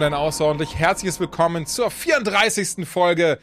Und 0.00 0.06
ein 0.06 0.14
außerordentlich 0.14 0.76
herzliches 0.76 1.20
Willkommen 1.20 1.66
zur 1.66 1.90
34. 1.90 2.88
Folge 2.88 3.38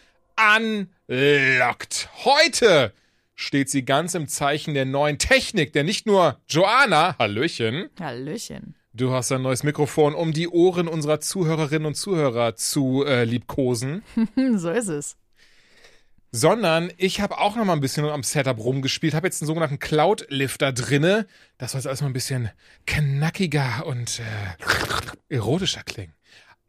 Unlocked. 0.57 2.09
Heute 2.25 2.93
steht 3.35 3.69
sie 3.69 3.85
ganz 3.85 4.15
im 4.15 4.27
Zeichen 4.27 4.73
der 4.73 4.85
neuen 4.85 5.19
Technik, 5.19 5.71
denn 5.73 5.85
nicht 5.85 6.07
nur 6.07 6.39
Joanna, 6.49 7.15
Hallöchen, 7.19 7.91
Hallöchen. 7.99 8.73
du 8.91 9.11
hast 9.11 9.31
ein 9.31 9.43
neues 9.43 9.61
Mikrofon, 9.61 10.15
um 10.15 10.33
die 10.33 10.47
Ohren 10.47 10.87
unserer 10.87 11.19
Zuhörerinnen 11.19 11.85
und 11.85 11.93
Zuhörer 11.93 12.55
zu 12.55 13.05
äh, 13.05 13.23
liebkosen, 13.23 14.01
so 14.55 14.71
ist 14.71 14.87
es. 14.87 15.15
sondern 16.31 16.91
ich 16.97 17.21
habe 17.21 17.37
auch 17.37 17.55
noch 17.55 17.65
mal 17.65 17.73
ein 17.73 17.81
bisschen 17.81 18.03
am 18.05 18.23
Setup 18.23 18.57
rumgespielt, 18.57 19.13
habe 19.13 19.27
jetzt 19.27 19.43
einen 19.43 19.47
sogenannten 19.47 19.77
Cloud-Lifter 19.77 20.73
drinne. 20.73 21.27
Das 21.59 21.73
soll 21.73 21.81
jetzt 21.81 21.87
alles 21.87 22.01
mal 22.01 22.07
ein 22.07 22.13
bisschen 22.13 22.49
knackiger 22.87 23.85
und 23.85 24.19
äh, 24.21 25.35
erotischer 25.35 25.83
klingen. 25.83 26.16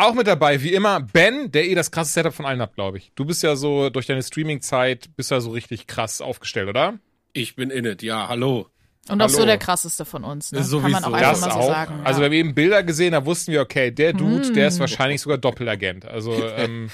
Auch 0.00 0.14
mit 0.14 0.28
dabei, 0.28 0.62
wie 0.62 0.72
immer, 0.72 1.00
Ben, 1.00 1.50
der 1.50 1.66
eh 1.66 1.74
das 1.74 1.90
krasse 1.90 2.12
Setup 2.12 2.32
von 2.32 2.46
allen 2.46 2.62
hat, 2.62 2.74
glaube 2.74 2.98
ich. 2.98 3.10
Du 3.16 3.24
bist 3.24 3.42
ja 3.42 3.56
so, 3.56 3.90
durch 3.90 4.06
deine 4.06 4.22
Streaming-Zeit, 4.22 5.10
bist 5.16 5.32
ja 5.32 5.40
so 5.40 5.50
richtig 5.50 5.88
krass 5.88 6.20
aufgestellt, 6.20 6.68
oder? 6.68 6.98
Ich 7.32 7.56
bin 7.56 7.70
in 7.70 7.84
it, 7.84 8.02
ja, 8.02 8.28
hallo. 8.28 8.68
Und 9.08 9.20
auch 9.20 9.26
Hallo. 9.26 9.38
so 9.38 9.44
der 9.46 9.58
krasseste 9.58 10.04
von 10.04 10.22
uns, 10.22 10.52
ne? 10.52 10.62
Sowieso. 10.62 10.80
Kann 10.80 10.92
man 10.92 11.04
auch 11.04 11.12
einfach 11.12 11.30
Das 11.30 11.40
mal 11.40 11.50
so 11.50 11.58
auch. 11.58 11.68
sagen. 11.68 12.00
Also, 12.04 12.22
ja. 12.22 12.30
wir 12.30 12.38
eben 12.38 12.54
Bilder 12.54 12.82
gesehen, 12.82 13.12
da 13.12 13.24
wussten 13.24 13.52
wir, 13.52 13.62
okay, 13.62 13.90
der 13.90 14.12
Dude, 14.12 14.52
der 14.52 14.68
ist 14.68 14.80
wahrscheinlich 14.80 15.20
sogar 15.20 15.38
Doppelagent. 15.38 16.04
Also, 16.04 16.32
ähm, 16.56 16.90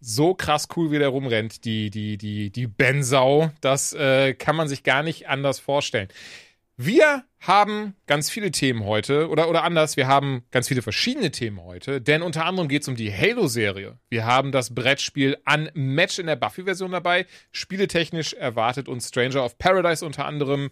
so 0.00 0.34
krass 0.34 0.68
cool, 0.76 0.90
wie 0.90 0.98
der 0.98 1.08
rumrennt, 1.08 1.64
die, 1.64 1.90
die, 1.90 2.16
die, 2.16 2.50
die 2.50 2.66
Ben-Sau, 2.66 3.50
das 3.60 3.92
äh, 3.92 4.34
kann 4.34 4.56
man 4.56 4.68
sich 4.68 4.82
gar 4.84 5.02
nicht 5.02 5.28
anders 5.28 5.60
vorstellen. 5.60 6.08
Wir 6.80 7.24
haben 7.40 7.96
ganz 8.06 8.30
viele 8.30 8.52
Themen 8.52 8.84
heute, 8.84 9.30
oder, 9.30 9.48
oder 9.48 9.64
anders, 9.64 9.96
wir 9.96 10.06
haben 10.06 10.44
ganz 10.52 10.68
viele 10.68 10.80
verschiedene 10.80 11.32
Themen 11.32 11.60
heute, 11.64 12.00
denn 12.00 12.22
unter 12.22 12.46
anderem 12.46 12.68
geht 12.68 12.82
es 12.82 12.88
um 12.88 12.94
die 12.94 13.12
Halo-Serie. 13.12 13.98
Wir 14.10 14.26
haben 14.26 14.52
das 14.52 14.72
Brettspiel 14.76 15.36
Unmatched 15.44 16.20
in 16.20 16.28
der 16.28 16.36
Buffy-Version 16.36 16.92
dabei. 16.92 17.26
Spieletechnisch 17.50 18.34
erwartet 18.34 18.88
uns 18.88 19.08
Stranger 19.08 19.44
of 19.44 19.58
Paradise 19.58 20.06
unter 20.06 20.24
anderem. 20.24 20.70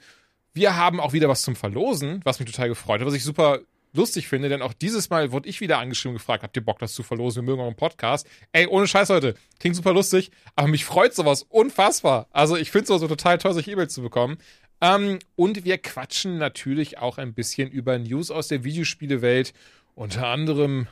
Wir 0.52 0.76
haben 0.76 1.00
auch 1.00 1.12
wieder 1.12 1.28
was 1.28 1.42
zum 1.42 1.56
Verlosen, 1.56 2.20
was 2.22 2.38
mich 2.38 2.48
total 2.48 2.68
gefreut 2.68 3.00
hat, 3.00 3.06
was 3.08 3.14
ich 3.14 3.24
super 3.24 3.62
lustig 3.92 4.28
finde, 4.28 4.48
denn 4.48 4.62
auch 4.62 4.74
dieses 4.74 5.10
Mal 5.10 5.32
wurde 5.32 5.48
ich 5.48 5.60
wieder 5.60 5.78
angeschrieben 5.78 6.14
und 6.14 6.18
gefragt, 6.18 6.44
habt 6.44 6.56
ihr 6.56 6.64
Bock, 6.64 6.78
das 6.78 6.92
zu 6.92 7.02
verlosen? 7.02 7.42
Wir 7.42 7.50
mögen 7.50 7.62
euren 7.62 7.74
Podcast. 7.74 8.28
Ey, 8.52 8.66
ohne 8.66 8.86
Scheiß, 8.86 9.08
Leute, 9.08 9.34
klingt 9.58 9.74
super 9.74 9.92
lustig, 9.92 10.30
aber 10.54 10.68
mich 10.68 10.84
freut 10.84 11.14
sowas 11.14 11.42
unfassbar. 11.42 12.28
Also 12.30 12.56
ich 12.56 12.70
finde 12.70 12.86
sowas 12.86 13.00
so 13.00 13.08
total 13.08 13.38
toll, 13.38 13.54
solche 13.54 13.72
E-Mails 13.72 13.92
zu 13.92 14.02
bekommen. 14.02 14.38
Ähm, 14.80 15.18
und 15.36 15.64
wir 15.64 15.78
quatschen 15.78 16.38
natürlich 16.38 16.98
auch 16.98 17.18
ein 17.18 17.34
bisschen 17.34 17.70
über 17.70 17.98
News 17.98 18.30
aus 18.30 18.48
der 18.48 18.64
Videospielewelt, 18.64 19.52
unter 19.94 20.26
anderem 20.26 20.86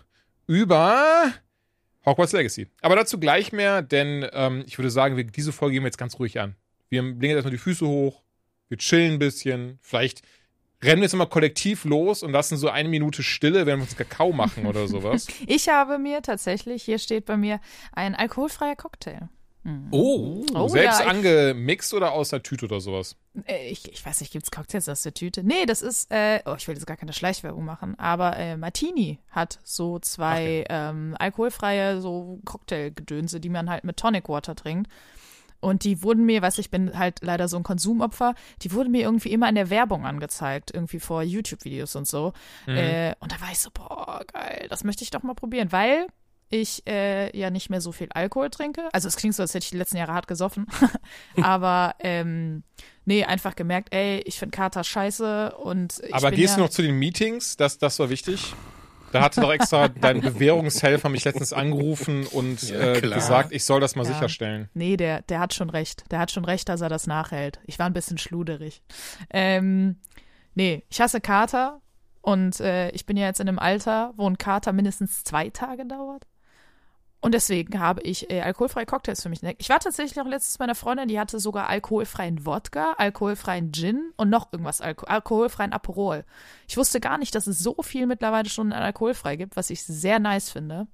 über 0.47 1.33
Hogwarts 2.05 2.33
Legacy. 2.33 2.69
Aber 2.81 2.97
dazu 2.97 3.19
gleich 3.19 3.53
mehr, 3.53 3.83
denn 3.83 4.27
ähm, 4.33 4.65
ich 4.67 4.79
würde 4.79 4.91
sagen, 4.91 5.17
wir, 5.17 5.25
diese 5.25 5.53
Folge 5.53 5.75
gehen 5.75 5.83
wir 5.83 5.89
jetzt 5.89 5.99
ganz 5.99 6.19
ruhig 6.19 6.41
an. 6.41 6.56
Wir 6.89 7.03
legen 7.03 7.23
jetzt 7.23 7.37
erstmal 7.37 7.53
die 7.53 7.59
Füße 7.59 7.87
hoch, 7.87 8.23
wir 8.69 8.78
chillen 8.78 9.15
ein 9.15 9.19
bisschen, 9.19 9.78
vielleicht 9.83 10.23
rennen 10.83 11.00
wir 11.00 11.05
jetzt 11.05 11.15
mal 11.15 11.27
kollektiv 11.27 11.84
los 11.84 12.23
und 12.23 12.33
lassen 12.33 12.56
so 12.56 12.69
eine 12.69 12.89
Minute 12.89 13.23
Stille, 13.23 13.67
wenn 13.67 13.78
wir 13.78 13.84
uns 13.84 13.97
Kakao 13.97 14.33
machen 14.33 14.67
oder 14.67 14.87
sowas. 14.87 15.27
Ich 15.47 15.69
habe 15.69 15.99
mir 15.99 16.23
tatsächlich, 16.23 16.83
hier 16.83 16.99
steht 16.99 17.25
bei 17.25 17.37
mir, 17.37 17.61
ein 17.93 18.15
alkoholfreier 18.15 18.77
Cocktail. 18.77 19.28
Oh, 19.91 20.44
Oh, 20.54 20.69
Selbst 20.69 21.00
ja, 21.00 21.06
angemixt 21.06 21.94
oder 21.94 22.12
aus 22.12 22.28
der 22.28 22.42
Tüte 22.42 22.66
oder 22.66 22.80
sowas. 22.80 23.16
Äh, 23.47 23.69
Ich, 23.70 23.91
ich 23.91 24.04
weiß 24.04 24.20
nicht, 24.20 24.32
gibt's 24.32 24.50
Cocktails 24.50 24.88
aus 24.88 25.02
der 25.02 25.14
Tüte? 25.14 25.42
Nee, 25.42 25.64
das 25.66 25.80
ist, 25.80 26.10
äh, 26.12 26.41
oh, 26.44 26.54
ich 26.58 26.69
will 26.69 26.75
jetzt 26.75 26.86
gar 26.86 26.97
keine 26.98 27.12
Schleichwerbung 27.14 27.64
machen, 27.64 27.98
aber 27.98 28.36
äh, 28.36 28.56
Martini 28.58 29.19
hat 29.30 29.58
so 29.64 29.98
zwei 29.98 30.64
ähm, 30.69 31.16
alkoholfreie 31.19 32.00
so 32.00 32.41
Cocktailgedönse, 32.44 33.41
die 33.41 33.48
man 33.48 33.70
halt 33.70 33.84
mit 33.84 33.97
Tonic 33.97 34.28
Water 34.28 34.54
trinkt. 34.54 34.91
Und 35.60 35.84
die 35.84 36.02
wurden 36.02 36.26
mir, 36.26 36.42
weiß 36.42 36.58
ich 36.58 36.70
bin 36.70 36.98
halt 36.98 37.20
leider 37.22 37.48
so 37.48 37.56
ein 37.56 37.62
Konsumopfer, 37.62 38.34
die 38.60 38.72
wurden 38.72 38.91
mir 38.91 39.00
irgendwie 39.00 39.32
immer 39.32 39.48
in 39.48 39.54
der 39.54 39.70
Werbung 39.70 40.04
angezeigt, 40.04 40.72
irgendwie 40.75 41.00
vor 41.00 41.22
YouTube-Videos 41.22 41.96
und 41.96 42.06
so. 42.06 42.34
Äh, 42.66 43.14
und 43.20 43.32
da 43.32 43.41
war 43.41 43.50
ich 43.50 43.60
so, 43.60 43.70
boah, 43.72 44.20
geil, 44.31 44.66
das 44.69 44.84
möchte 44.84 45.04
ich 45.04 45.10
doch 45.10 45.22
mal 45.22 45.32
probieren, 45.32 45.72
weil 45.72 46.06
ich 46.54 46.87
äh, 46.87 47.37
ja 47.37 47.50
nicht 47.50 47.69
mehr 47.70 47.81
so 47.81 47.91
viel 47.91 48.09
Alkohol 48.15 48.48
trinke. 48.50 48.88
Also 48.92 49.09
es 49.09 49.16
klingt 49.16 49.34
so, 49.34 49.42
als 49.42 49.54
hätte 49.54 49.65
ich 49.65 49.70
die 49.70 49.76
letzten 49.76 49.97
Jahre 49.97 50.12
hart 50.12 50.28
gesoffen. 50.28 50.66
Aber 51.42 51.94
ähm, 51.98 52.62
nee, 53.04 53.25
einfach 53.25 53.56
gemerkt, 53.56 53.92
ey, 53.92 54.20
ich 54.25 54.38
finde 54.38 54.56
Kater 54.56 54.84
scheiße 54.84 55.56
und 55.56 56.00
ich 56.06 56.14
Aber 56.14 56.31
bin 56.31 56.38
gehst 56.38 56.53
ja, 56.53 56.56
du 56.59 56.62
noch 56.62 56.70
zu 56.70 56.82
den 56.82 56.97
Meetings? 56.98 57.56
Das, 57.56 57.78
das 57.78 57.98
war 57.98 58.09
wichtig. 58.09 58.54
Da 59.12 59.20
hatte 59.20 59.41
doch 59.41 59.53
extra 59.53 59.88
dein 60.00 60.20
Bewährungshelfer 60.20 61.09
mich 61.09 61.25
letztens 61.25 61.53
angerufen 61.53 62.26
und 62.28 62.62
Ja, 62.62 62.94
äh, 62.94 63.00
gesagt, 63.00 63.53
ich 63.53 63.64
soll 63.64 63.81
das 63.81 63.97
mal 63.97 64.06
Ja. 64.06 64.12
sicherstellen. 64.12 64.69
Nee, 64.75 64.97
der, 64.97 65.22
der 65.22 65.41
hat 65.41 65.54
schon 65.54 65.70
recht. 65.70 66.04
Der 66.10 66.19
hat 66.20 66.31
schon 66.31 66.44
recht, 66.44 66.69
dass 66.69 66.81
er 66.81 66.88
das 66.88 67.06
nachhält. 67.06 67.60
Ich 67.64 67.78
war 67.78 67.87
ein 67.87 67.93
bisschen 67.93 68.19
schluderig. 68.19 68.82
Ähm, 69.31 69.97
nee, 70.54 70.84
ich 70.88 71.00
hasse 71.00 71.20
Kater 71.20 71.81
und 72.22 72.59
äh, 72.60 72.91
ich 72.91 73.06
bin 73.06 73.16
ja 73.16 73.26
jetzt 73.26 73.38
in 73.41 73.48
einem 73.48 73.59
Alter, 73.59 74.14
wo 74.16 74.26
ein 74.28 74.38
Kater 74.38 74.72
mindestens 74.72 75.25
zwei 75.25 75.50
Tage 75.50 75.84
dauert. 75.87 76.26
Und 77.25 77.33
deswegen 77.33 77.81
habe 77.81 78.03
ich 78.03 78.31
äh, 78.31 78.43
alkoholfreie 78.43 78.85
Cocktails 78.85 79.23
für 79.23 79.31
mich 79.31 79.43
entdeckt. 79.43 79.62
Ich 79.62 79.71
war 79.71 79.81
tatsächlich 79.81 80.21
auch 80.21 80.29
letztens 80.29 80.59
bei 80.59 80.65
einer 80.65 80.75
Freundin, 80.75 81.09
die 81.09 81.19
hatte 81.19 81.41
sogar 81.41 81.71
alkoholfreien 81.71 82.45
Wodka, 82.45 82.97
alkoholfreien 82.99 83.73
Gin 83.73 84.12
und 84.19 84.29
noch 84.29 84.53
irgendwas, 84.53 84.83
Alko 84.83 85.07
alkoholfreien 85.07 85.73
Aperol. 85.73 86.27
Ich 86.69 86.77
wusste 86.77 87.01
gar 87.01 87.17
nicht, 87.17 87.35
dass 87.35 87.47
es 87.47 87.61
so 87.61 87.77
viel 87.83 88.07
mittlerweile 88.07 88.51
schon 88.51 88.75
an 88.75 88.83
alkoholfrei 88.83 89.37
gibt, 89.37 89.57
was 89.57 89.71
ich 89.71 89.83
sehr 89.85 90.19
nice 90.19 90.51
finde. 90.51 90.87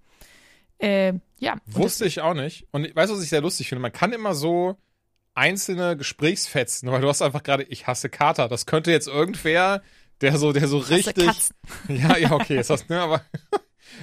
Äh, 0.78 1.14
ja. 1.40 1.56
Wusste 1.66 2.04
ich 2.04 2.20
auch 2.20 2.34
nicht. 2.34 2.68
Und 2.70 2.84
ich 2.84 2.94
weiß, 2.94 3.10
was 3.10 3.24
ich 3.24 3.28
sehr 3.28 3.40
lustig 3.40 3.68
finde. 3.68 3.82
Man 3.82 3.92
kann 3.92 4.12
immer 4.12 4.36
so 4.36 4.76
einzelne 5.34 5.96
Gesprächsfetzen, 5.96 6.92
weil 6.92 7.00
du 7.00 7.08
hast 7.08 7.22
einfach 7.22 7.42
gerade, 7.42 7.64
ich 7.64 7.88
hasse 7.88 8.08
Kater. 8.08 8.46
Das 8.46 8.66
könnte 8.66 8.92
jetzt 8.92 9.08
irgendwer, 9.08 9.82
der 10.20 10.38
so, 10.38 10.52
der 10.52 10.68
so 10.68 10.78
richtig. 10.78 11.28
Ja, 11.88 12.16
ja, 12.16 12.30
okay, 12.30 12.54
jetzt 12.54 12.70
hast 12.70 12.88
ne, 12.88 13.00
aber 13.00 13.20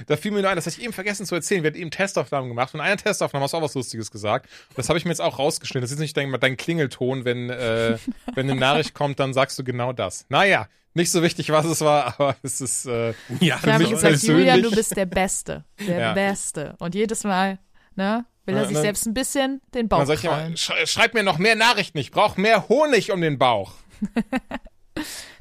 da 0.07 0.17
fiel 0.17 0.31
mir 0.31 0.41
nur 0.41 0.49
ein, 0.49 0.55
das 0.55 0.65
hatte 0.65 0.77
ich 0.77 0.83
eben 0.83 0.93
vergessen 0.93 1.25
zu 1.25 1.35
erzählen. 1.35 1.63
Wir 1.63 1.69
hatten 1.71 1.79
eben 1.79 1.91
Testaufnahmen 1.91 2.49
gemacht 2.49 2.73
und 2.73 2.79
in 2.79 2.85
einer 2.85 2.97
Testaufnahme 2.97 3.43
hast 3.43 3.53
du 3.53 3.57
auch 3.57 3.61
was 3.61 3.73
Lustiges 3.75 4.11
gesagt. 4.11 4.47
Und 4.69 4.77
das 4.77 4.89
habe 4.89 4.97
ich 4.99 5.05
mir 5.05 5.11
jetzt 5.11 5.21
auch 5.21 5.39
rausgeschnitten. 5.39 5.81
Das 5.81 5.91
ist 5.91 5.99
nicht 5.99 6.15
dein, 6.17 6.31
dein 6.39 6.57
Klingelton, 6.57 7.25
wenn, 7.25 7.49
äh, 7.49 7.97
wenn 8.35 8.49
eine 8.49 8.59
Nachricht 8.59 8.93
kommt, 8.93 9.19
dann 9.19 9.33
sagst 9.33 9.57
du 9.59 9.63
genau 9.63 9.93
das. 9.93 10.25
Naja, 10.29 10.67
nicht 10.93 11.11
so 11.11 11.21
wichtig, 11.21 11.49
was 11.51 11.65
es 11.65 11.81
war, 11.81 12.15
aber 12.19 12.35
es 12.43 12.59
ist, 12.61 12.85
äh, 12.85 13.09
ja, 13.09 13.15
Ich 13.39 13.51
habe 13.53 13.79
mich 13.79 13.89
gesagt, 13.89 14.13
persönlich- 14.13 14.23
Julian, 14.47 14.63
du 14.63 14.71
bist 14.71 14.95
der 14.97 15.05
Beste. 15.05 15.63
Der 15.87 15.99
Ja. 15.99 16.13
Beste. 16.13 16.75
Und 16.79 16.95
jedes 16.95 17.23
Mal, 17.23 17.59
ne, 17.95 18.25
will 18.45 18.55
er 18.55 18.65
sich 18.65 18.73
dann- 18.73 18.81
selbst 18.83 19.05
ein 19.05 19.13
bisschen 19.13 19.61
den 19.73 19.87
Bauch 19.89 19.99
dann 19.99 20.07
sag 20.07 20.15
ich 20.19 20.23
immer, 20.23 20.35
krallen. 20.37 20.57
sch 20.57 20.71
schreib 20.85 21.13
mir 21.13 21.23
noch 21.23 21.37
mehr 21.37 21.55
Nachrichten. 21.55 21.97
Ich 21.99 22.11
brauche 22.11 22.39
mehr 22.41 22.67
Honig 22.69 23.11
um 23.11 23.21
den 23.21 23.37
Bauch. 23.37 23.73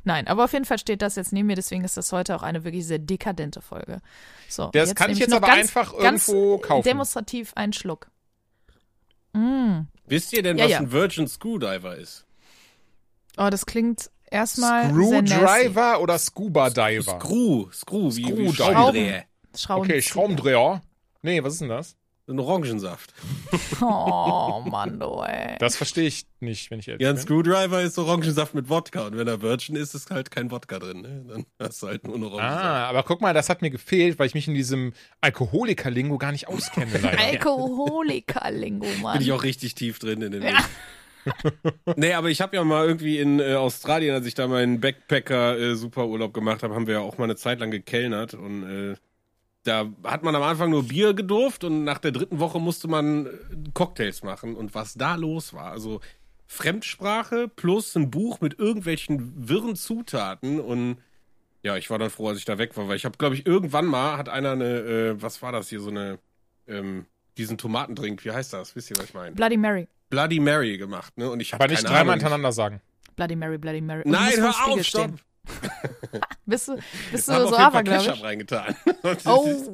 Nein, 0.07 0.29
aber 0.29 0.45
auf 0.45 0.53
jeden 0.53 0.65
Fall 0.65 0.79
steht 0.79 1.03
das 1.03 1.17
jetzt 1.17 1.33
neben 1.33 1.49
mir, 1.49 1.57
deswegen 1.57 1.83
ist 1.85 1.97
das 1.97 2.13
heute 2.13 2.37
auch 2.37 2.43
eine 2.45 2.63
wirklich 2.63 2.87
sehr 2.87 3.01
dekadente 3.01 3.61
Folge. 3.61 4.01
So, 4.49 4.71
Das 4.73 4.95
kann 4.95 5.11
ich 5.11 5.19
jetzt 5.19 5.31
noch 5.31 5.39
aber 5.39 5.49
ganz, 5.49 5.59
einfach 5.77 5.99
ganz 5.99 6.29
irgendwo 6.29 6.59
kaufen. 6.59 6.85
demonstrativ 6.85 7.53
einen 7.57 7.73
Schluck. 7.73 8.07
Mm. 9.33 9.81
Wisst 10.07 10.33
ihr 10.33 10.45
denn, 10.45 10.59
Ja, 10.59 10.65
was 10.65 10.71
ja. 10.71 10.79
ein 10.79 10.93
Virgin 10.93 11.27
Screwdriver 11.27 11.97
ist? 11.97 12.25
Oh, 13.37 13.49
das 13.51 13.67
klingt 13.67 14.09
erstmal. 14.31 14.91
Screwdriver 14.91 16.01
oder 16.01 16.19
Scuba 16.19 16.71
Diver? 16.71 17.19
Screw, 17.21 17.69
Screw, 17.73 18.15
wie, 18.15 18.27
wie 18.27 18.49
Screwdriver. 18.53 18.55
Schraubendreher. 18.73 19.25
Schrauben. 19.57 19.85
Okay, 19.87 20.03
Schraubendreher. 20.03 20.83
Nee, 21.23 21.43
was 21.43 21.55
ist 21.55 21.63
denn 21.63 21.69
das? 21.69 21.96
So 22.27 22.33
ein 22.33 22.41
Orangensaft. 22.41 23.15
Oh, 23.81 24.65
Mann, 24.69 24.99
du, 24.99 25.23
ey. 25.23 25.57
Das 25.61 25.77
verstehe 25.77 26.09
ich 26.09 26.27
nicht, 26.41 26.73
wenn 26.73 26.81
ich 26.81 26.89
ehrlich 26.89 27.01
Ja, 27.03 27.11
ein 27.11 27.15
bin. 27.15 27.23
Screwdriver 27.23 27.83
ist 27.83 27.97
Orangensaft 27.99 28.53
mit 28.53 28.69
Wodka. 28.69 29.07
Und 29.07 29.17
wenn 29.17 29.29
er 29.29 29.43
Virgin 29.43 29.77
ist, 29.77 29.95
ist 29.95 30.11
halt 30.11 30.33
kein 30.33 30.51
Wodka 30.51 30.81
drin. 30.81 31.03
Ne? 31.03 31.25
Dann 31.29 31.47
hast 31.61 31.83
du 31.83 31.87
halt 31.87 32.05
nur 32.05 32.17
einen 32.17 32.25
Orangensaft. 32.25 32.65
Ah, 32.65 32.89
aber 32.89 33.05
guck 33.05 33.21
mal, 33.21 33.33
das 33.33 33.49
hat 33.49 33.63
mir 33.63 33.71
gefehlt, 33.71 34.19
weil 34.19 34.27
ich 34.27 34.35
mich 34.35 34.49
in 34.49 34.55
diesem 34.55 34.93
Alkoholiker-Lingo 35.21 36.19
gar 36.19 36.33
nicht 36.33 36.49
auskenne, 36.49 36.99
leider. 37.01 37.17
Alkoholiker-Lingo, 37.21 38.87
Mann. 39.03 39.19
Bin 39.19 39.23
ich 39.23 39.33
auch 39.33 39.45
richtig 39.45 39.77
tief 39.77 40.01
drin 40.01 40.21
in 40.23 40.33
den 40.33 40.43
Ja. 40.43 40.65
nee, 41.97 42.13
aber 42.13 42.29
ich 42.31 42.41
habe 42.41 42.57
ja 42.57 42.65
mal 42.65 42.87
irgendwie 42.87 43.19
in 43.19 43.39
äh, 43.39 43.55
Australien, 43.55 44.15
als 44.15 44.27
ich 44.27 44.35
da 44.35 44.49
meinen 44.49 44.81
Backpacker-Superurlaub 44.81 46.33
gemacht 46.35 46.63
habe, 46.65 46.75
haben 46.75 46.87
wir 46.89 46.95
ja 46.95 47.01
auch 47.01 47.19
mal 47.19 47.25
eine 47.25 47.37
Zeit 47.37 47.61
lang 47.61 47.71
gekellnert 47.71 48.35
und 48.35 48.63
äh, 48.93 48.97
da 49.67 49.91
hat 50.05 50.23
man 50.23 50.35
am 50.35 50.43
Anfang 50.43 50.71
nur 50.71 50.85
Bier 50.85 51.15
gedurft 51.15 51.65
und 51.65 51.85
nach 51.85 51.99
der 51.99 52.13
dritten 52.13 52.39
Woche 52.39 52.61
musste 52.61 52.89
man 52.89 53.27
äh, 53.27 53.31
Cocktails 53.75 54.23
machen 54.23 54.55
und 54.55 54.75
was 54.75 54.95
da 54.95 55.17
los 55.17 55.53
war, 55.55 55.73
also 55.73 56.01
Fremdsprache 56.47 57.49
plus 57.49 57.97
ein 57.97 58.11
Buch 58.11 58.41
mit 58.41 58.59
irgendwelchen 58.59 59.49
wirren 59.49 59.75
Zutaten 59.75 60.61
und 60.61 60.99
ja, 61.63 61.77
ich 61.77 61.91
war 61.91 61.99
dann 61.99 62.11
froh, 62.11 62.29
als 62.29 62.39
ich 62.39 62.45
da 62.45 62.59
weg 62.59 62.77
war, 62.77 62.87
weil 62.87 62.97
ich 62.97 63.05
habe, 63.05 63.19
glaube 63.19 63.35
ich, 63.35 63.45
irgendwann 63.45 63.87
mal 63.87 64.17
hat 64.17 64.29
einer 64.29 64.53
eine, 64.53 64.79
äh, 64.79 65.23
was 65.23 65.43
war 65.43 65.51
das 65.51 65.69
hier, 65.69 65.81
so 65.81 65.91
eine, 65.91 66.21
ähm, 66.69 67.07
diesen 67.37 67.59
Tomatendrink, 67.59 68.25
wie 68.25 68.31
heißt 68.31 68.53
das? 68.53 68.77
Wisst 68.77 68.91
ihr, 68.91 68.97
was 68.99 69.07
ich 69.07 69.15
meine? 69.15 69.35
Bloody 69.35 69.57
Mary. 69.57 69.89
Bloody 70.09 70.39
Mary 70.39 70.79
gemacht, 70.79 71.19
ne? 71.19 71.29
Und 71.29 71.41
ich 71.41 71.53
habe 71.53 71.65
Aber 71.65 71.73
nicht 71.73 71.83
keine 71.83 71.97
dreimal 71.97 72.15
hintereinander 72.15 72.53
sagen. 72.53 72.81
Bloody 73.17 73.35
Mary, 73.35 73.59
Bloody 73.59 73.81
Mary. 73.81 74.03
Und 74.05 74.13
Nein, 74.13 74.35
hör 74.37 74.51
auf, 74.67 74.83
stopp. 74.85 75.11
Bist 76.49 76.69
du, 76.69 76.77
bist 76.77 76.85
Ich 77.13 77.25
du 77.27 77.33
auf 77.33 77.49
so 77.51 77.55
Fall 77.57 77.65
abergläubisch? 77.65 78.07
Ketchup 78.07 78.23
reingetan. 78.25 78.77
Das 79.03 79.27
Oh. 79.27 79.73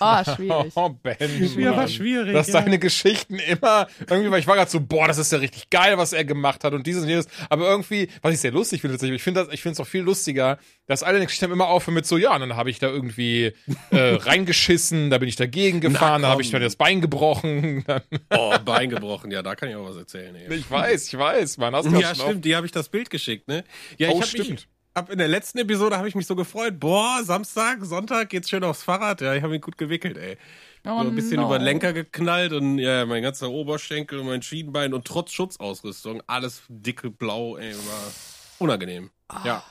Oh, 0.00 0.34
schwierig. 0.36 0.72
Oh, 0.76 0.88
Ben. 0.90 1.16
Ja, 1.58 1.76
war 1.76 1.88
schwierig, 1.88 2.32
Dass 2.32 2.48
ja. 2.48 2.60
deine 2.60 2.78
Geschichten 2.78 3.38
immer, 3.38 3.86
irgendwie, 4.08 4.30
weil 4.30 4.40
ich 4.40 4.46
war 4.46 4.56
gerade 4.56 4.70
so, 4.70 4.80
boah, 4.80 5.06
das 5.06 5.18
ist 5.18 5.32
ja 5.32 5.38
richtig 5.38 5.68
geil, 5.70 5.98
was 5.98 6.12
er 6.12 6.24
gemacht 6.24 6.64
hat 6.64 6.72
und 6.72 6.86
dieses 6.86 7.02
und 7.02 7.08
jenes. 7.08 7.28
Aber 7.50 7.68
irgendwie, 7.68 8.08
was 8.22 8.32
ich 8.34 8.40
sehr 8.40 8.52
lustig 8.52 8.80
finde, 8.80 8.94
tatsächlich, 8.94 9.16
ich 9.16 9.22
finde 9.22 9.44
das, 9.44 9.52
ich 9.52 9.60
finde 9.62 9.74
es 9.74 9.80
auch 9.80 9.86
viel 9.86 10.02
lustiger, 10.02 10.58
dass 10.86 11.02
alle 11.02 11.20
Geschichten 11.20 11.50
immer 11.50 11.68
aufhören 11.68 11.94
mit 11.94 12.06
so, 12.06 12.16
ja, 12.16 12.34
und 12.34 12.40
dann 12.40 12.56
habe 12.56 12.70
ich 12.70 12.78
da 12.78 12.88
irgendwie 12.88 13.52
äh, 13.90 13.98
reingeschissen, 14.14 15.10
da 15.10 15.18
bin 15.18 15.28
ich 15.28 15.36
dagegen 15.36 15.80
gefahren, 15.80 16.22
dann 16.22 16.30
habe 16.30 16.42
ich 16.42 16.52
mir 16.52 16.60
das 16.60 16.76
Bein 16.76 17.00
gebrochen. 17.00 17.84
Oh, 18.30 18.54
Bein 18.64 18.90
gebrochen, 18.90 19.30
ja, 19.30 19.42
da 19.42 19.54
kann 19.54 19.68
ich 19.68 19.76
auch 19.76 19.88
was 19.88 19.96
erzählen. 19.96 20.34
Ey. 20.34 20.54
ich 20.54 20.70
weiß, 20.70 21.08
ich 21.08 21.18
weiß, 21.18 21.58
man, 21.58 21.74
hast 21.74 21.86
du 21.86 21.92
Ja, 21.98 22.10
das 22.10 22.20
stimmt, 22.22 22.44
die 22.44 22.56
habe 22.56 22.66
ich 22.66 22.72
das 22.72 22.88
Bild 22.88 23.10
geschickt, 23.10 23.48
ne? 23.48 23.64
Ja, 23.98 24.10
Oh, 24.10 24.20
ich 24.20 24.26
stimmt. 24.26 24.50
Mich, 24.50 24.68
ab 24.94 25.10
in 25.10 25.18
der 25.18 25.28
letzten 25.28 25.58
Episode 25.58 25.96
habe 25.96 26.08
ich 26.08 26.14
mich 26.14 26.26
so 26.26 26.36
gefreut. 26.36 26.78
Boah, 26.78 27.20
Samstag, 27.22 27.78
Sonntag 27.82 28.28
geht's 28.30 28.48
schön 28.48 28.64
aufs 28.64 28.82
Fahrrad. 28.82 29.20
Ja, 29.20 29.34
ich 29.34 29.42
habe 29.42 29.52
mich 29.52 29.62
gut 29.62 29.78
gewickelt, 29.78 30.16
ey. 30.16 30.36
Oh, 30.84 31.02
so 31.02 31.08
ein 31.08 31.14
bisschen 31.14 31.36
no. 31.36 31.46
über 31.46 31.58
den 31.58 31.64
Lenker 31.64 31.92
geknallt 31.92 32.52
und 32.52 32.78
ja, 32.78 33.06
mein 33.06 33.22
ganzer 33.22 33.50
Oberschenkel 33.50 34.18
und 34.18 34.26
mein 34.26 34.42
Schienbein 34.42 34.92
und 34.94 35.06
trotz 35.06 35.32
Schutzausrüstung 35.32 36.22
alles 36.26 36.62
dicke 36.68 37.10
Blau, 37.10 37.56
ey, 37.56 37.72
war 37.74 38.12
unangenehm. 38.58 39.10
Ja. 39.44 39.62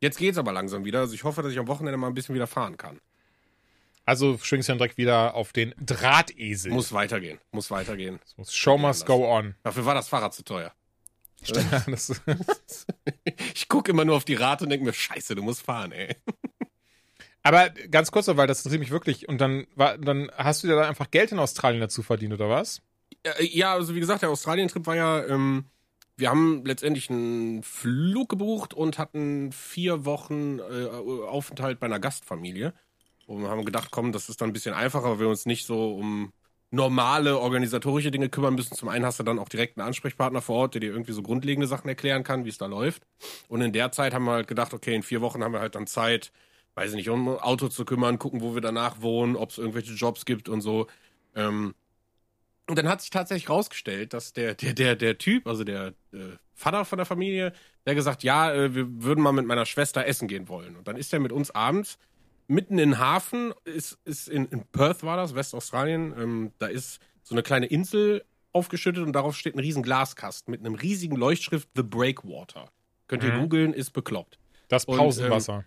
Jetzt 0.00 0.18
geht's 0.18 0.38
aber 0.38 0.52
langsam 0.52 0.84
wieder. 0.84 1.00
Also 1.00 1.14
ich 1.14 1.24
hoffe, 1.24 1.42
dass 1.42 1.52
ich 1.52 1.58
am 1.58 1.68
Wochenende 1.68 1.96
mal 1.96 2.08
ein 2.08 2.14
bisschen 2.14 2.34
wieder 2.34 2.46
fahren 2.46 2.76
kann. 2.76 3.00
Also 4.04 4.36
schwingst 4.38 4.68
du 4.68 4.72
dann 4.72 4.78
direkt 4.78 4.98
wieder 4.98 5.34
auf 5.34 5.52
den 5.52 5.74
Drahtesel. 5.80 6.72
Muss 6.72 6.92
weitergehen. 6.92 7.38
Muss 7.52 7.70
weitergehen. 7.70 8.18
Show 8.48 8.78
must 8.78 9.06
go 9.06 9.28
on. 9.28 9.54
Dafür 9.62 9.86
war 9.86 9.94
das 9.94 10.08
Fahrrad 10.08 10.34
zu 10.34 10.42
teuer. 10.44 10.72
Das, 11.50 12.22
Ich 13.54 13.68
gucke 13.68 13.90
immer 13.90 14.04
nur 14.04 14.16
auf 14.16 14.24
die 14.24 14.34
Rate 14.34 14.64
und 14.64 14.70
denke 14.70 14.86
mir, 14.86 14.92
scheiße, 14.92 15.34
du 15.34 15.42
musst 15.42 15.62
fahren, 15.62 15.92
ey. 15.92 16.16
aber 17.42 17.70
ganz 17.70 18.10
kurz 18.10 18.26
noch, 18.26 18.36
weil 18.36 18.46
das 18.46 18.60
interessiert 18.60 18.80
mich 18.80 18.90
wirklich. 18.90 19.28
Und 19.28 19.40
dann, 19.40 19.66
war, 19.74 19.98
dann 19.98 20.30
hast 20.36 20.62
du 20.62 20.68
dir 20.68 20.76
dann 20.76 20.86
einfach 20.88 21.10
Geld 21.10 21.32
in 21.32 21.38
Australien 21.38 21.80
dazu 21.80 22.02
verdient, 22.02 22.34
oder 22.34 22.48
was? 22.48 22.82
Äh, 23.24 23.44
Ja, 23.46 23.72
also 23.74 23.94
wie 23.94 24.00
gesagt, 24.00 24.22
der 24.22 24.30
Australien-Trip 24.30 24.86
war 24.86 24.96
ja, 24.96 25.24
ähm, 25.26 25.66
wir 26.16 26.30
haben 26.30 26.64
letztendlich 26.64 27.10
einen 27.10 27.62
Flug 27.62 28.28
gebucht 28.28 28.74
und 28.74 28.98
hatten 28.98 29.52
vier 29.52 30.04
Wochen 30.04 30.58
äh, 30.60 30.86
Aufenthalt 30.86 31.80
bei 31.80 31.86
einer 31.86 32.00
Gastfamilie. 32.00 32.74
Und 33.26 33.42
wir 33.42 33.48
haben 33.50 33.64
gedacht, 33.64 33.88
komm, 33.90 34.12
das 34.12 34.28
ist 34.28 34.40
dann 34.40 34.50
ein 34.50 34.52
bisschen 34.52 34.74
einfacher, 34.74 35.10
weil 35.12 35.20
wir 35.20 35.28
uns 35.28 35.46
nicht 35.46 35.66
so 35.66 35.94
um 35.96 36.32
normale 36.72 37.38
organisatorische 37.38 38.10
Dinge 38.10 38.30
kümmern 38.30 38.54
müssen. 38.54 38.74
Zum 38.74 38.88
einen 38.88 39.04
hast 39.04 39.20
du 39.20 39.22
dann 39.22 39.38
auch 39.38 39.50
direkt 39.50 39.78
einen 39.78 39.86
Ansprechpartner 39.86 40.40
vor 40.40 40.56
Ort, 40.56 40.74
der 40.74 40.80
dir 40.80 40.90
irgendwie 40.90 41.12
so 41.12 41.22
grundlegende 41.22 41.66
Sachen 41.66 41.86
erklären 41.86 42.24
kann, 42.24 42.46
wie 42.46 42.48
es 42.48 42.56
da 42.58 42.66
läuft. 42.66 43.02
Und 43.48 43.60
in 43.60 43.72
der 43.72 43.92
Zeit 43.92 44.14
haben 44.14 44.24
wir 44.24 44.32
halt 44.32 44.48
gedacht, 44.48 44.72
okay, 44.72 44.94
in 44.94 45.02
vier 45.02 45.20
Wochen 45.20 45.44
haben 45.44 45.52
wir 45.52 45.60
halt 45.60 45.74
dann 45.74 45.86
Zeit, 45.86 46.32
weiß 46.74 46.90
ich 46.90 46.96
nicht, 46.96 47.10
um 47.10 47.28
ein 47.28 47.38
Auto 47.38 47.68
zu 47.68 47.84
kümmern, 47.84 48.18
gucken, 48.18 48.40
wo 48.40 48.54
wir 48.54 48.62
danach 48.62 49.02
wohnen, 49.02 49.36
ob 49.36 49.50
es 49.50 49.58
irgendwelche 49.58 49.92
Jobs 49.92 50.24
gibt 50.24 50.48
und 50.48 50.62
so. 50.62 50.86
Ähm, 51.36 51.74
und 52.68 52.78
dann 52.78 52.88
hat 52.88 53.02
sich 53.02 53.10
tatsächlich 53.10 53.50
rausgestellt, 53.50 54.14
dass 54.14 54.32
der, 54.32 54.54
der, 54.54 54.72
der, 54.72 54.96
der 54.96 55.18
Typ, 55.18 55.46
also 55.46 55.64
der 55.64 55.88
äh, 56.12 56.36
Vater 56.54 56.86
von 56.86 56.96
der 56.96 57.06
Familie, 57.06 57.52
der 57.84 57.94
gesagt, 57.94 58.22
ja, 58.22 58.50
äh, 58.50 58.74
wir 58.74 59.02
würden 59.02 59.22
mal 59.22 59.32
mit 59.32 59.44
meiner 59.44 59.66
Schwester 59.66 60.06
essen 60.06 60.26
gehen 60.26 60.48
wollen. 60.48 60.76
Und 60.76 60.88
dann 60.88 60.96
ist 60.96 61.12
er 61.12 61.20
mit 61.20 61.32
uns 61.32 61.50
abends 61.50 61.98
mitten 62.48 62.78
in 62.78 62.98
Hafen, 62.98 63.52
ist, 63.64 63.98
ist 64.04 64.28
in, 64.28 64.46
in 64.46 64.64
Perth 64.66 65.02
war 65.02 65.16
das, 65.16 65.34
Westaustralien, 65.34 66.14
ähm, 66.18 66.52
da 66.58 66.66
ist 66.66 67.00
so 67.22 67.34
eine 67.34 67.42
kleine 67.42 67.66
Insel 67.66 68.24
aufgeschüttet 68.52 69.04
und 69.04 69.12
darauf 69.12 69.36
steht 69.36 69.54
ein 69.54 69.60
riesen 69.60 69.82
Glaskasten 69.82 70.50
mit 70.50 70.60
einem 70.60 70.74
riesigen 70.74 71.16
Leuchtschrift 71.16 71.68
The 71.74 71.82
Breakwater. 71.82 72.66
Könnt 73.08 73.24
ihr 73.24 73.32
Mhm. 73.32 73.40
googeln, 73.42 73.72
ist 73.74 73.90
bekloppt. 73.92 74.38
Das 74.68 74.84
Und, 74.84 74.98
Pausenwasser. 74.98 75.64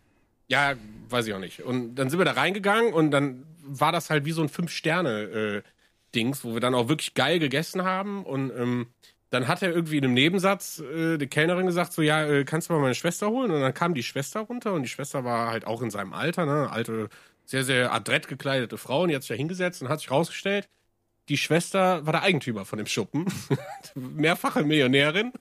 Ja, 0.48 0.74
weiß 1.10 1.26
ich 1.28 1.34
auch 1.34 1.40
nicht. 1.40 1.62
Und 1.64 1.96
dann 1.96 2.10
sind 2.10 2.20
wir 2.20 2.26
da 2.26 2.34
reingegangen 2.34 2.94
und 2.94 3.10
dann 3.12 3.46
war 3.64 3.92
das 3.92 4.10
halt 4.12 4.26
wie 4.26 4.32
so 4.32 4.44
ein 4.44 4.50
Fünf-Sterne-Dings, 4.50 6.44
wo 6.44 6.54
wir 6.54 6.60
dann 6.60 6.76
auch 6.76 6.88
wirklich 6.88 7.14
geil 7.14 7.40
gegessen 7.40 7.84
haben. 7.84 8.24
Und 8.24 8.52
ähm, 8.56 8.88
dann 9.36 9.48
hat 9.48 9.62
er 9.62 9.72
irgendwie 9.72 9.98
in 9.98 10.06
einem 10.06 10.14
Nebensatz 10.14 10.80
äh, 10.80 11.18
die 11.18 11.28
Kellnerin 11.28 11.66
gesagt, 11.68 11.94
so, 11.94 12.02
ja, 12.02 12.24
äh, 12.26 12.46
kannst 12.46 12.70
du 12.70 12.74
mal 12.74 12.80
meine 12.82 12.96
Schwester 12.96 13.30
holen? 13.30 13.52
Und 13.52 13.62
dann 13.62 13.74
kam 13.74 13.94
die 13.94 14.04
Schwester 14.04 14.42
runter 14.42 14.74
und 14.74 14.84
die 14.84 14.90
Schwester 14.90 15.24
war 15.24 15.50
halt 15.52 15.68
auch 15.68 15.82
in 15.82 15.92
seinem 15.92 16.14
Alter, 16.14 16.46
ne? 16.46 16.70
Alte, 16.72 17.10
sehr, 17.46 17.64
sehr 17.64 17.94
adrett 17.94 18.28
gekleidete 18.28 18.78
Frau 18.78 19.04
und 19.04 19.10
die 19.10 19.16
hat 19.16 19.22
sich 19.24 19.30
da 19.30 19.36
hingesetzt 19.36 19.82
und 19.82 19.90
hat 19.90 20.00
sich 20.00 20.10
rausgestellt, 20.12 20.68
die 21.30 21.38
Schwester 21.38 22.06
war 22.06 22.14
der 22.14 22.22
Eigentümer 22.24 22.66
von 22.66 22.78
dem 22.78 22.86
Schuppen. 22.86 23.26
Mehrfache 23.96 24.64
Millionärin. 24.64 25.32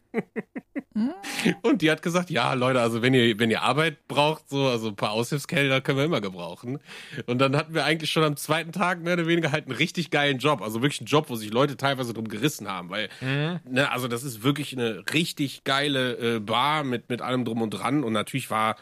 Und 1.62 1.82
die 1.82 1.90
hat 1.90 2.02
gesagt, 2.02 2.30
ja, 2.30 2.54
Leute, 2.54 2.80
also 2.80 3.02
wenn 3.02 3.12
ihr, 3.14 3.38
wenn 3.38 3.50
ihr 3.50 3.62
Arbeit 3.62 4.06
braucht, 4.06 4.48
so, 4.48 4.68
also 4.68 4.88
ein 4.88 4.96
paar 4.96 5.10
Aushilfsgelder 5.10 5.80
können 5.80 5.98
wir 5.98 6.04
immer 6.04 6.20
gebrauchen. 6.20 6.78
Und 7.26 7.38
dann 7.38 7.56
hatten 7.56 7.74
wir 7.74 7.84
eigentlich 7.84 8.10
schon 8.10 8.24
am 8.24 8.36
zweiten 8.36 8.72
Tag 8.72 9.02
mehr 9.02 9.14
oder 9.14 9.26
weniger 9.26 9.52
halt 9.52 9.66
einen 9.66 9.76
richtig 9.76 10.10
geilen 10.10 10.38
Job. 10.38 10.62
Also 10.62 10.82
wirklich 10.82 11.00
einen 11.00 11.08
Job, 11.08 11.28
wo 11.28 11.36
sich 11.36 11.52
Leute 11.52 11.76
teilweise 11.76 12.14
drum 12.14 12.28
gerissen 12.28 12.68
haben. 12.68 12.90
Weil, 12.90 13.08
ne, 13.20 13.90
also 13.90 14.08
das 14.08 14.22
ist 14.22 14.42
wirklich 14.42 14.72
eine 14.72 15.04
richtig 15.12 15.64
geile 15.64 16.36
äh, 16.36 16.40
Bar 16.40 16.84
mit, 16.84 17.08
mit 17.08 17.20
allem 17.20 17.44
drum 17.44 17.60
und 17.60 17.70
dran. 17.70 18.04
Und 18.04 18.12
natürlich 18.12 18.50
war, 18.50 18.76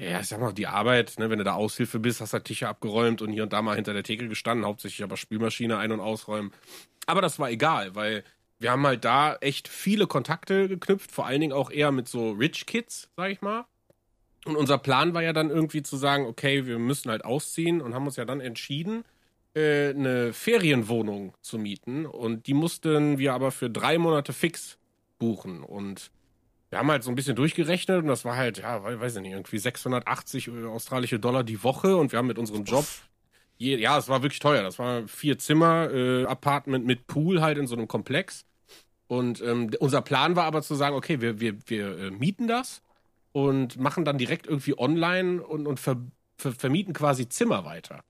ja, 0.00 0.20
ich 0.20 0.28
sag 0.28 0.40
mal, 0.40 0.52
die 0.52 0.66
Arbeit, 0.66 1.18
ne, 1.18 1.28
wenn 1.28 1.38
du 1.38 1.44
da 1.44 1.54
Aushilfe 1.54 1.98
bist, 1.98 2.20
hast 2.20 2.32
du 2.32 2.36
halt 2.36 2.46
Tische 2.46 2.68
abgeräumt 2.68 3.20
und 3.20 3.32
hier 3.32 3.42
und 3.42 3.52
da 3.52 3.60
mal 3.60 3.76
hinter 3.76 3.92
der 3.92 4.02
Theke 4.02 4.28
gestanden, 4.28 4.64
hauptsächlich 4.64 5.02
aber 5.02 5.16
Spülmaschine 5.18 5.76
ein- 5.76 5.92
und 5.92 6.00
ausräumen. 6.00 6.52
Aber 7.06 7.20
das 7.20 7.38
war 7.38 7.50
egal, 7.50 7.94
weil 7.94 8.24
wir 8.58 8.70
haben 8.70 8.86
halt 8.86 9.04
da 9.04 9.36
echt 9.36 9.68
viele 9.68 10.06
Kontakte 10.06 10.68
geknüpft, 10.68 11.12
vor 11.12 11.26
allen 11.26 11.40
Dingen 11.40 11.52
auch 11.52 11.70
eher 11.70 11.92
mit 11.92 12.08
so 12.08 12.30
Rich 12.30 12.66
Kids, 12.66 13.10
sag 13.16 13.30
ich 13.30 13.42
mal. 13.42 13.66
Und 14.46 14.56
unser 14.56 14.78
Plan 14.78 15.12
war 15.12 15.22
ja 15.22 15.34
dann 15.34 15.50
irgendwie 15.50 15.82
zu 15.82 15.98
sagen, 15.98 16.24
okay, 16.26 16.66
wir 16.66 16.78
müssen 16.78 17.10
halt 17.10 17.24
ausziehen 17.24 17.82
und 17.82 17.94
haben 17.94 18.06
uns 18.06 18.16
ja 18.16 18.24
dann 18.24 18.40
entschieden, 18.40 19.04
äh, 19.54 19.90
eine 19.90 20.32
Ferienwohnung 20.32 21.34
zu 21.42 21.58
mieten. 21.58 22.06
Und 22.06 22.46
die 22.46 22.54
mussten 22.54 23.18
wir 23.18 23.34
aber 23.34 23.50
für 23.50 23.68
drei 23.68 23.98
Monate 23.98 24.32
fix 24.32 24.78
buchen. 25.18 25.62
Und 25.62 26.10
wir 26.70 26.78
haben 26.78 26.90
halt 26.90 27.02
so 27.04 27.10
ein 27.10 27.16
bisschen 27.16 27.36
durchgerechnet 27.36 27.98
und 28.02 28.08
das 28.08 28.24
war 28.24 28.36
halt, 28.36 28.58
ja, 28.58 28.84
we- 28.84 29.00
weiß 29.00 29.16
ich 29.16 29.22
nicht, 29.22 29.32
irgendwie 29.32 29.58
680 29.58 30.50
australische 30.50 31.18
Dollar 31.20 31.44
die 31.44 31.62
Woche 31.64 31.96
und 31.96 32.12
wir 32.12 32.18
haben 32.18 32.28
mit 32.28 32.38
unserem 32.38 32.64
Job, 32.64 32.86
je, 33.58 33.76
ja, 33.76 33.98
es 33.98 34.08
war 34.08 34.22
wirklich 34.22 34.40
teuer. 34.40 34.62
Das 34.62 34.78
war 34.78 35.06
vier 35.08 35.38
Zimmer, 35.38 35.90
äh, 35.92 36.24
Apartment 36.26 36.86
mit 36.86 37.06
Pool 37.06 37.40
halt 37.42 37.58
in 37.58 37.66
so 37.66 37.76
einem 37.76 37.88
Komplex. 37.88 38.46
Und 39.08 39.42
ähm, 39.42 39.70
unser 39.80 40.02
Plan 40.02 40.36
war 40.36 40.44
aber 40.44 40.62
zu 40.62 40.74
sagen, 40.76 40.96
okay, 40.96 41.20
wir, 41.20 41.40
wir, 41.40 41.56
wir 41.66 41.98
äh, 41.98 42.10
mieten 42.10 42.46
das 42.48 42.82
und 43.32 43.78
machen 43.78 44.04
dann 44.04 44.18
direkt 44.18 44.46
irgendwie 44.46 44.78
online 44.78 45.42
und, 45.42 45.66
und 45.66 45.80
ver, 45.80 45.96
ver, 46.38 46.52
vermieten 46.52 46.94
quasi 46.94 47.28
Zimmer 47.28 47.64
weiter. 47.64 48.02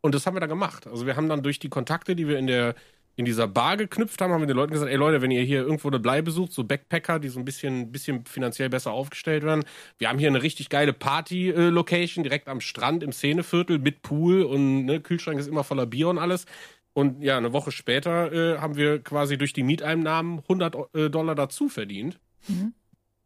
Und 0.00 0.14
das 0.14 0.26
haben 0.26 0.36
wir 0.36 0.40
dann 0.40 0.48
gemacht. 0.48 0.86
Also 0.86 1.06
wir 1.06 1.16
haben 1.16 1.28
dann 1.28 1.42
durch 1.42 1.58
die 1.58 1.68
Kontakte, 1.70 2.16
die 2.16 2.28
wir 2.28 2.38
in 2.38 2.46
der 2.46 2.74
in 3.18 3.24
dieser 3.24 3.48
Bar 3.48 3.76
geknüpft 3.76 4.20
haben, 4.20 4.32
haben 4.32 4.42
wir 4.42 4.46
den 4.46 4.54
Leuten 4.54 4.72
gesagt, 4.72 4.92
ey 4.92 4.96
Leute, 4.96 5.20
wenn 5.20 5.32
ihr 5.32 5.42
hier 5.42 5.62
irgendwo 5.62 5.88
eine 5.88 5.98
Bleibe 5.98 6.30
sucht, 6.30 6.52
so 6.52 6.62
Backpacker, 6.62 7.18
die 7.18 7.28
so 7.28 7.40
ein 7.40 7.44
bisschen, 7.44 7.90
bisschen 7.90 8.24
finanziell 8.24 8.68
besser 8.68 8.92
aufgestellt 8.92 9.42
werden, 9.42 9.64
wir 9.98 10.08
haben 10.08 10.20
hier 10.20 10.28
eine 10.28 10.40
richtig 10.40 10.68
geile 10.68 10.92
Party-Location 10.92 12.22
direkt 12.22 12.46
am 12.46 12.60
Strand 12.60 13.02
im 13.02 13.10
Szeneviertel 13.10 13.80
mit 13.80 14.02
Pool 14.02 14.44
und 14.44 14.84
ne, 14.84 15.00
Kühlschrank 15.00 15.40
ist 15.40 15.48
immer 15.48 15.64
voller 15.64 15.86
Bier 15.86 16.08
und 16.08 16.18
alles. 16.18 16.44
Und 16.92 17.20
ja, 17.20 17.36
eine 17.36 17.52
Woche 17.52 17.72
später 17.72 18.32
äh, 18.32 18.58
haben 18.58 18.76
wir 18.76 19.02
quasi 19.02 19.36
durch 19.36 19.52
die 19.52 19.64
Mieteinnahmen 19.64 20.38
100 20.38 20.76
äh, 20.94 21.10
Dollar 21.10 21.34
dazu 21.34 21.68
verdient. 21.68 22.20
Mhm. 22.46 22.72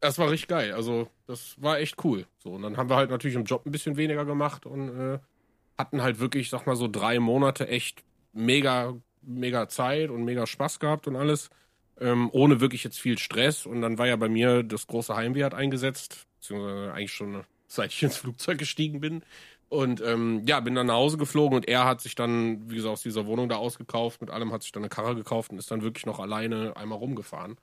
Das 0.01 0.19
war 0.19 0.31
richtig 0.31 0.49
geil. 0.49 0.73
Also, 0.73 1.09
das 1.27 1.55
war 1.61 1.79
echt 1.79 2.03
cool. 2.03 2.25
So, 2.39 2.53
und 2.53 2.63
dann 2.63 2.79
haben 2.79 2.89
wir 2.89 2.97
halt 2.97 3.11
natürlich 3.11 3.37
im 3.37 3.45
Job 3.45 3.67
ein 3.67 3.73
bisschen 3.73 3.99
weniger 3.99 4.25
gemacht 4.25 4.65
und 4.65 4.89
äh, 4.89 5.19
hatten 5.77 6.03
halt 6.03 6.19
wirklich, 6.19 6.49
sag 6.49 6.67
mal 6.67 6.77
so, 6.77 6.89
drei 6.89 7.19
Monate 7.19 7.69
echt 7.69 8.03
mega, 8.33 8.95
mega 9.23 9.69
Zeit 9.69 10.11
und 10.11 10.25
mega 10.25 10.47
Spaß 10.47 10.81
gehabt 10.81 11.07
und 11.07 11.17
alles. 11.17 11.51
Ähm, 12.01 12.31
ohne 12.33 12.61
wirklich 12.61 12.85
jetzt 12.85 12.99
viel 12.99 13.19
Stress. 13.19 13.67
Und 13.67 13.83
dann 13.83 13.99
war 13.99 14.07
ja 14.07 14.17
bei 14.17 14.29
mir 14.29 14.63
das 14.63 14.87
große 14.87 15.15
Heimweh 15.15 15.45
hat 15.45 15.55
eingesetzt, 15.55 16.27
beziehungsweise 16.41 16.93
eigentlich 16.93 17.13
schon 17.13 17.45
seit 17.67 17.93
ich 17.93 18.03
ins 18.03 18.17
Flugzeug 18.17 18.59
gestiegen 18.59 19.01
bin. 19.01 19.23
Und 19.69 20.03
ähm, 20.03 20.43
ja, 20.47 20.61
bin 20.61 20.75
dann 20.75 20.89
nach 20.89 20.97
Hause 20.97 21.17
geflogen 21.17 21.57
und 21.57 21.67
er 21.67 21.87
hat 21.87 22.03
sich 22.03 22.15
dann, 22.15 22.71
wie 22.71 22.75
gesagt, 22.75 22.93
aus 22.93 23.03
dieser 23.03 23.25
Wohnung 23.25 23.49
da 23.49 23.57
ausgekauft. 23.57 24.21
Mit 24.21 24.31
allem 24.31 24.53
hat 24.53 24.63
sich 24.63 24.73
dann 24.73 24.83
eine 24.83 24.91
Karre 24.91 25.15
gekauft 25.15 25.51
und 25.51 25.59
ist 25.59 25.71
dann 25.71 25.81
wirklich 25.81 26.05
noch 26.05 26.19
alleine 26.19 26.77
einmal 26.77 26.99
rumgefahren. 26.99 27.57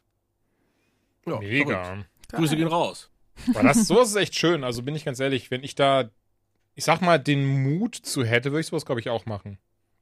Ja, 1.27 1.39
Mega. 1.39 1.83
verrückt. 1.83 2.07
Grüße 2.31 2.55
gehen 2.55 2.67
raus. 2.67 3.11
Aber 3.53 3.63
das, 3.63 3.87
sowas 3.87 4.09
ist 4.09 4.15
echt 4.15 4.35
schön. 4.35 4.63
Also 4.63 4.81
bin 4.83 4.95
ich 4.95 5.05
ganz 5.05 5.19
ehrlich, 5.19 5.51
wenn 5.51 5.63
ich 5.63 5.75
da, 5.75 6.09
ich 6.73 6.83
sag 6.83 7.01
mal, 7.01 7.19
den 7.19 7.45
Mut 7.45 7.95
zu 7.95 8.23
hätte, 8.23 8.51
würde 8.51 8.61
ich 8.61 8.67
sowas, 8.67 8.85
glaube 8.85 9.01
ich, 9.01 9.09
auch 9.09 9.27
machen. 9.27 9.59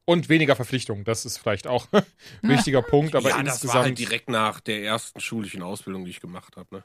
Und 0.09 0.29
weniger 0.29 0.55
Verpflichtung, 0.55 1.03
das 1.03 1.25
ist 1.25 1.37
vielleicht 1.37 1.67
auch 1.67 1.85
ein 1.91 2.03
wichtiger 2.43 2.81
Punkt, 2.93 3.13
aber 3.13 3.27
ja, 3.29 3.43
das 3.43 3.55
insgesamt. 3.55 3.75
war 3.75 3.83
halt 3.83 3.99
direkt 3.99 4.29
nach 4.29 4.61
der 4.61 4.81
ersten 4.81 5.19
schulischen 5.19 5.61
Ausbildung, 5.61 6.05
die 6.05 6.11
ich 6.11 6.21
gemacht 6.21 6.55
habe. 6.55 6.77
Ne? 6.77 6.83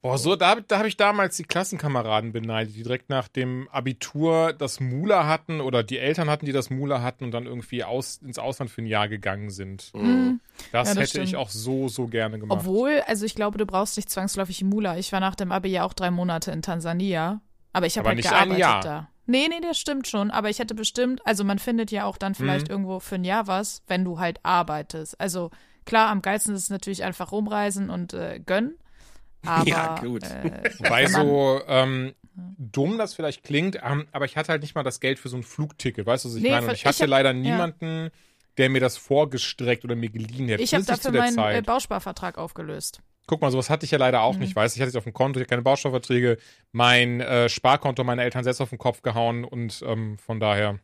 Boah, 0.00 0.16
so, 0.16 0.36
da, 0.36 0.54
da 0.54 0.78
habe 0.78 0.86
ich 0.88 0.96
damals 0.96 1.36
die 1.36 1.42
Klassenkameraden 1.42 2.32
beneidet, 2.32 2.76
die 2.76 2.84
direkt 2.84 3.10
nach 3.10 3.26
dem 3.26 3.68
Abitur 3.72 4.52
das 4.52 4.78
Mula 4.78 5.26
hatten 5.26 5.60
oder 5.60 5.82
die 5.82 5.98
Eltern 5.98 6.30
hatten, 6.30 6.46
die 6.46 6.52
das 6.52 6.70
Mula 6.70 7.02
hatten 7.02 7.24
und 7.24 7.32
dann 7.32 7.46
irgendwie 7.46 7.82
aus, 7.82 8.18
ins 8.18 8.38
Ausland 8.38 8.70
für 8.70 8.80
ein 8.80 8.86
Jahr 8.86 9.08
gegangen 9.08 9.50
sind. 9.50 9.92
Mhm. 9.94 10.40
Das 10.70 10.88
Ja, 10.88 10.94
das 10.94 10.98
hätte 10.98 11.06
stimmt. 11.08 11.24
ich 11.28 11.36
auch 11.36 11.50
so, 11.50 11.88
so 11.88 12.06
gerne 12.06 12.38
gemacht. 12.38 12.60
Obwohl, 12.60 13.02
also 13.06 13.26
ich 13.26 13.34
glaube, 13.34 13.58
du 13.58 13.66
brauchst 13.66 13.96
nicht 13.96 14.08
zwangsläufig 14.08 14.62
Mula. 14.62 14.96
Ich 14.98 15.10
war 15.12 15.20
nach 15.20 15.34
dem 15.34 15.50
Abi 15.50 15.68
ja 15.70 15.82
auch 15.84 15.94
drei 15.94 16.12
Monate 16.12 16.52
in 16.52 16.62
Tansania. 16.62 17.40
Aber 17.72 17.86
ich 17.86 17.98
habe 17.98 18.08
halt 18.08 18.16
nicht 18.16 18.28
gearbeitet 18.28 18.54
ein 18.54 18.58
Jahr. 18.58 18.80
da. 18.80 19.08
Nee, 19.26 19.48
nee, 19.48 19.60
das 19.60 19.78
stimmt 19.78 20.06
schon. 20.06 20.30
Aber 20.30 20.48
ich 20.50 20.58
hätte 20.58 20.74
bestimmt, 20.74 21.20
also 21.26 21.44
man 21.44 21.58
findet 21.58 21.90
ja 21.90 22.04
auch 22.04 22.16
dann 22.16 22.32
Mhm. 22.32 22.36
vielleicht 22.36 22.68
irgendwo 22.68 23.00
für 23.00 23.16
ein 23.16 23.24
Jahr 23.24 23.46
was, 23.46 23.82
wenn 23.86 24.04
du 24.04 24.18
halt 24.18 24.38
arbeitest. 24.44 25.20
Also 25.20 25.50
klar, 25.84 26.08
am 26.10 26.22
geilsten 26.22 26.54
ist 26.54 26.62
es 26.64 26.70
natürlich 26.70 27.02
einfach 27.04 27.32
rumreisen 27.32 27.90
und 27.90 28.12
äh, 28.14 28.40
gönnen. 28.44 28.78
Aber 29.44 29.68
Ja, 29.68 29.94
gut. 30.00 30.22
Äh, 30.24 30.70
Wobei 30.78 31.06
so 31.06 31.60
ähm, 31.68 32.14
dumm 32.58 32.98
das 32.98 33.14
vielleicht 33.14 33.44
klingt, 33.44 33.78
ähm, 33.82 34.06
aber 34.12 34.24
ich 34.24 34.36
hatte 34.36 34.50
halt 34.52 34.62
nicht 34.62 34.74
mal 34.74 34.82
das 34.82 35.00
Geld 35.00 35.18
für 35.18 35.28
so 35.28 35.36
ein 35.36 35.42
Flugticket, 35.42 36.04
weißt 36.06 36.24
du, 36.24 36.28
was 36.30 36.34
ich 36.36 36.42
Nee, 36.42 36.50
meine? 36.50 36.66
Und 36.66 36.72
ich 36.74 36.84
hatte 36.84 36.96
ich 36.96 37.02
hab- 37.02 37.08
leider 37.08 37.30
ja. 37.30 37.34
niemanden, 37.34 38.10
der 38.58 38.70
mir 38.70 38.80
das 38.80 38.96
vorgestreckt 38.96 39.84
oder 39.84 39.94
mir 39.96 40.10
geliehen 40.10 40.48
hätte. 40.48 40.62
ich 40.62 40.74
habe 40.74 40.84
dafür 40.84 41.12
meinen 41.12 41.38
äh. 41.38 41.62
Bausparvertrag 41.62 42.38
aufgelöst. 42.38 43.00
Guck 43.26 43.40
mal, 43.40 43.50
sowas 43.50 43.70
hatte 43.70 43.84
ich 43.84 43.90
ja 43.90 43.98
leider 43.98 44.22
auch 44.22 44.34
Mhm. 44.34 44.40
nicht, 44.40 44.54
weißt 44.56 44.74
du? 44.74 44.78
Ich 44.78 44.82
hatte 44.82 44.90
es 44.90 44.96
auf 44.96 45.04
dem 45.04 45.12
Konto, 45.12 45.38
ich 45.38 45.42
hatte 45.44 45.50
keine 45.50 45.62
Baustofferträge, 45.62 46.38
mein 46.72 47.20
äh, 47.20 47.48
Sparkonto 47.48 48.04
meiner 48.04 48.22
Eltern 48.22 48.44
selbst 48.44 48.60
auf 48.60 48.70
den 48.70 48.78
Kopf 48.78 49.02
gehauen 49.02 49.44
und 49.44 49.82
ähm, 49.86 50.16
von 50.18 50.38
daher. 50.40 50.78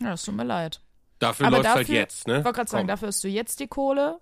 Ja, 0.00 0.10
das 0.10 0.22
tut 0.24 0.36
mir 0.36 0.44
leid. 0.44 0.80
Dafür 1.18 1.46
Aber 1.48 1.56
läuft 1.56 1.68
halt 1.68 1.80
dafür- 1.88 1.94
jetzt, 1.96 2.28
ne? 2.28 2.38
Ich 2.38 2.44
wollte 2.44 2.56
gerade 2.56 2.70
sagen, 2.70 2.82
Komm. 2.82 2.88
dafür 2.88 3.08
hast 3.08 3.24
du 3.24 3.28
jetzt 3.28 3.58
die 3.58 3.66
Kohle. 3.66 4.20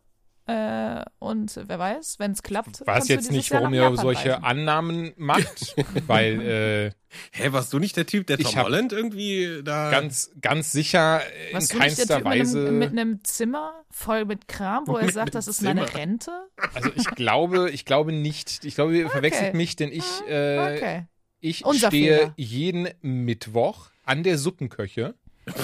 Äh, 0.48 1.02
und 1.18 1.58
wer 1.66 1.78
weiß, 1.78 2.20
wenn 2.20 2.30
es 2.30 2.42
klappt. 2.42 2.86
Weiß 2.86 3.08
jetzt 3.08 3.32
nicht, 3.32 3.50
Jahr 3.50 3.62
warum 3.62 3.74
ihr 3.74 3.96
solche 3.96 4.30
reisen. 4.34 4.44
Annahmen 4.44 5.12
macht, 5.16 5.74
weil 6.06 6.40
äh, 6.40 6.90
Hä, 7.32 7.50
warst 7.52 7.72
du 7.72 7.78
nicht 7.80 7.96
der 7.96 8.06
Typ, 8.06 8.26
der 8.28 8.38
Tom 8.38 8.54
Holland 8.54 8.92
irgendwie 8.92 9.62
da. 9.64 9.90
ganz, 9.90 10.30
ganz 10.40 10.70
sicher 10.70 11.20
äh, 11.20 11.48
in 11.48 11.54
Warst 11.54 11.72
du 11.74 11.78
nicht 11.78 11.98
der 11.98 12.06
keinster 12.06 12.16
Typ 12.18 12.24
mit 12.24 12.32
einem, 12.32 12.40
Weise. 12.40 12.70
mit 12.72 12.90
einem 12.90 13.24
Zimmer 13.24 13.84
voll 13.90 14.24
mit 14.24 14.46
Kram, 14.48 14.86
wo 14.86 14.96
er 14.96 15.10
sagt, 15.10 15.34
das 15.34 15.48
ist 15.48 15.62
meine 15.62 15.84
Zimmer. 15.86 15.98
Rente? 15.98 16.30
Also 16.74 16.90
ich 16.94 17.06
glaube, 17.06 17.70
ich 17.70 17.84
glaube 17.84 18.12
nicht. 18.12 18.64
Ich 18.64 18.74
glaube, 18.76 18.96
ihr 18.96 19.10
verwechselt 19.10 19.54
mich, 19.54 19.74
denn 19.76 19.90
ich, 19.90 20.04
äh, 20.28 20.76
Okay. 20.76 21.06
ich 21.40 21.64
Unser 21.64 21.88
stehe 21.88 22.18
Fehler. 22.18 22.34
jeden 22.36 22.88
Mittwoch 23.02 23.90
an 24.04 24.22
der 24.22 24.38
Suppenköche. 24.38 25.14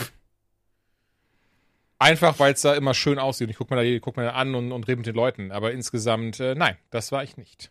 Einfach, 2.02 2.38
weil 2.40 2.52
es 2.54 2.62
da 2.62 2.74
immer 2.74 2.94
schön 2.94 3.18
aussieht. 3.18 3.48
Ich 3.48 3.56
gucke 3.56 3.74
mir, 3.74 3.82
da- 3.82 3.98
guck 4.00 4.16
mir 4.16 4.24
da 4.24 4.30
an 4.32 4.54
und, 4.56 4.72
und 4.72 4.88
rede 4.88 4.96
mit 4.96 5.06
den 5.06 5.14
Leuten. 5.14 5.52
Aber 5.52 5.70
insgesamt, 5.72 6.40
äh, 6.40 6.54
nein, 6.56 6.76
das 6.90 7.12
war 7.12 7.22
ich 7.22 7.36
nicht. 7.36 7.70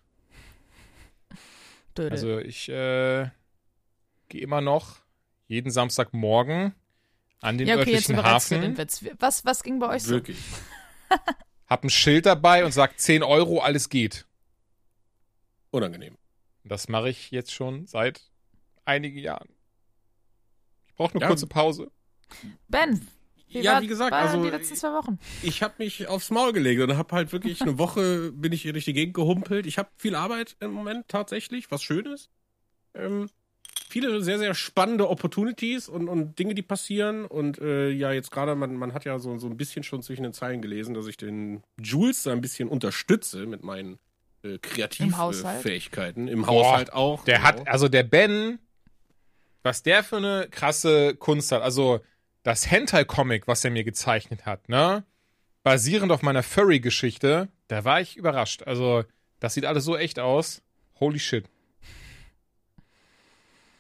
Dödel. 1.98 2.12
Also 2.12 2.40
ich 2.40 2.70
äh, 2.70 3.30
gehe 4.30 4.42
immer 4.42 4.62
noch 4.62 5.00
jeden 5.48 5.70
Samstagmorgen 5.70 6.74
an 7.42 7.58
den 7.58 7.68
ja, 7.68 7.76
okay, 7.76 7.92
jetzt 7.92 8.10
örtlichen 8.10 8.24
Hafen, 8.24 8.78
Witz. 8.78 9.04
Was, 9.20 9.44
was 9.44 9.64
ging 9.64 9.80
bei 9.80 9.90
euch 9.90 10.04
so? 10.04 10.12
Wirklich. 10.12 10.38
hab 11.68 11.84
ein 11.84 11.90
Schild 11.90 12.26
dabei 12.26 12.64
und 12.64 12.72
sag 12.72 13.00
10 13.00 13.24
Euro, 13.24 13.60
alles 13.60 13.90
geht. 13.90 14.26
Unangenehm. 15.72 16.18
Das 16.64 16.88
mache 16.88 17.10
ich 17.10 17.32
jetzt 17.32 17.52
schon 17.54 17.86
seit 17.88 18.22
einigen 18.86 19.18
Jahren. 19.18 19.50
Ich 20.88 20.96
brauche 20.96 21.14
eine 21.16 21.22
Ja. 21.22 21.28
kurze 21.28 21.48
Pause. 21.48 21.92
Ben, 22.70 23.06
wie 23.52 23.60
ja, 23.60 23.74
war, 23.74 23.82
wie 23.82 23.88
gesagt, 23.88 24.14
also 24.14 24.42
die 24.44 24.50
letzten 24.50 24.76
zwei 24.76 24.94
Wochen? 24.94 25.20
ich 25.44 25.62
habe 25.64 25.76
mich 25.78 26.08
aufs 26.08 26.30
Maul 26.30 26.54
gelegt 26.54 26.82
und 26.82 26.98
habe 26.98 27.16
halt 27.16 27.32
wirklich 27.32 27.62
eine 27.62 27.78
Woche 27.78 28.32
bin 28.36 28.52
ich 28.54 28.62
hier 28.62 28.74
durch 28.74 28.86
die 28.86 28.94
Gegend 28.94 29.14
gehumpelt. 29.14 29.66
Ich 29.66 29.78
habe 29.78 29.90
viel 29.98 30.16
Arbeit 30.16 30.56
im 30.60 30.72
Moment 30.72 31.08
tatsächlich, 31.08 31.70
was 31.72 31.84
schön 31.84 32.06
ist. 32.06 32.30
Ähm, 32.94 33.30
viele 33.90 34.22
sehr, 34.24 34.40
sehr 34.40 34.54
spannende 34.54 35.10
Opportunities 35.10 35.90
und, 35.90 36.08
und 36.08 36.40
Dinge, 36.40 36.56
die 36.56 36.62
passieren. 36.62 37.26
Und 37.26 37.60
äh, 37.60 37.90
ja, 37.90 38.12
jetzt 38.12 38.32
gerade, 38.32 38.56
man, 38.56 38.76
man 38.76 38.94
hat 38.94 39.06
ja 39.06 39.20
so, 39.20 39.38
so 39.38 39.48
ein 39.48 39.58
bisschen 39.58 39.84
schon 39.84 40.02
zwischen 40.02 40.24
den 40.24 40.34
Zeilen 40.34 40.62
gelesen, 40.62 40.94
dass 40.94 41.08
ich 41.08 41.18
den 41.18 41.64
Jules 41.80 42.24
da 42.24 42.32
ein 42.32 42.42
bisschen 42.42 42.70
unterstütze 42.70 43.46
mit 43.46 43.64
meinen 43.64 44.00
äh, 44.44 44.58
Im 45.00 45.18
Haushalt? 45.18 45.62
Kreativfähigkeiten. 45.62 46.28
Im 46.28 46.42
Boah, 46.42 46.48
Haushalt 46.48 46.94
auch. 46.94 47.24
Der 47.26 47.38
genau. 47.38 47.48
hat, 47.48 47.68
also 47.68 47.88
der 47.88 48.04
Ben, 48.04 48.60
was 49.64 49.84
der 49.84 50.04
für 50.04 50.18
eine 50.18 50.48
krasse 50.50 51.16
Kunst 51.16 51.52
hat, 51.52 51.62
also 51.62 52.00
das 52.44 52.70
Hentai-Comic, 52.70 53.48
was 53.48 53.64
er 53.64 53.72
mir 53.72 53.84
gezeichnet 53.84 54.46
hat, 54.46 54.70
ne? 54.70 55.04
Basierend 55.64 56.12
auf 56.12 56.24
meiner 56.24 56.44
Furry-Geschichte, 56.44 57.50
da 57.68 57.86
war 57.86 58.02
ich 58.02 58.18
überrascht. 58.18 58.64
Also, 58.64 59.04
das 59.40 59.54
sieht 59.54 59.66
alles 59.66 59.86
so 59.86 59.96
echt 59.96 60.20
aus. 60.20 60.62
Holy 61.00 61.20
shit. 61.20 61.46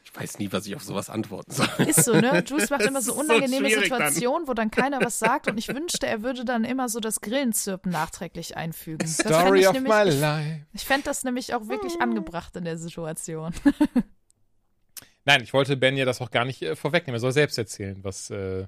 Ich 0.03 0.19
weiß 0.19 0.39
nie, 0.39 0.51
was 0.51 0.65
ich 0.65 0.75
auf 0.75 0.83
sowas 0.83 1.09
antworten 1.09 1.51
soll. 1.51 1.67
Ist 1.87 2.03
so, 2.03 2.13
ne? 2.13 2.43
Jules 2.45 2.69
macht 2.69 2.81
immer 2.85 3.01
so 3.01 3.13
so 3.13 3.19
unangenehme 3.21 3.69
dann. 3.69 3.81
Situationen, 3.81 4.47
wo 4.47 4.53
dann 4.53 4.69
keiner 4.69 4.99
was 5.01 5.19
sagt 5.19 5.47
und 5.47 5.57
ich 5.57 5.69
wünschte, 5.69 6.05
er 6.05 6.21
würde 6.21 6.43
dann 6.43 6.65
immer 6.65 6.89
so 6.89 6.99
das 6.99 7.21
Grillenzirpen 7.21 7.91
nachträglich 7.91 8.57
einfügen. 8.57 9.07
Story 9.07 9.61
ich 9.61 9.67
of 9.67 9.73
nämlich, 9.73 9.93
my 9.93 10.09
ich, 10.09 10.19
life. 10.19 10.65
ich 10.73 10.83
fände 10.83 11.03
das 11.05 11.23
nämlich 11.23 11.53
auch 11.53 11.67
wirklich 11.69 12.01
angebracht 12.01 12.55
in 12.57 12.65
der 12.65 12.77
Situation. 12.77 13.53
Nein, 15.25 15.43
ich 15.43 15.53
wollte 15.53 15.77
Ben 15.77 15.97
ja 15.97 16.05
das 16.05 16.21
auch 16.21 16.31
gar 16.31 16.45
nicht 16.45 16.61
äh, 16.61 16.75
vorwegnehmen. 16.75 17.17
Er 17.17 17.19
soll 17.21 17.31
selbst 17.31 17.57
erzählen, 17.57 18.03
was 18.03 18.29
äh, 18.29 18.65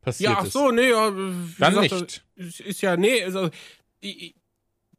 passiert 0.00 0.30
Ja, 0.30 0.36
ach 0.40 0.44
ist. 0.44 0.52
so, 0.52 0.70
nee, 0.70 0.90
ja, 0.90 1.10
Dann 1.10 1.74
gesagt, 1.74 1.92
nicht. 1.92 2.24
Ist, 2.36 2.60
ist 2.60 2.80
ja, 2.80 2.96
nee, 2.96 3.22
also, 3.22 3.50
i- 4.02 4.26
i- 4.28 4.34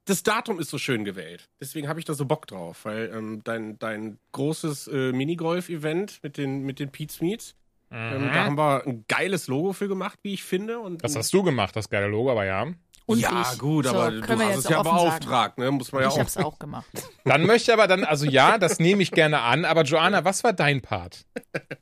das 0.06 0.24
Datum 0.24 0.60
ist 0.60 0.70
so 0.70 0.78
schön 0.78 1.06
gewählt. 1.06 1.50
Deswegen 1.60 1.88
habe 1.88 2.00
ich 2.00 2.06
da 2.06 2.14
so 2.14 2.26
Bock 2.26 2.48
drauf, 2.48 2.86
weil 2.86 3.12
ähm, 3.14 3.42
dein, 3.44 3.78
dein 3.80 4.18
großes 4.32 4.88
äh, 4.88 5.12
Minigolf-Event 5.12 6.20
mit 6.24 6.38
den, 6.38 6.64
mit 6.64 6.80
den 6.80 6.92
Pete's 6.92 7.22
Meets, 7.22 7.56
ähm, 7.92 8.32
da 8.34 8.46
haben 8.46 8.58
wir 8.58 8.86
ein 8.86 9.06
geiles 9.08 9.48
Logo 9.48 9.74
für 9.74 9.88
gemacht, 9.88 10.20
wie 10.24 10.34
ich 10.34 10.44
finde. 10.44 10.80
Und 10.80 10.94
Mhm. 10.94 10.98
Das 11.00 11.16
hast 11.16 11.34
du 11.34 11.44
gemacht, 11.44 11.76
das 11.76 11.90
geile 11.90 12.08
Logo, 12.08 12.32
aber 12.32 12.46
ja. 12.46 12.68
Und 13.10 13.20
ja, 13.20 13.42
ich. 13.54 13.58
gut, 13.60 13.86
So, 13.86 13.92
aber 13.92 14.12
du 14.12 14.40
hast 14.40 14.58
es 14.58 14.70
ja 14.70 14.84
beauftragt, 14.84 15.58
ne? 15.58 15.72
Muss 15.72 15.92
man 15.92 16.04
ja 16.04 16.08
Ich 16.10 16.14
auch. 16.14 16.20
hab's 16.20 16.38
auch 16.38 16.60
gemacht. 16.60 16.86
Dann 17.26 17.44
möchte 17.46 17.74
aber 17.74 17.88
dann, 17.88 18.04
also 18.04 18.26
ja, 18.28 18.58
das 18.60 18.80
nehme 18.80 19.02
ich 19.02 19.12
gerne 19.12 19.40
an, 19.42 19.66
aber 19.66 19.82
Joanna, 19.84 20.26
was 20.26 20.44
war 20.44 20.54
dein 20.54 20.82
Part? 20.82 21.26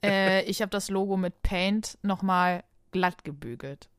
äh, 0.05 0.43
ich 0.43 0.61
habe 0.61 0.69
das 0.69 0.89
Logo 0.89 1.17
mit 1.17 1.41
Paint 1.41 1.97
nochmal 2.01 2.63
glatt 2.91 3.23
gebügelt. 3.25 3.89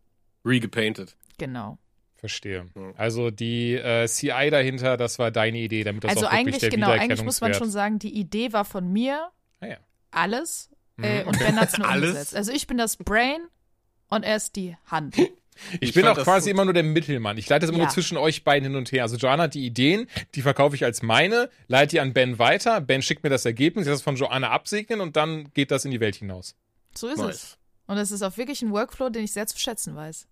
Regepainted. 0.45 1.17
Genau. 1.37 1.77
Verstehe. 2.17 2.67
Also 2.97 3.31
die 3.31 3.75
äh, 3.75 4.07
CI 4.09 4.49
dahinter, 4.51 4.97
das 4.97 5.19
war 5.19 5.31
deine 5.31 5.59
Idee, 5.59 5.85
damit 5.85 6.05
das 6.05 6.11
also 6.17 6.27
auch 6.27 6.33
wirklich 6.33 6.47
eigentlich, 6.47 6.59
der 6.61 6.71
genau, 6.71 6.91
eigentlich 6.91 7.23
muss 7.25 7.41
man 7.41 7.53
schon 7.55 7.71
sagen, 7.71 7.99
die 7.99 8.13
Idee 8.19 8.53
war 8.53 8.65
von 8.65 8.91
mir, 8.93 9.29
Ah, 9.61 9.67
ja. 9.67 9.77
alles. 10.11 10.71
Äh, 11.01 11.23
Mhm. 11.23 11.29
und 11.29 11.39
Ben 11.39 11.61
hat's 11.61 11.77
nur 11.79 11.87
Alles? 11.91 12.09
umgesetzt. 12.09 12.35
Also 12.35 12.53
ich 12.53 12.67
bin 12.67 12.77
das 12.79 12.97
Brain 12.97 13.41
und 14.09 14.25
er 14.25 14.37
ist 14.37 14.57
die 14.57 14.77
Hand. 14.91 15.15
Ich, 15.81 15.91
Ich 15.91 15.95
bin 15.95 16.07
auch 16.07 16.15
das 16.15 16.25
quasi 16.25 16.51
gut. 16.51 16.55
immer 16.57 16.65
nur 16.65 16.75
der 16.75 16.83
Mittelmann. 16.83 17.37
Ich 17.39 17.49
leite 17.49 17.65
es 17.67 17.71
immer 17.71 17.79
Ja. 17.79 17.85
nur 17.85 17.93
zwischen 17.93 18.17
euch 18.17 18.45
beiden 18.45 18.69
hin 18.69 18.77
und 18.77 18.91
her. 18.93 19.03
Also 19.03 19.17
Joanna 19.17 19.45
hat 19.45 19.55
die 19.55 19.65
Ideen, 19.67 20.07
die 20.35 20.43
verkaufe 20.43 20.77
ich 20.77 20.85
als 20.85 21.03
meine, 21.03 21.51
leite 21.67 21.91
die 21.93 22.01
an 22.01 22.13
Ben 22.13 22.39
weiter. 22.39 22.81
Ben 22.81 23.03
schickt 23.03 23.23
mir 23.25 23.31
das 23.31 23.45
Ergebnis, 23.45 23.83
ich 23.87 23.89
lasse 23.91 23.99
das 24.01 24.03
von 24.05 24.17
Joanna 24.17 24.51
absegnen 24.51 25.01
und 25.01 25.17
dann 25.17 25.53
geht 25.55 25.71
das 25.71 25.85
in 25.85 25.91
die 25.91 26.01
Welt 26.01 26.17
hinaus. 26.17 26.55
So 26.95 27.09
ist 27.09 27.19
es. 27.19 27.25
Nice. 27.25 27.59
Und 27.87 27.97
es 27.99 28.11
ist 28.11 28.23
auch 28.23 28.37
wirklich 28.37 28.63
ein 28.63 28.71
Workflow, 28.73 29.09
den 29.11 29.25
ich 29.25 29.33
sehr 29.33 29.47
zu 29.47 29.59
schätzen 29.59 29.97
weiß. 29.97 30.27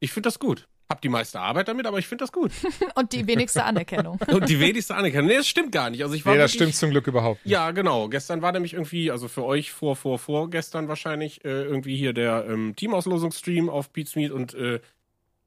Ich 0.00 0.12
finde 0.12 0.28
das 0.28 0.38
gut. 0.38 0.68
Hab 0.92 1.00
die 1.00 1.08
meiste 1.08 1.40
Arbeit 1.40 1.68
damit, 1.68 1.86
aber 1.86 1.98
ich 1.98 2.06
finde 2.06 2.24
das 2.24 2.32
gut. 2.32 2.52
Und 2.96 3.14
die 3.14 3.26
wenigste 3.26 3.64
Anerkennung. 3.64 4.18
Und 4.28 4.46
die 4.46 4.60
wenigste 4.60 4.94
Anerkennung. 4.94 5.28
Nee, 5.28 5.36
das 5.38 5.48
stimmt 5.48 5.72
gar 5.72 5.88
nicht. 5.88 6.02
Also 6.02 6.14
ich 6.14 6.26
war 6.26 6.34
Nee, 6.34 6.38
das 6.40 6.52
wirklich- 6.52 6.74
stimmt 6.74 6.76
zum 6.76 6.90
Glück 6.90 7.06
überhaupt 7.06 7.42
nicht. 7.46 7.50
Ja, 7.50 7.70
genau. 7.70 8.10
Gestern 8.10 8.42
war 8.42 8.52
nämlich 8.52 8.74
irgendwie, 8.74 9.10
also 9.10 9.26
für 9.26 9.42
euch 9.46 9.72
vor, 9.72 9.96
vor, 9.96 10.18
vor 10.18 10.50
gestern 10.50 10.88
wahrscheinlich, 10.88 11.46
äh, 11.46 11.62
irgendwie 11.62 11.96
hier 11.96 12.12
der 12.12 12.44
ähm, 12.46 12.76
Teamauslosungsstream 12.76 13.70
auf 13.70 13.88
Beats 13.88 14.16
Meet 14.16 14.32
und 14.32 14.52
äh, 14.52 14.80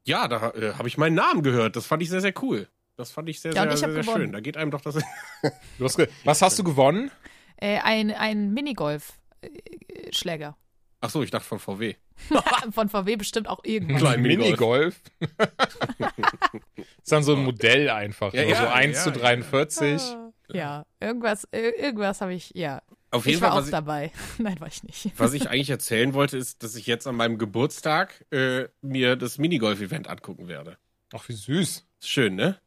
ja, 0.03 0.27
da 0.27 0.49
äh, 0.55 0.73
habe 0.73 0.87
ich 0.87 0.97
meinen 0.97 1.13
Namen 1.13 1.43
gehört. 1.43 1.75
Das 1.75 1.85
fand 1.85 2.01
ich 2.01 2.09
sehr, 2.09 2.21
sehr 2.21 2.33
cool. 2.41 2.67
Das 2.97 3.11
fand 3.11 3.29
ich 3.29 3.39
sehr, 3.39 3.53
Ja, 3.53 3.63
sehr, 3.63 3.73
ich 3.73 3.79
sehr, 3.79 3.91
sehr 3.91 4.03
schön. 4.03 4.31
Da 4.31 4.39
geht 4.39 4.57
einem 4.57 4.71
doch 4.71 4.81
das. 4.81 4.95
Du 5.77 5.85
hast 5.85 5.99
Was 6.23 6.41
hast 6.41 6.57
du 6.57 6.63
gewonnen? 6.63 7.11
äh, 7.57 7.77
ein 7.83 8.09
ein 8.11 8.51
Minigolf-Schläger. 8.53 10.57
Ach 11.01 11.09
so, 11.09 11.21
ich 11.23 11.29
dachte 11.29 11.45
von 11.47 11.59
VW. 11.59 11.95
Von 12.71 12.89
VW 12.89 13.15
bestimmt 13.17 13.47
auch 13.47 13.59
irgendwann. 13.63 13.97
Klein 13.97 14.21
Minigolf. 14.21 14.99
ist 17.03 17.11
dann 17.11 17.23
so 17.23 17.35
ein 17.35 17.43
Modell 17.43 17.89
einfach. 17.89 18.33
Ja, 18.33 18.55
so 18.55 18.67
1 18.67 18.95
ja, 18.97 19.03
zu 19.03 19.09
ja. 19.09 19.15
43. 19.15 20.01
Ja, 20.51 20.85
irgendwas, 20.99 21.45
ir- 21.51 21.75
irgendwas 21.77 22.21
habe 22.21 22.33
ich, 22.33 22.51
ja. 22.55 22.81
Auf 23.11 23.25
jeden 23.25 23.37
Ich 23.37 23.41
war 23.41 23.49
Fall, 23.49 23.57
auch 23.57 23.61
was 23.61 23.67
ich, 23.67 23.71
dabei. 23.71 24.11
Nein, 24.37 24.59
war 24.59 24.67
ich 24.67 24.83
nicht. 24.83 25.11
was 25.17 25.33
ich 25.33 25.49
eigentlich 25.49 25.69
erzählen 25.69 26.13
wollte, 26.13 26.37
ist, 26.37 26.61
dass 26.63 26.75
ich 26.75 26.85
jetzt 26.85 27.07
an 27.07 27.15
meinem 27.15 27.37
Geburtstag 27.37 28.25
äh, 28.31 28.65
mir 28.81 29.15
das 29.15 29.37
Minigolf-Event 29.37 30.07
angucken 30.07 30.47
werde. 30.47 30.77
Ach, 31.13 31.27
wie 31.29 31.33
süß. 31.33 31.85
Schön, 32.01 32.35
ne? 32.35 32.59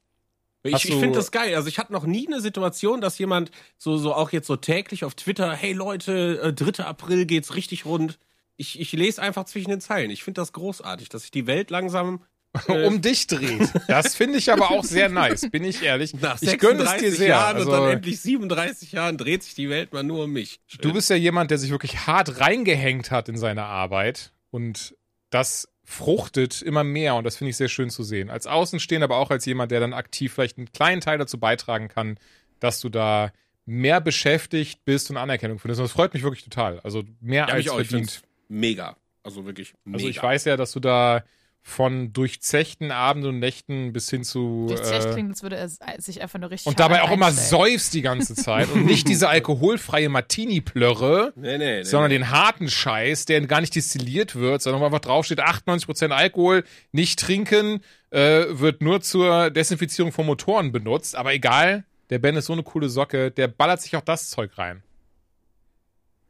Ich, 0.64 0.75
Hast 0.75 0.85
ich 0.87 0.90
du- 0.90 1.00
finde 1.00 1.19
das 1.19 1.31
geil. 1.31 1.55
Also 1.55 1.69
ich 1.69 1.78
hatte 1.78 1.93
noch 1.93 2.05
nie 2.05 2.26
eine 2.26 2.40
Situation, 2.40 3.00
dass 3.00 3.19
jemand 3.19 3.50
so, 3.76 3.97
so 3.97 4.12
auch 4.14 4.33
jetzt 4.33 4.47
so 4.49 4.57
täglich 4.57 5.05
auf 5.05 5.14
Twitter, 5.14 5.52
hey 5.55 5.73
Leute, 5.73 6.40
äh, 6.43 6.52
3. 6.52 6.85
April 6.85 7.26
geht's 7.26 7.55
richtig 7.55 7.85
rund. 7.85 8.19
Ich, 8.59 8.79
ich 8.79 8.93
lese 8.93 9.23
einfach 9.23 9.45
zwischen 9.45 9.71
den 9.71 9.81
Zeilen. 9.81 10.11
Ich 10.11 10.23
finde 10.23 10.43
das 10.43 10.53
großartig, 10.53 11.09
dass 11.09 11.23
sich 11.23 11.31
die 11.31 11.47
Welt 11.47 11.71
langsam 11.71 12.23
äh, 12.69 12.87
um 12.87 13.00
dich 13.00 13.27
dreht. 13.27 13.71
Das 13.87 14.15
finde 14.15 14.38
ich 14.38 14.53
aber 14.53 14.71
auch 14.71 14.85
sehr 14.85 15.09
nice, 15.09 15.49
bin 15.50 15.65
ich 15.65 15.83
ehrlich. 15.83 16.15
nach 16.15 16.43
ich 16.43 16.59
gönne 16.59 16.83
es 16.83 16.91
36 16.91 17.00
dir 17.00 17.12
sehr. 17.12 17.29
Jahren 17.29 17.57
Also, 17.57 17.71
und 17.71 17.79
dann 17.79 17.91
endlich 17.91 18.21
37 18.21 18.93
Jahren 18.93 19.17
dreht 19.17 19.43
sich 19.43 19.55
die 19.55 19.71
Welt 19.71 19.93
mal 19.93 20.03
nur 20.03 20.25
um 20.25 20.33
mich. 20.33 20.61
Schön. 20.67 20.81
du 20.83 20.93
bist 20.93 21.09
ja 21.09 21.17
jemand, 21.17 21.50
der 21.50 21.59
sich 21.59 21.71
wirklich 21.71 22.07
hart 22.07 22.41
reingehängt 22.41 23.11
hat 23.11 23.29
in 23.29 23.37
seine 23.37 23.65
Arbeit 23.65 24.33
und 24.50 24.95
das 25.31 25.69
fruchtet 25.85 26.61
immer 26.61 26.85
mehr 26.85 27.15
und 27.15 27.25
das 27.25 27.37
finde 27.37 27.50
ich 27.50 27.57
sehr 27.57 27.69
schön 27.69 27.91
zu 27.91 28.03
sehen. 28.03 28.29
Als 28.29 28.47
Außenstehender, 28.47 29.05
aber 29.05 29.17
auch 29.17 29.31
als 29.31 29.47
jemand, 29.47 29.71
der 29.71 29.81
dann 29.81 29.95
aktiv 29.95 30.35
vielleicht 30.35 30.59
einen 30.59 30.71
kleinen 30.73 31.00
Teil 31.00 31.19
dazu 31.19 31.38
beitragen 31.38 31.88
kann, 31.88 32.19
dass 32.61 32.81
du 32.81 32.88
da 32.88 33.33
mehr 33.65 34.00
beschäftigt 34.00 34.85
bist 34.85 35.11
und 35.11 35.17
Anerkennung 35.17 35.59
findest. 35.59 35.81
Und 35.81 35.85
das 35.85 35.93
freut 35.93 36.15
mich 36.15 36.23
wirklich 36.23 36.45
total. 36.45 36.81
Also 36.81 37.05
mehr 37.21 37.47
ja, 37.49 37.55
als 37.55 37.67
verdient. 37.67 38.23
Mega. 38.49 38.97
Also 39.23 39.45
wirklich 39.45 39.75
mega. 39.85 39.97
Also 39.97 40.09
ich 40.09 40.23
weiß 40.23 40.45
ja, 40.47 40.57
dass 40.57 40.73
du 40.73 40.81
da 40.81 41.23
von 41.69 42.12
durchzechten 42.12 42.90
Abenden 42.90 43.28
und 43.31 43.38
Nächten 43.40 43.93
bis 43.93 44.09
hin 44.09 44.25
zu 44.25 44.67
Durchzecht 44.69 45.07
äh, 45.07 45.12
klingt, 45.12 45.31
als 45.31 45.43
würde 45.43 45.57
er 45.57 45.69
sich 46.00 46.23
einfach 46.23 46.38
nur 46.38 46.50
richtig 46.50 46.67
und 46.67 46.81
dabei 46.81 47.02
auch 47.02 47.11
immer 47.11 47.31
säufst 47.31 47.93
die 47.93 48.00
ganze 48.00 48.35
Zeit 48.35 48.71
und 48.71 48.87
nicht 48.87 49.07
diese 49.07 49.28
alkoholfreie 49.28 50.09
Martini-Plörre, 50.09 51.33
Nee, 51.37 51.59
nee, 51.59 51.78
nee. 51.78 51.83
sondern 51.83 52.11
den 52.11 52.31
harten 52.31 52.71
Scheiß, 52.71 53.26
der 53.26 53.43
gar 53.43 53.61
nicht 53.61 53.75
destilliert 53.75 54.35
wird, 54.35 54.62
sondern 54.62 54.81
wo 54.81 54.87
einfach 54.87 55.00
draufsteht 55.00 55.40
98% 55.40 56.11
Alkohol, 56.11 56.64
nicht 56.93 57.19
trinken, 57.19 57.83
äh, 58.11 58.47
wird 58.49 58.81
nur 58.81 59.02
zur 59.02 59.50
Desinfizierung 59.50 60.11
von 60.11 60.25
Motoren 60.25 60.73
benutzt, 60.73 61.17
aber 61.17 61.35
egal, 61.35 61.85
der 62.09 62.19
Ben 62.19 62.37
ist 62.37 62.47
so 62.47 62.55
eine 62.55 62.62
coole 62.62 62.88
Socke, 62.88 63.31
der 63.31 63.49
ballert 63.49 63.83
sich 63.83 63.95
auch 63.95 64.00
das 64.00 64.31
Zeug 64.31 64.57
rein. 64.57 64.83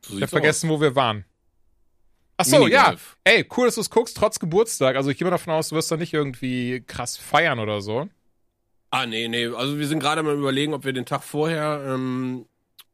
So 0.04 0.16
Ich 0.16 0.22
hab 0.22 0.30
vergessen, 0.30 0.68
wo 0.68 0.80
wir 0.80 0.96
waren. 0.96 1.24
Ach 2.38 2.44
so, 2.44 2.68
ja. 2.68 2.94
Ey, 3.24 3.46
cool, 3.56 3.66
dass 3.66 3.74
du 3.74 3.80
es 3.80 3.90
guckst, 3.90 4.16
trotz 4.16 4.38
Geburtstag. 4.38 4.96
Also 4.96 5.10
ich 5.10 5.18
gehe 5.18 5.26
mal 5.26 5.32
davon 5.32 5.52
aus, 5.52 5.68
du 5.68 5.76
wirst 5.76 5.90
da 5.90 5.96
nicht 5.96 6.14
irgendwie 6.14 6.82
krass 6.86 7.16
feiern 7.16 7.58
oder 7.58 7.80
so. 7.80 8.08
Ah, 8.90 9.06
nee, 9.06 9.28
nee. 9.28 9.48
Also 9.48 9.78
wir 9.78 9.86
sind 9.86 9.98
gerade 9.98 10.22
mal 10.22 10.36
überlegen, 10.36 10.72
ob 10.72 10.84
wir 10.84 10.92
den 10.92 11.04
Tag 11.04 11.24
vorher 11.24 11.84
ähm, 11.86 12.46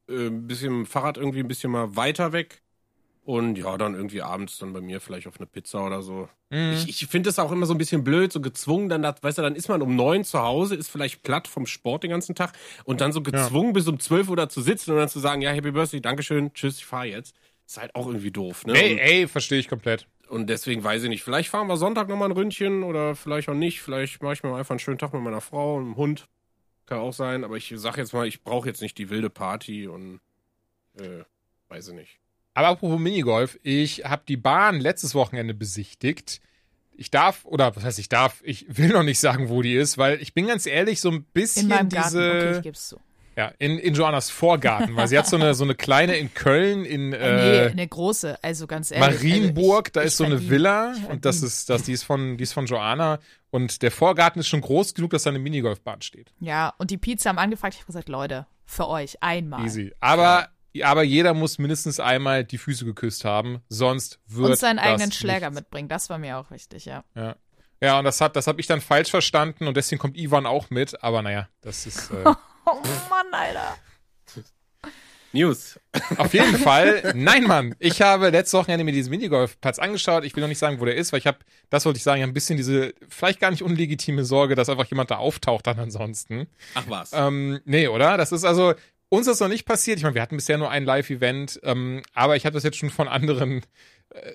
äh, 0.08 0.26
ein 0.26 0.46
bisschen 0.46 0.86
Fahrrad 0.86 1.18
irgendwie 1.18 1.40
ein 1.40 1.48
bisschen 1.48 1.70
mal 1.70 1.94
weiter 1.94 2.32
weg. 2.32 2.62
Und 3.24 3.56
ja, 3.56 3.78
dann 3.78 3.94
irgendwie 3.94 4.20
abends 4.20 4.58
dann 4.58 4.74
bei 4.74 4.82
mir 4.82 5.00
vielleicht 5.00 5.26
auf 5.26 5.38
eine 5.38 5.46
Pizza 5.46 5.86
oder 5.86 6.02
so. 6.02 6.28
Mhm. 6.50 6.72
Ich, 6.72 6.88
ich 6.88 7.06
finde 7.06 7.30
es 7.30 7.38
auch 7.38 7.52
immer 7.52 7.64
so 7.64 7.72
ein 7.72 7.78
bisschen 7.78 8.04
blöd, 8.04 8.30
so 8.32 8.40
gezwungen, 8.40 8.90
dann, 8.90 9.02
das, 9.02 9.22
weißt 9.22 9.38
du, 9.38 9.42
dann 9.42 9.56
ist 9.56 9.68
man 9.68 9.80
um 9.80 9.96
neun 9.96 10.24
zu 10.24 10.40
Hause, 10.40 10.74
ist 10.74 10.90
vielleicht 10.90 11.22
platt 11.22 11.48
vom 11.48 11.66
Sport 11.66 12.02
den 12.02 12.10
ganzen 12.10 12.34
Tag 12.34 12.52
und 12.84 13.00
dann 13.00 13.12
so 13.12 13.22
gezwungen 13.22 13.72
bis 13.72 13.88
um 13.88 13.98
zwölf 13.98 14.28
Uhr 14.28 14.36
da 14.36 14.50
zu 14.50 14.60
sitzen 14.60 14.90
und 14.90 14.98
dann 14.98 15.08
zu 15.08 15.20
sagen, 15.20 15.40
ja, 15.40 15.52
Happy 15.52 15.70
Birthday, 15.70 16.02
Dankeschön, 16.02 16.52
tschüss, 16.52 16.76
ich 16.76 16.84
fahr 16.84 17.06
jetzt. 17.06 17.34
Ist 17.66 17.78
halt 17.78 17.94
auch 17.94 18.06
irgendwie 18.06 18.30
doof, 18.30 18.66
ne? 18.66 18.74
Ey, 18.74 18.98
ey, 18.98 19.28
verstehe 19.28 19.58
ich 19.58 19.68
komplett. 19.68 20.06
und 20.28 20.48
deswegen 20.48 20.82
weiß 20.84 21.02
ich 21.04 21.08
nicht. 21.08 21.22
Vielleicht 21.22 21.48
fahren 21.48 21.66
wir 21.66 21.76
Sonntag 21.76 22.08
nochmal 22.08 22.28
ein 22.28 22.32
Ründchen 22.36 22.82
oder 22.82 23.14
vielleicht 23.14 23.48
auch 23.48 23.54
nicht. 23.54 23.80
Vielleicht 23.80 24.22
mache 24.22 24.34
ich 24.34 24.42
mir 24.42 24.54
einfach 24.54 24.70
einen 24.70 24.78
schönen 24.80 24.98
Tag 24.98 25.12
mit 25.14 25.22
meiner 25.22 25.40
Frau 25.40 25.76
und 25.76 25.84
dem 25.84 25.96
Hund. 25.96 26.26
Kann 26.86 26.98
auch 26.98 27.12
sein. 27.14 27.44
Aber 27.44 27.56
ich 27.56 27.72
sag 27.76 27.96
jetzt 27.96 28.12
mal, 28.12 28.26
ich 28.26 28.42
brauche 28.42 28.68
jetzt 28.68 28.82
nicht 28.82 28.98
die 28.98 29.08
wilde 29.10 29.30
Party 29.30 29.86
und 29.86 30.20
äh, 30.98 31.24
weiß 31.68 31.88
ich 31.88 31.94
nicht. 31.94 32.18
Aber 32.52 32.68
apropos 32.68 33.00
Minigolf, 33.00 33.58
ich 33.62 34.04
habe 34.04 34.22
die 34.28 34.36
Bahn 34.36 34.78
letztes 34.80 35.14
Wochenende 35.14 35.54
besichtigt. 35.54 36.40
Ich 36.96 37.10
darf, 37.10 37.44
oder 37.44 37.74
was 37.74 37.82
heißt 37.82 37.98
ich 37.98 38.08
darf, 38.08 38.40
ich 38.44 38.66
will 38.68 38.88
noch 38.90 39.02
nicht 39.02 39.18
sagen, 39.18 39.48
wo 39.48 39.62
die 39.62 39.74
ist, 39.74 39.98
weil 39.98 40.20
ich 40.22 40.34
bin 40.34 40.46
ganz 40.46 40.66
ehrlich, 40.66 41.00
so 41.00 41.10
ein 41.10 41.24
bisschen 41.24 41.62
In 41.64 41.68
meinem 41.70 41.88
Garten, 41.88 42.08
diese. 42.10 42.30
okay, 42.30 42.56
ich 42.58 42.62
geb's 42.62 42.88
zu. 42.90 43.00
Ja, 43.36 43.52
in, 43.58 43.78
in 43.78 43.94
Joannas 43.94 44.30
Vorgarten, 44.30 44.94
weil 44.96 45.08
sie 45.08 45.18
hat 45.18 45.26
so 45.26 45.36
eine, 45.36 45.54
so 45.54 45.64
eine 45.64 45.74
kleine 45.74 46.16
in 46.16 46.32
Köln, 46.34 46.84
in 46.84 47.10
nee, 47.10 47.16
äh, 47.16 47.70
eine 47.70 47.86
große, 47.86 48.42
also 48.42 48.66
ganz 48.66 48.90
ehrlich. 48.90 49.22
Marienburg, 49.22 49.88
also 49.88 49.92
da 49.92 50.00
ich, 50.02 50.06
ist 50.06 50.16
so 50.16 50.24
eine 50.24 50.48
Villa 50.48 50.94
und 51.08 51.24
das 51.24 51.42
ist, 51.42 51.68
das, 51.68 51.82
die 51.82 51.92
ist 51.92 52.04
von, 52.04 52.36
die 52.36 52.44
ist 52.44 52.52
von 52.52 52.66
Joanna 52.66 53.18
und 53.50 53.82
der 53.82 53.90
Vorgarten 53.90 54.40
ist 54.40 54.48
schon 54.48 54.60
groß 54.60 54.94
genug, 54.94 55.10
dass 55.10 55.24
da 55.24 55.30
eine 55.30 55.40
Minigolfbahn 55.40 56.02
steht. 56.02 56.32
Ja, 56.40 56.74
und 56.78 56.90
die 56.90 56.98
Pizza 56.98 57.30
haben 57.30 57.38
angefragt, 57.38 57.74
ich 57.74 57.80
habe 57.80 57.86
gesagt, 57.86 58.08
Leute, 58.08 58.46
für 58.64 58.88
euch 58.88 59.22
einmal. 59.22 59.64
Easy. 59.64 59.92
Aber, 59.98 60.48
aber 60.82 61.02
jeder 61.02 61.34
muss 61.34 61.58
mindestens 61.58 61.98
einmal 61.98 62.44
die 62.44 62.58
Füße 62.58 62.84
geküsst 62.84 63.24
haben, 63.24 63.62
sonst 63.68 64.20
wird 64.26 64.50
Und 64.50 64.58
seinen 64.58 64.78
eigenen 64.78 65.10
Schläger 65.12 65.50
nichts. 65.50 65.62
mitbringen, 65.62 65.88
das 65.88 66.08
war 66.08 66.18
mir 66.18 66.38
auch 66.38 66.50
wichtig, 66.50 66.84
ja. 66.84 67.04
Ja. 67.16 67.36
Ja, 67.82 67.98
und 67.98 68.04
das 68.04 68.20
hat, 68.20 68.34
das 68.36 68.46
habe 68.46 68.60
ich 68.60 68.66
dann 68.66 68.80
falsch 68.80 69.10
verstanden 69.10 69.66
und 69.66 69.76
deswegen 69.76 70.00
kommt 70.00 70.16
Ivan 70.16 70.46
auch 70.46 70.70
mit, 70.70 71.02
aber 71.02 71.20
naja, 71.20 71.48
das 71.60 71.84
ist 71.84 72.10
äh, 72.12 72.24
Oh 72.74 73.10
Mann, 73.10 73.32
Alter. 73.32 73.76
News. 75.32 75.78
auf 76.16 76.32
jeden 76.32 76.56
Fall. 76.58 77.12
Nein, 77.14 77.44
Mann, 77.44 77.74
ich 77.80 78.00
habe 78.00 78.30
letztes 78.30 78.58
Wochenende 78.58 78.84
mir 78.84 78.92
diesen 78.92 79.10
Minigolfplatz 79.10 79.78
angeschaut. 79.78 80.24
Ich 80.24 80.34
will 80.36 80.40
noch 80.40 80.48
nicht 80.48 80.58
sagen, 80.58 80.80
wo 80.80 80.84
der 80.84 80.94
ist, 80.94 81.12
weil 81.12 81.18
ich 81.18 81.26
habe, 81.26 81.38
das 81.70 81.84
wollte 81.84 81.96
ich 81.96 82.04
sagen, 82.04 82.18
ich 82.18 82.22
habe 82.22 82.30
ein 82.30 82.34
bisschen 82.34 82.56
diese 82.56 82.94
vielleicht 83.08 83.40
gar 83.40 83.50
nicht 83.50 83.62
unlegitime 83.62 84.24
Sorge, 84.24 84.54
dass 84.54 84.68
einfach 84.68 84.86
jemand 84.86 85.10
da 85.10 85.16
auftaucht 85.16 85.66
dann 85.66 85.78
ansonsten. 85.78 86.46
Ach 86.74 86.84
was. 86.86 87.12
Ähm, 87.12 87.60
nee, 87.64 87.88
oder? 87.88 88.16
Das 88.16 88.30
ist 88.30 88.44
also, 88.44 88.74
uns 89.08 89.26
ist 89.26 89.40
noch 89.40 89.48
nicht 89.48 89.66
passiert. 89.66 89.98
Ich 89.98 90.04
meine, 90.04 90.14
wir 90.14 90.22
hatten 90.22 90.36
bisher 90.36 90.58
nur 90.58 90.70
ein 90.70 90.84
Live-Event, 90.84 91.60
ähm, 91.64 92.02
aber 92.14 92.36
ich 92.36 92.46
habe 92.46 92.54
das 92.54 92.62
jetzt 92.62 92.76
schon 92.76 92.90
von 92.90 93.08
anderen, 93.08 93.62
äh, 94.10 94.32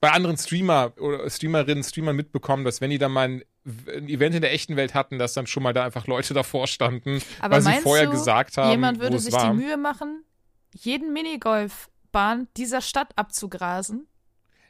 bei 0.00 0.10
anderen 0.10 0.36
Streamer 0.36 0.92
oder 0.98 1.28
Streamerinnen, 1.28 1.84
Streamern 1.84 2.16
mitbekommen, 2.16 2.64
dass 2.64 2.80
wenn 2.80 2.90
die 2.90 2.98
dann 2.98 3.12
mal 3.12 3.28
ein, 3.28 3.44
ein 3.64 4.08
Event 4.08 4.34
in 4.34 4.42
der 4.42 4.52
echten 4.52 4.76
Welt 4.76 4.94
hatten, 4.94 5.18
dass 5.18 5.34
dann 5.34 5.46
schon 5.46 5.62
mal 5.62 5.72
da 5.72 5.84
einfach 5.84 6.06
Leute 6.06 6.34
davor 6.34 6.66
standen, 6.66 7.20
Aber 7.40 7.56
weil 7.56 7.62
sie 7.62 7.80
vorher 7.82 8.06
du, 8.06 8.12
gesagt 8.12 8.56
haben, 8.56 8.70
jemand 8.70 9.00
würde 9.00 9.18
sich 9.18 9.34
war. 9.34 9.50
die 9.50 9.56
Mühe 9.56 9.76
machen, 9.76 10.24
jeden 10.72 11.12
Minigolfbahn 11.12 12.48
dieser 12.56 12.80
Stadt 12.80 13.12
abzugrasen? 13.16 14.06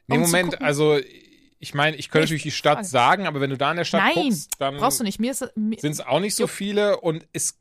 Nee, 0.07 0.17
um 0.17 0.21
Moment, 0.21 0.61
also 0.61 0.99
ich 1.59 1.73
meine, 1.73 1.97
ich 1.97 2.09
könnte 2.09 2.25
natürlich 2.25 2.43
die 2.43 2.51
Stadt 2.51 2.79
Frage. 2.79 2.87
sagen, 2.87 3.27
aber 3.27 3.41
wenn 3.41 3.49
du 3.49 3.57
da 3.57 3.71
in 3.71 3.77
der 3.77 3.85
Stadt 3.85 4.03
Nein, 4.03 4.25
guckst, 4.25 4.51
dann 4.59 4.77
brauchst 4.77 4.99
du 4.99 5.03
nicht. 5.03 5.19
Mir 5.19 5.33
mir, 5.55 5.79
sind 5.79 5.91
es 5.91 6.01
auch 6.01 6.19
nicht 6.19 6.35
so 6.35 6.47
viele 6.47 6.99
und 6.99 7.25
es 7.33 7.57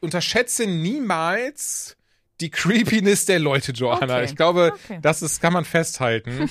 unterschätze 0.00 0.66
niemals 0.66 1.97
die 2.40 2.50
Creepiness 2.50 3.24
der 3.24 3.38
Leute, 3.38 3.72
Joanna. 3.72 4.16
Okay. 4.16 4.24
Ich 4.24 4.36
glaube, 4.36 4.72
Okay. 4.84 4.98
das 5.02 5.22
ist, 5.22 5.40
kann 5.40 5.52
man 5.52 5.64
festhalten. 5.64 6.50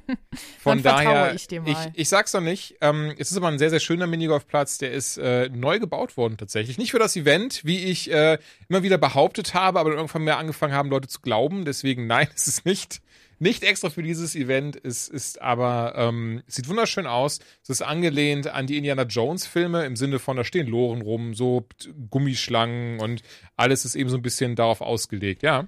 Von 0.60 0.82
daher, 0.82 1.34
ich 1.34 1.50
ich, 1.50 1.76
ich 1.94 2.08
sag's 2.08 2.32
noch 2.32 2.40
nicht. 2.40 2.76
Ähm, 2.80 3.12
es 3.18 3.30
ist 3.30 3.36
aber 3.36 3.48
ein 3.48 3.58
sehr, 3.58 3.70
sehr 3.70 3.80
schöner 3.80 4.06
Minigolfplatz. 4.06 4.78
Der 4.78 4.92
ist 4.92 5.16
äh, 5.18 5.48
neu 5.48 5.78
gebaut 5.78 6.16
worden 6.16 6.36
tatsächlich. 6.36 6.78
Nicht 6.78 6.90
für 6.92 6.98
das 6.98 7.16
Event, 7.16 7.64
wie 7.64 7.84
ich 7.84 8.10
äh, 8.10 8.38
immer 8.68 8.82
wieder 8.82 8.98
behauptet 8.98 9.54
habe, 9.54 9.80
aber 9.80 9.92
irgendwann 9.92 10.22
mehr 10.24 10.38
angefangen 10.38 10.72
haben, 10.72 10.90
Leute 10.90 11.08
zu 11.08 11.20
glauben. 11.20 11.64
Deswegen 11.64 12.06
nein, 12.06 12.28
es 12.34 12.46
ist 12.46 12.64
nicht. 12.64 13.00
Nicht 13.38 13.62
extra 13.62 13.90
für 13.90 14.02
dieses 14.02 14.34
Event, 14.34 14.78
es 14.82 15.08
ist 15.08 15.40
aber, 15.42 15.94
ähm, 15.96 16.42
sieht 16.46 16.68
wunderschön 16.68 17.06
aus. 17.06 17.40
Es 17.62 17.70
ist 17.70 17.82
angelehnt 17.82 18.46
an 18.46 18.66
die 18.66 18.76
Indiana 18.76 19.02
Jones 19.02 19.46
Filme 19.46 19.84
im 19.84 19.96
Sinne 19.96 20.18
von, 20.18 20.36
da 20.36 20.44
stehen 20.44 20.66
Loren 20.66 21.02
rum, 21.02 21.34
so 21.34 21.66
Gummischlangen 22.10 23.00
und 23.00 23.22
alles 23.56 23.84
ist 23.84 23.94
eben 23.94 24.10
so 24.10 24.16
ein 24.16 24.22
bisschen 24.22 24.56
darauf 24.56 24.80
ausgelegt, 24.80 25.42
ja. 25.42 25.66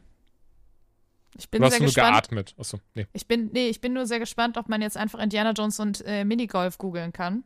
ich 1.39 1.49
bin 1.51 1.61
Du 1.61 1.67
hast 1.67 1.73
sehr 1.75 1.81
nur 1.81 1.87
gespannt. 1.89 2.15
geatmet. 2.15 2.55
Achso, 2.59 2.79
nee. 2.95 3.07
Ich 3.13 3.27
bin, 3.27 3.51
nee, 3.53 3.69
ich 3.69 3.81
bin 3.81 3.93
nur 3.93 4.07
sehr 4.07 4.19
gespannt, 4.19 4.57
ob 4.57 4.69
man 4.69 4.83
jetzt 4.83 4.97
einfach 4.97 5.19
Indiana 5.19 5.53
Jones 5.53 5.81
und 5.81 6.05
äh, 6.07 6.25
Minigolf 6.25 6.79
googeln 6.79 7.13
kann. 7.13 7.45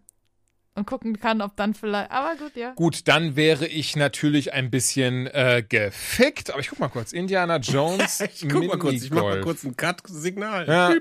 Und 0.77 0.87
gucken 0.87 1.19
kann, 1.19 1.43
ob 1.43 1.57
dann 1.57 1.75
vielleicht. 1.75 2.11
Aber 2.13 2.37
gut, 2.37 2.55
ja. 2.57 2.73
Gut, 2.75 3.09
dann 3.09 3.35
wäre 3.37 3.67
ich 3.67 3.97
natürlich 3.97 4.53
ein 4.53 4.71
bisschen 4.71 5.27
äh, 5.27 5.65
gefickt. 5.69 6.51
Aber 6.51 6.61
ich 6.61 6.69
guck 6.69 6.79
mal 6.79 6.89
kurz. 6.89 7.13
Indiana 7.13 7.57
Jones. 7.61 8.21
ich 8.21 8.49
guck 8.49 8.67
mal 8.67 8.79
kurz, 8.79 9.03
ich 9.03 9.11
mach 9.11 9.23
mal 9.23 9.41
kurz 9.41 9.65
ein 9.65 9.77
Cut-Signal. 9.77 10.67
Ja. 10.69 10.95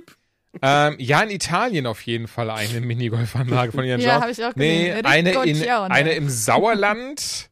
Ähm, 0.64 0.96
ja, 0.98 1.22
in 1.22 1.30
Italien 1.30 1.86
auf 1.86 2.02
jeden 2.02 2.28
Fall 2.28 2.50
eine 2.50 2.82
Minigolfanlage 2.82 3.72
von 3.72 3.84
Indiana 3.84 4.02
Ja, 4.04 4.14
Jones. 4.14 4.24
hab 4.24 4.32
ich 4.32 4.44
auch 4.46 4.56
Nee, 4.56 4.88
gesehen. 4.88 5.06
eine, 5.06 5.30
in, 5.30 5.38
Riccogione. 5.38 5.92
eine 5.94 6.12
im 6.14 6.30
Sauerland. 6.30 7.49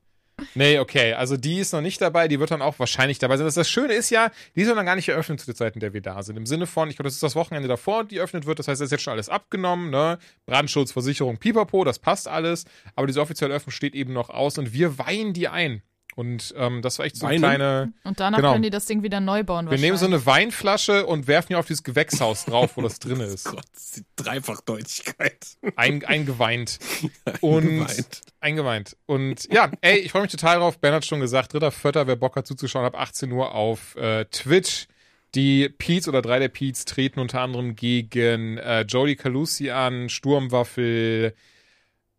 Nee, 0.53 0.77
okay, 0.77 1.13
also 1.13 1.35
die 1.35 1.57
ist 1.57 1.73
noch 1.73 1.81
nicht 1.81 1.99
dabei, 1.99 2.27
die 2.27 2.39
wird 2.39 2.51
dann 2.51 2.61
auch 2.61 2.77
wahrscheinlich 2.77 3.17
dabei 3.17 3.37
sein. 3.37 3.45
Das, 3.45 3.55
das 3.55 3.69
Schöne 3.69 3.93
ist 3.93 4.11
ja, 4.11 4.31
die 4.55 4.61
ist 4.61 4.67
noch 4.67 4.85
gar 4.85 4.95
nicht 4.95 5.09
eröffnet 5.09 5.39
zu 5.39 5.47
der 5.47 5.55
Zeit, 5.55 5.73
in 5.73 5.79
der 5.79 5.93
wir 5.93 6.01
da 6.01 6.21
sind. 6.21 6.37
Im 6.37 6.45
Sinne 6.45 6.67
von, 6.67 6.89
ich 6.89 6.95
glaube, 6.95 7.07
das 7.07 7.15
ist 7.15 7.23
das 7.23 7.35
Wochenende 7.35 7.67
davor, 7.67 8.03
die 8.03 8.17
eröffnet 8.17 8.45
wird. 8.45 8.59
Das 8.59 8.67
heißt, 8.67 8.79
es 8.81 8.85
ist 8.85 8.91
jetzt 8.91 9.01
schon 9.01 9.13
alles 9.13 9.29
abgenommen, 9.29 9.89
ne? 9.89 10.19
Brandschutz, 10.45 10.91
Versicherung, 10.91 11.37
Pipapo, 11.37 11.83
das 11.83 11.97
passt 11.97 12.27
alles. 12.27 12.65
Aber 12.95 13.07
diese 13.07 13.21
offizielle 13.21 13.53
Öffnung 13.53 13.71
steht 13.71 13.95
eben 13.95 14.13
noch 14.13 14.29
aus 14.29 14.57
und 14.59 14.73
wir 14.73 14.99
weihen 14.99 15.33
die 15.33 15.47
ein. 15.47 15.81
Und 16.17 16.55
ähm, 16.57 16.81
das 16.81 16.97
war 16.97 17.05
echt 17.05 17.15
so 17.17 17.27
eine 17.27 17.37
kleine. 17.37 17.93
Und 18.03 18.19
danach 18.19 18.39
Genau. 18.39 18.53
können 18.53 18.63
die 18.63 18.71
das 18.71 18.85
Ding 18.87 19.03
wieder 19.03 19.19
neu 19.19 19.43
bauen. 19.43 19.69
Wir 19.69 19.77
nehmen 19.77 19.97
so 19.97 20.07
eine 20.07 20.25
Weinflasche 20.25 21.05
und 21.05 21.27
werfen 21.27 21.49
die 21.49 21.55
auf 21.55 21.67
dieses 21.67 21.83
Gewächshaus 21.83 22.45
drauf, 22.45 22.71
wo 22.75 22.81
das 22.81 22.97
drin 22.99 23.19
ist. 23.19 23.45
Gott, 23.45 23.63
das 23.71 23.83
ist 23.83 23.97
die 23.97 24.05
Dreifachdeutigkeit. 24.15 25.45
Ein, 25.75 26.03
eingeweint. 26.03 26.79
Und 27.41 27.85
Geweint. 27.87 28.21
eingeweint. 28.39 28.97
Und 29.05 29.47
ja, 29.53 29.69
ey, 29.81 29.99
ich 29.99 30.11
freue 30.11 30.23
mich 30.23 30.31
total 30.31 30.57
drauf. 30.57 30.79
Ben 30.79 30.91
hat 30.91 31.05
schon 31.05 31.19
gesagt, 31.19 31.53
dritter, 31.53 31.69
vierter, 31.71 32.07
wer 32.07 32.15
Bock 32.15 32.35
hat 32.35 32.47
zuzuschauen, 32.47 32.83
ab 32.85 32.95
18 32.99 33.31
Uhr 33.31 33.53
auf 33.53 33.95
äh, 33.95 34.25
Twitch. 34.25 34.87
Die 35.35 35.69
Peets 35.69 36.07
oder 36.07 36.23
drei 36.23 36.39
der 36.39 36.47
Peets 36.49 36.85
treten 36.85 37.19
unter 37.19 37.41
anderem 37.41 37.75
gegen 37.75 38.57
äh, 38.57 38.81
Jody 38.81 39.15
Calusi 39.15 39.69
an, 39.69 40.09
Sturmwaffel, 40.09 41.35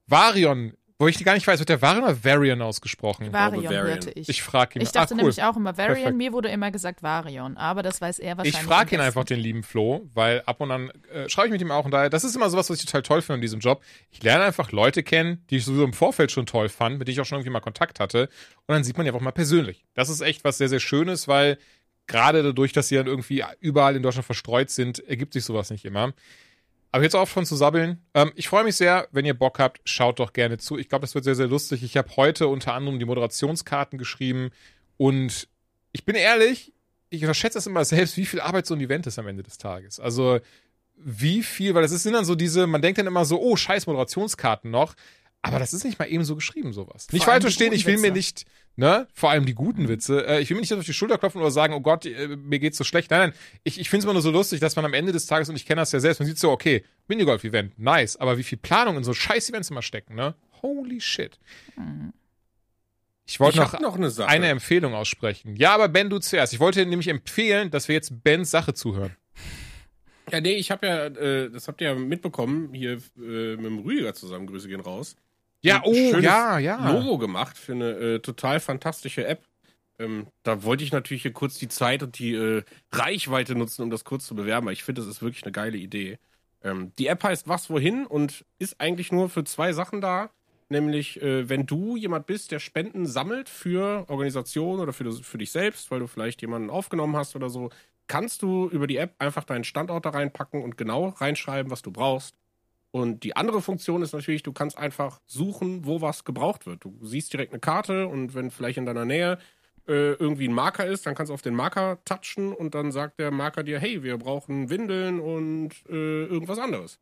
Varion, 0.07 0.75
Wo 1.01 1.07
ich 1.07 1.25
gar 1.25 1.35
nicht 1.35 1.47
weiß, 1.47 1.61
wird 1.61 1.69
der 1.69 1.81
Varian 1.81 2.03
oder 2.03 2.25
Varian 2.25 2.61
ausgesprochen? 2.61 3.33
Varion 3.33 3.65
Varian. 3.65 3.87
hörte 3.87 4.11
ich. 4.11 4.29
Ich 4.29 4.43
frage 4.43 4.79
ihn. 4.79 4.83
Ich 4.83 4.91
dachte 4.91 5.15
ah, 5.15 5.17
cool. 5.17 5.17
nämlich 5.19 5.43
auch 5.45 5.57
immer 5.57 5.77
Varian, 5.77 5.95
Perfekt. 5.95 6.17
mir 6.17 6.33
wurde 6.33 6.49
immer 6.49 6.73
gesagt 6.73 7.05
Varion, 7.05 7.57
aber 7.57 7.85
das 7.85 8.01
weiß 8.01 8.19
er 8.19 8.37
wahrscheinlich. 8.37 8.61
Ich 8.61 8.67
frage 8.67 8.97
ihn 8.97 9.01
einfach 9.01 9.23
den 9.23 9.39
lieben 9.39 9.63
Flo, 9.63 10.09
weil 10.13 10.43
ab 10.45 10.61
und 10.61 10.73
an 10.73 10.91
äh, 11.13 11.29
schreibe 11.29 11.49
ich 11.49 11.53
mit 11.53 11.61
ihm 11.61 11.71
auch 11.71 11.85
und 11.85 11.93
daher, 11.93 12.11
das 12.11 12.25
ist 12.25 12.35
immer 12.35 12.51
sowas, 12.51 12.69
was 12.69 12.81
ich 12.81 12.87
total 12.87 13.03
toll 13.03 13.23
finde 13.23 13.37
in 13.37 13.43
diesem 13.43 13.61
Job. 13.61 13.81
Ich 14.11 14.25
lerne 14.25 14.43
einfach 14.43 14.73
Leute 14.73 15.05
kennen, 15.05 15.45
die 15.51 15.59
ich 15.59 15.65
sowieso 15.65 15.85
im 15.85 15.93
Vorfeld 15.93 16.33
schon 16.33 16.47
toll 16.47 16.69
fand, 16.69 16.99
mit 16.99 17.07
denen 17.07 17.13
ich 17.13 17.21
auch 17.21 17.27
schon 17.27 17.39
irgendwie 17.39 17.53
mal 17.53 17.61
Kontakt 17.61 18.01
hatte 18.01 18.29
und 18.67 18.75
dann 18.75 18.83
sieht 18.83 18.97
man 18.97 19.05
die 19.05 19.11
einfach 19.11 19.23
mal 19.23 19.31
persönlich. 19.31 19.85
Das 19.95 20.09
ist 20.09 20.21
echt 20.21 20.43
was 20.43 20.59
sehr, 20.59 20.69
sehr 20.69 20.81
Schönes, 20.81 21.29
weil 21.29 21.59
gerade 22.09 22.43
dadurch, 22.43 22.73
dass 22.73 22.89
sie 22.89 22.97
dann 22.97 23.07
irgendwie 23.07 23.45
überall 23.61 23.95
in 23.95 24.03
Deutschland 24.03 24.27
verstreut 24.27 24.71
sind, 24.71 24.99
ergibt 25.07 25.33
sich 25.33 25.45
sowas 25.45 25.71
nicht 25.71 25.85
immer. 25.85 26.13
Aber 26.90 27.05
jetzt 27.05 27.14
auf 27.14 27.29
von 27.29 27.44
zu 27.44 27.57
sabbeln. 27.57 28.03
Ähm, 28.14 28.33
ich 28.35 28.48
freue 28.48 28.64
mich 28.64 28.77
sehr, 28.77 29.09
wenn 29.12 29.24
ihr 29.24 29.35
Bock 29.35 29.59
habt, 29.59 29.81
schaut 29.85 30.18
doch 30.20 30.33
gerne 30.33 30.59
zu. 30.59 30.79
Ich 30.79 30.88
glaube, 30.88 31.03
das 31.03 31.14
wird 31.14 31.24
sehr, 31.24 31.35
sehr 31.35 31.46
lustig. 31.46 31.83
Ich 31.83 31.96
habe 31.96 32.09
heute 32.16 32.48
unter 32.48 32.74
anderem 32.74 32.98
die 32.98 33.05
Moderationskarten 33.05 33.98
geschrieben 33.98 34.51
und 34.96 35.48
ich 35.92 36.05
bin 36.05 36.16
ehrlich, 36.16 36.72
ich 37.11 37.22
unterschätze 37.22 37.59
es 37.59 37.66
immer 37.66 37.85
selbst, 37.85 38.16
wie 38.16 38.27
viel 38.27 38.40
Arbeit 38.40 38.66
so 38.66 38.74
ein 38.74 38.81
Event 38.81 39.07
ist 39.07 39.18
am 39.18 39.27
Ende 39.27 39.42
des 39.42 39.59
Tages. 39.59 40.01
Also 40.01 40.40
wie 40.96 41.42
viel, 41.42 41.74
weil 41.74 41.83
das 41.83 41.90
sind 41.90 42.12
dann 42.12 42.24
so 42.24 42.35
diese, 42.35 42.66
man 42.66 42.83
denkt 42.83 42.98
dann 42.98 43.07
immer 43.07 43.24
so, 43.24 43.40
oh, 43.40 43.57
scheiß 43.57 43.87
Moderationskarten 43.87 44.70
noch. 44.70 44.94
Aber 45.40 45.59
das 45.59 45.72
ist 45.72 45.85
nicht 45.85 45.98
mal 45.98 46.07
eben 46.07 46.24
so 46.24 46.35
geschrieben, 46.35 46.72
sowas. 46.72 47.07
Nicht 47.12 47.22
allem 47.22 47.42
falsch 47.42 47.57
die 47.57 47.64
verstehen, 47.64 47.72
ich 47.72 47.87
will 47.87 47.98
mir 47.98 48.11
nicht, 48.11 48.44
ne, 48.79 49.09
vor 49.12 49.31
allem 49.31 49.45
die 49.45 49.55
guten 49.55 49.88
Witze, 49.88 50.25
äh, 50.27 50.41
ich 50.41 50.49
will 50.49 50.55
mir 50.55 50.61
nicht 50.61 50.73
auf 50.73 50.85
die 50.85 50.95
Schulter 50.95 51.19
klopfen 51.19 51.41
oder 51.41 51.51
sagen, 51.51 51.75
oh 51.75 51.81
Gott, 51.81 52.07
äh, 52.07 52.29
mir 52.29 52.61
geht's 52.61 52.79
so 52.79 52.85
schlecht. 52.85 53.11
Nein, 53.11 53.31
nein, 53.31 53.33
ich, 53.64 53.81
ich 53.81 53.91
finde 53.91 53.99
es 53.99 54.05
immer 54.05 54.12
nur 54.12 54.23
so 54.23 54.31
lustig, 54.31 54.61
dass 54.61 54.77
man 54.77 54.85
am 54.85 54.95
Ende 54.95 55.11
des 55.11 55.27
Tages, 55.27 55.49
und 55.49 55.57
ich 55.57 55.67
kenne 55.67 55.83
das 55.83 55.91
ja 55.91 55.99
selbst, 55.99 56.21
man 56.21 56.29
sieht 56.29 56.38
so, 56.38 56.51
okay, 56.51 56.85
Minigolf-Event, 57.09 57.77
nice, 57.79 58.17
aber 58.17 58.38
wie 58.38 58.45
viel 58.45 58.59
Planung 58.59 58.97
in 58.97 59.05
so 59.05 59.12
scheiß 59.12 59.51
Events 59.51 59.71
immer 59.71 59.83
stecken, 59.83 60.14
ne? 60.14 60.35
Holy 60.62 61.01
shit. 61.01 61.41
Ich 63.27 63.41
wollte 63.41 63.59
noch, 63.59 63.79
noch 63.81 63.97
eine 63.97 64.11
Sache. 64.11 64.29
eine 64.29 64.49
Empfehlung 64.49 64.95
aussprechen. 64.95 65.57
Ja, 65.57 65.75
aber 65.75 65.88
Ben, 65.88 66.09
du 66.09 66.19
zuerst. 66.19 66.53
Ich 66.53 66.61
wollte 66.61 66.81
dir 66.85 66.87
nämlich 66.88 67.09
empfehlen, 67.09 67.71
dass 67.71 67.88
wir 67.88 67.95
jetzt 67.95 68.23
Bens 68.23 68.51
Sache 68.51 68.75
zuhören. 68.75 69.17
Ja, 70.31 70.41
nee, 70.41 70.55
ich 70.55 70.71
habe 70.71 70.87
ja, 70.87 71.07
äh, 71.07 71.51
das 71.51 71.69
habt 71.69 71.81
ihr 71.81 71.88
ja 71.88 71.95
mitbekommen, 71.95 72.73
hier 72.73 72.93
äh, 73.17 73.57
mit 73.57 73.67
dem 73.67 73.79
Rüdiger 73.81 74.14
zusammen, 74.14 74.47
Grüße 74.47 74.69
gehen 74.69 74.81
raus. 74.81 75.17
Ja, 75.62 75.83
oh, 75.85 75.92
schönes 75.92 76.25
ja, 76.25 76.59
ja. 76.59 76.90
Logo 76.90 77.18
gemacht 77.18 77.59
für 77.59 77.73
eine 77.73 77.90
äh, 77.90 78.18
total 78.21 78.61
fantastische 78.61 79.27
App. 79.27 79.44
Ähm, 79.99 80.29
da 80.44 80.62
wollte 80.62 80.85
ich 80.85 80.92
natürlich 80.92 81.23
hier 81.23 81.33
kurz 81.33 81.59
die 81.59 81.68
Zeit 81.68 82.03
und 82.03 82.18
die 82.18 82.35
äh, 82.35 82.62
Reichweite 82.92 83.57
nutzen, 83.57 83.83
um 83.83 83.90
das 83.90 84.05
kurz 84.05 84.27
zu 84.27 84.35
bewerben, 84.37 84.66
aber 84.66 84.73
ich 84.73 84.85
finde, 84.85 85.01
das 85.01 85.11
ist 85.11 85.23
wirklich 85.23 85.42
eine 85.42 85.53
geile 85.53 85.77
Idee. 85.77 86.18
Ähm, 86.62 86.92
die 86.99 87.09
App 87.09 87.23
heißt 87.25 87.49
Was 87.49 87.71
Wohin 87.71 88.07
und 88.07 88.44
ist 88.59 88.81
eigentlich 88.81 89.12
nur 89.12 89.29
für 89.29 89.44
zwei 89.44 89.73
Sachen 89.73 90.01
da. 90.01 90.31
Nämlich, 90.71 91.21
äh, 91.23 91.49
wenn 91.49 91.64
du 91.66 91.97
jemand 91.97 92.27
bist, 92.27 92.53
der 92.53 92.59
Spenden 92.59 93.07
sammelt 93.07 93.49
für 93.49 94.05
Organisationen 94.09 94.81
oder 94.81 94.92
für, 94.92 95.11
für 95.12 95.38
dich 95.38 95.51
selbst, 95.51 95.90
weil 95.90 96.01
du 96.01 96.07
vielleicht 96.07 96.42
jemanden 96.42 96.68
aufgenommen 96.68 97.16
hast 97.16 97.35
oder 97.37 97.49
so, 97.49 97.71
kannst 98.07 98.42
du 98.42 98.68
über 98.68 98.87
die 98.87 98.99
App 98.99 99.14
einfach 99.18 99.44
deinen 99.44 99.64
Standort 99.64 100.05
da 100.05 100.11
reinpacken 100.11 100.62
und 100.62 100.77
genau 100.77 101.09
reinschreiben, 101.09 101.71
was 101.71 101.83
du 101.83 101.90
brauchst. 101.90 102.35
Und 102.90 103.22
die 103.22 103.37
andere 103.37 103.61
Funktion 103.61 104.03
ist 104.03 104.12
natürlich, 104.12 104.42
du 104.42 104.53
kannst 104.53 104.79
einfach 104.79 105.20
suchen, 105.27 105.85
wo 105.85 106.01
was 106.01 106.24
gebraucht 106.24 106.66
wird. 106.66 106.85
Du 106.85 106.98
siehst 107.03 107.33
direkt 107.33 107.53
eine 107.53 107.61
Karte 107.61 108.07
und 108.07 108.35
wenn 108.35 108.51
vielleicht 108.51 108.79
in 108.79 108.87
deiner 108.87 109.05
Nähe 109.05 109.38
äh, 109.87 110.12
irgendwie 110.12 110.48
ein 110.48 110.55
Marker 110.55 110.87
ist, 110.87 111.07
dann 111.07 111.14
kannst 111.14 111.31
du 111.31 111.35
auf 111.35 111.42
den 111.42 111.55
Marker 111.55 111.98
touchen 112.05 112.53
und 112.53 112.74
dann 112.74 112.92
sagt 112.92 113.18
der 113.18 113.31
Marker 113.31 113.62
dir, 113.62 113.79
hey, 113.79 114.03
wir 114.03 114.16
brauchen 114.18 114.70
Windeln 114.70 115.20
und 115.20 115.70
äh, 115.88 116.24
irgendwas 116.24 116.59
anderes. 116.59 116.98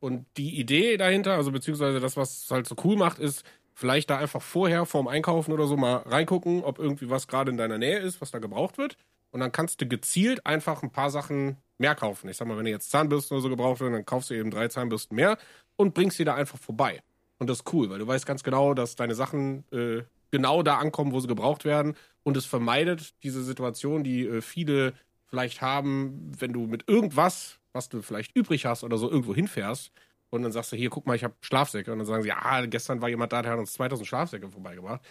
Und 0.00 0.26
die 0.36 0.58
Idee 0.58 0.98
dahinter, 0.98 1.32
also 1.34 1.50
beziehungsweise 1.52 2.00
das, 2.00 2.16
was 2.16 2.44
es 2.44 2.50
halt 2.50 2.66
so 2.66 2.76
cool 2.84 2.96
macht, 2.96 3.18
ist, 3.18 3.44
vielleicht 3.72 4.10
da 4.10 4.18
einfach 4.18 4.42
vorher 4.42 4.86
vorm 4.86 5.08
Einkaufen 5.08 5.52
oder 5.52 5.66
so 5.66 5.76
mal 5.76 5.96
reingucken, 5.96 6.62
ob 6.62 6.78
irgendwie 6.78 7.10
was 7.10 7.26
gerade 7.26 7.50
in 7.50 7.56
deiner 7.56 7.78
Nähe 7.78 7.98
ist, 7.98 8.20
was 8.20 8.30
da 8.30 8.38
gebraucht 8.38 8.78
wird. 8.78 8.96
Und 9.34 9.40
dann 9.40 9.50
kannst 9.50 9.80
du 9.80 9.88
gezielt 9.88 10.46
einfach 10.46 10.84
ein 10.84 10.92
paar 10.92 11.10
Sachen 11.10 11.56
mehr 11.78 11.96
kaufen. 11.96 12.28
Ich 12.28 12.36
sag 12.36 12.46
mal, 12.46 12.56
wenn 12.56 12.66
du 12.66 12.70
jetzt 12.70 12.92
Zahnbürsten 12.92 13.34
oder 13.34 13.42
so 13.42 13.48
gebraucht 13.48 13.80
werden, 13.80 13.92
dann 13.92 14.06
kaufst 14.06 14.30
du 14.30 14.34
eben 14.34 14.52
drei 14.52 14.68
Zahnbürsten 14.68 15.16
mehr 15.16 15.38
und 15.74 15.92
bringst 15.92 16.20
die 16.20 16.24
da 16.24 16.36
einfach 16.36 16.56
vorbei. 16.56 17.02
Und 17.38 17.50
das 17.50 17.58
ist 17.58 17.72
cool, 17.72 17.90
weil 17.90 17.98
du 17.98 18.06
weißt 18.06 18.26
ganz 18.26 18.44
genau, 18.44 18.74
dass 18.74 18.94
deine 18.94 19.16
Sachen 19.16 19.64
äh, 19.72 20.04
genau 20.30 20.62
da 20.62 20.78
ankommen, 20.78 21.10
wo 21.10 21.18
sie 21.18 21.26
gebraucht 21.26 21.64
werden. 21.64 21.96
Und 22.22 22.36
es 22.36 22.46
vermeidet 22.46 23.20
diese 23.24 23.42
Situation, 23.42 24.04
die 24.04 24.24
äh, 24.24 24.40
viele 24.40 24.94
vielleicht 25.26 25.60
haben, 25.60 26.30
wenn 26.38 26.52
du 26.52 26.68
mit 26.68 26.88
irgendwas, 26.88 27.58
was 27.72 27.88
du 27.88 28.02
vielleicht 28.02 28.36
übrig 28.36 28.66
hast 28.66 28.84
oder 28.84 28.98
so, 28.98 29.10
irgendwo 29.10 29.34
hinfährst. 29.34 29.90
Und 30.30 30.42
dann 30.42 30.52
sagst 30.52 30.70
du, 30.70 30.76
hier, 30.76 30.90
guck 30.90 31.06
mal, 31.06 31.16
ich 31.16 31.24
habe 31.24 31.34
Schlafsäcke. 31.40 31.90
Und 31.90 31.98
dann 31.98 32.06
sagen 32.06 32.22
sie, 32.22 32.28
ja, 32.28 32.66
gestern 32.66 33.00
war 33.00 33.08
jemand 33.08 33.32
da, 33.32 33.42
der 33.42 33.50
hat 33.50 33.58
uns 33.58 33.72
2000 33.72 34.06
Schlafsäcke 34.06 34.48
vorbeigebracht. 34.48 35.04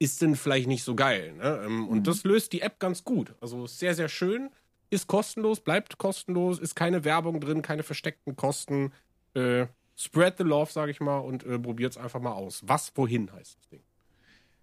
Ist 0.00 0.22
denn 0.22 0.34
vielleicht 0.34 0.66
nicht 0.66 0.82
so 0.82 0.96
geil. 0.96 1.34
Ne? 1.34 1.62
Ähm, 1.64 1.86
Und 1.88 2.06
das 2.08 2.24
löst 2.24 2.52
die 2.52 2.62
App 2.62 2.80
ganz 2.80 3.04
gut. 3.04 3.34
Also 3.40 3.66
sehr, 3.66 3.94
sehr 3.94 4.08
schön. 4.08 4.50
Ist 4.88 5.06
kostenlos, 5.06 5.60
bleibt 5.60 5.98
kostenlos, 5.98 6.58
ist 6.58 6.74
keine 6.74 7.04
Werbung 7.04 7.38
drin, 7.38 7.62
keine 7.62 7.84
versteckten 7.84 8.34
Kosten. 8.34 8.92
Äh, 9.34 9.66
spread 9.96 10.38
the 10.38 10.44
love, 10.44 10.72
sage 10.72 10.90
ich 10.90 11.00
mal, 11.00 11.18
und 11.18 11.44
äh, 11.44 11.58
probiert's 11.58 11.96
einfach 11.96 12.20
mal 12.20 12.32
aus. 12.32 12.62
Was, 12.66 12.90
wohin 12.96 13.30
heißt 13.30 13.58
das 13.58 13.68
Ding. 13.68 13.82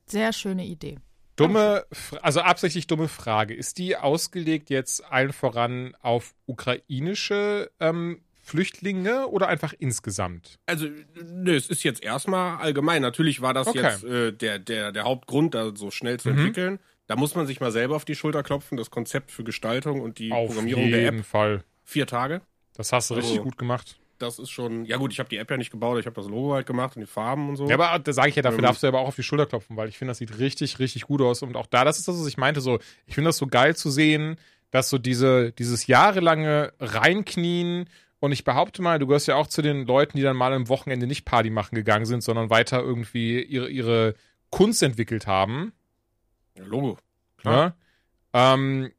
Sehr 0.08 0.34
schöne 0.34 0.66
Idee. 0.66 0.98
Dumme, 1.38 1.86
also 2.24 2.42
absichtlich 2.42 2.88
dumme 2.88 3.08
Frage. 3.08 3.54
Ist 3.54 3.78
die 3.78 3.96
ausgelegt 3.96 4.72
jetzt 4.72 5.06
allen 5.06 5.32
voran 5.32 5.96
auf 6.02 6.34
ukrainische 6.48 7.70
ähm, 7.80 8.22
Flüchtlinge 8.48 9.28
oder 9.28 9.50
einfach 9.50 9.74
insgesamt? 9.78 10.58
Also, 10.66 10.88
nö, 11.26 11.56
es 11.56 11.68
ist 11.70 11.84
jetzt 11.84 12.02
erstmal 12.04 12.58
allgemein. 12.60 13.02
Natürlich 13.02 13.42
war 13.42 13.54
das 13.54 13.68
Okay. 13.68 13.82
jetzt 13.84 14.04
äh, 14.06 14.32
der, 14.32 14.58
der, 14.58 14.92
der 14.94 15.04
Hauptgrund, 15.04 15.54
da 15.54 15.72
so 15.76 15.92
schnell 15.92 16.18
zu 16.20 16.30
Mhm. 16.30 16.38
entwickeln. 16.40 16.80
Da 17.08 17.16
muss 17.18 17.36
man 17.36 17.46
sich 17.46 17.60
mal 17.60 17.72
selber 17.72 17.96
auf 17.98 18.06
die 18.06 18.16
Schulter 18.16 18.44
klopfen. 18.44 18.78
Das 18.78 18.90
Konzept 18.90 19.32
für 19.32 19.44
Gestaltung 19.44 20.00
und 20.02 20.18
die 20.20 20.32
Auf 20.32 20.48
Programmierung 20.48 20.84
jeden 20.86 21.00
der 21.00 21.08
App. 21.14 21.26
Fall. 21.26 21.64
Vier 21.84 22.08
Tage. 22.08 22.42
Das 22.76 22.92
hast 22.94 23.10
du 23.10 23.16
richtig 23.16 23.34
Also- 23.34 23.44
gut 23.44 23.58
gemacht. 23.58 23.98
Das 24.20 24.40
ist 24.40 24.50
schon. 24.50 24.84
Ja, 24.86 24.98
gut, 24.98 25.14
ich 25.14 25.20
habe 25.20 25.30
die 25.30 25.38
App 25.38 25.52
ja 25.52 25.58
nicht 25.58 25.70
gebaut. 25.70 26.00
Ich 26.00 26.08
habe 26.08 26.16
das 26.16 26.26
Logo 26.28 26.54
halt 26.56 26.66
gemacht 26.66 26.96
und 26.96 27.02
die 27.02 27.06
Farben 27.06 27.50
und 27.50 27.56
so. 27.56 27.68
Ja, 27.68 27.76
aber 27.80 28.00
da 28.00 28.14
sage 28.14 28.30
ich 28.30 28.36
ja, 28.36 28.42
dafür 28.42 28.58
Ähm. 28.58 28.64
darfst 28.66 28.82
du 28.82 28.88
aber 28.88 29.00
auch 29.02 29.10
auf 29.10 29.16
die 29.16 29.22
Schulter 29.22 29.46
klopfen, 29.46 29.78
weil 29.78 29.90
ich 29.90 29.98
finde, 30.00 30.10
das 30.12 30.18
sieht 30.18 30.40
richtig, 30.40 30.80
richtig 30.80 31.04
gut 31.04 31.22
aus. 31.22 31.44
Und 31.44 31.56
auch 31.56 31.68
da, 31.68 31.86
das 31.86 32.00
ist 32.00 32.08
das, 32.08 32.20
was 32.20 32.26
ich 32.26 32.38
meinte, 32.38 32.60
so, 32.60 32.80
ich 33.06 33.14
finde 33.14 33.28
das 33.30 33.38
so 33.38 33.46
geil 33.46 33.76
zu 33.76 33.92
sehen, 33.92 34.38
dass 34.72 34.90
so 34.90 34.98
diese, 34.98 35.52
dieses 35.52 35.86
jahrelange 35.86 36.74
Reinknien 36.80 37.88
und 38.20 38.32
ich 38.32 38.44
behaupte 38.44 38.82
mal, 38.82 39.00
du 39.00 39.08
gehörst 39.08 39.28
ja 39.28 39.36
auch 39.36 39.48
zu 39.48 39.62
den 39.62 39.86
Leuten, 39.86 40.18
die 40.18 40.24
dann 40.24 40.38
mal 40.38 40.54
am 40.54 40.70
Wochenende 40.70 41.08
nicht 41.08 41.26
Party 41.26 41.50
machen 41.50 41.76
gegangen 41.76 42.06
sind, 42.06 42.22
sondern 42.22 42.50
weiter 42.50 42.80
irgendwie 42.80 43.42
ihre, 43.42 43.70
ihre 43.70 44.16
Kunst 44.50 44.82
entwickelt 44.82 45.28
haben. 45.28 45.74
Ja, 46.58 46.64
Logo. 46.66 46.98
Ja? 47.44 47.76
Ähm, 48.34 48.92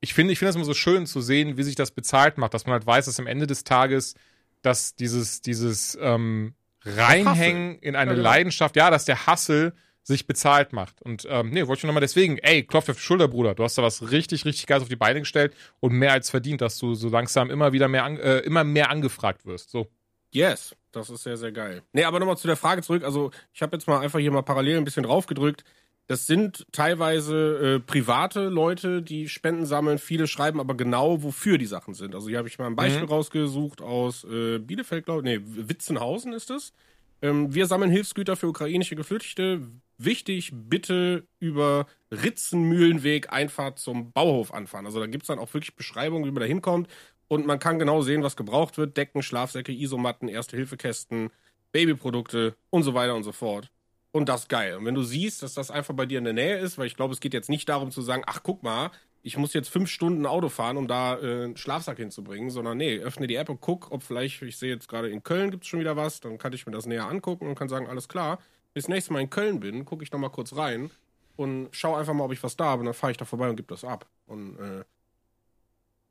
ich 0.00 0.14
finde, 0.14 0.32
ich 0.32 0.38
finde 0.38 0.50
das 0.50 0.56
immer 0.56 0.64
so 0.64 0.74
schön 0.74 1.06
zu 1.06 1.20
sehen, 1.20 1.56
wie 1.56 1.62
sich 1.62 1.74
das 1.74 1.90
bezahlt 1.90 2.38
macht, 2.38 2.54
dass 2.54 2.66
man 2.66 2.74
halt 2.74 2.86
weiß, 2.86 3.06
dass 3.06 3.18
am 3.18 3.26
Ende 3.26 3.46
des 3.46 3.64
Tages, 3.64 4.14
dass 4.62 4.94
dieses, 4.94 5.40
dieses 5.40 5.98
ähm, 6.00 6.54
Reinhängen 6.84 7.78
in 7.78 7.96
eine 7.96 8.10
Ja, 8.10 8.16
genau. 8.16 8.28
Leidenschaft, 8.28 8.76
ja, 8.76 8.90
dass 8.90 9.04
der 9.04 9.26
Hassel 9.26 9.74
sich 10.08 10.26
bezahlt 10.26 10.72
macht. 10.72 11.00
Und 11.02 11.26
ähm, 11.30 11.50
nee, 11.50 11.66
wollte 11.66 11.80
ich 11.80 11.84
nochmal 11.84 12.00
deswegen, 12.00 12.38
ey, 12.38 12.64
klopf 12.64 12.88
auf 12.88 12.96
die 12.96 13.02
Schulter, 13.02 13.28
Bruder. 13.28 13.54
Du 13.54 13.62
hast 13.62 13.78
da 13.78 13.82
was 13.82 14.10
richtig, 14.10 14.44
richtig 14.44 14.66
Geiles 14.66 14.82
auf 14.82 14.88
die 14.88 14.96
Beine 14.96 15.20
gestellt 15.20 15.54
und 15.80 15.92
mehr 15.92 16.12
als 16.12 16.30
verdient, 16.30 16.60
dass 16.60 16.78
du 16.78 16.94
so 16.94 17.08
langsam 17.08 17.50
immer 17.50 17.72
wieder 17.72 17.88
mehr, 17.88 18.04
an, 18.04 18.16
äh, 18.16 18.38
immer 18.38 18.64
mehr 18.64 18.90
angefragt 18.90 19.46
wirst. 19.46 19.70
So. 19.70 19.86
Yes, 20.30 20.74
das 20.92 21.10
ist 21.10 21.22
sehr, 21.22 21.36
sehr 21.36 21.52
geil. 21.52 21.82
Nee, 21.92 22.04
aber 22.04 22.18
nochmal 22.18 22.38
zu 22.38 22.46
der 22.46 22.56
Frage 22.56 22.82
zurück. 22.82 23.04
Also, 23.04 23.30
ich 23.52 23.62
habe 23.62 23.76
jetzt 23.76 23.86
mal 23.86 24.00
einfach 24.00 24.18
hier 24.18 24.32
mal 24.32 24.42
parallel 24.42 24.78
ein 24.78 24.84
bisschen 24.84 25.04
draufgedrückt. 25.04 25.62
Das 26.06 26.26
sind 26.26 26.66
teilweise 26.72 27.76
äh, 27.76 27.80
private 27.80 28.48
Leute, 28.48 29.02
die 29.02 29.28
Spenden 29.28 29.66
sammeln. 29.66 29.98
Viele 29.98 30.26
schreiben 30.26 30.58
aber 30.58 30.74
genau, 30.74 31.22
wofür 31.22 31.58
die 31.58 31.66
Sachen 31.66 31.92
sind. 31.92 32.14
Also 32.14 32.30
hier 32.30 32.38
habe 32.38 32.48
ich 32.48 32.58
mal 32.58 32.66
ein 32.66 32.76
Beispiel 32.76 33.06
rausgesucht 33.06 33.82
aus 33.82 34.24
äh, 34.24 34.58
Bielefeld, 34.58 35.04
glaube 35.04 35.20
ich. 35.20 35.24
Nee, 35.24 35.44
Witzenhausen 35.68 36.32
ist 36.32 36.48
es. 36.48 36.72
Ähm, 37.20 37.54
wir 37.54 37.66
sammeln 37.66 37.90
Hilfsgüter 37.90 38.36
für 38.36 38.48
ukrainische 38.48 38.96
Geflüchtete. 38.96 39.68
Wichtig, 39.98 40.52
bitte 40.54 41.26
über 41.40 41.86
Ritzenmühlenweg 42.12 43.32
Einfahrt 43.32 43.78
zum 43.78 44.12
Bauhof 44.12 44.54
anfahren. 44.54 44.86
Also 44.86 45.00
da 45.00 45.06
gibt 45.06 45.24
es 45.24 45.26
dann 45.28 45.40
auch 45.40 45.52
wirklich 45.52 45.74
Beschreibungen, 45.74 46.24
wie 46.24 46.30
man 46.30 46.40
da 46.40 46.46
hinkommt. 46.46 46.88
Und 47.26 47.46
man 47.46 47.58
kann 47.58 47.78
genau 47.78 48.00
sehen, 48.02 48.22
was 48.22 48.36
gebraucht 48.36 48.78
wird. 48.78 48.96
Decken, 48.96 49.22
Schlafsäcke, 49.22 49.72
Isomatten, 49.72 50.28
Erste-Hilfe-Kästen, 50.28 51.30
Babyprodukte 51.72 52.56
und 52.70 52.84
so 52.84 52.94
weiter 52.94 53.14
und 53.14 53.24
so 53.24 53.32
fort. 53.32 53.70
Und 54.12 54.28
das 54.28 54.42
ist 54.42 54.48
geil. 54.48 54.76
Und 54.76 54.84
wenn 54.86 54.94
du 54.94 55.02
siehst, 55.02 55.42
dass 55.42 55.54
das 55.54 55.70
einfach 55.70 55.94
bei 55.94 56.06
dir 56.06 56.18
in 56.18 56.24
der 56.24 56.32
Nähe 56.32 56.58
ist, 56.58 56.78
weil 56.78 56.86
ich 56.86 56.96
glaube, 56.96 57.12
es 57.12 57.20
geht 57.20 57.34
jetzt 57.34 57.50
nicht 57.50 57.68
darum 57.68 57.90
zu 57.90 58.00
sagen, 58.00 58.22
ach 58.26 58.42
guck 58.42 58.62
mal, 58.62 58.90
ich 59.22 59.36
muss 59.36 59.52
jetzt 59.52 59.68
fünf 59.68 59.90
Stunden 59.90 60.26
Auto 60.26 60.48
fahren, 60.48 60.76
um 60.76 60.88
da 60.88 61.18
äh, 61.18 61.44
einen 61.44 61.56
Schlafsack 61.56 61.98
hinzubringen, 61.98 62.50
sondern 62.50 62.78
nee, 62.78 62.98
öffne 62.98 63.26
die 63.26 63.34
App 63.34 63.50
und 63.50 63.60
guck, 63.60 63.90
ob 63.92 64.02
vielleicht, 64.02 64.40
ich 64.42 64.56
sehe 64.56 64.72
jetzt 64.72 64.88
gerade 64.88 65.10
in 65.10 65.22
Köln 65.22 65.50
gibt 65.50 65.64
es 65.64 65.68
schon 65.68 65.80
wieder 65.80 65.96
was, 65.96 66.20
dann 66.20 66.38
kann 66.38 66.52
ich 66.52 66.66
mir 66.66 66.72
das 66.72 66.86
näher 66.86 67.06
angucken 67.06 67.46
und 67.46 67.54
kann 67.54 67.68
sagen, 67.68 67.88
alles 67.88 68.08
klar, 68.08 68.38
bis 68.78 68.86
nächstes 68.86 69.10
Mal 69.10 69.20
in 69.20 69.30
Köln 69.30 69.58
bin, 69.58 69.84
gucke 69.84 70.04
ich 70.04 70.12
noch 70.12 70.20
mal 70.20 70.28
kurz 70.28 70.54
rein 70.54 70.90
und 71.36 71.68
schau 71.72 71.96
einfach 71.96 72.14
mal, 72.14 72.24
ob 72.24 72.32
ich 72.32 72.42
was 72.44 72.56
da 72.56 72.66
habe 72.66 72.80
und 72.80 72.86
dann 72.86 72.94
fahre 72.94 73.10
ich 73.10 73.16
da 73.16 73.24
vorbei 73.24 73.50
und 73.50 73.56
gebe 73.56 73.68
das 73.68 73.82
ab. 73.82 74.06
Und 74.26 74.56
äh, 74.58 74.84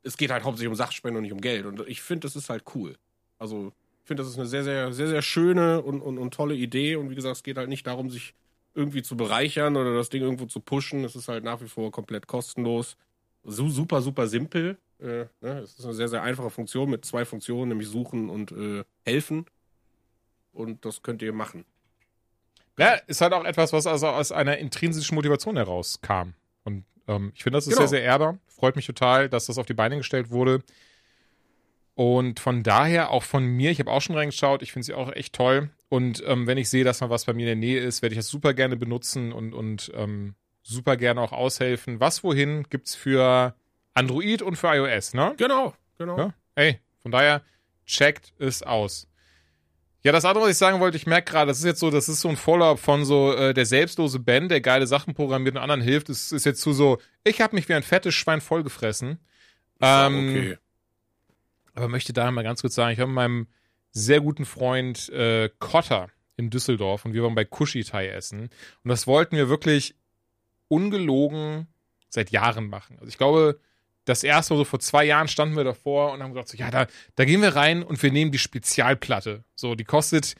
es 0.02 0.18
geht 0.18 0.30
halt 0.30 0.44
hauptsächlich 0.44 0.68
um 0.68 0.74
Sachspende 0.74 1.16
und 1.16 1.22
nicht 1.22 1.32
um 1.32 1.40
Geld. 1.40 1.64
Und 1.64 1.86
ich 1.88 2.02
finde, 2.02 2.26
das 2.26 2.36
ist 2.36 2.50
halt 2.50 2.64
cool. 2.74 2.96
Also 3.38 3.72
finde, 4.08 4.22
das 4.22 4.32
ist 4.32 4.38
eine 4.38 4.46
sehr, 4.46 4.64
sehr, 4.64 4.92
sehr, 4.92 5.06
sehr 5.06 5.22
schöne 5.22 5.82
und, 5.82 6.00
und, 6.00 6.18
und 6.18 6.34
tolle 6.34 6.54
Idee. 6.54 6.96
Und 6.96 7.10
wie 7.10 7.14
gesagt, 7.14 7.36
es 7.36 7.42
geht 7.42 7.56
halt 7.56 7.68
nicht 7.68 7.86
darum, 7.86 8.10
sich 8.10 8.34
irgendwie 8.74 9.02
zu 9.02 9.16
bereichern 9.16 9.76
oder 9.76 9.94
das 9.94 10.08
Ding 10.08 10.22
irgendwo 10.22 10.46
zu 10.46 10.60
pushen. 10.60 11.04
Es 11.04 11.14
ist 11.14 11.28
halt 11.28 11.44
nach 11.44 11.60
wie 11.60 11.68
vor 11.68 11.92
komplett 11.92 12.26
kostenlos. 12.26 12.96
So, 13.44 13.68
super, 13.68 14.02
super 14.02 14.26
simpel. 14.26 14.78
Äh, 14.98 15.26
ne? 15.40 15.60
Es 15.62 15.78
ist 15.78 15.84
eine 15.84 15.94
sehr, 15.94 16.08
sehr 16.08 16.22
einfache 16.22 16.50
Funktion 16.50 16.90
mit 16.90 17.04
zwei 17.04 17.24
Funktionen, 17.24 17.68
nämlich 17.68 17.88
suchen 17.88 18.28
und 18.28 18.50
äh, 18.52 18.84
helfen. 19.04 19.46
Und 20.52 20.84
das 20.84 21.02
könnt 21.02 21.22
ihr 21.22 21.32
machen. 21.32 21.64
Ja, 22.78 22.94
ist 23.06 23.20
halt 23.20 23.32
auch 23.32 23.44
etwas, 23.44 23.72
was 23.72 23.86
also 23.86 24.08
aus 24.08 24.32
einer 24.32 24.58
intrinsischen 24.58 25.14
Motivation 25.14 25.56
herauskam. 25.56 26.34
Und 26.64 26.84
ähm, 27.06 27.32
ich 27.34 27.42
finde, 27.42 27.56
das 27.56 27.66
ist 27.66 27.74
Genau. 27.74 27.80
sehr, 27.86 27.98
sehr 27.98 28.02
ehrbar. 28.02 28.38
Freut 28.46 28.76
mich 28.76 28.86
total, 28.86 29.28
dass 29.28 29.46
das 29.46 29.58
auf 29.58 29.66
die 29.66 29.74
Beine 29.74 29.96
gestellt 29.96 30.30
wurde. 30.30 30.62
Und 31.94 32.38
von 32.38 32.62
daher 32.62 33.10
auch 33.10 33.24
von 33.24 33.44
mir, 33.44 33.72
ich 33.72 33.80
habe 33.80 33.90
auch 33.90 34.00
schon 34.00 34.14
reingeschaut, 34.16 34.62
ich 34.62 34.72
finde 34.72 34.86
sie 34.86 34.94
auch 34.94 35.10
echt 35.12 35.34
toll. 35.34 35.70
Und 35.88 36.22
ähm, 36.26 36.46
wenn 36.46 36.56
ich 36.58 36.70
sehe, 36.70 36.84
dass 36.84 37.00
mal 37.00 37.10
was 37.10 37.24
bei 37.24 37.32
mir 37.32 37.40
in 37.42 37.46
der 37.46 37.56
Nähe 37.56 37.80
ist, 37.80 38.02
werde 38.02 38.12
ich 38.14 38.18
das 38.18 38.28
super 38.28 38.54
gerne 38.54 38.76
benutzen 38.76 39.32
und, 39.32 39.52
und 39.52 39.90
ähm, 39.94 40.34
super 40.62 40.96
gerne 40.96 41.20
auch 41.20 41.32
aushelfen. 41.32 41.98
Was 41.98 42.22
wohin 42.22 42.64
gibt's 42.70 42.94
für 42.94 43.54
Android 43.94 44.42
und 44.42 44.54
für 44.56 44.68
iOS, 44.76 45.14
ne? 45.14 45.34
Genau, 45.38 45.74
genau. 45.98 46.16
Ja, 46.18 46.34
ey, 46.54 46.78
von 47.02 47.10
daher 47.10 47.42
checkt 47.84 48.32
es 48.38 48.62
aus. 48.62 49.08
Ja, 50.04 50.12
das 50.12 50.24
andere, 50.24 50.44
was 50.44 50.52
ich 50.52 50.58
sagen 50.58 50.78
wollte, 50.80 50.96
ich 50.96 51.06
merke 51.06 51.32
gerade, 51.32 51.48
das 51.48 51.58
ist 51.58 51.64
jetzt 51.64 51.80
so, 51.80 51.90
das 51.90 52.08
ist 52.08 52.20
so 52.20 52.28
ein 52.28 52.36
Follow-up 52.36 52.78
von 52.78 53.04
so 53.04 53.32
äh, 53.32 53.52
der 53.52 53.66
selbstlose 53.66 54.20
Ben, 54.20 54.48
der 54.48 54.60
geile 54.60 54.86
Sachen 54.86 55.14
programmiert 55.14 55.56
und 55.56 55.62
anderen 55.62 55.80
hilft. 55.80 56.08
Es 56.08 56.30
ist 56.30 56.46
jetzt 56.46 56.60
zu 56.60 56.72
so, 56.72 56.98
ich 57.24 57.40
habe 57.40 57.56
mich 57.56 57.68
wie 57.68 57.74
ein 57.74 57.82
fettes 57.82 58.14
Schwein 58.14 58.40
vollgefressen. 58.40 59.18
Ähm, 59.80 60.28
okay. 60.28 60.58
aber 61.74 61.88
möchte 61.88 62.12
da 62.12 62.30
mal 62.30 62.42
ganz 62.42 62.60
kurz 62.60 62.74
sagen, 62.74 62.92
ich 62.92 63.00
habe 63.00 63.08
mit 63.08 63.16
meinem 63.16 63.46
sehr 63.92 64.20
guten 64.20 64.44
Freund 64.44 65.08
äh, 65.10 65.50
Kotter 65.58 66.10
in 66.36 66.50
Düsseldorf 66.50 67.04
und 67.04 67.12
wir 67.12 67.22
waren 67.22 67.34
bei 67.34 67.44
Kushitai 67.44 68.08
essen. 68.08 68.50
Und 68.84 68.88
das 68.88 69.06
wollten 69.06 69.36
wir 69.36 69.48
wirklich 69.48 69.96
ungelogen 70.68 71.66
seit 72.08 72.30
Jahren 72.30 72.68
machen. 72.68 72.96
Also 72.98 73.08
ich 73.08 73.18
glaube, 73.18 73.58
das 74.08 74.24
erste 74.24 74.54
Mal 74.54 74.58
so 74.58 74.64
vor 74.64 74.80
zwei 74.80 75.04
Jahren 75.04 75.28
standen 75.28 75.56
wir 75.56 75.64
davor 75.64 76.12
und 76.12 76.22
haben 76.22 76.32
gesagt, 76.32 76.48
so, 76.48 76.56
ja, 76.56 76.70
da, 76.70 76.86
da 77.16 77.24
gehen 77.24 77.42
wir 77.42 77.54
rein 77.56 77.82
und 77.82 78.02
wir 78.02 78.10
nehmen 78.12 78.32
die 78.32 78.38
Spezialplatte. 78.38 79.44
So, 79.54 79.74
die 79.74 79.84
kostet, 79.84 80.34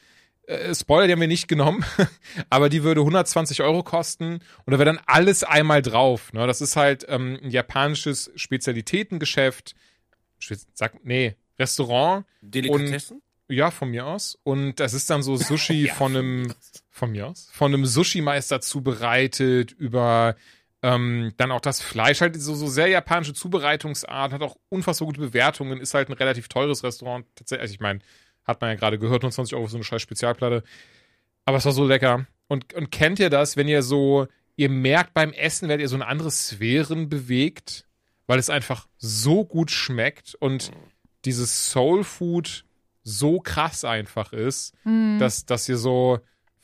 äh, 0.47 0.73
Spoiler, 0.73 1.07
die 1.07 1.13
haben 1.13 1.21
wir 1.21 1.27
nicht 1.27 1.47
genommen, 1.47 1.85
aber 2.49 2.69
die 2.69 2.83
würde 2.83 3.01
120 3.01 3.61
Euro 3.61 3.83
kosten 3.83 4.39
und 4.65 4.71
da 4.71 4.79
wäre 4.79 4.85
dann 4.85 4.99
alles 5.05 5.43
einmal 5.43 5.81
drauf. 5.81 6.33
Ne? 6.33 6.47
Das 6.47 6.61
ist 6.61 6.75
halt 6.75 7.05
ähm, 7.09 7.39
ein 7.43 7.51
japanisches 7.51 8.31
Spezialitätengeschäft. 8.35 9.75
Spe- 10.39 10.57
Sag, 10.73 11.03
nee, 11.05 11.35
Restaurant. 11.57 12.25
Delikatessen? 12.41 13.21
Ja, 13.51 13.71
von 13.71 13.89
mir 13.89 14.05
aus. 14.05 14.37
Und 14.43 14.79
das 14.79 14.93
ist 14.93 15.09
dann 15.09 15.23
so 15.23 15.35
Sushi 15.35 15.85
Ja, 15.87 15.93
von 15.95 16.15
einem, 16.15 16.53
von 16.89 17.11
mir 17.11 17.27
aus, 17.27 17.49
von 17.51 17.73
einem 17.73 17.85
Sushi-Meister 17.85 18.61
zubereitet, 18.61 19.71
über 19.71 20.35
ähm, 20.81 21.33
dann 21.37 21.51
auch 21.51 21.61
das 21.61 21.81
Fleisch, 21.81 22.21
halt 22.21 22.41
so, 22.41 22.55
so 22.55 22.67
sehr 22.67 22.87
japanische 22.87 23.33
Zubereitungsart, 23.33 24.31
hat 24.31 24.41
auch 24.41 24.55
unfassbar 24.69 25.07
gute 25.07 25.19
Bewertungen, 25.19 25.79
ist 25.81 25.93
halt 25.93 26.09
ein 26.09 26.13
relativ 26.13 26.47
teures 26.47 26.83
Restaurant. 26.83 27.25
Tatsächlich, 27.35 27.61
also 27.61 27.73
ich 27.73 27.79
meine, 27.79 27.99
hat 28.45 28.61
man 28.61 28.71
ja 28.71 28.75
gerade 28.75 28.97
gehört, 28.97 29.23
29 29.23 29.55
Euro 29.55 29.65
für 29.65 29.71
so 29.71 29.77
eine 29.77 29.83
scheiß 29.83 30.01
Spezialplatte. 30.01 30.63
Aber 31.45 31.57
es 31.57 31.65
war 31.65 31.71
so 31.71 31.85
lecker. 31.85 32.25
Und, 32.47 32.73
und 32.73 32.91
kennt 32.91 33.19
ihr 33.19 33.29
das, 33.29 33.57
wenn 33.57 33.67
ihr 33.67 33.83
so, 33.83 34.27
ihr 34.55 34.69
merkt 34.69 35.13
beim 35.13 35.33
Essen, 35.33 35.67
werdet 35.67 35.83
ihr 35.83 35.89
so 35.89 35.95
in 35.97 36.01
andere 36.01 36.31
Sphären 36.31 37.09
bewegt, 37.09 37.85
weil 38.27 38.39
es 38.39 38.49
einfach 38.49 38.87
so 38.97 39.45
gut 39.45 39.71
schmeckt 39.71 40.35
und 40.35 40.71
dieses 41.25 41.71
Soul 41.71 42.03
Food 42.03 42.63
so 43.03 43.39
krass 43.39 43.83
einfach 43.83 44.33
ist, 44.33 44.75
dass, 45.19 45.45
dass 45.45 45.67
ihr 45.67 45.77
so 45.77 46.19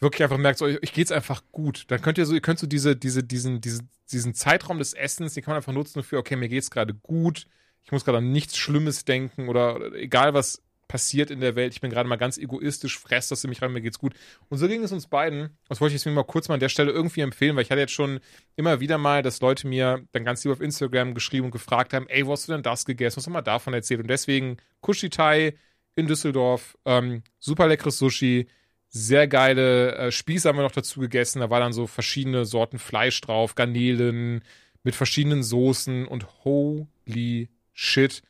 wirklich 0.05 0.23
einfach 0.23 0.37
merkt, 0.37 0.59
so, 0.59 0.65
euch 0.65 0.93
geht's 0.93 1.11
einfach 1.11 1.43
gut. 1.51 1.85
Dann 1.89 2.01
könnt 2.01 2.17
ihr 2.17 2.25
so, 2.25 2.33
ihr 2.33 2.41
könnt 2.41 2.59
so 2.59 2.67
diese, 2.67 2.95
diese, 2.95 3.23
diesen, 3.23 3.59
diesen, 3.61 3.89
diesen 4.11 4.33
Zeitraum 4.33 4.79
des 4.79 4.93
Essens, 4.93 5.33
den 5.33 5.43
kann 5.43 5.51
man 5.51 5.57
einfach 5.57 5.73
nutzen 5.73 6.03
für, 6.03 6.17
okay, 6.17 6.35
mir 6.35 6.49
geht's 6.49 6.71
gerade 6.71 6.93
gut, 6.93 7.47
ich 7.83 7.91
muss 7.91 8.05
gerade 8.05 8.19
an 8.19 8.31
nichts 8.31 8.57
Schlimmes 8.57 9.05
denken 9.05 9.49
oder, 9.49 9.75
oder 9.75 9.93
egal 9.93 10.33
was 10.33 10.61
passiert 10.87 11.31
in 11.31 11.39
der 11.39 11.55
Welt, 11.55 11.73
ich 11.73 11.81
bin 11.81 11.89
gerade 11.89 12.07
mal 12.07 12.15
ganz 12.15 12.37
egoistisch, 12.37 12.99
fress 12.99 13.27
das 13.27 13.43
in 13.43 13.49
mich 13.49 13.61
rein, 13.61 13.71
mir 13.71 13.81
geht's 13.81 13.99
gut. 13.99 14.13
Und 14.49 14.59
so 14.59 14.67
ging 14.67 14.83
es 14.83 14.91
uns 14.91 15.07
beiden. 15.07 15.49
Das 15.67 15.81
wollte 15.81 15.95
ich 15.95 15.99
jetzt 16.01 16.05
mir 16.05 16.11
mal 16.11 16.23
kurz 16.23 16.47
mal 16.47 16.55
an 16.55 16.59
der 16.59 16.69
Stelle 16.69 16.91
irgendwie 16.91 17.21
empfehlen, 17.21 17.55
weil 17.55 17.63
ich 17.63 17.71
hatte 17.71 17.81
jetzt 17.81 17.93
schon 17.93 18.19
immer 18.55 18.79
wieder 18.79 18.97
mal, 18.97 19.23
dass 19.23 19.41
Leute 19.41 19.67
mir 19.67 20.05
dann 20.11 20.23
ganz 20.23 20.43
lieb 20.43 20.53
auf 20.53 20.61
Instagram 20.61 21.13
geschrieben 21.13 21.45
und 21.45 21.51
gefragt 21.51 21.93
haben, 21.93 22.07
ey, 22.07 22.25
wo 22.25 22.31
hast 22.31 22.47
du 22.47 22.53
denn 22.53 22.63
das 22.63 22.85
gegessen? 22.85 23.17
Was 23.17 23.23
hast 23.23 23.27
du 23.27 23.31
mal 23.31 23.41
davon 23.41 23.73
erzählt? 23.73 24.01
Und 24.01 24.07
deswegen 24.07 24.57
Kushitai 24.81 25.55
in 25.95 26.07
Düsseldorf, 26.07 26.77
ähm, 26.85 27.23
super 27.39 27.67
leckeres 27.67 27.97
Sushi, 27.97 28.47
sehr 28.97 29.27
geile 29.27 29.93
äh, 29.95 30.11
Spieße 30.11 30.47
haben 30.47 30.57
wir 30.57 30.63
noch 30.63 30.71
dazu 30.71 31.01
gegessen. 31.01 31.41
Da 31.41 31.49
war 31.49 31.59
dann 31.59 31.73
so 31.73 31.85
verschiedene 31.85 32.45
Sorten 32.45 32.79
Fleisch 32.79 33.19
drauf, 33.19 33.53
Garnelen 33.55 34.41
mit 34.83 34.95
verschiedenen 34.95 35.43
Soßen 35.43 36.07
und 36.07 36.45
holy 36.45 37.49
shit. 37.73 38.23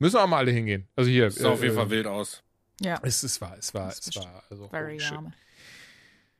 Müssen 0.00 0.16
auch 0.16 0.26
mal 0.26 0.38
alle 0.38 0.50
hingehen. 0.50 0.88
Also 0.96 1.10
hier. 1.10 1.30
Sah 1.30 1.50
auf 1.50 1.62
jeden 1.62 1.74
äh, 1.74 1.76
Fall 1.76 1.90
wild 1.90 2.08
aus. 2.08 2.42
Ja, 2.80 2.98
Es, 3.02 3.22
es 3.22 3.40
war, 3.40 3.56
es 3.56 3.72
war, 3.72 3.88
es 3.88 4.16
war. 4.16 4.42
Also, 4.50 4.68
very 4.68 4.96
yummy. 4.96 5.30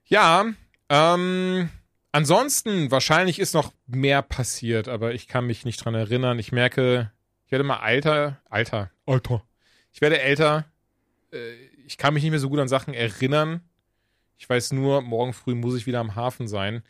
Ja, 0.07 0.47
ähm, 0.89 1.69
ansonsten, 2.11 2.91
wahrscheinlich 2.91 3.39
ist 3.39 3.55
noch 3.55 3.73
mehr 3.87 4.21
passiert, 4.23 4.89
aber 4.89 5.15
ich 5.15 5.29
kann 5.29 5.47
mich 5.47 5.65
nicht 5.65 5.77
dran 5.77 5.95
erinnern. 5.95 6.41
Ich 6.41 6.51
merke, 6.51 7.13
ich 7.47 7.53
werde 7.53 7.63
mal 7.63 7.79
alter, 7.79 8.41
alter, 8.51 8.91
alter. 9.07 9.45
Ich 9.93 10.01
werde 10.01 10.21
älter. 10.21 10.65
Äh, 11.31 11.53
Ich 11.87 11.99
kann 11.99 12.15
mich 12.15 12.23
nicht 12.23 12.31
mehr 12.31 12.41
so 12.41 12.49
gut 12.49 12.59
an 12.59 12.69
Sachen 12.69 12.95
erinnern. 12.95 13.61
Ich 14.39 14.49
weiß 14.49 14.73
nur, 14.73 15.03
morgen 15.03 15.33
früh 15.33 15.55
muss 15.55 15.77
ich 15.77 15.87
wieder 15.87 16.01
am 16.01 16.17
Hafen 16.17 16.49
sein. 16.49 16.83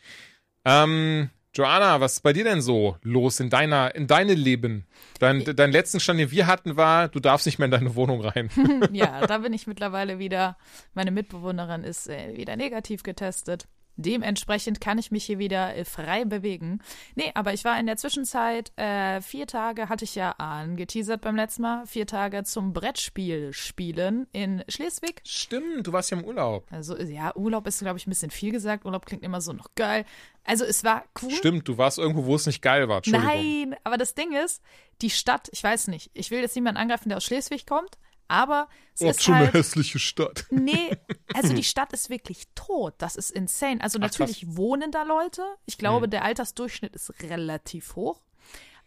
Ähm, 0.64 1.30
Joanna, 1.54 2.00
was 2.00 2.14
ist 2.14 2.20
bei 2.22 2.32
dir 2.32 2.42
denn 2.42 2.60
so 2.60 2.96
los 3.02 3.38
in 3.38 3.48
deiner, 3.48 3.94
in 3.94 4.08
deinem 4.08 4.36
Leben? 4.36 4.86
Dein, 5.20 5.44
dein 5.44 5.70
letzten 5.70 6.00
Stand, 6.00 6.18
den 6.18 6.32
wir 6.32 6.48
hatten, 6.48 6.76
war, 6.76 7.08
du 7.08 7.20
darfst 7.20 7.46
nicht 7.46 7.58
mehr 7.58 7.66
in 7.66 7.70
deine 7.70 7.94
Wohnung 7.94 8.22
rein. 8.22 8.50
ja, 8.92 9.24
da 9.26 9.38
bin 9.38 9.52
ich 9.52 9.68
mittlerweile 9.68 10.18
wieder. 10.18 10.56
Meine 10.94 11.12
Mitbewohnerin 11.12 11.84
ist 11.84 12.08
äh, 12.08 12.36
wieder 12.36 12.56
negativ 12.56 13.04
getestet. 13.04 13.68
Dementsprechend 13.96 14.80
kann 14.80 14.98
ich 14.98 15.10
mich 15.10 15.24
hier 15.24 15.38
wieder 15.38 15.76
äh, 15.76 15.84
frei 15.84 16.24
bewegen. 16.24 16.80
Nee, 17.14 17.30
aber 17.34 17.52
ich 17.52 17.64
war 17.64 17.78
in 17.78 17.86
der 17.86 17.96
Zwischenzeit, 17.96 18.72
äh, 18.76 19.20
vier 19.20 19.46
Tage 19.46 19.88
hatte 19.88 20.04
ich 20.04 20.14
ja 20.14 20.32
angeteasert 20.32 21.20
beim 21.20 21.36
letzten 21.36 21.62
Mal, 21.62 21.86
vier 21.86 22.06
Tage 22.06 22.44
zum 22.44 22.72
Brettspiel 22.72 23.52
spielen 23.52 24.26
in 24.32 24.64
Schleswig. 24.68 25.20
Stimmt, 25.24 25.86
du 25.86 25.92
warst 25.92 26.10
ja 26.10 26.18
im 26.18 26.24
Urlaub. 26.24 26.66
Also 26.70 26.96
ja, 26.96 27.34
Urlaub 27.36 27.66
ist, 27.66 27.80
glaube 27.80 27.98
ich, 27.98 28.06
ein 28.06 28.10
bisschen 28.10 28.30
viel 28.30 28.52
gesagt. 28.52 28.84
Urlaub 28.84 29.06
klingt 29.06 29.22
immer 29.22 29.40
so 29.40 29.52
noch 29.52 29.74
geil. 29.76 30.04
Also 30.44 30.64
es 30.64 30.84
war 30.84 31.04
cool. 31.22 31.30
Stimmt, 31.30 31.68
du 31.68 31.78
warst 31.78 31.98
irgendwo, 31.98 32.26
wo 32.26 32.34
es 32.34 32.46
nicht 32.46 32.62
geil 32.62 32.88
war. 32.88 33.00
Nein, 33.06 33.76
aber 33.84 33.96
das 33.96 34.14
Ding 34.14 34.32
ist, 34.32 34.62
die 35.00 35.10
Stadt, 35.10 35.48
ich 35.52 35.62
weiß 35.62 35.88
nicht, 35.88 36.10
ich 36.14 36.30
will 36.30 36.40
jetzt 36.40 36.54
niemanden 36.54 36.80
angreifen, 36.80 37.08
der 37.08 37.18
aus 37.18 37.24
Schleswig 37.24 37.66
kommt, 37.66 37.98
aber 38.28 38.68
es 38.94 39.00
Oh, 39.02 39.10
ist 39.10 39.22
schon 39.22 39.34
eine 39.34 39.44
halt, 39.46 39.54
hässliche 39.54 39.98
Stadt. 39.98 40.46
nee, 40.50 40.96
also 41.34 41.52
die 41.52 41.64
Stadt 41.64 41.92
ist 41.92 42.10
wirklich 42.10 42.44
tot, 42.54 42.94
das 42.98 43.16
ist 43.16 43.30
insane. 43.30 43.80
Also 43.80 43.98
Ach, 43.98 44.02
natürlich 44.02 44.56
wohnen 44.56 44.90
da 44.90 45.02
Leute, 45.02 45.42
ich 45.66 45.78
glaube, 45.78 46.08
der 46.08 46.24
Altersdurchschnitt 46.24 46.94
ist 46.94 47.12
relativ 47.22 47.96
hoch, 47.96 48.20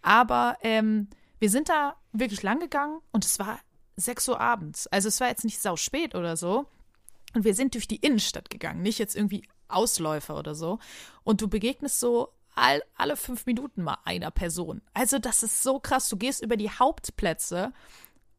aber 0.02 0.58
ähm, 0.62 1.10
wir 1.40 1.50
sind 1.50 1.70
da 1.70 1.96
wirklich 2.14 2.44
lang 2.44 2.60
gegangen 2.60 3.00
und 3.12 3.26
es 3.26 3.40
war 3.40 3.60
6 3.98 4.30
Uhr 4.30 4.40
abends, 4.40 4.88
also 4.88 5.08
es 5.08 5.20
war 5.20 5.28
jetzt 5.28 5.44
nicht 5.46 5.60
sau 5.62 5.76
spät 5.76 6.16
oder 6.16 6.38
so, 6.38 6.68
und 7.34 7.44
wir 7.44 7.54
sind 7.54 7.74
durch 7.76 7.88
die 7.88 7.98
Innenstadt 7.98 8.50
gegangen, 8.50 8.82
nicht 8.82 9.00
jetzt 9.00 9.16
irgendwie 9.16 9.44
Ausläufer 9.68 10.38
oder 10.38 10.56
so. 10.56 10.80
Und 11.24 11.42
du 11.42 11.50
begegnest 11.50 12.00
so 12.00 12.30
all, 12.56 12.82
alle 12.96 13.18
fünf 13.18 13.46
Minuten 13.46 13.84
mal 13.84 13.98
einer 14.06 14.32
Person. 14.32 14.82
Also 14.94 15.20
das 15.20 15.44
ist 15.44 15.62
so 15.62 15.80
krass. 15.80 16.08
Du 16.10 16.16
gehst 16.18 16.42
über 16.42 16.56
die 16.58 16.72
Hauptplätze 16.72 17.74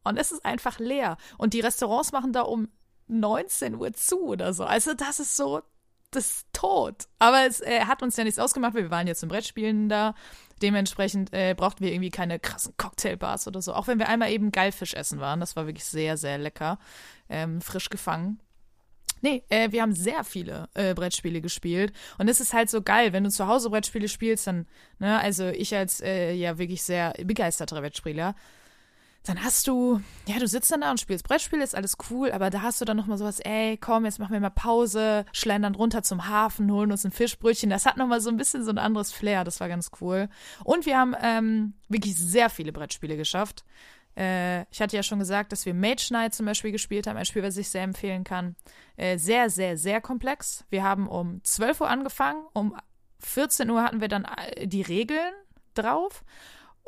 und 0.09 0.17
es 0.17 0.31
ist 0.31 0.45
einfach 0.45 0.79
leer. 0.79 1.17
Und 1.37 1.53
die 1.53 1.61
Restaurants 1.61 2.11
machen 2.11 2.33
da 2.33 2.41
um 2.41 2.67
19 3.07 3.75
Uhr 3.75 3.93
zu 3.93 4.21
oder 4.21 4.53
so. 4.53 4.63
Also 4.63 4.93
das 4.93 5.19
ist 5.19 5.35
so, 5.35 5.61
das 6.11 6.27
ist 6.27 6.47
tot. 6.53 7.07
Aber 7.19 7.45
es 7.45 7.61
äh, 7.61 7.81
hat 7.81 8.01
uns 8.03 8.17
ja 8.17 8.23
nichts 8.23 8.39
ausgemacht, 8.39 8.73
weil 8.73 8.83
wir 8.83 8.91
waren 8.91 9.07
jetzt 9.07 9.19
zum 9.19 9.29
Brettspielen 9.29 9.89
da. 9.89 10.15
Dementsprechend 10.61 11.31
äh, 11.33 11.53
brauchten 11.55 11.83
wir 11.83 11.91
irgendwie 11.91 12.09
keine 12.09 12.39
krassen 12.39 12.75
Cocktailbars 12.77 13.47
oder 13.47 13.61
so. 13.61 13.73
Auch 13.73 13.87
wenn 13.87 13.99
wir 13.99 14.09
einmal 14.09 14.31
eben 14.31 14.51
Geilfisch 14.51 14.93
essen 14.93 15.19
waren. 15.19 15.39
Das 15.39 15.55
war 15.55 15.65
wirklich 15.65 15.85
sehr, 15.85 16.17
sehr 16.17 16.37
lecker. 16.37 16.79
Ähm, 17.29 17.61
frisch 17.61 17.89
gefangen. 17.89 18.39
Nee, 19.21 19.43
äh, 19.49 19.71
wir 19.71 19.81
haben 19.81 19.93
sehr 19.93 20.23
viele 20.23 20.69
äh, 20.73 20.93
Brettspiele 20.93 21.41
gespielt. 21.41 21.93
Und 22.17 22.29
es 22.29 22.39
ist 22.39 22.53
halt 22.53 22.69
so 22.69 22.81
geil, 22.81 23.11
wenn 23.13 23.23
du 23.23 23.29
zu 23.29 23.47
Hause 23.47 23.69
Brettspiele 23.69 24.07
spielst, 24.07 24.47
dann, 24.47 24.65
ne, 24.97 25.19
also 25.19 25.47
ich 25.47 25.75
als 25.75 26.01
äh, 26.01 26.33
ja 26.33 26.57
wirklich 26.57 26.83
sehr 26.83 27.13
begeisterter 27.23 27.81
Brettspieler, 27.81 28.35
dann 29.23 29.43
hast 29.43 29.67
du, 29.67 30.01
ja, 30.27 30.39
du 30.39 30.47
sitzt 30.47 30.71
dann 30.71 30.81
da 30.81 30.91
und 30.91 30.99
spielst 30.99 31.27
Brettspiele, 31.27 31.63
ist 31.63 31.75
alles 31.75 31.97
cool, 32.09 32.31
aber 32.31 32.49
da 32.49 32.61
hast 32.61 32.79
du 32.79 32.85
dann 32.85 32.97
nochmal 32.97 33.17
sowas, 33.17 33.39
ey, 33.41 33.77
komm, 33.77 34.05
jetzt 34.05 34.17
machen 34.17 34.33
wir 34.33 34.39
mal 34.39 34.49
Pause, 34.49 35.25
schlendern 35.33 35.75
runter 35.75 36.03
zum 36.03 36.27
Hafen, 36.27 36.71
holen 36.71 36.91
uns 36.91 37.05
ein 37.05 37.11
Fischbrötchen. 37.11 37.69
Das 37.69 37.85
hat 37.85 37.97
nochmal 37.97 38.21
so 38.21 38.29
ein 38.29 38.37
bisschen 38.37 38.63
so 38.63 38.71
ein 38.71 38.77
anderes 38.77 39.11
Flair, 39.11 39.43
das 39.43 39.59
war 39.59 39.67
ganz 39.67 39.91
cool. 40.01 40.29
Und 40.63 40.85
wir 40.85 40.97
haben 40.97 41.15
ähm, 41.21 41.73
wirklich 41.89 42.15
sehr 42.15 42.49
viele 42.49 42.71
Brettspiele 42.71 43.17
geschafft. 43.17 43.65
Äh, 44.15 44.63
ich 44.71 44.81
hatte 44.81 44.95
ja 44.95 45.03
schon 45.03 45.19
gesagt, 45.19 45.51
dass 45.51 45.65
wir 45.65 45.73
Mage 45.73 46.07
Knight 46.07 46.33
zum 46.33 46.45
Beispiel 46.45 46.71
gespielt 46.71 47.07
haben, 47.07 47.17
ein 47.17 47.25
Spiel, 47.25 47.43
was 47.43 47.57
ich 47.57 47.69
sehr 47.69 47.83
empfehlen 47.83 48.23
kann. 48.23 48.55
Äh, 48.97 49.17
sehr, 49.17 49.49
sehr, 49.49 49.77
sehr 49.77 50.01
komplex. 50.01 50.65
Wir 50.69 50.83
haben 50.83 51.07
um 51.07 51.43
12 51.43 51.81
Uhr 51.81 51.89
angefangen, 51.89 52.43
um 52.53 52.75
14 53.19 53.69
Uhr 53.69 53.83
hatten 53.83 54.01
wir 54.01 54.07
dann 54.07 54.25
äh, 54.25 54.67
die 54.67 54.81
Regeln 54.81 55.33
drauf. 55.73 56.23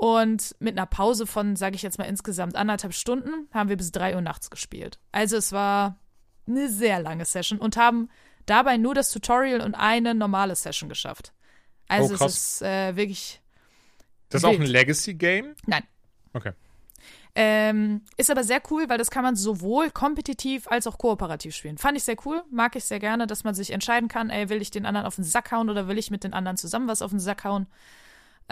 Und 0.02 0.56
mit 0.58 0.76
einer 0.76 0.88
Pause 0.88 1.28
von, 1.28 1.56
sage 1.56 1.76
ich 1.76 1.84
jetzt 1.84 2.00
mal, 2.00 2.06
insgesamt 2.06 2.56
anderthalb 2.56 2.92
Stunden 2.96 3.48
haben 3.54 3.70
wir 3.70 3.78
bis 3.78 3.92
3 3.92 4.16
Uhr 4.16 4.22
nachts 4.22 4.50
gespielt. 4.50 4.98
Also 5.12 5.38
es 5.38 5.52
war 5.52 5.96
eine 6.48 6.70
sehr 6.70 7.00
lange 7.00 7.24
Session 7.24 7.60
und 7.60 7.78
haben 7.78 8.10
dabei 8.48 8.78
nur 8.78 8.96
das 8.96 9.12
Tutorial 9.12 9.62
und 9.62 9.76
eine 9.76 10.16
normale 10.16 10.56
Session 10.56 10.90
geschafft. 10.90 11.34
Also 11.88 12.16
Oh, 12.20 12.26
es 12.26 12.36
ist 12.36 12.62
äh, 12.64 12.96
wirklich. 12.96 13.42
Das 14.30 14.42
ist 14.42 14.46
auch 14.46 14.54
Wild. 14.54 14.62
ein 14.62 14.68
Legacy-Game? 14.72 15.54
Nein. 15.68 15.84
Okay. 16.34 16.54
Ähm, 17.36 18.02
ist 18.18 18.32
aber 18.32 18.44
sehr 18.44 18.64
cool, 18.72 18.90
weil 18.90 18.98
das 18.98 19.12
kann 19.12 19.22
man 19.24 19.36
sowohl 19.36 19.92
kompetitiv 19.92 20.68
als 20.68 20.88
auch 20.88 20.98
kooperativ 20.98 21.56
spielen. 21.56 21.78
Fand 21.78 21.96
ich 21.96 22.04
sehr 22.06 22.18
cool, 22.26 22.42
mag 22.50 22.76
ich 22.76 22.86
sehr 22.86 23.00
gerne, 23.00 23.28
dass 23.28 23.44
man 23.44 23.54
sich 23.54 23.70
entscheiden 23.70 24.10
kann, 24.10 24.32
ey, 24.32 24.50
will 24.50 24.64
ich 24.64 24.72
den 24.72 24.88
anderen 24.88 25.06
auf 25.06 25.14
den 25.14 25.26
Sack 25.26 25.52
hauen 25.52 25.70
oder 25.70 25.88
will 25.88 26.00
ich 26.00 26.10
mit 26.10 26.24
den 26.24 26.34
anderen 26.34 26.58
zusammen 26.58 26.88
was 26.88 27.04
auf 27.04 27.12
den 27.12 27.20
Sack 27.20 27.44
hauen. 27.44 27.68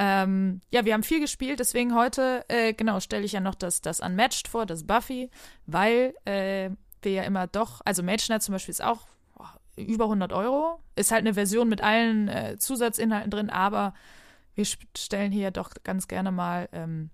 Ähm, 0.01 0.61
ja, 0.71 0.85
wir 0.85 0.93
haben 0.93 1.03
viel 1.03 1.19
gespielt, 1.19 1.59
deswegen 1.59 1.93
heute, 1.93 2.45
äh, 2.47 2.71
genau, 2.73 3.01
stelle 3.01 3.25
ich 3.25 3.33
ja 3.33 3.41
noch 3.41 3.53
das, 3.53 3.81
das 3.81 3.99
Unmatched 3.99 4.47
vor, 4.47 4.65
das 4.65 4.87
Buffy, 4.87 5.29
weil 5.65 6.13
äh, 6.23 6.69
wir 7.01 7.11
ja 7.11 7.23
immer 7.23 7.47
doch, 7.47 7.81
also 7.83 8.01
Mage 8.01 8.27
Knight 8.27 8.41
zum 8.41 8.53
Beispiel 8.53 8.71
ist 8.71 8.81
auch 8.81 9.07
oh, 9.37 9.43
über 9.75 10.05
100 10.05 10.31
Euro, 10.31 10.79
ist 10.95 11.11
halt 11.11 11.19
eine 11.23 11.33
Version 11.33 11.67
mit 11.67 11.81
allen 11.81 12.29
äh, 12.29 12.55
Zusatzinhalten 12.57 13.29
drin, 13.29 13.49
aber 13.49 13.93
wir 14.55 14.65
stellen 14.97 15.33
hier 15.33 15.51
doch 15.51 15.71
ganz 15.83 16.07
gerne 16.07 16.31
mal 16.31 16.69
ähm, 16.71 17.09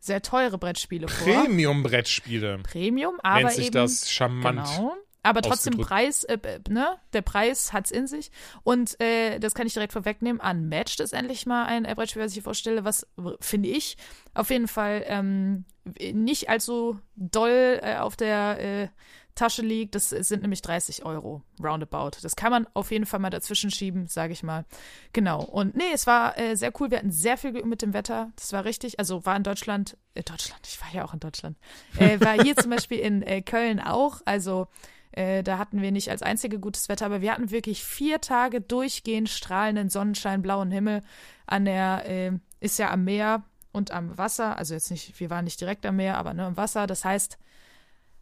sehr 0.00 0.22
teure 0.22 0.56
Brettspiele 0.56 1.08
vor. 1.08 1.34
Premium-Brettspiele. 1.34 2.60
Premium, 2.62 3.20
aber 3.22 3.40
Nennt 3.40 3.52
sich 3.52 3.66
eben 3.66 3.74
das 3.74 4.10
charmant. 4.10 4.66
genau. 4.66 4.96
Aber 5.24 5.42
trotzdem. 5.42 5.78
Preis, 5.78 6.22
äh, 6.24 6.38
ne? 6.68 6.96
Der 7.12 7.22
Preis 7.22 7.72
hat's 7.72 7.90
in 7.90 8.06
sich. 8.06 8.30
Und 8.62 9.00
äh, 9.00 9.40
das 9.40 9.54
kann 9.54 9.66
ich 9.66 9.72
direkt 9.72 9.94
vorwegnehmen. 9.94 10.40
Unmatched 10.40 11.00
ist 11.00 11.14
endlich 11.14 11.46
mal 11.46 11.64
ein 11.64 11.82
Brettspiel, 11.82 12.22
was 12.22 12.30
ich 12.30 12.34
hier 12.34 12.42
vorstelle, 12.42 12.84
was 12.84 13.06
finde 13.40 13.70
ich 13.70 13.96
auf 14.34 14.50
jeden 14.50 14.68
Fall 14.68 15.02
ähm, 15.06 15.64
nicht 16.12 16.50
allzu 16.50 17.00
doll 17.16 17.80
äh, 17.82 17.96
auf 17.96 18.16
der 18.16 18.60
äh, 18.60 18.88
Tasche 19.34 19.62
liegt. 19.62 19.94
Das 19.94 20.10
sind 20.10 20.42
nämlich 20.42 20.62
30 20.62 21.04
Euro 21.04 21.42
roundabout. 21.62 22.18
Das 22.22 22.36
kann 22.36 22.50
man 22.50 22.66
auf 22.74 22.90
jeden 22.90 23.06
Fall 23.06 23.20
mal 23.20 23.30
dazwischen 23.30 23.70
schieben, 23.70 24.06
sage 24.06 24.32
ich 24.32 24.42
mal. 24.42 24.64
Genau. 25.12 25.42
Und 25.42 25.74
nee, 25.74 25.90
es 25.92 26.06
war 26.06 26.38
äh, 26.38 26.54
sehr 26.56 26.72
cool. 26.80 26.90
Wir 26.90 26.98
hatten 26.98 27.10
sehr 27.10 27.36
viel 27.36 27.52
Glück 27.52 27.64
mit 27.64 27.82
dem 27.82 27.94
Wetter. 27.94 28.30
Das 28.36 28.52
war 28.52 28.64
richtig. 28.64 28.98
Also 28.98 29.24
war 29.24 29.36
in 29.36 29.42
Deutschland, 29.42 29.96
äh, 30.14 30.22
Deutschland, 30.22 30.60
ich 30.66 30.80
war 30.80 30.92
ja 30.92 31.04
auch 31.04 31.14
in 31.14 31.20
Deutschland. 31.20 31.56
Äh, 31.98 32.20
war 32.20 32.40
hier 32.40 32.56
zum 32.56 32.70
Beispiel 32.70 32.98
in 32.98 33.22
äh, 33.22 33.42
Köln 33.42 33.80
auch. 33.80 34.20
Also 34.24 34.68
äh, 35.16 35.42
da 35.42 35.58
hatten 35.58 35.80
wir 35.80 35.92
nicht 35.92 36.10
als 36.10 36.22
einzige 36.22 36.58
gutes 36.58 36.88
Wetter, 36.88 37.06
aber 37.06 37.20
wir 37.20 37.32
hatten 37.32 37.50
wirklich 37.50 37.84
vier 37.84 38.20
Tage 38.20 38.60
durchgehend 38.60 39.28
strahlenden 39.28 39.88
Sonnenschein, 39.88 40.42
blauen 40.42 40.70
Himmel. 40.70 41.02
An 41.46 41.64
der, 41.64 42.04
äh, 42.06 42.32
ist 42.60 42.78
ja 42.78 42.90
am 42.90 43.04
Meer 43.04 43.44
und 43.72 43.90
am 43.90 44.16
Wasser. 44.18 44.56
Also 44.56 44.74
jetzt 44.74 44.90
nicht, 44.90 45.20
wir 45.20 45.30
waren 45.30 45.44
nicht 45.44 45.60
direkt 45.60 45.86
am 45.86 45.96
Meer, 45.96 46.18
aber 46.18 46.34
ne, 46.34 46.46
am 46.46 46.56
Wasser. 46.56 46.86
Das 46.86 47.04
heißt, 47.04 47.38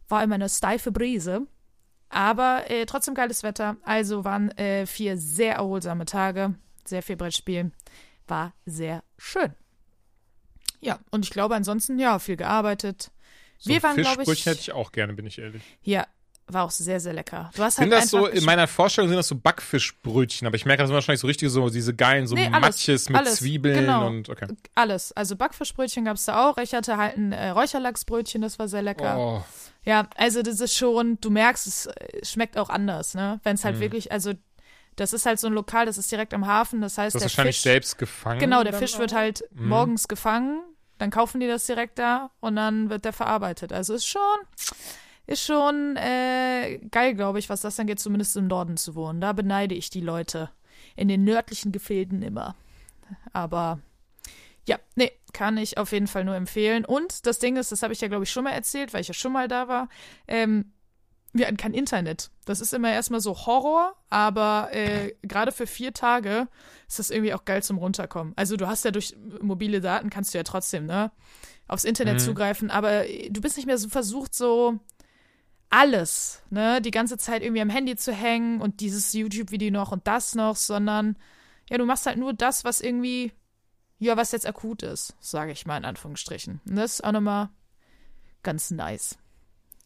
war 0.07 0.23
immer 0.23 0.35
eine 0.35 0.49
steife 0.49 0.91
Brise. 0.91 1.47
Aber 2.09 2.69
äh, 2.69 2.85
trotzdem 2.85 3.15
geiles 3.15 3.41
Wetter. 3.41 3.77
Also 3.83 4.23
waren 4.23 4.51
äh, 4.51 4.85
vier 4.85 5.17
sehr 5.17 5.55
erholsame 5.55 6.05
Tage. 6.05 6.53
Sehr 6.85 7.01
viel 7.01 7.15
Brettspiel. 7.15 7.71
War 8.27 8.53
sehr 8.65 9.03
schön. 9.17 9.53
Ja, 10.79 10.99
und 11.11 11.25
ich 11.25 11.31
glaube 11.31 11.55
ansonsten, 11.55 11.97
ja, 11.97 12.19
viel 12.19 12.35
gearbeitet. 12.35 13.11
So 13.57 13.69
wir 13.71 13.81
waren, 13.81 13.95
glaube 13.95 14.23
ich, 14.23 14.45
hätte 14.45 14.59
ich 14.59 14.73
auch 14.73 14.91
gerne, 14.91 15.13
bin 15.13 15.25
ich 15.25 15.39
ehrlich. 15.39 15.63
ja, 15.81 16.05
war 16.47 16.65
auch 16.65 16.71
sehr, 16.71 16.99
sehr 16.99 17.13
lecker. 17.13 17.49
Du 17.55 17.63
hast 17.63 17.77
halt 17.79 17.89
Sind 17.89 17.91
das 17.91 18.09
so, 18.09 18.27
in 18.27 18.43
meiner 18.43 18.67
Vorstellung 18.67 19.07
sind 19.09 19.17
das 19.17 19.27
so 19.27 19.35
Backfischbrötchen, 19.35 20.45
aber 20.45 20.55
ich 20.55 20.65
merke, 20.65 20.83
das 20.83 20.89
sind 20.89 20.93
wahrscheinlich 20.95 21.21
so 21.21 21.27
richtig 21.27 21.49
so 21.49 21.69
diese 21.69 21.93
geilen, 21.93 22.27
so 22.27 22.35
Nee, 22.35 22.47
alles, 22.51 22.61
Matjes 22.61 23.09
mit 23.09 23.17
alles, 23.17 23.35
Zwiebeln 23.37 23.79
genau. 23.81 24.07
und 24.07 24.29
okay. 24.29 24.47
alles. 24.75 25.11
Also 25.13 25.35
Backfischbrötchen 25.35 26.05
gab's 26.05 26.25
da 26.25 26.49
auch. 26.49 26.57
Ich 26.57 26.73
hatte 26.73 26.97
halt 26.97 27.17
ein 27.17 27.31
äh, 27.31 27.49
Räucherlachsbrötchen, 27.49 28.41
das 28.41 28.59
war 28.59 28.67
sehr 28.67 28.81
lecker. 28.81 29.17
Oh, 29.17 29.43
Ja, 29.85 30.07
also 30.17 30.41
das 30.41 30.59
ist 30.59 30.75
schon, 30.77 31.17
du 31.21 31.29
merkst, 31.29 31.65
es 31.67 31.85
äh, 31.87 32.25
schmeckt 32.25 32.57
auch 32.57 32.69
anders, 32.69 33.13
ne? 33.15 33.39
Wenn 33.43 33.53
Mhm. 33.53 33.55
es 33.55 33.63
halt 33.65 33.79
wirklich, 33.79 34.11
also 34.11 34.33
das 34.95 35.11
ist 35.13 35.25
halt 35.25 35.39
so 35.39 35.47
ein 35.47 35.53
Lokal, 35.53 35.85
das 35.87 35.97
ist 35.97 36.11
direkt 36.11 36.33
am 36.33 36.45
Hafen, 36.45 36.81
das 36.81 36.97
heißt, 36.97 37.15
das 37.15 37.21
der 37.21 37.27
ist 37.27 37.33
wahrscheinlich 37.37 37.55
Fisch, 37.55 37.63
selbst 37.63 37.97
gefangen. 37.97 38.39
genau, 38.39 38.63
der 38.63 38.73
Fisch 38.73 38.97
wird 38.99 39.11
auch? 39.13 39.17
halt 39.17 39.43
Mhm. 39.51 39.69
morgens 39.69 40.07
gefangen, 40.07 40.61
dann 40.99 41.09
kaufen 41.09 41.39
die 41.39 41.47
das 41.47 41.65
direkt 41.65 41.97
da 41.99 42.29
und 42.41 42.55
dann 42.57 42.89
wird 42.89 43.03
der 43.05 43.13
verarbeitet. 43.13 43.73
Also 43.73 43.93
ist 43.95 44.05
schon, 44.05 44.21
ist 45.25 45.43
schon 45.43 45.95
äh, 45.95 46.79
geil, 46.91 47.13
glaube 47.15 47.39
ich, 47.39 47.49
was 47.49 47.61
das 47.61 47.75
dann 47.75 47.87
geht, 47.87 47.99
zumindest 47.99 48.35
im 48.37 48.47
Norden 48.47 48.77
zu 48.77 48.95
wohnen. 48.95 49.21
Da 49.21 49.33
beneide 49.33 49.75
ich 49.75 49.89
die 49.89 50.01
Leute 50.01 50.49
in 50.95 51.07
den 51.07 51.23
nördlichen 51.23 51.71
Gefilden 51.71 52.21
immer. 52.21 52.55
Aber 53.31 53.79
ja, 54.65 54.79
nee, 54.95 55.11
kann 55.33 55.57
ich 55.57 55.77
auf 55.77 55.91
jeden 55.91 56.07
Fall 56.07 56.23
nur 56.25 56.35
empfehlen. 56.35 56.85
Und 56.85 57.25
das 57.25 57.39
Ding 57.39 57.57
ist, 57.57 57.71
das 57.71 57.83
habe 57.83 57.93
ich 57.93 58.01
ja, 58.01 58.07
glaube 58.07 58.23
ich, 58.23 58.31
schon 58.31 58.43
mal 58.43 58.51
erzählt, 58.51 58.93
weil 58.93 59.01
ich 59.01 59.07
ja 59.07 59.13
schon 59.13 59.33
mal 59.33 59.47
da 59.47 59.67
war. 59.67 59.89
Ähm, 60.27 60.71
wir 61.33 61.47
hatten 61.47 61.57
kein 61.57 61.73
Internet. 61.73 62.29
Das 62.45 62.61
ist 62.61 62.73
immer 62.73 62.91
erstmal 62.91 63.19
so 63.19 63.35
Horror, 63.35 63.95
aber 64.09 64.69
äh, 64.71 65.15
gerade 65.23 65.51
für 65.51 65.65
vier 65.65 65.91
Tage 65.93 66.47
ist 66.87 66.99
das 66.99 67.09
irgendwie 67.09 67.33
auch 67.33 67.43
geil 67.43 67.63
zum 67.63 67.79
Runterkommen. 67.79 68.33
Also 68.35 68.55
du 68.55 68.67
hast 68.67 68.85
ja 68.85 68.91
durch 68.91 69.15
mobile 69.41 69.81
Daten 69.81 70.11
kannst 70.11 70.33
du 70.33 70.37
ja 70.37 70.43
trotzdem, 70.43 70.85
ne, 70.85 71.11
aufs 71.67 71.85
Internet 71.85 72.15
Mhm. 72.15 72.19
zugreifen, 72.19 72.69
aber 72.69 73.07
äh, 73.09 73.29
du 73.31 73.41
bist 73.41 73.57
nicht 73.57 73.65
mehr 73.65 73.79
so 73.79 73.89
versucht, 73.89 74.35
so 74.35 74.79
alles, 75.73 76.43
ne, 76.51 76.81
die 76.81 76.91
ganze 76.91 77.17
Zeit 77.17 77.41
irgendwie 77.41 77.61
am 77.61 77.69
Handy 77.69 77.95
zu 77.95 78.13
hängen 78.13 78.61
und 78.61 78.79
dieses 78.79 79.11
YouTube-Video 79.11 79.71
noch 79.71 79.91
und 79.91 80.05
das 80.05 80.35
noch, 80.35 80.55
sondern 80.55 81.17
ja, 81.67 81.79
du 81.79 81.85
machst 81.85 82.05
halt 82.05 82.17
nur 82.17 82.31
das, 82.33 82.63
was 82.63 82.79
irgendwie, 82.79 83.31
ja, 83.97 84.15
was 84.15 84.33
jetzt 84.33 84.45
akut 84.45 84.83
ist, 84.83 85.15
sage 85.19 85.51
ich 85.51 85.65
mal 85.65 85.77
in 85.77 85.85
Anführungsstrichen. 85.85 86.61
Und 86.69 86.75
das 86.75 86.95
ist 86.95 87.03
auch 87.03 87.11
nochmal 87.11 87.49
ganz 88.43 88.69
nice. 88.69 89.17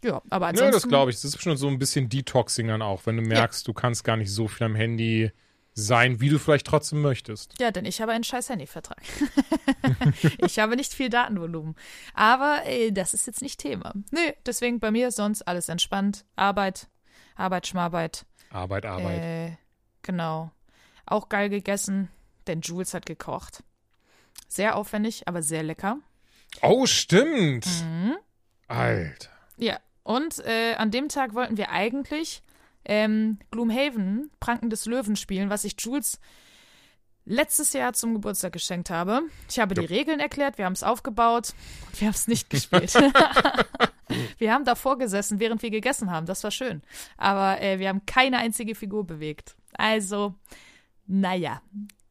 Ja, 0.04 0.22
aber 0.30 0.48
ansonsten. 0.48 0.72
Nö, 0.72 0.74
das 0.74 0.88
glaube 0.90 1.12
ich. 1.12 1.22
Das 1.22 1.24
ist 1.24 1.42
schon 1.42 1.56
so 1.56 1.70
ein 1.70 1.80
bisschen 1.80 2.10
Detoxing 2.10 2.68
dann 2.68 2.82
auch, 2.82 3.06
wenn 3.06 3.16
du 3.16 3.24
merkst, 3.24 3.66
du 3.66 3.72
kannst 3.72 4.04
gar 4.04 4.18
nicht 4.18 4.32
so 4.32 4.50
viel 4.50 4.66
am 4.66 4.76
Handy 4.76 5.32
sein, 5.78 6.20
wie 6.20 6.30
du 6.30 6.40
vielleicht 6.40 6.66
trotzdem 6.66 7.02
möchtest. 7.02 7.54
Ja, 7.60 7.70
denn 7.70 7.86
ich 7.86 8.02
habe 8.02 8.12
einen 8.12 8.24
scheiß 8.24 8.50
Handyvertrag. 8.50 9.02
ich 10.40 10.58
habe 10.58 10.76
nicht 10.76 10.92
viel 10.92 11.10
Datenvolumen. 11.10 11.76
Aber 12.16 12.62
äh, 12.66 12.92
das 12.92 13.14
ist 13.14 13.28
jetzt 13.28 13.44
nicht 13.44 13.60
Thema. 13.60 13.94
Nö, 14.12 14.32
deswegen 14.46 14.80
bei 14.80 14.90
mir 14.90 15.12
sonst 15.12 15.44
alles 15.44 15.70
entspannt. 15.70 16.26
Arbeit, 16.36 16.88
Arbeit, 17.36 17.68
Schmarbeit. 17.68 18.26
Arbeit, 18.50 18.88
Arbeit. 18.88 19.20
Äh, 19.20 19.58
genau. 20.02 20.52
Auch 21.06 21.30
geil 21.30 21.50
gegessen, 21.50 22.10
denn 22.48 22.62
Jules 22.62 22.96
hat 22.96 23.06
gekocht. 23.06 23.64
Sehr 24.48 24.76
aufwendig, 24.76 25.28
aber 25.28 25.44
sehr 25.44 25.62
lecker. 25.62 26.00
oh, 26.64 26.88
stimmt. 26.88 27.68
Mhm. 27.84 28.18
Alter. 28.68 29.30
Ja, 29.58 29.80
und 30.02 30.40
äh, 30.40 30.74
an 30.76 30.90
dem 30.90 31.08
Tag 31.08 31.36
wollten 31.36 31.58
wir 31.58 31.70
eigentlich 31.70 32.42
ähm, 32.88 33.38
Gloomhaven, 33.52 34.32
Pranken 34.40 34.70
des 34.70 34.86
Löwen 34.86 35.16
spielen, 35.16 35.50
was 35.50 35.64
ich 35.64 35.76
Jules 35.80 36.20
letztes 37.26 37.74
Jahr 37.74 37.94
zum 37.94 38.14
Geburtstag 38.14 38.54
geschenkt 38.54 38.90
habe. 38.90 39.24
Ich 39.50 39.60
habe 39.60 39.76
die 39.76 39.86
Regeln 39.86 40.20
erklärt, 40.20 40.58
wir 40.58 40.66
haben 40.66 40.74
es 40.74 40.84
aufgebaut 40.84 41.54
und 41.88 42.02
wir 42.02 42.08
haben 42.08 42.16
es 42.16 42.28
nicht 42.28 42.50
gespielt. 42.50 42.94
wir 44.38 44.54
haben 44.54 44.66
davor 44.66 44.98
gesessen, 44.98 45.40
während 45.40 45.62
wir 45.62 45.70
gegessen 45.70 46.10
haben. 46.10 46.26
Das 46.26 46.44
war 46.44 46.52
schön. 46.52 46.82
Aber 47.18 47.62
äh, 47.62 47.80
wir 47.80 47.90
haben 47.90 48.06
keine 48.06 48.38
einzige 48.38 48.74
Figur 48.74 49.06
bewegt. 49.06 49.56
Also, 49.74 50.36
naja. 51.06 51.62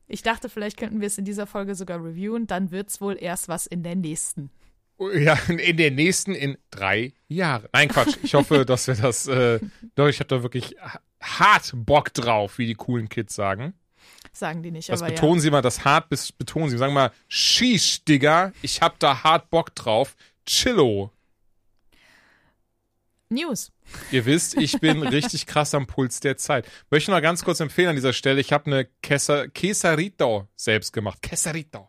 Ich 0.08 0.22
dachte, 0.22 0.48
vielleicht 0.48 0.76
könnten 0.76 1.00
wir 1.00 1.08
es 1.08 1.18
in 1.18 1.24
dieser 1.24 1.46
Folge 1.46 1.74
sogar 1.74 1.98
reviewen. 2.04 2.46
Dann 2.46 2.70
wird's 2.70 3.00
wohl 3.00 3.16
erst 3.18 3.48
was 3.48 3.66
in 3.66 3.82
der 3.82 3.96
nächsten. 3.96 4.50
Ja, 4.98 5.34
in 5.48 5.76
der 5.76 5.90
nächsten 5.90 6.34
in 6.34 6.56
drei 6.70 7.12
Jahren. 7.28 7.68
Nein, 7.72 7.88
Quatsch. 7.88 8.16
Ich 8.22 8.34
hoffe, 8.34 8.64
dass 8.64 8.86
wir 8.86 8.94
das. 8.94 9.26
Äh, 9.26 9.60
doch, 9.94 10.08
ich 10.08 10.18
habe 10.20 10.28
da 10.28 10.42
wirklich 10.42 10.74
ha- 10.80 11.00
hart 11.20 11.72
Bock 11.74 12.14
drauf, 12.14 12.58
wie 12.58 12.66
die 12.66 12.74
coolen 12.74 13.08
Kids 13.08 13.34
sagen. 13.34 13.74
Sagen 14.32 14.62
die 14.62 14.70
nicht, 14.70 14.88
Das 14.90 15.00
aber 15.02 15.12
betonen 15.12 15.36
ja. 15.36 15.40
sie 15.42 15.50
mal, 15.50 15.62
das 15.62 15.84
hart 15.84 16.08
bis 16.10 16.30
betonen 16.32 16.68
sie. 16.70 16.76
Sagen 16.78 16.92
mal, 16.94 17.10
schieß, 17.28 18.04
Digga, 18.04 18.52
ich 18.62 18.82
hab 18.82 18.98
da 18.98 19.22
hart 19.24 19.48
Bock 19.50 19.74
drauf. 19.74 20.14
Chillo. 20.46 21.10
News. 23.28 23.72
Ihr 24.12 24.24
wisst, 24.24 24.56
ich 24.56 24.78
bin 24.78 25.02
richtig 25.06 25.46
krass 25.46 25.74
am 25.74 25.86
Puls 25.86 26.20
der 26.20 26.36
Zeit. 26.36 26.68
Möchte 26.90 27.10
noch 27.10 27.20
ganz 27.22 27.44
kurz 27.44 27.60
empfehlen 27.60 27.88
an 27.90 27.96
dieser 27.96 28.12
Stelle, 28.12 28.40
ich 28.40 28.52
habe 28.52 28.66
eine 28.66 28.88
Quesa- 29.02 29.48
Quesarito 29.48 30.48
selbst 30.54 30.92
gemacht. 30.92 31.20
Quesarito. 31.22 31.88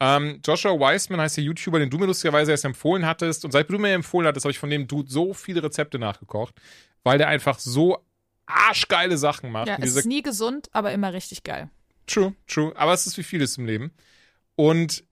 Ähm, 0.00 0.40
Joshua 0.44 0.78
Weissman 0.80 1.20
heißt 1.20 1.36
der 1.36 1.44
YouTuber, 1.44 1.78
den 1.78 1.90
du 1.90 1.98
mir 1.98 2.06
lustigerweise 2.06 2.50
erst 2.50 2.64
empfohlen 2.64 3.04
hattest. 3.04 3.44
Und 3.44 3.52
seit 3.52 3.68
du 3.70 3.78
mir 3.78 3.92
empfohlen 3.92 4.26
hattest, 4.26 4.44
habe 4.44 4.50
ich 4.50 4.58
von 4.58 4.70
dem 4.70 4.86
Dude 4.86 5.10
so 5.10 5.34
viele 5.34 5.62
Rezepte 5.62 5.98
nachgekocht, 5.98 6.54
weil 7.02 7.18
der 7.18 7.28
einfach 7.28 7.58
so 7.58 7.98
arschgeile 8.46 9.18
Sachen 9.18 9.52
macht. 9.52 9.68
Ja, 9.68 9.76
es 9.80 9.94
ist 9.94 10.06
nie 10.06 10.22
gesund, 10.22 10.68
aber 10.72 10.92
immer 10.92 11.12
richtig 11.12 11.44
geil. 11.44 11.68
True, 12.06 12.34
true. 12.48 12.72
Aber 12.76 12.92
es 12.94 13.06
ist 13.06 13.16
wie 13.18 13.22
vieles 13.22 13.58
im 13.58 13.66
Leben. 13.66 13.92
Und 14.56 15.04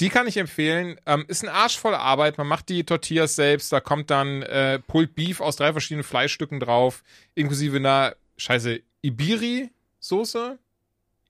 Die 0.00 0.08
kann 0.08 0.26
ich 0.26 0.36
empfehlen. 0.36 0.98
Ähm, 1.06 1.24
ist 1.28 1.44
ein 1.44 1.48
Arsch 1.48 1.78
voll 1.78 1.94
Arbeit. 1.94 2.36
Man 2.36 2.48
macht 2.48 2.68
die 2.68 2.84
Tortillas 2.84 3.36
selbst. 3.36 3.72
Da 3.72 3.80
kommt 3.80 4.10
dann 4.10 4.42
äh, 4.42 4.80
Pulled 4.80 5.14
Beef 5.14 5.40
aus 5.40 5.56
drei 5.56 5.70
verschiedenen 5.72 6.02
Fleischstücken 6.02 6.58
drauf, 6.58 7.04
inklusive 7.34 7.76
einer, 7.76 8.16
scheiße, 8.36 8.80
Ibiri-Soße. 9.04 10.58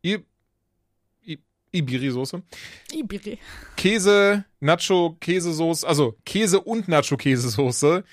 I 0.05 0.25
Ibiri-Soße. 1.75 2.43
Ibiri. 2.93 3.39
Käse, 3.77 4.45
Nacho, 4.61 5.17
Käsesoße, 5.21 5.87
also 5.87 6.17
Käse 6.25 6.61
und 6.61 6.89
Nacho, 6.89 7.17
Käsesoße 7.17 8.05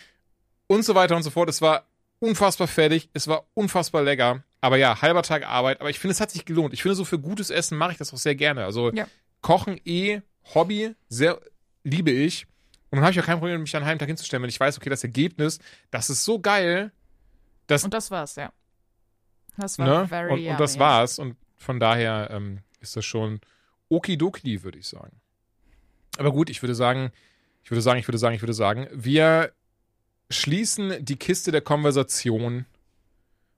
und 0.68 0.84
so 0.84 0.95
weiter 0.95 1.16
und 1.16 1.24
so 1.24 1.30
fort. 1.30 1.49
Es 1.49 1.62
war 1.62 1.88
unfassbar 2.20 2.68
fertig. 2.68 3.09
Es 3.14 3.28
war 3.28 3.45
unfassbar 3.53 4.03
lecker. 4.03 4.43
Aber 4.62 4.78
ja, 4.78 5.01
halber 5.01 5.24
Tag 5.24 5.45
Arbeit. 5.47 5.82
Aber 5.82 5.89
ich 5.89 5.99
finde, 5.99 6.14
es 6.14 6.22
hat 6.22 6.32
sich 6.32 6.45
gelohnt. 6.45 6.74
Ich 6.74 6.82
finde, 6.82 6.95
so 6.95 7.05
für 7.05 7.20
gutes 7.20 7.49
Essen 7.49 7.78
mache 7.78 7.93
ich 7.93 7.97
das 7.97 8.14
auch 8.14 8.18
sehr 8.18 8.36
gerne. 8.36 8.66
Also 8.66 8.91
Ja. 8.91 9.07
Kochen 9.41 9.80
eh 9.86 10.22
Hobby, 10.53 10.95
sehr 11.09 11.39
liebe 11.84 12.12
ich. 12.12 12.45
Und 12.89 12.97
dann 12.97 13.01
habe 13.01 13.12
ich 13.12 13.20
auch 13.20 13.26
kein 13.26 13.39
Problem, 13.39 13.62
mich 13.62 13.76
an 13.76 13.84
einem 13.84 13.99
Tag 13.99 14.07
hinzustellen, 14.07 14.43
wenn 14.43 14.49
ich 14.49 14.59
weiß, 14.59 14.78
okay, 14.78 14.89
das 14.89 15.03
Ergebnis, 15.03 15.59
das 15.91 16.09
ist 16.09 16.26
so 16.26 16.39
geil, 16.39 16.91
dass, 17.68 17.84
Und 17.84 17.93
das 17.93 18.12
war's, 18.12 18.36
ja. 18.36 18.51
Das 19.57 19.80
war 19.80 20.01
ne? 20.01 20.07
very 20.07 20.47
Und, 20.47 20.51
und 20.51 20.59
das 20.59 20.78
war's. 20.78 21.20
Und 21.20 21.38
von 21.57 21.80
daher 21.80 22.30
ähm, 22.32 22.59
ist 22.82 22.95
das 22.95 23.05
schon 23.05 23.39
okidoki, 23.89 24.63
würde 24.63 24.79
ich 24.79 24.88
sagen. 24.88 25.21
Aber 26.17 26.32
gut, 26.32 26.49
ich 26.49 26.61
würde 26.61 26.75
sagen, 26.75 27.11
ich 27.63 27.71
würde 27.71 27.82
sagen, 27.82 27.99
ich 27.99 28.07
würde 28.07 28.17
sagen, 28.17 28.36
ich 28.36 28.41
würde 28.41 28.53
sagen, 28.53 28.88
wir 28.91 29.51
schließen 30.29 31.03
die 31.03 31.17
Kiste 31.17 31.51
der 31.51 31.61
Konversation, 31.61 32.65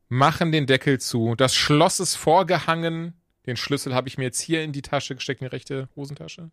machen 0.10 0.52
den 0.52 0.66
Deckel 0.66 1.00
zu. 1.00 1.36
Das 1.36 1.56
Schloss 1.56 2.00
ist 2.00 2.16
vorgehangen. 2.16 3.14
Den 3.46 3.58
Schlüssel 3.58 3.94
habe 3.94 4.08
ich 4.08 4.18
mir 4.18 4.26
jetzt 4.26 4.40
hier 4.40 4.64
in 4.64 4.72
die 4.72 4.82
Tasche 4.82 5.16
gesteckt, 5.16 5.42
in 5.42 5.48
die 5.48 5.52
rechte 5.52 5.90
Hosentasche. 5.96 6.52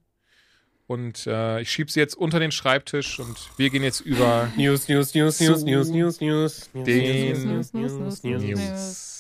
Und 0.87 1.27
äh, 1.29 1.61
ich 1.61 1.71
schiebe 1.71 1.91
sie 1.91 2.01
jetzt 2.01 2.17
unter 2.17 2.41
den 2.41 2.51
Schreibtisch 2.51 3.21
und 3.21 3.37
wir 3.57 3.71
gehen 3.71 3.85
jetzt 3.85 4.01
über 4.01 4.51
News, 4.57 4.89
News, 4.89 5.15
News, 5.15 5.37
Zu 5.39 5.45
News, 5.45 5.63
News, 5.63 5.89
News, 5.89 6.21
News. 6.21 6.71
den 6.85 7.47
News, 7.47 7.73
News, 7.73 7.73
News, 7.73 8.23
News, 8.25 8.43
News. 8.43 9.20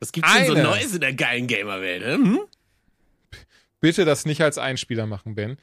Was 0.00 0.12
gibt's 0.12 0.32
denn 0.34 0.46
so 0.46 0.52
Eine. 0.52 0.62
Neues 0.62 0.94
in 0.94 1.00
der 1.00 1.14
geilen 1.14 1.46
Gamer-Welt? 1.46 2.04
Hm? 2.04 2.40
Bitte 3.80 4.04
das 4.04 4.24
nicht 4.24 4.40
als 4.40 4.58
Einspieler 4.58 5.06
machen, 5.06 5.34
Ben. 5.34 5.58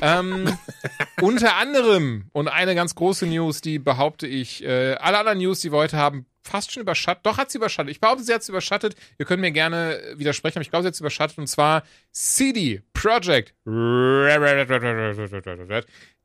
ähm, 0.00 0.56
unter 1.20 1.56
anderem 1.56 2.30
und 2.32 2.48
eine 2.48 2.74
ganz 2.74 2.94
große 2.94 3.26
News, 3.26 3.60
die 3.60 3.78
behaupte 3.78 4.26
ich, 4.26 4.64
äh, 4.64 4.94
alle 4.94 5.18
anderen 5.18 5.38
News, 5.38 5.60
die 5.60 5.72
wir 5.72 5.78
heute 5.78 5.96
haben, 5.96 6.26
fast 6.46 6.72
schon 6.72 6.82
überschattet. 6.82 7.26
Doch, 7.26 7.38
hat 7.38 7.50
sie 7.50 7.58
überschattet. 7.58 7.90
Ich 7.90 8.00
behaupte, 8.00 8.22
sie 8.22 8.32
hat 8.32 8.42
sie 8.44 8.52
überschattet. 8.52 8.94
Ihr 9.18 9.26
könnt 9.26 9.40
mir 9.40 9.50
gerne 9.50 10.00
widersprechen, 10.14 10.58
aber 10.58 10.62
ich 10.62 10.70
glaube, 10.70 10.84
sie 10.84 10.88
hat 10.88 10.94
sie 10.94 11.02
überschattet. 11.02 11.38
Und 11.38 11.48
zwar 11.48 11.82
CD 12.12 12.82
Projekt. 12.94 13.54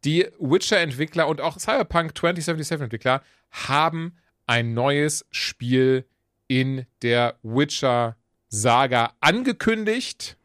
Die 0.03 0.27
Witcher-Entwickler 0.39 1.27
und 1.27 1.41
auch 1.41 1.59
Cyberpunk 1.59 2.13
2077-Entwickler 2.13 3.21
haben 3.51 4.15
ein 4.47 4.73
neues 4.73 5.25
Spiel 5.31 6.05
in 6.51 6.85
der 7.01 7.37
Witcher-Saga 7.43 9.13
angekündigt. 9.21 10.35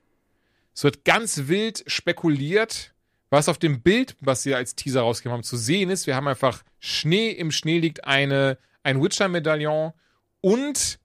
Es 0.72 0.84
wird 0.84 1.04
ganz 1.04 1.48
wild 1.48 1.82
spekuliert, 1.88 2.94
was 3.28 3.48
auf 3.48 3.58
dem 3.58 3.82
Bild, 3.82 4.14
was 4.20 4.44
sie 4.44 4.54
als 4.54 4.76
Teaser 4.76 5.00
rausgegeben 5.00 5.32
haben, 5.32 5.42
zu 5.42 5.56
sehen 5.56 5.90
ist. 5.90 6.06
Wir 6.06 6.14
haben 6.14 6.28
einfach 6.28 6.62
Schnee, 6.78 7.30
im 7.30 7.50
Schnee 7.50 7.80
liegt 7.80 8.04
eine, 8.04 8.56
ein 8.84 9.02
Witcher-Medaillon 9.02 9.94
und 10.42 11.00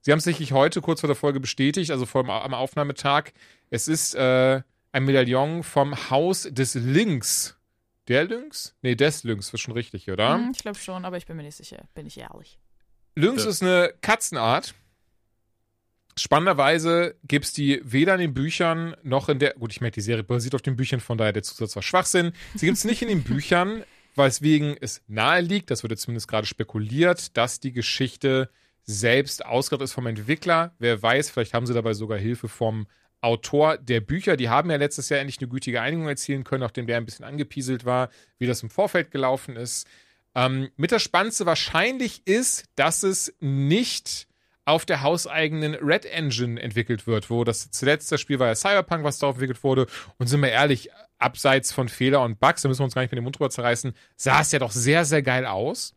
sie 0.00 0.10
haben 0.10 0.18
es 0.18 0.24
sicherlich 0.24 0.50
heute 0.50 0.80
kurz 0.80 0.98
vor 0.98 1.06
der 1.06 1.14
Folge 1.14 1.38
bestätigt, 1.38 1.92
also 1.92 2.04
vor 2.04 2.24
dem, 2.24 2.30
am 2.30 2.52
Aufnahmetag. 2.52 3.30
Es 3.70 3.86
ist 3.86 4.16
äh, 4.16 4.62
ein 4.90 5.04
Medaillon 5.04 5.62
vom 5.62 6.10
Haus 6.10 6.48
des 6.50 6.74
Lynx. 6.74 7.56
Der 8.08 8.24
Lynx? 8.24 8.74
Nee, 8.82 8.96
des 8.96 9.22
Lynx, 9.22 9.54
ist 9.54 9.60
schon 9.60 9.74
richtig, 9.74 10.10
oder? 10.10 10.34
Hm, 10.34 10.50
ich 10.52 10.62
glaube 10.62 10.78
schon, 10.80 11.04
aber 11.04 11.18
ich 11.18 11.26
bin 11.26 11.36
mir 11.36 11.44
nicht 11.44 11.54
sicher, 11.56 11.84
bin 11.94 12.08
ich 12.08 12.18
ehrlich. 12.18 12.58
Lynx 13.14 13.44
ist 13.44 13.62
eine 13.62 13.92
Katzenart. 14.00 14.74
Spannenderweise 16.16 17.16
gibt 17.24 17.46
es 17.46 17.52
die 17.52 17.80
weder 17.82 18.14
in 18.14 18.20
den 18.20 18.34
Büchern 18.34 18.94
noch 19.02 19.28
in 19.28 19.38
der. 19.38 19.54
Gut, 19.54 19.72
ich 19.72 19.80
merke, 19.80 19.94
die 19.94 20.00
Serie 20.02 20.22
basiert 20.22 20.54
auf 20.54 20.62
den 20.62 20.76
Büchern, 20.76 21.00
von 21.00 21.16
daher 21.16 21.32
der 21.32 21.42
Zusatz 21.42 21.74
war 21.76 21.82
Schwachsinn. 21.82 22.32
Sie 22.54 22.66
gibt 22.66 22.78
es 22.78 22.84
nicht 22.84 23.02
in 23.02 23.08
den 23.08 23.22
Büchern, 23.22 23.84
weswegen 24.16 24.76
es 24.80 25.02
nahe 25.06 25.40
liegt, 25.40 25.70
das 25.70 25.82
wurde 25.82 25.96
zumindest 25.96 26.28
gerade 26.28 26.46
spekuliert, 26.46 27.36
dass 27.36 27.60
die 27.60 27.72
Geschichte 27.72 28.50
selbst 28.82 29.44
ausgedacht 29.44 29.84
ist 29.84 29.92
vom 29.92 30.06
Entwickler. 30.06 30.74
Wer 30.78 31.00
weiß, 31.00 31.30
vielleicht 31.30 31.54
haben 31.54 31.66
sie 31.66 31.74
dabei 31.74 31.94
sogar 31.94 32.18
Hilfe 32.18 32.48
vom 32.48 32.86
Autor 33.20 33.76
der 33.76 34.00
Bücher. 34.00 34.36
Die 34.36 34.48
haben 34.48 34.70
ja 34.70 34.76
letztes 34.76 35.08
Jahr 35.08 35.20
endlich 35.20 35.38
eine 35.40 35.48
gütige 35.48 35.80
Einigung 35.80 36.08
erzielen 36.08 36.44
können, 36.44 36.62
nachdem 36.62 36.86
der 36.86 36.96
ein 36.96 37.04
bisschen 37.04 37.24
angepieselt 37.24 37.84
war, 37.84 38.08
wie 38.38 38.46
das 38.46 38.62
im 38.62 38.70
Vorfeld 38.70 39.10
gelaufen 39.10 39.56
ist. 39.56 39.86
Ähm, 40.34 40.70
mit 40.76 40.90
der 40.90 40.98
Spannendste 40.98 41.46
wahrscheinlich 41.46 42.26
ist, 42.26 42.64
dass 42.76 43.02
es 43.02 43.34
nicht 43.40 44.28
auf 44.64 44.86
der 44.86 45.02
hauseigenen 45.02 45.74
Red 45.74 46.06
Engine 46.06 46.60
entwickelt 46.60 47.06
wird, 47.06 47.30
wo 47.30 47.44
das 47.44 47.70
zuletzt 47.70 48.12
das 48.12 48.20
Spiel 48.20 48.38
war 48.38 48.46
ja 48.46 48.54
Cyberpunk, 48.54 49.02
was 49.02 49.18
darauf 49.18 49.36
entwickelt 49.36 49.64
wurde. 49.64 49.86
Und 50.18 50.28
sind 50.28 50.40
wir 50.42 50.50
ehrlich, 50.50 50.90
abseits 51.18 51.72
von 51.72 51.88
Fehler 51.88 52.22
und 52.22 52.38
Bugs, 52.38 52.62
da 52.62 52.68
müssen 52.68 52.80
wir 52.80 52.84
uns 52.84 52.94
gar 52.94 53.02
nicht 53.02 53.10
mit 53.10 53.18
dem 53.18 53.24
Mund 53.24 53.38
drüber 53.38 53.50
zerreißen, 53.50 53.94
sah 54.16 54.40
es 54.40 54.52
ja 54.52 54.58
doch 54.58 54.70
sehr, 54.70 55.04
sehr 55.04 55.22
geil 55.22 55.46
aus. 55.46 55.94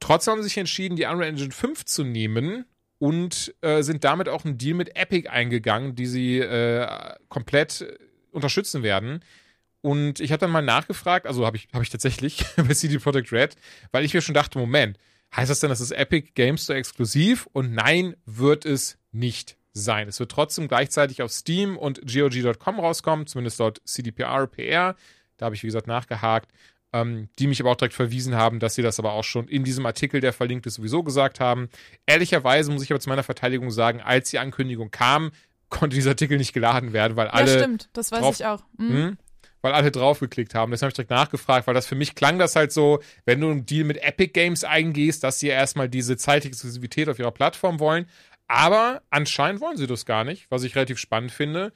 Trotzdem 0.00 0.32
haben 0.32 0.42
sie 0.42 0.48
sich 0.48 0.58
entschieden, 0.58 0.96
die 0.96 1.04
Unreal 1.04 1.30
Engine 1.30 1.52
5 1.52 1.84
zu 1.84 2.04
nehmen 2.04 2.66
und 2.98 3.54
äh, 3.62 3.82
sind 3.82 4.04
damit 4.04 4.28
auch 4.28 4.44
einen 4.44 4.58
Deal 4.58 4.74
mit 4.74 4.96
Epic 4.96 5.28
eingegangen, 5.28 5.94
die 5.94 6.06
sie 6.06 6.38
äh, 6.38 7.14
komplett 7.28 7.98
unterstützen 8.30 8.82
werden. 8.82 9.20
Und 9.86 10.18
ich 10.18 10.32
habe 10.32 10.40
dann 10.40 10.50
mal 10.50 10.62
nachgefragt, 10.62 11.28
also 11.28 11.46
habe 11.46 11.58
ich, 11.58 11.68
hab 11.72 11.80
ich 11.80 11.90
tatsächlich 11.90 12.44
bei 12.56 12.74
CD 12.74 12.98
Projekt 12.98 13.30
Red, 13.30 13.54
weil 13.92 14.04
ich 14.04 14.12
mir 14.12 14.20
schon 14.20 14.34
dachte, 14.34 14.58
Moment, 14.58 14.98
heißt 15.36 15.48
das 15.48 15.60
denn, 15.60 15.70
das 15.70 15.80
ist 15.80 15.92
Epic 15.92 16.32
Games 16.34 16.64
Store 16.64 16.76
exklusiv? 16.76 17.46
Und 17.52 17.72
nein, 17.72 18.16
wird 18.24 18.66
es 18.66 18.98
nicht 19.12 19.56
sein. 19.74 20.08
Es 20.08 20.18
wird 20.18 20.32
trotzdem 20.32 20.66
gleichzeitig 20.66 21.22
auf 21.22 21.30
Steam 21.30 21.76
und 21.76 22.00
GOG.com 22.04 22.80
rauskommen, 22.80 23.28
zumindest 23.28 23.60
dort 23.60 23.80
CDPR, 23.84 24.48
PR. 24.48 24.96
Da 25.36 25.46
habe 25.46 25.54
ich, 25.54 25.62
wie 25.62 25.68
gesagt, 25.68 25.86
nachgehakt. 25.86 26.50
Ähm, 26.92 27.28
die 27.38 27.46
mich 27.46 27.60
aber 27.60 27.70
auch 27.70 27.76
direkt 27.76 27.94
verwiesen 27.94 28.34
haben, 28.34 28.58
dass 28.58 28.74
sie 28.74 28.82
das 28.82 28.98
aber 28.98 29.12
auch 29.12 29.22
schon 29.22 29.46
in 29.46 29.62
diesem 29.62 29.86
Artikel, 29.86 30.20
der 30.20 30.32
verlinkt 30.32 30.66
ist, 30.66 30.74
sowieso 30.74 31.04
gesagt 31.04 31.38
haben. 31.38 31.68
Ehrlicherweise 32.06 32.72
muss 32.72 32.82
ich 32.82 32.90
aber 32.90 32.98
zu 32.98 33.08
meiner 33.08 33.22
Verteidigung 33.22 33.70
sagen, 33.70 34.00
als 34.00 34.30
die 34.30 34.40
Ankündigung 34.40 34.90
kam, 34.90 35.30
konnte 35.68 35.94
dieser 35.94 36.10
Artikel 36.10 36.38
nicht 36.38 36.54
geladen 36.54 36.92
werden, 36.92 37.16
weil 37.16 37.28
alle 37.28 37.52
ja, 37.52 37.58
stimmt, 37.58 37.88
das 37.92 38.10
weiß 38.10 38.20
drauf- 38.20 38.40
ich 38.40 38.46
auch. 38.46 38.64
Hm. 38.78 39.18
Weil 39.62 39.72
alle 39.72 39.90
draufgeklickt 39.90 40.54
haben. 40.54 40.70
Deswegen 40.70 40.86
habe 40.86 40.90
ich 40.90 40.96
direkt 40.96 41.10
nachgefragt, 41.10 41.66
weil 41.66 41.74
das 41.74 41.86
für 41.86 41.94
mich 41.94 42.14
klang 42.14 42.38
das 42.38 42.56
halt 42.56 42.72
so, 42.72 43.00
wenn 43.24 43.40
du 43.40 43.50
einen 43.50 43.66
Deal 43.66 43.84
mit 43.84 44.02
Epic 44.02 44.32
Games 44.32 44.64
eingehst, 44.64 45.24
dass 45.24 45.40
sie 45.40 45.48
erstmal 45.48 45.88
diese 45.88 46.16
zeitliche 46.16 46.52
Exklusivität 46.52 47.08
auf 47.08 47.18
ihrer 47.18 47.32
Plattform 47.32 47.80
wollen. 47.80 48.06
Aber 48.48 49.02
anscheinend 49.10 49.60
wollen 49.60 49.76
sie 49.76 49.86
das 49.86 50.06
gar 50.06 50.24
nicht, 50.24 50.50
was 50.50 50.62
ich 50.62 50.76
relativ 50.76 50.98
spannend 50.98 51.32
finde. 51.32 51.72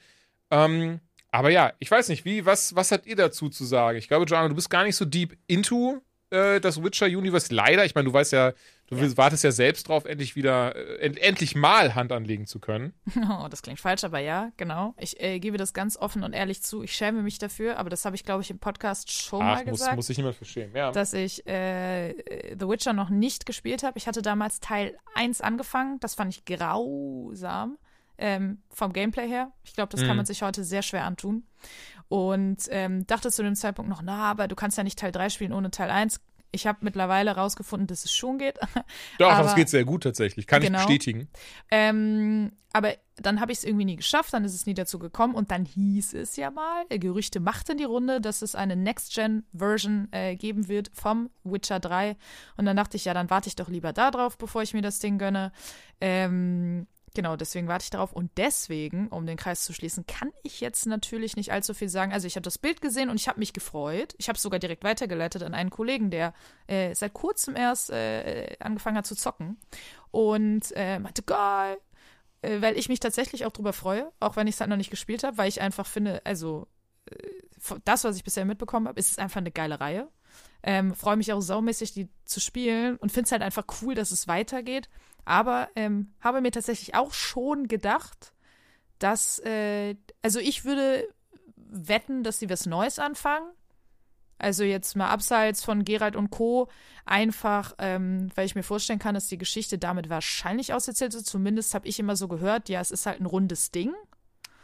Ähm, 0.51 1.01
aber 1.31 1.49
ja, 1.49 1.73
ich 1.79 1.89
weiß 1.89 2.09
nicht, 2.09 2.25
wie, 2.25 2.45
was, 2.45 2.75
was 2.75 2.91
habt 2.91 3.05
ihr 3.07 3.15
dazu 3.15 3.49
zu 3.49 3.65
sagen? 3.65 3.97
Ich 3.97 4.07
glaube, 4.07 4.25
Joanna, 4.25 4.49
du 4.49 4.55
bist 4.55 4.69
gar 4.69 4.83
nicht 4.83 4.95
so 4.95 5.05
deep 5.05 5.37
into 5.47 6.01
äh, 6.31 6.59
das 6.59 6.83
Witcher-Universe. 6.83 7.53
Leider, 7.53 7.85
ich 7.85 7.93
meine, 7.95 8.05
du 8.09 8.13
weißt 8.13 8.31
ja, 8.33 8.53
du 8.87 8.95
Ja. 8.95 9.17
wartest 9.17 9.43
ja 9.43 9.51
selbst 9.51 9.87
drauf, 9.87 10.05
endlich 10.05 10.35
wieder, 10.35 10.75
äh, 10.75 10.97
end, 11.05 11.17
endlich 11.19 11.55
mal 11.55 11.93
Hand 11.95 12.11
anlegen 12.11 12.45
zu 12.47 12.59
können. 12.59 12.93
Oh, 13.29 13.47
das 13.49 13.61
klingt 13.61 13.79
falsch, 13.79 14.03
aber 14.03 14.19
ja, 14.19 14.51
genau. 14.57 14.93
Ich 14.97 15.21
äh, 15.21 15.39
gebe 15.39 15.57
das 15.57 15.73
ganz 15.73 15.95
offen 15.97 16.23
und 16.23 16.33
ehrlich 16.33 16.61
zu. 16.63 16.83
Ich 16.83 16.93
schäme 16.93 17.21
mich 17.21 17.37
dafür, 17.37 17.77
aber 17.77 17.89
das 17.89 18.03
habe 18.05 18.15
ich, 18.15 18.23
glaube 18.25 18.41
ich, 18.43 18.49
im 18.49 18.59
Podcast 18.59 19.11
schon 19.11 19.39
mal 19.39 19.59
Ach, 19.61 19.65
muss, 19.65 19.79
gesagt. 19.79 19.95
muss 19.95 20.07
sich 20.07 20.17
niemand 20.17 20.35
verstehen. 20.35 20.71
Ja. 20.75 20.91
dass 20.91 21.13
ich 21.13 21.45
äh, 21.47 22.13
The 22.59 22.67
Witcher 22.67 22.93
noch 22.93 23.09
nicht 23.09 23.45
gespielt 23.45 23.83
habe. 23.83 23.97
Ich 23.97 24.07
hatte 24.07 24.21
damals 24.21 24.59
Teil 24.59 24.97
1 25.15 25.41
angefangen. 25.41 25.99
Das 25.99 26.15
fand 26.15 26.33
ich 26.35 26.45
grausam 26.45 27.77
ähm, 28.17 28.61
vom 28.69 28.93
Gameplay 28.93 29.27
her. 29.27 29.51
Ich 29.63 29.73
glaube, 29.73 29.89
das 29.91 30.01
Mhm. 30.01 30.07
kann 30.07 30.17
man 30.17 30.25
sich 30.25 30.41
heute 30.43 30.63
sehr 30.63 30.81
schwer 30.83 31.05
antun. 31.05 31.43
Und 32.11 32.57
ähm, 32.71 33.07
dachte 33.07 33.31
zu 33.31 33.41
dem 33.41 33.55
Zeitpunkt 33.55 33.89
noch, 33.89 34.01
na, 34.01 34.29
aber 34.29 34.49
du 34.49 34.55
kannst 34.55 34.77
ja 34.77 34.83
nicht 34.83 34.99
Teil 34.99 35.13
3 35.13 35.29
spielen 35.29 35.53
ohne 35.53 35.71
Teil 35.71 35.89
1. 35.89 36.19
Ich 36.51 36.67
habe 36.67 36.79
mittlerweile 36.81 37.31
rausgefunden, 37.37 37.87
dass 37.87 38.03
es 38.03 38.11
schon 38.11 38.37
geht. 38.37 38.59
Doch, 39.17 39.31
aber- 39.31 39.43
das 39.45 39.55
geht 39.55 39.69
sehr 39.69 39.85
gut 39.85 40.03
tatsächlich. 40.03 40.45
Kann 40.45 40.61
Genau. 40.61 40.79
ich 40.79 40.85
bestätigen. 40.87 41.29
Ähm, 41.71 42.51
aber 42.73 42.95
dann 43.15 43.39
habe 43.39 43.53
ich 43.53 43.59
es 43.59 43.63
irgendwie 43.63 43.85
nie 43.85 43.95
geschafft, 43.95 44.33
dann 44.33 44.43
ist 44.43 44.53
es 44.53 44.65
nie 44.65 44.73
dazu 44.73 44.99
gekommen 44.99 45.35
und 45.35 45.51
dann 45.51 45.63
hieß 45.63 46.13
es 46.15 46.35
ja 46.35 46.51
mal, 46.51 46.83
äh, 46.89 46.99
Gerüchte 46.99 47.39
machten 47.39 47.77
die 47.77 47.85
Runde, 47.85 48.19
dass 48.19 48.41
es 48.41 48.55
eine 48.55 48.75
Next-Gen-Version 48.75 50.09
äh, 50.11 50.35
geben 50.35 50.67
wird 50.67 50.91
vom 50.93 51.29
Witcher 51.45 51.79
3 51.79 52.17
und 52.57 52.65
dann 52.65 52.75
dachte 52.75 52.97
ich, 52.97 53.05
ja, 53.05 53.13
dann 53.13 53.29
warte 53.29 53.47
ich 53.47 53.55
doch 53.55 53.69
lieber 53.69 53.93
da 53.93 54.11
drauf, 54.11 54.37
bevor 54.37 54.61
ich 54.63 54.73
mir 54.73 54.81
das 54.81 54.99
Ding 54.99 55.17
gönne. 55.17 55.53
Ähm, 56.01 56.87
genau, 57.13 57.35
deswegen 57.35 57.67
warte 57.67 57.83
ich 57.83 57.89
darauf 57.89 58.13
und 58.13 58.31
deswegen, 58.37 59.07
um 59.09 59.25
den 59.25 59.37
Kreis 59.37 59.63
zu 59.63 59.73
schließen, 59.73 60.05
kann 60.05 60.31
ich 60.43 60.61
jetzt 60.61 60.85
natürlich 60.85 61.35
nicht 61.35 61.51
allzu 61.51 61.73
viel 61.73 61.89
sagen. 61.89 62.13
Also 62.13 62.27
ich 62.27 62.35
habe 62.35 62.43
das 62.43 62.57
Bild 62.57 62.81
gesehen 62.81 63.09
und 63.09 63.19
ich 63.19 63.27
habe 63.27 63.39
mich 63.39 63.53
gefreut. 63.53 64.15
Ich 64.17 64.27
habe 64.27 64.37
es 64.37 64.43
sogar 64.43 64.59
direkt 64.59 64.83
weitergeleitet 64.83 65.43
an 65.43 65.53
einen 65.53 65.69
Kollegen, 65.69 66.09
der 66.09 66.33
äh, 66.67 66.93
seit 66.95 67.13
kurzem 67.13 67.55
erst 67.55 67.89
äh, 67.89 68.55
angefangen 68.59 68.97
hat 68.97 69.05
zu 69.05 69.15
zocken 69.15 69.57
und 70.11 70.71
äh, 70.75 70.99
meinte, 70.99 71.23
geil, 71.23 71.77
äh, 72.41 72.61
weil 72.61 72.77
ich 72.77 72.89
mich 72.89 72.99
tatsächlich 72.99 73.45
auch 73.45 73.51
drüber 73.51 73.73
freue, 73.73 74.11
auch 74.19 74.35
wenn 74.35 74.47
ich 74.47 74.55
es 74.55 74.61
halt 74.61 74.69
noch 74.69 74.77
nicht 74.77 74.91
gespielt 74.91 75.23
habe, 75.23 75.37
weil 75.37 75.49
ich 75.49 75.61
einfach 75.61 75.85
finde, 75.85 76.21
also 76.25 76.67
das, 77.85 78.03
was 78.03 78.15
ich 78.15 78.23
bisher 78.23 78.45
mitbekommen 78.45 78.87
habe, 78.87 78.99
ist 78.99 79.19
einfach 79.19 79.39
eine 79.39 79.51
geile 79.51 79.79
Reihe. 79.79 80.07
Ähm, 80.63 80.93
Freue 80.93 81.17
mich 81.17 81.33
auch 81.33 81.41
saumäßig, 81.41 81.93
die 81.93 82.09
zu 82.23 82.39
spielen 82.39 82.97
und 82.97 83.11
finde 83.11 83.25
es 83.25 83.31
halt 83.31 83.41
einfach 83.41 83.65
cool, 83.81 83.95
dass 83.95 84.11
es 84.11 84.27
weitergeht. 84.27 84.89
Aber 85.25 85.69
ähm, 85.75 86.13
habe 86.19 86.41
mir 86.41 86.51
tatsächlich 86.51 86.95
auch 86.95 87.13
schon 87.13 87.67
gedacht, 87.67 88.33
dass, 88.99 89.39
äh, 89.39 89.95
also 90.21 90.39
ich 90.39 90.65
würde 90.65 91.07
wetten, 91.55 92.23
dass 92.23 92.39
sie 92.39 92.49
was 92.49 92.65
Neues 92.65 92.99
anfangen. 92.99 93.49
Also 94.37 94.63
jetzt 94.63 94.95
mal 94.95 95.09
abseits 95.09 95.63
von 95.63 95.85
Gerald 95.85 96.15
und 96.15 96.31
Co. 96.31 96.67
Einfach, 97.05 97.75
ähm, 97.77 98.29
weil 98.35 98.45
ich 98.45 98.55
mir 98.55 98.63
vorstellen 98.63 98.99
kann, 98.99 99.13
dass 99.13 99.27
die 99.27 99.37
Geschichte 99.37 99.77
damit 99.77 100.09
wahrscheinlich 100.09 100.73
auserzählt 100.73 101.13
ist. 101.13 101.27
Zumindest 101.27 101.75
habe 101.75 101.87
ich 101.87 101.99
immer 101.99 102.15
so 102.15 102.27
gehört, 102.27 102.67
ja, 102.67 102.81
es 102.81 102.89
ist 102.89 103.05
halt 103.05 103.19
ein 103.21 103.27
rundes 103.27 103.71
Ding. 103.71 103.93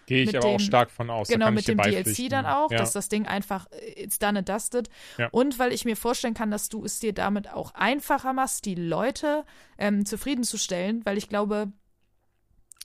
Gehe 0.08 0.24
ich 0.24 0.36
aber 0.36 0.48
auch 0.48 0.58
dem- 0.58 0.66
stark 0.66 0.90
von 0.90 1.10
aus. 1.12 1.28
Genau, 1.28 1.52
mit 1.52 1.68
dem 1.68 1.78
DLC 1.78 2.30
dann 2.30 2.46
auch, 2.48 2.72
Ja. 2.72 2.78
dass 2.80 2.94
das 2.94 3.10
Ding 3.10 3.28
einfach 3.28 3.68
äh, 3.72 4.04
it's 4.04 4.18
done 4.18 4.40
and 4.40 4.50
dusted. 4.50 4.90
Ja. 5.20 5.28
Und 5.32 5.60
weil 5.60 5.72
ich 5.72 5.86
mir 5.86 5.96
vorstellen 5.96 6.34
kann, 6.34 6.50
dass 6.50 6.70
du 6.70 6.84
es 6.84 6.98
dir 7.00 7.14
damit 7.14 7.50
auch 7.54 7.74
einfacher 7.76 8.34
machst, 8.34 8.66
die 8.66 8.76
Leute 8.76 9.46
ähm, 9.78 10.06
zufriedenzustellen, 10.06 11.06
weil 11.06 11.18
ich 11.18 11.30
glaube, 11.30 11.72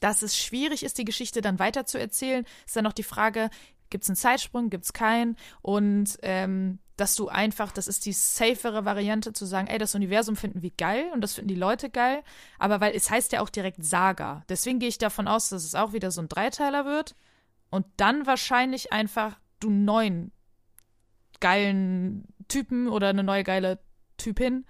dass 0.01 0.23
es 0.23 0.37
schwierig 0.37 0.83
ist, 0.83 0.99
die 0.99 1.05
Geschichte 1.05 1.41
dann 1.41 1.59
weiter 1.59 1.87
zu 1.87 1.99
erzählen, 1.99 2.45
ist 2.66 2.75
dann 2.77 2.85
noch 2.85 2.93
die 2.93 3.05
Frage, 3.05 3.51
gibt 3.89 4.03
es 4.05 4.11
einen 4.11 4.16
Zeitsprung, 4.16 4.68
gibt 4.68 4.85
es 4.85 4.93
keinen? 4.93 5.37
Und 5.62 6.18
ähm, 6.23 6.81
dass 7.03 7.16
du 7.16 7.26
einfach, 7.26 7.72
das 7.72 7.88
ist 7.88 8.07
die 8.07 8.12
safere 8.12 8.84
Variante 8.84 9.32
zu 9.32 9.44
sagen, 9.44 9.66
ey, 9.66 9.76
das 9.76 9.96
Universum 9.96 10.36
finden 10.36 10.62
wir 10.62 10.70
geil 10.70 11.07
und 11.12 11.20
das 11.20 11.34
finden 11.34 11.48
die 11.48 11.57
Leute 11.57 11.90
geil, 11.90 12.22
aber 12.61 12.80
weil 12.80 12.94
es 12.94 13.11
heißt 13.11 13.32
ja 13.32 13.40
auch 13.40 13.48
direkt 13.48 13.84
Saga. 13.84 14.44
Deswegen 14.48 14.78
gehe 14.78 14.88
ich 14.88 14.98
davon 14.98 15.26
aus, 15.26 15.48
dass 15.48 15.64
es 15.64 15.74
auch 15.74 15.92
wieder 15.92 16.12
so 16.12 16.20
ein 16.20 16.28
Dreiteiler 16.28 16.84
wird 16.84 17.16
und 17.70 17.86
dann 17.96 18.24
wahrscheinlich 18.28 18.92
einfach 18.92 19.36
du 19.59 19.68
neuen 19.68 20.30
geilen 21.40 22.24
Typen 22.46 22.86
oder 22.86 23.09
eine 23.09 23.24
neue 23.24 23.42
geile 23.42 23.80
Typin 24.16 24.64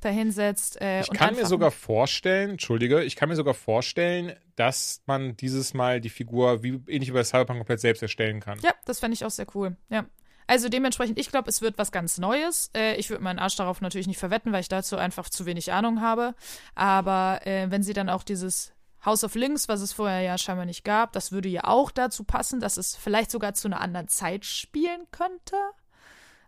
dahinsetzt. 0.00 0.78
Äh, 0.82 1.00
Ich 1.00 1.08
und 1.08 1.16
kann 1.16 1.34
mir 1.34 1.46
sogar 1.46 1.70
vorstellen, 1.70 2.50
entschuldige, 2.50 3.02
ich 3.04 3.16
kann 3.16 3.30
mir 3.30 3.36
sogar 3.36 3.54
vorstellen, 3.54 4.34
dass 4.54 5.00
man 5.06 5.34
dieses 5.38 5.72
Mal 5.72 6.02
die 6.02 6.10
Figur 6.10 6.62
wie 6.62 6.82
ähnlich 6.88 7.08
wie 7.08 7.14
bei 7.14 7.24
Cyberpunk 7.24 7.60
komplett 7.60 7.80
selbst 7.80 8.02
erstellen 8.02 8.40
kann. 8.40 8.58
Ja, 8.60 8.74
das 8.84 9.00
fände 9.00 9.14
ich 9.14 9.24
auch 9.24 9.30
sehr 9.30 9.46
cool. 9.54 9.78
Ja. 9.88 10.04
Also 10.50 10.68
dementsprechend, 10.68 11.16
ich 11.16 11.30
glaube, 11.30 11.48
es 11.48 11.62
wird 11.62 11.78
was 11.78 11.92
ganz 11.92 12.18
Neues. 12.18 12.72
Äh, 12.74 12.96
ich 12.96 13.08
würde 13.08 13.22
meinen 13.22 13.38
Arsch 13.38 13.54
darauf 13.54 13.80
natürlich 13.80 14.08
nicht 14.08 14.18
verwetten, 14.18 14.50
weil 14.50 14.62
ich 14.62 14.68
dazu 14.68 14.96
einfach 14.96 15.30
zu 15.30 15.46
wenig 15.46 15.72
Ahnung 15.72 16.00
habe. 16.00 16.34
Aber 16.74 17.46
äh, 17.46 17.70
wenn 17.70 17.84
sie 17.84 17.92
dann 17.92 18.08
auch 18.08 18.24
dieses 18.24 18.72
House 19.04 19.22
of 19.22 19.36
Links, 19.36 19.68
was 19.68 19.80
es 19.80 19.92
vorher 19.92 20.22
ja 20.22 20.36
scheinbar 20.38 20.66
nicht 20.66 20.82
gab, 20.82 21.12
das 21.12 21.30
würde 21.30 21.48
ja 21.48 21.62
auch 21.62 21.92
dazu 21.92 22.24
passen, 22.24 22.58
dass 22.58 22.78
es 22.78 22.96
vielleicht 22.96 23.30
sogar 23.30 23.54
zu 23.54 23.68
einer 23.68 23.80
anderen 23.80 24.08
Zeit 24.08 24.44
spielen 24.44 25.02
könnte. 25.12 25.54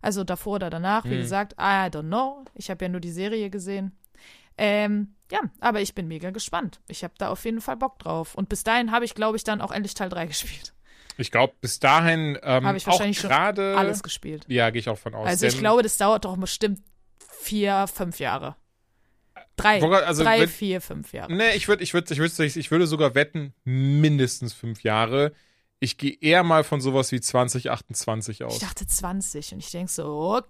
Also 0.00 0.24
davor 0.24 0.56
oder 0.56 0.68
danach, 0.68 1.04
wie 1.04 1.10
Hm. 1.10 1.20
gesagt, 1.20 1.52
I 1.52 1.86
don't 1.88 2.08
know. 2.08 2.44
Ich 2.54 2.70
habe 2.70 2.84
ja 2.84 2.88
nur 2.88 3.00
die 3.00 3.12
Serie 3.12 3.50
gesehen. 3.50 3.96
Ähm, 4.58 5.14
ja, 5.30 5.38
aber 5.60 5.80
ich 5.80 5.94
bin 5.94 6.08
mega 6.08 6.30
gespannt. 6.32 6.80
Ich 6.88 7.04
habe 7.04 7.14
da 7.18 7.28
auf 7.28 7.44
jeden 7.44 7.60
Fall 7.60 7.76
Bock 7.76 8.00
drauf. 8.00 8.34
Und 8.34 8.48
bis 8.48 8.64
dahin 8.64 8.90
habe 8.90 9.04
ich, 9.04 9.14
glaube 9.14 9.36
ich, 9.36 9.44
dann 9.44 9.60
auch 9.60 9.70
endlich 9.70 9.94
Teil 9.94 10.08
3 10.08 10.26
gespielt. 10.32 10.74
Ich 11.22 11.30
glaube, 11.30 11.54
bis 11.60 11.80
dahin 11.80 12.38
ähm, 12.42 12.66
Habe 12.66 12.76
ich 12.76 12.86
wahrscheinlich 12.86 13.18
schon 13.18 13.30
gerade. 13.30 13.76
Alles 13.78 14.02
gespielt. 14.02 14.44
Ja, 14.48 14.68
gehe 14.70 14.80
ich 14.80 14.88
auch 14.88 14.98
von 14.98 15.14
aus. 15.14 15.26
Also 15.26 15.46
ich 15.46 15.58
glaube, 15.58 15.82
das 15.82 15.96
dauert 15.96 16.24
doch 16.26 16.36
bestimmt 16.36 16.80
vier, 17.40 17.86
fünf 17.86 18.18
Jahre. 18.18 18.56
Drei, 19.56 19.82
also 19.82 20.22
drei 20.24 20.40
wenn- 20.40 20.48
vier, 20.48 20.80
fünf 20.80 21.12
Jahre. 21.12 21.32
Nee, 21.32 21.54
ich 21.54 21.68
würde 21.68 21.82
ich 21.82 21.94
würd, 21.94 22.10
ich 22.10 22.18
würd, 22.18 22.38
ich 22.38 22.70
würde 22.70 22.86
sogar 22.86 23.14
wetten, 23.14 23.54
mindestens 23.64 24.52
fünf 24.52 24.82
Jahre. 24.82 25.32
Ich 25.78 25.98
gehe 25.98 26.16
eher 26.20 26.42
mal 26.42 26.64
von 26.64 26.80
sowas 26.80 27.10
wie 27.12 27.20
2028 27.20 28.44
aus. 28.44 28.54
Ich 28.54 28.60
dachte 28.60 28.86
20 28.86 29.52
und 29.54 29.58
ich 29.58 29.70
denke 29.70 29.90
so, 29.90 30.36
okay. 30.36 30.46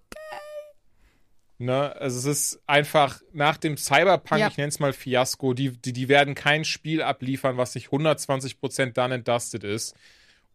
Ne? 1.59 1.95
Also 1.97 2.19
es 2.19 2.25
ist 2.25 2.63
einfach 2.67 3.21
nach 3.33 3.57
dem 3.57 3.77
Cyberpunk, 3.77 4.41
Ja. 4.41 4.49
ich 4.49 4.57
nenne 4.57 4.69
es 4.71 4.81
mal 4.81 4.93
Fiasko, 4.93 5.55
die, 5.55 5.71
die, 5.71 5.93
die 5.93 6.09
werden 6.09 6.35
kein 6.35 6.65
Spiel 6.65 7.03
abliefern, 7.03 7.57
was 7.57 7.75
nicht 7.75 7.89
120% 7.89 8.93
done 8.93 9.15
and 9.15 9.29
dusted 9.29 9.63
ist. 9.65 9.95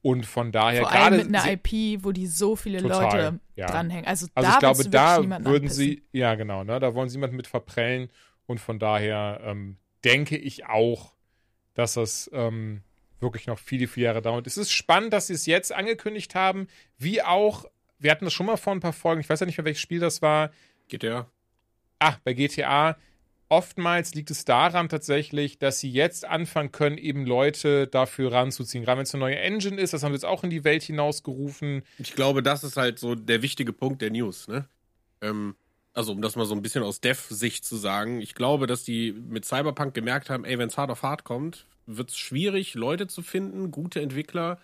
Und 0.02 0.26
von 0.26 0.52
daher 0.52 0.82
vor 0.84 0.92
allem 0.92 1.14
gerade 1.14 1.24
mit 1.26 1.36
einer 1.36 1.52
IP, 1.52 2.04
wo 2.04 2.12
die 2.12 2.28
so 2.28 2.56
viele 2.56 2.82
Total, 2.82 3.04
Leute 3.04 3.40
ja. 3.56 3.68
dranhängen. 3.68 4.06
Also, 4.06 4.28
Also 4.36 4.50
da 4.50 4.54
ich 4.54 4.60
glaube, 4.60 4.90
da 4.90 5.18
würden 5.18 5.34
anpissen. 5.34 5.70
sie, 5.70 6.04
ja 6.12 6.36
genau, 6.36 6.64
ne, 6.64 6.80
da 6.80 6.94
wollen 6.94 7.10
sie 7.10 7.16
jemanden 7.16 7.36
mit 7.36 7.48
verprellen 7.48 8.10
und 8.46 8.60
von 8.60 8.80
daher 8.80 9.42
ähm, 9.44 9.78
denke 10.06 10.38
ich 10.38 10.66
auch, 10.66 11.14
dass 11.74 11.96
das 11.96 12.30
ähm, 12.34 12.82
wirklich 13.20 13.48
noch 13.48 13.60
viele, 13.60 13.88
viele 13.88 14.06
Jahre 14.06 14.22
dauert. 14.22 14.48
Es 14.48 14.58
ist 14.58 14.72
spannend, 14.72 15.14
dass 15.14 15.28
sie 15.28 15.34
es 15.34 15.46
jetzt 15.46 15.74
angekündigt 15.74 16.36
haben, 16.36 16.68
wie 16.98 17.22
auch, 17.22 17.66
wir 18.00 18.12
hatten 18.12 18.26
das 18.26 18.34
schon 18.34 18.46
mal 18.46 18.58
vor 18.58 18.74
ein 18.74 18.80
paar 18.80 18.94
Folgen, 18.94 19.22
ich 19.22 19.30
weiß 19.30 19.40
ja 19.40 19.46
nicht 19.46 19.58
mehr, 19.58 19.66
welches 19.66 19.82
Spiel 19.82 20.00
das 20.00 20.22
war, 20.22 20.52
der? 20.92 21.28
ah, 22.00 22.16
bei 22.24 22.34
GTA, 22.34 22.98
oftmals 23.50 24.14
liegt 24.14 24.32
es 24.32 24.46
daran 24.46 24.90
tatsächlich, 24.90 25.60
dass 25.60 25.80
sie 25.80 25.90
jetzt 25.90 26.26
anfangen 26.26 26.72
können, 26.72 26.98
eben 26.98 27.26
Leute 27.26 27.88
dafür 27.88 28.32
ranzuziehen. 28.32 28.84
Gerade 28.84 28.98
wenn 28.98 29.04
es 29.04 29.14
eine 29.14 29.22
neue 29.22 29.38
Engine 29.38 29.80
ist, 29.80 29.94
das 29.94 30.04
haben 30.04 30.12
sie 30.12 30.18
jetzt 30.18 30.26
auch 30.26 30.44
in 30.44 30.50
die 30.50 30.64
Welt 30.64 30.84
hinausgerufen. 30.84 31.84
Ich 31.98 32.14
glaube, 32.14 32.44
das 32.44 32.64
ist 32.64 32.78
halt 32.78 33.00
so 33.00 33.16
der 33.16 33.42
wichtige 33.42 33.74
Punkt 33.74 34.02
der 34.02 34.12
News, 34.12 34.48
ne? 34.48 34.68
Ähm, 35.22 35.56
also, 35.94 36.12
um 36.12 36.22
das 36.22 36.36
mal 36.36 36.46
so 36.46 36.54
ein 36.54 36.62
bisschen 36.62 36.84
aus 36.84 37.02
Dev-Sicht 37.02 37.66
zu 37.66 37.76
sagen, 37.76 38.22
ich 38.22 38.36
glaube, 38.36 38.68
dass 38.68 38.84
die 38.84 39.14
mit 39.14 39.46
Cyberpunk 39.46 39.96
gemerkt 39.96 40.30
haben, 40.30 40.46
ey, 40.46 40.60
wenn 40.60 40.68
es 40.68 40.78
hart 40.78 40.92
auf 40.92 41.02
hart 41.02 41.24
kommt, 41.24 41.66
wird 41.88 42.12
es 42.12 42.18
schwierig, 42.18 42.76
Leute 42.76 43.08
zu 43.08 43.24
finden, 43.24 43.72
gute 43.72 44.02
Entwickler, 44.02 44.60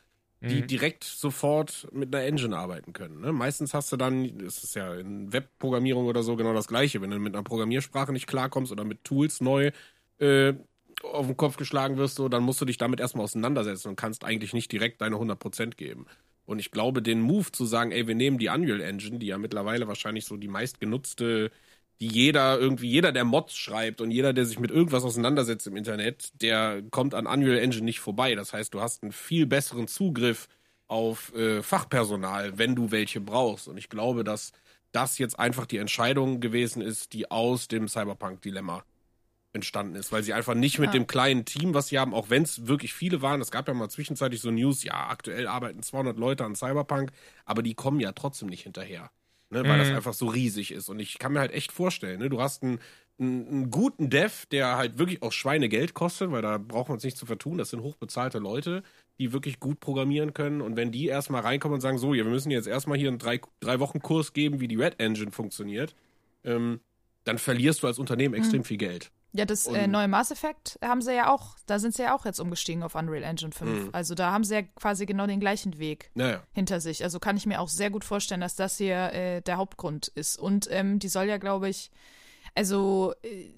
die 0.49 0.61
Mhm. 0.61 0.67
direkt 0.67 1.03
sofort 1.05 1.87
mit 1.93 2.13
einer 2.13 2.25
Engine 2.25 2.57
arbeiten 2.57 2.93
können. 2.93 3.21
Ne? 3.21 3.31
Meistens 3.31 3.73
hast 3.73 3.91
du 3.91 3.97
dann, 3.97 4.37
das 4.39 4.63
ist 4.63 4.75
ja 4.75 4.93
in 4.95 5.31
Webprogrammierung 5.31 6.05
oder 6.05 6.21
so 6.23 6.35
genau 6.35 6.53
das 6.53 6.67
Gleiche, 6.67 7.01
wenn 7.01 7.11
du 7.11 7.19
mit 7.19 7.33
einer 7.33 7.43
Programmiersprache 7.43 8.11
nicht 8.11 8.27
klarkommst 8.27 8.71
oder 8.71 8.83
mit 8.83 9.03
Tools 9.03 9.41
neu 9.41 9.71
äh, 10.19 10.53
auf 11.03 11.25
den 11.27 11.37
Kopf 11.37 11.57
geschlagen 11.57 11.97
wirst, 11.97 12.15
so, 12.15 12.29
dann 12.29 12.43
musst 12.43 12.61
du 12.61 12.65
dich 12.65 12.77
damit 12.77 12.99
erstmal 12.99 13.23
auseinandersetzen 13.23 13.89
und 13.89 13.95
kannst 13.95 14.23
eigentlich 14.23 14.53
nicht 14.53 14.71
direkt 14.71 15.01
deine 15.01 15.17
100% 15.17 15.75
geben. 15.77 16.05
Und 16.45 16.59
ich 16.59 16.71
glaube, 16.71 17.01
den 17.01 17.21
Move 17.21 17.51
zu 17.51 17.65
sagen, 17.65 17.91
ey, 17.91 18.07
wir 18.07 18.15
nehmen 18.15 18.37
die 18.37 18.49
Unreal 18.49 18.81
Engine, 18.81 19.17
die 19.19 19.27
ja 19.27 19.37
mittlerweile 19.37 19.87
wahrscheinlich 19.87 20.25
so 20.25 20.35
die 20.37 20.47
meistgenutzte, 20.49 21.51
die 21.99 22.07
jeder 22.07 22.59
irgendwie, 22.59 22.89
jeder, 22.89 23.11
der 23.11 23.23
Mods 23.23 23.55
schreibt 23.55 24.01
und 24.01 24.11
jeder, 24.11 24.33
der 24.33 24.45
sich 24.45 24.59
mit 24.59 24.71
irgendwas 24.71 25.03
auseinandersetzt 25.03 25.67
im 25.67 25.75
Internet, 25.75 26.31
der 26.41 26.83
kommt 26.91 27.13
an 27.15 27.27
Unreal 27.27 27.59
Engine 27.59 27.85
nicht 27.85 27.99
vorbei. 27.99 28.35
Das 28.35 28.53
heißt, 28.53 28.73
du 28.73 28.81
hast 28.81 29.03
einen 29.03 29.11
viel 29.11 29.45
besseren 29.45 29.87
Zugriff 29.87 30.47
auf 30.87 31.33
äh, 31.33 31.63
Fachpersonal, 31.63 32.57
wenn 32.57 32.75
du 32.75 32.91
welche 32.91 33.21
brauchst. 33.21 33.67
Und 33.67 33.77
ich 33.77 33.89
glaube, 33.89 34.23
dass 34.23 34.51
das 34.91 35.17
jetzt 35.17 35.39
einfach 35.39 35.65
die 35.65 35.77
Entscheidung 35.77 36.39
gewesen 36.39 36.81
ist, 36.81 37.13
die 37.13 37.31
aus 37.31 37.67
dem 37.67 37.87
Cyberpunk-Dilemma 37.87 38.83
entstanden 39.53 39.95
ist, 39.95 40.11
weil 40.11 40.23
sie 40.23 40.33
einfach 40.33 40.55
nicht 40.55 40.79
mit 40.79 40.87
Ja. 40.87 40.93
dem 40.93 41.07
kleinen 41.07 41.45
Team, 41.45 41.73
was 41.73 41.87
sie 41.87 41.99
haben, 41.99 42.13
auch 42.13 42.29
wenn 42.29 42.43
es 42.43 42.67
wirklich 42.67 42.93
viele 42.93 43.21
waren, 43.21 43.39
es 43.39 43.51
gab 43.51 43.67
ja 43.67 43.73
mal 43.73 43.89
zwischenzeitlich 43.89 44.41
so 44.41 44.49
News, 44.51 44.83
ja, 44.83 45.07
aktuell 45.09 45.47
arbeiten 45.47 45.83
200 45.83 46.17
Leute 46.17 46.43
an 46.43 46.55
Cyberpunk, 46.55 47.11
aber 47.45 47.61
die 47.61 47.75
kommen 47.75 47.99
ja 47.99 48.11
trotzdem 48.13 48.49
nicht 48.49 48.63
hinterher, 48.63 49.11
ne, 49.53 49.67
weil 49.67 49.77
das 49.77 49.89
Mhm. 49.89 49.95
einfach 49.95 50.13
so 50.13 50.27
riesig 50.27 50.71
ist 50.71 50.89
und 50.89 50.99
ich 50.99 51.19
kann 51.19 51.33
mir 51.33 51.39
halt 51.39 51.53
echt 51.53 51.71
vorstellen, 51.71 52.19
ne, 52.19 52.29
du 52.29 52.41
hast 52.41 52.63
einen, 52.63 52.79
einen, 53.19 53.47
einen 53.47 53.71
guten 53.71 54.09
Dev, 54.09 54.45
der 54.51 54.77
halt 54.77 54.97
wirklich 54.97 55.21
auch 55.23 55.31
Schweinegeld 55.31 55.93
kostet, 55.93 56.31
weil 56.31 56.41
da 56.41 56.57
brauchen 56.57 56.89
wir 56.89 56.93
uns 56.95 57.03
nicht 57.03 57.17
zu 57.17 57.25
vertun, 57.25 57.57
das 57.57 57.69
sind 57.69 57.81
hochbezahlte 57.81 58.39
Leute, 58.39 58.83
die 59.19 59.31
wirklich 59.33 59.59
gut 59.59 59.79
programmieren 59.79 60.33
können 60.33 60.61
und 60.61 60.75
wenn 60.75 60.91
die 60.91 61.07
erstmal 61.07 61.41
reinkommen 61.41 61.75
und 61.75 61.81
sagen, 61.81 61.97
so, 61.99 62.13
ja, 62.13 62.23
wir 62.25 62.31
müssen 62.31 62.51
jetzt 62.51 62.67
erstmal 62.67 62.97
hier 62.97 63.09
einen 63.09 63.19
drei, 63.19 63.39
drei 63.59 63.79
Wochen 63.79 64.01
Kurs 64.01 64.33
geben, 64.33 64.59
wie 64.59 64.67
die 64.67 64.75
Red 64.75 64.99
Engine 64.99 65.31
funktioniert, 65.31 65.95
ähm, 66.43 66.79
dann 67.23 67.37
verlierst 67.37 67.83
du 67.83 67.87
als 67.87 67.99
Unternehmen 67.99 68.33
extrem 68.33 68.63
viel 68.63 68.77
Geld. 68.77 69.11
Ja, 69.35 69.45
das 69.45 69.65
äh, 69.65 69.87
neue 69.87 70.07
Mass 70.07 70.29
Effect 70.29 70.77
haben 70.83 71.01
sie 71.01 71.15
ja 71.15 71.33
auch, 71.33 71.55
da 71.65 71.79
sind 71.79 71.95
sie 71.95 72.03
ja 72.03 72.15
auch 72.15 72.23
jetzt 72.23 72.39
umgestiegen 72.39 72.83
auf 72.83 72.93
Unreal 72.93 73.23
Engine 73.23 73.51
5. 73.51 73.85
Mhm. 73.85 73.89
Also 73.91 74.13
da 74.13 74.31
haben 74.31 74.43
sie 74.43 74.53
ja 74.53 74.61
quasi 74.61 75.07
genau 75.07 75.25
den 75.25 75.39
gleichen 75.39 75.79
Weg 75.79 76.11
Naja. 76.13 76.43
hinter 76.53 76.79
sich. 76.79 77.03
Also 77.03 77.19
kann 77.19 77.35
ich 77.35 77.47
mir 77.47 77.59
auch 77.59 77.67
sehr 77.67 77.89
gut 77.89 78.03
vorstellen, 78.03 78.41
dass 78.41 78.55
das 78.55 78.77
hier 78.77 79.11
äh, 79.11 79.41
der 79.41 79.57
Hauptgrund 79.57 80.09
ist. 80.09 80.37
Und 80.37 80.67
ähm, 80.69 80.99
die 80.99 81.07
soll 81.09 81.25
ja, 81.25 81.37
glaube 81.37 81.67
ich, 81.67 81.89
also 82.53 83.15
äh, 83.23 83.49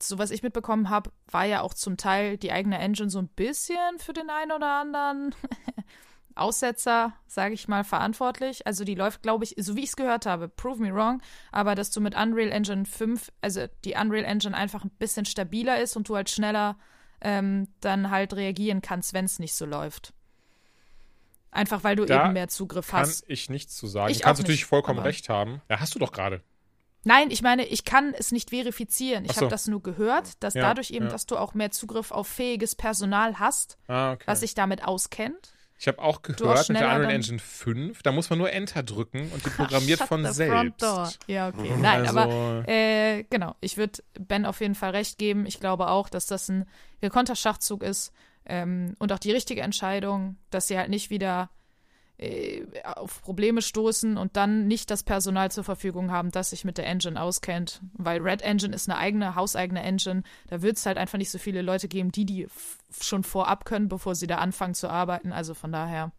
so 0.00 0.16
was 0.16 0.30
ich 0.30 0.42
mitbekommen 0.42 0.88
habe, 0.88 1.10
war 1.30 1.44
ja 1.44 1.60
auch 1.60 1.74
zum 1.74 1.96
Teil 1.98 2.38
die 2.38 2.52
eigene 2.52 2.78
Engine 2.78 3.10
so 3.10 3.18
ein 3.18 3.28
bisschen 3.28 3.98
für 3.98 4.14
den 4.14 4.30
einen 4.30 4.52
oder 4.52 4.80
anderen 4.80 5.34
Aussetzer, 6.38 7.12
sage 7.26 7.54
ich 7.54 7.68
mal, 7.68 7.84
verantwortlich. 7.84 8.66
Also 8.66 8.84
die 8.84 8.94
läuft, 8.94 9.22
glaube 9.22 9.44
ich, 9.44 9.54
so 9.58 9.76
wie 9.76 9.80
ich 9.82 9.90
es 9.90 9.96
gehört 9.96 10.26
habe, 10.26 10.48
prove 10.48 10.80
me 10.82 10.94
wrong, 10.94 11.20
aber 11.52 11.74
dass 11.74 11.90
du 11.90 12.00
mit 12.00 12.14
Unreal 12.16 12.50
Engine 12.50 12.84
5, 12.84 13.30
also 13.40 13.66
die 13.84 13.94
Unreal 13.94 14.24
Engine 14.24 14.56
einfach 14.56 14.84
ein 14.84 14.90
bisschen 14.98 15.24
stabiler 15.24 15.80
ist 15.80 15.96
und 15.96 16.08
du 16.08 16.16
halt 16.16 16.30
schneller 16.30 16.76
ähm, 17.20 17.68
dann 17.80 18.10
halt 18.10 18.34
reagieren 18.34 18.80
kannst, 18.82 19.12
wenn 19.12 19.24
es 19.24 19.38
nicht 19.38 19.54
so 19.54 19.66
läuft. 19.66 20.12
Einfach 21.50 21.82
weil 21.82 21.96
du 21.96 22.04
Da 22.04 22.24
eben 22.24 22.34
mehr 22.34 22.48
Zugriff 22.48 22.88
Kann 22.90 23.00
hast. 23.00 23.24
ich 23.26 23.48
nichts 23.50 23.74
zu 23.76 23.86
sagen. 23.86 24.10
Ich 24.10 24.18
du 24.18 24.24
kannst 24.24 24.40
auch 24.40 24.42
natürlich 24.44 24.60
nicht, 24.60 24.68
vollkommen 24.68 24.98
recht 25.00 25.28
haben. 25.28 25.62
Ja, 25.68 25.80
hast 25.80 25.94
du 25.94 25.98
doch 25.98 26.12
gerade. 26.12 26.42
Nein, 27.04 27.30
ich 27.30 27.42
meine, 27.42 27.64
ich 27.64 27.84
kann 27.84 28.12
es 28.12 28.32
nicht 28.32 28.50
verifizieren. 28.50 29.24
Ich 29.24 29.32
so. 29.32 29.42
habe 29.42 29.48
das 29.48 29.66
nur 29.66 29.82
gehört, 29.82 30.42
dass 30.42 30.54
Ja, 30.54 30.62
dadurch 30.62 30.90
eben, 30.90 31.06
ja. 31.06 31.10
dass 31.10 31.26
du 31.26 31.36
auch 31.38 31.54
mehr 31.54 31.70
Zugriff 31.70 32.10
auf 32.10 32.28
fähiges 32.28 32.74
Personal 32.74 33.38
hast, 33.38 33.78
Ah, 33.86 34.12
okay. 34.12 34.24
was 34.26 34.40
sich 34.40 34.54
damit 34.54 34.84
auskennt. 34.84 35.54
Ich 35.80 35.86
habe 35.86 36.00
auch 36.00 36.22
gehört 36.22 36.68
mit 36.68 36.80
der 36.80 36.88
Unreal 36.96 37.10
Engine 37.14 37.38
5, 37.38 38.02
da 38.02 38.10
muss 38.10 38.28
man 38.30 38.38
nur 38.40 38.50
Enter 38.52 38.82
drücken 38.82 39.30
und 39.32 39.44
die 39.46 39.50
programmiert 39.50 40.00
von 40.00 40.24
selbst. 40.32 40.82
Ja, 41.28 41.48
okay. 41.48 41.72
Nein, 41.78 42.06
Also- 42.06 42.18
aber 42.18 42.68
äh, 42.68 43.22
genau, 43.30 43.54
ich 43.60 43.76
würde 43.76 44.02
Ben 44.18 44.44
auf 44.44 44.60
jeden 44.60 44.74
Fall 44.74 44.90
recht 44.90 45.18
geben. 45.18 45.46
Ich 45.46 45.60
glaube 45.60 45.88
auch, 45.88 46.08
dass 46.08 46.26
das 46.26 46.48
ein 46.48 46.66
gekonnter 47.00 47.36
Schachzug 47.36 47.84
ist 47.84 48.12
ähm, 48.44 48.94
und 48.98 49.12
auch 49.12 49.20
die 49.20 49.30
richtige 49.30 49.60
Entscheidung, 49.60 50.36
dass 50.50 50.66
sie 50.66 50.76
halt 50.76 50.88
nicht 50.90 51.10
wieder 51.10 51.48
äh, 52.18 52.64
auf 52.82 53.22
Probleme 53.22 53.62
stoßen 53.62 54.16
und 54.16 54.36
dann 54.36 54.66
nicht 54.66 54.90
das 54.90 55.04
Personal 55.04 55.52
zur 55.52 55.62
Verfügung 55.62 56.10
haben, 56.10 56.32
das 56.32 56.50
sich 56.50 56.64
mit 56.64 56.76
der 56.76 56.86
Engine 56.86 57.20
auskennt. 57.20 57.80
Weil 57.92 58.20
Red 58.20 58.42
Engine 58.42 58.74
ist 58.74 58.88
eine 58.88 58.98
eigene, 58.98 59.36
hauseigene 59.36 59.82
Engine. 59.82 60.24
Da 60.48 60.60
wird 60.60 60.76
es 60.76 60.86
halt 60.86 60.98
einfach 60.98 61.18
nicht 61.18 61.30
so 61.30 61.38
viele 61.38 61.62
Leute 61.62 61.86
geben, 61.86 62.10
die 62.10 62.24
die 62.24 62.48
schon 63.00 63.22
vorab 63.22 63.64
können, 63.64 63.88
bevor 63.88 64.16
sie 64.16 64.26
da 64.26 64.38
anfangen 64.38 64.74
zu 64.74 64.88
arbeiten. 64.88 65.32
Also 65.32 65.54
von 65.54 65.70
daher 65.70 66.10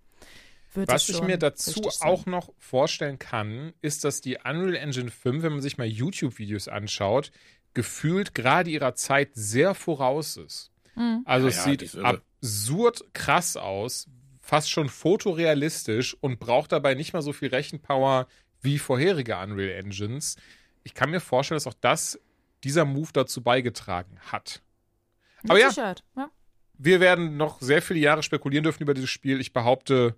wird 0.73 0.87
Was 0.87 1.09
ich 1.09 1.21
mir 1.21 1.37
dazu 1.37 1.81
sein. 1.89 2.07
auch 2.07 2.25
noch 2.25 2.53
vorstellen 2.57 3.19
kann, 3.19 3.73
ist, 3.81 4.03
dass 4.05 4.21
die 4.21 4.37
Unreal 4.37 4.75
Engine 4.75 5.11
5, 5.11 5.43
wenn 5.43 5.51
man 5.51 5.61
sich 5.61 5.77
mal 5.77 5.87
YouTube-Videos 5.87 6.69
anschaut, 6.69 7.31
gefühlt 7.73 8.33
gerade 8.33 8.69
ihrer 8.69 8.95
Zeit 8.95 9.31
sehr 9.33 9.75
voraus 9.75 10.37
ist. 10.37 10.71
Mhm. 10.95 11.23
Also 11.25 11.47
Ja, 11.47 11.49
es 11.49 11.57
ja, 11.57 11.63
sieht 11.63 11.97
absurd 11.97 13.03
krass 13.13 13.57
aus, 13.57 14.07
fast 14.49 14.71
schon 14.71 14.89
fotorealistisch 14.89 16.17
und 16.21 16.39
braucht 16.39 16.71
dabei 16.71 16.95
nicht 16.95 17.13
mal 17.13 17.21
so 17.21 17.33
viel 17.33 17.49
Rechenpower 17.49 18.27
wie 18.61 18.79
vorherige 18.79 19.37
Unreal 19.37 19.69
Engines. 19.69 20.37
Ich 20.83 20.95
kann 20.95 21.11
mir 21.11 21.19
vorstellen, 21.19 21.57
dass 21.57 21.67
auch 21.67 21.79
das 21.79 22.19
dieser 22.63 22.83
Move 22.83 23.09
dazu 23.13 23.43
beigetragen 23.43 24.17
hat. 24.31 24.63
Mit 25.43 25.51
Aber 25.51 25.59
ja. 25.59 25.95
Ja. 26.17 26.31
Wir 26.79 26.99
werden 26.99 27.37
noch 27.37 27.61
sehr 27.61 27.83
viele 27.83 27.99
Jahre 27.99 28.23
spekulieren 28.23 28.63
dürfen 28.63 28.81
über 28.81 28.95
dieses 28.95 29.11
Spiel. 29.11 29.39
Ich 29.39 29.53
behaupte, 29.53 30.15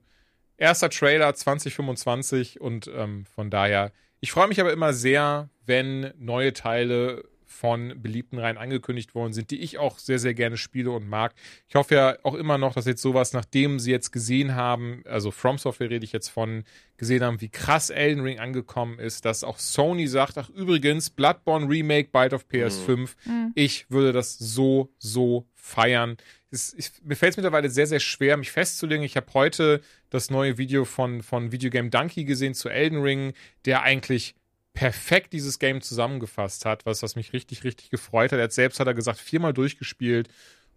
erster 0.56 0.90
Trailer 0.90 1.34
2025 1.34 2.62
und 2.62 2.90
ähm, 2.96 3.26
von 3.26 3.50
daher, 3.50 3.92
ich 4.22 4.32
freue 4.32 4.48
mich 4.48 4.62
aber 4.62 4.72
immer 4.72 4.94
sehr, 4.94 5.50
wenn 5.66 6.14
neue 6.18 6.54
Teile 6.54 7.26
von 7.52 8.02
beliebten 8.02 8.40
Reihen 8.40 8.58
angekündigt 8.58 9.14
worden 9.14 9.34
sind, 9.34 9.52
die 9.52 9.60
ich 9.60 9.78
auch 9.78 10.00
sehr, 10.00 10.20
sehr 10.20 10.34
gerne 10.34 10.58
spiele 10.58 10.92
und 10.92 11.08
mag. 11.08 11.34
Ich 11.68 11.76
hoffe 11.76 11.96
ja 11.96 12.18
auch 12.24 12.34
immer 12.34 12.58
noch, 12.58 12.74
dass 12.74 12.86
jetzt 12.86 13.02
sowas, 13.02 13.34
nachdem 13.34 13.80
sie 13.80 13.92
jetzt 13.92 14.12
gesehen 14.12 14.56
haben, 14.56 15.04
also 15.06 15.32
From 15.32 15.58
Software 15.58 15.90
rede 15.90 16.06
ich 16.06 16.12
jetzt 16.12 16.30
von, 16.30 16.64
gesehen 16.98 17.24
haben, 17.24 17.42
wie 17.42 17.50
krass 17.50 17.90
Elden 17.90 18.24
Ring 18.24 18.40
angekommen 18.40 19.00
ist, 19.00 19.26
dass 19.26 19.44
auch 19.44 19.60
Sony 19.60 20.08
sagt, 20.08 20.38
ach 20.38 20.50
übrigens, 20.50 21.10
Bloodborne 21.10 21.68
Remake 21.68 22.10
bald 22.12 22.34
auf 22.34 22.46
PS5. 22.46 23.10
Ich 23.56 23.90
würde 23.90 24.14
das 24.14 24.38
so, 24.38 24.94
so 25.00 25.48
feiern. 25.56 26.18
Es, 26.52 26.74
ich, 26.74 26.92
mir 27.04 27.16
fällt 27.16 27.32
es 27.32 27.38
mittlerweile 27.38 27.70
sehr, 27.70 27.88
sehr 27.88 28.00
schwer, 28.00 28.38
mich 28.38 28.52
festzulegen. 28.52 29.04
Ich 29.04 29.16
habe 29.16 29.34
heute 29.34 29.82
das 30.10 30.30
neue 30.30 30.58
Video 30.58 30.86
von, 30.86 31.24
von 31.24 31.52
Videogame 31.52 31.90
Donkey 31.90 32.24
gesehen 32.24 32.54
zu 32.54 32.70
Elden 32.70 33.02
Ring, 33.02 33.34
der 33.66 33.84
eigentlich 33.84 34.36
perfekt 34.74 35.34
dieses 35.34 35.60
Game 35.60 35.82
zusammengefasst 35.82 36.66
hat, 36.66 36.86
was, 36.86 37.04
was 37.04 37.16
mich 37.16 37.34
richtig, 37.34 37.64
richtig 37.64 37.90
gefreut 37.90 38.32
hat. 38.32 38.40
Er 38.40 38.46
hat 38.46 38.54
selbst, 38.54 38.80
hat 38.80 38.88
er 38.88 38.94
gesagt, 38.94 39.20
viermal 39.20 39.54
durchgespielt. 39.54 40.30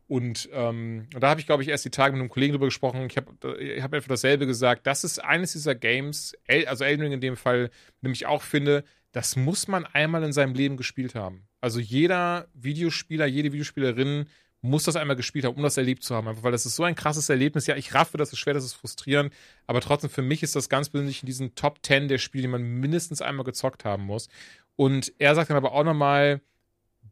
Und, 0.06 0.48
ähm, 0.52 1.08
und 1.14 1.22
da 1.22 1.30
habe 1.30 1.40
ich, 1.40 1.46
glaube 1.46 1.62
ich, 1.62 1.68
erst 1.68 1.84
die 1.84 1.90
Tage 1.90 2.12
mit 2.12 2.20
einem 2.20 2.28
Kollegen 2.28 2.52
drüber 2.52 2.66
gesprochen. 2.66 3.06
Ich 3.06 3.16
habe 3.16 3.58
ich 3.58 3.82
hab 3.82 3.94
einfach 3.94 4.08
dasselbe 4.08 4.46
gesagt. 4.46 4.86
Das 4.86 5.04
ist 5.04 5.18
eines 5.18 5.52
dieser 5.52 5.74
Games, 5.74 6.34
also 6.66 6.84
Elden 6.84 7.02
Ring 7.02 7.12
in 7.12 7.20
dem 7.20 7.36
Fall, 7.36 7.70
nämlich 8.02 8.26
auch 8.26 8.42
finde, 8.42 8.84
das 9.12 9.36
muss 9.36 9.68
man 9.68 9.86
einmal 9.86 10.22
in 10.24 10.32
seinem 10.32 10.54
Leben 10.54 10.76
gespielt 10.76 11.14
haben. 11.14 11.46
Also 11.60 11.80
jeder 11.80 12.48
Videospieler, 12.52 13.26
jede 13.26 13.52
Videospielerin 13.52 14.26
muss 14.64 14.84
das 14.84 14.96
einmal 14.96 15.14
gespielt 15.14 15.44
haben, 15.44 15.56
um 15.56 15.62
das 15.62 15.76
erlebt 15.76 16.02
zu 16.02 16.14
haben. 16.14 16.26
Einfach 16.26 16.42
weil 16.42 16.52
das 16.52 16.64
ist 16.64 16.76
so 16.76 16.84
ein 16.84 16.94
krasses 16.94 17.28
Erlebnis. 17.28 17.66
Ja, 17.66 17.76
ich 17.76 17.92
raffe, 17.92 18.16
das 18.16 18.32
ist 18.32 18.38
schwer, 18.38 18.54
das 18.54 18.64
ist 18.64 18.72
frustrierend. 18.72 19.30
Aber 19.66 19.82
trotzdem, 19.82 20.08
für 20.08 20.22
mich 20.22 20.42
ist 20.42 20.56
das 20.56 20.70
ganz 20.70 20.88
persönlich 20.88 21.22
in 21.22 21.26
diesen 21.26 21.54
Top 21.54 21.80
10 21.82 22.08
der 22.08 22.16
Spiele, 22.16 22.42
die 22.42 22.48
man 22.48 22.62
mindestens 22.62 23.20
einmal 23.20 23.44
gezockt 23.44 23.84
haben 23.84 24.04
muss. 24.04 24.28
Und 24.74 25.12
er 25.18 25.34
sagt 25.34 25.50
dann 25.50 25.58
aber 25.58 25.72
auch 25.72 25.84
nochmal, 25.84 26.40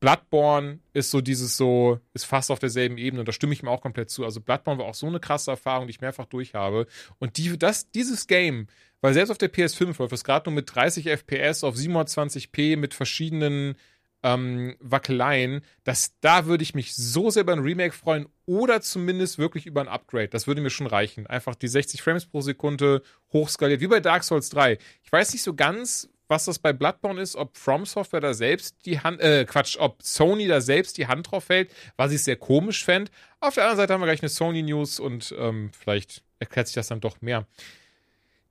Bloodborne 0.01 0.81
ist 0.95 1.11
so 1.11 1.21
dieses 1.21 1.59
so, 1.59 2.01
ist 2.15 2.25
fast 2.25 2.51
auf 2.51 2.59
derselben 2.59 2.97
Ebene 2.97 3.21
und 3.21 3.29
da 3.29 3.33
stimme 3.33 3.53
ich 3.53 3.63
ihm 3.63 3.69
auch 3.69 3.83
komplett 3.83 4.09
zu. 4.09 4.25
Also 4.25 4.41
Bloodborne 4.41 4.81
war 4.81 4.87
auch 4.87 4.95
so 4.95 5.07
eine 5.07 5.21
krasse 5.21 5.51
Erfahrung, 5.51 5.87
die 5.87 5.93
ich 5.93 6.01
mehrfach 6.01 6.27
durch 6.27 6.55
habe. 6.55 6.87
Und 7.19 7.37
die, 7.37 7.59
das, 7.59 7.91
dieses 7.91 8.27
Game, 8.27 8.67
weil 9.03 9.13
selbst 9.13 9.31
auf 9.31 9.39
der 9.39 9.53
PS5 9.53 9.99
läuft 9.99 10.15
es 10.15 10.25
gerade 10.25 10.49
nur 10.49 10.55
mit 10.55 10.75
30 10.75 11.07
FPS 11.07 11.65
auf 11.65 11.77
720p 11.77 12.79
mit 12.79 12.95
verschiedenen 12.95 13.77
ähm, 14.23 14.77
Wackeleien, 14.81 15.63
dass 15.85 16.19
da 16.21 16.47
würde 16.47 16.63
ich 16.63 16.75
mich 16.75 16.95
so 16.95 17.31
sehr 17.31 17.43
über 17.43 17.53
ein 17.53 17.59
Remake 17.59 17.95
freuen 17.95 18.27
oder 18.47 18.81
zumindest 18.81 19.39
wirklich 19.39 19.67
über 19.67 19.81
ein 19.81 19.89
Upgrade. 19.89 20.29
Das 20.29 20.47
würde 20.47 20.61
mir 20.61 20.71
schon 20.71 20.87
reichen. 20.87 21.27
Einfach 21.27 21.55
die 21.55 21.69
60 21.69 22.03
Frames 22.03 22.27
pro 22.27 22.41
Sekunde 22.41 23.03
hochskaliert, 23.33 23.81
wie 23.81 23.87
bei 23.89 24.01
Dark 24.01 24.25
Souls 24.25 24.49
3. 24.51 24.79
Ich 25.03 25.13
weiß 25.13 25.33
nicht 25.33 25.43
so 25.43 25.55
ganz, 25.55 26.09
was 26.29 26.47
das 26.47 26.59
bei 26.59 26.73
Bloodborne 26.73 27.21
ist, 27.21 27.37
ob 27.37 27.57
From 27.59 27.85
Software 27.85 28.21
da 28.21 28.33
selbst 28.33 28.87
die 28.87 29.01
Hand, 29.01 29.21
äh, 29.21 29.45
Quatsch, 29.45 29.77
ob 29.79 30.03
Sony 30.03 30.47
da 30.47 30.61
selbst 30.61 30.97
die 30.97 31.07
Hand 31.07 31.31
drauf 31.31 31.49
hält, 31.49 31.71
was 31.97 32.13
ich 32.13 32.25
sehr 32.25 32.37
komisch 32.37 32.85
fände. 32.85 33.11
Auf 33.41 33.55
der 33.55 33.65
anderen 33.65 33.77
Seite 33.79 33.93
haben 33.93 34.01
wir 34.01 34.07
gleich 34.07 34.23
eine 34.23 34.31
Sony-News 34.31 34.99
und 34.99 35.35
ähm, 35.39 35.71
vielleicht 35.79 36.23
erklärt 36.39 36.69
sich 36.69 36.75
das 36.75 36.89
dann 36.89 37.01
doch 37.01 37.21
mehr. 37.21 37.47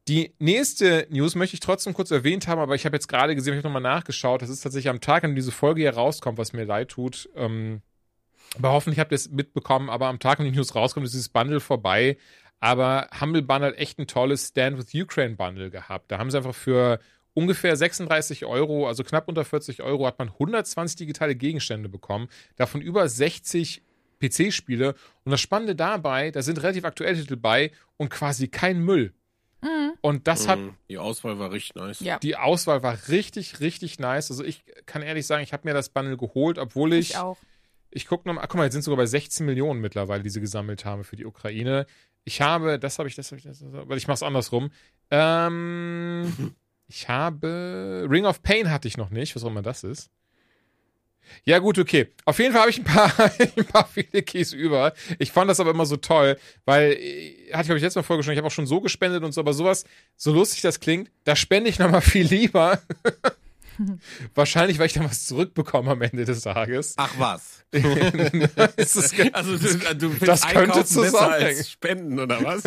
Die 0.08 0.34
nächste 0.40 1.08
News 1.10 1.36
möchte 1.36 1.54
ich 1.54 1.60
trotzdem 1.60 1.94
kurz 1.94 2.10
erwähnt 2.10 2.48
haben, 2.48 2.60
aber 2.60 2.76
ich 2.76 2.86
habe 2.86 2.96
jetzt 2.96 3.08
gerade 3.08 3.36
gesehen, 3.36 3.54
ich 3.54 3.58
habe 3.60 3.68
nochmal 3.68 3.82
nachgeschaut. 3.82 4.42
Das 4.42 4.50
ist 4.50 4.62
tatsächlich 4.62 4.90
am 4.90 5.00
Tag, 5.00 5.24
an 5.24 5.32
dem 5.32 5.36
diese 5.36 5.52
Folge 5.52 5.82
hier 5.82 5.94
rauskommt, 5.94 6.38
was 6.38 6.54
mir 6.54 6.66
leid 6.66 6.90
tut. 6.90 7.30
Ähm, 7.36 7.82
aber 8.58 8.72
hoffentlich 8.72 9.00
habt 9.00 9.12
ihr 9.12 9.16
es 9.16 9.30
mitbekommen. 9.30 9.90
Aber 9.90 10.08
am 10.08 10.20
Tag, 10.20 10.40
an 10.40 10.46
dem 10.46 10.54
die 10.54 10.58
News 10.58 10.76
rauskommt, 10.76 11.06
ist 11.06 11.14
dieses 11.14 11.30
Bundle 11.30 11.60
vorbei. 11.60 12.18
Aber 12.60 13.10
Humble 13.20 13.44
Bundle 13.44 13.70
hat 13.70 13.78
echt 13.78 14.00
ein 14.00 14.08
tolles 14.08 14.50
Stand 14.50 14.78
with 14.78 14.94
Ukraine 14.94 15.36
Bundle 15.36 15.70
gehabt. 15.70 16.12
Da 16.12 16.18
haben 16.18 16.32
sie 16.32 16.38
einfach 16.38 16.56
für 16.56 17.00
ungefähr 17.34 17.76
36 17.76 18.46
Euro, 18.46 18.88
also 18.88 19.04
knapp 19.04 19.28
unter 19.28 19.46
40 19.46 19.82
Euro, 19.82 20.06
hat 20.06 20.20
man 20.20 20.30
120 20.30 20.98
digitale 20.98 21.36
Gegenstände 21.36 21.90
bekommen. 21.90 22.28
Davon 22.56 22.82
über 22.82 23.08
60 23.08 23.84
PC-Spiele. 24.20 24.96
Und 25.24 25.32
das 25.32 25.42
Spannende 25.42 25.76
dabei, 25.76 26.32
da 26.32 26.42
sind 26.42 26.62
relativ 26.62 26.86
aktuelle 26.86 27.20
Titel 27.20 27.36
bei 27.36 27.72
und 27.98 28.10
quasi 28.10 28.48
kein 28.48 28.80
Müll. 28.80 29.14
Und 30.02 30.28
das 30.28 30.48
hat 30.48 30.60
Mhm. 30.60 30.76
Die 30.90 30.98
Auswahl 30.98 31.40
war 31.40 31.52
richtig 31.52 31.76
nice. 31.76 32.00
Ja, 32.00 32.20
die 32.20 32.36
Auswahl 32.36 32.84
war 32.84 32.98
richtig, 33.08 33.60
richtig 33.60 34.00
nice. 34.00 34.32
Also 34.32 34.44
ich 34.44 34.64
kann 34.86 35.02
ehrlich 35.02 35.28
sagen, 35.28 35.44
ich 35.44 35.54
habe 35.54 35.68
mir 35.68 35.74
das 35.74 35.90
Bundle 35.90 36.18
geholt, 36.18 36.58
obwohl 36.58 36.94
ich, 36.94 37.12
ich 37.12 37.18
auch. 37.18 37.38
ich 37.92 38.08
gucke 38.08 38.28
nochmal, 38.28 38.48
guck 38.48 38.58
mal, 38.58 38.64
jetzt 38.64 38.74
sind 38.74 38.82
sogar 38.82 38.98
bei 38.98 39.06
16 39.06 39.46
Millionen 39.46 39.82
mittlerweile, 39.82 40.24
die 40.24 40.30
sie 40.30 40.42
gesammelt 40.42 40.86
haben 40.86 41.04
für 41.04 41.16
die 41.16 41.26
Ukraine. 41.26 41.86
Ich 42.24 42.42
habe, 42.42 42.80
das 42.80 43.00
habe 43.00 43.10
ich, 43.10 43.16
das 43.16 43.32
habe 43.32 43.38
ich, 43.40 43.44
das, 43.44 43.64
weil 43.64 43.98
ich 43.98 44.08
mache 44.08 44.16
es 44.16 44.24
andersrum. 44.24 44.72
Ähm, 45.10 46.54
ich 46.88 47.08
habe 47.10 48.08
Ring 48.10 48.26
of 48.26 48.42
Pain 48.42 48.72
hatte 48.72 48.88
ich 48.88 48.98
noch 48.98 49.10
nicht, 49.10 49.36
was 49.36 49.44
auch 49.44 49.50
immer 49.50 49.62
das 49.62 49.84
ist. 49.84 50.10
Ja, 51.44 51.60
gut, 51.60 51.80
okay. 51.80 52.08
Auf 52.26 52.40
jeden 52.40 52.52
Fall 52.52 52.62
habe 52.62 52.72
ich 52.72 52.78
ein 52.80 52.84
paar, 52.84 53.12
ein 53.58 53.66
paar 53.66 53.88
viele 53.88 54.22
Keys 54.22 54.54
über. 54.54 54.94
Ich 55.20 55.32
fand 55.32 55.50
das 55.50 55.60
aber 55.60 55.72
immer 55.72 55.86
so 55.86 55.98
toll, 55.98 56.38
weil, 56.66 56.94
äh, 56.94 57.52
hatte 57.52 57.62
ich, 57.62 57.68
glaube 57.68 57.78
ich, 57.78 57.84
letztes 57.84 57.96
Mal 57.96 58.04
vorgestellt, 58.04 58.36
ich 58.36 58.40
habe 58.40 58.48
auch 58.48 58.52
schon 58.52 58.68
so 58.68 58.82
gespendet 58.82 59.24
und 59.24 59.32
so, 59.32 59.42
aber 59.42 59.54
sowas, 59.54 59.86
so 60.16 60.32
lustig 60.34 60.62
das 60.62 60.80
klingt, 60.80 61.10
da 61.24 61.36
spende 61.36 61.70
ich 61.70 61.80
nochmal 61.80 62.02
viel 62.02 62.26
lieber. 62.26 62.82
Wahrscheinlich, 64.36 64.80
weil 64.80 64.88
ich 64.88 64.94
dann 64.94 65.06
was 65.06 65.26
zurückbekomme 65.26 65.92
am 65.92 66.02
Ende 66.02 66.26
des 66.26 66.42
Tages. 66.42 66.94
Ach 66.98 67.12
was. 67.18 67.64
Ist 68.76 68.96
das 68.98 69.12
ge- 69.16 69.32
Also 69.32 69.58
du, 69.58 69.96
du 69.96 70.26
Das 70.26 70.42
könnte 70.48 70.84
zusammenhängen. 70.86 71.46
als 71.58 71.70
Spenden 71.70 72.20
oder 72.20 72.44
was? 72.44 72.64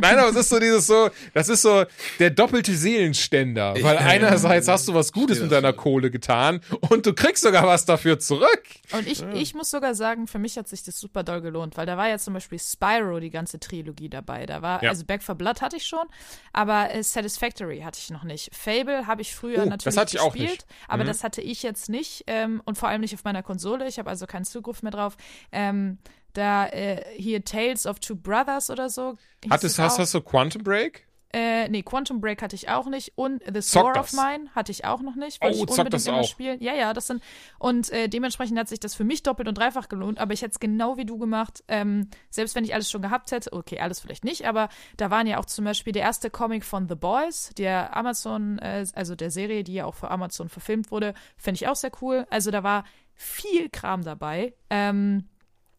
Nein, 0.00 0.18
aber 0.18 0.30
es 0.30 0.36
ist 0.36 0.48
so 0.48 0.58
dieses 0.58 0.86
so, 0.86 1.10
das 1.34 1.48
ist 1.48 1.62
so 1.62 1.84
der 2.18 2.30
doppelte 2.30 2.74
Seelenständer. 2.74 3.74
Weil 3.74 3.96
Ja, 3.96 4.00
einerseits 4.00 4.68
hast 4.68 4.88
du 4.88 4.94
was 4.94 5.12
Gutes 5.12 5.40
mit 5.40 5.52
deiner. 5.52 5.68
Kohle 5.78 6.10
getan 6.10 6.60
und 6.88 7.04
du 7.04 7.12
kriegst 7.12 7.42
sogar 7.44 7.66
was 7.66 7.84
dafür 7.84 8.18
zurück. 8.18 8.62
Und 8.92 9.06
ich, 9.06 9.22
ich 9.34 9.54
muss 9.54 9.70
sogar 9.70 9.94
sagen, 9.94 10.26
für 10.26 10.38
mich 10.38 10.56
hat 10.56 10.66
sich 10.66 10.82
das 10.82 10.98
super 10.98 11.22
doll 11.22 11.42
gelohnt, 11.42 11.76
weil 11.76 11.84
da 11.86 11.96
war 11.98 12.08
ja 12.08 12.18
zum 12.18 12.32
Beispiel 12.34 12.58
Spyro, 12.58 13.20
die 13.20 13.30
ganze 13.30 13.60
Trilogie 13.60 14.08
dabei. 14.08 14.46
Da 14.46 14.62
war, 14.62 14.82
Ja. 14.82 14.90
also 14.90 15.04
Back 15.04 15.22
for 15.22 15.34
Blood 15.34 15.60
hatte 15.60 15.76
ich 15.76 15.84
schon, 15.84 16.06
aber 16.54 16.94
äh, 16.94 17.02
Satisfactory 17.02 17.80
hatte 17.80 17.98
ich 18.02 18.10
noch 18.10 18.24
nicht. 18.24 18.48
Fable 18.54 19.06
habe 19.06 19.20
ich 19.22 19.27
früher 19.34 19.62
Oh, 19.62 19.66
natürlich 19.66 19.84
das 19.84 19.96
hatte 19.96 20.16
ich 20.16 20.20
auch 20.22 20.32
gespielt, 20.32 20.50
nicht. 20.50 20.66
aber 20.88 21.04
Mhm. 21.04 21.08
das 21.08 21.24
hatte 21.24 21.40
ich 21.40 21.62
jetzt 21.62 21.88
nicht 21.88 22.24
ähm, 22.26 22.62
und 22.64 22.78
vor 22.78 22.88
allem 22.88 23.00
nicht 23.00 23.14
auf 23.14 23.24
meiner 23.24 23.42
Konsole. 23.42 23.88
Ich 23.88 23.98
habe 23.98 24.10
also 24.10 24.26
keinen 24.26 24.44
Zugriff 24.44 24.82
mehr 24.82 24.92
drauf. 24.92 25.16
Ähm, 25.52 25.98
da 26.34 26.66
äh, 26.68 27.02
hier 27.16 27.44
Tales 27.44 27.86
of 27.86 27.98
Two 28.00 28.14
Brothers 28.14 28.70
oder 28.70 28.90
so. 28.90 29.16
Hattest, 29.50 29.74
es 29.74 29.78
hast, 29.78 29.94
auch. 29.94 29.98
hast 30.00 30.14
du 30.14 30.20
Quantum 30.20 30.62
Break? 30.62 31.07
Äh, 31.32 31.68
nee, 31.68 31.82
Quantum 31.82 32.20
Break 32.20 32.40
hatte 32.40 32.56
ich 32.56 32.68
auch 32.70 32.86
nicht. 32.86 33.12
Und 33.16 33.42
The 33.44 33.52
das. 33.52 33.76
of 33.76 34.12
Mine 34.14 34.48
hatte 34.54 34.72
ich 34.72 34.84
auch 34.86 35.02
noch 35.02 35.14
nicht. 35.14 35.42
Wollte 35.42 35.58
Oh, 35.58 35.64
ich 35.64 35.78
unbedingt 35.78 36.06
immer 36.06 36.20
auch. 36.20 36.24
spielen. 36.28 36.58
Ja, 36.62 36.74
ja, 36.74 36.94
das 36.94 37.06
sind. 37.06 37.22
Und 37.58 37.90
äh, 37.90 38.08
dementsprechend 38.08 38.58
hat 38.58 38.68
sich 38.68 38.80
das 38.80 38.94
für 38.94 39.04
mich 39.04 39.22
doppelt 39.22 39.46
und 39.48 39.58
dreifach 39.58 39.88
gelohnt. 39.88 40.18
Aber 40.18 40.32
ich 40.32 40.40
hätte 40.40 40.52
es 40.52 40.60
genau 40.60 40.96
wie 40.96 41.04
du 41.04 41.18
gemacht. 41.18 41.62
Ähm, 41.68 42.08
selbst 42.30 42.54
wenn 42.54 42.64
ich 42.64 42.72
alles 42.74 42.90
schon 42.90 43.02
gehabt 43.02 43.30
hätte. 43.30 43.52
Okay, 43.52 43.78
alles 43.78 44.00
vielleicht 44.00 44.24
nicht. 44.24 44.46
Aber 44.46 44.68
da 44.96 45.10
waren 45.10 45.26
ja 45.26 45.38
auch 45.38 45.44
zum 45.44 45.64
Beispiel 45.66 45.92
der 45.92 46.02
erste 46.02 46.30
Comic 46.30 46.64
von 46.64 46.88
The 46.88 46.94
Boys, 46.94 47.50
der 47.58 47.94
Amazon, 47.96 48.58
äh, 48.58 48.86
also 48.94 49.14
der 49.14 49.30
Serie, 49.30 49.64
die 49.64 49.74
ja 49.74 49.84
auch 49.84 49.94
für 49.94 50.10
Amazon 50.10 50.48
verfilmt 50.48 50.90
wurde. 50.90 51.12
Fände 51.36 51.56
ich 51.56 51.68
auch 51.68 51.76
sehr 51.76 51.92
cool. 52.00 52.26
Also 52.30 52.50
da 52.50 52.62
war 52.62 52.84
viel 53.14 53.68
Kram 53.68 54.02
dabei. 54.02 54.54
Ähm, 54.70 55.28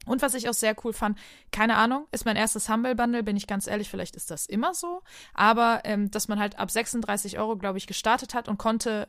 Und 0.09 0.23
was 0.23 0.33
ich 0.33 0.49
auch 0.49 0.53
sehr 0.53 0.75
cool 0.83 0.91
fand, 0.91 1.19
keine 1.51 1.75
Ahnung, 1.75 2.07
ist 2.11 2.25
mein 2.25 2.35
erstes 2.35 2.67
Humble 2.67 2.95
Bundle, 2.95 3.21
bin 3.21 3.37
ich 3.37 3.45
ganz 3.45 3.67
ehrlich, 3.67 3.89
vielleicht 3.89 4.15
ist 4.15 4.31
das 4.31 4.47
immer 4.47 4.73
so, 4.73 5.03
aber 5.35 5.81
ähm, 5.83 6.09
dass 6.09 6.27
man 6.27 6.39
halt 6.39 6.57
ab 6.57 6.71
36 6.71 7.37
Euro, 7.37 7.57
glaube 7.57 7.77
ich, 7.77 7.85
gestartet 7.85 8.33
hat 8.33 8.47
und 8.47 8.57
konnte 8.57 9.07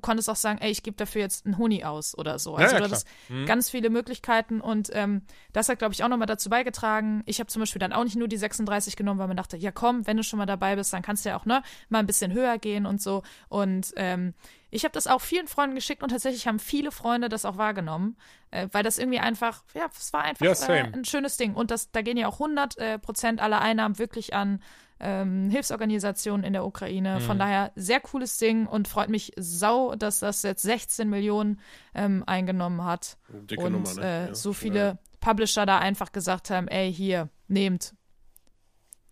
konntest 0.00 0.28
auch 0.30 0.36
sagen, 0.36 0.58
ey, 0.60 0.70
ich 0.70 0.82
gebe 0.82 0.96
dafür 0.96 1.22
jetzt 1.22 1.46
einen 1.46 1.58
Huni 1.58 1.84
aus 1.84 2.16
oder 2.16 2.38
so. 2.38 2.56
Also 2.56 2.74
Ja, 2.76 2.80
ja, 2.80 2.86
du 2.86 2.92
hattest. 2.92 3.06
Mhm. 3.28 3.46
ganz 3.46 3.70
viele 3.70 3.90
Möglichkeiten 3.90 4.60
und 4.60 4.90
ähm, 4.92 5.22
das 5.52 5.68
hat, 5.68 5.78
glaube 5.78 5.94
ich, 5.94 6.04
auch 6.04 6.08
nochmal 6.08 6.26
dazu 6.26 6.48
beigetragen. 6.50 7.22
Ich 7.26 7.38
habe 7.40 7.48
zum 7.48 7.60
Beispiel 7.60 7.80
dann 7.80 7.92
auch 7.92 8.04
nicht 8.04 8.16
nur 8.16 8.28
die 8.28 8.36
36 8.36 8.96
genommen, 8.96 9.18
weil 9.18 9.28
man 9.28 9.36
dachte, 9.36 9.56
ja 9.56 9.70
komm, 9.72 10.06
wenn 10.06 10.16
du 10.16 10.22
schon 10.22 10.38
mal 10.38 10.46
dabei 10.46 10.76
bist, 10.76 10.92
dann 10.92 11.02
kannst 11.02 11.24
du 11.24 11.30
ja 11.30 11.36
auch 11.38 11.44
ne, 11.44 11.62
mal 11.88 11.98
ein 12.00 12.06
bisschen 12.06 12.32
höher 12.32 12.58
gehen 12.58 12.86
und 12.86 13.00
so. 13.00 13.22
Und 13.48 13.92
ähm, 13.96 14.34
ich 14.70 14.84
habe 14.84 14.92
das 14.92 15.06
auch 15.06 15.20
vielen 15.20 15.46
Freunden 15.46 15.74
geschickt 15.76 16.02
und 16.02 16.10
tatsächlich 16.10 16.46
haben 16.46 16.58
viele 16.58 16.90
Freunde 16.90 17.28
das 17.28 17.44
auch 17.44 17.56
wahrgenommen, 17.56 18.16
äh, 18.50 18.68
weil 18.72 18.82
das 18.82 18.98
irgendwie 18.98 19.20
einfach, 19.20 19.62
ja, 19.74 19.86
es 19.96 20.12
war 20.12 20.22
einfach 20.22 20.44
Ja, 20.44 20.74
äh, 20.74 20.92
ein 20.92 21.04
schönes 21.04 21.36
Ding. 21.36 21.54
Und 21.54 21.70
das, 21.70 21.90
da 21.92 22.02
gehen 22.02 22.16
ja 22.16 22.28
auch 22.28 22.40
100 22.40 22.76
äh, 22.78 22.98
Prozent 22.98 23.40
aller 23.40 23.60
Einnahmen 23.60 23.98
wirklich 23.98 24.34
an 24.34 24.60
ähm, 25.00 25.50
Hilfsorganisationen 25.50 26.44
in 26.44 26.52
der 26.52 26.64
Ukraine. 26.64 27.16
Mhm. 27.16 27.20
Von 27.20 27.38
daher 27.38 27.72
sehr 27.76 28.00
cooles 28.00 28.38
Ding 28.38 28.66
und 28.66 28.88
freut 28.88 29.08
mich 29.08 29.32
sau, 29.36 29.94
dass 29.94 30.20
das 30.20 30.42
jetzt 30.42 30.62
16 30.62 31.08
Millionen 31.08 31.60
ähm, 31.94 32.24
eingenommen 32.26 32.84
hat 32.84 33.18
Dicke 33.28 33.62
und 33.62 33.72
Nummer, 33.72 33.94
ne? 33.94 34.00
äh, 34.02 34.26
Ja. 34.28 34.34
so 34.34 34.52
viele 34.52 34.98
Publisher 35.20 35.66
da 35.66 35.78
einfach 35.78 36.12
gesagt 36.12 36.50
haben, 36.50 36.68
ey, 36.68 36.92
hier, 36.92 37.28
nehmt. 37.48 37.94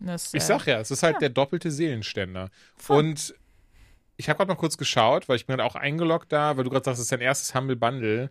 Das, 0.01 0.35
Ich 0.35 0.43
äh, 0.43 0.47
sag 0.47 0.66
ja, 0.66 0.80
es 0.80 0.91
ist 0.91 1.03
halt 1.03 1.14
ja. 1.14 1.20
der 1.20 1.28
doppelte 1.30 1.70
Seelenständer. 1.70 2.51
Voll. 2.76 2.99
Und 2.99 3.35
ich 4.16 4.28
habe 4.28 4.39
gerade 4.39 4.49
mal 4.49 4.57
kurz 4.57 4.76
geschaut, 4.76 5.28
weil 5.28 5.37
ich 5.37 5.47
bin 5.47 5.57
gerade 5.57 5.68
auch 5.68 5.76
eingeloggt 5.76 6.32
da, 6.32 6.57
weil 6.57 6.64
du 6.64 6.70
gerade 6.70 6.85
sagst, 6.85 6.99
es 6.99 7.05
ist 7.07 7.12
dein 7.12 7.20
erstes 7.20 7.55
Humble 7.55 7.76
Bundle. 7.76 8.30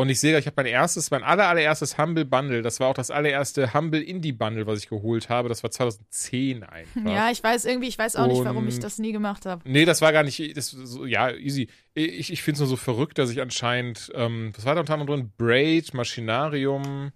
Und 0.00 0.08
ich 0.08 0.18
sehe, 0.18 0.38
ich 0.38 0.46
habe 0.46 0.54
mein 0.56 0.64
erstes, 0.64 1.10
mein 1.10 1.22
aller, 1.22 1.46
allererstes 1.46 1.98
Humble 1.98 2.24
Bundle, 2.24 2.62
das 2.62 2.80
war 2.80 2.88
auch 2.88 2.94
das 2.94 3.10
allererste 3.10 3.74
Humble 3.74 4.00
Indie 4.00 4.32
Bundle, 4.32 4.66
was 4.66 4.78
ich 4.78 4.88
geholt 4.88 5.28
habe. 5.28 5.50
Das 5.50 5.62
war 5.62 5.70
2010 5.70 6.62
einfach. 6.62 7.04
Ja, 7.04 7.30
ich 7.30 7.44
weiß 7.44 7.66
irgendwie, 7.66 7.88
ich 7.88 7.98
weiß 7.98 8.16
auch 8.16 8.26
nicht, 8.26 8.42
warum 8.42 8.66
ich 8.66 8.76
Und- 8.76 8.84
das 8.84 8.98
nie 8.98 9.12
gemacht 9.12 9.44
habe. 9.44 9.60
Nee, 9.68 9.84
das 9.84 10.00
war 10.00 10.12
gar 10.14 10.22
nicht, 10.22 10.56
das, 10.56 10.70
so, 10.70 11.04
ja, 11.04 11.30
easy. 11.34 11.68
Ich, 11.92 12.32
ich 12.32 12.42
finde 12.42 12.54
es 12.54 12.60
nur 12.60 12.68
so 12.68 12.76
verrückt, 12.76 13.18
dass 13.18 13.28
ich 13.28 13.42
anscheinend, 13.42 14.10
ähm, 14.14 14.52
was 14.56 14.64
war 14.64 14.74
da 14.74 14.80
unter 14.80 14.94
anderem 14.94 15.18
drin? 15.20 15.32
Braid, 15.36 15.92
Maschinarium 15.92 17.12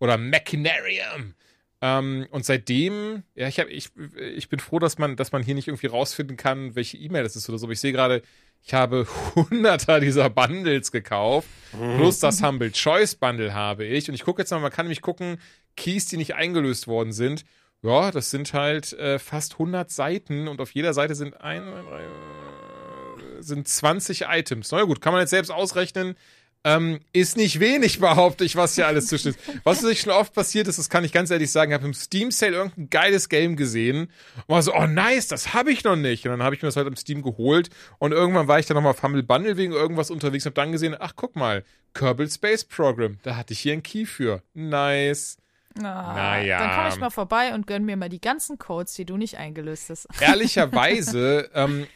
oder 0.00 0.18
Machinarium. 0.18 1.34
Ähm, 1.80 2.26
und 2.32 2.44
seitdem, 2.44 3.22
ja, 3.36 3.46
ich, 3.46 3.60
hab, 3.60 3.68
ich, 3.68 3.90
ich 4.34 4.48
bin 4.48 4.58
froh, 4.58 4.80
dass 4.80 4.98
man, 4.98 5.14
dass 5.14 5.30
man 5.30 5.44
hier 5.44 5.54
nicht 5.54 5.68
irgendwie 5.68 5.86
rausfinden 5.86 6.36
kann, 6.36 6.74
welche 6.74 6.96
E-Mail 6.96 7.22
das 7.22 7.36
ist 7.36 7.48
oder 7.48 7.58
so. 7.58 7.66
Aber 7.66 7.72
ich 7.72 7.80
sehe 7.80 7.92
gerade, 7.92 8.22
ich 8.62 8.74
habe 8.74 9.06
hunderter 9.34 10.00
dieser 10.00 10.30
Bundles 10.30 10.92
gekauft. 10.92 11.48
Plus 11.96 12.18
das 12.18 12.42
Humble 12.42 12.72
Choice 12.72 13.14
Bundle 13.14 13.54
habe 13.54 13.84
ich. 13.84 14.08
Und 14.08 14.14
ich 14.14 14.24
gucke 14.24 14.42
jetzt 14.42 14.50
mal, 14.50 14.60
man 14.60 14.72
kann 14.72 14.86
nämlich 14.86 15.02
gucken, 15.02 15.38
Keys, 15.76 16.06
die 16.06 16.16
nicht 16.16 16.34
eingelöst 16.34 16.86
worden 16.86 17.12
sind. 17.12 17.44
Ja, 17.82 18.10
das 18.10 18.30
sind 18.30 18.52
halt 18.54 18.92
äh, 18.94 19.18
fast 19.18 19.52
100 19.54 19.90
Seiten 19.90 20.48
und 20.48 20.60
auf 20.60 20.72
jeder 20.72 20.94
Seite 20.94 21.14
sind 21.14 21.40
ein, 21.40 21.62
äh, 21.62 23.40
sind 23.40 23.68
20 23.68 24.22
Items. 24.28 24.72
Na 24.72 24.82
gut, 24.82 25.00
kann 25.00 25.12
man 25.12 25.20
jetzt 25.20 25.30
selbst 25.30 25.50
ausrechnen. 25.50 26.16
Ähm, 26.64 26.98
ist 27.12 27.36
nicht 27.36 27.60
wenig, 27.60 28.00
behaupte 28.00 28.44
ich, 28.44 28.56
was 28.56 28.74
hier 28.74 28.86
alles 28.86 29.06
zwischen 29.06 29.28
ist. 29.28 29.38
Was 29.64 29.80
sich 29.80 30.00
schon 30.00 30.12
oft 30.12 30.34
passiert 30.34 30.66
ist, 30.66 30.78
das 30.78 30.90
kann 30.90 31.04
ich 31.04 31.12
ganz 31.12 31.30
ehrlich 31.30 31.50
sagen, 31.52 31.70
ich 31.70 31.74
habe 31.74 31.86
im 31.86 31.94
Steam 31.94 32.30
Sale 32.32 32.56
irgendein 32.56 32.90
geiles 32.90 33.28
Game 33.28 33.56
gesehen 33.56 34.10
und 34.46 34.54
war 34.54 34.62
so, 34.62 34.74
oh 34.74 34.86
nice, 34.86 35.28
das 35.28 35.54
habe 35.54 35.70
ich 35.70 35.84
noch 35.84 35.96
nicht. 35.96 36.26
Und 36.26 36.32
dann 36.32 36.42
habe 36.42 36.56
ich 36.56 36.62
mir 36.62 36.68
das 36.68 36.76
halt 36.76 36.88
im 36.88 36.96
Steam 36.96 37.22
geholt 37.22 37.70
und 37.98 38.12
irgendwann 38.12 38.48
war 38.48 38.58
ich 38.58 38.66
dann 38.66 38.74
nochmal 38.74 38.90
auf 38.90 39.02
Humble 39.02 39.22
Bundle 39.22 39.56
wegen 39.56 39.72
irgendwas 39.72 40.10
unterwegs 40.10 40.44
und 40.46 40.50
habe 40.50 40.60
dann 40.60 40.72
gesehen, 40.72 40.96
ach 40.98 41.12
guck 41.16 41.36
mal, 41.36 41.64
Kerbal 41.94 42.28
Space 42.28 42.64
Program, 42.64 43.18
da 43.22 43.36
hatte 43.36 43.52
ich 43.52 43.60
hier 43.60 43.72
einen 43.72 43.82
Key 43.84 44.04
für. 44.04 44.42
Nice. 44.54 45.38
Ah, 45.76 46.12
Naja. 46.14 46.58
Dann 46.58 46.74
komme 46.76 46.88
ich 46.88 46.98
mal 46.98 47.10
vorbei 47.10 47.54
und 47.54 47.66
gönn 47.66 47.84
mir 47.84 47.96
mal 47.96 48.08
die 48.08 48.20
ganzen 48.20 48.58
Codes, 48.58 48.94
die 48.94 49.04
du 49.04 49.16
nicht 49.16 49.36
eingelöst 49.38 49.90
hast. 49.90 50.08
ehrlicherweise 50.20 51.50
ähm, 51.54 51.86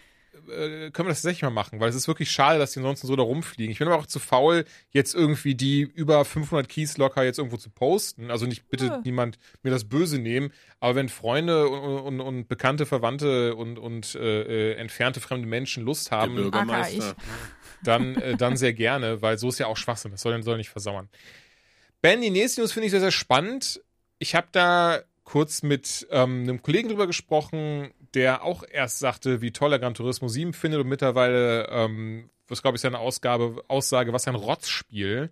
äh, 0.48 0.90
können 0.90 1.06
wir 1.08 1.10
das 1.10 1.18
tatsächlich 1.22 1.42
mal 1.42 1.50
machen, 1.50 1.80
weil 1.80 1.88
es 1.88 1.94
ist 1.96 2.08
wirklich 2.08 2.30
schade, 2.30 2.58
dass 2.58 2.72
die 2.72 2.78
ansonsten 2.80 3.06
so 3.06 3.16
da 3.16 3.22
rumfliegen. 3.22 3.72
Ich 3.72 3.78
bin 3.78 3.88
aber 3.88 3.96
auch 3.98 4.06
zu 4.06 4.18
faul, 4.18 4.64
jetzt 4.90 5.14
irgendwie 5.14 5.54
die 5.54 5.80
über 5.82 6.24
500 6.24 6.68
Keys 6.68 6.96
locker 6.98 7.24
jetzt 7.24 7.38
irgendwo 7.38 7.56
zu 7.56 7.70
posten. 7.70 8.30
Also 8.30 8.46
nicht 8.46 8.68
bitte 8.68 8.86
Ja. 8.86 9.00
niemand 9.04 9.38
mir 9.62 9.70
das 9.70 9.84
böse 9.88 10.18
nehmen, 10.18 10.52
aber 10.80 10.94
wenn 10.96 11.08
Freunde 11.08 11.68
und, 11.68 12.00
und, 12.00 12.20
und 12.20 12.48
bekannte 12.48 12.86
Verwandte 12.86 13.54
und, 13.54 13.78
und 13.78 14.14
äh, 14.14 14.72
äh, 14.72 14.74
entfernte 14.76 15.20
fremde 15.20 15.46
Menschen 15.46 15.84
Lust 15.84 16.10
Der 16.10 16.18
haben, 16.18 16.34
Bürgermeister. 16.34 17.14
dann, 17.84 18.16
äh, 18.16 18.36
dann 18.36 18.56
sehr 18.56 18.72
gerne, 18.72 19.22
weil 19.22 19.38
so 19.38 19.48
ist 19.48 19.58
ja 19.58 19.66
auch 19.66 19.76
Schwachsinn. 19.76 20.10
Das 20.12 20.20
soll, 20.22 20.42
soll 20.42 20.56
nicht 20.56 20.70
versauern. 20.70 21.08
Ben, 22.00 22.20
die 22.20 22.30
nächste 22.30 22.60
News 22.60 22.72
finde 22.72 22.86
ich 22.86 22.90
sehr, 22.90 23.00
sehr 23.00 23.12
spannend. 23.12 23.80
Ich 24.18 24.34
habe 24.34 24.48
da 24.52 25.02
kurz 25.24 25.62
mit 25.62 26.06
ähm, 26.10 26.42
einem 26.42 26.62
Kollegen 26.62 26.88
drüber 26.88 27.06
gesprochen, 27.06 27.90
der 28.14 28.42
auch 28.42 28.64
erst 28.70 28.98
sagte, 28.98 29.40
wie 29.40 29.52
toll 29.52 29.72
er 29.72 29.78
Gran 29.78 29.94
Turismo 29.94 30.28
7 30.28 30.52
findet 30.52 30.80
und 30.80 30.88
mittlerweile, 30.88 31.68
ähm, 31.70 32.30
was 32.48 32.62
glaube 32.62 32.76
ich 32.76 32.82
seine 32.82 32.98
Ausgabe, 32.98 33.64
Aussage, 33.68 34.12
was 34.12 34.28
ein 34.28 34.34
Rotzspiel. 34.34 35.30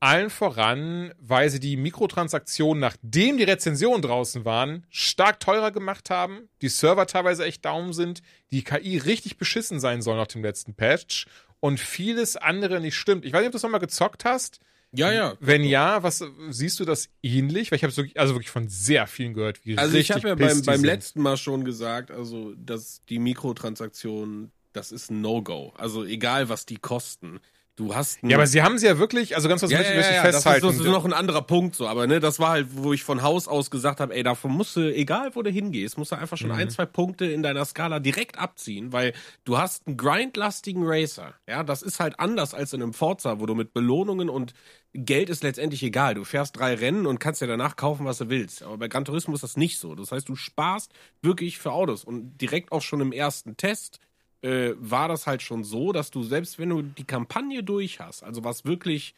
Allen 0.00 0.30
voran, 0.30 1.14
weil 1.20 1.48
sie 1.48 1.60
die 1.60 1.76
Mikrotransaktionen, 1.76 2.80
nachdem 2.80 3.36
die 3.36 3.44
Rezensionen 3.44 4.02
draußen 4.02 4.44
waren, 4.44 4.84
stark 4.90 5.38
teurer 5.38 5.70
gemacht 5.70 6.10
haben, 6.10 6.48
die 6.60 6.68
Server 6.68 7.06
teilweise 7.06 7.44
echt 7.44 7.64
down 7.64 7.92
sind, 7.92 8.20
die 8.50 8.64
KI 8.64 8.98
richtig 8.98 9.38
beschissen 9.38 9.78
sein 9.78 10.02
soll 10.02 10.16
nach 10.16 10.26
dem 10.26 10.42
letzten 10.42 10.74
Patch 10.74 11.26
und 11.60 11.78
vieles 11.78 12.36
andere 12.36 12.80
nicht 12.80 12.96
stimmt. 12.96 13.24
Ich 13.24 13.32
weiß 13.32 13.38
nicht, 13.42 13.46
ob 13.46 13.52
du 13.52 13.56
das 13.56 13.62
nochmal 13.62 13.78
gezockt 13.78 14.24
hast. 14.24 14.58
Ja, 14.94 15.10
ja. 15.10 15.36
Wenn 15.40 15.64
ja, 15.64 16.02
was 16.02 16.22
siehst 16.50 16.78
du 16.78 16.84
das 16.84 17.08
ähnlich? 17.22 17.70
Weil 17.70 17.76
ich 17.76 17.84
habe 17.84 17.96
wirklich, 17.96 18.18
also 18.20 18.34
wirklich 18.34 18.50
von 18.50 18.68
sehr 18.68 19.06
vielen 19.06 19.32
gehört, 19.32 19.64
wie 19.64 19.78
Also 19.78 19.96
ich 19.96 20.10
habe 20.10 20.28
ja 20.28 20.34
beim, 20.34 20.62
beim 20.62 20.84
letzten 20.84 21.22
Mal 21.22 21.36
schon 21.38 21.64
gesagt, 21.64 22.10
also 22.10 22.54
dass 22.56 23.02
die 23.08 23.18
Mikrotransaktionen, 23.18 24.52
das 24.72 24.92
ist 24.92 25.10
ein 25.10 25.22
No-Go. 25.22 25.72
Also 25.76 26.04
egal, 26.04 26.48
was 26.48 26.66
die 26.66 26.76
kosten. 26.76 27.40
Du 27.74 27.94
hast 27.94 28.18
Ja, 28.22 28.36
aber 28.36 28.46
sie 28.46 28.62
haben 28.62 28.76
sie 28.76 28.86
ja 28.86 28.98
wirklich, 28.98 29.34
also 29.34 29.48
ganz 29.48 29.62
was 29.62 29.70
ja, 29.70 29.78
möchte 29.78 29.92
ich 29.92 29.98
ja, 29.98 30.14
ja, 30.16 30.22
festhalten. 30.22 30.66
Das 30.66 30.72
ist, 30.74 30.80
das 30.80 30.86
ist 30.86 30.92
noch 30.92 31.06
ein 31.06 31.14
anderer 31.14 31.40
Punkt 31.40 31.74
so, 31.74 31.88
aber 31.88 32.06
ne, 32.06 32.20
das 32.20 32.38
war 32.38 32.50
halt, 32.50 32.66
wo 32.72 32.92
ich 32.92 33.02
von 33.02 33.22
Haus 33.22 33.48
aus 33.48 33.70
gesagt 33.70 33.98
habe, 33.98 34.14
ey, 34.14 34.22
davon 34.22 34.52
musst 34.52 34.76
du, 34.76 34.94
egal 34.94 35.34
wo 35.34 35.40
du 35.42 35.48
hingehst, 35.50 35.96
musst 35.96 36.12
du 36.12 36.16
einfach 36.16 36.36
schon 36.36 36.50
Mhm. 36.50 36.56
ein, 36.56 36.70
zwei 36.70 36.84
Punkte 36.84 37.24
in 37.24 37.42
deiner 37.42 37.64
Skala 37.64 37.98
direkt 37.98 38.38
abziehen, 38.38 38.92
weil 38.92 39.14
du 39.44 39.56
hast 39.56 39.86
einen 39.86 39.96
grindlastigen 39.96 40.82
Racer. 40.84 41.34
Ja, 41.48 41.62
das 41.64 41.80
ist 41.80 41.98
halt 41.98 42.20
anders 42.20 42.52
als 42.52 42.74
in 42.74 42.82
einem 42.82 42.92
Forza, 42.92 43.40
wo 43.40 43.46
du 43.46 43.54
mit 43.54 43.72
Belohnungen 43.72 44.28
und 44.28 44.52
Geld 44.92 45.30
ist 45.30 45.42
letztendlich 45.42 45.82
egal. 45.82 46.14
Du 46.14 46.24
fährst 46.24 46.58
drei 46.58 46.74
Rennen 46.74 47.06
und 47.06 47.20
kannst 47.20 47.40
dir 47.40 47.46
danach 47.46 47.76
kaufen, 47.76 48.04
was 48.04 48.18
du 48.18 48.28
willst. 48.28 48.62
Aber 48.62 48.76
bei 48.76 48.88
Gran 48.88 49.06
Turismo 49.06 49.34
ist 49.34 49.42
das 49.42 49.56
nicht 49.56 49.78
so. 49.78 49.94
Das 49.94 50.12
heißt, 50.12 50.28
du 50.28 50.36
sparst 50.36 50.92
wirklich 51.22 51.56
für 51.58 51.72
Autos 51.72 52.04
und 52.04 52.36
direkt 52.38 52.70
auch 52.72 52.82
schon 52.82 53.00
im 53.00 53.12
ersten 53.12 53.56
Test 53.56 53.98
äh, 54.42 54.74
war 54.78 55.08
das 55.08 55.26
halt 55.26 55.42
schon 55.42 55.64
so, 55.64 55.92
dass 55.92 56.10
du 56.10 56.22
selbst 56.22 56.58
wenn 56.58 56.68
du 56.68 56.82
die 56.82 57.04
Kampagne 57.04 57.62
durch 57.62 58.00
hast, 58.00 58.22
also 58.22 58.44
was 58.44 58.64
wirklich 58.64 59.14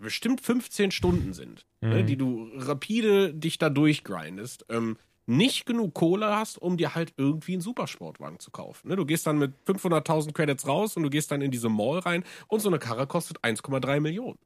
bestimmt 0.00 0.40
15 0.40 0.90
Stunden 0.90 1.32
sind, 1.32 1.66
ne, 1.80 2.04
die 2.04 2.16
du 2.16 2.50
rapide 2.56 3.32
dich 3.32 3.58
da 3.58 3.70
durchgrindest, 3.70 4.66
ähm, 4.68 4.96
nicht 5.26 5.66
genug 5.66 5.94
Kohle 5.94 6.34
hast, 6.34 6.58
um 6.58 6.76
dir 6.76 6.94
halt 6.94 7.14
irgendwie 7.16 7.52
einen 7.52 7.60
Supersportwagen 7.60 8.40
zu 8.40 8.50
kaufen. 8.50 8.88
Ne? 8.88 8.96
Du 8.96 9.06
gehst 9.06 9.26
dann 9.26 9.38
mit 9.38 9.52
500.000 9.66 10.32
Credits 10.32 10.66
raus 10.66 10.96
und 10.96 11.04
du 11.04 11.10
gehst 11.10 11.30
dann 11.30 11.42
in 11.42 11.50
diese 11.50 11.68
Mall 11.68 12.00
rein 12.00 12.24
und 12.48 12.60
so 12.60 12.68
eine 12.68 12.78
Karre 12.78 13.06
kostet 13.06 13.40
1,3 13.44 14.00
Millionen. 14.00 14.38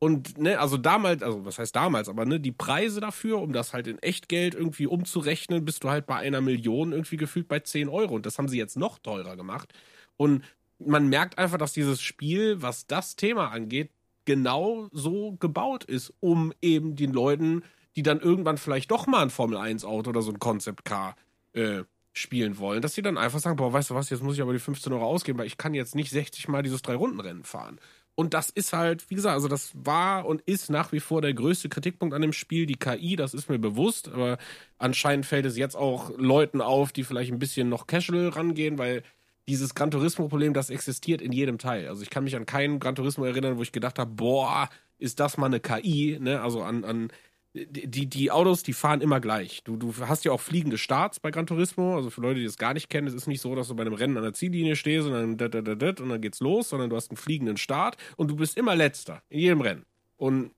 Und 0.00 0.38
ne, 0.38 0.58
also 0.58 0.78
damals, 0.78 1.22
also 1.22 1.44
was 1.44 1.58
heißt 1.58 1.76
damals, 1.76 2.08
aber 2.08 2.24
ne, 2.24 2.40
die 2.40 2.52
Preise 2.52 3.00
dafür, 3.00 3.38
um 3.40 3.52
das 3.52 3.74
halt 3.74 3.86
in 3.86 3.98
Echtgeld 3.98 4.54
irgendwie 4.54 4.86
umzurechnen, 4.86 5.66
bist 5.66 5.84
du 5.84 5.90
halt 5.90 6.06
bei 6.06 6.16
einer 6.16 6.40
Million 6.40 6.92
irgendwie 6.92 7.18
gefühlt 7.18 7.48
bei 7.48 7.60
10 7.60 7.90
Euro. 7.90 8.14
Und 8.14 8.24
das 8.24 8.38
haben 8.38 8.48
sie 8.48 8.56
jetzt 8.56 8.78
noch 8.78 8.98
teurer 8.98 9.36
gemacht. 9.36 9.74
Und 10.16 10.42
man 10.78 11.08
merkt 11.08 11.36
einfach, 11.36 11.58
dass 11.58 11.74
dieses 11.74 12.00
Spiel, 12.00 12.62
was 12.62 12.86
das 12.86 13.14
Thema 13.14 13.48
angeht, 13.48 13.90
genau 14.24 14.88
so 14.90 15.32
gebaut 15.32 15.84
ist, 15.84 16.14
um 16.20 16.54
eben 16.62 16.96
den 16.96 17.12
Leuten, 17.12 17.62
die 17.94 18.02
dann 18.02 18.20
irgendwann 18.20 18.56
vielleicht 18.56 18.90
doch 18.90 19.06
mal 19.06 19.20
ein 19.20 19.30
Formel-1-Auto 19.30 20.08
oder 20.08 20.22
so 20.22 20.32
ein 20.32 20.38
Concept-Car 20.38 21.14
äh, 21.52 21.82
spielen 22.12 22.58
wollen, 22.58 22.80
dass 22.80 22.94
sie 22.94 23.02
dann 23.02 23.18
einfach 23.18 23.38
sagen, 23.38 23.56
boah, 23.56 23.72
weißt 23.72 23.90
du 23.90 23.94
was, 23.94 24.08
jetzt 24.08 24.22
muss 24.22 24.36
ich 24.36 24.42
aber 24.42 24.54
die 24.54 24.58
15 24.58 24.92
Euro 24.92 25.04
ausgeben, 25.04 25.38
weil 25.38 25.46
ich 25.46 25.58
kann 25.58 25.74
jetzt 25.74 25.94
nicht 25.94 26.10
60 26.10 26.48
Mal 26.48 26.62
dieses 26.62 26.80
Drei-Runden-Rennen 26.82 27.44
fahren. 27.44 27.78
Und 28.20 28.34
das 28.34 28.50
ist 28.50 28.74
halt, 28.74 29.08
wie 29.08 29.14
gesagt, 29.14 29.32
also 29.32 29.48
das 29.48 29.70
war 29.72 30.26
und 30.26 30.42
ist 30.42 30.68
nach 30.68 30.92
wie 30.92 31.00
vor 31.00 31.22
der 31.22 31.32
größte 31.32 31.70
Kritikpunkt 31.70 32.14
an 32.14 32.20
dem 32.20 32.34
Spiel, 32.34 32.66
die 32.66 32.74
KI, 32.74 33.16
das 33.16 33.32
ist 33.32 33.48
mir 33.48 33.58
bewusst, 33.58 34.10
aber 34.10 34.36
anscheinend 34.76 35.24
fällt 35.24 35.46
es 35.46 35.56
jetzt 35.56 35.74
auch 35.74 36.10
Leuten 36.18 36.60
auf, 36.60 36.92
die 36.92 37.02
vielleicht 37.02 37.32
ein 37.32 37.38
bisschen 37.38 37.70
noch 37.70 37.86
casual 37.86 38.28
rangehen, 38.28 38.76
weil 38.76 39.04
dieses 39.48 39.74
Gran 39.74 39.90
Turismo-Problem, 39.90 40.52
das 40.52 40.68
existiert 40.68 41.22
in 41.22 41.32
jedem 41.32 41.56
Teil. 41.56 41.88
Also 41.88 42.02
ich 42.02 42.10
kann 42.10 42.24
mich 42.24 42.36
an 42.36 42.44
keinen 42.44 42.78
Gran 42.78 42.94
Turismo 42.94 43.24
erinnern, 43.24 43.56
wo 43.56 43.62
ich 43.62 43.72
gedacht 43.72 43.98
habe, 43.98 44.10
boah, 44.10 44.68
ist 44.98 45.18
das 45.18 45.38
mal 45.38 45.46
eine 45.46 45.60
KI, 45.60 46.18
ne? 46.20 46.42
Also 46.42 46.62
an, 46.62 46.84
an 46.84 47.08
die, 47.52 48.06
die 48.06 48.30
Autos, 48.30 48.62
die 48.62 48.72
fahren 48.72 49.00
immer 49.00 49.20
gleich. 49.20 49.64
Du, 49.64 49.76
du 49.76 49.92
hast 50.06 50.24
ja 50.24 50.32
auch 50.32 50.40
fliegende 50.40 50.78
Starts 50.78 51.18
bei 51.18 51.30
Gran 51.30 51.46
Turismo. 51.46 51.96
Also 51.96 52.10
für 52.10 52.20
Leute, 52.20 52.38
die 52.38 52.46
das 52.46 52.58
gar 52.58 52.74
nicht 52.74 52.88
kennen, 52.88 53.08
es 53.08 53.14
ist 53.14 53.26
nicht 53.26 53.40
so, 53.40 53.54
dass 53.54 53.68
du 53.68 53.74
bei 53.74 53.82
einem 53.82 53.94
Rennen 53.94 54.16
an 54.16 54.22
der 54.22 54.34
Ziellinie 54.34 54.76
stehst 54.76 55.06
und 55.06 55.12
dann 55.12 55.36
dat, 55.36 55.54
dat, 55.54 55.82
dat, 55.82 56.00
und 56.00 56.10
dann 56.10 56.20
geht's 56.20 56.40
los, 56.40 56.68
sondern 56.68 56.90
du 56.90 56.96
hast 56.96 57.10
einen 57.10 57.16
fliegenden 57.16 57.56
Start 57.56 57.96
und 58.16 58.28
du 58.28 58.36
bist 58.36 58.56
immer 58.56 58.76
letzter 58.76 59.22
in 59.28 59.40
jedem 59.40 59.60
Rennen. 59.62 59.84
Und 60.16 60.52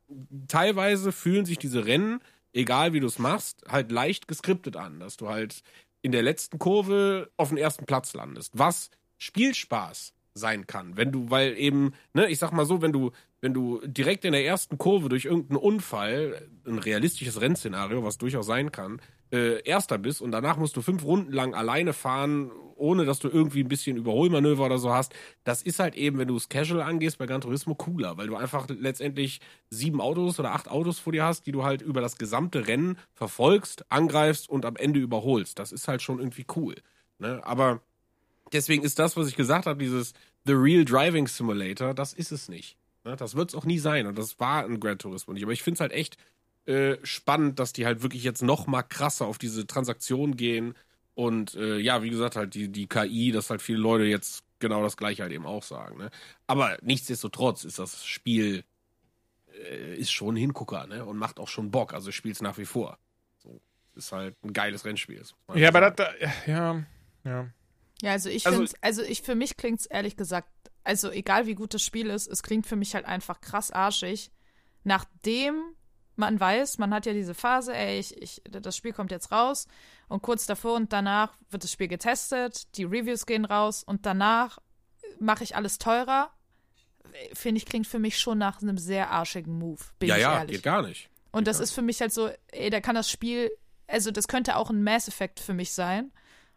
teilweise 0.49 1.12
fühlen 1.12 1.47
sich 1.47 1.57
diese 1.57 1.86
Rennen, 1.86 2.20
egal 2.53 2.93
wie 2.93 3.01
du 3.01 3.07
es 3.07 3.18
machst, 3.18 3.64
halt 3.68 3.90
leicht 3.90 4.28
geskriptet 4.28 4.76
an, 4.76 5.01
dass 5.01 5.16
du 5.16 5.28
halt 5.28 5.62
in 6.03 6.12
der 6.12 6.22
letzten 6.22 6.59
Kurve 6.59 7.30
auf 7.36 7.49
den 7.49 7.59
ersten 7.59 7.86
Platz 7.86 8.12
landest. 8.12 8.59
Was 8.59 8.90
Spielspaß 9.18 10.12
sein 10.34 10.66
kann, 10.66 10.97
wenn 10.97 11.12
du, 11.12 11.30
weil 11.30 11.57
eben, 11.57 11.93
ne, 12.12 12.28
ich 12.28 12.38
sag 12.38 12.53
mal 12.53 12.66
so, 12.66 12.82
wenn 12.82 12.93
du, 12.93 13.12
wenn 13.43 13.53
du 13.53 13.80
direkt 13.84 14.24
in 14.24 14.32
der 14.32 14.47
ersten 14.47 14.78
Kurve 14.78 15.09
durch 15.09 15.24
irgendeinen 15.24 15.59
Unfall, 15.59 16.49
ein 16.64 16.78
realistisches 16.78 17.40
Rennszenario, 17.40 18.05
was 18.05 18.16
durchaus 18.16 18.47
sein 18.47 18.70
kann, 18.70 19.01
äh, 19.32 19.61
Erster 19.64 19.99
bist 19.99 20.22
und 20.22 20.30
danach 20.30 20.57
musst 20.57 20.76
du 20.76 20.80
fünf 20.80 21.05
Runden 21.05 21.32
lang 21.32 21.53
alleine 21.53 21.93
fahren, 21.93 22.53
ohne 22.76 23.05
dass 23.05 23.18
du 23.18 23.28
irgendwie 23.28 23.64
ein 23.64 23.68
bisschen 23.68 23.97
Überholmanöver 23.97 24.66
oder 24.66 24.78
so 24.78 24.93
hast. 24.93 25.12
Das 25.43 25.61
ist 25.61 25.80
halt 25.80 25.97
eben, 25.97 26.18
wenn 26.18 26.28
du 26.28 26.36
es 26.36 26.49
casual 26.49 26.82
angehst, 26.82 27.18
bei 27.18 27.26
Gran 27.26 27.40
Turismo 27.40 27.74
cooler, 27.74 28.16
weil 28.16 28.28
du 28.28 28.36
einfach 28.36 28.68
letztendlich 28.68 29.40
sieben 29.70 30.01
Autos 30.01 30.38
oder 30.38 30.53
acht 30.53 30.70
Autos 30.70 31.01
vor 31.01 31.12
dir 31.12 31.24
hast, 31.24 31.45
die 31.45 31.53
du 31.53 31.64
halt 31.64 31.82
über 31.82 32.01
das 32.01 32.18
gesamte 32.18 32.68
Rennen 32.68 32.97
verfolgst, 33.12 33.90
angreifst 33.90 34.49
und 34.49 34.64
am 34.64 34.76
Ende 34.76 35.01
überholst. 35.01 35.59
Das 35.59 35.72
ist 35.72 35.88
halt 35.88 36.01
schon 36.01 36.20
irgendwie 36.20 36.47
cool. 36.55 36.76
Ne? 37.18 37.40
Aber 37.45 37.80
deswegen 38.53 38.84
ist 38.84 39.01
das, 39.01 39.16
was 39.16 39.26
ich 39.26 39.34
gesagt 39.34 39.66
habe, 39.66 39.82
dieses 39.82 40.12
The 40.45 40.53
Real 40.53 40.84
Driving 40.84 41.26
Simulator, 41.26 41.93
das 41.93 42.12
ist 42.12 42.30
es 42.30 42.49
nicht. 42.49 42.76
Ne? 43.05 43.16
Das 43.16 43.34
wird 43.34 43.50
es 43.50 43.55
auch 43.55 43.64
nie 43.64 43.78
sein 43.78 44.07
und 44.07 44.18
das 44.18 44.38
war 44.40 44.64
ein 44.64 44.80
Gran 44.80 44.98
Turismo 44.98 45.32
nicht. 45.32 45.42
Aber 45.42 45.53
ich 45.53 45.62
finde 45.62 45.76
es 45.76 45.80
halt 45.80 45.92
echt 45.92 46.16
äh, 46.66 46.96
spannend, 47.03 47.59
dass 47.59 47.72
die 47.72 47.86
halt 47.86 48.03
wirklich 48.03 48.22
jetzt 48.22 48.42
noch 48.42 48.66
mal 48.66 48.82
krasser 48.82 49.26
auf 49.26 49.38
diese 49.38 49.66
Transaktion 49.66 50.36
gehen 50.36 50.74
und 51.14 51.55
äh, 51.55 51.78
ja, 51.78 52.03
wie 52.03 52.11
gesagt, 52.11 52.36
halt 52.36 52.55
die, 52.55 52.68
die 52.68 52.86
KI, 52.86 53.32
dass 53.32 53.50
halt 53.50 53.62
viele 53.62 53.78
Leute 53.78 54.05
jetzt 54.05 54.44
genau 54.59 54.82
das 54.82 54.96
gleiche 54.96 55.22
halt 55.22 55.32
eben 55.32 55.46
auch 55.46 55.62
sagen. 55.62 55.98
Ne? 55.98 56.11
Aber 56.46 56.78
nichtsdestotrotz 56.82 57.64
ist 57.64 57.78
das 57.78 58.05
Spiel 58.05 58.64
äh, 59.53 59.96
ist 59.96 60.12
schon 60.12 60.34
ein 60.34 60.38
Hingucker 60.38 60.86
ne? 60.86 61.05
und 61.05 61.18
macht 61.18 61.38
auch 61.38 61.48
schon 61.48 61.70
Bock. 61.70 61.92
Also 61.92 62.09
ich 62.11 62.16
spiele 62.16 62.32
es 62.32 62.40
nach 62.40 62.59
wie 62.59 62.64
vor. 62.64 62.98
So, 63.42 63.61
ist 63.94 64.12
halt 64.12 64.36
ein 64.44 64.53
geiles 64.53 64.84
Rennspiel. 64.84 65.22
Ja, 65.55 65.68
aber 65.68 65.90
das, 65.90 66.09
ja, 66.46 66.82
ja. 67.24 67.48
Ja, 68.03 68.11
also 68.12 68.30
ich 68.30 68.46
also, 68.46 68.59
finde, 68.59 68.72
also 68.80 69.03
ich 69.03 69.22
für 69.22 69.36
mich 69.36 69.57
klingt 69.57 69.80
es 69.80 69.86
ehrlich 69.86 70.16
gesagt, 70.16 70.48
also 70.85 71.11
egal 71.11 71.47
wie 71.47 71.55
gut 71.55 71.74
das 71.74 71.83
Spiel 71.83 72.11
ist, 72.11 72.26
es 72.26 72.43
klingt 72.43 72.66
für 72.66 72.76
mich 72.76 72.95
halt 72.95 73.05
einfach 73.05 73.41
krass 73.41 73.70
arschig, 73.70 74.30
nachdem 74.85 75.74
man 76.16 76.39
weiß, 76.39 76.78
man 76.78 76.93
hat 76.93 77.07
ja 77.07 77.12
diese 77.12 77.35
Phase, 77.35 77.74
ey, 77.74 77.99
ich, 77.99 78.20
ich, 78.20 78.43
das 78.45 78.76
Spiel 78.76 78.93
kommt 78.93 79.11
jetzt 79.11 79.33
raus 79.33 79.66
und 80.09 80.22
kurz 80.22 80.47
davor 80.47 80.76
und 80.76 80.93
danach 80.93 81.35
wird 81.51 81.64
das 81.64 81.72
Spiel 81.72 81.89
getestet, 81.89 82.76
die 82.76 82.85
Reviews 82.85 83.26
gehen 83.26 83.45
raus 83.45 83.83
und 83.83 84.05
danach 84.07 84.59
mache 85.18 85.45
ich 85.45 85.57
alles 85.57 85.78
teurer. 85.78 86.30
Finde 87.33 87.59
ich, 87.59 87.66
klingt 87.66 87.87
für 87.87 87.99
mich 87.99 88.18
schon 88.18 88.39
nach 88.39 88.62
einem 88.62 88.78
sehr 88.78 89.11
arschigen 89.11 89.59
Move. 89.59 89.80
Bin 89.99 90.09
ja, 90.09 90.16
ich 90.16 90.22
ja, 90.22 90.39
ehrlich. 90.39 90.57
geht 90.57 90.62
gar 90.62 90.83
nicht. 90.83 91.11
Und 91.30 91.47
das 91.47 91.61
ist 91.61 91.72
für 91.72 91.83
mich 91.83 92.01
halt 92.01 92.12
so, 92.12 92.30
ey, 92.49 92.70
da 92.70 92.80
kann 92.80 92.95
das 92.95 93.11
Spiel, 93.11 93.51
also 93.87 94.11
das 94.11 94.28
könnte 94.28 94.57
auch 94.57 94.70
ein 94.70 94.83
Mass 94.83 95.09
Effect 95.09 95.41
für 95.41 95.55
mich 95.55 95.72
sein. 95.72 96.12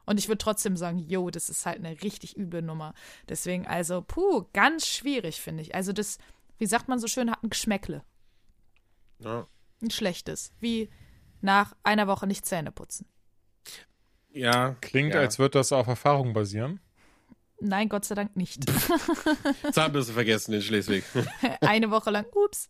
Und 0.06 0.20
ich 0.20 0.28
würde 0.28 0.38
trotzdem 0.38 0.78
sagen, 0.78 0.99
yo, 0.99 1.30
das 1.30 1.49
ist 1.49 1.66
halt 1.66 1.78
eine 1.78 2.01
richtig 2.01 2.38
üble 2.38 2.62
Nummer. 2.62 2.93
Deswegen, 3.28 3.66
also, 3.68 4.01
puh, 4.01 4.45
ganz 4.53 4.88
schwierig, 4.88 5.41
finde 5.41 5.64
ich. 5.64 5.76
Also 5.76 5.93
das, 5.93 6.18
wie 6.58 6.66
sagt 6.66 6.88
man 6.88 6.99
so 6.99 7.08
schön, 7.08 7.32
hat 7.32 7.43
ein 7.43 7.49
Geschmäckle. 7.49 8.03
Ja. 9.20 9.47
Ein 9.82 9.91
schlechtes. 9.91 10.53
Wie 10.60 10.89
nach 11.41 11.76
einer 11.84 12.08
Woche 12.08 12.28
nicht 12.28 12.45
Zähne 12.45 12.72
putzen. 12.72 13.08
Ja. 14.30 14.76
Klingt, 14.82 15.14
ja. 15.14 15.22
als 15.22 15.39
würde 15.39 15.60
das 15.60 15.72
auf 15.72 15.88
Erfahrung 15.88 16.34
basieren. 16.34 16.80
Nein, 17.62 17.88
Gott 17.88 18.06
sei 18.06 18.16
Dank 18.16 18.36
nicht. 18.36 18.66
Zahnbürste 19.72 20.14
vergessen 20.14 20.53
in 20.53 20.62
Schleswig. 20.62 21.03
Eine 21.62 21.89
Woche 21.89 22.12
lang, 22.12 22.26
ups. 22.34 22.70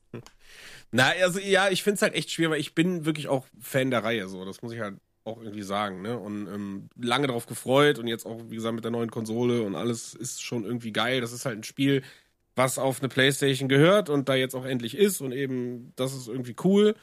Na, 0.92 1.10
also 1.10 1.40
ja, 1.40 1.70
ich 1.70 1.84
finde 1.84 1.96
es 1.96 2.02
halt 2.04 2.14
echt 2.14 2.32
schwer, 2.32 2.52
weil 2.52 2.60
ich 2.60 2.76
bin 2.76 3.04
wirklich 3.06 3.28
auch 3.28 3.48
Fan 3.60 3.90
der 3.90 4.04
Reihe, 4.04 4.28
so. 4.28 4.46
Das 4.46 4.62
muss 4.62 4.74
ich 4.74 4.80
halt 4.80 5.00
auch 5.26 5.41
irgendwie 5.41 5.63
sagen, 5.63 6.01
ne? 6.01 6.17
Und 6.17 6.47
ähm, 6.47 6.89
lange 6.99 7.28
darauf 7.28 7.47
gefreut 7.47 7.99
und 7.99 8.07
jetzt 8.07 8.26
auch, 8.26 8.39
wie 8.47 8.55
gesagt, 8.55 8.76
mit 8.76 8.84
der 8.84 8.91
neuen 8.91 9.11
Konsole 9.11 9.63
und 9.63 9.76
alles 9.76 10.13
ist 10.13 10.41
schon 10.41 10.63
irgendwie 10.63 10.93
geil. 10.93 11.19
Das 11.19 11.34
ist 11.34 11.45
halt 11.45 11.57
ein 11.57 11.63
Spiel, 11.63 12.03
was 12.55 12.78
auf 12.80 12.99
eine 12.99 13.09
Playstation 13.09 13.67
gehört 13.67 14.09
und 14.09 14.30
da 14.30 14.36
jetzt 14.36 14.55
auch 14.55 14.65
endlich 14.65 14.95
ist 14.95 15.21
und 15.21 15.32
eben, 15.32 15.91
das 15.95 16.13
ist 16.13 16.28
irgendwie 16.28 16.55
cool. 16.63 16.95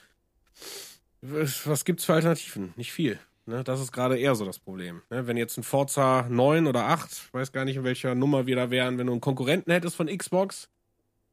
Was 1.20 1.84
gibt's 1.84 2.04
für 2.04 2.14
Alternativen? 2.14 2.72
Nicht 2.76 2.92
viel. 2.92 3.18
Ne? 3.46 3.64
Das 3.64 3.80
ist 3.80 3.92
gerade 3.92 4.18
eher 4.18 4.34
so 4.34 4.44
das 4.44 4.58
Problem. 4.58 5.02
Ne? 5.10 5.26
Wenn 5.26 5.36
jetzt 5.36 5.58
ein 5.58 5.62
Forza 5.62 6.26
9 6.28 6.66
oder 6.66 6.84
8, 6.86 7.32
weiß 7.34 7.52
gar 7.52 7.64
nicht, 7.64 7.76
in 7.76 7.84
welcher 7.84 8.14
Nummer 8.14 8.46
wir 8.46 8.56
da 8.56 8.70
wären, 8.70 8.98
wenn 8.98 9.06
du 9.06 9.12
einen 9.12 9.20
Konkurrenten 9.20 9.72
hättest 9.72 9.96
von 9.96 10.06
Xbox, 10.06 10.68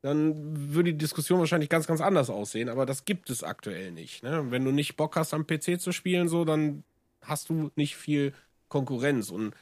dann 0.02 0.74
würde 0.74 0.94
die 0.94 0.98
Diskussion 0.98 1.40
wahrscheinlich 1.40 1.70
ganz, 1.70 1.88
ganz 1.88 2.02
anders 2.02 2.30
aussehen, 2.30 2.70
aber 2.70 2.86
das 2.86 3.06
gibt 3.06 3.30
es 3.30 3.44
aktuell 3.44 3.92
nicht. 3.92 4.24
Ne? 4.24 4.46
Wenn 4.50 4.64
du 4.64 4.72
nicht 4.72 4.96
Bock 4.96 5.16
hast, 5.16 5.34
am 5.34 5.46
PC 5.46 5.80
zu 5.80 5.92
spielen, 5.92 6.30
so, 6.30 6.46
dann 6.46 6.84
hast 7.22 7.50
du 7.50 7.70
nicht 7.76 7.98
viel 7.98 8.34
Konkurrenz. 8.70 9.30
Und 9.30 9.54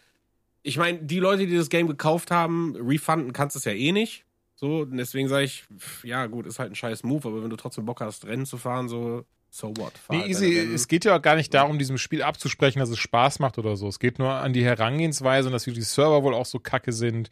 ich 0.62 0.78
meine, 0.78 1.00
die 1.00 1.20
Leute, 1.20 1.48
die 1.48 1.58
das 1.58 1.70
Game 1.70 1.88
gekauft 1.88 2.30
haben, 2.30 2.76
refunden 2.76 3.34
kannst 3.34 3.56
du 3.56 3.60
es 3.60 3.66
ja 3.66 3.72
eh 3.72 3.92
nicht. 3.92 4.26
So, 4.56 4.82
und 4.82 4.98
deswegen 4.98 5.28
sage 5.28 5.46
ich, 5.46 5.66
ja, 6.04 6.26
gut, 6.26 6.48
ist 6.48 6.60
halt 6.60 6.72
ein 6.72 6.76
scheiß 6.76 7.04
Move, 7.04 7.28
aber 7.28 7.44
wenn 7.44 7.50
du 7.50 7.56
trotzdem 7.56 7.86
Bock 7.86 8.02
hast, 8.02 8.26
Rennen 8.26 8.46
zu 8.46 8.58
fahren, 8.58 8.90
so, 8.90 9.24
so 9.50 9.70
what? 9.78 9.98
Fahr 9.98 10.16
Nee, 10.16 10.24
halt 10.24 10.32
easy. 10.32 10.58
Es 10.74 10.88
geht 10.88 11.06
ja 11.06 11.16
auch 11.16 11.22
gar 11.22 11.36
nicht 11.36 11.54
darum, 11.54 11.78
diesem 11.78 11.98
Spiel 11.98 12.24
abzusprechen, 12.24 12.80
dass 12.80 12.90
es 12.90 12.98
Spaß 12.98 13.40
macht 13.40 13.58
oder 13.58 13.78
so. 13.78 13.88
Es 13.88 14.00
geht 14.00 14.18
nur 14.18 14.32
an 14.32 14.54
die 14.54 14.66
Herangehensweise 14.66 15.48
und 15.48 15.54
dass 15.54 15.64
die 15.64 15.82
Server 15.82 16.24
wohl 16.24 16.34
auch 16.34 16.46
so 16.46 16.60
kacke 16.60 16.92
sind. 16.92 17.30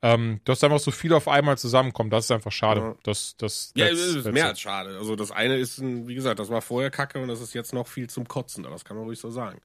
Ähm, 0.00 0.40
dass 0.44 0.62
einfach 0.62 0.78
so 0.78 0.92
viel 0.92 1.12
auf 1.12 1.26
einmal 1.26 1.58
zusammenkommt, 1.58 2.12
das 2.12 2.26
ist 2.26 2.30
einfach 2.30 2.52
schade. 2.52 2.80
Ja. 2.80 2.96
Das, 3.02 3.36
das, 3.36 3.72
Ja, 3.74 3.86
es 3.86 3.98
ist 3.98 4.30
mehr 4.30 4.46
als 4.46 4.60
schade. 4.60 4.96
Also 4.96 5.16
das 5.16 5.32
eine 5.32 5.56
ist, 5.56 5.78
ein, 5.78 6.06
wie 6.06 6.14
gesagt, 6.14 6.38
das 6.38 6.50
war 6.50 6.62
vorher 6.62 6.90
Kacke 6.90 7.20
und 7.20 7.26
das 7.26 7.40
ist 7.40 7.52
jetzt 7.52 7.72
noch 7.72 7.88
viel 7.88 8.08
zum 8.08 8.28
Kotzen. 8.28 8.62
Das 8.62 8.84
kann 8.84 8.96
man 8.96 9.06
ruhig 9.06 9.18
so 9.18 9.30
sagen. 9.30 9.60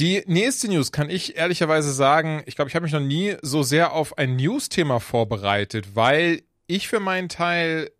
Die 0.00 0.22
nächste 0.26 0.68
News 0.68 0.92
kann 0.92 1.10
ich 1.10 1.36
ehrlicherweise 1.36 1.92
sagen, 1.92 2.42
ich 2.46 2.56
glaube, 2.56 2.70
ich 2.70 2.74
habe 2.74 2.84
mich 2.84 2.92
noch 2.94 3.00
nie 3.00 3.36
so 3.42 3.62
sehr 3.62 3.92
auf 3.92 4.16
ein 4.16 4.36
News-Thema 4.36 4.98
vorbereitet, 4.98 5.94
weil 5.94 6.42
ich 6.66 6.88
für 6.88 7.00
meinen 7.00 7.28
Teil 7.28 7.90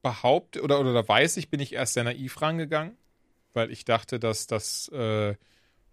behaupte 0.00 0.62
oder, 0.62 0.80
oder 0.80 0.94
da 0.94 1.06
weiß 1.06 1.36
ich, 1.36 1.50
bin 1.50 1.60
ich 1.60 1.74
erst 1.74 1.92
sehr 1.92 2.04
naiv 2.04 2.40
rangegangen, 2.40 2.96
weil 3.52 3.70
ich 3.70 3.84
dachte, 3.84 4.18
dass 4.18 4.46
das 4.46 4.88
äh, 4.88 5.34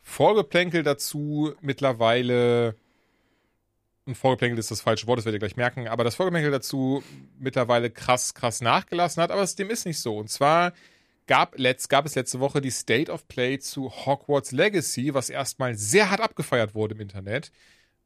Vorgeplänkel 0.02 0.84
dazu 0.84 1.54
mittlerweile 1.60 2.78
ein 4.08 4.16
Vorgeplänkel 4.16 4.60
ist 4.60 4.72
das 4.72 4.82
falsche 4.82 5.08
Wort, 5.08 5.18
das 5.18 5.26
werdet 5.26 5.42
ihr 5.42 5.48
gleich 5.48 5.58
merken, 5.58 5.88
aber 5.88 6.04
das 6.04 6.16
Vorgeplänkel 6.16 6.52
dazu 6.52 7.04
mittlerweile 7.40 7.90
krass, 7.90 8.34
krass 8.34 8.62
nachgelassen 8.62 9.22
hat, 9.22 9.32
aber 9.32 9.42
es 9.42 9.56
dem 9.56 9.70
ist 9.70 9.86
nicht 9.86 10.00
so. 10.00 10.18
Und 10.18 10.30
zwar 10.30 10.74
gab, 11.28 11.58
letzt, 11.58 11.90
gab 11.90 12.06
es 12.06 12.16
letzte 12.16 12.40
Woche 12.40 12.62
die 12.62 12.72
State 12.72 13.12
of 13.12 13.28
Play 13.28 13.58
zu 13.60 13.90
Hogwarts 13.90 14.52
Legacy, 14.52 15.14
was 15.14 15.30
erstmal 15.30 15.76
sehr 15.76 16.12
hart 16.12 16.22
abgefeiert 16.22 16.76
wurde 16.76 16.96
im 16.96 17.02
Internet. 17.02 17.52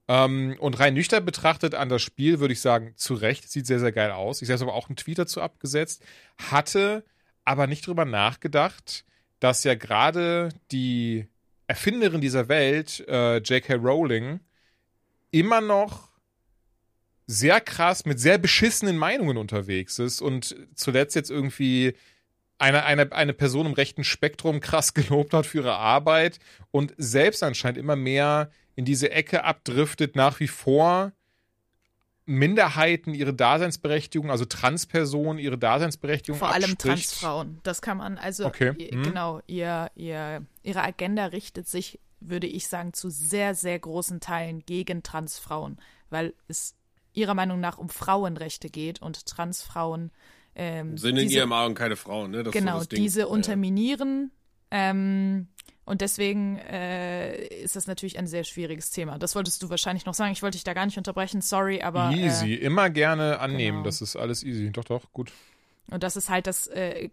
Ähm, 0.07 0.55
und 0.59 0.79
rein 0.79 0.93
nüchtern 0.93 1.25
betrachtet 1.25 1.75
an 1.75 1.89
das 1.89 2.01
Spiel 2.01 2.39
würde 2.39 2.53
ich 2.53 2.61
sagen, 2.61 2.93
zu 2.95 3.13
Recht, 3.13 3.49
sieht 3.49 3.67
sehr, 3.67 3.79
sehr 3.79 3.91
geil 3.91 4.11
aus. 4.11 4.41
Ich 4.41 4.47
selbst 4.47 4.61
habe 4.61 4.73
auch 4.73 4.89
einen 4.89 4.95
Tweet 4.95 5.19
dazu 5.19 5.41
abgesetzt, 5.41 6.03
hatte 6.37 7.03
aber 7.43 7.67
nicht 7.67 7.85
drüber 7.85 8.05
nachgedacht, 8.05 9.05
dass 9.39 9.63
ja 9.63 9.75
gerade 9.75 10.49
die 10.71 11.27
Erfinderin 11.67 12.21
dieser 12.21 12.47
Welt, 12.47 13.05
äh, 13.07 13.37
J.K. 13.37 13.75
Rowling, 13.75 14.39
immer 15.31 15.61
noch 15.61 16.09
sehr 17.27 17.61
krass 17.61 18.05
mit 18.05 18.19
sehr 18.19 18.37
beschissenen 18.39 18.97
Meinungen 18.97 19.37
unterwegs 19.37 19.99
ist 19.99 20.21
und 20.21 20.55
zuletzt 20.73 21.15
jetzt 21.15 21.29
irgendwie 21.29 21.93
eine, 22.57 22.83
eine, 22.83 23.11
eine 23.11 23.33
Person 23.33 23.67
im 23.67 23.73
rechten 23.73 24.03
Spektrum 24.03 24.59
krass 24.59 24.93
gelobt 24.95 25.33
hat 25.33 25.45
für 25.45 25.59
ihre 25.59 25.75
Arbeit 25.75 26.39
und 26.71 26.93
selbst 26.97 27.43
anscheinend 27.43 27.77
immer 27.77 27.95
mehr 27.95 28.49
in 28.75 28.85
diese 28.85 29.11
Ecke 29.11 29.43
abdriftet, 29.43 30.15
nach 30.15 30.39
wie 30.39 30.47
vor 30.47 31.11
Minderheiten 32.25 33.13
ihre 33.13 33.33
Daseinsberechtigung, 33.33 34.29
also 34.29 34.45
Transpersonen 34.45 35.39
ihre 35.39 35.57
Daseinsberechtigung 35.57 36.37
Vor 36.37 36.49
allem 36.49 36.71
abspricht. 36.71 37.09
Transfrauen. 37.09 37.59
Das 37.63 37.81
kann 37.81 37.97
man, 37.97 38.17
also 38.17 38.45
Okay. 38.45 38.73
Mhm. 38.91 39.03
genau, 39.03 39.41
ihr, 39.47 39.89
ihr, 39.95 40.45
ihre 40.61 40.83
Agenda 40.83 41.25
richtet 41.25 41.67
sich, 41.67 41.99
würde 42.19 42.47
ich 42.47 42.67
sagen, 42.67 42.93
zu 42.93 43.09
sehr, 43.09 43.55
sehr 43.55 43.77
großen 43.79 44.19
Teilen 44.19 44.65
gegen 44.65 45.03
Transfrauen, 45.03 45.77
weil 46.09 46.33
es 46.47 46.75
ihrer 47.13 47.33
Meinung 47.33 47.59
nach 47.59 47.77
um 47.77 47.89
Frauenrechte 47.89 48.69
geht 48.69 49.01
und 49.01 49.25
Transfrauen 49.25 50.11
ähm, 50.55 50.97
Sind 50.97 51.17
in 51.17 51.27
diese- 51.27 51.39
ihren 51.39 51.53
Augen 51.53 51.75
keine 51.75 51.95
Frauen, 51.95 52.31
ne? 52.31 52.43
Das 52.43 52.53
genau, 52.53 52.83
diese 52.83 53.21
Ja. 53.21 53.25
unterminieren. 53.27 54.31
Ähm, 54.71 55.47
und 55.85 56.01
deswegen 56.01 56.57
äh, 56.57 57.47
ist 57.63 57.75
das 57.75 57.87
natürlich 57.87 58.19
ein 58.19 58.27
sehr 58.27 58.43
schwieriges 58.43 58.91
Thema. 58.91 59.17
Das 59.17 59.35
wolltest 59.35 59.63
du 59.63 59.69
wahrscheinlich 59.69 60.05
noch 60.05 60.13
sagen. 60.13 60.31
Ich 60.31 60.43
wollte 60.43 60.57
dich 60.57 60.63
da 60.63 60.73
gar 60.73 60.85
nicht 60.85 60.97
unterbrechen, 60.97 61.41
sorry, 61.41 61.81
aber 61.81 62.11
easy, 62.11 62.53
immer 62.53 62.89
gerne 62.91 63.39
annehmen, 63.39 63.77
genau. 63.79 63.85
das 63.85 64.01
ist 64.01 64.15
alles 64.15 64.43
easy. 64.43 64.71
Doch, 64.71 64.83
doch, 64.85 65.11
gut. 65.13 65.29
Äh, 65.89 65.95
und 65.95 66.03
das 66.03 66.15
ist 66.15 66.29
halt 66.29 66.45
das, 66.45 66.67
äh, 66.67 67.09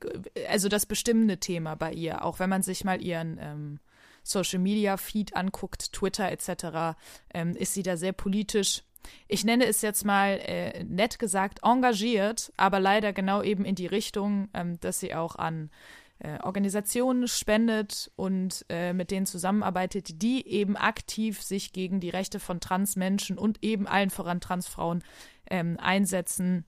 also 0.51 0.69
das 0.69 0.85
bestimmende 0.85 1.39
Thema 1.39 1.75
bei 1.77 1.93
ihr. 1.93 2.23
Auch 2.25 2.39
wenn 2.39 2.51
man 2.51 2.63
sich 2.63 2.85
mal 2.85 3.01
ihren 3.01 3.39
ähm, 3.41 3.81
Social 4.27 4.59
Media 4.59 4.97
Feed 4.97 5.37
anguckt, 5.37 5.93
Twitter 5.93 6.31
etc., 6.31 6.97
ähm, 7.33 7.55
ist 7.57 7.75
sie 7.75 7.83
da 7.83 7.97
sehr 7.97 8.13
politisch. 8.13 8.83
ich 9.29 9.45
nenne 9.45 9.67
es 9.67 9.83
jetzt 9.83 10.05
mal 10.05 10.41
äh, 10.43 10.83
nett 10.85 11.19
gesagt, 11.19 11.61
engagiert, 11.63 12.53
aber 12.57 12.81
leider 12.81 13.13
genau 13.13 13.43
eben 13.43 13.65
in 13.65 13.75
die 13.75 13.87
Richtung, 13.87 14.49
ähm, 14.53 14.81
dass 14.81 15.01
sie 15.01 15.15
auch 15.15 15.37
an 15.37 15.71
äh, 16.19 16.39
Organisationen 16.43 17.29
spendet 17.29 18.11
und 18.17 18.65
äh, 18.69 18.93
mit 18.93 19.11
denen 19.11 19.27
zusammenarbeitet, 19.27 20.23
die 20.23 20.47
eben 20.49 20.77
aktiv 20.77 21.43
sich 21.43 21.73
gegen 21.73 22.01
die 22.01 22.11
Rechte 22.11 22.41
von 22.41 22.59
Transmenschen 22.61 23.39
und 23.39 23.63
eben 23.63 23.87
allen 23.87 24.11
voran 24.11 24.41
Transfrauen 24.41 25.05
ähm, 25.51 25.77
einsetzen 25.79 26.65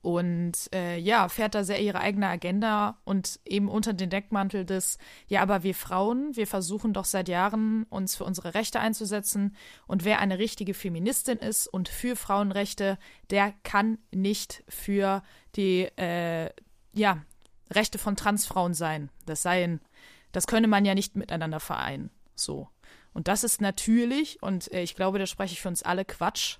und 0.00 0.52
äh, 0.72 0.98
ja, 0.98 1.28
fährt 1.28 1.54
da 1.54 1.64
sehr 1.64 1.80
ihre 1.80 2.00
eigene 2.00 2.28
Agenda 2.28 2.98
und 3.04 3.40
eben 3.44 3.68
unter 3.68 3.92
den 3.92 4.10
Deckmantel 4.10 4.64
des, 4.64 4.98
ja, 5.26 5.42
aber 5.42 5.62
wir 5.62 5.74
Frauen, 5.74 6.36
wir 6.36 6.46
versuchen 6.46 6.92
doch 6.92 7.04
seit 7.04 7.28
Jahren, 7.28 7.84
uns 7.90 8.16
für 8.16 8.24
unsere 8.24 8.54
Rechte 8.54 8.80
einzusetzen. 8.80 9.56
Und 9.86 10.04
wer 10.04 10.20
eine 10.20 10.38
richtige 10.38 10.74
Feministin 10.74 11.38
ist 11.38 11.66
und 11.66 11.88
für 11.88 12.16
Frauenrechte, 12.16 12.98
der 13.30 13.52
kann 13.64 13.98
nicht 14.12 14.62
für 14.68 15.22
die, 15.56 15.82
äh, 15.96 16.50
ja, 16.92 17.22
Rechte 17.70 17.98
von 17.98 18.16
Transfrauen 18.16 18.74
sein. 18.74 19.10
Das 19.26 19.42
seien, 19.42 19.80
das 20.32 20.46
könne 20.46 20.68
man 20.68 20.84
ja 20.84 20.94
nicht 20.94 21.16
miteinander 21.16 21.60
vereinen. 21.60 22.10
So. 22.34 22.68
Und 23.12 23.28
das 23.28 23.44
ist 23.44 23.60
natürlich, 23.60 24.42
und 24.42 24.72
äh, 24.72 24.82
ich 24.82 24.94
glaube, 24.94 25.18
da 25.18 25.26
spreche 25.26 25.52
ich 25.52 25.60
für 25.60 25.68
uns 25.68 25.82
alle 25.82 26.04
Quatsch, 26.04 26.58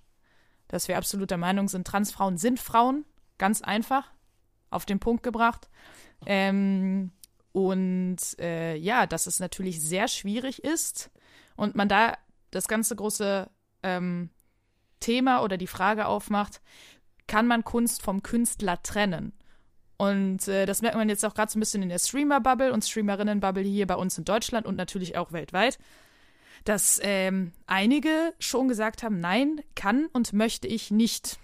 dass 0.66 0.88
wir 0.88 0.98
absolut 0.98 1.30
der 1.30 1.38
Meinung 1.38 1.68
sind, 1.68 1.86
Transfrauen 1.86 2.36
sind 2.36 2.60
Frauen 2.60 3.04
Ganz 3.38 3.62
einfach 3.62 4.10
auf 4.70 4.84
den 4.84 5.00
Punkt 5.00 5.22
gebracht. 5.22 5.68
Ähm, 6.26 7.12
und 7.52 8.18
äh, 8.38 8.76
ja, 8.76 9.06
dass 9.06 9.26
es 9.26 9.40
natürlich 9.40 9.80
sehr 9.80 10.08
schwierig 10.08 10.62
ist 10.62 11.10
und 11.56 11.74
man 11.74 11.88
da 11.88 12.16
das 12.50 12.68
ganze 12.68 12.94
große 12.94 13.48
ähm, 13.82 14.30
Thema 15.00 15.42
oder 15.42 15.56
die 15.56 15.66
Frage 15.66 16.06
aufmacht, 16.06 16.60
kann 17.26 17.46
man 17.46 17.64
Kunst 17.64 18.02
vom 18.02 18.22
Künstler 18.22 18.82
trennen? 18.82 19.32
Und 19.96 20.46
äh, 20.46 20.64
das 20.66 20.82
merkt 20.82 20.96
man 20.96 21.08
jetzt 21.08 21.24
auch 21.24 21.34
gerade 21.34 21.50
so 21.50 21.58
ein 21.58 21.60
bisschen 21.60 21.82
in 21.82 21.88
der 21.88 21.98
Streamer-Bubble 21.98 22.72
und 22.72 22.84
Streamerinnen-Bubble 22.84 23.64
hier 23.64 23.86
bei 23.86 23.96
uns 23.96 24.16
in 24.16 24.24
Deutschland 24.24 24.66
und 24.66 24.76
natürlich 24.76 25.16
auch 25.16 25.32
weltweit, 25.32 25.78
dass 26.64 27.00
ähm, 27.02 27.52
einige 27.66 28.32
schon 28.38 28.68
gesagt 28.68 29.02
haben, 29.02 29.20
nein, 29.20 29.60
kann 29.74 30.06
und 30.12 30.32
möchte 30.32 30.68
ich 30.68 30.90
nicht 30.90 31.38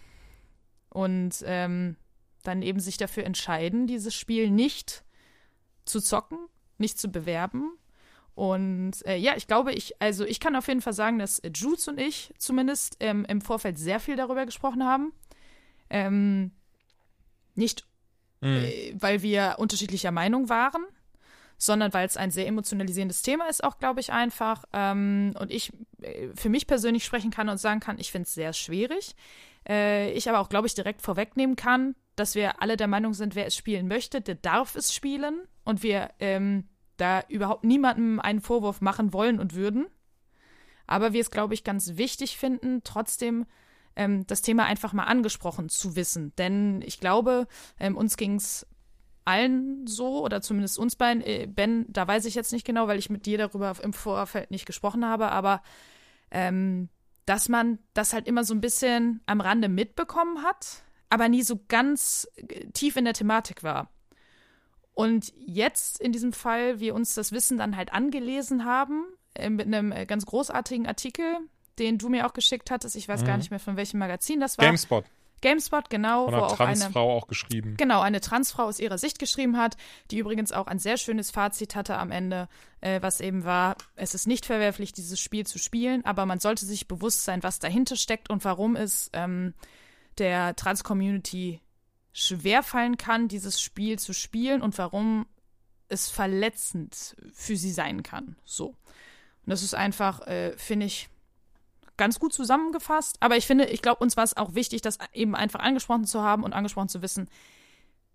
und 0.95 1.43
ähm, 1.45 1.97
dann 2.45 2.63
eben 2.63 2.79
sich 2.79 2.97
dafür 2.97 3.25
entscheiden, 3.25 3.89
dieses 3.89 4.15
Spiel 4.15 4.49
nicht 4.49 5.05
zu 5.85 6.01
zocken, 6.01 6.39
nicht 6.79 6.99
zu 6.99 7.09
bewerben. 7.09 7.73
Und 8.37 9.05
äh, 9.05 9.17
ja, 9.17 9.35
ich 9.37 9.49
glaube, 9.49 9.73
ich, 9.73 10.01
also 10.01 10.25
ich 10.25 10.39
kann 10.39 10.55
auf 10.55 10.69
jeden 10.69 10.83
Fall 10.83 10.93
sagen, 10.93 11.19
dass 11.19 11.43
Jules 11.53 11.89
und 11.89 11.99
ich 11.99 12.33
zumindest 12.39 12.97
ähm, 13.01 13.25
im 13.29 13.41
Vorfeld 13.41 13.77
sehr 13.77 13.99
viel 13.99 14.15
darüber 14.15 14.47
gesprochen 14.47 14.85
haben. 14.85 15.13
Ähm, 15.91 16.53
nicht, 17.57 17.87
mhm. 18.41 18.65
äh, 18.65 18.95
weil 18.97 19.23
wir 19.23 19.57
unterschiedlicher 19.59 20.13
Meinung 20.13 20.49
waren, 20.49 20.85
sondern 21.59 21.93
weil 21.93 22.07
es 22.07 22.17
ein 22.17 22.31
sehr 22.31 22.47
emotionalisierendes 22.47 23.23
Thema 23.23 23.49
ist, 23.49 23.65
auch 23.65 23.79
glaube 23.79 23.99
ich 23.99 24.13
einfach. 24.13 24.65
Ähm, 24.73 25.35
und 25.41 25.51
ich 25.51 25.73
äh, 26.03 26.29
für 26.37 26.51
mich 26.51 26.69
persönlich 26.69 27.05
sprechen 27.05 27.33
kann 27.33 27.49
und 27.49 27.59
sagen 27.59 27.81
kann, 27.81 27.99
ich 27.99 28.13
finde 28.13 28.29
es 28.29 28.35
sehr 28.35 28.53
schwierig. 28.53 29.17
Äh, 29.69 30.13
ich 30.13 30.29
aber 30.29 30.41
auch, 30.41 30.49
glaube 30.49 30.67
ich, 30.67 30.75
direkt 30.75 31.03
vorwegnehmen 31.03 31.57
kann, 31.57 31.95
dass 32.17 32.35
wir 32.35 32.63
alle 32.63 32.77
der 32.77 32.89
Meinung 32.89 33.15
sind, 33.15 33.35
wer 33.35 33.47
es 33.47 33.57
spielen 33.57 33.89
möchte, 33.89 34.21
der 34.21 34.37
darf 34.37 34.77
es 34.77 34.95
spielen 34.95 35.43
und 35.65 35.83
wir 35.83 36.11
ähm, 36.21 36.69
da 36.97 37.23
überhaupt 37.29 37.65
niemandem 37.65 38.21
einen 38.21 38.41
Vorwurf 38.41 38.81
machen 38.81 39.13
wollen 39.13 39.41
und 39.41 39.55
würden. 39.55 39.87
Aber 40.87 41.13
wir 41.13 41.21
es, 41.21 41.31
glaube 41.31 41.55
ich, 41.55 41.65
ganz 41.65 41.97
wichtig 41.97 42.37
finden, 42.37 42.83
trotzdem 42.85 43.47
ähm, 43.97 44.27
das 44.27 44.43
Thema 44.43 44.65
einfach 44.65 44.93
mal 44.93 45.05
angesprochen 45.05 45.69
zu 45.69 45.97
wissen. 45.97 46.35
Denn 46.37 46.83
ich 46.83 47.01
glaube, 47.01 47.47
ähm, 47.81 47.97
uns 47.97 48.17
ging 48.17 48.37
es 48.37 48.67
allen 49.25 49.87
so, 49.87 50.23
oder 50.23 50.43
zumindest 50.43 50.79
uns 50.79 50.97
beiden. 50.97 51.23
Äh, 51.23 51.47
ben, 51.47 51.87
da 51.89 52.07
weiß 52.07 52.27
ich 52.27 52.35
jetzt 52.35 52.53
nicht 52.53 52.67
genau, 52.67 52.87
weil 52.89 52.99
ich 52.99 53.11
mit 53.11 53.27
dir 53.27 53.39
darüber 53.39 53.75
im 53.83 53.93
Vorfeld 53.93 54.51
nicht 54.51 54.67
gesprochen 54.67 55.05
habe, 55.05 55.31
aber 55.33 55.63
ähm, 56.31 56.89
dass 57.27 57.49
man 57.49 57.79
das 57.95 58.13
halt 58.13 58.27
immer 58.27 58.45
so 58.45 58.55
ein 58.55 58.61
bisschen 58.61 59.23
am 59.27 59.41
Rande 59.41 59.69
mitbekommen 59.69 60.43
hat, 60.43 60.85
aber 61.11 61.29
nie 61.29 61.43
so 61.43 61.61
ganz 61.69 62.29
äh, 62.37 62.67
tief 62.71 62.97
in 62.97 63.05
der 63.05 63.15
Thematik 63.15 63.63
war. 63.63 63.91
Und 64.93 65.33
jetzt 65.37 66.01
in 66.01 66.13
diesem 66.13 66.33
Fall 66.33 66.81
wir 66.81 66.95
uns 66.95 67.15
das 67.15 67.33
Wissen 67.33 67.59
dann 67.59 67.77
halt 67.77 67.93
angelesen 67.93 68.65
haben, 68.65 69.05
äh, 69.35 69.51
mit 69.51 69.67
einem 69.67 69.93
äh, 69.93 70.07
ganz 70.07 70.27
großartigen 70.27 70.87
Artikel, 70.87 71.39
den 71.79 71.99
du 71.99 72.09
mir 72.09 72.27
auch 72.27 72.33
geschickt 72.33 72.71
hattest. 72.71 72.95
Ich 72.95 73.09
weiß 73.09 73.23
mhm. 73.23 73.27
gar 73.27 73.37
nicht 73.37 73.51
mehr, 73.51 73.61
von 73.61 73.77
welchem 73.77 73.99
Magazin 73.99 74.41
das 74.41 74.59
war. 74.59 74.67
GameSpot. 74.67 75.05
GameSpot, 75.45 75.91
genau. 75.91 76.25
Von 76.25 76.35
einer 76.35 76.49
Transfrau 76.49 77.17
auch 77.17 77.27
geschrieben. 77.27 77.77
Genau, 77.77 78.01
eine 78.01 78.23
Transfrau 78.23 78.63
aus 78.65 78.81
ihrer 78.81 78.97
Sicht 78.97 79.19
geschrieben 79.19 79.59
hat, 79.59 79.77
die 80.11 80.17
übrigens 80.17 80.53
auch 80.53 80.67
ein 80.67 80.79
sehr 80.79 80.97
schönes 80.97 81.31
Fazit 81.31 81.77
hatte 81.77 81.99
am 81.99 82.11
Ende, 82.11 82.49
äh, 82.81 83.03
was 83.03 83.21
eben 83.21 83.45
war, 83.45 83.77
es 83.95 84.15
ist 84.15 84.27
nicht 84.27 84.47
verwerflich, 84.47 84.95
dieses 84.95 85.21
Spiel 85.21 85.47
zu 85.47 85.59
spielen, 85.59 86.03
aber 86.07 86.25
man 86.25 86.41
sollte 86.41 86.65
sich 86.65 86.89
bewusst 86.89 87.25
sein, 87.25 87.43
was 87.43 87.59
dahinter 87.59 87.97
steckt 87.97 88.31
und 88.31 88.43
warum 88.47 88.75
es 88.75 89.11
ähm, 89.13 89.53
der 90.17 90.57
Trans-Community 90.57 91.61
schwerfallen 92.15 92.97
kann, 92.97 93.29
dieses 93.29 93.61
Spiel 93.61 93.99
zu 93.99 94.15
spielen 94.15 94.63
und 94.63 94.79
warum 94.79 95.27
es 95.89 96.09
verletzend 96.09 97.17
für 97.35 97.57
sie 97.59 97.73
sein 97.73 98.03
kann. 98.03 98.37
So. 98.45 98.69
Und 98.69 98.77
das 99.51 99.63
ist 99.63 99.75
einfach, 99.75 100.27
äh, 100.27 100.57
finde 100.57 100.87
ich, 100.87 101.11
ganz 101.97 102.19
gut 102.19 102.33
zusammengefasst. 102.33 103.17
Aber 103.21 103.37
ich 103.37 103.47
finde, 103.47 103.67
ich 103.67 103.83
glaube, 103.83 104.03
uns 104.03 104.17
war 104.17 104.25
es 104.25 104.37
auch 104.37 104.55
wichtig, 104.55 104.83
das 104.83 104.99
eben 105.13 105.35
einfach 105.35 105.61
angesprochen 105.61 106.05
zu 106.05 106.23
haben 106.23 106.43
und 106.43 106.53
angesprochen 106.53 106.89
zu 106.89 107.03
wissen, 107.03 107.29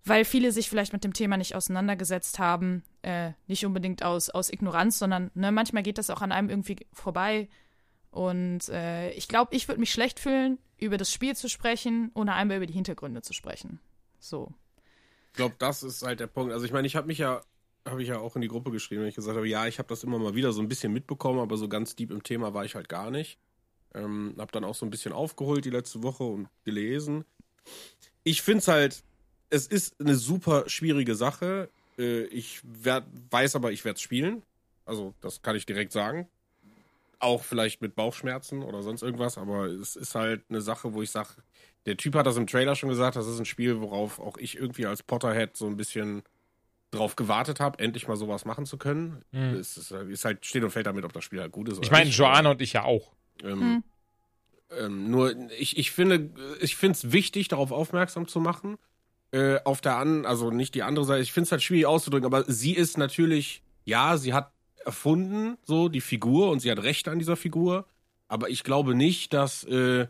weil 0.04 0.24
viele 0.24 0.52
sich 0.52 0.68
vielleicht 0.68 0.92
mit 0.92 1.04
dem 1.04 1.12
Thema 1.12 1.36
nicht 1.36 1.54
auseinandergesetzt 1.54 2.38
haben. 2.38 2.82
Äh, 3.02 3.32
nicht 3.46 3.64
unbedingt 3.66 4.02
aus, 4.02 4.30
aus 4.30 4.50
Ignoranz, 4.50 4.98
sondern 4.98 5.30
ne, 5.34 5.52
manchmal 5.52 5.82
geht 5.82 5.98
das 5.98 6.10
auch 6.10 6.22
an 6.22 6.32
einem 6.32 6.48
irgendwie 6.48 6.76
vorbei. 6.92 7.48
Und 8.10 8.68
äh, 8.68 9.10
ich 9.12 9.28
glaube, 9.28 9.54
ich 9.54 9.68
würde 9.68 9.80
mich 9.80 9.92
schlecht 9.92 10.18
fühlen, 10.18 10.58
über 10.78 10.96
das 10.96 11.12
Spiel 11.12 11.36
zu 11.36 11.48
sprechen, 11.48 12.10
ohne 12.14 12.34
einmal 12.34 12.56
über 12.56 12.66
die 12.66 12.72
Hintergründe 12.72 13.22
zu 13.22 13.32
sprechen. 13.32 13.78
So. 14.18 14.52
Ich 15.28 15.34
glaube, 15.34 15.54
das 15.58 15.82
ist 15.82 16.02
halt 16.02 16.20
der 16.20 16.26
Punkt. 16.26 16.52
Also 16.52 16.64
ich 16.64 16.72
meine, 16.72 16.86
ich 16.86 16.96
habe 16.96 17.06
mich 17.06 17.18
ja 17.18 17.42
habe 17.88 18.02
ich 18.02 18.08
ja 18.08 18.18
auch 18.18 18.36
in 18.36 18.42
die 18.42 18.48
Gruppe 18.48 18.70
geschrieben, 18.70 19.02
wenn 19.02 19.08
ich 19.08 19.14
gesagt 19.14 19.36
habe, 19.36 19.48
ja, 19.48 19.66
ich 19.66 19.78
habe 19.78 19.88
das 19.88 20.04
immer 20.04 20.18
mal 20.18 20.34
wieder 20.34 20.52
so 20.52 20.60
ein 20.60 20.68
bisschen 20.68 20.92
mitbekommen, 20.92 21.38
aber 21.38 21.56
so 21.56 21.68
ganz 21.68 21.96
deep 21.96 22.10
im 22.10 22.22
Thema 22.22 22.52
war 22.52 22.64
ich 22.64 22.74
halt 22.74 22.88
gar 22.88 23.10
nicht. 23.10 23.38
Ähm, 23.94 24.34
hab 24.38 24.52
dann 24.52 24.64
auch 24.64 24.74
so 24.74 24.86
ein 24.86 24.90
bisschen 24.90 25.12
aufgeholt 25.12 25.64
die 25.64 25.70
letzte 25.70 26.02
Woche 26.02 26.24
und 26.24 26.48
gelesen. 26.64 27.24
Ich 28.22 28.42
finde 28.42 28.58
es 28.58 28.68
halt, 28.68 29.02
es 29.50 29.66
ist 29.66 30.00
eine 30.00 30.14
super 30.14 30.68
schwierige 30.68 31.14
Sache. 31.14 31.68
Äh, 31.98 32.24
ich 32.24 32.60
werd, 32.62 33.04
weiß 33.30 33.56
aber, 33.56 33.72
ich 33.72 33.84
werde 33.84 33.96
es 33.96 34.02
spielen. 34.02 34.42
Also, 34.84 35.14
das 35.20 35.42
kann 35.42 35.56
ich 35.56 35.66
direkt 35.66 35.92
sagen. 35.92 36.28
Auch 37.18 37.42
vielleicht 37.42 37.82
mit 37.82 37.94
Bauchschmerzen 37.94 38.62
oder 38.62 38.82
sonst 38.82 39.02
irgendwas, 39.02 39.36
aber 39.36 39.66
es 39.66 39.94
ist 39.94 40.14
halt 40.14 40.42
eine 40.48 40.62
Sache, 40.62 40.94
wo 40.94 41.02
ich 41.02 41.10
sage, 41.10 41.28
der 41.86 41.96
Typ 41.96 42.14
hat 42.14 42.26
das 42.26 42.36
im 42.36 42.46
Trailer 42.46 42.76
schon 42.76 42.88
gesagt, 42.88 43.16
das 43.16 43.26
ist 43.26 43.38
ein 43.38 43.44
Spiel, 43.44 43.80
worauf 43.80 44.18
auch 44.18 44.38
ich 44.38 44.56
irgendwie 44.56 44.86
als 44.86 45.02
Potterhead 45.02 45.56
so 45.56 45.66
ein 45.66 45.76
bisschen 45.76 46.22
drauf 46.90 47.16
gewartet 47.16 47.60
habe, 47.60 47.78
endlich 47.78 48.08
mal 48.08 48.16
sowas 48.16 48.44
machen 48.44 48.66
zu 48.66 48.76
können. 48.76 49.22
Mhm. 49.32 49.54
Es 49.54 49.76
ist, 49.76 49.90
ist, 49.92 50.24
halt, 50.24 50.44
steht 50.44 50.64
und 50.64 50.70
fällt 50.70 50.86
damit, 50.86 51.04
ob 51.04 51.12
das 51.12 51.24
Spiel 51.24 51.40
halt 51.40 51.52
gut 51.52 51.68
ist. 51.68 51.82
Ich 51.82 51.90
meine, 51.90 52.10
Joanna 52.10 52.50
und 52.50 52.62
ich 52.62 52.72
ja 52.72 52.84
auch. 52.84 53.12
Ähm, 53.42 53.60
hm. 53.60 53.84
ähm, 54.78 55.10
nur 55.10 55.34
ich, 55.58 55.78
ich 55.78 55.90
finde 55.90 56.30
ich 56.60 56.76
finde 56.76 56.96
es 56.96 57.12
wichtig, 57.12 57.48
darauf 57.48 57.72
aufmerksam 57.72 58.28
zu 58.28 58.40
machen. 58.40 58.78
Äh, 59.32 59.60
auf 59.64 59.80
der 59.80 59.96
an, 59.96 60.26
also 60.26 60.50
nicht 60.50 60.74
die 60.74 60.82
andere 60.82 61.04
Seite. 61.04 61.22
Ich 61.22 61.32
finde 61.32 61.44
es 61.46 61.52
halt 61.52 61.62
schwierig 61.62 61.86
auszudrücken, 61.86 62.26
aber 62.26 62.44
sie 62.50 62.72
ist 62.74 62.98
natürlich, 62.98 63.62
ja, 63.84 64.16
sie 64.16 64.34
hat 64.34 64.52
erfunden 64.84 65.56
so 65.62 65.88
die 65.88 66.00
Figur 66.00 66.50
und 66.50 66.60
sie 66.60 66.70
hat 66.70 66.82
Rechte 66.82 67.10
an 67.10 67.18
dieser 67.18 67.36
Figur. 67.36 67.86
Aber 68.26 68.48
ich 68.48 68.64
glaube 68.64 68.94
nicht, 68.94 69.32
dass 69.32 69.64
äh, 69.64 70.08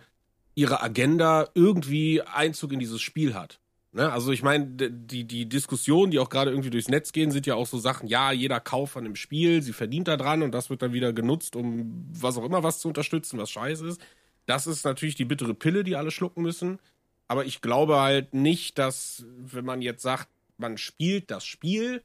ihre 0.54 0.82
Agenda 0.82 1.48
irgendwie 1.54 2.22
Einzug 2.22 2.72
in 2.72 2.78
dieses 2.78 3.02
Spiel 3.02 3.34
hat. 3.34 3.60
Ne? 3.92 4.10
Also 4.12 4.30
ich 4.30 4.42
meine, 4.42 4.66
die, 4.66 5.24
die 5.24 5.48
Diskussionen, 5.48 6.10
die 6.10 6.18
auch 6.18 6.28
gerade 6.28 6.50
irgendwie 6.50 6.70
durchs 6.70 6.88
Netz 6.88 7.12
gehen, 7.12 7.30
sind 7.30 7.46
ja 7.46 7.54
auch 7.54 7.66
so 7.66 7.78
Sachen, 7.78 8.08
ja, 8.08 8.30
jeder 8.30 8.60
kauft 8.60 8.96
an 8.96 9.04
dem 9.04 9.16
Spiel, 9.16 9.62
sie 9.62 9.72
verdient 9.72 10.08
da 10.08 10.16
dran 10.16 10.42
und 10.42 10.52
das 10.52 10.70
wird 10.70 10.82
dann 10.82 10.92
wieder 10.92 11.12
genutzt, 11.12 11.56
um 11.56 12.06
was 12.12 12.36
auch 12.36 12.44
immer 12.44 12.62
was 12.62 12.78
zu 12.78 12.88
unterstützen, 12.88 13.38
was 13.38 13.50
scheiße 13.50 13.86
ist. 13.86 14.00
Das 14.46 14.66
ist 14.66 14.84
natürlich 14.84 15.16
die 15.16 15.24
bittere 15.24 15.54
Pille, 15.54 15.84
die 15.84 15.96
alle 15.96 16.10
schlucken 16.10 16.42
müssen. 16.42 16.78
Aber 17.26 17.44
ich 17.44 17.60
glaube 17.60 18.00
halt 18.00 18.34
nicht, 18.34 18.78
dass, 18.78 19.24
wenn 19.36 19.64
man 19.64 19.82
jetzt 19.82 20.02
sagt, 20.02 20.28
man 20.56 20.78
spielt 20.78 21.30
das 21.30 21.44
Spiel, 21.44 22.02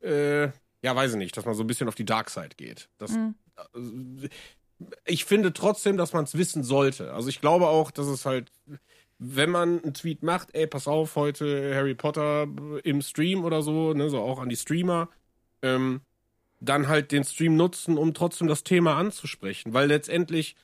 äh, 0.00 0.44
ja, 0.82 0.94
weiß 0.94 1.12
ich 1.12 1.16
nicht, 1.18 1.36
dass 1.36 1.44
man 1.44 1.54
so 1.54 1.62
ein 1.62 1.66
bisschen 1.66 1.88
auf 1.88 1.94
die 1.94 2.04
Dark 2.04 2.30
Side 2.30 2.56
geht. 2.56 2.88
Das, 2.98 3.12
mhm. 3.12 3.34
äh, 3.74 4.28
ich 5.04 5.24
finde 5.24 5.52
trotzdem, 5.52 5.96
dass 5.96 6.12
man 6.12 6.24
es 6.24 6.36
wissen 6.36 6.62
sollte. 6.62 7.12
Also 7.12 7.28
ich 7.28 7.40
glaube 7.40 7.68
auch, 7.68 7.90
dass 7.90 8.06
es 8.06 8.26
halt 8.26 8.50
wenn 9.18 9.50
man 9.50 9.82
einen 9.82 9.94
Tweet 9.94 10.22
macht, 10.22 10.48
ey, 10.54 10.66
pass 10.66 10.88
auf, 10.88 11.16
heute 11.16 11.74
Harry 11.74 11.94
Potter 11.94 12.46
im 12.82 13.02
Stream 13.02 13.44
oder 13.44 13.62
so, 13.62 13.94
ne, 13.94 14.10
so 14.10 14.20
auch 14.20 14.40
an 14.40 14.48
die 14.48 14.56
Streamer, 14.56 15.08
ähm, 15.62 16.00
dann 16.60 16.88
halt 16.88 17.12
den 17.12 17.24
Stream 17.24 17.56
nutzen, 17.56 17.98
um 17.98 18.14
trotzdem 18.14 18.48
das 18.48 18.64
Thema 18.64 18.96
anzusprechen. 18.96 19.74
Weil 19.74 19.88
letztendlich 19.88 20.56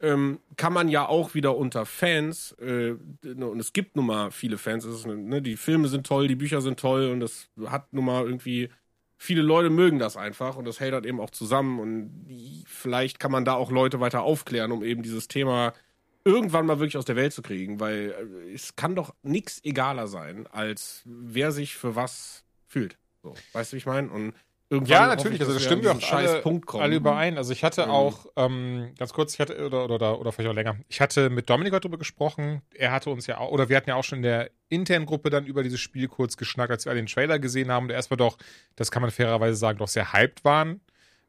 ähm, 0.00 0.40
kann 0.56 0.72
man 0.72 0.88
ja 0.88 1.06
auch 1.06 1.34
wieder 1.34 1.56
unter 1.56 1.84
Fans, 1.84 2.52
äh, 2.60 2.92
und 3.24 3.60
es 3.60 3.72
gibt 3.72 3.96
nun 3.96 4.06
mal 4.06 4.30
viele 4.30 4.58
Fans, 4.58 4.84
ist, 4.84 5.06
ne, 5.06 5.42
die 5.42 5.56
Filme 5.56 5.88
sind 5.88 6.06
toll, 6.06 6.28
die 6.28 6.36
Bücher 6.36 6.60
sind 6.60 6.78
toll 6.78 7.10
und 7.10 7.20
das 7.20 7.48
hat 7.66 7.92
nun 7.92 8.04
mal 8.04 8.24
irgendwie, 8.24 8.70
viele 9.16 9.42
Leute 9.42 9.70
mögen 9.70 9.98
das 9.98 10.16
einfach 10.16 10.56
und 10.56 10.64
das 10.66 10.80
hält 10.80 10.94
halt 10.94 11.06
eben 11.06 11.20
auch 11.20 11.30
zusammen 11.30 11.80
und 11.80 12.64
vielleicht 12.66 13.18
kann 13.18 13.32
man 13.32 13.44
da 13.44 13.54
auch 13.54 13.70
Leute 13.72 14.00
weiter 14.00 14.22
aufklären, 14.22 14.70
um 14.70 14.84
eben 14.84 15.02
dieses 15.02 15.26
Thema 15.26 15.72
irgendwann 16.28 16.66
mal 16.66 16.78
wirklich 16.78 16.96
aus 16.96 17.04
der 17.04 17.16
Welt 17.16 17.32
zu 17.32 17.42
kriegen, 17.42 17.80
weil 17.80 18.14
äh, 18.46 18.52
es 18.52 18.76
kann 18.76 18.94
doch 18.94 19.14
nichts 19.22 19.60
egaler 19.64 20.06
sein, 20.06 20.46
als 20.46 21.02
wer 21.04 21.52
sich 21.52 21.74
für 21.74 21.96
was 21.96 22.44
fühlt. 22.66 22.98
So, 23.22 23.34
weißt 23.52 23.72
du, 23.72 23.74
wie 23.74 23.78
ich 23.78 23.86
meine? 23.86 24.08
Und 24.10 24.34
irgendwann 24.70 24.92
Ja, 25.02 25.06
natürlich, 25.06 25.36
ich, 25.36 25.40
also 25.42 25.54
das 25.54 25.62
wir 25.62 25.66
stimmt 25.66 25.84
ja 25.84 25.92
auch 25.92 26.00
scheiß 26.00 26.30
alle, 26.30 26.42
Punkt 26.42 26.66
kommen. 26.66 26.82
alle 26.82 26.96
überein. 26.96 27.36
Also 27.38 27.52
ich 27.52 27.64
hatte 27.64 27.86
Mhm. 27.86 27.90
auch, 27.90 28.26
ähm, 28.36 28.92
ganz 28.98 29.12
kurz, 29.12 29.34
ich 29.34 29.40
hatte, 29.40 29.66
oder, 29.66 29.86
oder, 29.88 30.20
oder 30.20 30.30
vielleicht 30.32 30.50
auch 30.50 30.54
länger, 30.54 30.76
ich 30.88 31.00
hatte 31.00 31.30
mit 31.30 31.48
Dominik 31.50 31.72
darüber 31.72 31.98
gesprochen, 31.98 32.62
er 32.74 32.92
hatte 32.92 33.10
uns 33.10 33.26
ja 33.26 33.38
auch, 33.38 33.50
oder 33.50 33.68
wir 33.68 33.76
hatten 33.76 33.88
ja 33.88 33.96
auch 33.96 34.04
schon 34.04 34.18
in 34.18 34.22
der 34.24 34.50
internen 34.68 35.06
Gruppe 35.06 35.30
dann 35.30 35.46
über 35.46 35.62
dieses 35.62 35.80
Spiel 35.80 36.06
kurz 36.08 36.36
geschnackt, 36.36 36.70
als 36.70 36.84
wir 36.84 36.90
alle 36.92 37.00
den 37.00 37.06
Trailer 37.06 37.38
gesehen 37.38 37.70
haben 37.72 37.84
und 37.86 37.90
erstmal 37.90 38.18
doch, 38.18 38.36
das 38.76 38.90
kann 38.90 39.00
man 39.02 39.10
fairerweise 39.10 39.56
sagen, 39.56 39.78
doch 39.78 39.88
sehr 39.88 40.12
hyped 40.12 40.44
waren, 40.44 40.80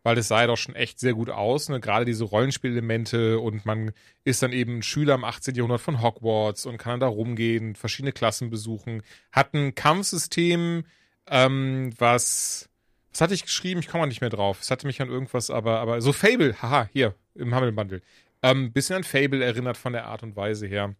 weil 0.03 0.17
es 0.17 0.27
sah 0.29 0.41
ja 0.41 0.47
doch 0.47 0.57
schon 0.57 0.75
echt 0.75 0.99
sehr 0.99 1.13
gut 1.13 1.29
aus, 1.29 1.69
ne? 1.69 1.79
gerade 1.79 2.05
diese 2.05 2.23
Rollenspielelemente 2.23 3.39
und 3.39 3.65
man 3.65 3.91
ist 4.23 4.41
dann 4.41 4.53
eben 4.53 4.81
Schüler 4.81 5.15
im 5.15 5.23
18. 5.23 5.55
Jahrhundert 5.55 5.81
von 5.81 6.01
Hogwarts 6.01 6.65
und 6.65 6.77
kann 6.77 6.93
dann 6.93 6.99
da 7.01 7.07
rumgehen, 7.07 7.75
verschiedene 7.75 8.11
Klassen 8.11 8.49
besuchen, 8.49 9.03
hat 9.31 9.53
ein 9.53 9.75
Kampfsystem, 9.75 10.85
ähm, 11.27 11.91
was 11.97 12.69
was 13.11 13.21
hatte 13.21 13.33
ich 13.33 13.43
geschrieben? 13.43 13.79
Ich 13.79 13.87
komme 13.87 14.07
nicht 14.07 14.21
mehr 14.21 14.29
drauf. 14.29 14.59
Es 14.61 14.71
hatte 14.71 14.87
mich 14.87 15.01
an 15.01 15.09
irgendwas, 15.09 15.49
aber, 15.49 15.79
aber 15.79 16.01
so 16.01 16.13
Fable, 16.13 16.55
haha, 16.61 16.87
hier 16.93 17.15
im 17.35 17.53
Hammelbundle. 17.53 18.01
Ähm, 18.41 18.71
bisschen 18.71 18.97
an 18.97 19.03
Fable 19.03 19.43
erinnert 19.43 19.77
von 19.77 19.93
der 19.93 20.05
Art 20.05 20.23
und 20.23 20.35
Weise 20.35 20.67
her. 20.67 20.95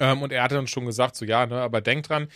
Ähm, 0.00 0.22
und 0.22 0.32
er 0.32 0.42
hatte 0.42 0.56
dann 0.56 0.66
schon 0.66 0.86
gesagt, 0.86 1.16
so 1.16 1.24
ja, 1.24 1.46
ne, 1.46 1.60
aber 1.60 1.80
denk 1.80 2.04
dran, 2.04 2.28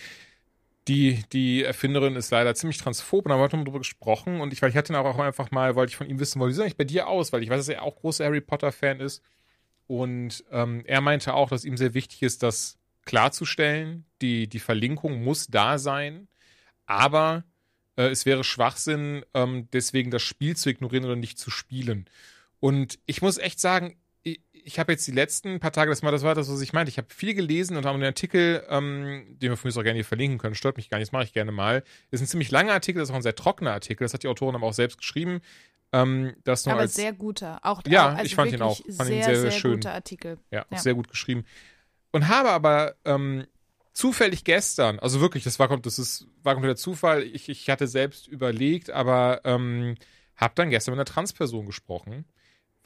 die, 0.89 1.25
die 1.33 1.65
Erfinderin 1.65 2.17
ist 2.17 2.31
leider 2.31 2.55
ziemlich 2.55 2.79
transphob 2.79 3.25
und 3.25 3.31
da 3.31 3.35
haben 3.37 3.43
wir 3.43 3.65
darüber 3.65 3.79
gesprochen. 3.79 4.41
Und 4.41 4.53
ich, 4.53 4.63
weil 4.63 4.71
ich 4.71 4.77
hatte 4.77 4.93
ihn 4.93 4.97
auch 4.97 5.19
einfach 5.19 5.51
mal, 5.51 5.75
wollte 5.75 5.91
ich 5.91 5.97
von 5.97 6.09
ihm 6.09 6.21
wissen, 6.21 6.41
wie 6.41 6.53
sieht 6.53 6.63
eigentlich 6.63 6.77
bei 6.77 6.85
dir 6.85 7.09
aus, 7.09 7.33
weil 7.33 7.43
ich 7.43 7.51
weiß, 7.51 7.59
dass 7.59 7.69
er 7.69 7.83
auch 7.83 7.97
großer 7.97 8.25
Harry 8.25 8.41
Potter-Fan 8.41 9.01
ist. 9.01 9.23
Und 9.89 10.45
ähm, 10.51 10.83
er 10.87 11.01
meinte 11.01 11.35
auch, 11.35 11.49
dass 11.49 11.65
ihm 11.65 11.77
sehr 11.77 11.95
wichtig 11.95 12.23
ist, 12.23 12.43
das 12.43 12.79
klarzustellen, 13.05 14.05
die, 14.21 14.49
die 14.49 14.59
Verlinkung 14.59 15.23
muss 15.23 15.47
da 15.47 15.79
sein, 15.79 16.29
aber 16.87 17.45
äh, 17.97 18.09
es 18.09 18.27
wäre 18.27 18.45
Schwachsinn, 18.45 19.25
ähm, 19.35 19.69
deswegen 19.73 20.11
das 20.11 20.23
Spiel 20.23 20.57
zu 20.57 20.71
ignorieren 20.71 21.05
oder 21.05 21.17
nicht 21.17 21.39
zu 21.39 21.51
spielen. 21.51 22.07
Und 22.59 22.99
ich 23.07 23.23
muss 23.23 23.39
echt 23.39 23.61
sagen, 23.61 23.97
ich, 24.67 24.79
habe 24.79 24.93
jetzt 24.93 25.07
die 25.07 25.13
letzten 25.13 25.61
paar 25.61 25.73
Tage, 25.73 25.91
das, 25.91 26.03
mal, 26.03 26.11
das 26.11 26.23
war 26.23 26.35
das, 26.35 26.51
was 26.51 26.61
ich 26.61 26.73
meinte. 26.73 26.91
Ich 26.91 26.99
habe 26.99 27.09
viel 27.11 27.35
gelesen 27.35 27.77
und 27.77 27.87
habe 27.87 27.95
einen 27.95 28.05
Artikel, 28.05 28.65
ähm, 28.69 29.37
den 29.41 29.51
wir 29.51 29.57
von 29.57 29.71
mir 29.71 29.77
auch 29.77 29.83
gerne 29.83 29.97
hier 29.97 30.05
verlinken 30.05 30.39
können, 30.39 30.55
stört 30.55 30.77
mich 30.77 30.91
gar 30.91 30.99
nicht, 30.99 31.09
das 31.09 31.13
mache 31.13 31.25
ich 31.25 31.33
gerne 31.33 31.53
mal. 31.53 31.83
Ist 32.11 32.21
ein 32.21 32.27
ziemlich 32.27 32.51
langer 32.51 32.73
Artikel, 32.73 32.99
das 32.99 33.09
ist 33.09 33.13
auch 33.13 33.17
ein 33.17 33.23
sehr 33.23 33.35
trockener 33.35 33.73
Artikel, 33.73 34.05
das 34.05 34.13
hat 34.15 34.23
die 34.23 34.29
Autorin 34.29 34.55
aber 34.55 34.67
auch 34.67 34.75
selbst 34.75 34.99
geschrieben. 34.99 35.41
Ähm, 35.93 36.35
das 36.45 36.67
nur 36.67 36.73
Aber 36.75 36.83
als, 36.83 36.95
sehr 36.95 37.13
guter. 37.13 37.61
Auch, 37.63 37.83
Ja, 37.87 38.09
also 38.09 38.25
ich 38.25 38.35
fand 38.35 38.53
ihn 38.53 38.61
auch. 38.63 38.77
Fand 38.77 38.89
ihn 38.89 38.97
sehr, 38.97 39.25
sehr, 39.25 39.25
sehr 39.25 39.51
sehr 39.51 39.51
schön. 39.53 39.75
guter 39.75 39.93
Artikel. 39.93 40.39
Ja, 40.51 40.67
Ja. 40.71 40.79
sehr 40.79 40.95
gut 40.95 41.09
geschrieben. 41.09 41.45
Und 42.11 42.29
habe 42.29 42.51
aber 42.51 42.97
ähm, 43.05 43.47
zufällig 43.93 44.45
gestern, 44.45 44.99
also 44.99 45.21
wirklich, 45.21 45.45
das 45.45 45.59
war, 45.59 45.69
das 45.79 45.99
ist, 45.99 46.27
war 46.43 46.55
kompletter 46.55 46.77
Zufall. 46.77 47.23
Ich, 47.23 47.49
ich 47.49 47.71
hatte 47.71 47.87
selbst 47.87 48.27
überlegt, 48.27 48.91
aber 48.91 49.41
ähm, 49.45 49.95
habe 50.37 50.55
dann 50.55 50.71
gestern 50.71 50.93
mit 50.93 50.99
einer 50.99 51.07
Transperson 51.07 51.67
gesprochen, 51.67 52.25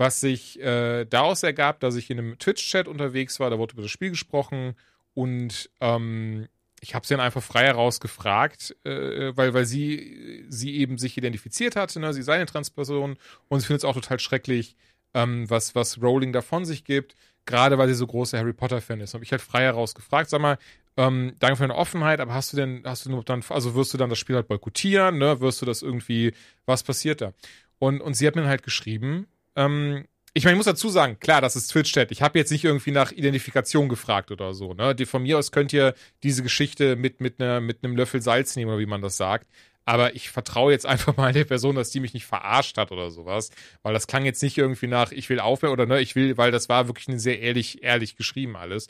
was 0.01 0.19
sich 0.19 0.59
äh, 0.59 1.05
daraus 1.05 1.43
ergab, 1.43 1.79
dass 1.81 1.95
ich 1.95 2.09
in 2.09 2.19
einem 2.19 2.39
Twitch-Chat 2.39 2.89
unterwegs 2.89 3.39
war, 3.39 3.51
da 3.51 3.59
wurde 3.59 3.75
über 3.75 3.83
das 3.83 3.91
Spiel 3.91 4.09
gesprochen 4.09 4.75
und 5.13 5.69
ähm, 5.83 6.49
ich 6.81 6.95
habe 6.95 7.07
sie 7.07 7.13
dann 7.13 7.21
einfach 7.21 7.43
frei 7.43 7.67
heraus 7.67 8.01
gefragt, 8.01 8.75
äh, 8.85 9.37
weil, 9.37 9.53
weil 9.53 9.67
sie, 9.67 10.47
sie 10.49 10.79
eben 10.79 10.97
sich 10.97 11.19
identifiziert 11.19 11.77
hatte, 11.77 12.01
ne? 12.01 12.15
sie 12.15 12.23
sei 12.23 12.37
eine 12.37 12.47
Transperson 12.47 13.19
und 13.49 13.61
sie 13.61 13.67
findet 13.67 13.83
es 13.83 13.85
auch 13.85 13.93
total 13.93 14.19
schrecklich, 14.19 14.75
ähm, 15.13 15.51
was, 15.51 15.75
was 15.75 16.01
Rowling 16.01 16.33
davon 16.33 16.65
sich 16.65 16.85
gibt, 16.85 17.15
gerade 17.45 17.77
weil 17.77 17.89
sie 17.89 17.95
so 17.95 18.07
großer 18.07 18.39
Harry 18.39 18.55
Potter-Fan 18.55 19.03
ist. 19.03 19.13
Habe 19.13 19.25
ich 19.25 19.33
halt 19.33 19.43
frei 19.43 19.65
heraus 19.65 19.95
gefragt, 19.95 20.31
sag 20.31 20.41
mal, 20.41 20.57
ähm, 20.97 21.35
danke 21.41 21.57
für 21.57 21.65
deine 21.65 21.77
Offenheit, 21.77 22.21
aber 22.21 22.33
hast 22.33 22.55
du 22.55 22.57
denn, 22.57 22.85
hast 22.87 23.05
du 23.05 23.21
dann, 23.21 23.45
also 23.51 23.75
wirst 23.75 23.93
du 23.93 23.99
dann 23.99 24.09
das 24.09 24.19
Spiel 24.19 24.37
halt 24.37 24.49
boykottieren, 24.49 25.19
ne? 25.19 25.43
Wirst 25.43 25.61
du 25.61 25.67
das 25.67 25.83
irgendwie, 25.83 26.33
was 26.65 26.85
passiert 26.85 27.21
da? 27.21 27.35
Und, 27.79 28.01
und 28.01 28.15
sie 28.15 28.27
hat 28.27 28.35
mir 28.35 28.41
dann 28.41 28.51
halt 28.51 28.63
geschrieben, 28.63 29.27
ähm, 29.57 30.07
ich 30.33 30.45
meine, 30.45 30.55
ich 30.55 30.59
muss 30.59 30.67
dazu 30.67 30.89
sagen, 30.91 31.19
klar, 31.19 31.41
das 31.41 31.57
ist 31.57 31.69
Twitch-Chat. 31.69 32.13
Ich 32.13 32.23
habe 32.23 32.39
jetzt 32.39 32.53
nicht 32.53 32.65
irgendwie 32.65 32.93
nach 32.93 33.11
Identifikation 33.11 33.89
gefragt 33.89 34.31
oder 34.31 34.55
so. 34.55 34.75
Ne? 34.75 34.95
Die, 34.95 35.07
von 35.07 35.23
mir 35.23 35.39
aus 35.39 35.51
könnt 35.51 35.73
ihr 35.73 35.95
diese 36.23 36.43
Geschichte 36.43 36.95
mit, 36.95 37.21
mit, 37.21 37.41
einer, 37.41 37.61
mit 37.61 37.83
einem 37.83 37.97
Löffel 37.97 38.23
Salz 38.23 38.55
nehmen, 38.55 38.71
oder 38.71 38.79
wie 38.79 38.87
man 38.87 39.03
das 39.03 39.17
sagt. 39.17 39.49
Aber 39.85 40.15
ich 40.15 40.31
vertraue 40.31 40.71
jetzt 40.71 40.87
einfach 40.87 41.17
mal 41.17 41.33
der 41.33 41.45
Person, 41.45 41.75
dass 41.75 41.91
die 41.91 42.01
mich 42.01 42.15
nicht 42.15 42.27
verarscht 42.27 42.79
hat 42.79 42.93
oder 42.93 43.11
sowas. 43.11 43.51
Weil 43.83 43.93
das 43.93 44.07
klang 44.07 44.25
jetzt 44.25 44.43
nicht 44.43 44.57
irgendwie 44.57 44.87
nach, 44.87 45.11
ich 45.11 45.29
will 45.29 45.41
aufhören 45.41 45.73
oder 45.73 45.87
ne, 45.87 46.01
ich 46.01 46.15
will, 46.15 46.37
weil 46.37 46.53
das 46.53 46.69
war 46.69 46.87
wirklich 46.87 47.09
eine 47.09 47.19
sehr 47.19 47.41
ehrlich, 47.41 47.83
ehrlich 47.83 48.17
geschrieben 48.17 48.57
alles. 48.57 48.87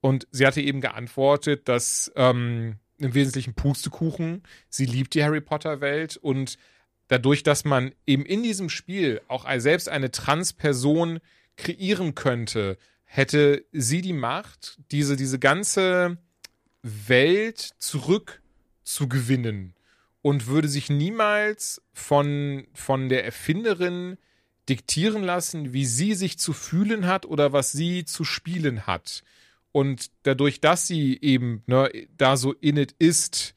Und 0.00 0.26
sie 0.30 0.46
hatte 0.46 0.62
eben 0.62 0.80
geantwortet, 0.80 1.68
dass 1.68 2.10
ähm, 2.16 2.78
im 2.96 3.14
Wesentlichen 3.14 3.52
Pustekuchen, 3.52 4.44
sie 4.70 4.86
liebt 4.86 5.12
die 5.12 5.22
Harry 5.22 5.42
Potter-Welt 5.42 6.16
und 6.16 6.56
dadurch, 7.10 7.42
dass 7.42 7.64
man 7.64 7.92
eben 8.06 8.24
in 8.24 8.42
diesem 8.42 8.68
Spiel 8.70 9.20
auch 9.26 9.44
selbst 9.58 9.88
eine 9.88 10.12
Transperson 10.12 11.18
kreieren 11.56 12.14
könnte, 12.14 12.78
hätte 13.04 13.64
sie 13.72 14.00
die 14.00 14.12
Macht, 14.12 14.78
diese, 14.92 15.16
diese 15.16 15.40
ganze 15.40 16.18
Welt 16.82 17.72
zurück 17.78 18.40
zu 18.84 19.08
gewinnen 19.08 19.74
und 20.22 20.46
würde 20.46 20.68
sich 20.68 20.88
niemals 20.88 21.82
von, 21.92 22.68
von 22.74 23.08
der 23.08 23.24
Erfinderin 23.24 24.16
diktieren 24.68 25.24
lassen, 25.24 25.72
wie 25.72 25.86
sie 25.86 26.14
sich 26.14 26.38
zu 26.38 26.52
fühlen 26.52 27.08
hat 27.08 27.26
oder 27.26 27.52
was 27.52 27.72
sie 27.72 28.04
zu 28.04 28.22
spielen 28.22 28.86
hat. 28.86 29.24
Und 29.72 30.12
dadurch, 30.22 30.60
dass 30.60 30.86
sie 30.86 31.18
eben 31.20 31.64
ne, 31.66 31.90
da 32.16 32.36
so 32.36 32.52
in 32.52 32.76
it 32.76 32.94
ist, 33.00 33.54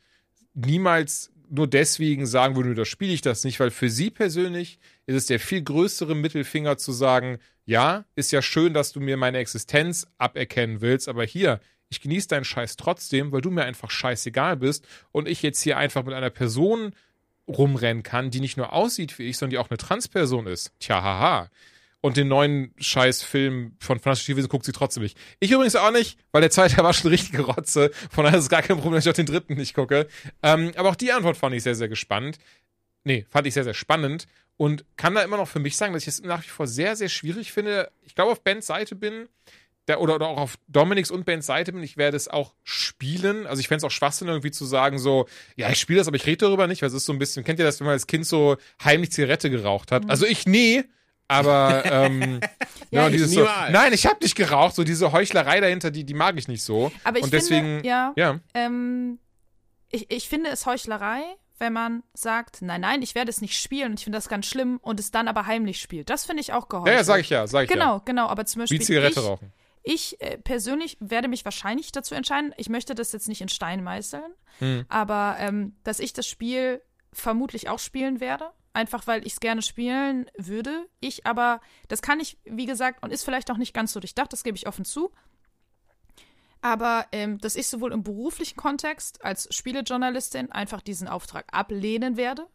niemals 0.56 1.32
nur 1.50 1.68
deswegen 1.68 2.26
sagen 2.26 2.56
würde, 2.56 2.76
da 2.76 2.86
spiele 2.86 3.14
ich 3.14 3.22
das 3.22 3.44
nicht, 3.44 3.60
weil 3.60 3.72
für 3.72 3.89
sie 3.89 4.10
persönlich 4.10 4.80
ist 5.06 5.16
es 5.16 5.26
der 5.28 5.39
viel 5.39 5.62
größere 5.62 6.16
Mittelfinger 6.16 6.78
zu 6.78 6.91
sagen, 6.91 7.38
ja, 7.66 8.06
ist 8.16 8.32
ja 8.32 8.41
schön, 8.41 8.74
dass 8.74 8.91
du 8.91 9.00
mir 9.00 9.18
meine 9.18 9.38
Existenz 9.38 10.08
aberkennen 10.18 10.82
willst, 10.82 11.08
aber 11.08 11.24
hier, 11.24 11.60
ich 11.89 12.02
genieße 12.02 12.28
deinen 12.28 12.46
Scheiß 12.46 12.76
trotzdem, 12.76 13.32
weil 13.32 13.41
du 13.41 13.52
mir 13.52 13.64
einfach 13.64 13.91
scheißegal 13.91 14.58
bist 14.58 14.88
und 15.12 15.28
ich 15.28 15.41
jetzt 15.44 15.62
hier 15.62 15.78
einfach 15.78 16.04
mit 16.04 16.14
einer 16.14 16.30
Person 16.30 16.94
rumrennen 17.48 18.04
kann, 18.04 18.32
die 18.32 18.39
nicht 18.39 18.58
nur 18.58 18.74
aussieht 18.74 19.20
wie 19.20 19.24
ich, 19.24 19.38
sondern 19.38 19.52
die 19.52 19.58
auch 19.58 19.70
eine 19.70 19.78
Transperson 19.78 20.48
ist. 20.48 20.72
Tja, 20.80 21.02
haha. 21.02 21.50
Und 22.06 22.18
den 22.18 22.28
neuen 22.28 22.74
Scheißfilm 22.80 23.78
von 23.80 23.97
Fantastische 23.97 24.34
Tierwesen 24.34 24.49
guckt 24.49 24.65
sie 24.65 24.73
trotzdem 24.73 25.03
nicht. 25.03 25.18
Ich 25.40 25.52
übrigens 25.52 25.77
auch 25.77 25.90
nicht, 25.90 26.19
weil 26.34 26.41
der 26.41 26.52
zweite 26.52 26.76
war 26.84 26.94
schon 26.94 27.11
richtige 27.11 27.44
Rotze. 27.44 27.91
Von 28.11 28.26
daher 28.26 28.38
ist 28.38 28.44
es 28.44 28.49
gar 28.49 28.61
kein 28.61 28.76
Problem, 28.76 28.95
dass 28.95 29.06
ich 29.06 29.10
auch 29.10 29.15
den 29.15 29.26
dritten 29.26 29.53
nicht 29.53 29.73
gucke. 29.73 30.10
Ähm, 30.41 30.73
aber 30.76 30.90
auch 30.90 30.95
die 30.95 31.14
Antwort 31.14 31.38
fand 31.38 31.56
ich 31.56 31.64
sehr, 31.64 31.76
sehr 31.76 31.88
gespannt. 31.88 32.40
Nee, 33.06 33.26
fand 33.30 33.48
ich 33.48 33.53
sehr, 33.53 33.64
sehr 33.64 33.73
spannend. 33.73 34.27
Und 34.57 34.84
kann 34.98 35.15
da 35.15 35.22
immer 35.22 35.38
noch 35.38 35.48
für 35.48 35.60
mich 35.60 35.77
sagen, 35.77 35.94
dass 35.94 36.03
ich 36.03 36.10
es 36.10 36.23
nach 36.23 36.44
wie 36.44 36.49
vor 36.49 36.68
sehr, 36.68 36.98
sehr 36.98 37.07
schwierig 37.07 37.53
finde. 37.53 37.90
Ich 38.02 38.15
glaube, 38.15 38.34
auf 38.34 38.44
Bens 38.44 38.68
Seite 38.68 38.95
bin, 38.95 39.30
der, 39.88 40.02
oder, 40.02 40.15
oder 40.15 40.27
auch 40.27 40.38
auf 40.38 40.57
Dominiks 40.68 41.10
und 41.10 41.23
Bens 41.23 41.45
Seite 41.45 41.72
bin, 41.72 41.84
ich 41.84 41.95
werde 41.95 42.18
es 42.18 42.27
auch 42.27 42.53
spielen. 42.64 43.48
Also 43.48 43.61
ich 43.61 43.69
fände 43.69 43.77
es 43.77 43.84
auch 43.86 43.95
Schwachsinn, 43.95 44.27
irgendwie 44.27 44.52
zu 44.52 44.65
sagen, 44.65 44.99
so, 44.99 45.26
ja, 45.56 45.69
ich 45.69 45.80
spiele 45.80 45.99
das, 45.99 46.10
aber 46.10 46.18
ich 46.18 46.26
rede 46.26 46.45
darüber 46.48 46.68
nicht, 46.68 46.82
weil 46.82 46.90
es 46.90 46.95
ist 46.95 47.06
so 47.06 47.14
ein 47.14 47.19
bisschen, 47.19 47.45
kennt 47.45 47.60
ihr 47.60 47.65
das, 47.65 47.80
wenn 47.80 47.86
man 47.86 47.94
als 47.94 48.07
Kind 48.07 48.26
so 48.26 48.57
heimlich 48.84 49.14
Zigarette 49.14 49.49
geraucht 49.49 49.94
hat? 49.94 50.10
Also 50.10 50.26
ich 50.26 50.45
nie, 50.45 50.84
aber 51.28 51.84
ähm, 51.91 52.40
Ja, 52.91 53.02
ja, 53.02 53.08
ich 53.08 53.14
dieses 53.14 53.32
so, 53.32 53.48
nein, 53.72 53.94
ich 53.94 54.06
habe 54.06 54.18
nicht 54.22 54.36
geraucht, 54.36 54.76
so 54.76 54.84
diese 54.84 55.12
Heuchlerei 55.12 55.60
dahinter, 55.62 55.90
die, 55.91 56.04
die 56.06 56.14
mag 56.14 56.38
ich 56.38 56.48
nicht 56.48 56.64
so. 56.64 56.91
Aber 57.04 57.18
ich 57.18 57.24
und 57.24 57.34
deswegen, 57.34 57.66
finde, 57.82 57.88
ja, 57.88 58.14
ja, 58.16 58.40
Ähm, 58.54 59.20
ich, 59.90 60.12
ich 60.12 60.30
finde 60.30 60.50
es 60.50 60.66
Heuchlerei, 60.66 61.22
wenn 61.60 61.74
man 61.74 62.04
sagt, 62.14 62.62
nein, 62.62 62.82
nein, 62.82 63.02
ich 63.02 63.16
werde 63.16 63.30
es 63.30 63.41
nicht 63.41 63.60
spielen 63.60 63.91
und 63.91 64.00
ich 64.00 64.04
finde 64.04 64.18
das 64.18 64.28
ganz 64.28 64.45
schlimm 64.48 64.80
und 64.82 65.00
es 65.00 65.12
dann 65.12 65.28
aber 65.28 65.45
heimlich 65.45 65.80
spielt. 65.80 66.10
Das 66.10 66.26
finde 66.26 66.41
ich 66.41 66.52
auch 66.54 66.64
ja, 66.64 66.68
geheuchelt. 66.70 66.98
ja, 66.98 67.04
sag 67.04 67.20
ich 67.22 67.30
ja, 67.30 67.48
sag 67.48 67.64
ich 67.64 67.70
Genau, 67.70 67.95
ja. 67.98 68.02
genau, 68.06 68.28
aber 68.28 68.45
zum 68.45 68.62
Beispiel 68.62 68.80
Wie 68.80 68.84
Zigarette 68.84 69.20
ich, 69.20 69.26
rauchen. 69.26 69.54
ich 69.84 70.22
äh, 70.22 70.38
persönlich 70.40 70.98
werde 71.00 71.28
mich 71.28 71.45
wahrscheinlich 71.45 71.91
dazu 71.91 72.16
entscheiden, 72.16 72.54
ich 72.58 72.70
möchte 72.70 72.95
das 72.95 73.12
jetzt 73.12 73.28
nicht 73.28 73.41
in 73.41 73.50
Stein 73.50 73.84
meißeln, 73.84 74.34
Hm. 74.60 74.86
aber 74.90 75.38
ähm, 75.40 75.76
dass 75.84 76.00
ich 76.00 76.14
das 76.14 76.28
Spiel 76.28 76.82
vermutlich 77.12 77.70
auch 77.70 77.80
spielen 77.80 78.20
werde, 78.20 78.50
einfach 78.74 79.08
weil 79.08 79.26
ich 79.26 79.34
es 79.34 79.40
gerne 79.40 79.62
spielen 79.62 80.30
würde. 80.38 80.88
Ich 81.00 81.26
aber, 81.26 81.62
das 81.88 82.02
kann 82.02 82.20
ich, 82.20 82.38
wie 82.44 82.66
gesagt, 82.66 83.04
und 83.04 83.12
ist 83.12 83.24
vielleicht 83.24 83.52
auch 83.52 83.58
nicht 83.58 83.74
ganz 83.74 83.94
so 83.94 84.00
durchdacht, 84.00 84.34
das 84.34 84.44
gebe 84.44 84.58
ich 84.58 84.68
offen 84.68 84.86
zu. 84.86 85.12
Aber 86.62 87.06
ähm, 87.12 87.40
dass 87.40 87.56
ich 87.56 87.68
sowohl 87.68 87.91
im 87.91 88.04
beruflichen 88.04 88.56
Kontext 88.56 89.24
als 89.24 89.54
Spielejournalistin 89.54 90.52
einfach 90.52 90.82
diesen 90.82 91.08
Auftrag 91.08 91.45
ablehnen 91.52 92.16
werde 92.16 92.48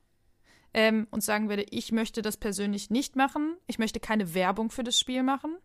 ähm, 0.73 1.07
und 1.11 1.23
sagen 1.23 1.49
werde, 1.49 1.67
ich 1.71 1.93
möchte 1.93 2.23
das 2.23 2.39
persönlich 2.39 2.89
nicht 2.89 3.17
machen. 3.17 3.57
Ich 3.67 3.79
möchte 3.79 4.01
keine 4.01 4.33
Werbung 4.33 4.71
für 4.71 4.83
das 4.83 4.99
Spiel 4.99 5.23
machen. 5.23 5.59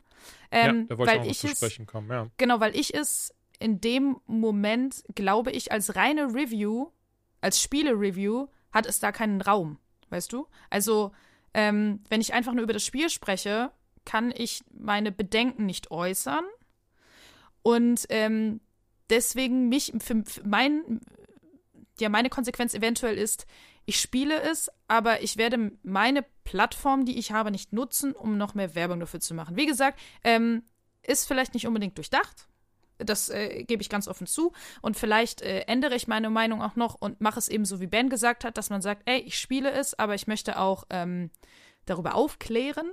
Ähm, 0.52 0.82
ja, 0.82 0.86
da 0.90 0.98
wollte 0.98 1.12
weil 1.14 1.22
ich 1.22 1.26
auch 1.26 1.32
ich 1.32 1.40
zu 1.40 1.48
es, 1.48 1.58
sprechen 1.58 1.86
kommen, 1.86 2.10
ja. 2.10 2.30
Genau, 2.38 2.60
weil 2.60 2.76
ich 2.76 2.94
es 2.94 3.34
in 3.60 3.80
dem 3.80 4.20
Moment, 4.26 5.04
glaube 5.16 5.52
ich, 5.52 5.72
als 5.72 5.96
reine 5.96 6.34
Review, 6.34 6.90
als 7.40 7.62
Spiele-Review, 7.62 8.48
hat 8.74 8.86
es 8.86 9.00
da 9.00 9.14
keinen 9.14 9.40
Raum, 9.40 9.78
weißt 10.14 10.32
du? 10.32 10.48
Also, 10.70 11.12
ähm, 11.54 12.02
wenn 12.10 12.22
ich 12.22 12.34
einfach 12.34 12.54
nur 12.54 12.64
über 12.64 12.74
das 12.74 12.86
Spiel 12.86 13.10
spreche, 13.10 13.72
kann 14.06 14.34
ich 14.36 14.64
meine 14.72 15.12
Bedenken 15.12 15.66
nicht 15.66 15.92
äußern. 15.92 16.46
Und 17.62 18.06
ähm, 18.10 18.62
deswegen 19.10 19.70
mich, 19.70 19.94
für, 20.00 20.24
für 20.26 20.48
mein, 20.48 21.02
ja, 22.00 22.10
meine 22.10 22.30
Konsequenz 22.30 22.74
eventuell 22.74 23.18
ist, 23.18 23.46
ich 23.86 24.00
spiele 24.00 24.42
es, 24.42 24.72
aber 24.88 25.22
ich 25.22 25.38
werde 25.38 25.72
meine 25.84 26.24
Plattform, 26.44 27.06
die 27.06 27.18
ich 27.18 27.32
habe, 27.32 27.52
nicht 27.52 27.74
nutzen, 27.74 28.14
um 28.14 28.38
noch 28.38 28.54
mehr 28.54 28.76
Werbung 28.76 29.00
dafür 29.00 29.20
zu 29.20 29.34
machen. 29.34 29.58
Wie 29.58 29.66
gesagt, 29.66 30.00
ähm, 30.24 30.64
ist 31.02 31.28
vielleicht 31.28 31.54
nicht 31.54 31.68
unbedingt 31.68 31.98
durchdacht. 31.98 32.48
Das 33.00 33.30
äh, 33.30 33.64
gebe 33.64 33.82
ich 33.82 33.90
ganz 33.90 34.08
offen 34.08 34.28
zu. 34.28 34.54
Und 34.82 34.98
vielleicht 34.98 35.42
äh, 35.42 35.62
ändere 35.62 35.96
ich 35.96 36.08
meine 36.08 36.30
Meinung 36.30 36.62
auch 36.62 36.76
noch 36.76 36.96
und 36.96 37.22
mache 37.22 37.40
es 37.40 37.48
eben 37.48 37.66
so, 37.66 37.80
wie 37.80 37.88
Ben 37.88 38.10
gesagt 38.10 38.44
hat, 38.44 38.58
dass 38.58 38.70
man 38.70 38.82
sagt, 38.82 39.04
ey, 39.06 39.20
ich 39.20 39.38
spiele 39.38 39.72
es, 39.72 39.98
aber 39.98 40.16
ich 40.16 40.28
möchte 40.28 40.60
auch 40.60 40.86
ähm, 40.90 41.30
darüber 41.86 42.16
aufklären. 42.16 42.92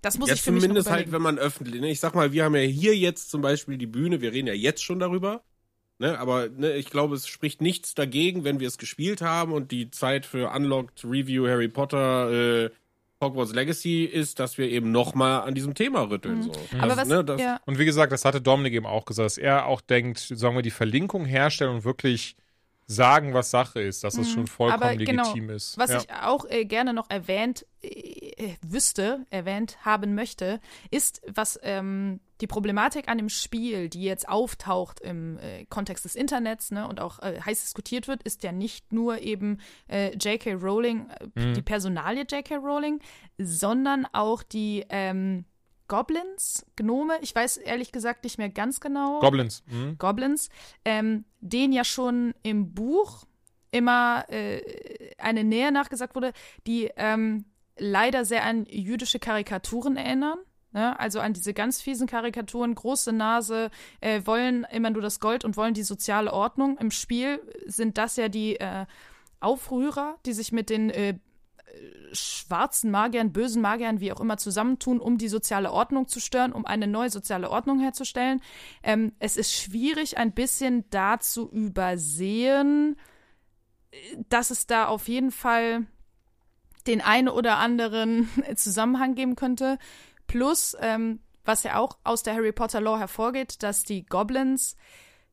Das 0.00 0.18
muss 0.18 0.28
ja, 0.28 0.34
ich 0.34 0.42
für 0.42 0.52
zumindest 0.52 0.90
halt, 0.90 1.12
wenn 1.12 1.22
man 1.22 1.38
öffentlich, 1.38 1.80
ne, 1.80 1.90
ich 1.90 2.00
sag 2.00 2.14
mal, 2.14 2.32
wir 2.32 2.44
haben 2.44 2.56
ja 2.56 2.62
hier 2.62 2.96
jetzt 2.96 3.30
zum 3.30 3.40
Beispiel 3.40 3.78
die 3.78 3.86
Bühne, 3.86 4.20
wir 4.20 4.32
reden 4.32 4.48
ja 4.48 4.54
jetzt 4.54 4.82
schon 4.82 4.98
darüber, 4.98 5.44
ne, 5.98 6.18
aber 6.18 6.48
ne, 6.48 6.74
ich 6.74 6.90
glaube, 6.90 7.14
es 7.14 7.28
spricht 7.28 7.60
nichts 7.60 7.94
dagegen, 7.94 8.42
wenn 8.42 8.58
wir 8.58 8.66
es 8.66 8.78
gespielt 8.78 9.22
haben 9.22 9.52
und 9.52 9.70
die 9.70 9.92
Zeit 9.92 10.26
für 10.26 10.50
Unlocked 10.50 11.04
Review 11.04 11.46
Harry 11.46 11.68
Potter 11.68 12.64
äh, 12.64 12.70
Hogwarts 13.22 13.54
Legacy 13.54 14.04
ist, 14.04 14.38
dass 14.40 14.58
wir 14.58 14.68
eben 14.68 14.92
nochmal 14.92 15.42
an 15.42 15.54
diesem 15.54 15.74
Thema 15.74 16.10
rütteln. 16.10 16.42
So. 16.42 16.50
Mhm. 16.50 16.80
Aber 16.80 16.88
Das, 16.88 16.96
was, 16.98 17.08
ne, 17.08 17.24
das, 17.24 17.40
ja, 17.40 17.60
Und 17.64 17.78
wie 17.78 17.84
gesagt, 17.84 18.12
das 18.12 18.24
hatte 18.24 18.40
Dominik 18.40 18.74
eben 18.74 18.86
auch 18.86 19.04
gesagt, 19.04 19.26
dass 19.26 19.38
er 19.38 19.66
auch 19.66 19.80
denkt, 19.80 20.18
sollen 20.18 20.54
wir 20.54 20.62
die 20.62 20.70
Verlinkung 20.70 21.24
herstellen 21.24 21.76
und 21.76 21.84
wirklich 21.84 22.36
sagen, 22.86 23.32
was 23.34 23.50
Sache 23.50 23.80
ist, 23.80 24.04
dass 24.04 24.18
es 24.18 24.30
schon 24.30 24.46
vollkommen 24.46 24.80
Mhm. 24.80 24.86
Aber 24.86 24.96
genau, 24.96 25.22
legitim 25.24 25.50
ist. 25.50 25.78
Was 25.78 25.90
ja. 25.90 25.98
ich 25.98 26.10
auch 26.12 26.44
äh, 26.48 26.64
gerne 26.64 26.92
noch 26.92 27.08
erwähnt 27.08 27.64
äh, 27.80 28.54
wüsste, 28.66 29.24
erwähnt 29.30 29.78
haben 29.82 30.14
möchte, 30.14 30.60
ist, 30.90 31.22
was 31.26 31.58
ähm, 31.62 32.20
die 32.42 32.46
Problematik 32.48 33.08
an 33.08 33.18
dem 33.18 33.28
Spiel, 33.28 33.88
die 33.88 34.02
jetzt 34.02 34.28
auftaucht 34.28 35.00
im 35.00 35.38
äh, 35.38 35.64
Kontext 35.66 36.04
des 36.04 36.16
Internets 36.16 36.72
ne, 36.72 36.86
und 36.88 37.00
auch 37.00 37.20
äh, 37.20 37.40
heiß 37.40 37.60
diskutiert 37.62 38.08
wird, 38.08 38.22
ist 38.24 38.42
ja 38.42 38.50
nicht 38.50 38.92
nur 38.92 39.20
eben 39.20 39.58
äh, 39.88 40.14
J.K. 40.16 40.54
Rowling, 40.54 41.08
äh, 41.36 41.52
die 41.52 41.62
Personalie 41.62 42.24
J.K. 42.28 42.56
Rowling, 42.56 43.00
sondern 43.38 44.06
auch 44.12 44.42
die 44.42 44.84
ähm, 44.88 45.44
Goblins, 45.86 46.66
Gnome, 46.74 47.14
ich 47.20 47.34
weiß 47.34 47.58
ehrlich 47.58 47.92
gesagt 47.92 48.24
nicht 48.24 48.38
mehr 48.38 48.48
ganz 48.48 48.80
genau. 48.80 49.20
Goblins. 49.20 49.62
Mhm. 49.66 49.96
Goblins, 49.98 50.48
ähm, 50.84 51.24
denen 51.40 51.72
ja 51.72 51.84
schon 51.84 52.34
im 52.42 52.74
Buch 52.74 53.24
immer 53.70 54.24
äh, 54.28 54.62
eine 55.18 55.44
Nähe 55.44 55.70
nachgesagt 55.70 56.16
wurde, 56.16 56.32
die 56.66 56.90
ähm, 56.96 57.44
leider 57.78 58.24
sehr 58.24 58.44
an 58.44 58.66
jüdische 58.66 59.20
Karikaturen 59.20 59.96
erinnern. 59.96 60.38
Ne? 60.72 60.98
Also 60.98 61.20
an 61.20 61.32
diese 61.32 61.54
ganz 61.54 61.80
fiesen 61.80 62.06
Karikaturen, 62.06 62.74
große 62.74 63.12
Nase, 63.12 63.70
äh, 64.00 64.22
wollen 64.24 64.66
immer 64.72 64.90
nur 64.90 65.02
das 65.02 65.20
Gold 65.20 65.44
und 65.44 65.56
wollen 65.56 65.74
die 65.74 65.82
soziale 65.82 66.32
Ordnung. 66.32 66.78
Im 66.78 66.90
Spiel 66.90 67.40
sind 67.66 67.98
das 67.98 68.16
ja 68.16 68.28
die 68.28 68.56
äh, 68.56 68.86
Aufrührer, 69.40 70.16
die 70.24 70.32
sich 70.32 70.52
mit 70.52 70.70
den 70.70 70.90
äh, 70.90 71.18
schwarzen 72.12 72.90
Magiern, 72.90 73.32
bösen 73.32 73.62
Magiern, 73.62 74.00
wie 74.00 74.12
auch 74.12 74.20
immer, 74.20 74.36
zusammentun, 74.36 75.00
um 75.00 75.18
die 75.18 75.28
soziale 75.28 75.72
Ordnung 75.72 76.08
zu 76.08 76.20
stören, 76.20 76.52
um 76.52 76.66
eine 76.66 76.86
neue 76.86 77.10
soziale 77.10 77.50
Ordnung 77.50 77.80
herzustellen. 77.80 78.40
Ähm, 78.82 79.12
es 79.18 79.36
ist 79.36 79.52
schwierig, 79.52 80.18
ein 80.18 80.32
bisschen 80.32 80.84
da 80.90 81.18
zu 81.18 81.50
übersehen, 81.50 82.96
dass 84.28 84.50
es 84.50 84.66
da 84.66 84.86
auf 84.86 85.08
jeden 85.08 85.30
Fall 85.30 85.86
den 86.86 87.00
einen 87.00 87.28
oder 87.28 87.58
anderen 87.58 88.28
Zusammenhang 88.56 89.14
geben 89.14 89.36
könnte. 89.36 89.78
Plus, 90.32 90.74
ähm, 90.80 91.20
was 91.44 91.62
ja 91.62 91.76
auch 91.76 91.98
aus 92.04 92.22
der 92.22 92.32
Harry 92.32 92.52
Potter 92.52 92.80
Lore 92.80 93.00
hervorgeht, 93.00 93.62
dass 93.62 93.84
die 93.84 94.06
Goblins 94.06 94.76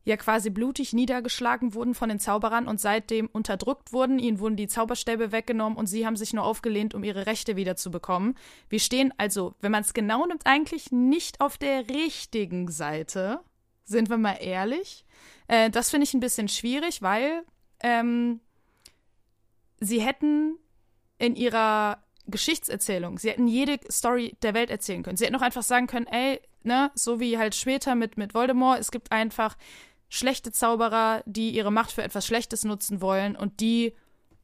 ja 0.04 0.18
quasi 0.18 0.50
blutig 0.50 0.92
niedergeschlagen 0.92 1.72
wurden 1.72 1.94
von 1.94 2.10
den 2.10 2.18
Zauberern 2.18 2.68
und 2.68 2.82
seitdem 2.82 3.26
unterdrückt 3.26 3.94
wurden. 3.94 4.18
Ihnen 4.18 4.40
wurden 4.40 4.56
die 4.56 4.68
Zauberstäbe 4.68 5.32
weggenommen 5.32 5.78
und 5.78 5.86
sie 5.86 6.04
haben 6.04 6.16
sich 6.16 6.34
nur 6.34 6.44
aufgelehnt, 6.44 6.94
um 6.94 7.02
ihre 7.02 7.24
Rechte 7.24 7.56
wiederzubekommen. 7.56 8.36
Wir 8.68 8.78
stehen 8.78 9.14
also, 9.16 9.54
wenn 9.62 9.72
man 9.72 9.84
es 9.84 9.94
genau 9.94 10.26
nimmt, 10.26 10.44
eigentlich 10.44 10.92
nicht 10.92 11.40
auf 11.40 11.56
der 11.56 11.88
richtigen 11.88 12.70
Seite. 12.70 13.40
Sind 13.86 14.10
wir 14.10 14.18
mal 14.18 14.36
ehrlich. 14.38 15.06
Äh, 15.48 15.70
das 15.70 15.88
finde 15.88 16.04
ich 16.04 16.12
ein 16.12 16.20
bisschen 16.20 16.48
schwierig, 16.48 17.00
weil 17.00 17.42
ähm, 17.82 18.40
sie 19.80 20.02
hätten 20.02 20.58
in 21.16 21.36
ihrer 21.36 22.04
Geschichtserzählung, 22.30 23.18
sie 23.18 23.30
hätten 23.30 23.48
jede 23.48 23.78
Story 23.90 24.36
der 24.42 24.54
Welt 24.54 24.70
erzählen 24.70 25.02
können. 25.02 25.16
Sie 25.16 25.24
hätten 25.24 25.36
auch 25.36 25.42
einfach 25.42 25.62
sagen 25.62 25.86
können, 25.86 26.06
ey, 26.06 26.40
ne, 26.62 26.90
so 26.94 27.20
wie 27.20 27.38
halt 27.38 27.54
später 27.54 27.94
mit, 27.94 28.16
mit 28.16 28.34
Voldemort, 28.34 28.78
es 28.78 28.90
gibt 28.90 29.12
einfach 29.12 29.56
schlechte 30.08 30.52
Zauberer, 30.52 31.22
die 31.26 31.50
ihre 31.50 31.70
Macht 31.70 31.92
für 31.92 32.02
etwas 32.02 32.26
Schlechtes 32.26 32.64
nutzen 32.64 33.00
wollen 33.00 33.36
und 33.36 33.60
die 33.60 33.94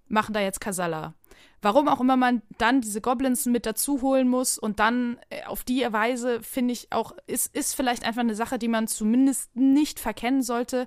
machen 0.09 0.33
da 0.33 0.41
jetzt 0.41 0.61
Kasala. 0.61 1.15
Warum 1.63 1.89
auch 1.89 2.01
immer 2.01 2.17
man 2.17 2.43
dann 2.59 2.81
diese 2.81 3.01
Goblins 3.01 3.47
mit 3.47 3.67
dazu 3.67 4.03
holen 4.03 4.29
muss 4.29 4.59
und 4.59 4.79
dann 4.79 5.19
äh, 5.31 5.45
auf 5.45 5.65
die 5.65 5.85
Weise, 5.91 6.41
finde 6.43 6.73
ich 6.73 6.93
auch, 6.93 7.13
ist, 7.27 7.55
ist 7.57 7.75
vielleicht 7.75 8.05
einfach 8.05 8.21
eine 8.21 8.35
Sache, 8.35 8.59
die 8.59 8.69
man 8.69 8.87
zumindest 8.87 9.55
nicht 9.57 9.99
verkennen 9.99 10.43
sollte. 10.43 10.87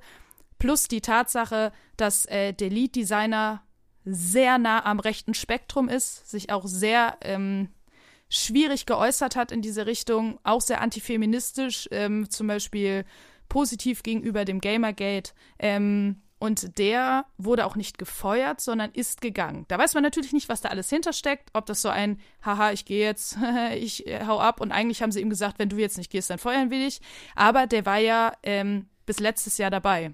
Plus 0.57 0.87
die 0.87 1.01
Tatsache, 1.01 1.71
dass 1.97 2.25
äh, 2.25 2.53
der 2.53 2.69
Lead-Designer 2.69 3.63
sehr 4.13 4.57
nah 4.57 4.85
am 4.85 4.99
rechten 4.99 5.33
Spektrum 5.33 5.89
ist, 5.89 6.29
sich 6.29 6.51
auch 6.51 6.65
sehr 6.67 7.17
ähm, 7.21 7.69
schwierig 8.29 8.85
geäußert 8.85 9.35
hat 9.35 9.51
in 9.51 9.61
diese 9.61 9.85
Richtung, 9.85 10.39
auch 10.43 10.61
sehr 10.61 10.81
antifeministisch, 10.81 11.87
ähm, 11.91 12.29
zum 12.29 12.47
Beispiel 12.47 13.05
positiv 13.49 14.03
gegenüber 14.03 14.45
dem 14.45 14.61
Gamergate. 14.61 15.33
Ähm, 15.57 16.21
und 16.39 16.77
der 16.77 17.25
wurde 17.37 17.65
auch 17.65 17.75
nicht 17.75 17.97
gefeuert, 17.97 18.61
sondern 18.61 18.91
ist 18.91 19.19
gegangen. 19.19 19.65
Da 19.67 19.77
weiß 19.77 19.93
man 19.93 20.03
natürlich 20.03 20.31
nicht, 20.31 20.47
was 20.47 20.61
da 20.61 20.69
alles 20.69 20.89
hintersteckt, 20.89 21.49
ob 21.53 21.65
das 21.65 21.81
so 21.81 21.89
ein, 21.89 22.17
haha, 22.45 22.71
ich 22.71 22.85
gehe 22.85 23.05
jetzt, 23.05 23.37
ich 23.75 24.07
äh, 24.07 24.25
hau 24.25 24.39
ab 24.39 24.61
und 24.61 24.71
eigentlich 24.71 25.01
haben 25.01 25.11
sie 25.11 25.19
ihm 25.19 25.29
gesagt, 25.29 25.59
wenn 25.59 25.67
du 25.67 25.77
jetzt 25.77 25.97
nicht 25.97 26.11
gehst, 26.11 26.29
dann 26.29 26.39
feuern 26.39 26.71
wir 26.71 26.79
dich. 26.79 27.01
Aber 27.35 27.67
der 27.67 27.85
war 27.85 27.97
ja 27.97 28.31
ähm, 28.43 28.87
bis 29.05 29.19
letztes 29.19 29.57
Jahr 29.57 29.69
dabei. 29.69 30.13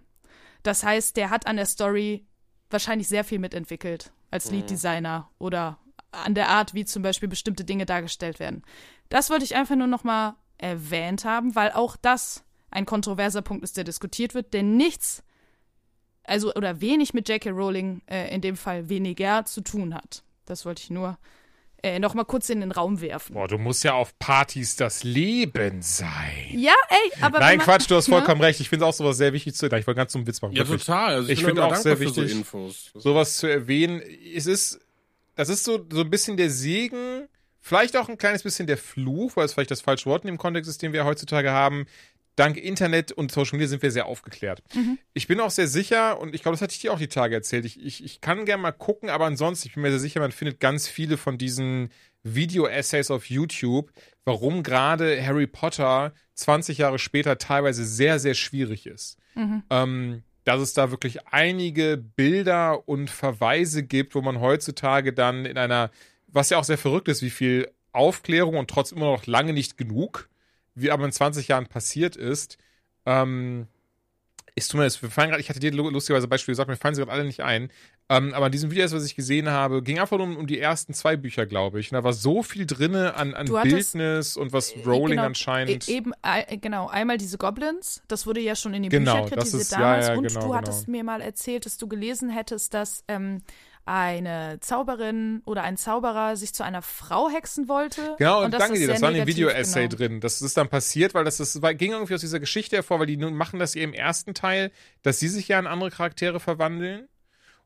Das 0.63 0.83
heißt, 0.83 1.15
der 1.15 1.29
hat 1.29 1.45
an 1.45 1.57
der 1.57 1.67
Story 1.67 2.25
wahrscheinlich 2.69 3.07
sehr 3.07 3.23
viel 3.23 3.39
mitentwickelt 3.39 4.11
als 4.31 4.51
Lead-Designer 4.51 5.29
oder 5.39 5.77
an 6.11 6.35
der 6.35 6.49
Art, 6.49 6.73
wie 6.73 6.85
zum 6.85 7.03
Beispiel 7.03 7.29
bestimmte 7.29 7.63
Dinge 7.63 7.85
dargestellt 7.85 8.39
werden. 8.39 8.63
Das 9.09 9.29
wollte 9.29 9.45
ich 9.45 9.55
einfach 9.55 9.75
nur 9.75 9.87
noch 9.87 10.03
mal 10.03 10.35
erwähnt 10.57 11.25
haben, 11.25 11.55
weil 11.55 11.71
auch 11.71 11.95
das 11.97 12.43
ein 12.71 12.85
kontroverser 12.85 13.41
Punkt 13.41 13.63
ist, 13.63 13.77
der 13.77 13.83
diskutiert 13.83 14.33
wird, 14.33 14.53
denn 14.53 14.77
nichts, 14.77 15.23
also 16.23 16.53
oder 16.53 16.81
wenig 16.81 17.13
mit 17.13 17.29
J.K. 17.29 17.51
Rowling 17.51 18.01
äh, 18.07 18.33
in 18.33 18.41
dem 18.41 18.57
Fall 18.57 18.89
weniger 18.89 19.45
zu 19.45 19.61
tun 19.61 19.93
hat. 19.93 20.23
Das 20.45 20.65
wollte 20.65 20.81
ich 20.81 20.89
nur 20.89 21.17
äh, 21.85 21.99
noch 21.99 22.13
mal 22.15 22.23
kurz 22.25 22.49
in 22.49 22.59
den 22.61 22.71
Raum 22.71 22.99
werfen. 23.01 23.33
Boah, 23.35 23.47
du 23.47 23.57
musst 23.57 23.83
ja 23.83 23.93
auf 23.93 24.17
Partys 24.19 24.75
das 24.75 25.03
Leben 25.03 25.81
sein. 25.81 26.47
Ja, 26.51 26.73
ey, 26.89 27.21
aber 27.21 27.39
Nein, 27.39 27.57
man- 27.57 27.65
Quatsch, 27.65 27.89
du 27.89 27.95
hast 27.95 28.09
vollkommen 28.09 28.41
recht. 28.41 28.59
Ich 28.59 28.69
finde 28.69 28.85
auch 28.85 28.93
sowas 28.93 29.17
sehr 29.17 29.33
wichtig 29.33 29.53
zu. 29.55 29.67
Ich 29.67 29.71
wollte 29.71 29.95
ganz 29.95 30.11
zum 30.11 30.25
Witz 30.25 30.41
machen. 30.41 30.53
ja, 30.53 30.67
wirklich. 30.67 30.85
total. 30.85 31.15
Also 31.15 31.29
Ich 31.29 31.39
bin 31.39 31.47
finde 31.47 31.65
auch 31.65 31.75
sehr 31.75 31.99
wichtig. 31.99 32.29
So 32.31 32.37
Infos. 32.37 32.91
sowas 32.95 33.37
zu 33.37 33.47
erwähnen. 33.47 34.01
Es 34.35 34.47
ist, 34.47 34.79
das 35.35 35.49
ist 35.49 35.63
so, 35.63 35.85
so 35.91 36.01
ein 36.01 36.09
bisschen 36.09 36.37
der 36.37 36.49
Segen, 36.49 37.27
vielleicht 37.61 37.95
auch 37.97 38.09
ein 38.09 38.17
kleines 38.17 38.43
bisschen 38.43 38.67
der 38.67 38.77
Fluch, 38.77 39.35
weil 39.35 39.45
es 39.45 39.53
vielleicht 39.53 39.71
das 39.71 39.81
falsche 39.81 40.07
Wort 40.09 40.23
in 40.23 40.27
dem 40.27 40.37
Kontext 40.37 40.69
ist, 40.69 40.81
den 40.81 40.91
wir 40.93 41.05
heutzutage 41.05 41.51
haben. 41.51 41.85
Dank 42.35 42.57
Internet 42.57 43.11
und 43.11 43.31
Social 43.31 43.53
Media 43.53 43.67
sind 43.67 43.81
wir 43.81 43.91
sehr 43.91 44.05
aufgeklärt. 44.07 44.61
Ich 45.13 45.27
bin 45.27 45.39
auch 45.39 45.51
sehr 45.51 45.67
sicher, 45.67 46.19
und 46.19 46.35
ich 46.35 46.41
glaube, 46.41 46.55
das 46.55 46.61
hatte 46.61 46.73
ich 46.73 46.79
dir 46.81 46.91
auch 46.91 46.99
die 46.99 47.07
Tage 47.07 47.35
erzählt, 47.35 47.65
ich, 47.65 47.83
ich, 47.83 48.03
ich 48.03 48.21
kann 48.21 48.45
gerne 48.45 48.61
mal 48.61 48.71
gucken, 48.71 49.09
aber 49.09 49.25
ansonsten, 49.25 49.67
ich 49.67 49.73
bin 49.75 49.83
mir 49.83 49.91
sehr 49.91 49.99
sicher, 49.99 50.19
man 50.19 50.31
findet 50.31 50.59
ganz 50.59 50.87
viele 50.87 51.17
von 51.17 51.37
diesen 51.37 51.89
Video-Essays 52.23 53.11
auf 53.11 53.29
YouTube, 53.29 53.91
warum 54.25 54.63
gerade 54.63 55.23
Harry 55.25 55.47
Potter 55.47 56.13
20 56.33 56.79
Jahre 56.79 56.99
später 56.99 57.37
teilweise 57.37 57.85
sehr, 57.85 58.19
sehr 58.19 58.33
schwierig 58.33 58.85
ist. 58.87 59.17
Ähm, 59.69 60.23
dass 60.43 60.61
es 60.61 60.73
da 60.73 60.91
wirklich 60.91 61.27
einige 61.27 61.97
Bilder 61.97 62.87
und 62.87 63.09
Verweise 63.09 63.83
gibt, 63.83 64.15
wo 64.15 64.21
man 64.21 64.39
heutzutage 64.39 65.11
dann 65.11 65.45
in 65.45 65.57
einer, 65.57 65.89
was 66.27 66.49
ja 66.49 66.57
auch 66.57 66.63
sehr 66.63 66.77
verrückt 66.77 67.07
ist, 67.07 67.21
wie 67.21 67.31
viel 67.31 67.67
Aufklärung 67.91 68.57
und 68.57 68.69
trotzdem 68.69 68.99
immer 68.99 69.11
noch 69.11 69.25
lange 69.25 69.53
nicht 69.53 69.77
genug, 69.77 70.29
wie 70.75 70.91
aber 70.91 71.05
in 71.05 71.11
20 71.11 71.47
Jahren 71.47 71.67
passiert 71.67 72.15
ist, 72.15 72.57
ähm, 73.05 73.67
ist 74.57 74.69
zumindest, 74.69 75.01
wir 75.01 75.09
fallen 75.09 75.31
grad, 75.31 75.39
ich 75.41 75.49
hatte 75.49 75.59
dir 75.59 75.71
lu- 75.71 75.89
lustigerweise 75.89 76.27
Beispiel 76.29 76.53
gesagt, 76.53 76.69
mir 76.69 76.77
fallen 76.77 76.95
sie 76.95 77.01
gerade 77.01 77.11
alle 77.11 77.25
nicht 77.25 77.41
ein, 77.41 77.69
Ähm, 78.07 78.35
aber 78.35 78.45
in 78.45 78.51
diesem 78.51 78.69
Video, 78.69 78.83
was 78.91 79.03
ich 79.03 79.15
gesehen 79.15 79.49
habe, 79.49 79.81
ging 79.81 79.97
einfach 79.99 80.17
nur 80.19 80.27
um, 80.27 80.37
um 80.37 80.45
die 80.45 80.59
ersten 80.59 80.93
zwei 80.93 81.17
Bücher, 81.17 81.47
glaube 81.47 81.79
ich. 81.79 81.91
Und 81.91 81.95
da 81.95 82.03
war 82.03 82.13
so 82.13 82.43
viel 82.43 82.67
drinne 82.67 83.15
an, 83.15 83.33
an 83.33 83.47
hattest- 83.51 83.63
Bildnis 83.93 84.37
und 84.37 84.53
was 84.53 84.75
Rowling 84.85 85.15
genau, 85.17 85.23
anscheinend. 85.23 85.89
E 85.89 85.93
eben, 85.97 86.11
äh, 86.21 86.55
genau, 86.57 86.87
einmal 86.87 87.17
diese 87.17 87.39
Goblins, 87.39 88.03
das 88.07 88.27
wurde 88.27 88.41
ja 88.41 88.55
schon 88.55 88.75
in 88.75 88.83
den 88.83 88.91
Genau, 88.91 89.23
Büchern 89.23 89.39
das 89.39 89.49
kritisiert 89.49 89.61
ist- 89.63 89.71
ja, 89.71 89.79
damals. 89.79 90.07
ja, 90.09 90.13
und 90.17 90.27
genau, 90.27 90.39
du 90.39 90.45
genau. 90.45 90.55
hattest 90.55 90.87
mir 90.87 91.03
mal 91.03 91.19
erzählt, 91.19 91.65
dass 91.65 91.77
du 91.79 91.87
gelesen 91.87 92.29
hättest, 92.29 92.75
dass 92.75 93.03
ähm, 93.07 93.41
eine 93.85 94.59
Zauberin 94.61 95.41
oder 95.45 95.63
ein 95.63 95.77
Zauberer 95.77 96.35
sich 96.35 96.53
zu 96.53 96.63
einer 96.63 96.81
Frau 96.81 97.29
hexen 97.29 97.69
wollte. 97.69 98.15
Genau, 98.17 98.43
und, 98.43 98.51
dass 98.51 98.63
danke 98.63 98.79
dir, 98.79 98.87
das 98.87 99.01
war 99.01 99.11
in 99.11 99.17
dem 99.17 99.27
Video-Essay 99.27 99.87
genau. 99.87 99.95
drin. 99.95 100.21
Das 100.21 100.41
ist 100.41 100.57
dann 100.57 100.69
passiert, 100.69 101.13
weil 101.13 101.23
das, 101.23 101.37
das 101.37 101.61
war, 101.61 101.73
ging 101.75 101.91
irgendwie 101.91 102.15
aus 102.15 102.21
dieser 102.21 102.39
Geschichte 102.39 102.77
hervor, 102.77 102.99
weil 102.99 103.05
die 103.05 103.17
nun 103.17 103.35
machen 103.35 103.59
das 103.59 103.75
ja 103.75 103.83
im 103.83 103.93
ersten 103.93 104.33
Teil, 104.33 104.71
dass 105.03 105.19
sie 105.19 105.27
sich 105.27 105.47
ja 105.47 105.59
in 105.59 105.67
andere 105.67 105.91
Charaktere 105.91 106.39
verwandeln. 106.39 107.07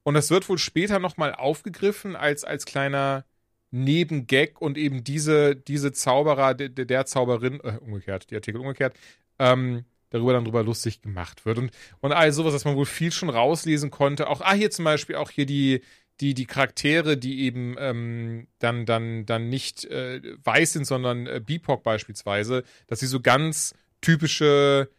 Und 0.04 0.14
das 0.14 0.30
wird 0.30 0.48
wohl 0.50 0.58
später 0.58 1.00
nochmal 1.00 1.34
aufgegriffen 1.34 2.16
als, 2.16 2.44
als 2.44 2.66
kleiner 2.66 3.26
Nebengag 3.72 4.62
und 4.62 4.78
eben 4.78 5.04
diese, 5.04 5.56
diese 5.56 5.94
Zauberer, 5.94 6.54
der, 6.54 6.70
der 6.70 7.06
Zauberin, 7.06 7.62
äh, 7.64 7.78
umgekehrt, 7.80 8.30
die 8.30 8.36
Artikel 8.36 8.60
umgekehrt, 8.60 8.98
ähm, 9.38 9.86
darüber 10.10 10.34
dann 10.34 10.46
drüber 10.46 10.64
lustig 10.64 11.02
gemacht 11.02 11.46
wird. 11.46 11.60
Und, 11.60 11.72
und 12.02 12.12
all 12.12 12.32
sowas, 12.32 12.54
dass 12.54 12.66
man 12.66 12.76
wohl 12.76 12.86
viel 12.86 13.12
schon 13.12 13.30
rauslesen 13.30 13.92
konnte. 13.92 14.28
Auch, 14.28 14.42
ah, 14.42 14.54
hier 14.54 14.72
zum 14.72 14.86
Beispiel 14.86 15.16
auch 15.16 15.30
hier 15.30 15.46
die, 15.46 15.82
die, 16.20 16.34
die 16.34 16.46
Charaktere, 16.46 17.18
die 17.18 17.42
eben 17.42 17.76
ähm, 17.80 18.48
dann, 18.60 18.86
dann, 18.86 19.26
dann 19.26 19.50
nicht 19.50 19.86
äh, 19.86 20.22
weiß 20.44 20.74
sind, 20.74 20.86
sondern 20.86 21.28
äh, 21.28 21.42
BIPOC 21.44 21.84
beispielsweise, 21.84 22.64
dass 22.88 23.00
sie 23.00 23.08
so 23.08 23.22
ganz 23.22 23.74
typische 24.02 24.90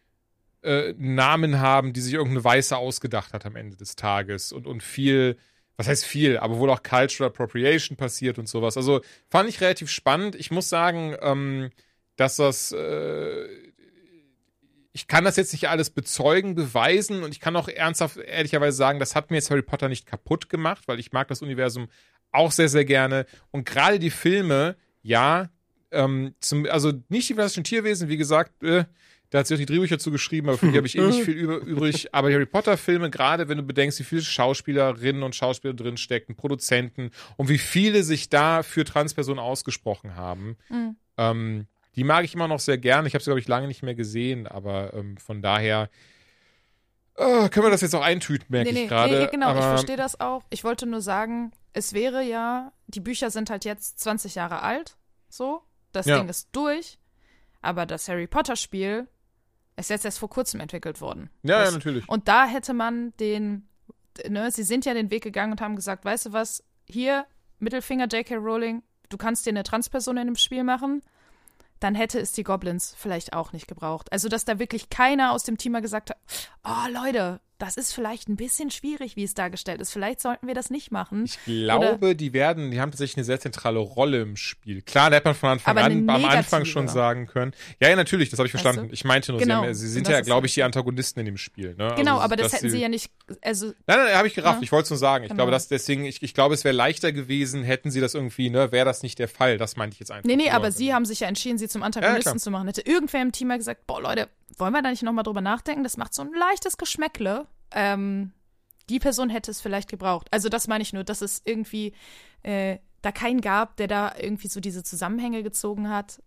äh, 0.63 0.93
Namen 0.97 1.59
haben, 1.59 1.93
die 1.93 2.01
sich 2.01 2.13
irgendeine 2.13 2.43
Weiße 2.43 2.75
ausgedacht 2.75 3.33
hat 3.33 3.45
am 3.45 3.55
Ende 3.55 3.77
des 3.77 3.95
Tages 3.95 4.51
und, 4.51 4.67
und 4.67 4.81
viel, 4.81 5.37
was 5.77 5.87
heißt 5.87 6.05
viel, 6.05 6.37
aber 6.37 6.57
wohl 6.57 6.69
auch 6.69 6.83
Cultural 6.83 7.29
Appropriation 7.29 7.97
passiert 7.97 8.39
und 8.39 8.47
sowas. 8.47 8.77
Also 8.77 9.01
fand 9.29 9.49
ich 9.49 9.61
relativ 9.61 9.89
spannend. 9.89 10.35
Ich 10.35 10.51
muss 10.51 10.69
sagen, 10.69 11.15
ähm, 11.21 11.69
dass 12.15 12.35
das, 12.35 12.71
äh, 12.71 13.47
ich 14.93 15.07
kann 15.07 15.23
das 15.23 15.37
jetzt 15.37 15.53
nicht 15.53 15.69
alles 15.69 15.89
bezeugen, 15.89 16.55
beweisen 16.55 17.23
und 17.23 17.31
ich 17.31 17.39
kann 17.39 17.55
auch 17.55 17.67
ernsthaft, 17.67 18.17
ehrlicherweise 18.17 18.75
sagen, 18.77 18.99
das 18.99 19.15
hat 19.15 19.29
mir 19.31 19.37
jetzt 19.37 19.49
Harry 19.49 19.61
Potter 19.61 19.87
nicht 19.89 20.05
kaputt 20.05 20.49
gemacht, 20.49 20.83
weil 20.87 20.99
ich 20.99 21.11
mag 21.11 21.27
das 21.29 21.41
Universum 21.41 21.87
auch 22.31 22.51
sehr, 22.51 22.69
sehr 22.69 22.85
gerne. 22.85 23.25
Und 23.51 23.65
gerade 23.65 23.99
die 23.99 24.09
Filme, 24.09 24.75
ja, 25.01 25.49
ähm, 25.91 26.33
zum, 26.39 26.65
also 26.67 26.93
nicht 27.09 27.29
die 27.29 27.33
klassischen 27.33 27.63
Tierwesen, 27.63 28.07
wie 28.09 28.17
gesagt, 28.17 28.63
äh, 28.63 28.85
da 29.29 29.39
hat 29.39 29.47
sie 29.47 29.53
auch 29.53 29.59
die 29.59 29.65
Drehbücher 29.65 29.97
zugeschrieben, 29.97 30.49
aber 30.49 30.57
für 30.57 30.69
die 30.69 30.77
habe 30.77 30.87
ich 30.87 30.97
eh 30.97 31.01
nicht 31.01 31.23
viel 31.25 31.37
übrig. 31.37 32.13
Aber 32.13 32.27
die 32.27 32.35
Harry 32.35 32.45
Potter-Filme, 32.45 33.09
gerade 33.09 33.47
wenn 33.47 33.57
du 33.57 33.63
bedenkst, 33.63 33.97
wie 33.99 34.03
viele 34.03 34.21
Schauspielerinnen 34.21 35.23
und 35.23 35.35
Schauspieler 35.35 35.73
drin 35.73 35.95
stecken, 35.95 36.35
Produzenten 36.35 37.11
und 37.37 37.47
wie 37.47 37.57
viele 37.57 38.03
sich 38.03 38.27
da 38.29 38.61
für 38.61 38.83
Transpersonen 38.83 39.39
ausgesprochen 39.39 40.15
haben, 40.17 40.57
Mhm. 40.69 40.95
ähm, 41.17 41.67
die 41.95 42.03
mag 42.03 42.23
ich 42.25 42.33
immer 42.33 42.47
noch 42.47 42.59
sehr 42.59 42.77
gern. 42.77 43.05
Ich 43.05 43.13
habe 43.13 43.23
sie, 43.23 43.29
glaube 43.29 43.39
ich, 43.39 43.47
lange 43.47 43.67
nicht 43.67 43.83
mehr 43.83 43.95
gesehen, 43.95 44.47
aber 44.47 44.93
ähm, 44.93 45.17
von 45.17 45.41
daher 45.41 45.89
äh, 47.15 47.49
können 47.49 47.65
wir 47.65 47.69
das 47.71 47.81
jetzt 47.81 47.95
auch 47.95 48.01
eintüten, 48.03 48.47
merke 48.49 48.69
Nee, 48.69 48.73
nee, 48.73 48.83
ich 48.83 48.89
gerade. 48.89 49.19
nee, 49.19 49.27
genau, 49.27 49.51
ich 49.51 49.57
aber, 49.57 49.61
verstehe 49.77 49.97
das 49.97 50.19
auch. 50.19 50.43
Ich 50.49 50.63
wollte 50.63 50.85
nur 50.85 51.01
sagen, 51.01 51.51
es 51.73 51.93
wäre 51.93 52.23
ja, 52.23 52.71
die 52.87 53.01
Bücher 53.01 53.29
sind 53.29 53.49
halt 53.49 53.65
jetzt 53.65 53.99
20 53.99 54.35
Jahre 54.35 54.61
alt, 54.61 54.97
so. 55.29 55.61
Das 55.91 56.05
Ja. 56.05 56.19
Ding 56.19 56.29
ist 56.29 56.49
durch. 56.53 56.97
Aber 57.61 57.85
das 57.85 58.07
Harry 58.07 58.27
Potter-Spiel 58.27 59.07
ist 59.75 59.89
jetzt 59.89 60.05
erst 60.05 60.19
vor 60.19 60.29
kurzem 60.29 60.59
entwickelt 60.61 61.01
worden. 61.01 61.29
Ja, 61.43 61.59
das, 61.59 61.69
ja, 61.69 61.77
natürlich. 61.77 62.07
Und 62.09 62.27
da 62.27 62.45
hätte 62.47 62.73
man 62.73 63.13
den, 63.17 63.67
ne, 64.27 64.49
sie 64.51 64.63
sind 64.63 64.85
ja 64.85 64.93
den 64.93 65.11
Weg 65.11 65.23
gegangen 65.23 65.51
und 65.51 65.61
haben 65.61 65.75
gesagt, 65.75 66.05
weißt 66.05 66.27
du 66.27 66.33
was, 66.33 66.63
hier, 66.89 67.25
Mittelfinger 67.59 68.07
J.K. 68.07 68.35
Rowling, 68.35 68.81
du 69.09 69.17
kannst 69.17 69.45
dir 69.45 69.51
eine 69.51 69.63
Transperson 69.63 70.17
in 70.17 70.27
dem 70.27 70.35
Spiel 70.37 70.63
machen, 70.63 71.03
dann 71.81 71.95
hätte 71.95 72.19
es 72.19 72.31
die 72.31 72.43
Goblins 72.43 72.95
vielleicht 72.97 73.33
auch 73.33 73.53
nicht 73.53 73.67
gebraucht. 73.67 74.11
Also, 74.11 74.29
dass 74.29 74.45
da 74.45 74.59
wirklich 74.59 74.89
keiner 74.89 75.31
aus 75.31 75.43
dem 75.43 75.57
Team 75.57 75.73
mal 75.73 75.81
gesagt 75.81 76.11
hat, 76.11 76.17
oh 76.63 76.91
Leute, 76.93 77.41
das 77.61 77.77
ist 77.77 77.93
vielleicht 77.93 78.27
ein 78.27 78.35
bisschen 78.35 78.71
schwierig, 78.71 79.15
wie 79.15 79.23
es 79.23 79.33
dargestellt 79.33 79.81
ist. 79.81 79.91
Vielleicht 79.91 80.19
sollten 80.19 80.47
wir 80.47 80.55
das 80.55 80.69
nicht 80.71 80.91
machen. 80.91 81.25
Ich 81.25 81.37
glaube, 81.45 82.15
die 82.15 82.33
werden, 82.33 82.71
die 82.71 82.81
haben 82.81 82.91
tatsächlich 82.91 83.17
eine 83.17 83.23
sehr 83.25 83.39
zentrale 83.39 83.79
Rolle 83.79 84.21
im 84.21 84.35
Spiel. 84.35 84.81
Klar, 84.81 85.09
da 85.09 85.17
hätte 85.17 85.27
man 85.27 85.35
von 85.35 85.49
Anfang 85.49 85.77
an, 85.77 86.09
am 86.09 86.25
Anfang 86.25 86.65
schon 86.65 86.87
sagen 86.87 87.27
können. 87.27 87.53
Ja, 87.79 87.89
ja, 87.89 87.95
natürlich, 87.95 88.29
das 88.29 88.39
habe 88.39 88.47
ich 88.47 88.51
verstanden. 88.51 88.87
du? 88.87 88.93
Ich 88.93 89.03
meinte 89.03 89.31
nur, 89.31 89.39
Genau. 89.39 89.61
sie, 89.61 89.67
haben, 89.67 89.73
sie 89.75 89.87
sind 89.89 90.07
ja, 90.07 90.21
glaube 90.21 90.47
ich, 90.47 90.53
die 90.55 90.63
Antagonisten 90.63 91.19
in 91.19 91.25
dem 91.27 91.37
Spiel. 91.37 91.75
Ne? 91.77 91.93
Genau, 91.95 92.13
Also, 92.13 92.23
aber 92.23 92.35
das 92.35 92.53
hätten 92.53 92.69
sie 92.69 92.79
ja 92.79 92.89
nicht, 92.89 93.11
also 93.41 93.67
Nein, 93.85 93.99
nein, 94.05 94.15
habe 94.15 94.27
ich 94.27 94.33
gerafft. 94.33 94.59
Ja. 94.59 94.63
Ich 94.63 94.71
wollte 94.71 94.85
es 94.85 94.89
nur 94.89 94.97
sagen. 94.99 95.23
Ich 95.25 95.29
Genau. 95.29 95.37
glaube, 95.43 95.51
dass 95.51 95.67
deswegen, 95.67 96.03
ich, 96.05 96.23
ich 96.23 96.33
glaube, 96.33 96.55
es 96.55 96.63
wäre 96.63 96.75
leichter 96.75 97.11
gewesen, 97.11 97.63
hätten 97.63 97.91
sie 97.91 98.01
das 98.01 98.15
irgendwie, 98.15 98.49
ne, 98.49 98.71
wäre 98.71 98.85
das 98.85 99.03
nicht 99.03 99.19
der 99.19 99.27
Fall. 99.27 99.57
Das 99.57 99.75
meinte 99.75 99.93
ich 99.93 99.99
jetzt 99.99 100.11
einfach. 100.11 100.25
Nee, 100.27 100.35
nee, 100.35 100.49
aber 100.49 100.71
sie 100.71 100.93
haben 100.93 101.05
sich 101.05 101.19
ja 101.21 101.27
entschieden, 101.27 101.57
sie 101.57 101.67
zum 101.67 101.83
Antagonisten 101.83 102.23
klar. 102.23 102.37
zu 102.37 102.49
machen. 102.51 102.67
Hätte 102.67 102.81
irgendwer 102.81 103.21
im 103.21 103.31
Team 103.31 103.49
mal 103.49 103.57
gesagt, 103.57 103.85
boah, 103.87 104.01
Leute, 104.01 104.27
wollen 104.61 104.73
wir 104.73 104.81
da 104.81 104.91
nicht 104.91 105.03
nochmal 105.03 105.23
drüber 105.23 105.41
nachdenken? 105.41 105.83
Das 105.83 105.97
macht 105.97 106.13
so 106.13 106.21
ein 106.21 106.31
leichtes 106.31 106.77
Geschmäckle. 106.77 107.47
Ähm, 107.71 108.31
die 108.89 108.99
Person 108.99 109.29
hätte 109.29 109.51
es 109.51 109.59
vielleicht 109.59 109.89
gebraucht. 109.89 110.27
Also 110.31 110.47
das 110.47 110.67
meine 110.67 110.83
ich 110.83 110.93
nur, 110.93 111.03
dass 111.03 111.21
es 111.21 111.41
irgendwie 111.43 111.93
äh, 112.43 112.77
da 113.01 113.11
keinen 113.11 113.41
gab, 113.41 113.75
der 113.77 113.87
da 113.87 114.13
irgendwie 114.17 114.47
so 114.47 114.59
diese 114.59 114.83
Zusammenhänge 114.83 115.43
gezogen 115.43 115.89
hat. 115.89 116.21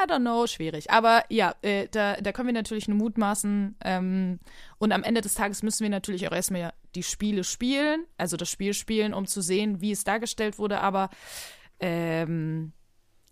I 0.00 0.04
don't 0.04 0.20
know, 0.20 0.46
schwierig. 0.46 0.90
Aber 0.90 1.24
ja, 1.28 1.54
äh, 1.62 1.88
da, 1.88 2.16
da 2.20 2.32
können 2.32 2.48
wir 2.48 2.54
natürlich 2.54 2.88
nur 2.88 2.98
mutmaßen. 2.98 3.76
Ähm, 3.82 4.38
und 4.78 4.92
am 4.92 5.02
Ende 5.02 5.20
des 5.20 5.34
Tages 5.34 5.62
müssen 5.62 5.82
wir 5.82 5.90
natürlich 5.90 6.28
auch 6.28 6.32
erstmal 6.32 6.72
die 6.94 7.02
Spiele 7.02 7.44
spielen, 7.44 8.04
also 8.16 8.36
das 8.36 8.50
Spiel 8.50 8.74
spielen, 8.74 9.12
um 9.12 9.26
zu 9.26 9.40
sehen, 9.40 9.80
wie 9.80 9.92
es 9.92 10.04
dargestellt 10.04 10.58
wurde. 10.58 10.80
Aber 10.80 11.10
ähm, 11.80 12.72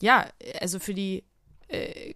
ja, 0.00 0.26
also 0.60 0.78
für 0.78 0.94
die 0.94 1.24
äh, 1.68 2.14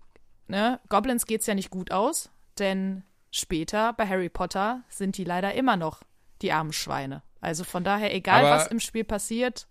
ne, 0.48 0.80
Goblins 0.88 1.26
geht's 1.26 1.46
ja 1.46 1.54
nicht 1.54 1.70
gut 1.70 1.90
aus, 1.92 2.30
denn 2.58 3.02
später 3.30 3.92
bei 3.92 4.06
Harry 4.06 4.28
Potter 4.28 4.82
sind 4.88 5.16
die 5.18 5.24
leider 5.24 5.54
immer 5.54 5.76
noch 5.76 6.02
die 6.42 6.52
armen 6.52 6.72
Schweine. 6.72 7.22
Also 7.40 7.62
von 7.64 7.84
daher, 7.84 8.14
egal 8.14 8.44
Aber- 8.44 8.56
was 8.56 8.66
im 8.68 8.80
Spiel 8.80 9.04
passiert, 9.04 9.66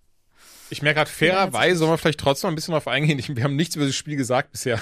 Ich 0.70 0.82
merke 0.82 0.98
gerade, 1.00 1.10
fairerweise 1.10 1.78
sollen 1.80 1.92
wir 1.92 1.98
vielleicht 1.98 2.20
trotzdem 2.20 2.50
ein 2.50 2.56
bisschen 2.56 2.74
drauf 2.74 2.88
eingehen. 2.88 3.18
Ich, 3.20 3.34
wir 3.36 3.44
haben 3.44 3.56
nichts 3.56 3.76
über 3.76 3.86
das 3.86 3.96
Spiel 3.96 4.16
gesagt 4.16 4.52
bisher. 4.52 4.80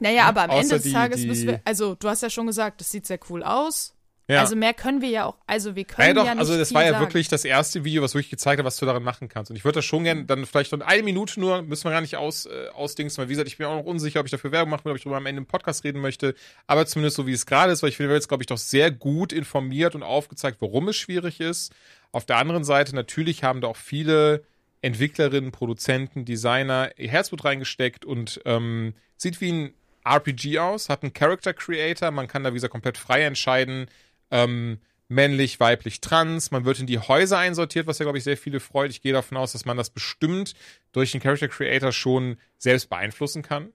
naja, 0.00 0.24
aber 0.28 0.42
am 0.42 0.50
Außer 0.50 0.60
Ende 0.62 0.74
des 0.76 0.82
die- 0.84 0.92
Tages 0.92 1.24
müssen 1.24 1.46
wir, 1.48 1.60
also 1.64 1.94
du 1.94 2.08
hast 2.08 2.22
ja 2.22 2.30
schon 2.30 2.46
gesagt, 2.46 2.80
das 2.80 2.90
sieht 2.90 3.06
sehr 3.06 3.18
cool 3.28 3.42
aus. 3.42 3.94
Ja. 4.28 4.40
Also 4.40 4.56
mehr 4.56 4.74
können 4.74 5.00
wir 5.00 5.08
ja 5.08 5.24
auch, 5.24 5.36
also 5.46 5.74
wir 5.74 5.84
können 5.84 6.08
Ja, 6.08 6.14
doch, 6.14 6.26
ja 6.26 6.34
nicht 6.34 6.40
also 6.40 6.58
das 6.58 6.74
war 6.74 6.84
ja 6.84 6.90
sagen. 6.92 7.02
wirklich 7.02 7.28
das 7.28 7.46
erste 7.46 7.84
Video, 7.84 8.02
was 8.02 8.14
wirklich 8.14 8.28
gezeigt 8.28 8.58
hat, 8.58 8.66
was 8.66 8.76
du 8.76 8.84
daran 8.84 9.02
machen 9.02 9.30
kannst. 9.30 9.50
Und 9.50 9.56
ich 9.56 9.64
würde 9.64 9.76
das 9.76 9.86
schon 9.86 10.04
gerne 10.04 10.24
dann 10.26 10.44
vielleicht 10.44 10.70
noch 10.70 10.80
eine 10.82 11.02
Minute 11.02 11.40
nur, 11.40 11.62
müssen 11.62 11.84
wir 11.84 11.92
gar 11.92 12.02
nicht 12.02 12.16
aus, 12.16 12.44
äh, 12.44 12.68
ausdingsen, 12.74 13.22
weil 13.22 13.28
wie 13.28 13.32
gesagt, 13.32 13.48
ich 13.48 13.56
bin 13.56 13.66
auch 13.66 13.76
noch 13.76 13.86
unsicher, 13.86 14.20
ob 14.20 14.26
ich 14.26 14.30
dafür 14.30 14.52
Werbung 14.52 14.70
machen 14.70 14.84
will, 14.84 14.92
ob 14.92 14.98
ich 14.98 15.04
darüber 15.04 15.16
am 15.16 15.24
Ende 15.24 15.40
im 15.40 15.46
Podcast 15.46 15.82
reden 15.82 16.02
möchte. 16.02 16.34
Aber 16.66 16.84
zumindest 16.84 17.16
so 17.16 17.26
wie 17.26 17.32
es 17.32 17.46
gerade 17.46 17.72
ist, 17.72 17.82
weil 17.82 17.88
ich 17.88 17.96
finde, 17.96 18.10
wir 18.10 18.16
jetzt, 18.16 18.28
glaube 18.28 18.42
ich, 18.42 18.46
doch 18.46 18.58
sehr 18.58 18.90
gut 18.90 19.32
informiert 19.32 19.94
und 19.94 20.02
aufgezeigt, 20.02 20.58
warum 20.60 20.88
es 20.88 20.96
schwierig 20.96 21.40
ist. 21.40 21.72
Auf 22.12 22.26
der 22.26 22.36
anderen 22.36 22.64
Seite, 22.64 22.94
natürlich 22.94 23.44
haben 23.44 23.62
da 23.62 23.68
auch 23.68 23.76
viele 23.76 24.44
Entwicklerinnen, 24.82 25.52
Produzenten, 25.52 26.26
Designer 26.26 26.90
ihr 26.98 27.08
Herzblut 27.08 27.44
reingesteckt 27.44 28.04
und 28.04 28.40
ähm, 28.44 28.94
sieht 29.16 29.40
wie 29.40 29.52
ein 29.52 29.74
RPG 30.04 30.58
aus, 30.58 30.88
hat 30.88 31.02
einen 31.02 31.12
Character 31.12 31.52
Creator, 31.52 32.10
man 32.10 32.28
kann 32.28 32.44
da 32.44 32.50
wie 32.50 32.54
gesagt 32.54 32.72
komplett 32.72 32.96
frei 32.96 33.22
entscheiden, 33.24 33.86
ähm, 34.30 34.78
männlich, 35.08 35.58
weiblich, 35.58 36.00
trans. 36.00 36.50
Man 36.50 36.64
wird 36.64 36.80
in 36.80 36.86
die 36.86 36.98
Häuser 36.98 37.38
einsortiert, 37.38 37.86
was 37.86 37.98
ja, 37.98 38.04
glaube 38.04 38.18
ich, 38.18 38.24
sehr 38.24 38.36
viele 38.36 38.60
freut. 38.60 38.90
Ich 38.90 39.02
gehe 39.02 39.12
davon 39.12 39.38
aus, 39.38 39.52
dass 39.52 39.64
man 39.64 39.76
das 39.76 39.90
bestimmt 39.90 40.54
durch 40.92 41.12
den 41.12 41.20
Character 41.20 41.48
Creator 41.48 41.92
schon 41.92 42.36
selbst 42.58 42.90
beeinflussen 42.90 43.42
kann. 43.42 43.72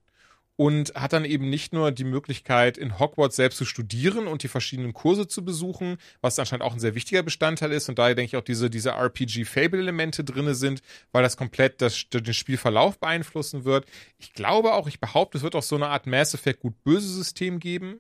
Und 0.55 0.93
hat 0.93 1.13
dann 1.13 1.25
eben 1.25 1.49
nicht 1.49 1.73
nur 1.73 1.91
die 1.91 2.03
Möglichkeit, 2.03 2.77
in 2.77 2.99
Hogwarts 2.99 3.35
selbst 3.35 3.57
zu 3.57 3.65
studieren 3.65 4.27
und 4.27 4.43
die 4.43 4.47
verschiedenen 4.47 4.93
Kurse 4.93 5.27
zu 5.27 5.43
besuchen, 5.43 5.97
was 6.21 6.38
anscheinend 6.38 6.63
auch 6.63 6.73
ein 6.73 6.80
sehr 6.80 6.93
wichtiger 6.93 7.23
Bestandteil 7.23 7.71
ist. 7.71 7.89
Und 7.89 7.97
daher 7.97 8.13
denke 8.13 8.27
ich 8.27 8.38
auch, 8.38 8.45
diese, 8.45 8.69
diese 8.69 8.91
RPG-Fable-Elemente 8.91 10.23
drinne 10.23 10.53
sind, 10.53 10.84
weil 11.11 11.23
das 11.23 11.38
komplett 11.38 11.81
das, 11.81 12.07
den 12.07 12.35
Spielverlauf 12.35 12.99
beeinflussen 12.99 13.65
wird. 13.65 13.88
Ich 14.19 14.34
glaube 14.34 14.73
auch, 14.73 14.88
ich 14.88 14.99
behaupte, 14.99 15.39
es 15.39 15.43
wird 15.43 15.55
auch 15.55 15.63
so 15.63 15.75
eine 15.75 15.88
Art 15.88 16.05
Mass 16.05 16.35
Effect 16.35 16.59
Gut-Böse-System 16.59 17.59
geben 17.59 17.99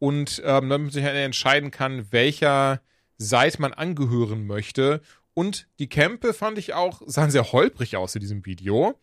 und 0.00 0.42
ähm, 0.44 0.68
damit 0.68 0.70
man 0.70 0.90
sich 0.90 1.04
halt 1.04 1.14
entscheiden 1.14 1.70
kann, 1.70 2.10
welcher 2.10 2.80
Seite 3.18 3.60
man 3.60 3.72
angehören 3.72 4.46
möchte. 4.46 5.02
Und 5.34 5.68
die 5.78 5.88
Kämpfe 5.88 6.34
fand 6.34 6.58
ich 6.58 6.74
auch, 6.74 7.02
sahen 7.06 7.30
sehr 7.30 7.52
holprig 7.52 7.96
aus 7.96 8.14
in 8.16 8.20
diesem 8.20 8.44
Video. 8.44 8.98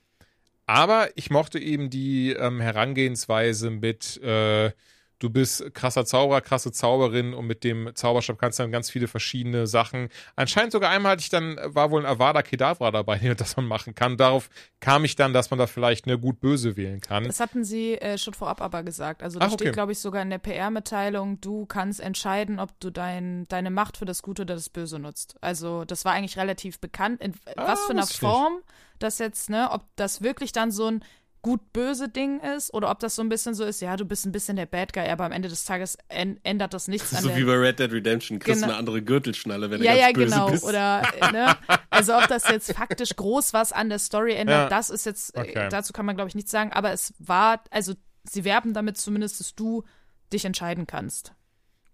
Aber 0.66 1.10
ich 1.16 1.30
mochte 1.30 1.60
eben 1.60 1.90
die 1.90 2.32
ähm, 2.32 2.60
Herangehensweise 2.60 3.70
mit, 3.70 4.22
äh, 4.22 4.72
du 5.20 5.30
bist 5.30 5.74
krasser 5.74 6.06
Zauberer, 6.06 6.42
krasse 6.42 6.72
Zauberin 6.72 7.34
und 7.34 7.48
mit 7.48 7.64
dem 7.64 7.92
Zauberstab 7.96 8.38
kannst 8.38 8.60
du 8.60 8.64
dann 8.64 8.72
ganz 8.72 8.90
viele 8.90 9.08
verschiedene 9.08 9.68
Sachen. 9.68 10.10
Anscheinend 10.36 10.72
sogar 10.72 10.92
einmal 10.92 11.14
hatte 11.14 11.22
ich 11.22 11.30
dann, 11.30 11.58
war 11.64 11.92
wohl 11.92 12.02
ein 12.02 12.06
Avada 12.06 12.42
Kedavra 12.42 12.92
dabei, 12.92 13.18
das 13.38 13.56
man 13.58 13.66
machen 13.66 13.96
kann. 13.96 14.18
Darauf 14.18 14.50
kam 14.80 15.06
ich 15.06 15.16
dann, 15.16 15.34
dass 15.34 15.50
man 15.50 15.60
da 15.60 15.68
vielleicht 15.68 16.06
eine 16.06 16.20
gut-böse 16.20 16.78
wählen 16.78 17.02
kann. 17.02 17.24
Das 17.24 17.40
hatten 17.40 17.64
sie 17.64 17.96
äh, 17.96 18.18
schon 18.18 18.34
vorab 18.34 18.62
aber 18.62 18.84
gesagt. 18.84 19.24
Also 19.24 19.40
da 19.40 19.48
okay. 19.48 19.56
steht, 19.56 19.74
glaube 19.74 19.92
ich, 19.92 20.00
sogar 20.00 20.22
in 20.22 20.30
der 20.30 20.38
PR-Mitteilung, 20.38 21.42
du 21.42 21.66
kannst 21.66 22.00
entscheiden, 22.00 22.60
ob 22.60 22.80
du 22.80 22.90
dein, 22.90 23.48
deine 23.48 23.72
Macht 23.72 23.98
für 23.98 24.06
das 24.06 24.22
Gute 24.22 24.44
oder 24.44 24.56
das 24.56 24.70
Böse 24.70 25.00
nutzt. 25.00 25.36
Also 25.42 25.86
das 25.86 26.06
war 26.06 26.14
eigentlich 26.14 26.38
relativ 26.38 26.80
bekannt, 26.80 27.22
in 27.22 27.34
was 27.56 27.86
für 27.86 27.92
einer 27.92 28.02
Ah, 28.02 28.04
wusste 28.04 28.16
ich 28.16 28.22
nicht. 28.22 28.32
Form 28.32 28.62
das 29.00 29.20
jetzt, 29.20 29.50
ne, 29.50 29.70
ob 29.72 29.86
das 29.96 30.22
wirklich 30.22 30.52
dann 30.52 30.72
so 30.72 30.88
ein 30.88 31.04
gut-böse 31.48 32.10
Ding 32.10 32.42
ist 32.42 32.74
oder 32.74 32.92
ob 32.92 33.00
das 33.00 33.16
so 33.16 33.22
ein 33.22 33.30
bisschen 33.30 33.54
so 33.54 33.64
ist, 33.64 33.80
ja, 33.80 33.96
du 33.96 34.04
bist 34.04 34.26
ein 34.26 34.34
bisschen 34.34 34.58
der 34.58 34.66
Bad 34.66 34.92
Guy, 34.92 35.08
aber 35.08 35.24
am 35.24 35.32
Ende 35.32 35.48
des 35.48 35.64
Tages 35.64 35.98
ändert 36.10 36.74
das 36.74 36.90
nichts 36.90 37.12
So 37.12 37.30
der 37.30 37.38
wie 37.38 37.46
bei 37.46 37.54
Red 37.54 37.80
Dead 37.80 37.90
Redemption, 37.90 38.40
kriegst 38.40 38.58
du 38.60 38.66
Genau. 38.66 38.74
eine 38.74 38.80
andere 38.80 39.02
Gürtelschnalle, 39.02 39.72
wenn 39.72 39.82
ja, 39.82 39.94
du 39.94 39.98
ja, 39.98 40.06
ganz 40.08 40.18
böse 40.18 40.30
genau. 40.36 40.50
bist. 40.50 40.64
Oder, 40.66 41.04
äh, 41.22 41.32
ne? 41.32 41.56
Also, 41.90 42.18
ob 42.18 42.28
das 42.28 42.50
jetzt 42.50 42.74
faktisch 42.74 43.16
groß 43.16 43.54
was 43.54 43.72
an 43.72 43.88
der 43.88 44.00
Story 44.00 44.34
ändert, 44.34 44.64
Ja. 44.64 44.68
das 44.70 44.90
ist 44.90 45.06
jetzt, 45.06 45.38
äh, 45.38 45.40
Okay. 45.40 45.70
dazu 45.70 45.94
kann 45.94 46.06
man, 46.06 46.18
glaube 46.18 46.28
ich, 46.28 46.36
nichts 46.36 46.52
sagen. 46.52 46.74
Aber 46.74 46.92
es 46.92 47.14
war, 47.18 47.64
also, 47.72 47.94
sie 48.26 48.44
werben 48.44 48.74
damit 48.74 48.98
zumindest, 48.98 49.40
dass 49.40 49.56
du 49.56 49.86
dich 50.34 50.44
entscheiden 50.44 50.86
kannst. 50.86 51.32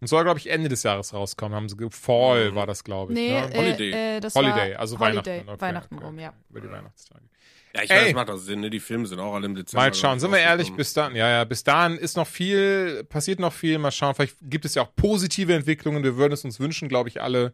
Und 0.01 0.07
soll, 0.07 0.23
glaube 0.23 0.39
ich, 0.39 0.49
Ende 0.49 0.67
des 0.67 0.81
Jahres 0.81 1.13
rauskommen. 1.13 1.55
Haben 1.55 1.69
sie 1.69 1.77
Fall 1.91 2.55
war 2.55 2.65
das, 2.65 2.83
glaube 2.83 3.13
ich. 3.13 3.19
Nee, 3.19 3.39
ne? 3.39 3.49
Holiday. 3.55 3.91
Äh, 3.91 4.17
äh, 4.17 4.19
das 4.19 4.33
Holiday, 4.33 4.73
war 4.73 4.79
also 4.79 4.99
Holiday, 4.99 5.15
Weihnachten. 5.27 5.49
Okay, 5.49 5.61
Weihnachten 5.61 5.95
okay, 5.95 6.05
rum, 6.05 6.19
ja. 6.19 6.33
Über 6.49 6.59
die 6.59 6.71
Weihnachtstage. 6.71 7.21
Ja, 7.75 7.81
ich 7.83 7.89
meine, 7.89 8.05
das 8.05 8.13
macht 8.13 8.29
auch 8.29 8.37
Sinn, 8.37 8.59
ne? 8.59 8.69
Die 8.69 8.79
Filme 8.79 9.07
sind 9.07 9.19
auch 9.19 9.33
alle 9.33 9.47
im 9.47 9.55
Dezember. 9.55 9.83
Mal 9.83 9.93
schauen, 9.93 10.19
sind 10.19 10.31
wir 10.31 10.39
ehrlich, 10.39 10.73
bis 10.73 10.93
dann, 10.93 11.15
ja, 11.15 11.27
ja, 11.29 11.43
bis 11.43 11.63
dahin 11.63 11.97
ist 11.97 12.17
noch 12.17 12.27
viel, 12.27 13.03
passiert 13.05 13.39
noch 13.39 13.53
viel, 13.53 13.79
mal 13.79 13.91
schauen, 13.91 14.13
vielleicht 14.13 14.37
gibt 14.41 14.65
es 14.65 14.75
ja 14.75 14.83
auch 14.83 14.95
positive 14.95 15.53
Entwicklungen, 15.53 16.03
wir 16.03 16.15
würden 16.15 16.33
es 16.33 16.45
uns 16.45 16.59
wünschen, 16.59 16.87
glaube 16.87 17.09
ich, 17.09 17.21
alle. 17.21 17.53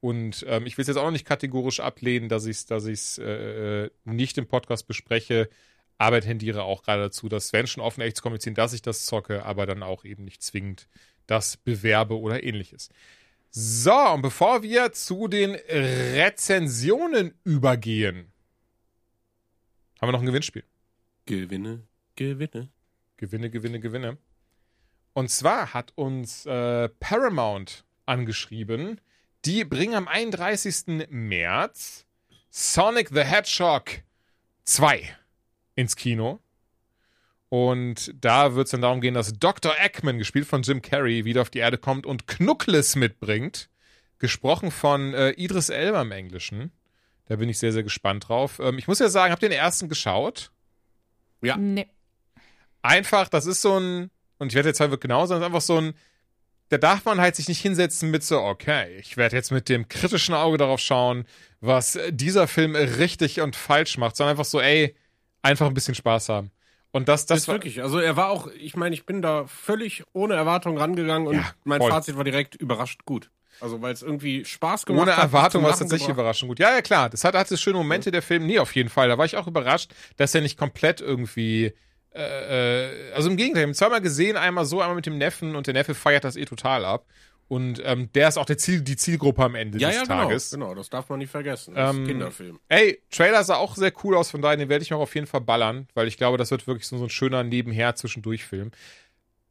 Und 0.00 0.44
ähm, 0.48 0.66
ich 0.66 0.76
will 0.76 0.82
es 0.82 0.88
jetzt 0.88 0.96
auch 0.96 1.04
noch 1.04 1.12
nicht 1.12 1.24
kategorisch 1.24 1.80
ablehnen, 1.80 2.28
dass 2.28 2.46
ich 2.46 2.56
es 2.56 2.66
dass 2.66 2.84
ich's, 2.84 3.18
äh, 3.18 3.90
nicht 4.04 4.36
im 4.38 4.46
Podcast 4.46 4.88
bespreche, 4.88 5.48
aber 5.98 6.20
tendiere 6.20 6.64
auch 6.64 6.82
gerade 6.82 7.02
dazu, 7.02 7.28
dass 7.28 7.52
wenn 7.52 7.68
schon 7.68 7.82
offen 7.82 8.00
echt 8.00 8.16
zu 8.16 8.22
kommunizieren, 8.22 8.56
dass 8.56 8.72
ich 8.72 8.82
das 8.82 9.06
zocke, 9.06 9.44
aber 9.44 9.66
dann 9.66 9.84
auch 9.84 10.04
eben 10.04 10.24
nicht 10.24 10.42
zwingend 10.42 10.88
das 11.26 11.56
bewerbe 11.56 12.18
oder 12.18 12.42
ähnliches. 12.42 12.90
So, 13.50 13.94
und 13.94 14.22
bevor 14.22 14.64
wir 14.64 14.92
zu 14.92 15.28
den 15.28 15.54
Rezensionen 15.54 17.34
übergehen, 17.44 18.33
haben 20.00 20.08
wir 20.08 20.12
noch 20.12 20.20
ein 20.20 20.26
Gewinnspiel. 20.26 20.64
Gewinne, 21.26 21.86
Gewinne. 22.16 22.70
Gewinne, 23.16 23.50
Gewinne, 23.50 23.80
Gewinne. 23.80 24.18
Und 25.12 25.30
zwar 25.30 25.72
hat 25.72 25.92
uns 25.94 26.44
äh, 26.46 26.88
Paramount 26.88 27.84
angeschrieben, 28.04 29.00
die 29.44 29.64
bringen 29.64 29.94
am 29.94 30.08
31. 30.08 31.08
März 31.08 32.06
Sonic 32.50 33.08
the 33.08 33.22
Hedgehog 33.22 34.02
2 34.64 35.16
ins 35.74 35.96
Kino. 35.96 36.40
Und 37.48 38.12
da 38.20 38.54
wird 38.54 38.66
es 38.66 38.72
dann 38.72 38.82
darum 38.82 39.00
gehen, 39.00 39.14
dass 39.14 39.38
Dr. 39.38 39.74
Eggman, 39.78 40.18
gespielt 40.18 40.46
von 40.46 40.62
Jim 40.62 40.82
Carrey, 40.82 41.24
wieder 41.24 41.42
auf 41.42 41.50
die 41.50 41.58
Erde 41.58 41.78
kommt 41.78 42.06
und 42.06 42.26
Knuckles 42.26 42.96
mitbringt. 42.96 43.70
Gesprochen 44.18 44.70
von 44.70 45.14
äh, 45.14 45.30
Idris 45.32 45.68
Elba 45.68 46.02
im 46.02 46.12
Englischen. 46.12 46.72
Da 47.26 47.36
bin 47.36 47.48
ich 47.48 47.58
sehr, 47.58 47.72
sehr 47.72 47.82
gespannt 47.82 48.28
drauf. 48.28 48.58
Ähm, 48.60 48.78
ich 48.78 48.86
muss 48.86 48.98
ja 48.98 49.08
sagen, 49.08 49.32
habt 49.32 49.42
ihr 49.42 49.48
den 49.48 49.58
ersten 49.58 49.88
geschaut? 49.88 50.50
Ja. 51.42 51.56
Nee. 51.56 51.86
einfach, 52.82 53.28
das 53.28 53.46
ist 53.46 53.62
so 53.62 53.78
ein, 53.78 54.10
und 54.38 54.48
ich 54.48 54.54
werde 54.54 54.68
jetzt 54.68 54.80
halt 54.80 54.98
genauso, 55.00 55.34
das 55.34 55.40
ist 55.40 55.46
einfach 55.46 55.60
so 55.60 55.78
ein, 55.78 55.94
da 56.70 56.78
darf 56.78 57.04
man 57.04 57.20
halt 57.20 57.36
sich 57.36 57.48
nicht 57.48 57.60
hinsetzen 57.60 58.10
mit 58.10 58.24
so, 58.24 58.40
okay, 58.40 58.96
ich 58.98 59.16
werde 59.16 59.36
jetzt 59.36 59.52
mit 59.52 59.68
dem 59.68 59.88
kritischen 59.88 60.34
Auge 60.34 60.56
darauf 60.58 60.80
schauen, 60.80 61.26
was 61.60 61.98
dieser 62.10 62.48
Film 62.48 62.74
richtig 62.74 63.40
und 63.40 63.56
falsch 63.56 63.98
macht, 63.98 64.16
sondern 64.16 64.32
einfach 64.32 64.44
so, 64.44 64.60
ey, 64.60 64.94
einfach 65.42 65.66
ein 65.66 65.74
bisschen 65.74 65.94
Spaß 65.94 66.30
haben. 66.30 66.50
Und 66.90 67.08
das, 67.08 67.26
das 67.26 67.38
Das 67.38 67.42
ist 67.42 67.48
wirklich, 67.48 67.82
also 67.82 67.98
er 67.98 68.16
war 68.16 68.30
auch, 68.30 68.48
ich 68.58 68.76
meine, 68.76 68.94
ich 68.94 69.04
bin 69.04 69.20
da 69.20 69.46
völlig 69.46 70.04
ohne 70.12 70.34
Erwartung 70.34 70.78
rangegangen 70.78 71.26
und 71.26 71.36
Ja, 71.36 71.52
mein. 71.64 71.80
Fazit 71.80 72.16
war 72.16 72.24
direkt 72.24 72.54
überrascht 72.54 73.04
gut. 73.04 73.30
Also 73.60 73.80
weil 73.82 73.92
es 73.92 74.02
irgendwie 74.02 74.44
Spaß 74.44 74.84
gemacht 74.86 75.02
ohne 75.02 75.16
hat. 75.16 75.24
Erwartung 75.24 75.60
zum 75.60 75.62
war 75.64 75.70
es 75.72 75.78
tatsächlich 75.78 76.06
gebracht. 76.08 76.22
überraschend 76.24 76.48
gut. 76.48 76.58
Ja, 76.58 76.72
ja, 76.74 76.82
klar, 76.82 77.08
das 77.10 77.24
hat, 77.24 77.34
hatte 77.34 77.56
schöne 77.56 77.78
Momente, 77.78 78.10
der 78.10 78.22
Film, 78.22 78.46
nee, 78.46 78.58
auf 78.58 78.74
jeden 78.74 78.88
Fall. 78.88 79.08
Da 79.08 79.16
war 79.18 79.24
ich 79.24 79.36
auch 79.36 79.46
überrascht, 79.46 79.92
dass 80.16 80.34
er 80.34 80.40
nicht 80.40 80.58
komplett 80.58 81.00
irgendwie 81.00 81.72
äh, 82.14 82.88
äh, 83.10 83.12
also 83.12 83.28
im 83.30 83.36
Gegenteil, 83.36 83.62
ich 83.62 83.66
habe 83.68 83.74
zweimal 83.76 84.00
gesehen, 84.00 84.36
einmal 84.36 84.64
so, 84.64 84.80
einmal 84.80 84.94
mit 84.96 85.06
dem 85.06 85.18
Neffen 85.18 85.56
und 85.56 85.66
der 85.66 85.74
Neffe 85.74 85.94
feiert 85.94 86.24
das 86.24 86.36
eh 86.36 86.44
total 86.44 86.84
ab. 86.84 87.06
Und 87.46 87.82
ähm, 87.84 88.10
der 88.14 88.28
ist 88.28 88.38
auch 88.38 88.46
der 88.46 88.56
Ziel, 88.56 88.80
die 88.80 88.96
Zielgruppe 88.96 89.42
am 89.44 89.54
Ende 89.54 89.78
Ja, 89.78 89.88
des 89.88 89.96
ja, 89.96 90.02
genau, 90.04 90.22
Tages. 90.22 90.50
genau, 90.50 90.74
das 90.74 90.88
darf 90.88 91.08
man 91.10 91.18
nicht 91.18 91.30
vergessen. 91.30 91.74
Das 91.74 91.90
ist 91.90 91.96
Ähm, 91.96 92.04
ein 92.04 92.06
Kinderfilm. 92.08 92.60
Ey, 92.68 93.02
Trailer 93.10 93.44
sah 93.44 93.56
auch 93.56 93.76
sehr 93.76 93.92
cool 94.02 94.16
aus, 94.16 94.30
von 94.30 94.40
daher 94.40 94.56
den 94.56 94.68
werde 94.70 94.82
ich 94.82 94.90
noch 94.90 95.00
auf 95.00 95.14
jeden 95.14 95.26
Fall 95.26 95.42
ballern, 95.42 95.86
weil 95.94 96.08
ich 96.08 96.16
glaube, 96.16 96.38
das 96.38 96.50
wird 96.50 96.66
wirklich 96.66 96.86
so, 96.88 96.96
so 96.96 97.04
ein 97.04 97.10
schöner 97.10 97.42
Nebenher 97.44 97.94
zwischendurch 97.96 98.44
Film. 98.44 98.70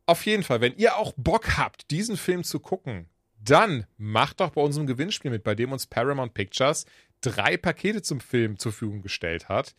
Auf 0.05 0.25
jeden 0.25 0.43
Fall, 0.43 0.59
wenn 0.59 0.75
ihr 0.75 0.97
auch 0.97 1.13
Bock 1.17 1.57
habt, 1.57 1.91
diesen 1.91 2.17
Film 2.17 2.43
zu 2.43 2.59
gucken, 2.59 3.07
dann 3.43 3.85
macht 3.97 4.39
doch 4.39 4.51
bei 4.51 4.61
unserem 4.61 4.87
Gewinnspiel 4.87 5.31
mit, 5.31 5.43
bei 5.43 5.55
dem 5.55 5.71
uns 5.71 5.87
Paramount 5.87 6.33
Pictures 6.33 6.85
drei 7.21 7.57
Pakete 7.57 8.01
zum 8.01 8.19
Film 8.19 8.57
zur 8.59 8.71
Verfügung 8.71 9.01
gestellt 9.01 9.49
hat. 9.49 9.75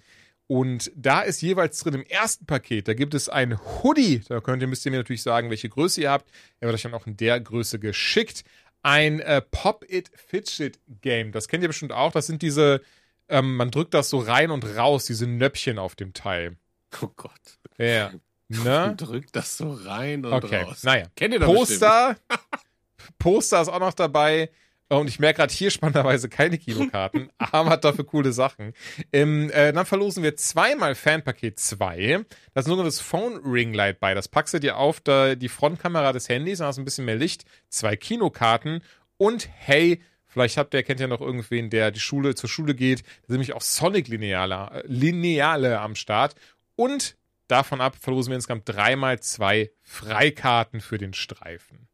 Und 0.46 0.92
da 0.94 1.22
ist 1.22 1.40
jeweils 1.40 1.78
drin 1.80 1.94
im 1.94 2.02
ersten 2.04 2.44
Paket, 2.44 2.86
da 2.88 2.92
gibt 2.94 3.14
es 3.14 3.28
ein 3.30 3.58
Hoodie. 3.58 4.20
Da 4.28 4.40
könnt 4.40 4.60
ihr, 4.62 4.68
müsst 4.68 4.84
ihr 4.84 4.90
mir 4.92 4.98
natürlich 4.98 5.22
sagen, 5.22 5.48
welche 5.50 5.68
Größe 5.70 6.02
ihr 6.02 6.10
habt. 6.10 6.30
Er 6.60 6.68
wird 6.68 6.74
euch 6.74 6.82
dann 6.82 6.94
auch 6.94 7.06
in 7.06 7.16
der 7.16 7.40
Größe 7.40 7.78
geschickt. 7.78 8.44
Ein 8.82 9.20
äh, 9.20 9.40
Pop-It-Fidget-Game. 9.40 11.32
Das 11.32 11.48
kennt 11.48 11.62
ihr 11.62 11.68
bestimmt 11.68 11.92
auch. 11.92 12.12
Das 12.12 12.26
sind 12.26 12.42
diese, 12.42 12.82
ähm, 13.28 13.56
man 13.56 13.70
drückt 13.70 13.94
das 13.94 14.10
so 14.10 14.18
rein 14.18 14.50
und 14.50 14.64
raus, 14.76 15.06
diese 15.06 15.26
Nöppchen 15.26 15.78
auf 15.78 15.94
dem 15.94 16.12
Teil. 16.12 16.56
Oh 17.00 17.08
Gott. 17.16 17.58
Ja. 17.78 18.12
Ne? 18.48 18.94
Drückt 18.98 19.34
das 19.34 19.56
so 19.56 19.72
rein 19.72 20.24
und 20.26 20.32
Okay, 20.32 20.62
raus. 20.62 20.82
naja. 20.82 21.06
Kennt 21.16 21.32
ihr 21.32 21.40
das? 21.40 21.48
Poster. 21.48 22.16
Poster 23.18 23.60
ist 23.60 23.68
auch 23.68 23.81
noch 23.81 23.94
dabei. 23.94 24.51
Und 24.89 25.09
ich 25.09 25.18
merke 25.18 25.39
gerade 25.39 25.52
hier 25.52 25.70
spannenderweise 25.70 26.28
keine 26.28 26.59
Kinokarten, 26.59 27.31
aber 27.39 27.70
hat 27.70 27.85
dafür 27.85 28.05
coole 28.05 28.32
Sachen. 28.32 28.74
Ähm, 29.12 29.51
äh, 29.51 29.72
dann 29.72 29.86
verlosen 29.86 30.22
wir 30.22 30.36
zweimal 30.36 30.94
Fanpaket 30.94 31.59
2. 31.59 32.24
Da 32.52 32.60
ist 32.60 32.66
ein 32.66 32.70
sogenanntes 32.70 33.01
Phone 33.01 33.39
Ring 33.44 33.72
Light 33.72 33.98
bei. 33.98 34.14
Das 34.14 34.28
packst 34.28 34.52
du 34.55 34.60
dir 34.60 34.76
auf 34.76 35.01
da, 35.01 35.35
die 35.35 35.48
Frontkamera 35.48 36.12
des 36.12 36.28
Handys, 36.28 36.59
dann 36.59 36.68
hast 36.68 36.76
du 36.76 36.82
ein 36.82 36.85
bisschen 36.85 37.06
mehr 37.06 37.16
Licht, 37.16 37.44
zwei 37.70 37.97
Kinokarten 37.97 38.82
und 39.16 39.48
hey, 39.55 40.02
vielleicht 40.26 40.59
habt 40.59 40.74
ihr, 40.74 40.82
kennt 40.82 41.01
ihr 41.01 41.09
noch 41.09 41.20
irgendwen, 41.20 41.70
der 41.70 41.90
die 41.90 42.01
Schule 42.01 42.35
zur 42.35 42.51
Schule 42.51 42.74
geht. 42.74 43.01
Da 43.01 43.28
sind 43.28 43.36
nämlich 43.36 43.55
auch 43.55 43.62
Sonic-Lineale 43.62 44.82
äh, 44.82 44.86
Lineale 44.86 45.81
am 45.81 45.94
Start. 45.94 46.35
Und 46.76 47.16
davon 47.48 47.81
ab 47.81 47.97
verlosen 47.98 48.31
wir 48.31 48.36
insgesamt 48.36 48.68
dreimal 48.68 49.20
zwei 49.20 49.70
Freikarten 49.82 50.81
für 50.81 50.98
den 50.98 51.14
Streifen. 51.14 51.89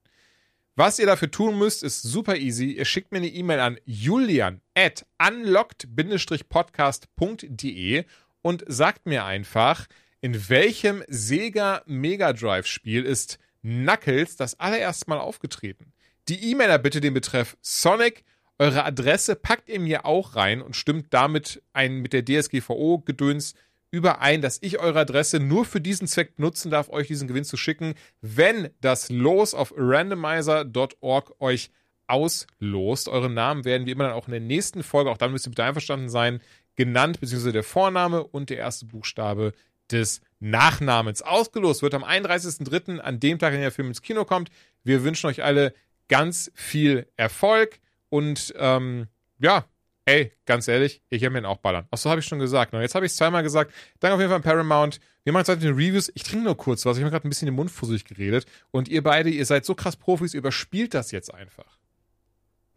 Was 0.80 0.98
ihr 0.98 1.04
dafür 1.04 1.30
tun 1.30 1.58
müsst, 1.58 1.82
ist 1.82 2.00
super 2.00 2.36
easy. 2.36 2.72
Ihr 2.72 2.86
schickt 2.86 3.12
mir 3.12 3.18
eine 3.18 3.28
E-Mail 3.28 3.60
an 3.60 3.76
julian 3.84 4.62
at 4.74 5.04
unlocked-podcast.de 5.18 8.04
und 8.40 8.64
sagt 8.66 9.04
mir 9.04 9.26
einfach, 9.26 9.86
in 10.22 10.48
welchem 10.48 11.04
Sega 11.06 11.82
Mega 11.84 12.32
Drive 12.32 12.66
Spiel 12.66 13.04
ist 13.04 13.38
Knuckles 13.60 14.36
das 14.36 14.58
allererste 14.58 15.10
Mal 15.10 15.18
aufgetreten. 15.18 15.92
Die 16.28 16.50
E-Mailer 16.50 16.78
bitte 16.78 17.02
den 17.02 17.12
Betreff 17.12 17.58
Sonic. 17.60 18.24
Eure 18.58 18.86
Adresse 18.86 19.36
packt 19.36 19.68
ihr 19.68 19.80
mir 19.80 20.06
auch 20.06 20.34
rein 20.34 20.62
und 20.62 20.76
stimmt 20.76 21.12
damit 21.12 21.62
ein 21.74 21.98
mit 21.98 22.14
der 22.14 22.24
DSGVO-Gedöns 22.24 23.52
überein, 23.90 24.40
dass 24.40 24.58
ich 24.62 24.78
eure 24.78 25.00
Adresse 25.00 25.40
nur 25.40 25.64
für 25.64 25.80
diesen 25.80 26.06
Zweck 26.06 26.38
nutzen 26.38 26.70
darf, 26.70 26.88
euch 26.90 27.08
diesen 27.08 27.28
Gewinn 27.28 27.44
zu 27.44 27.56
schicken, 27.56 27.94
wenn 28.20 28.70
das 28.80 29.10
Los 29.10 29.54
auf 29.54 29.74
randomizer.org 29.76 31.34
euch 31.40 31.70
auslost. 32.06 33.08
Eure 33.08 33.30
Namen 33.30 33.64
werden 33.64 33.86
wie 33.86 33.92
immer 33.92 34.04
dann 34.04 34.12
auch 34.12 34.26
in 34.26 34.32
der 34.32 34.40
nächsten 34.40 34.82
Folge, 34.82 35.10
auch 35.10 35.18
dann 35.18 35.32
müsst 35.32 35.46
ihr 35.46 35.50
bitte 35.50 35.64
einverstanden 35.64 36.08
sein, 36.08 36.40
genannt, 36.76 37.20
beziehungsweise 37.20 37.52
der 37.52 37.62
Vorname 37.62 38.24
und 38.24 38.50
der 38.50 38.58
erste 38.58 38.86
Buchstabe 38.86 39.52
des 39.90 40.20
Nachnamens. 40.38 41.22
Ausgelost 41.22 41.82
wird 41.82 41.94
am 41.94 42.04
31.03. 42.04 42.98
an 42.98 43.20
dem 43.20 43.38
Tag, 43.38 43.48
an 43.48 43.54
dem 43.54 43.62
der 43.62 43.72
Film 43.72 43.88
ins 43.88 44.02
Kino 44.02 44.24
kommt. 44.24 44.50
Wir 44.84 45.04
wünschen 45.04 45.26
euch 45.26 45.42
alle 45.42 45.74
ganz 46.08 46.50
viel 46.54 47.06
Erfolg 47.16 47.80
und 48.08 48.54
ähm, 48.56 49.06
ja, 49.38 49.64
ey, 50.06 50.32
ganz 50.46 50.66
ehrlich, 50.68 51.02
ich 51.10 51.22
werde 51.22 51.32
mir 51.34 51.40
den 51.42 51.46
auch 51.46 51.58
ballern. 51.58 51.86
Achso, 51.90 52.10
habe 52.10 52.20
ich 52.20 52.26
schon 52.26 52.38
gesagt. 52.38 52.72
Na, 52.72 52.80
jetzt 52.80 52.94
habe 52.94 53.06
ich 53.06 53.12
es 53.12 53.16
zweimal 53.16 53.42
gesagt. 53.42 53.72
Danke 54.00 54.14
auf 54.14 54.20
jeden 54.20 54.30
Fall 54.30 54.36
an 54.38 54.42
Paramount. 54.42 55.00
Wir 55.24 55.32
machen 55.32 55.42
jetzt 55.42 55.48
heute 55.48 55.60
eine 55.68 55.76
Reviews. 55.76 56.10
Ich 56.14 56.22
trinke 56.22 56.44
nur 56.44 56.56
kurz 56.56 56.84
was. 56.86 56.96
Ich 56.96 57.02
habe 57.02 57.10
gerade 57.10 57.26
ein 57.26 57.30
bisschen 57.30 57.46
den 57.46 57.54
Mund 57.54 57.70
fusselig 57.70 58.04
geredet. 58.04 58.46
Und 58.70 58.88
ihr 58.88 59.02
beide, 59.02 59.30
ihr 59.30 59.44
seid 59.46 59.64
so 59.64 59.74
krass 59.74 59.96
Profis, 59.96 60.34
ihr 60.34 60.38
überspielt 60.38 60.94
das 60.94 61.10
jetzt 61.10 61.32
einfach. 61.34 61.78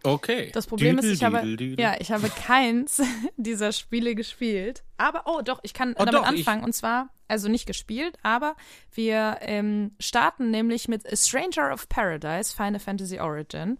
Okay. 0.05 0.51
Das 0.53 0.67
Problem 0.67 0.97
ist, 0.99 1.05
ich 1.05 1.23
habe, 1.23 1.47
ja, 1.77 1.95
ich 1.97 2.11
habe 2.11 2.29
keins 2.29 3.01
dieser 3.37 3.71
Spiele 3.71 4.15
gespielt. 4.15 4.83
Aber, 4.97 5.23
oh 5.27 5.41
doch, 5.41 5.61
ich 5.63 5.73
kann 5.73 5.91
Oh, 5.97 6.03
damit 6.03 6.13
doch, 6.13 6.23
ich- 6.33 6.39
anfangen. 6.39 6.65
Und 6.65 6.73
zwar, 6.73 7.07
also 7.29 7.47
nicht 7.47 7.65
gespielt, 7.65 8.17
aber 8.21 8.57
wir 8.91 9.37
ähm, 9.41 9.95
starten 10.01 10.51
nämlich 10.51 10.89
mit 10.89 11.09
A 11.09 11.15
Stranger 11.15 11.71
of 11.73 11.87
Paradise, 11.87 12.53
Final 12.53 12.79
Fantasy 12.81 13.19
Origin. 13.21 13.79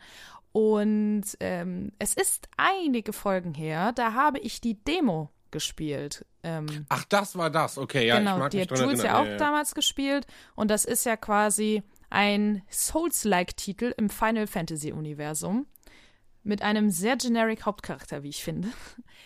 Und 0.54 1.24
ähm, 1.40 1.92
es 1.98 2.14
ist 2.14 2.48
einige 2.58 3.12
Folgen 3.12 3.54
her, 3.56 3.92
da 3.92 4.14
habe 4.14 4.40
ich 4.40 4.62
die 4.62 4.76
Demo 4.76 5.32
gespielt. 5.50 6.26
Ähm, 6.44 6.86
Ach, 6.90 7.04
das 7.06 7.36
war 7.36 7.50
das. 7.50 7.78
Okay, 7.78 8.08
ja, 8.08 8.16
ich 8.16 8.20
genau, 8.20 8.38
mag 8.38 8.52
die 8.52 8.62
hat 8.62 8.78
Jules 8.78 9.02
ja 9.02 9.20
auch 9.20 9.38
damals 9.38 9.74
gespielt. 9.74 10.28
Und 10.56 10.70
das 10.70 10.86
ist 10.86 11.06
ja 11.06 11.18
quasi 11.18 11.82
ein 12.12 12.62
Souls-like-Titel 12.70 13.94
im 13.98 14.10
Final 14.10 14.46
Fantasy-Universum. 14.46 15.66
Mit 16.44 16.62
einem 16.62 16.90
sehr 16.90 17.18
generic 17.18 17.66
Hauptcharakter, 17.66 18.22
wie 18.22 18.30
ich 18.30 18.44
finde. 18.44 18.68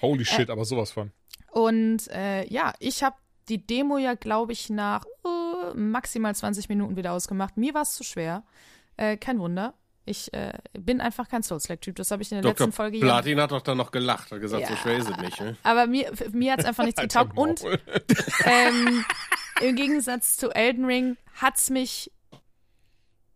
Holy 0.01 0.23
shit, 0.23 0.49
aber 0.49 0.63
sowas 0.63 0.91
von. 0.91 1.11
Und 1.51 2.07
äh, 2.09 2.47
ja, 2.47 2.73
ich 2.79 3.03
habe 3.03 3.15
die 3.49 3.65
Demo 3.65 3.97
ja, 3.97 4.13
glaube 4.13 4.53
ich, 4.53 4.69
nach 4.69 5.03
äh, 5.25 5.73
maximal 5.73 6.35
20 6.35 6.69
Minuten 6.69 6.95
wieder 6.95 7.11
ausgemacht. 7.11 7.57
Mir 7.57 7.73
war 7.73 7.81
es 7.81 7.95
zu 7.95 8.03
schwer. 8.03 8.43
Äh, 8.95 9.17
kein 9.17 9.39
Wunder. 9.39 9.73
Ich 10.07 10.33
äh, 10.33 10.53
bin 10.73 11.01
einfach 11.01 11.27
kein 11.27 11.43
Souls-like-Typ. 11.43 11.95
Das 11.95 12.11
habe 12.11 12.21
ich 12.23 12.31
in 12.31 12.35
der 12.35 12.41
Dr. 12.43 12.67
letzten 12.67 12.71
Folge. 12.75 12.99
Platin 12.99 13.39
hat 13.41 13.51
doch 13.51 13.61
dann 13.61 13.77
noch 13.77 13.91
gelacht, 13.91 14.31
hat 14.31 14.39
gesagt, 14.41 14.65
so 14.67 14.73
Ja. 14.73 14.79
schwer 14.79 14.97
ist 14.97 15.09
es 15.09 15.17
nicht. 15.17 15.39
Ne? 15.41 15.57
Aber 15.63 15.85
mir, 15.87 16.11
mir 16.31 16.53
hat 16.53 16.59
es 16.59 16.65
einfach 16.65 16.85
nichts 16.85 16.99
Alter 17.01 17.25
getaugt. 17.25 17.37
Und 17.37 17.63
ähm, 18.45 19.03
im 19.61 19.75
Gegensatz 19.75 20.37
zu 20.37 20.49
Elden 20.51 20.85
Ring 20.85 21.17
hat's 21.35 21.69
mich 21.69 22.11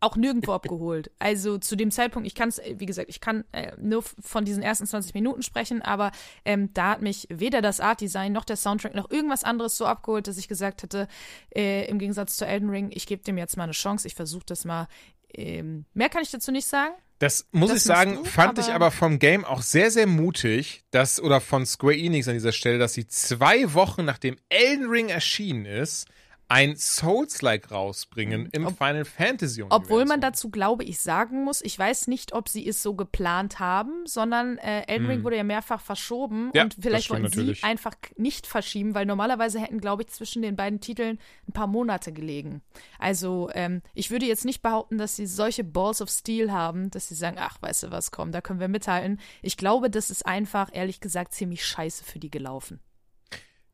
auch 0.03 0.15
nirgendwo 0.15 0.53
abgeholt. 0.53 1.11
Also 1.19 1.60
zu 1.60 1.76
dem 1.76 1.91
Zeitpunkt, 1.91 2.26
ich 2.26 2.34
kann 2.34 2.49
es, 2.49 2.60
wie 2.77 2.88
gesagt, 2.88 3.07
ich 3.10 3.22
kann 3.22 3.43
äh, 3.52 3.73
nur 3.80 4.02
von 4.02 4.45
diesen 4.45 4.64
ersten 4.64 4.88
20 4.88 5.14
Minuten 5.14 5.43
sprechen, 5.43 5.84
aber 5.84 6.11
ähm, 6.43 6.73
da 6.73 6.89
hat 6.91 7.02
mich 7.03 7.27
weder 7.30 7.61
das 7.61 7.80
Art-Design 7.80 8.34
noch 8.34 8.43
der 8.43 8.56
Soundtrack 8.57 8.95
noch 8.95 9.11
irgendwas 9.11 9.43
anderes 9.43 9.77
so 9.77 9.85
abgeholt, 9.85 10.27
dass 10.27 10.38
ich 10.39 10.48
gesagt 10.48 10.81
hätte, 10.81 11.07
äh, 11.56 11.85
im 11.88 11.99
Gegensatz 11.99 12.35
zu 12.35 12.48
Elden 12.48 12.69
Ring, 12.72 12.89
ich 12.91 13.06
gebe 13.06 13.22
dem 13.23 13.38
jetzt 13.38 13.57
mal 13.57 13.64
eine 13.65 13.73
Chance, 13.73 14.07
ich 14.07 14.15
versuche 14.15 14.45
das 14.48 14.65
mal. 14.65 14.88
Ähm, 15.35 15.85
mehr 15.93 16.09
kann 16.09 16.23
ich 16.23 16.31
dazu 16.31 16.51
nicht 16.51 16.67
sagen. 16.67 16.93
Das 17.19 17.45
muss 17.51 17.69
Das 17.69 17.77
ich 17.79 17.83
sagen, 17.83 18.15
du, 18.15 18.23
fand 18.25 18.57
ich 18.57 18.65
aber- 18.65 18.75
aber 18.87 18.91
vom 18.91 19.19
Game 19.19 19.45
auch 19.45 19.61
sehr, 19.61 19.91
sehr 19.91 20.07
mutig, 20.07 20.83
dass, 20.89 21.21
oder 21.21 21.39
von 21.39 21.65
Square 21.67 21.95
Enix 21.95 22.27
an 22.27 22.33
dieser 22.33 22.51
Stelle, 22.51 22.79
dass 22.79 22.93
sie 22.93 23.05
zwei 23.07 23.73
Wochen 23.75 24.05
nachdem 24.05 24.37
Elden 24.49 24.89
Ring 24.89 25.09
erschienen 25.09 25.65
ist, 25.65 26.07
ein 26.51 26.75
Souls-like 26.75 27.71
rausbringen 27.71 28.49
im 28.51 28.75
Final 28.75 29.05
Fantasy 29.05 29.61
Universum. 29.61 29.83
Obwohl 29.83 30.03
man 30.03 30.19
dazu, 30.19 30.49
glaube 30.49 30.83
ich, 30.83 30.99
sagen 30.99 31.45
muss, 31.45 31.61
ich 31.61 31.79
weiß 31.79 32.07
nicht, 32.07 32.33
ob 32.33 32.49
sie 32.49 32.67
es 32.67 32.83
so 32.83 32.93
geplant 32.93 33.59
haben, 33.59 34.05
sondern 34.05 34.57
äh, 34.57 34.81
Elden 34.87 35.07
Ring 35.07 35.23
wurde 35.23 35.37
ja 35.37 35.45
mehrfach 35.45 35.79
verschoben. 35.79 36.51
Ja, 36.53 36.63
und 36.63 36.75
vielleicht 36.77 37.09
wollten 37.09 37.23
natürlich. 37.23 37.61
sie 37.61 37.65
einfach 37.65 37.93
nicht 38.17 38.47
verschieben, 38.47 38.93
weil 38.95 39.05
normalerweise 39.05 39.61
hätten, 39.61 39.79
glaube 39.79 40.03
ich, 40.03 40.09
zwischen 40.09 40.41
den 40.41 40.57
beiden 40.57 40.81
Titeln 40.81 41.19
ein 41.47 41.53
paar 41.53 41.67
Monate 41.67 42.11
gelegen. 42.11 42.61
Also 42.99 43.49
ähm, 43.53 43.81
ich 43.93 44.11
würde 44.11 44.25
jetzt 44.25 44.43
nicht 44.43 44.61
behaupten, 44.61 44.97
dass 44.97 45.15
sie 45.15 45.27
solche 45.27 45.63
Balls 45.63 46.01
of 46.01 46.09
Steel 46.09 46.51
haben, 46.51 46.91
dass 46.91 47.07
sie 47.07 47.15
sagen, 47.15 47.37
ach, 47.39 47.61
weißt 47.61 47.83
du 47.83 47.91
was, 47.91 48.11
komm, 48.11 48.33
da 48.33 48.41
können 48.41 48.59
wir 48.59 48.67
mithalten. 48.67 49.21
Ich 49.41 49.55
glaube, 49.55 49.89
das 49.89 50.09
ist 50.09 50.25
einfach, 50.25 50.69
ehrlich 50.73 50.99
gesagt, 50.99 51.33
ziemlich 51.33 51.65
scheiße 51.65 52.03
für 52.03 52.19
die 52.19 52.29
gelaufen. 52.29 52.81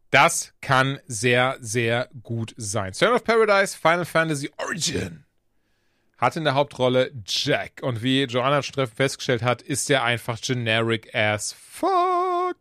Das 0.09 0.53
kann 0.61 0.99
sehr, 1.07 1.57
sehr 1.59 2.09
gut 2.23 2.53
sein. 2.57 2.93
Son 2.93 3.13
of 3.13 3.23
Paradise, 3.23 3.77
Final 3.77 4.05
Fantasy 4.05 4.49
Origin 4.57 5.25
hat 6.17 6.35
in 6.35 6.43
der 6.43 6.55
Hauptrolle 6.55 7.11
Jack. 7.25 7.81
Und 7.81 8.01
wie 8.01 8.23
Joanna 8.23 8.63
schon 8.63 8.87
festgestellt 8.87 9.43
hat, 9.43 9.61
ist 9.61 9.89
er 9.89 10.03
einfach 10.03 10.41
generic 10.41 11.13
as 11.13 11.53
fuck. 11.53 12.57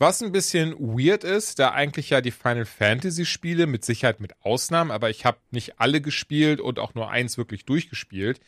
Was 0.00 0.22
ein 0.22 0.30
bisschen 0.30 0.74
weird 0.78 1.24
ist, 1.24 1.58
da 1.58 1.70
eigentlich 1.70 2.10
ja 2.10 2.20
die 2.20 2.30
Final 2.30 2.66
Fantasy 2.66 3.24
Spiele, 3.24 3.66
mit 3.66 3.84
Sicherheit 3.84 4.20
mit 4.20 4.32
Ausnahmen, 4.42 4.92
aber 4.92 5.10
ich 5.10 5.24
habe 5.24 5.38
nicht 5.50 5.80
alle 5.80 6.00
gespielt 6.00 6.60
und 6.60 6.78
auch 6.78 6.94
nur 6.94 7.10
eins 7.10 7.36
wirklich 7.36 7.64
durchgespielt, 7.64 8.40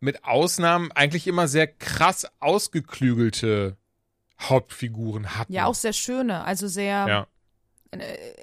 mit 0.00 0.24
Ausnahmen 0.24 0.90
eigentlich 0.92 1.28
immer 1.28 1.46
sehr 1.46 1.68
krass 1.68 2.26
ausgeklügelte 2.40 3.76
Hauptfiguren 4.40 5.36
hatten. 5.36 5.52
Ja, 5.52 5.66
auch 5.66 5.74
sehr 5.74 5.92
schöne, 5.92 6.44
also 6.44 6.66
sehr 6.66 7.06
ja, 7.08 7.26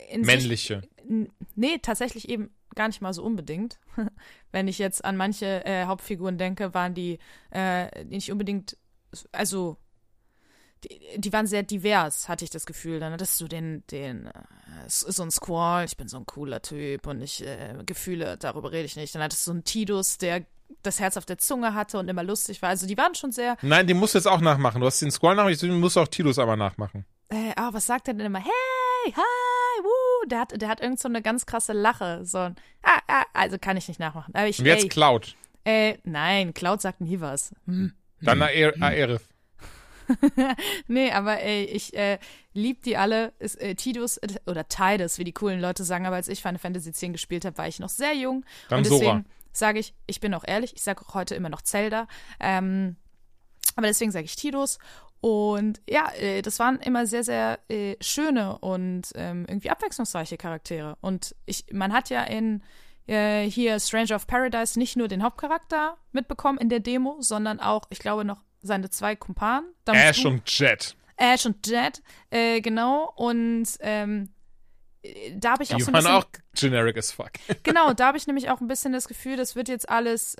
in 0.10 0.24
sich 0.24 0.36
männliche. 0.36 0.82
N- 1.08 1.30
Nee, 1.56 1.78
tatsächlich 1.82 2.30
eben 2.30 2.50
gar 2.76 2.88
nicht 2.88 3.02
mal 3.02 3.14
so 3.14 3.24
unbedingt. 3.24 3.80
Wenn 4.52 4.68
ich 4.68 4.80
jetzt 4.80 5.04
an 5.06 5.16
manche 5.18 5.64
äh, 5.66 5.86
Hauptfiguren 5.86 6.38
denke, 6.38 6.74
waren 6.74 6.94
die 6.94 7.20
äh, 7.52 8.04
nicht 8.06 8.32
unbedingt, 8.32 8.78
also 9.32 9.78
die, 10.84 11.00
die 11.18 11.32
waren 11.32 11.48
sehr 11.48 11.64
divers, 11.64 12.28
hatte 12.28 12.44
ich 12.44 12.50
das 12.52 12.66
Gefühl. 12.66 13.00
Dann 13.00 13.14
hattest 13.14 13.40
du 13.40 13.48
den, 13.48 13.84
den, 13.92 14.26
äh, 14.28 14.32
so 14.88 15.24
ein 15.24 15.32
Squall, 15.32 15.86
ich 15.86 15.96
bin 15.98 16.08
so 16.08 16.18
ein 16.18 16.26
cooler 16.26 16.62
Typ 16.62 17.08
und 17.08 17.22
ich, 17.22 17.46
äh, 17.46 17.76
Gefühle, 17.86 18.38
darüber 18.38 18.72
rede 18.72 18.86
ich 18.86 18.96
nicht. 18.96 19.14
Dann 19.16 19.22
hattest 19.22 19.46
du 19.48 19.52
einen 19.52 19.64
Tidus, 19.64 20.18
der 20.18 20.46
das 20.82 21.00
Herz 21.00 21.16
auf 21.18 21.26
der 21.26 21.38
Zunge 21.38 21.74
hatte 21.76 22.00
und 22.00 22.10
immer 22.10 22.24
lustig 22.24 22.62
war. 22.64 22.70
Also 22.70 22.88
die 22.88 22.98
waren 22.98 23.14
schon 23.16 23.32
sehr, 23.32 23.58
Nein, 23.62 23.86
den 23.86 23.98
musst 23.98 24.16
du 24.16 24.18
jetzt 24.18 24.26
auch 24.28 24.42
nachmachen. 24.42 24.82
Du 24.82 24.88
hast 24.88 25.00
den 25.02 25.12
Scroll 25.12 25.36
nach, 25.36 25.48
den 25.56 25.80
musst 25.80 25.96
du 25.96 26.00
auch 26.02 26.08
Tidus 26.08 26.40
aber 26.40 26.56
nachmachen. 26.58 27.06
äh, 27.30 27.52
ah, 27.56 27.70
was 27.72 27.86
sagt 27.86 28.08
er 28.08 28.16
denn 28.16 28.26
immer? 28.26 28.40
Hey, 28.40 29.14
hi. 29.16 29.22
Der 30.28 30.40
hat, 30.40 30.62
der 30.62 30.70
hat 30.70 30.82
irgend 30.82 31.00
so 31.00 31.08
eine 31.08 31.22
ganz 31.22 31.46
krasse 31.46 31.74
Lache. 31.74 32.22
So 32.24 32.40
ein, 32.40 32.56
ah, 32.82 33.00
ah, 33.08 33.24
also 33.34 33.58
kann 33.58 33.78
ich 33.78 33.88
nicht 33.88 34.00
nachmachen. 34.00 34.34
Aber 34.36 34.48
ich, 34.48 34.60
Und 34.60 34.66
jetzt 34.66 34.84
ey, 34.84 34.90
Cloud. 34.90 35.36
Äh, 35.66 35.98
nein, 36.04 36.54
Cloud 36.54 36.82
sagt 36.82 37.02
nie 37.02 37.20
was. 37.20 37.54
Hm. 37.66 37.94
Dann 38.22 38.42
Aer 38.42 38.74
Aerith. 38.82 39.22
Nee, 40.88 41.12
aber 41.12 41.40
ey, 41.40 41.64
ich 41.64 41.94
äh, 41.94 42.20
lieb 42.54 42.84
die 42.84 42.98
alle. 42.98 43.34
Ist, 43.40 43.60
äh, 43.62 43.76
Tidus 43.76 44.18
äh, 44.18 44.28
oder 44.46 44.68
Tidus, 44.68 45.18
wie 45.18 45.24
die 45.24 45.32
coolen 45.32 45.62
Leute 45.62 45.84
sagen, 45.84 46.06
aber 46.06 46.18
als 46.18 46.28
ich 46.28 46.42
Final 46.42 46.60
Fantasy 46.60 46.90
X 46.90 47.00
gespielt 47.00 47.46
habe, 47.46 47.58
war 47.58 47.68
ich 47.68 47.80
noch 47.80 47.90
sehr 47.90 48.14
jung. 48.14 48.46
Dann 48.70 48.80
und 48.80 48.86
Sora. 48.86 49.00
deswegen 49.00 49.26
sage 49.54 49.80
ich, 49.80 49.94
ich 50.08 50.20
bin 50.20 50.34
auch 50.34 50.44
ehrlich, 50.46 50.74
ich 50.76 50.82
sage 50.82 51.02
auch 51.02 51.14
heute 51.14 51.36
immer 51.36 51.50
noch 51.50 51.62
Zelda. 51.62 52.08
Ähm, 52.40 52.98
aber 53.76 53.88
deswegen 53.88 54.12
sage 54.12 54.26
ich 54.26 54.36
Tidus. 54.36 54.78
Und 55.24 55.82
ja, 55.90 56.12
äh, 56.18 56.42
das 56.42 56.60
waren 56.60 56.82
immer 56.82 57.06
sehr, 57.06 57.24
sehr 57.24 57.58
äh, 57.70 57.96
schöne 58.02 58.58
und 58.58 59.04
ähm, 59.16 59.46
irgendwie 59.48 59.70
abwechslungsreiche 59.70 60.36
Charaktere. 60.36 60.98
Und 61.00 61.34
ich, 61.46 61.64
man 61.72 61.94
hat 61.94 62.10
ja 62.10 62.24
in 62.24 62.62
äh, 63.08 63.50
hier 63.50 63.80
Stranger 63.80 64.18
of 64.18 64.28
Paradise 64.28 64.78
nicht 64.78 64.98
nur 64.98 65.08
den 65.08 65.24
Hauptcharakter 65.24 65.96
mitbekommen 66.12 66.58
in 66.58 66.68
der 66.68 66.82
Demo, 66.82 67.16
sondern 67.22 67.62
auch, 67.62 67.84
ich 67.90 68.00
glaube, 68.00 68.26
noch 68.26 68.44
seine 68.62 68.90
zwei 68.90 69.16
Kumpanen. 69.16 69.74
Ash 69.86 70.24
du- 70.24 70.28
und 70.28 70.60
Jet. 70.60 70.98
Ash 71.16 71.46
und 71.46 71.66
Jet, 71.66 72.02
äh, 72.30 72.60
genau. 72.60 73.14
Und 73.16 73.70
ähm, 73.80 74.28
äh, 75.04 75.38
da 75.38 75.54
habe 75.54 75.64
ich 75.64 75.72
auch 75.74 75.78
Die 75.78 75.84
so 75.84 75.92
ein 75.92 75.94
bisschen, 75.94 76.12
auch 76.12 76.26
generic 76.54 76.98
as 76.98 77.14
fuck. 77.14 77.32
genau, 77.64 77.94
da 77.94 78.08
habe 78.08 78.18
ich 78.18 78.28
nämlich 78.28 78.50
auch 78.50 78.60
ein 78.60 78.68
bisschen 78.68 78.92
das 78.92 79.08
Gefühl, 79.08 79.38
das 79.38 79.56
wird 79.56 79.70
jetzt 79.70 79.88
alles, 79.88 80.36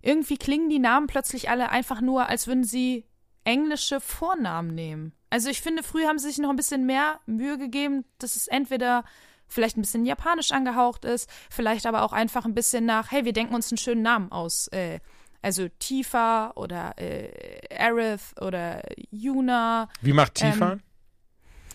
irgendwie 0.00 0.36
klingen 0.36 0.70
die 0.70 0.78
Namen 0.78 1.08
plötzlich 1.08 1.50
alle 1.50 1.70
einfach 1.70 2.00
nur, 2.00 2.28
als 2.28 2.46
würden 2.46 2.62
sie 2.62 3.07
englische 3.48 3.98
Vornamen 3.98 4.74
nehmen. 4.74 5.14
Also 5.30 5.48
ich 5.48 5.62
finde, 5.62 5.82
früher 5.82 6.06
haben 6.06 6.18
sie 6.18 6.28
sich 6.28 6.36
noch 6.38 6.50
ein 6.50 6.56
bisschen 6.56 6.84
mehr 6.84 7.18
Mühe 7.24 7.56
gegeben, 7.56 8.04
dass 8.18 8.36
es 8.36 8.46
entweder 8.46 9.04
vielleicht 9.46 9.78
ein 9.78 9.80
bisschen 9.80 10.04
japanisch 10.04 10.52
angehaucht 10.52 11.06
ist, 11.06 11.30
vielleicht 11.50 11.86
aber 11.86 12.02
auch 12.02 12.12
einfach 12.12 12.44
ein 12.44 12.54
bisschen 12.54 12.84
nach, 12.84 13.10
hey, 13.10 13.24
wir 13.24 13.32
denken 13.32 13.54
uns 13.54 13.72
einen 13.72 13.78
schönen 13.78 14.02
Namen 14.02 14.30
aus. 14.30 14.68
Äh, 14.68 15.00
also 15.40 15.66
Tifa 15.78 16.52
oder 16.56 16.92
äh, 16.98 17.74
Aerith 17.74 18.34
oder 18.38 18.82
Yuna. 19.10 19.88
Wie 20.02 20.12
macht 20.12 20.34
Tifa? 20.34 20.72
Ähm, 20.72 20.82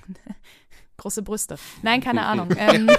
Große 1.04 1.22
Brüste. 1.22 1.58
Nein, 1.82 2.00
keine 2.00 2.26
Ahnung. 2.26 2.48
Ähm, 2.58 2.88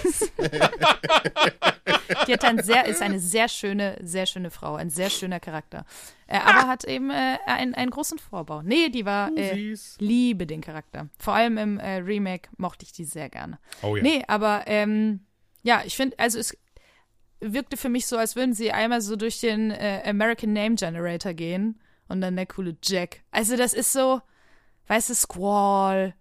die 2.29 2.35
hat 2.35 2.45
ein 2.45 2.63
sehr, 2.63 2.85
ist 2.85 3.01
eine 3.01 3.19
sehr 3.19 3.49
schöne, 3.49 3.97
sehr 4.03 4.27
schöne 4.27 4.51
Frau, 4.51 4.75
ein 4.75 4.91
sehr 4.91 5.09
schöner 5.09 5.41
Charakter. 5.41 5.87
Äh, 6.27 6.37
aber 6.37 6.69
hat 6.69 6.85
eben 6.85 7.09
äh, 7.09 7.39
einen, 7.47 7.75
einen 7.75 7.91
großen 7.91 8.19
Vorbau. 8.19 8.61
Nee, 8.61 8.91
die 8.91 9.07
war, 9.07 9.35
äh, 9.39 9.55
Süß. 9.55 9.97
liebe 10.01 10.47
den 10.47 10.61
Charakter. 10.61 11.09
Vor 11.19 11.33
allem 11.33 11.57
im 11.57 11.79
äh, 11.79 11.97
Remake 11.97 12.51
mochte 12.59 12.85
ich 12.85 12.93
die 12.93 13.07
sehr 13.07 13.31
gerne. 13.31 13.59
oh 13.81 13.97
ja. 13.97 14.03
Nee, 14.03 14.23
aber 14.29 14.65
ähm, 14.67 15.21
ja, 15.63 15.81
ich 15.87 15.97
finde, 15.97 16.19
also 16.19 16.39
es 16.39 16.55
wirkte 17.41 17.79
für 17.79 17.89
mich 17.89 18.07
so, 18.07 18.19
als 18.19 18.37
würden 18.37 18.53
sie 18.53 18.71
einmal 18.71 19.01
so 19.01 19.17
durch 19.17 19.41
den 19.41 19.71
äh, 19.71 20.03
American 20.05 20.53
Name 20.53 20.75
Generator 20.75 21.33
gehen 21.33 21.81
und 22.09 22.21
dann 22.21 22.37
der 22.37 22.45
coole 22.45 22.77
Jack. 22.83 23.23
Also 23.31 23.57
das 23.57 23.73
ist 23.73 23.95
so, 23.95 24.21
weißt 24.89 25.09
du, 25.09 25.15
Squall, 25.15 26.15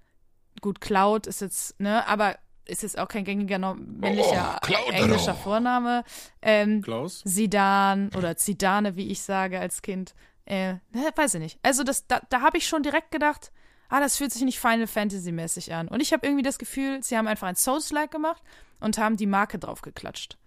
gut, 0.64 0.82
Cloud 0.82 1.28
ist 1.28 1.42
jetzt, 1.42 1.80
ne, 1.80 2.08
aber 2.08 2.38
ist 2.66 2.82
jetzt 2.82 2.98
auch 2.98 3.08
kein 3.08 3.26
gängiger 3.26 3.60
männlicher 3.76 4.56
Oh, 4.56 4.66
Cloud, 4.66 4.94
englischer 4.94 5.36
oh. 5.38 5.44
Vorname. 5.44 6.04
Ähm, 6.42 6.82
Klaus? 6.82 7.22
Sidan 7.26 8.10
oder 8.18 8.38
Zidane, 8.38 8.96
wie 8.96 9.12
ich 9.12 9.22
sage 9.22 9.60
als 9.60 9.82
Kind. 9.82 10.16
Äh, 10.46 10.74
ne, 10.92 11.12
weiß 11.16 11.36
ich 11.36 11.42
nicht. 11.42 11.60
Also 11.62 11.84
das, 11.84 12.08
da, 12.08 12.22
da 12.30 12.42
habe 12.42 12.58
ich 12.58 12.68
schon 12.68 12.82
direkt 12.82 13.12
gedacht, 13.12 13.52
ah, 13.90 14.00
das 14.00 14.18
fühlt 14.18 14.32
sich 14.32 14.42
nicht 14.44 14.60
Final 14.60 14.88
Fantasy 14.88 15.32
mäßig 15.32 15.74
an. 15.74 15.90
Und 15.90 16.02
ich 16.02 16.14
habe 16.14 16.26
irgendwie 16.26 16.44
das 16.44 16.58
Gefühl, 16.58 17.04
sie 17.04 17.18
haben 17.18 17.28
einfach 17.28 17.48
ein 17.48 17.56
Souls-like 17.56 18.12
gemacht 18.12 18.42
und 18.80 18.98
haben 18.98 19.18
die 19.18 19.28
Marke 19.28 19.60
drauf 19.60 19.82
geklatscht. 19.82 20.38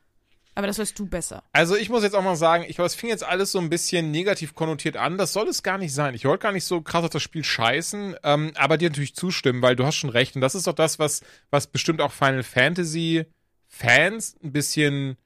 Aber 0.57 0.67
das 0.67 0.79
weißt 0.79 0.99
du 0.99 1.07
besser. 1.07 1.45
Also 1.53 1.77
ich 1.77 1.91
muss 1.91 2.03
jetzt 2.03 2.17
auch 2.17 2.23
mal 2.23 2.35
sagen, 2.35 2.65
ich 2.67 2.77
glaube, 2.77 2.87
es 2.87 2.95
fing 2.95 3.11
jetzt 3.11 3.23
alles 3.23 3.53
so 3.53 3.59
ein 3.59 3.69
bisschen 3.69 4.11
negativ 4.11 4.55
konnotiert 4.55 4.97
an. 4.97 5.19
Das 5.19 5.35
soll 5.35 5.47
es 5.49 5.63
gar 5.63 5.77
nicht 5.77 5.93
sein. 5.93 6.15
Ich 6.15 6.25
wollte 6.25 6.45
gar 6.45 6.53
nicht 6.53 6.65
so 6.65 6.81
krass 6.81 7.05
auf 7.05 7.11
das 7.11 7.23
Spiel 7.23 7.45
scheißen, 7.45 8.17
ähm, 8.25 8.53
aber 8.55 8.79
dir 8.79 8.89
natürlich 8.89 9.15
zustimmen, 9.15 9.61
weil 9.61 9.77
du 9.77 9.85
hast 9.85 9.97
schon 9.97 10.09
recht. 10.09 10.35
Und 10.35 10.41
das 10.41 10.55
ist 10.55 10.67
doch 10.67 10.73
das, 10.73 10.99
was, 10.99 11.21
was 11.51 11.67
bestimmt 11.67 12.01
auch 12.01 12.11
Final 12.11 12.43
Fantasy 12.43 13.27
Fans 13.69 14.35
ein 14.43 14.53
bisschen 14.53 15.19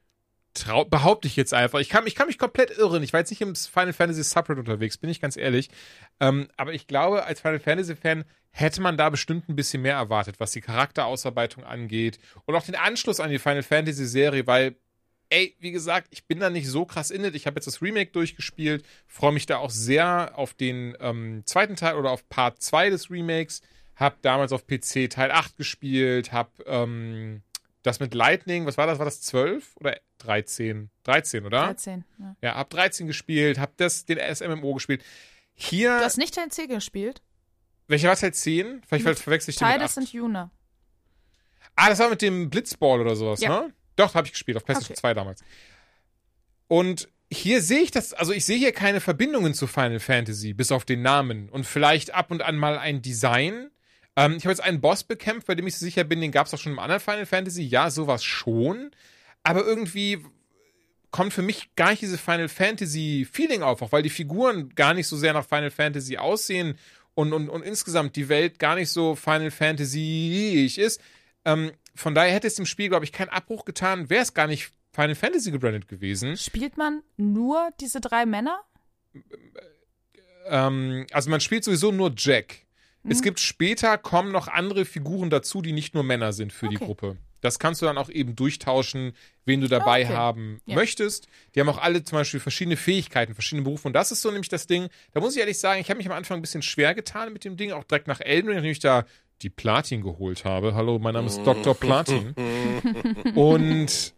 trau 0.52 0.84
behaupte 0.84 1.28
ich 1.28 1.36
jetzt 1.36 1.54
einfach. 1.54 1.78
Ich 1.78 1.88
kann, 1.88 2.08
ich 2.08 2.16
kann 2.16 2.26
mich 2.26 2.38
komplett 2.38 2.76
irren. 2.76 3.04
Ich 3.04 3.12
war 3.12 3.20
jetzt 3.20 3.30
nicht 3.30 3.40
im 3.40 3.54
Final 3.54 3.92
Fantasy 3.92 4.24
Subreddit 4.24 4.58
unterwegs, 4.58 4.98
bin 4.98 5.10
ich 5.10 5.20
ganz 5.20 5.36
ehrlich. 5.36 5.70
Ähm, 6.18 6.48
aber 6.56 6.74
ich 6.74 6.88
glaube, 6.88 7.24
als 7.24 7.40
Final 7.40 7.60
Fantasy 7.60 7.94
Fan 7.94 8.24
hätte 8.50 8.80
man 8.80 8.96
da 8.96 9.10
bestimmt 9.10 9.48
ein 9.48 9.54
bisschen 9.54 9.82
mehr 9.82 9.94
erwartet, 9.94 10.40
was 10.40 10.50
die 10.50 10.60
Charakterausarbeitung 10.60 11.62
angeht 11.62 12.18
und 12.46 12.56
auch 12.56 12.64
den 12.64 12.74
Anschluss 12.74 13.20
an 13.20 13.30
die 13.30 13.38
Final 13.38 13.62
Fantasy 13.62 14.06
Serie, 14.06 14.44
weil 14.48 14.74
ey, 15.30 15.56
wie 15.60 15.70
gesagt, 15.70 16.08
ich 16.10 16.26
bin 16.26 16.40
da 16.40 16.50
nicht 16.50 16.68
so 16.68 16.84
krass 16.84 17.10
in 17.10 17.24
it. 17.24 17.34
Ich 17.34 17.46
habe 17.46 17.56
jetzt 17.56 17.66
das 17.66 17.80
Remake 17.80 18.10
durchgespielt, 18.10 18.84
freue 19.06 19.32
mich 19.32 19.46
da 19.46 19.58
auch 19.58 19.70
sehr 19.70 20.32
auf 20.36 20.54
den 20.54 20.96
ähm, 21.00 21.42
zweiten 21.46 21.76
Teil 21.76 21.94
oder 21.96 22.10
auf 22.10 22.28
Part 22.28 22.60
2 22.62 22.90
des 22.90 23.10
Remakes. 23.10 23.62
Hab 23.96 24.20
damals 24.22 24.52
auf 24.52 24.66
PC 24.66 25.08
Teil 25.10 25.30
8 25.30 25.56
gespielt, 25.56 26.32
hab 26.32 26.50
ähm, 26.66 27.42
das 27.82 28.00
mit 28.00 28.14
Lightning, 28.14 28.66
was 28.66 28.76
war 28.76 28.86
das? 28.86 28.98
War 28.98 29.04
das 29.04 29.20
12 29.22 29.76
oder 29.76 29.96
13? 30.18 30.90
13, 31.04 31.46
oder? 31.46 31.64
13, 31.66 32.04
ja. 32.18 32.36
Ja, 32.42 32.54
hab 32.56 32.70
13 32.70 33.06
gespielt, 33.06 33.58
hab 33.58 33.76
das, 33.76 34.04
den 34.04 34.18
SMMO 34.34 34.74
gespielt. 34.74 35.02
Hier. 35.54 35.98
Du 35.98 36.04
hast 36.04 36.18
nicht 36.18 36.34
Teil 36.34 36.48
10 36.50 36.68
gespielt? 36.68 37.22
welcher 37.88 38.08
war 38.08 38.16
Teil 38.16 38.32
10? 38.32 38.82
Vielleicht 38.86 39.04
Mit 39.04 39.18
verwechsel 39.18 39.50
ich 39.50 39.56
den 39.56 39.66
mit 39.66 39.72
Teile 39.72 39.84
8. 39.84 39.90
sind 39.94 40.12
Juna. 40.12 40.50
Ah, 41.76 41.88
das 41.88 41.98
war 41.98 42.08
mit 42.08 42.22
dem 42.22 42.48
Blitzball 42.50 43.00
oder 43.00 43.16
sowas, 43.16 43.40
Ja. 43.40 43.62
ne? 43.62 43.74
Doch, 44.00 44.14
habe 44.14 44.26
ich 44.26 44.32
gespielt, 44.32 44.56
auf 44.56 44.64
PlayStation 44.64 44.94
Okay. 44.94 45.00
2 45.00 45.14
damals. 45.14 45.44
Und 46.68 47.08
hier 47.30 47.62
sehe 47.62 47.80
ich 47.80 47.90
das, 47.90 48.12
also 48.12 48.32
ich 48.32 48.44
sehe 48.44 48.58
hier 48.58 48.72
keine 48.72 49.00
Verbindungen 49.00 49.54
zu 49.54 49.66
Final 49.66 50.00
Fantasy, 50.00 50.54
bis 50.54 50.72
auf 50.72 50.84
den 50.84 51.02
Namen. 51.02 51.48
Und 51.50 51.64
vielleicht 51.66 52.14
ab 52.14 52.30
und 52.30 52.42
an 52.42 52.56
mal 52.56 52.78
ein 52.78 53.02
Design. 53.02 53.70
Ähm, 54.16 54.36
ich 54.36 54.44
habe 54.44 54.52
jetzt 54.52 54.62
einen 54.62 54.80
Boss 54.80 55.04
bekämpft, 55.04 55.46
bei 55.46 55.54
dem 55.54 55.66
ich 55.66 55.76
sicher 55.76 56.04
bin, 56.04 56.20
den 56.20 56.32
gab 56.32 56.46
es 56.46 56.54
auch 56.54 56.58
schon 56.58 56.72
im 56.72 56.78
anderen 56.78 57.00
Final 57.00 57.26
Fantasy. 57.26 57.62
Ja, 57.62 57.90
sowas 57.90 58.24
schon. 58.24 58.90
Aber 59.42 59.64
irgendwie 59.64 60.24
kommt 61.10 61.32
für 61.32 61.42
mich 61.42 61.74
gar 61.76 61.90
nicht 61.90 62.02
diese 62.02 62.18
Final 62.18 62.48
Fantasy 62.48 63.28
Feeling 63.30 63.62
auf, 63.62 63.82
auch 63.82 63.92
weil 63.92 64.02
die 64.02 64.10
Figuren 64.10 64.70
gar 64.74 64.94
nicht 64.94 65.08
so 65.08 65.16
sehr 65.16 65.32
nach 65.32 65.46
Final 65.46 65.70
Fantasy 65.70 66.16
aussehen 66.16 66.78
und, 67.14 67.32
und, 67.32 67.48
und 67.48 67.62
insgesamt 67.62 68.16
die 68.16 68.28
Welt 68.28 68.58
gar 68.58 68.76
nicht 68.76 68.90
so 68.90 69.14
Final 69.14 69.50
Fantasy-ig 69.50 70.78
ist. 70.78 71.00
Ähm, 71.44 71.72
von 71.94 72.14
daher 72.14 72.32
hätte 72.32 72.46
es 72.46 72.54
dem 72.54 72.66
Spiel, 72.66 72.88
glaube 72.88 73.04
ich, 73.04 73.12
keinen 73.12 73.28
Abbruch 73.30 73.64
getan, 73.64 74.10
wäre 74.10 74.22
es 74.22 74.34
gar 74.34 74.46
nicht 74.46 74.70
Final 74.92 75.14
Fantasy 75.14 75.50
gebrandet 75.50 75.88
gewesen. 75.88 76.36
Spielt 76.36 76.76
man 76.76 77.02
nur 77.16 77.70
diese 77.80 78.00
drei 78.00 78.26
Männer? 78.26 78.60
Ähm, 80.46 81.06
also 81.12 81.30
man 81.30 81.40
spielt 81.40 81.64
sowieso 81.64 81.92
nur 81.92 82.12
Jack. 82.16 82.64
Mhm. 83.02 83.10
Es 83.10 83.22
gibt 83.22 83.40
später 83.40 83.98
kommen 83.98 84.32
noch 84.32 84.48
andere 84.48 84.84
Figuren 84.84 85.30
dazu, 85.30 85.62
die 85.62 85.72
nicht 85.72 85.94
nur 85.94 86.02
Männer 86.02 86.32
sind 86.32 86.52
für 86.52 86.68
die 86.68 86.76
Okay. 86.76 86.86
Gruppe. 86.86 87.16
Das 87.42 87.58
kannst 87.58 87.80
du 87.80 87.86
dann 87.86 87.96
auch 87.96 88.10
eben 88.10 88.36
durchtauschen, 88.36 89.14
wen 89.46 89.62
du 89.62 89.68
dabei 89.68 90.04
Okay. 90.04 90.14
haben 90.14 90.60
Ja. 90.66 90.74
möchtest. 90.74 91.26
Die 91.54 91.60
haben 91.60 91.70
auch 91.70 91.78
alle 91.78 92.04
zum 92.04 92.18
Beispiel 92.18 92.38
verschiedene 92.40 92.76
Fähigkeiten, 92.76 93.32
verschiedene 93.32 93.64
Berufe. 93.64 93.88
Und 93.88 93.94
das 93.94 94.12
ist 94.12 94.20
so 94.20 94.30
nämlich 94.30 94.50
das 94.50 94.66
Ding. 94.66 94.88
Da 95.12 95.20
muss 95.20 95.34
ich 95.34 95.40
ehrlich 95.40 95.58
sagen, 95.58 95.80
ich 95.80 95.88
habe 95.88 95.96
mich 95.98 96.06
am 96.06 96.12
Anfang 96.12 96.38
ein 96.38 96.42
bisschen 96.42 96.60
schwer 96.62 96.94
getan 96.94 97.32
mit 97.32 97.44
dem 97.44 97.56
Ding, 97.56 97.72
auch 97.72 97.84
direkt 97.84 98.08
nach 98.08 98.20
Elden 98.20 98.48
Ring, 98.48 98.56
nachdem 98.56 98.72
ich 98.72 98.78
da 98.80 99.06
die 99.42 99.50
Platin 99.50 100.02
geholt 100.02 100.44
habe. 100.44 100.74
Hallo, 100.74 100.98
mein 100.98 101.14
Name 101.14 101.26
ist 101.26 101.42
Dr. 101.44 101.74
Platin. 101.74 102.34
und 103.34 104.14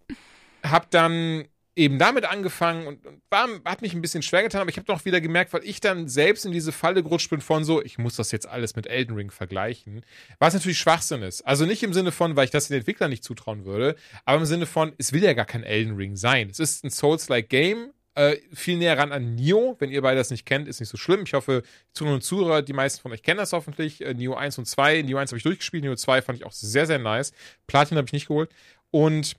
habe 0.65 0.87
dann 0.91 1.45
eben 1.75 1.99
damit 1.99 2.25
angefangen 2.25 2.87
und, 2.87 3.07
und 3.07 3.23
war, 3.31 3.49
hat 3.65 3.81
mich 3.81 3.95
ein 3.95 4.03
bisschen 4.03 4.23
schwer 4.23 4.43
getan, 4.43 4.61
aber 4.61 4.71
ich 4.71 4.77
habe 4.77 4.87
doch 4.87 5.05
wieder 5.05 5.21
gemerkt, 5.21 5.53
weil 5.53 5.65
ich 5.65 5.81
dann 5.81 6.07
selbst 6.07 6.45
in 6.45 6.53
diese 6.53 6.71
Falle 6.71 7.03
gerutscht 7.03 7.31
bin 7.31 7.41
von 7.41 7.65
so, 7.65 7.83
ich 7.83 7.97
muss 7.99 8.17
das 8.17 8.31
jetzt 8.31 8.47
alles 8.47 8.77
mit 8.77 8.87
Elden 8.87 9.17
Ring 9.17 9.31
vergleichen, 9.31 10.05
was 10.39 10.53
natürlich 10.53 10.79
Schwachsinn 10.79 11.23
ist. 11.23 11.43
Also 11.43 11.65
nicht 11.65 11.83
im 11.83 11.95
Sinne 11.95 12.13
von, 12.13 12.37
weil 12.37 12.45
ich 12.45 12.51
das 12.51 12.69
den 12.69 12.77
Entwicklern 12.77 13.11
nicht 13.11 13.25
zutrauen 13.25 13.65
würde, 13.65 13.97
aber 14.27 14.39
im 14.39 14.45
Sinne 14.45 14.67
von, 14.67 14.93
es 14.99 15.13
will 15.13 15.23
ja 15.23 15.33
gar 15.33 15.47
kein 15.47 15.65
Elden 15.65 15.97
Ring 15.97 16.17
sein. 16.17 16.49
Es 16.51 16.59
ist 16.59 16.85
ein 16.85 16.91
Souls-like 16.91 17.49
Game, 17.49 17.93
äh, 18.15 18.37
viel 18.53 18.77
näher 18.77 18.99
ran 18.99 19.11
an 19.13 19.35
Nioh. 19.37 19.77
Wenn 19.79 19.91
ihr 19.91 20.03
beide 20.03 20.19
das 20.19 20.31
nicht 20.31 20.45
kennt, 20.47 20.69
ist 20.69 20.81
nicht 20.81 20.89
so 20.91 20.97
schlimm. 20.99 21.23
Ich 21.25 21.33
hoffe, 21.35 21.63
Zuhörer 21.93 22.15
und 22.17 22.23
Zuhörer, 22.23 22.63
die 22.63 22.73
meisten 22.75 23.01
von 23.01 23.13
euch 23.13 23.23
kennen 23.23 23.39
das 23.39 23.53
hoffentlich. 23.53 24.01
Äh, 24.03 24.15
Nioh 24.15 24.35
1 24.35 24.59
und 24.59 24.67
2. 24.67 25.03
Nioh 25.03 25.19
1 25.19 25.31
habe 25.31 25.39
ich 25.39 25.43
durchgespielt, 25.45 25.83
Nioh 25.85 25.95
2 25.97 26.23
fand 26.23 26.39
ich 26.39 26.45
auch 26.45 26.53
sehr, 26.53 26.87
sehr 26.87 26.99
nice. 26.99 27.33
Platin 27.67 27.97
habe 27.97 28.07
ich 28.07 28.13
nicht 28.13 28.29
geholt. 28.29 28.51
Und 28.91 29.37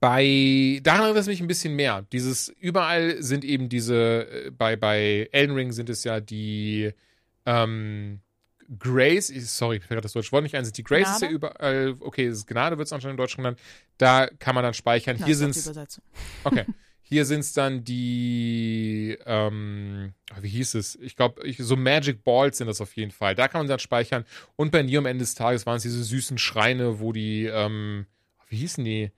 bei, 0.00 0.80
daran 0.82 1.02
erinnert 1.02 1.20
es 1.22 1.26
mich 1.26 1.40
ein 1.40 1.46
bisschen 1.48 1.74
mehr. 1.74 2.06
Dieses, 2.12 2.48
überall 2.60 3.20
sind 3.22 3.44
eben 3.44 3.68
diese, 3.68 4.28
äh, 4.46 4.50
bei, 4.50 4.76
bei 4.76 5.28
Elden 5.32 5.54
Ring 5.56 5.72
sind 5.72 5.90
es 5.90 6.04
ja 6.04 6.20
die, 6.20 6.92
ähm, 7.46 8.20
Grace, 8.78 9.28
ich- 9.30 9.50
sorry, 9.50 9.76
ich 9.78 9.88
gerade 9.88 10.00
das 10.00 10.12
deutsche 10.12 10.32
Wort 10.32 10.44
nicht 10.44 10.54
ein, 10.54 10.64
sind 10.64 10.78
die 10.78 10.84
Grace 10.84 11.16
ist 11.16 11.22
ja 11.22 11.28
überall, 11.28 11.96
okay, 12.00 12.26
es 12.26 12.38
ist 12.38 12.46
Gnade, 12.46 12.78
wird 12.78 12.86
es 12.86 12.92
anscheinend 12.92 13.14
in 13.14 13.22
Deutsch 13.22 13.36
genannt. 13.36 13.58
Da 13.98 14.28
kann 14.38 14.54
man 14.54 14.64
dann 14.64 14.72
speichern. 14.72 15.18
Ja, 15.18 15.26
Hier 15.26 15.36
sind 15.36 15.50
es, 15.50 15.70
okay. 16.44 16.64
Hier 17.12 17.26
sind 17.26 17.40
es 17.40 17.52
dann 17.52 17.84
die, 17.84 19.18
ähm, 19.26 20.14
wie 20.40 20.48
hieß 20.48 20.76
es? 20.76 20.96
Ich 20.96 21.14
glaube, 21.14 21.42
so 21.58 21.76
Magic 21.76 22.24
Balls 22.24 22.56
sind 22.56 22.68
das 22.68 22.80
auf 22.80 22.96
jeden 22.96 23.10
Fall. 23.10 23.34
Da 23.34 23.48
kann 23.48 23.60
man 23.60 23.68
dann 23.68 23.80
speichern. 23.80 24.24
Und 24.56 24.70
bei 24.70 24.82
Nier 24.82 25.00
am 25.00 25.04
Ende 25.04 25.22
des 25.22 25.34
Tages 25.34 25.66
waren 25.66 25.76
es 25.76 25.82
diese 25.82 26.02
süßen 26.02 26.38
Schreine, 26.38 27.00
wo 27.00 27.12
die, 27.12 27.44
ähm, 27.44 28.06
wie 28.48 28.56
hießen 28.56 28.82
die? 28.82 29.10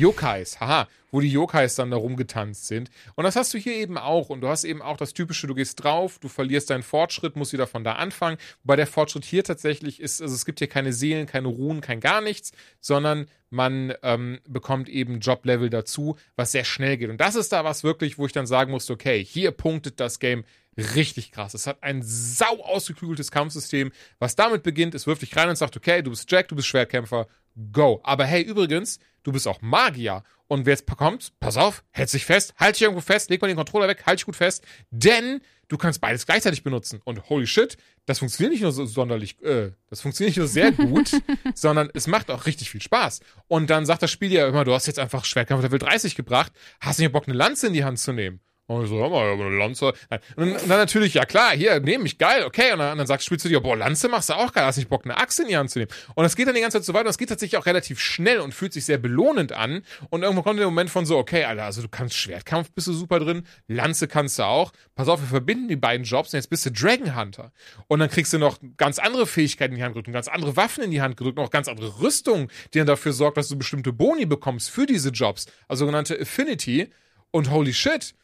Yokais, 0.00 0.60
haha, 0.60 0.88
wo 1.10 1.20
die 1.20 1.30
Yokais 1.30 1.74
dann 1.74 1.90
da 1.90 1.98
rumgetanzt 1.98 2.66
sind. 2.66 2.90
Und 3.16 3.24
das 3.24 3.36
hast 3.36 3.52
du 3.52 3.58
hier 3.58 3.74
eben 3.74 3.98
auch. 3.98 4.30
Und 4.30 4.40
du 4.40 4.48
hast 4.48 4.64
eben 4.64 4.80
auch 4.80 4.96
das 4.96 5.12
Typische, 5.12 5.46
du 5.46 5.54
gehst 5.54 5.82
drauf, 5.82 6.18
du 6.18 6.28
verlierst 6.28 6.70
deinen 6.70 6.82
Fortschritt, 6.82 7.36
musst 7.36 7.52
wieder 7.52 7.66
von 7.66 7.84
da 7.84 7.94
anfangen. 7.94 8.38
Wobei 8.62 8.76
der 8.76 8.86
Fortschritt 8.86 9.24
hier 9.24 9.44
tatsächlich 9.44 10.00
ist, 10.00 10.22
also 10.22 10.34
es 10.34 10.46
gibt 10.46 10.58
hier 10.60 10.68
keine 10.68 10.92
Seelen, 10.92 11.26
keine 11.26 11.48
Ruhen, 11.48 11.80
kein 11.80 12.00
gar 12.00 12.20
nichts, 12.20 12.52
sondern 12.80 13.26
man 13.50 13.92
ähm, 14.02 14.38
bekommt 14.48 14.88
eben 14.88 15.20
Joblevel 15.20 15.70
dazu, 15.70 16.16
was 16.36 16.52
sehr 16.52 16.64
schnell 16.64 16.96
geht. 16.96 17.10
Und 17.10 17.20
das 17.20 17.34
ist 17.34 17.52
da 17.52 17.64
was 17.64 17.84
wirklich, 17.84 18.16
wo 18.16 18.26
ich 18.26 18.32
dann 18.32 18.46
sagen 18.46 18.70
musste, 18.70 18.92
okay, 18.92 19.22
hier 19.24 19.50
punktet 19.50 20.00
das 20.00 20.18
Game 20.18 20.44
richtig 20.80 21.32
krass. 21.32 21.54
Es 21.54 21.66
hat 21.66 21.82
ein 21.82 22.02
sau 22.02 22.62
ausgeklügeltes 22.62 23.30
Kampfsystem, 23.30 23.92
was 24.18 24.36
damit 24.36 24.62
beginnt, 24.62 24.94
es 24.94 25.06
wirft 25.06 25.22
dich 25.22 25.36
rein 25.36 25.48
und 25.48 25.56
sagt, 25.56 25.76
okay, 25.76 26.02
du 26.02 26.10
bist 26.10 26.30
Jack, 26.30 26.48
du 26.48 26.56
bist 26.56 26.68
Schwertkämpfer, 26.68 27.26
go. 27.72 28.00
Aber 28.02 28.24
hey, 28.24 28.42
übrigens, 28.42 28.98
du 29.22 29.32
bist 29.32 29.46
auch 29.46 29.60
Magier. 29.60 30.22
Und 30.48 30.66
wer 30.66 30.72
jetzt 30.74 30.86
kommt, 30.96 31.32
pass 31.38 31.56
auf, 31.56 31.84
hält 31.90 32.10
sich 32.10 32.24
fest, 32.24 32.54
halt 32.56 32.74
dich 32.74 32.82
irgendwo 32.82 33.00
fest, 33.00 33.30
leg 33.30 33.40
mal 33.40 33.46
den 33.46 33.56
Controller 33.56 33.86
weg, 33.86 34.02
halt 34.04 34.18
dich 34.18 34.26
gut 34.26 34.34
fest, 34.34 34.64
denn 34.90 35.40
du 35.68 35.78
kannst 35.78 36.00
beides 36.00 36.26
gleichzeitig 36.26 36.64
benutzen. 36.64 37.00
Und 37.04 37.28
holy 37.28 37.46
shit, 37.46 37.76
das 38.06 38.18
funktioniert 38.18 38.52
nicht 38.52 38.62
nur 38.62 38.72
so 38.72 38.84
sonderlich, 38.84 39.40
äh, 39.42 39.70
das 39.88 40.00
funktioniert 40.00 40.30
nicht 40.30 40.38
nur 40.38 40.48
sehr 40.48 40.72
gut, 40.72 41.12
sondern 41.54 41.88
es 41.94 42.08
macht 42.08 42.32
auch 42.32 42.46
richtig 42.46 42.68
viel 42.68 42.82
Spaß. 42.82 43.20
Und 43.46 43.70
dann 43.70 43.86
sagt 43.86 44.02
das 44.02 44.10
Spiel 44.10 44.32
ja 44.32 44.48
immer, 44.48 44.64
du 44.64 44.74
hast 44.74 44.86
jetzt 44.86 44.98
einfach 44.98 45.24
Schwertkampf 45.24 45.62
Level 45.62 45.78
30 45.78 46.16
gebracht, 46.16 46.52
hast 46.80 46.98
nicht 46.98 47.12
Bock, 47.12 47.28
eine 47.28 47.36
Lanze 47.36 47.68
in 47.68 47.72
die 47.72 47.84
Hand 47.84 48.00
zu 48.00 48.12
nehmen. 48.12 48.40
Und 48.70 48.84
ich 48.84 48.88
so, 48.88 48.98
hör 48.98 49.10
mal, 49.10 49.32
aber 49.32 49.46
eine 49.46 49.56
Lanze. 49.56 49.92
Nein. 50.10 50.20
Und 50.36 50.52
dann 50.52 50.78
natürlich, 50.78 51.14
ja 51.14 51.24
klar, 51.24 51.50
hier, 51.50 51.80
nehme 51.80 52.06
ich, 52.06 52.18
geil, 52.18 52.44
okay. 52.44 52.72
Und 52.72 52.78
dann, 52.78 52.98
dann 52.98 53.06
sagst, 53.08 53.26
spielst 53.26 53.44
du 53.44 53.48
dir, 53.48 53.58
boah, 53.58 53.76
Lanze 53.76 54.08
machst 54.08 54.28
du 54.28 54.34
auch 54.34 54.52
geil, 54.52 54.64
hast 54.64 54.76
nicht 54.76 54.88
Bock, 54.88 55.04
eine 55.04 55.16
Axt 55.16 55.40
in 55.40 55.48
die 55.48 55.56
Hand 55.56 55.70
zu 55.70 55.80
nehmen. 55.80 55.90
Und 56.14 56.22
das 56.22 56.36
geht 56.36 56.46
dann 56.46 56.54
die 56.54 56.60
ganze 56.60 56.78
Zeit 56.78 56.84
so 56.84 56.92
weiter. 56.92 57.00
Und 57.00 57.08
das 57.08 57.18
geht 57.18 57.30
tatsächlich 57.30 57.58
auch 57.58 57.66
relativ 57.66 57.98
schnell 57.98 58.38
und 58.38 58.54
fühlt 58.54 58.72
sich 58.72 58.84
sehr 58.84 58.98
belohnend 58.98 59.50
an. 59.50 59.82
Und 60.10 60.22
irgendwo 60.22 60.42
kommt 60.42 60.60
der 60.60 60.66
Moment 60.66 60.88
von 60.88 61.04
so, 61.04 61.18
okay, 61.18 61.42
Alter, 61.42 61.64
also 61.64 61.82
du 61.82 61.88
kannst 61.88 62.14
Schwertkampf, 62.14 62.70
bist 62.70 62.86
du 62.86 62.92
super 62.92 63.18
drin, 63.18 63.42
Lanze 63.66 64.06
kannst 64.06 64.38
du 64.38 64.44
auch. 64.44 64.70
Pass 64.94 65.08
auf, 65.08 65.20
wir 65.20 65.26
verbinden 65.26 65.66
die 65.66 65.74
beiden 65.74 66.06
Jobs 66.06 66.32
und 66.32 66.38
jetzt 66.38 66.48
bist 66.48 66.64
du 66.64 66.70
Dragon 66.70 67.16
Hunter. 67.16 67.50
Und 67.88 67.98
dann 67.98 68.08
kriegst 68.08 68.32
du 68.32 68.38
noch 68.38 68.58
ganz 68.76 69.00
andere 69.00 69.26
Fähigkeiten 69.26 69.72
in 69.72 69.78
die 69.78 69.82
Hand 69.82 69.94
gedrückt 69.94 70.06
und 70.06 70.14
ganz 70.14 70.28
andere 70.28 70.56
Waffen 70.56 70.84
in 70.84 70.92
die 70.92 71.02
Hand 71.02 71.16
gedrückt 71.16 71.40
und 71.40 71.44
auch 71.44 71.50
ganz 71.50 71.66
andere 71.66 72.00
Rüstung, 72.00 72.48
die 72.72 72.78
dann 72.78 72.86
dafür 72.86 73.12
sorgt, 73.12 73.36
dass 73.36 73.48
du 73.48 73.58
bestimmte 73.58 73.92
Boni 73.92 74.26
bekommst 74.26 74.70
für 74.70 74.86
diese 74.86 75.08
Jobs. 75.08 75.46
Also 75.66 75.80
sogenannte 75.86 76.16
Affinity. 76.20 76.88
Und 77.32 77.50
holy 77.50 77.72
shit, 77.72 78.14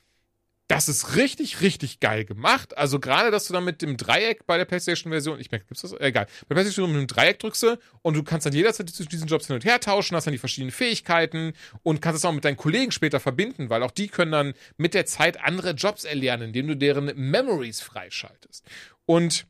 das 0.69 0.89
ist 0.89 1.15
richtig, 1.15 1.61
richtig 1.61 2.01
geil 2.01 2.25
gemacht. 2.25 2.77
Also 2.77 2.99
gerade, 2.99 3.31
dass 3.31 3.47
du 3.47 3.53
dann 3.53 3.65
mit 3.65 3.83
dem 3.83 3.97
Dreieck 3.97 4.47
bei 4.47 4.59
der 4.59 4.65
PlayStation-Version, 4.65 5.39
ich 5.39 5.51
merke, 5.51 5.67
gibt's 5.67 5.83
das? 5.83 5.93
Egal. 5.93 6.27
Bei 6.49 6.55
der 6.55 6.55
PlayStation 6.57 6.91
mit 6.91 7.01
dem 7.01 7.07
Dreieck 7.07 7.39
drückst 7.39 7.63
du 7.63 7.79
und 8.03 8.15
du 8.15 8.25
kannst 8.25 8.47
dann 8.47 8.53
jederzeit 8.53 8.91
zwischen 8.91 9.11
diesen 9.11 9.29
Jobs 9.29 9.47
hin 9.47 9.55
und 9.55 9.65
her 9.65 9.79
tauschen, 9.79 10.17
hast 10.17 10.27
dann 10.27 10.33
die 10.33 10.39
verschiedenen 10.39 10.73
Fähigkeiten 10.73 11.53
und 11.85 12.03
kannst 12.03 12.19
es 12.19 12.25
auch 12.25 12.33
mit 12.33 12.45
deinen 12.45 12.57
Kollegen 12.57 12.91
später 12.91 13.21
verbinden, 13.21 13.71
weil 13.71 13.85
auch 13.85 13.93
die 13.93 14.09
können 14.09 14.33
dann 14.33 14.55
mit 14.77 14.95
der 14.95 15.07
Zeit 15.07 15.41
andere 15.41 15.71
Jobs 15.71 16.05
erlernen, 16.05 16.49
indem 16.49 16.67
du 16.67 16.77
deren 16.77 17.13
Memories 17.15 17.81
freischaltest. 17.81 18.65
Und 19.05 19.47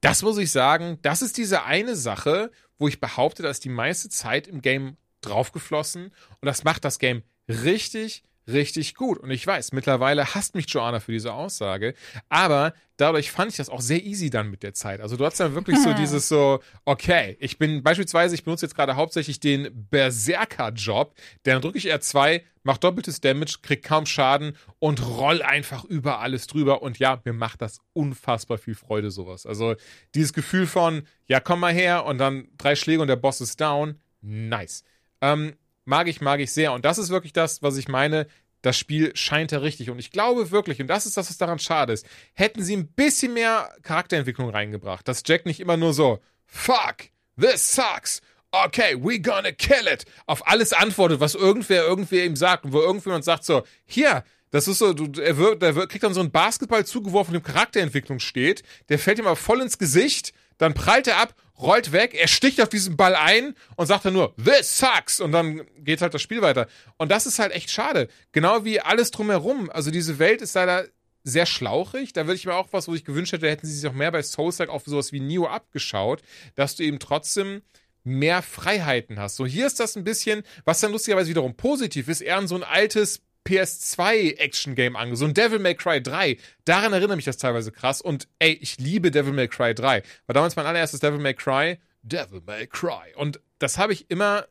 das 0.00 0.22
muss 0.22 0.38
ich 0.38 0.50
sagen, 0.50 0.98
das 1.02 1.22
ist 1.22 1.38
diese 1.38 1.64
eine 1.64 1.94
Sache, 1.94 2.50
wo 2.78 2.88
ich 2.88 3.00
behaupte, 3.00 3.44
da 3.44 3.50
ist 3.50 3.64
die 3.64 3.68
meiste 3.68 4.08
Zeit 4.08 4.48
im 4.48 4.60
Game 4.60 4.96
draufgeflossen 5.20 6.06
und 6.06 6.46
das 6.46 6.64
macht 6.64 6.84
das 6.84 6.98
Game 6.98 7.22
richtig, 7.48 8.24
richtig 8.46 8.94
gut. 8.94 9.18
Und 9.18 9.30
ich 9.30 9.46
weiß, 9.46 9.72
mittlerweile 9.72 10.34
hasst 10.34 10.54
mich 10.54 10.66
Joanna 10.68 11.00
für 11.00 11.12
diese 11.12 11.32
Aussage, 11.32 11.94
aber 12.28 12.74
dadurch 12.96 13.30
fand 13.30 13.50
ich 13.50 13.56
das 13.56 13.68
auch 13.68 13.80
sehr 13.80 14.04
easy 14.04 14.30
dann 14.30 14.50
mit 14.50 14.62
der 14.62 14.74
Zeit. 14.74 15.00
Also 15.00 15.16
du 15.16 15.24
hast 15.24 15.40
dann 15.40 15.54
wirklich 15.54 15.78
so 15.82 15.92
dieses 15.98 16.28
so, 16.28 16.60
okay, 16.84 17.36
ich 17.40 17.58
bin 17.58 17.82
beispielsweise, 17.82 18.34
ich 18.34 18.44
benutze 18.44 18.66
jetzt 18.66 18.74
gerade 18.74 18.96
hauptsächlich 18.96 19.40
den 19.40 19.88
Berserker-Job, 19.90 21.14
dann 21.44 21.60
drücke 21.60 21.78
ich 21.78 21.92
R2, 21.92 22.42
mach 22.62 22.78
doppeltes 22.78 23.20
Damage, 23.20 23.58
krieg 23.62 23.82
kaum 23.82 24.06
Schaden 24.06 24.56
und 24.78 25.04
roll 25.06 25.42
einfach 25.42 25.84
über 25.84 26.20
alles 26.20 26.46
drüber. 26.46 26.82
Und 26.82 26.98
ja, 26.98 27.20
mir 27.24 27.32
macht 27.32 27.62
das 27.62 27.80
unfassbar 27.92 28.58
viel 28.58 28.74
Freude, 28.74 29.10
sowas. 29.10 29.46
Also 29.46 29.74
dieses 30.14 30.32
Gefühl 30.32 30.66
von, 30.66 31.02
ja, 31.26 31.40
komm 31.40 31.60
mal 31.60 31.72
her 31.72 32.04
und 32.04 32.18
dann 32.18 32.48
drei 32.58 32.76
Schläge 32.76 33.02
und 33.02 33.08
der 33.08 33.16
Boss 33.16 33.40
ist 33.40 33.60
down, 33.60 34.00
nice. 34.20 34.84
Ähm, 35.20 35.54
mag 35.84 36.08
ich, 36.08 36.20
mag 36.20 36.40
ich 36.40 36.52
sehr. 36.52 36.72
Und 36.72 36.84
das 36.84 36.98
ist 36.98 37.10
wirklich 37.10 37.32
das, 37.32 37.62
was 37.62 37.76
ich 37.76 37.88
meine. 37.88 38.26
Das 38.62 38.78
Spiel 38.78 39.14
scheint 39.14 39.52
ja 39.52 39.58
richtig. 39.58 39.90
Und 39.90 39.98
ich 39.98 40.10
glaube 40.10 40.50
wirklich, 40.50 40.80
und 40.80 40.86
das 40.86 41.04
ist 41.04 41.16
das, 41.16 41.28
was 41.28 41.36
daran 41.36 41.58
schade 41.58 41.92
ist, 41.92 42.06
hätten 42.32 42.62
sie 42.62 42.76
ein 42.76 42.86
bisschen 42.86 43.34
mehr 43.34 43.70
Charakterentwicklung 43.82 44.48
reingebracht. 44.48 45.06
Dass 45.06 45.22
Jack 45.26 45.44
nicht 45.44 45.60
immer 45.60 45.76
nur 45.76 45.92
so, 45.92 46.20
fuck, 46.46 47.10
this 47.38 47.72
sucks. 47.72 48.22
Okay, 48.52 48.96
we 48.98 49.20
gonna 49.20 49.52
kill 49.52 49.86
it. 49.92 50.04
Auf 50.26 50.46
alles 50.46 50.72
antwortet, 50.72 51.20
was 51.20 51.34
irgendwer 51.34 51.84
irgendwer 51.84 52.24
ihm 52.24 52.36
sagt. 52.36 52.64
Und 52.64 52.72
wo 52.72 52.80
irgendjemand 52.80 53.24
sagt 53.24 53.44
so, 53.44 53.64
hier, 53.84 54.24
das 54.50 54.68
ist 54.68 54.78
so, 54.78 54.94
er, 54.94 55.36
wird, 55.36 55.62
er 55.64 55.74
wird, 55.74 55.90
kriegt 55.90 56.04
dann 56.04 56.14
so 56.14 56.20
einen 56.20 56.30
Basketball 56.30 56.86
zugeworfen, 56.86 57.34
dem 57.34 57.42
Charakterentwicklung 57.42 58.20
steht. 58.20 58.62
Der 58.88 59.00
fällt 59.00 59.18
ihm 59.18 59.26
aber 59.26 59.34
voll 59.34 59.60
ins 59.60 59.78
Gesicht. 59.78 60.32
Dann 60.58 60.74
prallt 60.74 61.08
er 61.08 61.18
ab 61.18 61.34
rollt 61.58 61.92
weg, 61.92 62.14
er 62.14 62.28
sticht 62.28 62.60
auf 62.60 62.68
diesen 62.68 62.96
Ball 62.96 63.14
ein 63.14 63.54
und 63.76 63.86
sagt 63.86 64.04
dann 64.04 64.14
nur, 64.14 64.34
this 64.36 64.78
sucks, 64.78 65.20
und 65.20 65.32
dann 65.32 65.62
geht 65.78 66.02
halt 66.02 66.14
das 66.14 66.22
Spiel 66.22 66.42
weiter. 66.42 66.66
Und 66.96 67.10
das 67.10 67.26
ist 67.26 67.38
halt 67.38 67.52
echt 67.52 67.70
schade. 67.70 68.08
Genau 68.32 68.64
wie 68.64 68.80
alles 68.80 69.10
drumherum. 69.10 69.70
Also 69.70 69.90
diese 69.90 70.18
Welt 70.18 70.42
ist 70.42 70.54
leider 70.54 70.86
sehr 71.22 71.46
schlauchig. 71.46 72.12
Da 72.12 72.26
würde 72.26 72.36
ich 72.36 72.46
mir 72.46 72.54
auch 72.54 72.68
was, 72.72 72.88
wo 72.88 72.94
ich 72.94 73.04
gewünscht 73.04 73.32
hätte, 73.32 73.48
hätten 73.48 73.66
sie 73.66 73.74
sich 73.74 73.88
auch 73.88 73.94
mehr 73.94 74.12
bei 74.12 74.22
Souls-like 74.22 74.68
auf 74.68 74.84
sowas 74.84 75.12
wie 75.12 75.20
Neo 75.20 75.46
abgeschaut, 75.46 76.22
dass 76.54 76.76
du 76.76 76.82
eben 76.82 76.98
trotzdem 76.98 77.62
mehr 78.04 78.42
Freiheiten 78.42 79.18
hast. 79.18 79.36
So, 79.36 79.46
hier 79.46 79.66
ist 79.66 79.80
das 79.80 79.96
ein 79.96 80.04
bisschen, 80.04 80.42
was 80.64 80.80
dann 80.80 80.92
lustigerweise 80.92 81.30
wiederum 81.30 81.56
positiv 81.56 82.08
ist, 82.08 82.20
eher 82.20 82.46
so 82.46 82.54
ein 82.54 82.62
altes 82.62 83.22
PS2 83.44 84.36
Action 84.38 84.74
Game 84.74 84.96
ange, 84.96 85.16
so 85.16 85.24
ein 85.24 85.34
Devil 85.34 85.58
May 85.58 85.74
Cry 85.74 86.02
3. 86.02 86.36
Daran 86.64 86.92
erinnere 86.92 87.16
mich 87.16 87.24
das 87.24 87.36
teilweise 87.36 87.72
krass 87.72 88.00
und 88.00 88.28
ey, 88.38 88.52
ich 88.52 88.78
liebe 88.78 89.10
Devil 89.10 89.32
May 89.32 89.48
Cry 89.48 89.74
3. 89.74 90.02
War 90.26 90.34
damals 90.34 90.56
mein 90.56 90.66
allererstes 90.66 91.00
Devil 91.00 91.20
May 91.20 91.34
Cry, 91.34 91.78
Devil 92.02 92.42
May 92.46 92.66
Cry 92.66 93.14
und 93.16 93.40
das 93.58 93.78
habe 93.78 93.92
ich 93.92 94.10
immer 94.10 94.46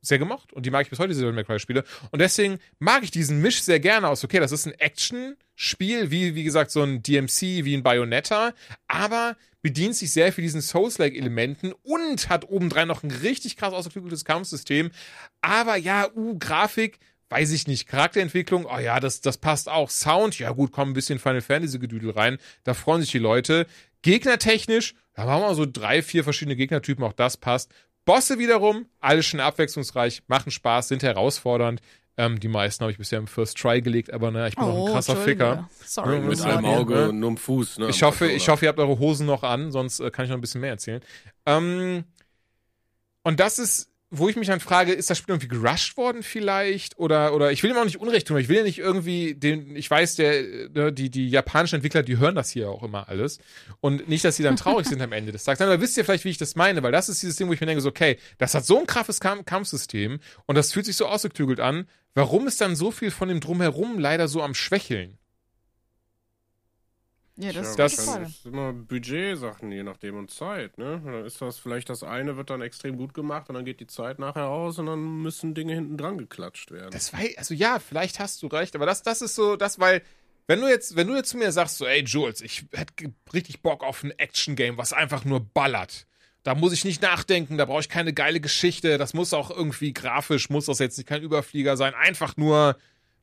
sehr 0.00 0.18
gemocht 0.18 0.52
und 0.52 0.66
die 0.66 0.70
mag 0.70 0.82
ich 0.82 0.90
bis 0.90 0.98
heute, 0.98 1.08
diese 1.08 1.20
Devil 1.20 1.34
May 1.34 1.44
Cry 1.44 1.58
Spiele 1.58 1.84
und 2.10 2.20
deswegen 2.20 2.58
mag 2.78 3.02
ich 3.02 3.10
diesen 3.10 3.40
Misch 3.40 3.62
sehr 3.62 3.80
gerne 3.80 4.08
aus. 4.08 4.22
Okay, 4.22 4.38
das 4.38 4.52
ist 4.52 4.66
ein 4.66 4.78
Action 4.78 5.36
Spiel, 5.54 6.10
wie 6.10 6.34
wie 6.34 6.44
gesagt 6.44 6.70
so 6.70 6.82
ein 6.82 7.02
DMC, 7.02 7.64
wie 7.64 7.74
ein 7.74 7.82
Bayonetta, 7.82 8.52
aber 8.86 9.36
bedient 9.64 9.96
sich 9.96 10.12
sehr 10.12 10.30
viel 10.30 10.42
diesen 10.42 10.60
Souls-like 10.60 11.14
Elementen 11.14 11.72
und 11.84 12.28
hat 12.28 12.50
obendrein 12.50 12.86
noch 12.86 13.02
ein 13.02 13.10
richtig 13.10 13.56
krass 13.56 13.72
ausgeklügeltes 13.72 14.26
Kampfsystem. 14.26 14.90
Aber 15.40 15.76
ja, 15.76 16.06
uh, 16.14 16.38
Grafik 16.38 16.98
weiß 17.30 17.52
ich 17.52 17.66
nicht, 17.66 17.86
Charakterentwicklung, 17.86 18.66
oh 18.66 18.78
ja, 18.78 19.00
das, 19.00 19.20
das 19.20 19.38
passt 19.38 19.68
auch. 19.68 19.90
Sound, 19.90 20.38
ja 20.38 20.50
gut, 20.50 20.72
kommen 20.72 20.92
ein 20.92 20.94
bisschen 20.94 21.18
Final 21.18 21.40
Fantasy 21.40 21.78
Gedüdel 21.78 22.10
rein, 22.10 22.38
da 22.64 22.74
freuen 22.74 23.00
sich 23.00 23.10
die 23.10 23.18
Leute. 23.18 23.66
Gegnertechnisch, 24.02 24.94
da 25.14 25.24
haben 25.24 25.42
wir 25.42 25.54
so 25.54 25.66
drei, 25.66 26.02
vier 26.02 26.24
verschiedene 26.24 26.56
Gegnertypen, 26.56 27.04
auch 27.04 27.12
das 27.12 27.36
passt. 27.36 27.72
Bosse 28.04 28.38
wiederum, 28.38 28.86
alles 29.00 29.26
schon 29.26 29.40
abwechslungsreich, 29.40 30.22
machen 30.26 30.50
Spaß, 30.50 30.88
sind 30.88 31.02
herausfordernd. 31.02 31.80
Ähm, 32.16 32.38
die 32.38 32.48
meisten 32.48 32.82
habe 32.82 32.92
ich 32.92 32.98
bisher 32.98 33.18
im 33.18 33.26
First 33.26 33.58
Try 33.58 33.80
gelegt, 33.80 34.12
aber 34.12 34.30
ne, 34.30 34.46
ich 34.46 34.54
bin 34.54 34.64
oh, 34.64 34.68
auch 34.68 34.86
ein 34.86 34.92
krasser 34.92 35.16
Ficker. 35.16 35.68
Sorry. 35.84 36.20
Mit 36.20 36.40
einem 36.42 36.64
Auge 36.64 37.08
und 37.08 37.16
einem 37.16 37.36
Fuß. 37.36 37.78
Ne, 37.78 37.88
ich, 37.88 38.02
hoffe, 38.04 38.30
ich 38.30 38.48
hoffe, 38.48 38.66
ihr 38.66 38.68
habt 38.68 38.78
eure 38.78 38.98
Hosen 38.98 39.26
noch 39.26 39.42
an, 39.42 39.72
sonst 39.72 39.98
äh, 39.98 40.10
kann 40.10 40.24
ich 40.24 40.30
noch 40.30 40.38
ein 40.38 40.40
bisschen 40.40 40.60
mehr 40.60 40.70
erzählen. 40.70 41.00
Ähm, 41.46 42.04
und 43.24 43.40
das 43.40 43.58
ist 43.58 43.90
wo 44.18 44.28
ich 44.28 44.36
mich 44.36 44.48
dann 44.48 44.60
frage, 44.60 44.92
ist 44.92 45.10
das 45.10 45.18
Spiel 45.18 45.34
irgendwie 45.34 45.48
gerusht 45.48 45.96
worden 45.96 46.22
vielleicht? 46.22 46.98
Oder, 46.98 47.34
oder 47.34 47.52
ich 47.52 47.62
will 47.62 47.70
ihm 47.70 47.76
auch 47.76 47.84
nicht 47.84 48.00
Unrecht 48.00 48.28
tun, 48.28 48.38
ich 48.38 48.48
will 48.48 48.58
ja 48.58 48.62
nicht 48.62 48.78
irgendwie 48.78 49.34
den, 49.34 49.76
ich 49.76 49.90
weiß, 49.90 50.16
der, 50.16 50.68
der, 50.68 50.90
die, 50.90 51.10
die 51.10 51.28
japanischen 51.28 51.76
Entwickler, 51.76 52.02
die 52.02 52.18
hören 52.18 52.34
das 52.34 52.50
hier 52.50 52.70
auch 52.70 52.82
immer 52.82 53.08
alles. 53.08 53.38
Und 53.80 54.08
nicht, 54.08 54.24
dass 54.24 54.36
sie 54.36 54.42
dann 54.42 54.56
traurig 54.56 54.86
sind 54.86 55.02
am 55.02 55.12
Ende 55.12 55.32
des 55.32 55.44
Tages. 55.44 55.60
Aber 55.60 55.80
wisst 55.80 55.96
ihr 55.96 56.04
vielleicht, 56.04 56.24
wie 56.24 56.30
ich 56.30 56.38
das 56.38 56.54
meine? 56.54 56.82
Weil 56.82 56.92
das 56.92 57.08
ist 57.08 57.22
dieses 57.22 57.36
Ding, 57.36 57.48
wo 57.48 57.52
ich 57.52 57.60
mir 57.60 57.66
denke, 57.66 57.80
so, 57.80 57.88
okay, 57.88 58.18
das 58.38 58.54
hat 58.54 58.64
so 58.64 58.78
ein 58.78 58.86
kraffes 58.86 59.20
Kampfsystem 59.20 60.20
und 60.46 60.54
das 60.54 60.72
fühlt 60.72 60.86
sich 60.86 60.96
so 60.96 61.06
ausgeklügelt 61.06 61.60
an. 61.60 61.86
Warum 62.14 62.46
ist 62.46 62.60
dann 62.60 62.76
so 62.76 62.90
viel 62.90 63.10
von 63.10 63.28
dem 63.28 63.40
Drumherum 63.40 63.98
leider 63.98 64.28
so 64.28 64.42
am 64.42 64.54
Schwächeln? 64.54 65.18
Ja, 67.36 67.52
das, 67.52 67.76
ja, 67.76 67.84
das 67.84 67.94
ist 67.94 68.46
immer 68.46 68.72
Budgetsachen, 68.72 69.72
je 69.72 69.82
nachdem 69.82 70.16
und 70.16 70.30
Zeit, 70.30 70.78
ne? 70.78 71.02
Dann 71.04 71.24
ist 71.24 71.40
das 71.40 71.58
vielleicht 71.58 71.90
das 71.90 72.04
eine 72.04 72.36
wird 72.36 72.48
dann 72.48 72.62
extrem 72.62 72.96
gut 72.96 73.12
gemacht 73.12 73.48
und 73.48 73.56
dann 73.56 73.64
geht 73.64 73.80
die 73.80 73.88
Zeit 73.88 74.20
nachher 74.20 74.46
aus 74.46 74.78
und 74.78 74.86
dann 74.86 75.22
müssen 75.22 75.52
Dinge 75.52 75.74
hinten 75.74 75.96
dran 75.96 76.16
geklatscht 76.16 76.70
werden. 76.70 76.92
Das 76.92 77.12
war, 77.12 77.20
also 77.36 77.52
ja, 77.52 77.80
vielleicht 77.80 78.20
hast 78.20 78.40
du 78.42 78.46
recht, 78.46 78.76
aber 78.76 78.86
das, 78.86 79.02
das 79.02 79.20
ist 79.20 79.34
so, 79.34 79.56
das, 79.56 79.80
weil, 79.80 80.02
wenn 80.46 80.60
du 80.60 80.68
jetzt, 80.68 80.94
wenn 80.94 81.08
du 81.08 81.16
jetzt 81.16 81.30
zu 81.30 81.36
mir 81.36 81.50
sagst, 81.50 81.78
so, 81.78 81.86
ey 81.86 82.04
Jules, 82.04 82.40
ich 82.40 82.66
hätte 82.72 83.12
richtig 83.32 83.62
Bock 83.62 83.82
auf 83.82 84.04
ein 84.04 84.12
Action-Game, 84.12 84.78
was 84.78 84.92
einfach 84.92 85.24
nur 85.24 85.40
ballert. 85.40 86.06
Da 86.44 86.54
muss 86.54 86.72
ich 86.72 86.84
nicht 86.84 87.02
nachdenken, 87.02 87.58
da 87.58 87.64
brauche 87.64 87.80
ich 87.80 87.88
keine 87.88 88.12
geile 88.12 88.38
Geschichte, 88.38 88.96
das 88.96 89.12
muss 89.12 89.34
auch 89.34 89.50
irgendwie 89.50 89.92
grafisch, 89.92 90.50
muss 90.50 90.66
das 90.66 90.78
jetzt 90.78 90.98
nicht 90.98 91.08
kein 91.08 91.22
Überflieger 91.22 91.76
sein, 91.76 91.94
einfach 91.94 92.36
nur 92.36 92.76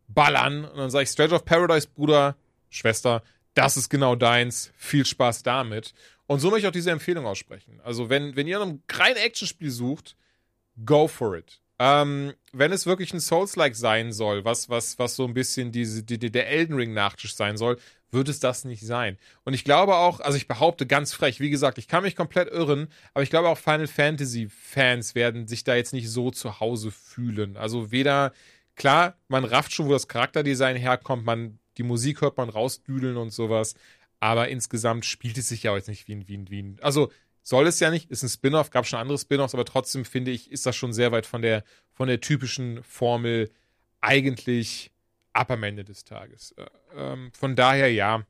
ballern. 0.09 0.65
Und 0.65 0.77
dann 0.77 0.89
sage 0.89 1.03
ich, 1.03 1.09
Straight 1.09 1.31
of 1.31 1.45
Paradise, 1.45 1.87
Bruder, 1.87 2.35
Schwester, 2.69 3.23
das 3.53 3.77
ist 3.77 3.89
genau 3.89 4.15
deins, 4.15 4.71
viel 4.77 5.05
Spaß 5.05 5.43
damit. 5.43 5.93
Und 6.27 6.39
so 6.39 6.49
möchte 6.49 6.61
ich 6.61 6.67
auch 6.67 6.73
diese 6.73 6.91
Empfehlung 6.91 7.25
aussprechen. 7.25 7.81
Also, 7.83 8.09
wenn, 8.09 8.35
wenn 8.35 8.47
ihr 8.47 8.61
ein 8.61 8.81
rein 8.89 9.17
Actionspiel 9.17 9.69
sucht, 9.69 10.15
go 10.85 11.07
for 11.07 11.35
it. 11.35 11.61
Ähm, 11.79 12.33
wenn 12.53 12.71
es 12.71 12.85
wirklich 12.85 13.13
ein 13.13 13.19
Souls-like 13.19 13.75
sein 13.75 14.13
soll, 14.13 14.45
was, 14.45 14.69
was, 14.69 14.99
was 14.99 15.15
so 15.15 15.25
ein 15.25 15.33
bisschen 15.33 15.71
diese, 15.71 16.03
die, 16.03 16.31
der 16.31 16.47
Elden 16.47 16.75
Ring-Nachtisch 16.75 17.35
sein 17.35 17.57
soll, 17.57 17.77
wird 18.11 18.29
es 18.29 18.39
das 18.39 18.65
nicht 18.65 18.85
sein. 18.85 19.17
Und 19.45 19.53
ich 19.53 19.63
glaube 19.63 19.95
auch, 19.95 20.19
also 20.19 20.37
ich 20.37 20.47
behaupte 20.47 20.85
ganz 20.85 21.11
frech, 21.11 21.39
wie 21.39 21.49
gesagt, 21.49 21.77
ich 21.77 21.87
kann 21.87 22.03
mich 22.03 22.15
komplett 22.15 22.49
irren, 22.49 22.87
aber 23.13 23.23
ich 23.23 23.29
glaube 23.29 23.49
auch 23.49 23.57
Final 23.57 23.87
Fantasy-Fans 23.87 25.15
werden 25.15 25.47
sich 25.47 25.63
da 25.63 25.75
jetzt 25.75 25.93
nicht 25.93 26.09
so 26.09 26.29
zu 26.29 26.59
Hause 26.59 26.91
fühlen. 26.91 27.57
Also 27.57 27.91
weder, 27.91 28.31
klar, 28.75 29.17
man 29.27 29.43
rafft 29.43 29.73
schon, 29.73 29.87
wo 29.87 29.93
das 29.93 30.07
Charakterdesign 30.07 30.75
herkommt, 30.75 31.25
man 31.25 31.57
die 31.77 31.83
Musik 31.83 32.21
hört 32.21 32.37
man 32.37 32.49
rausdüdeln 32.49 33.17
und 33.17 33.31
sowas. 33.31 33.75
Aber 34.19 34.49
insgesamt 34.49 35.05
spielt 35.05 35.37
es 35.37 35.49
sich 35.49 35.63
ja 35.63 35.75
jetzt 35.75 35.87
nicht 35.87 36.07
wie 36.07 36.15
ein, 36.15 36.27
wie 36.27 36.61
ein. 36.61 36.77
Also 36.81 37.11
soll 37.43 37.67
es 37.67 37.79
ja 37.79 37.89
nicht, 37.89 38.11
ist 38.11 38.23
ein 38.23 38.29
Spin-off, 38.29 38.69
gab 38.69 38.85
schon 38.85 38.99
andere 38.99 39.17
Spin-offs, 39.17 39.55
aber 39.55 39.65
trotzdem 39.65 40.05
finde 40.05 40.31
ich, 40.31 40.51
ist 40.51 40.65
das 40.65 40.75
schon 40.75 40.93
sehr 40.93 41.11
weit 41.11 41.25
von 41.25 41.41
der, 41.41 41.63
von 41.91 42.07
der 42.07 42.21
typischen 42.21 42.83
Formel 42.83 43.49
eigentlich 43.99 44.91
ab 45.33 45.49
am 45.51 45.63
Ende 45.63 45.83
des 45.83 46.03
Tages. 46.03 46.53
Äh, 46.57 46.65
ähm, 46.95 47.31
von 47.33 47.55
daher 47.55 47.91
ja. 47.91 48.25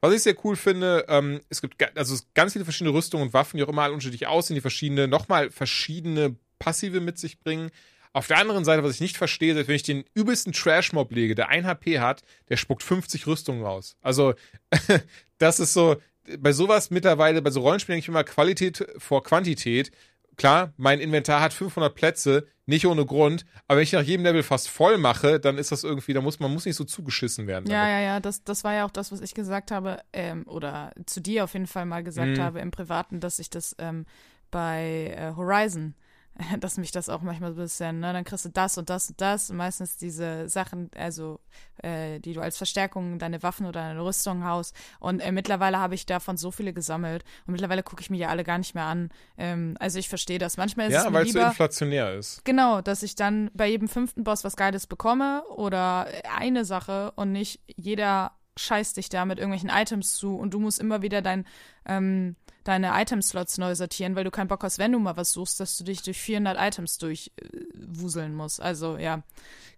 Was 0.00 0.14
ich 0.14 0.22
sehr 0.22 0.36
cool 0.44 0.54
finde, 0.54 1.06
ähm, 1.08 1.40
es 1.48 1.62
gibt 1.62 1.82
also 1.96 2.16
ganz 2.34 2.52
viele 2.52 2.64
verschiedene 2.64 2.94
Rüstungen 2.94 3.26
und 3.26 3.32
Waffen, 3.32 3.56
die 3.56 3.64
auch 3.64 3.68
immer 3.68 3.86
unterschiedlich 3.90 4.26
aussehen, 4.26 4.54
die 4.54 4.60
verschiedene, 4.60 5.08
nochmal 5.08 5.50
verschiedene 5.50 6.36
Passive 6.58 7.00
mit 7.00 7.18
sich 7.18 7.40
bringen. 7.40 7.70
Auf 8.14 8.28
der 8.28 8.38
anderen 8.38 8.64
Seite, 8.64 8.84
was 8.84 8.94
ich 8.94 9.00
nicht 9.00 9.16
verstehe, 9.16 9.58
ist, 9.58 9.66
wenn 9.66 9.74
ich 9.74 9.82
den 9.82 10.04
übelsten 10.14 10.52
Trash-Mob 10.52 11.10
lege, 11.12 11.34
der 11.34 11.48
1 11.48 11.66
HP 11.66 11.98
hat, 11.98 12.22
der 12.48 12.56
spuckt 12.56 12.84
50 12.84 13.26
Rüstungen 13.26 13.64
raus. 13.64 13.96
Also, 14.02 14.34
das 15.38 15.58
ist 15.58 15.72
so, 15.72 15.96
bei 16.38 16.52
sowas 16.52 16.90
mittlerweile, 16.90 17.42
bei 17.42 17.50
so 17.50 17.60
Rollenspielen 17.60 17.96
denke 17.96 18.04
ich 18.04 18.08
immer 18.08 18.22
Qualität 18.22 18.86
vor 18.98 19.24
Quantität. 19.24 19.90
Klar, 20.36 20.72
mein 20.76 21.00
Inventar 21.00 21.40
hat 21.40 21.52
500 21.52 21.92
Plätze, 21.92 22.46
nicht 22.66 22.86
ohne 22.86 23.04
Grund, 23.04 23.44
aber 23.66 23.78
wenn 23.78 23.82
ich 23.82 23.92
nach 23.92 24.02
jedem 24.02 24.24
Level 24.24 24.44
fast 24.44 24.68
voll 24.68 24.96
mache, 24.96 25.40
dann 25.40 25.58
ist 25.58 25.72
das 25.72 25.82
irgendwie, 25.82 26.12
da 26.12 26.20
muss 26.20 26.38
man 26.38 26.52
muss 26.52 26.66
nicht 26.66 26.76
so 26.76 26.84
zugeschissen 26.84 27.48
werden. 27.48 27.68
Ja, 27.68 27.82
damit. 27.82 27.92
ja, 27.92 28.00
ja, 28.00 28.20
das, 28.20 28.44
das 28.44 28.62
war 28.62 28.74
ja 28.74 28.86
auch 28.86 28.92
das, 28.92 29.10
was 29.10 29.22
ich 29.22 29.34
gesagt 29.34 29.72
habe, 29.72 29.98
ähm, 30.12 30.44
oder 30.46 30.92
zu 31.06 31.20
dir 31.20 31.42
auf 31.42 31.52
jeden 31.52 31.66
Fall 31.66 31.84
mal 31.84 32.04
gesagt 32.04 32.38
mhm. 32.38 32.40
habe 32.40 32.60
im 32.60 32.70
Privaten, 32.70 33.18
dass 33.18 33.40
ich 33.40 33.50
das 33.50 33.74
ähm, 33.78 34.06
bei 34.52 35.14
äh, 35.16 35.36
Horizon 35.36 35.94
dass 36.60 36.78
mich 36.78 36.90
das 36.90 37.08
auch 37.08 37.22
manchmal 37.22 37.52
so 37.52 37.60
ein 37.60 37.64
bisschen, 37.64 38.00
ne, 38.00 38.12
dann 38.12 38.24
kriegst 38.24 38.44
du 38.44 38.48
das 38.48 38.76
und 38.76 38.90
das 38.90 39.10
und 39.10 39.20
das 39.20 39.50
und 39.50 39.56
meistens 39.56 39.96
diese 39.96 40.48
Sachen, 40.48 40.90
also 40.96 41.40
äh, 41.82 42.18
die 42.20 42.32
du 42.32 42.40
als 42.40 42.56
Verstärkung 42.56 43.18
deine 43.18 43.42
Waffen 43.42 43.66
oder 43.66 43.80
deine 43.80 44.04
Rüstung 44.04 44.44
haust 44.44 44.74
und 44.98 45.20
äh, 45.20 45.32
mittlerweile 45.32 45.78
habe 45.78 45.94
ich 45.94 46.06
davon 46.06 46.36
so 46.36 46.50
viele 46.50 46.72
gesammelt 46.72 47.24
und 47.46 47.52
mittlerweile 47.52 47.82
gucke 47.82 48.02
ich 48.02 48.10
mir 48.10 48.18
ja 48.18 48.28
alle 48.28 48.44
gar 48.44 48.58
nicht 48.58 48.74
mehr 48.74 48.84
an. 48.84 49.10
Ähm, 49.38 49.76
also 49.78 49.98
ich 49.98 50.08
verstehe 50.08 50.38
das. 50.38 50.56
Manchmal 50.56 50.88
ist 50.88 50.94
ja, 50.94 51.00
es 51.00 51.06
mir 51.06 51.12
weil 51.12 51.26
es 51.26 51.32
so 51.32 51.40
inflationär 51.40 52.14
ist. 52.14 52.44
Genau, 52.44 52.80
dass 52.80 53.02
ich 53.02 53.14
dann 53.14 53.50
bei 53.54 53.68
jedem 53.68 53.88
fünften 53.88 54.24
Boss 54.24 54.44
was 54.44 54.56
Geiles 54.56 54.86
bekomme 54.86 55.44
oder 55.48 56.08
eine 56.36 56.64
Sache 56.64 57.12
und 57.16 57.32
nicht 57.32 57.60
jeder 57.76 58.32
scheißt 58.56 58.96
dich 58.96 59.08
da 59.08 59.24
mit 59.24 59.38
irgendwelchen 59.38 59.70
Items 59.70 60.14
zu 60.14 60.36
und 60.36 60.54
du 60.54 60.60
musst 60.60 60.80
immer 60.80 61.02
wieder 61.02 61.22
dein 61.22 61.44
ähm, 61.86 62.36
deine 62.64 62.92
Item-Slots 62.94 63.58
neu 63.58 63.74
sortieren, 63.74 64.16
weil 64.16 64.24
du 64.24 64.30
keinen 64.30 64.48
Bock 64.48 64.62
hast, 64.62 64.78
wenn 64.78 64.92
du 64.92 64.98
mal 64.98 65.16
was 65.16 65.32
suchst, 65.32 65.60
dass 65.60 65.76
du 65.76 65.84
dich 65.84 66.02
durch 66.02 66.18
400 66.18 66.56
Items 66.58 66.98
durchwuseln 66.98 68.34
musst. 68.34 68.60
Also, 68.60 68.96
ja. 68.96 69.22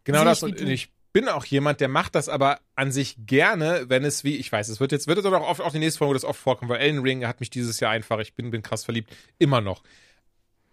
Genau 0.04 0.24
das. 0.24 0.42
Und 0.42 0.60
ich 0.60 0.90
bin 1.12 1.28
auch 1.28 1.44
jemand, 1.46 1.80
der 1.80 1.88
macht 1.88 2.14
das 2.14 2.28
aber 2.28 2.60
an 2.74 2.92
sich 2.92 3.16
gerne, 3.26 3.86
wenn 3.88 4.04
es 4.04 4.22
wie, 4.22 4.36
ich 4.36 4.52
weiß, 4.52 4.68
es 4.68 4.80
wird 4.80 4.92
jetzt, 4.92 5.06
wird 5.06 5.16
jetzt 5.16 5.26
auch 5.26 5.48
oft, 5.48 5.62
auch 5.62 5.72
die 5.72 5.78
nächste 5.78 5.98
Folge, 5.98 6.10
wo 6.10 6.14
das 6.14 6.24
oft 6.24 6.38
vorkommt, 6.38 6.70
weil 6.70 6.80
Elden 6.80 7.00
Ring 7.00 7.26
hat 7.26 7.40
mich 7.40 7.48
dieses 7.48 7.80
Jahr 7.80 7.90
einfach, 7.90 8.18
ich 8.18 8.34
bin, 8.34 8.50
bin 8.50 8.62
krass 8.62 8.84
verliebt, 8.84 9.10
immer 9.38 9.60
noch 9.60 9.82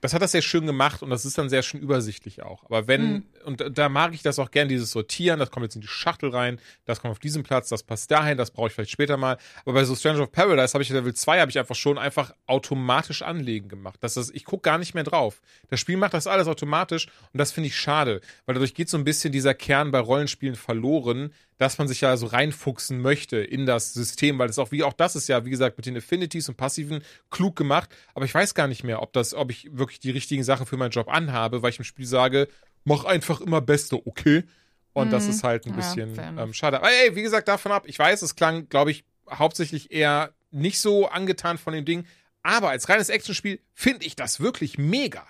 das 0.03 0.13
hat 0.13 0.21
das 0.21 0.33
sehr 0.33 0.41
schön 0.41 0.65
gemacht 0.65 1.01
und 1.01 1.09
das 1.11 1.23
ist 1.23 1.37
dann 1.37 1.47
sehr 1.47 1.63
schön 1.63 1.79
übersichtlich 1.79 2.43
auch. 2.43 2.65
Aber 2.65 2.89
wenn, 2.89 3.13
mhm. 3.13 3.23
und 3.45 3.77
da 3.77 3.87
mag 3.87 4.13
ich 4.13 4.21
das 4.21 4.37
auch 4.37 4.51
gern, 4.51 4.67
dieses 4.67 4.91
Sortieren, 4.91 5.39
das 5.39 5.49
kommt 5.49 5.63
jetzt 5.63 5.75
in 5.75 5.81
die 5.81 5.87
Schachtel 5.87 6.29
rein, 6.29 6.59
das 6.83 6.99
kommt 6.99 7.13
auf 7.13 7.19
diesen 7.19 7.43
Platz, 7.43 7.69
das 7.69 7.83
passt 7.83 8.11
dahin, 8.11 8.37
das 8.37 8.51
brauche 8.51 8.67
ich 8.67 8.73
vielleicht 8.73 8.91
später 8.91 9.15
mal. 9.15 9.37
Aber 9.61 9.71
bei 9.71 9.85
so 9.85 9.95
Stranger 9.95 10.23
of 10.23 10.33
Paradise 10.33 10.73
habe 10.73 10.83
ich 10.83 10.89
Level 10.89 11.13
2 11.13 11.39
habe 11.39 11.51
ich 11.51 11.57
einfach 11.57 11.75
schon 11.75 11.97
einfach 11.97 12.35
automatisch 12.47 13.21
anlegen 13.21 13.69
gemacht. 13.69 13.97
Das 14.01 14.17
ist, 14.17 14.35
ich 14.35 14.43
gucke 14.43 14.63
gar 14.63 14.77
nicht 14.77 14.93
mehr 14.93 15.05
drauf. 15.05 15.41
Das 15.69 15.79
Spiel 15.79 15.95
macht 15.95 16.13
das 16.13 16.27
alles 16.27 16.49
automatisch 16.49 17.07
und 17.31 17.37
das 17.37 17.53
finde 17.53 17.67
ich 17.67 17.77
schade, 17.77 18.19
weil 18.45 18.55
dadurch 18.55 18.73
geht 18.73 18.89
so 18.89 18.97
ein 18.97 19.05
bisschen 19.05 19.31
dieser 19.31 19.53
Kern 19.53 19.91
bei 19.91 19.99
Rollenspielen 19.99 20.55
verloren, 20.55 21.31
dass 21.63 21.77
man 21.77 21.87
sich 21.87 22.01
ja 22.01 22.17
so 22.17 22.25
reinfuchsen 22.25 22.99
möchte 22.99 23.37
in 23.37 23.65
das 23.65 23.93
System, 23.93 24.37
weil 24.37 24.47
das 24.47 24.59
auch, 24.59 24.71
wie 24.71 24.83
auch 24.83 24.91
das 24.91 25.15
ist 25.15 25.29
ja, 25.29 25.45
wie 25.45 25.49
gesagt, 25.49 25.77
mit 25.77 25.85
den 25.85 25.95
Affinities 25.95 26.49
und 26.49 26.57
Passiven 26.57 27.01
klug 27.31 27.55
gemacht. 27.55 27.89
Aber 28.13 28.25
ich 28.25 28.33
weiß 28.33 28.53
gar 28.53 28.67
nicht 28.67 28.83
mehr, 28.83 29.01
ob 29.01 29.13
das, 29.13 29.33
ob 29.33 29.49
ich 29.49 29.69
wirklich 29.71 30.01
die 30.01 30.11
richtigen 30.11 30.43
Sachen 30.43 30.65
für 30.65 30.75
meinen 30.75 30.91
Job 30.91 31.07
anhabe, 31.07 31.61
weil 31.61 31.69
ich 31.69 31.79
im 31.79 31.85
Spiel 31.85 32.05
sage, 32.05 32.49
mach 32.83 33.05
einfach 33.05 33.39
immer 33.39 33.61
Beste, 33.61 33.95
okay? 34.05 34.43
Und 34.91 35.07
mhm. 35.07 35.11
das 35.11 35.27
ist 35.27 35.45
halt 35.45 35.65
ein 35.65 35.73
bisschen 35.73 36.13
ja, 36.15 36.43
ähm, 36.43 36.53
schade. 36.53 36.77
Aber 36.77 36.89
ey, 36.91 37.15
wie 37.15 37.21
gesagt, 37.21 37.47
davon 37.47 37.71
ab, 37.71 37.83
ich 37.87 37.97
weiß, 37.97 38.21
es 38.23 38.35
klang, 38.35 38.67
glaube 38.67 38.91
ich, 38.91 39.05
hauptsächlich 39.31 39.91
eher 39.91 40.33
nicht 40.51 40.81
so 40.81 41.07
angetan 41.07 41.57
von 41.57 41.71
dem 41.71 41.85
Ding. 41.85 42.05
Aber 42.43 42.71
als 42.71 42.89
reines 42.89 43.07
Actionspiel 43.07 43.61
finde 43.73 44.05
ich 44.05 44.17
das 44.17 44.41
wirklich 44.41 44.77
mega. 44.77 45.25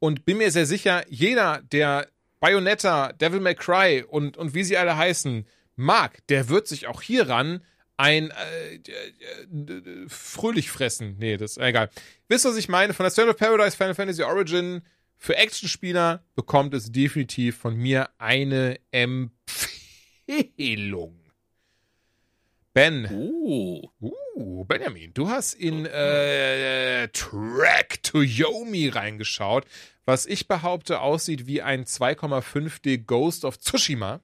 Und 0.00 0.24
bin 0.24 0.38
mir 0.38 0.50
sehr 0.50 0.66
sicher, 0.66 1.04
jeder, 1.08 1.62
der 1.70 2.08
Bayonetta, 2.40 3.12
Devil 3.12 3.40
May 3.40 3.54
Cry 3.54 4.04
und, 4.08 4.36
und 4.36 4.54
wie 4.54 4.64
sie 4.64 4.76
alle 4.76 4.96
heißen, 4.96 5.46
mag, 5.78 6.26
der 6.28 6.48
wird 6.48 6.68
sich 6.68 6.86
auch 6.86 7.02
hieran 7.02 7.62
ein 7.96 8.30
äh, 8.30 8.74
äh, 8.74 10.08
fröhlich 10.08 10.70
fressen. 10.70 11.16
Nee, 11.18 11.36
das 11.36 11.52
ist 11.52 11.58
egal. 11.58 11.90
Wisst 12.28 12.46
ihr, 12.46 12.50
was 12.50 12.56
ich 12.56 12.68
meine? 12.68 12.94
Von 12.94 13.04
der 13.04 13.10
Stone 13.10 13.30
of 13.30 13.36
Paradise 13.36 13.76
Final 13.76 13.94
Fantasy 13.94 14.22
Origin 14.22 14.82
für 15.16 15.36
Actionspieler 15.36 16.22
bekommt 16.36 16.74
es 16.74 16.92
definitiv 16.92 17.56
von 17.58 17.74
mir 17.76 18.10
eine 18.18 18.78
Empfehlung. 18.92 19.28
Ben. 22.72 23.08
Uh. 23.10 23.82
Uh, 24.00 24.64
Benjamin, 24.64 25.12
du 25.12 25.28
hast 25.28 25.54
in 25.54 25.84
äh, 25.84 27.08
Track 27.08 28.04
to 28.04 28.22
Yomi 28.22 28.88
reingeschaut, 28.88 29.64
was 30.04 30.26
ich 30.26 30.46
behaupte 30.46 31.00
aussieht 31.00 31.48
wie 31.48 31.60
ein 31.60 31.84
2,5D 31.84 32.98
Ghost 32.98 33.44
of 33.44 33.58
Tsushima. 33.58 34.20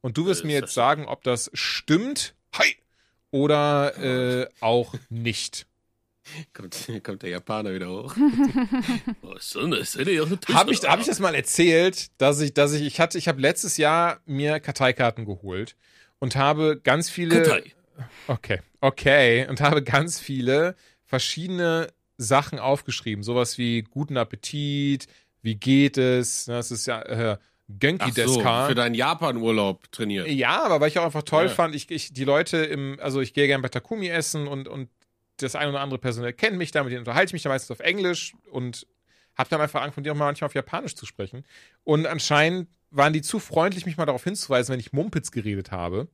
Und 0.00 0.16
du 0.16 0.26
wirst 0.26 0.44
äh, 0.44 0.46
mir 0.46 0.60
jetzt 0.60 0.74
sagen, 0.74 1.06
ob 1.06 1.22
das 1.22 1.50
stimmt 1.54 2.34
Hi! 2.54 2.76
oder 3.30 3.96
äh, 3.98 4.48
auch 4.60 4.94
nicht. 5.08 5.66
Kommt, 6.52 6.88
kommt, 7.02 7.22
der 7.22 7.30
Japaner 7.30 7.74
wieder 7.74 7.88
hoch. 7.88 8.14
habe 10.48 10.72
ich, 10.72 10.80
hab 10.82 11.00
ich 11.00 11.06
das 11.06 11.18
mal 11.18 11.34
erzählt, 11.34 12.10
dass 12.18 12.40
ich, 12.40 12.54
dass 12.54 12.72
ich, 12.72 12.82
ich 12.82 13.00
hatte, 13.00 13.18
ich 13.18 13.26
habe 13.26 13.40
letztes 13.40 13.76
Jahr 13.78 14.20
mir 14.26 14.60
Karteikarten 14.60 15.24
geholt 15.24 15.76
und 16.18 16.36
habe 16.36 16.80
ganz 16.82 17.10
viele. 17.10 17.42
Kartei. 17.42 17.72
Okay, 18.28 18.60
okay. 18.80 19.46
Und 19.48 19.60
habe 19.60 19.82
ganz 19.82 20.20
viele 20.20 20.76
verschiedene 21.04 21.88
Sachen 22.16 22.58
aufgeschrieben. 22.58 23.24
Sowas 23.24 23.58
wie 23.58 23.82
guten 23.82 24.16
Appetit, 24.16 25.06
wie 25.42 25.56
geht 25.56 25.98
es? 25.98 26.44
Das 26.44 26.70
ist 26.70 26.86
ja 26.86 27.02
äh, 27.02 27.38
Genki 27.78 28.10
Deska. 28.10 28.62
So, 28.62 28.68
für 28.68 28.74
deinen 28.74 28.94
Japan-Urlaub 28.94 29.90
trainiert. 29.92 30.28
Ja, 30.28 30.64
aber 30.64 30.80
weil 30.80 30.88
ich 30.88 30.98
auch 30.98 31.04
einfach 31.04 31.22
toll 31.22 31.44
ja. 31.44 31.48
fand, 31.50 31.74
ich, 31.74 31.90
ich, 31.90 32.12
die 32.12 32.24
Leute 32.24 32.58
im, 32.58 32.98
also 33.00 33.20
ich 33.20 33.34
gehe 33.34 33.46
gerne 33.46 33.62
bei 33.62 33.68
Takumi 33.68 34.08
essen 34.08 34.46
und, 34.46 34.68
und 34.68 34.88
das 35.38 35.54
eine 35.54 35.70
oder 35.70 35.80
andere 35.80 35.98
Personal 35.98 36.32
kennt 36.32 36.56
mich 36.56 36.70
da, 36.70 36.82
mit 36.82 36.92
denen 36.92 37.00
unterhalte 37.00 37.30
ich 37.30 37.32
mich 37.32 37.42
da 37.42 37.48
meistens 37.48 37.70
auf 37.70 37.80
Englisch 37.80 38.34
und 38.50 38.86
habe 39.36 39.48
dann 39.48 39.60
einfach 39.60 39.80
angefangen, 39.80 40.04
die 40.04 40.10
auch 40.10 40.16
mal 40.16 40.26
manchmal 40.26 40.46
auf 40.46 40.54
Japanisch 40.54 40.94
zu 40.94 41.06
sprechen. 41.06 41.44
Und 41.84 42.06
anscheinend 42.06 42.68
waren 42.90 43.12
die 43.12 43.22
zu 43.22 43.38
freundlich, 43.38 43.86
mich 43.86 43.96
mal 43.96 44.06
darauf 44.06 44.24
hinzuweisen, 44.24 44.72
wenn 44.72 44.80
ich 44.80 44.92
Mumpitz 44.92 45.30
geredet 45.30 45.70
habe. 45.70 46.08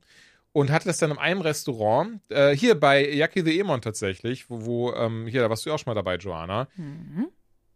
Und 0.53 0.71
hatte 0.71 0.85
das 0.85 0.97
dann 0.97 1.11
in 1.11 1.17
einem 1.17 1.41
Restaurant, 1.41 2.21
äh, 2.29 2.55
hier 2.55 2.79
bei 2.79 3.07
Yaki 3.07 3.43
the 3.43 3.59
Emon 3.59 3.81
tatsächlich, 3.81 4.49
wo, 4.49 4.65
wo 4.65 4.93
ähm, 4.93 5.27
hier, 5.27 5.41
da 5.41 5.49
warst 5.49 5.65
du 5.65 5.71
auch 5.71 5.77
schon 5.77 5.91
mal 5.91 5.95
dabei, 5.95 6.15
Joanna. 6.15 6.67
Mhm. 6.77 7.27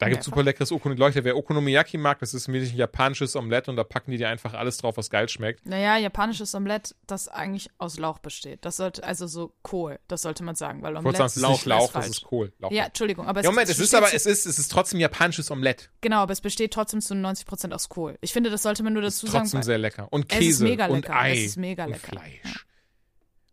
Da 0.01 0.09
gibt 0.09 0.21
es 0.21 0.25
super 0.25 0.41
leckeres 0.41 0.71
Okonomiyaki. 0.71 1.23
Wer 1.23 1.37
Okonomiyaki 1.37 1.99
mag, 1.99 2.17
das 2.17 2.33
ist 2.33 2.47
ein 2.47 2.55
ein 2.55 2.75
japanisches 2.75 3.35
Omelett 3.35 3.69
und 3.69 3.75
da 3.75 3.83
packen 3.83 4.09
die 4.09 4.17
dir 4.17 4.29
einfach 4.29 4.55
alles 4.55 4.77
drauf, 4.77 4.97
was 4.97 5.11
geil 5.11 5.29
schmeckt. 5.29 5.63
Naja, 5.67 5.95
japanisches 5.97 6.55
Omelett, 6.55 6.95
das 7.05 7.27
eigentlich 7.27 7.69
aus 7.77 7.99
Lauch 7.99 8.17
besteht. 8.17 8.65
Das 8.65 8.77
sollte, 8.77 9.03
also 9.03 9.27
so 9.27 9.53
Kohl, 9.61 9.99
das 10.07 10.23
sollte 10.23 10.43
man 10.43 10.55
sagen, 10.55 10.81
weil 10.81 10.97
Omelett 10.97 11.19
ist 11.19 11.35
Lauch, 11.35 11.65
Lauch, 11.65 11.91
das 11.93 12.07
ist 12.07 12.23
Kohl. 12.23 12.51
Lauch. 12.57 12.71
Ja, 12.71 12.85
Entschuldigung, 12.85 13.27
aber 13.27 13.41
es, 13.41 13.45
ja, 13.45 13.51
Moment, 13.51 13.69
es, 13.69 13.77
es 13.77 13.85
ist 13.85 13.93
aber, 13.93 14.11
es 14.11 14.25
ist, 14.25 14.47
es 14.47 14.57
ist 14.57 14.71
trotzdem 14.71 14.99
japanisches 14.99 15.51
Omelett. 15.51 15.91
Genau, 16.01 16.17
aber 16.17 16.33
es 16.33 16.41
besteht 16.41 16.73
trotzdem 16.73 16.99
zu 16.99 17.13
90% 17.13 17.71
aus 17.71 17.87
Kohl. 17.87 18.17
Ich 18.21 18.33
finde, 18.33 18.49
das 18.49 18.63
sollte 18.63 18.81
man 18.81 18.93
nur 18.93 19.03
dazu 19.03 19.27
ist 19.27 19.31
sagen. 19.33 19.43
Trotzdem 19.43 19.61
sehr 19.61 19.77
lecker. 19.77 20.07
Und 20.09 20.29
Käse. 20.29 20.49
Es 20.49 20.55
ist 20.55 20.61
mega 20.61 20.87
lecker. 20.87 21.09
Und 21.09 21.15
Ei. 21.15 21.33
Es 21.33 21.45
ist 21.45 21.57
mega 21.57 21.85
lecker. 21.85 21.99
Und 22.11 22.19
Fleisch. 22.19 22.41
Ja. 22.43 22.51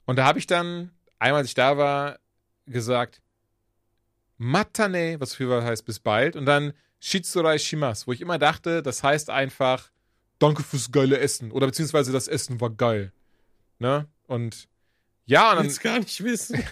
Und 0.06 0.16
da 0.16 0.24
habe 0.24 0.38
ich 0.38 0.46
dann, 0.46 0.92
einmal 1.18 1.40
als 1.40 1.48
ich 1.48 1.54
da 1.54 1.76
war, 1.76 2.18
gesagt, 2.64 3.20
Matane, 4.39 5.20
was 5.20 5.35
früher 5.35 5.62
heißt 5.62 5.85
bis 5.85 6.01
bald. 6.01 6.36
Und 6.36 6.47
dann 6.47 6.73
Shitsurai 7.01 7.59
Shimas, 7.59 8.06
wo 8.06 8.12
ich 8.12 8.20
immer 8.20 8.39
dachte, 8.39 8.82
das 8.82 9.02
heißt 9.02 9.31
einfach 9.31 9.90
Danke 10.39 10.62
fürs 10.62 10.93
geile 10.93 11.19
Essen 11.19 11.51
oder 11.51 11.66
beziehungsweise 11.66 12.12
das 12.12 12.28
Essen 12.28 12.60
war 12.60 12.70
geil. 12.70 13.12
Ne? 13.81 14.06
Und 14.28 14.69
ja, 15.27 15.51
und 15.51 15.56
dann. 15.56 15.66
Will's 15.66 15.81
gar 15.81 15.98
nicht 15.98 16.23
wissen. 16.23 16.56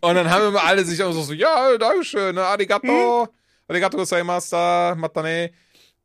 und 0.00 0.14
dann 0.14 0.28
haben 0.28 0.48
immer 0.48 0.64
alle 0.64 0.84
sich 0.84 1.02
auch 1.02 1.12
so, 1.12 1.32
ja, 1.32 1.78
Dankeschön, 1.78 2.34
ne? 2.34 2.42
Arigato, 2.42 3.22
hm. 3.26 3.28
Arigato 3.68 3.96
gozaimashita, 3.96 4.96
matane. 4.96 5.52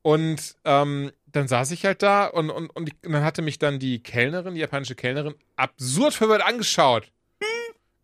Und 0.04 0.56
ähm, 0.64 1.12
dann 1.26 1.48
saß 1.48 1.72
ich 1.72 1.84
halt 1.86 2.02
da 2.02 2.28
und, 2.28 2.50
und, 2.50 2.70
und, 2.70 2.88
ich, 2.88 2.96
und 3.06 3.12
dann 3.12 3.24
hatte 3.24 3.42
mich 3.42 3.60
dann 3.60 3.78
die 3.80 4.02
Kellnerin, 4.02 4.54
die 4.56 4.62
japanische 4.62 4.96
Kellnerin, 4.96 5.36
absurd 5.58 6.14
verwirrt 6.14 6.44
angeschaut. 6.44 7.12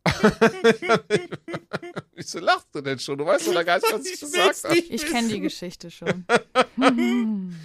Wieso 2.16 2.40
so, 2.40 2.46
lachst 2.46 2.68
du 2.74 2.82
denn 2.82 3.00
schon? 3.00 3.18
Du 3.18 3.26
weißt 3.26 3.48
doch 3.48 3.66
gar 3.66 3.78
nicht, 3.78 3.92
was 3.92 4.06
ich, 4.06 4.20
gesagt 4.20 4.64
habe. 4.66 4.78
Ich 4.78 5.06
kenne 5.06 5.30
die 5.30 5.40
Geschichte 5.40 5.90
schon. 5.90 6.26
und, 6.78 7.56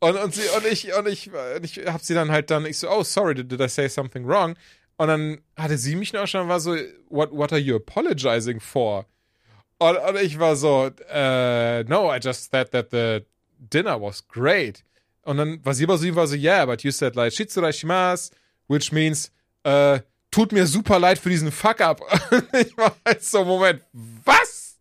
und, 0.00 0.34
sie, 0.34 0.48
und 0.56 0.66
ich, 0.66 0.94
und 0.94 1.08
ich, 1.08 1.30
und 1.32 1.64
ich 1.64 1.78
hab 1.86 2.02
sie 2.02 2.14
dann 2.14 2.30
halt 2.30 2.50
dann, 2.50 2.66
ich 2.66 2.78
so, 2.78 2.90
oh, 2.90 3.02
sorry, 3.02 3.34
did, 3.34 3.50
did 3.50 3.60
I 3.60 3.68
say 3.68 3.88
something 3.88 4.26
wrong? 4.26 4.54
Und 4.96 5.08
dann 5.08 5.40
hatte 5.56 5.78
sie 5.78 5.96
mich 5.96 6.12
noch 6.12 6.26
schon 6.26 6.48
war 6.48 6.60
so, 6.60 6.76
what, 7.08 7.30
what 7.32 7.52
are 7.52 7.60
you 7.60 7.76
apologizing 7.76 8.60
for? 8.60 9.06
Und, 9.78 9.96
und 9.96 10.16
ich 10.16 10.38
war 10.38 10.56
so, 10.56 10.86
uh, 10.86 11.84
no, 11.88 12.12
I 12.12 12.18
just 12.20 12.50
thought 12.50 12.70
that 12.72 12.90
the 12.90 13.24
dinner 13.58 14.00
was 14.00 14.26
great. 14.26 14.84
Und 15.22 15.36
dann 15.36 15.64
war 15.64 15.74
sie 15.74 15.84
aber 15.84 15.98
so, 15.98 16.14
war 16.14 16.26
so, 16.26 16.34
yeah, 16.34 16.66
but 16.66 16.82
you 16.82 16.90
said 16.90 17.14
like, 17.14 17.32
shitsurai 17.32 17.72
shimasu, 17.72 18.32
which 18.66 18.92
means, 18.92 19.30
uh, 19.64 20.00
tut 20.30 20.52
mir 20.52 20.66
super 20.66 20.98
leid 20.98 21.18
für 21.18 21.30
diesen 21.30 21.52
Fuck-up. 21.52 22.00
ich 22.52 22.76
war 22.76 22.94
halt 23.04 23.24
so, 23.24 23.44
Moment, 23.44 23.82
was? 24.24 24.76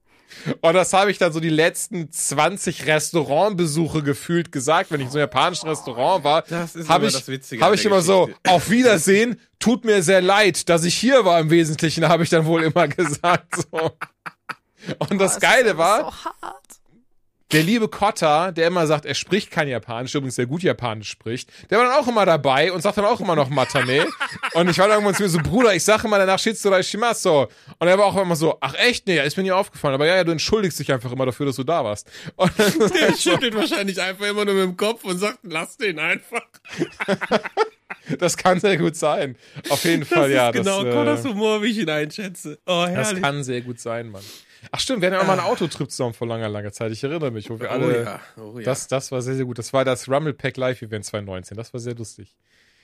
Und 0.62 0.74
das 0.74 0.94
habe 0.94 1.12
ich 1.12 1.18
dann 1.18 1.34
so 1.34 1.40
die 1.40 1.50
letzten 1.50 2.12
20 2.12 2.86
Restaurantbesuche 2.86 4.04
gefühlt 4.04 4.52
gesagt, 4.52 4.92
wenn 4.92 5.02
ich 5.02 5.10
so 5.10 5.18
ein 5.18 5.22
japanisches 5.22 5.66
Restaurant 5.66 6.24
war. 6.24 6.44
habe 6.88 7.08
ich, 7.08 7.62
hab 7.62 7.74
ich 7.74 7.86
immer 7.86 8.02
so, 8.02 8.30
auf 8.48 8.70
Wiedersehen, 8.70 9.40
tut 9.60 9.84
mir 9.84 10.04
sehr 10.04 10.22
leid, 10.22 10.70
dass 10.70 10.84
ich 10.84 10.96
hier 10.96 11.26
war 11.26 11.40
im 11.40 11.50
Wesentlichen, 11.50 12.08
habe 12.08 12.24
ich 12.24 12.30
dann 12.30 12.46
wohl 12.46 12.64
immer 12.64 12.88
gesagt. 12.88 13.56
So. 13.72 13.92
Und 15.00 15.20
das, 15.20 15.34
das 15.34 15.40
Geile 15.42 15.78
war, 15.78 16.14
so 16.14 16.67
der 17.52 17.64
liebe 17.64 17.88
Kotta, 17.88 18.52
der 18.52 18.68
immer 18.68 18.88
sagt, 18.88 19.06
er 19.06 19.16
spricht 19.16 19.52
kein 19.52 19.68
Japanisch, 19.68 20.14
übrigens 20.16 20.36
sehr 20.36 20.48
gut 20.48 20.64
Japanisch 20.64 21.10
spricht, 21.10 21.50
der 21.70 21.78
war 21.78 21.86
dann 21.86 21.94
auch 21.94 22.08
immer 22.08 22.26
dabei 22.26 22.72
und 22.72 22.82
sagt 22.82 22.98
dann 22.98 23.06
auch 23.06 23.22
immer 23.22 23.36
noch 23.36 23.50
Matane. 23.50 24.06
und 24.54 24.70
ich 24.70 24.78
war 24.78 24.88
dann 24.88 24.98
irgendwann 24.98 25.16
zu 25.16 25.24
mir 25.24 25.30
so, 25.30 25.40
Bruder, 25.40 25.74
ich 25.74 25.84
sage 25.84 26.08
immer 26.08 26.18
danach 26.18 26.40
Shitsurai 26.40 26.84
Shimaso. 26.84 27.48
Und 27.80 27.88
er 27.88 27.98
war 27.98 28.06
auch 28.06 28.18
immer 28.18 28.36
so, 28.36 28.58
ach 28.60 28.74
echt? 28.76 29.08
Nee, 29.08 29.26
ist 29.26 29.38
mir 29.38 29.44
nie 29.44 29.52
aufgefallen. 29.52 29.94
Aber 29.94 30.06
ja, 30.06 30.18
ja, 30.18 30.24
du 30.24 30.32
entschuldigst 30.32 30.80
dich 30.80 30.92
einfach 30.92 31.12
immer 31.12 31.26
dafür, 31.26 31.46
dass 31.46 31.56
du 31.56 31.64
da 31.64 31.84
warst. 31.84 32.10
Und 32.36 32.52
der 32.58 33.16
schüttelt 33.18 33.54
so. 33.54 33.60
wahrscheinlich 33.60 34.02
einfach 34.02 34.26
immer 34.26 34.44
nur 34.44 34.54
mit 34.54 34.64
dem 34.64 34.78
Kopf 34.78 35.06
und 35.06 35.18
sagt, 35.18 35.40
lass 35.44 35.78
den 35.78 36.00
einfach. 36.00 36.46
das 38.20 38.36
kann 38.36 38.60
sehr 38.60 38.78
gut 38.78 38.98
sein. 38.98 39.38
Auf 39.70 39.86
jeden 39.86 40.06
Fall, 40.06 40.30
das 40.30 40.36
ja. 40.36 40.50
Ist 40.50 40.56
genau, 40.56 40.84
das, 40.84 40.94
Kottas 40.94 41.26
Humor, 41.26 41.64
wie 41.64 41.68
ich 41.68 41.78
ihn 41.78 41.90
einschätze. 41.90 42.60
Oh, 42.66 42.86
herrlich. 42.86 43.14
Das 43.14 43.22
kann 43.22 43.44
sehr 43.44 43.62
gut 43.62 43.80
sein, 43.80 44.10
Mann. 44.10 44.24
Ach 44.72 44.80
stimmt, 44.80 45.02
wir 45.02 45.08
hatten 45.08 45.16
ja 45.16 45.22
auch 45.22 45.28
mal 45.28 45.34
einen 45.34 45.48
ah. 45.48 45.52
Autotrip 45.52 45.90
zusammen 45.92 46.14
vor 46.14 46.28
langer, 46.28 46.50
langer 46.50 46.72
Zeit. 46.72 46.92
Ich 46.92 47.04
erinnere 47.04 47.32
mich, 47.32 47.50
wo 47.50 47.60
wir 47.60 47.70
oh 47.70 47.74
alle. 47.74 48.04
Ja. 48.04 48.22
Oh 48.38 48.60
ja. 48.60 48.66
Das, 48.66 48.88
das 48.88 49.12
war 49.12 49.22
sehr, 49.22 49.36
sehr 49.36 49.46
gut. 49.46 49.58
Das 49.58 49.74
war 49.74 49.86
das 49.86 50.10
Rumble 50.10 50.34
Pack 50.34 50.58
Live 50.58 50.82
Event 50.82 51.06
2019. 51.06 51.58
Das 51.58 51.74
war 51.74 51.80
sehr 51.80 51.96
lustig. 51.96 52.36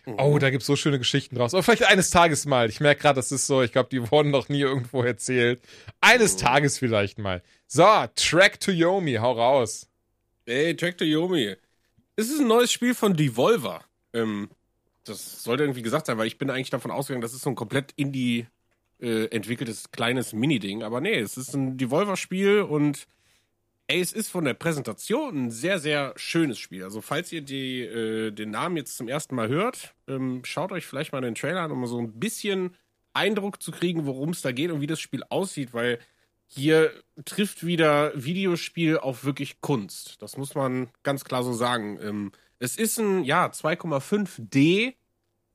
Mhm. 0.05 0.15
Oh, 0.17 0.37
da 0.37 0.49
gibt's 0.49 0.67
so 0.67 0.75
schöne 0.75 0.97
Geschichten 0.97 1.35
draus. 1.35 1.53
Oder 1.53 1.63
vielleicht 1.63 1.85
eines 1.85 2.09
Tages 2.09 2.45
mal. 2.45 2.69
Ich 2.69 2.79
merke 2.79 3.01
gerade, 3.01 3.15
das 3.15 3.31
ist 3.31 3.47
so, 3.47 3.61
ich 3.61 3.71
glaube, 3.71 3.89
die 3.91 4.11
wurden 4.11 4.31
noch 4.31 4.49
nie 4.49 4.61
irgendwo 4.61 5.01
erzählt. 5.03 5.61
Eines 6.01 6.35
mhm. 6.35 6.39
Tages 6.39 6.77
vielleicht 6.77 7.19
mal. 7.19 7.41
So, 7.67 7.85
Track 8.15 8.59
to 8.59 8.71
Yomi, 8.71 9.15
hau 9.15 9.33
raus. 9.33 9.87
Ey, 10.45 10.75
Track 10.75 10.97
to 10.97 11.05
Yomi. 11.05 11.55
es 12.15 12.29
ist 12.29 12.39
ein 12.39 12.47
neues 12.47 12.71
Spiel 12.71 12.93
von 12.93 13.15
Devolver. 13.15 13.81
Ähm, 14.13 14.49
das 15.05 15.43
sollte 15.43 15.63
irgendwie 15.63 15.81
gesagt 15.81 16.05
sein, 16.05 16.17
weil 16.17 16.27
ich 16.27 16.37
bin 16.37 16.49
eigentlich 16.49 16.69
davon 16.69 16.91
ausgegangen, 16.91 17.21
das 17.21 17.33
ist 17.33 17.41
so 17.41 17.49
ein 17.49 17.55
komplett 17.55 17.93
Indie 17.95 18.47
äh, 18.99 19.25
entwickeltes 19.25 19.91
kleines 19.91 20.33
Mini-Ding. 20.33 20.83
Aber 20.83 21.01
nee, 21.01 21.19
es 21.19 21.37
ist 21.37 21.53
ein 21.53 21.77
Devolver-Spiel 21.77 22.61
und 22.61 23.07
ey, 23.87 23.99
es 23.99 24.13
ist 24.13 24.29
von 24.29 24.45
der 24.45 24.53
Präsentation 24.53 25.45
ein 25.45 25.51
sehr, 25.51 25.79
sehr 25.79 26.13
schönes 26.15 26.59
Spiel. 26.59 26.83
Also 26.83 27.01
falls 27.01 27.31
ihr 27.31 27.41
die, 27.41 27.81
äh, 27.81 28.31
den 28.31 28.51
Namen 28.51 28.77
jetzt 28.77 28.97
zum 28.97 29.07
ersten 29.07 29.35
Mal 29.35 29.49
hört, 29.49 29.93
ähm, 30.07 30.41
schaut 30.45 30.71
euch 30.71 30.85
vielleicht 30.85 31.11
mal 31.11 31.21
den 31.21 31.35
Trailer 31.35 31.61
an, 31.61 31.71
um 31.71 31.85
so 31.85 31.99
ein 31.99 32.19
bisschen 32.19 32.75
Eindruck 33.13 33.61
zu 33.61 33.71
kriegen, 33.71 34.05
worum 34.05 34.29
es 34.29 34.41
da 34.41 34.51
geht 34.51 34.71
und 34.71 34.81
wie 34.81 34.87
das 34.87 34.99
Spiel 34.99 35.23
aussieht, 35.29 35.73
weil 35.73 35.99
hier 36.47 36.91
trifft 37.25 37.65
wieder 37.65 38.11
Videospiel 38.15 38.97
auf 38.97 39.23
wirklich 39.23 39.61
Kunst. 39.61 40.21
Das 40.21 40.37
muss 40.37 40.55
man 40.55 40.89
ganz 41.03 41.23
klar 41.23 41.43
so 41.43 41.53
sagen. 41.53 41.99
Ähm, 42.01 42.31
es 42.59 42.77
ist 42.77 42.99
ein, 42.99 43.23
ja, 43.23 43.47
2,5D 43.47 44.93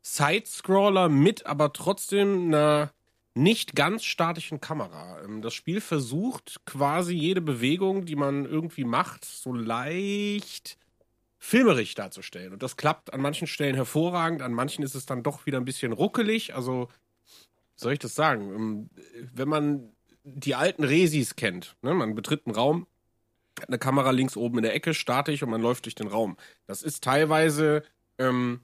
Sidescroller 0.03 1.09
mit 1.09 1.47
aber 1.47 1.73
trotzdem 1.73 2.47
einer 2.47 2.93
nicht 3.39 3.77
ganz 3.77 4.05
statischen 4.05 4.61
Kamera. 4.61 5.23
Ähm, 5.23 5.43
das 5.43 5.55
Spiel 5.55 5.81
versucht 5.81 6.61
quasi 6.67 7.15
jede 7.15 7.41
Bewegung, 7.41 8.05
die 8.05 8.17
man 8.17 8.45
irgendwie 8.45 8.85
macht, 8.85 9.25
so 9.25 9.53
leicht 9.53 10.77
filmerisch 11.39 11.95
darzustellen. 11.95 12.53
Und 12.53 12.63
das 12.63 12.77
klappt 12.77 13.13
an 13.13 13.21
manchen 13.21 13.47
Stellen 13.47 13.77
hervorragend, 13.77 14.43
an 14.43 14.53
manchen 14.53 14.83
ist 14.83 14.97
es 14.97 15.07
dann 15.07 15.23
doch 15.23 15.47
wieder 15.47 15.59
ein 15.59 15.65
bisschen 15.65 15.93
ruckelig. 15.93 16.55
Also, 16.55 16.89
wie 17.77 17.81
soll 17.81 17.93
ich 17.93 18.01
das 18.01 18.15
sagen? 18.15 18.53
Ähm, 18.55 18.91
wenn 19.33 19.49
man 19.49 19.93
die 20.25 20.57
alten 20.57 20.85
Resis 20.85 21.37
kennt, 21.37 21.77
ne? 21.81 21.95
man 21.95 22.15
betritt 22.15 22.47
einen 22.47 22.57
Raum, 22.57 22.87
hat 23.61 23.69
eine 23.69 23.79
Kamera 23.79 24.11
links 24.11 24.37
oben 24.37 24.59
in 24.59 24.65
der 24.65 24.75
Ecke, 24.75 24.95
statisch 24.95 25.43
und 25.43 25.51
man 25.51 25.63
läuft 25.63 25.85
durch 25.85 25.95
den 25.95 26.09
Raum. 26.09 26.37
Das 26.67 26.83
ist 26.83 27.05
teilweise 27.05 27.83
ähm, 28.19 28.61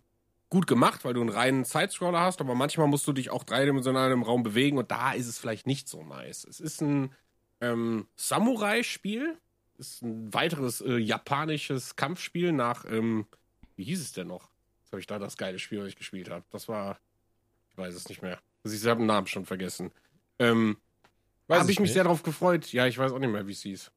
gut 0.55 0.69
gemacht, 0.69 1.05
weil 1.05 1.15
du 1.15 1.21
einen 1.21 1.31
reinen 1.31 1.65
Sidescroller 1.65 2.21
hast, 2.21 2.41
aber 2.41 2.55
manchmal 2.55 2.87
musst 2.87 3.09
du 3.09 3.13
dich 3.13 3.29
auch 3.29 3.43
dreidimensional 3.43 4.13
im 4.13 4.23
Raum 4.23 4.45
bewegen 4.45 4.79
und 4.79 4.89
da 4.93 5.11
ist 5.11 5.27
es 5.27 5.37
vielleicht 5.37 5.67
nicht 5.67 5.89
so 5.89 6.05
nice. 6.05 6.47
Es 6.49 6.61
ist 6.61 6.81
ein 6.81 7.13
ähm, 7.61 8.07
Samurai-Spiel, 8.15 9.37
ist 9.79 10.03
ein 10.03 10.33
weiteres 10.33 10.81
äh, 10.81 10.97
japanisches 10.97 11.97
Kampfspiel 11.97 12.53
nach, 12.53 12.85
ähm, 12.85 13.27
wie 13.75 13.83
hieß 13.83 14.01
es 14.01 14.13
denn 14.13 14.29
noch? 14.29 14.49
Jetzt 14.83 14.93
habe 14.93 15.01
ich 15.01 15.09
da 15.09 15.19
das 15.19 15.37
geile 15.37 15.59
Spiel, 15.59 15.81
was 15.81 15.89
ich 15.89 15.97
gespielt 15.97 16.31
habe. 16.31 16.45
Das 16.51 16.69
war, 16.69 17.01
ich 17.73 17.77
weiß 17.77 17.93
es 17.93 18.09
nicht 18.09 18.23
mehr. 18.23 18.39
Also 18.63 18.77
ich 18.77 18.87
habe 18.87 19.01
den 19.01 19.07
Namen 19.07 19.27
schon 19.27 19.47
vergessen. 19.47 19.91
Ähm, 20.39 20.77
habe 21.49 21.63
ich 21.63 21.81
mich 21.81 21.89
nicht. 21.89 21.95
sehr 21.95 22.05
darauf 22.05 22.23
gefreut. 22.23 22.73
Ja, 22.73 22.87
ich 22.87 22.97
weiß 22.97 23.11
auch 23.11 23.19
nicht 23.19 23.33
mehr, 23.33 23.49
wie 23.49 23.53
es 23.53 23.63
hieß. 23.63 23.91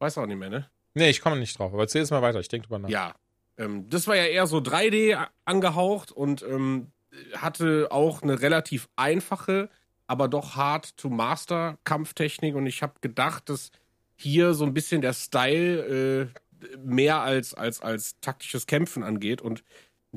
Weiß 0.00 0.18
auch 0.18 0.26
nicht 0.26 0.38
mehr, 0.38 0.50
ne? 0.50 0.68
Nee, 0.94 1.10
ich 1.10 1.20
komme 1.20 1.36
nicht 1.36 1.56
drauf, 1.56 1.72
aber 1.72 1.82
erzähl 1.82 2.02
es 2.02 2.10
mal 2.10 2.22
weiter, 2.22 2.40
ich 2.40 2.48
denke 2.48 2.66
drüber 2.66 2.80
nach. 2.80 2.88
Ja, 2.88 3.14
ähm, 3.58 3.88
das 3.88 4.06
war 4.06 4.16
ja 4.16 4.24
eher 4.24 4.46
so 4.46 4.58
3D 4.58 5.26
angehaucht 5.44 6.12
und 6.12 6.42
ähm, 6.42 6.88
hatte 7.34 7.88
auch 7.90 8.22
eine 8.22 8.40
relativ 8.40 8.88
einfache, 8.96 9.68
aber 10.06 10.28
doch 10.28 10.56
hard 10.56 10.96
to 10.96 11.08
master 11.08 11.78
Kampftechnik 11.84 12.54
und 12.54 12.66
ich 12.66 12.82
habe 12.82 12.94
gedacht, 13.00 13.48
dass 13.48 13.70
hier 14.16 14.54
so 14.54 14.64
ein 14.64 14.74
bisschen 14.74 15.00
der 15.00 15.12
Style 15.12 16.30
äh, 16.32 16.76
mehr 16.78 17.20
als, 17.20 17.54
als, 17.54 17.80
als 17.80 18.18
taktisches 18.20 18.66
Kämpfen 18.66 19.02
angeht 19.02 19.42
und 19.42 19.62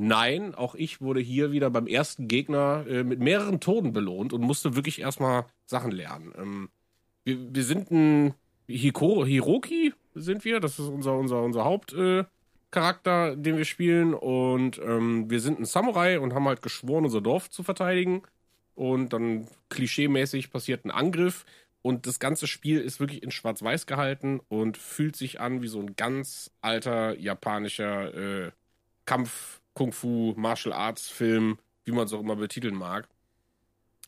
Nein, 0.01 0.55
auch 0.55 0.75
ich 0.75 1.01
wurde 1.01 1.19
hier 1.19 1.51
wieder 1.51 1.69
beim 1.69 1.85
ersten 1.85 2.29
Gegner 2.29 2.85
äh, 2.87 3.03
mit 3.03 3.19
mehreren 3.19 3.59
Toten 3.59 3.91
belohnt 3.91 4.31
und 4.31 4.39
musste 4.39 4.77
wirklich 4.77 5.01
erstmal 5.01 5.45
Sachen 5.65 5.91
lernen. 5.91 6.31
Ähm, 6.37 6.69
wir, 7.25 7.53
wir 7.53 7.63
sind 7.65 7.91
ein 7.91 8.33
Hiko, 8.65 9.25
Hiroki, 9.25 9.93
sind 10.15 10.45
wir. 10.45 10.61
Das 10.61 10.79
ist 10.79 10.87
unser, 10.87 11.17
unser, 11.17 11.41
unser 11.41 11.65
Haupt, 11.65 11.91
äh, 11.91 12.23
Charakter, 12.71 13.35
den 13.35 13.57
wir 13.57 13.65
spielen. 13.65 14.13
Und 14.13 14.79
ähm, 14.79 15.29
wir 15.29 15.39
sind 15.39 15.59
ein 15.59 15.65
Samurai 15.65 16.19
und 16.19 16.33
haben 16.33 16.47
halt 16.47 16.61
geschworen, 16.61 17.05
unser 17.05 17.21
Dorf 17.21 17.49
zu 17.49 17.63
verteidigen. 17.63 18.23
Und 18.75 19.13
dann 19.13 19.47
klischeemäßig 19.69 20.51
passiert 20.51 20.85
ein 20.85 20.91
Angriff. 20.91 21.45
Und 21.81 22.07
das 22.07 22.19
ganze 22.19 22.47
Spiel 22.47 22.81
ist 22.81 22.99
wirklich 22.99 23.23
in 23.23 23.31
Schwarz-Weiß 23.31 23.85
gehalten 23.85 24.41
und 24.49 24.77
fühlt 24.77 25.15
sich 25.15 25.39
an 25.39 25.61
wie 25.61 25.67
so 25.67 25.79
ein 25.79 25.95
ganz 25.95 26.51
alter 26.61 27.17
japanischer 27.17 28.13
äh, 28.47 28.51
Kampf, 29.05 29.61
Kung-Fu, 29.73 30.33
Martial 30.35 30.73
Arts-Film, 30.73 31.57
wie 31.85 31.91
man 31.91 32.05
es 32.05 32.13
auch 32.13 32.19
immer 32.19 32.35
betiteln 32.35 32.75
mag. 32.75 33.07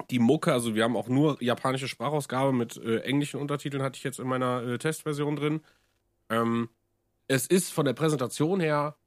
Die 0.10 0.20
Mucke, 0.20 0.52
also 0.52 0.76
wir 0.76 0.84
haben 0.84 0.98
auch 0.98 1.08
nur 1.08 1.42
japanische 1.42 1.88
Sprachausgabe 1.88 2.52
mit 2.52 2.78
äh, 2.78 3.00
englischen 3.00 3.40
Untertiteln, 3.40 3.84
hatte 3.84 3.98
ich 3.98 4.04
jetzt 4.04 4.20
in 4.20 4.28
meiner 4.28 4.64
äh, 4.64 4.78
Testversion 4.78 5.36
drin. 5.36 5.62
Ähm, 6.30 6.70
es 7.32 7.48
ist 7.48 7.72
von 7.72 7.86
der 7.86 7.94
Präsentation 7.94 8.60
her 8.60 8.98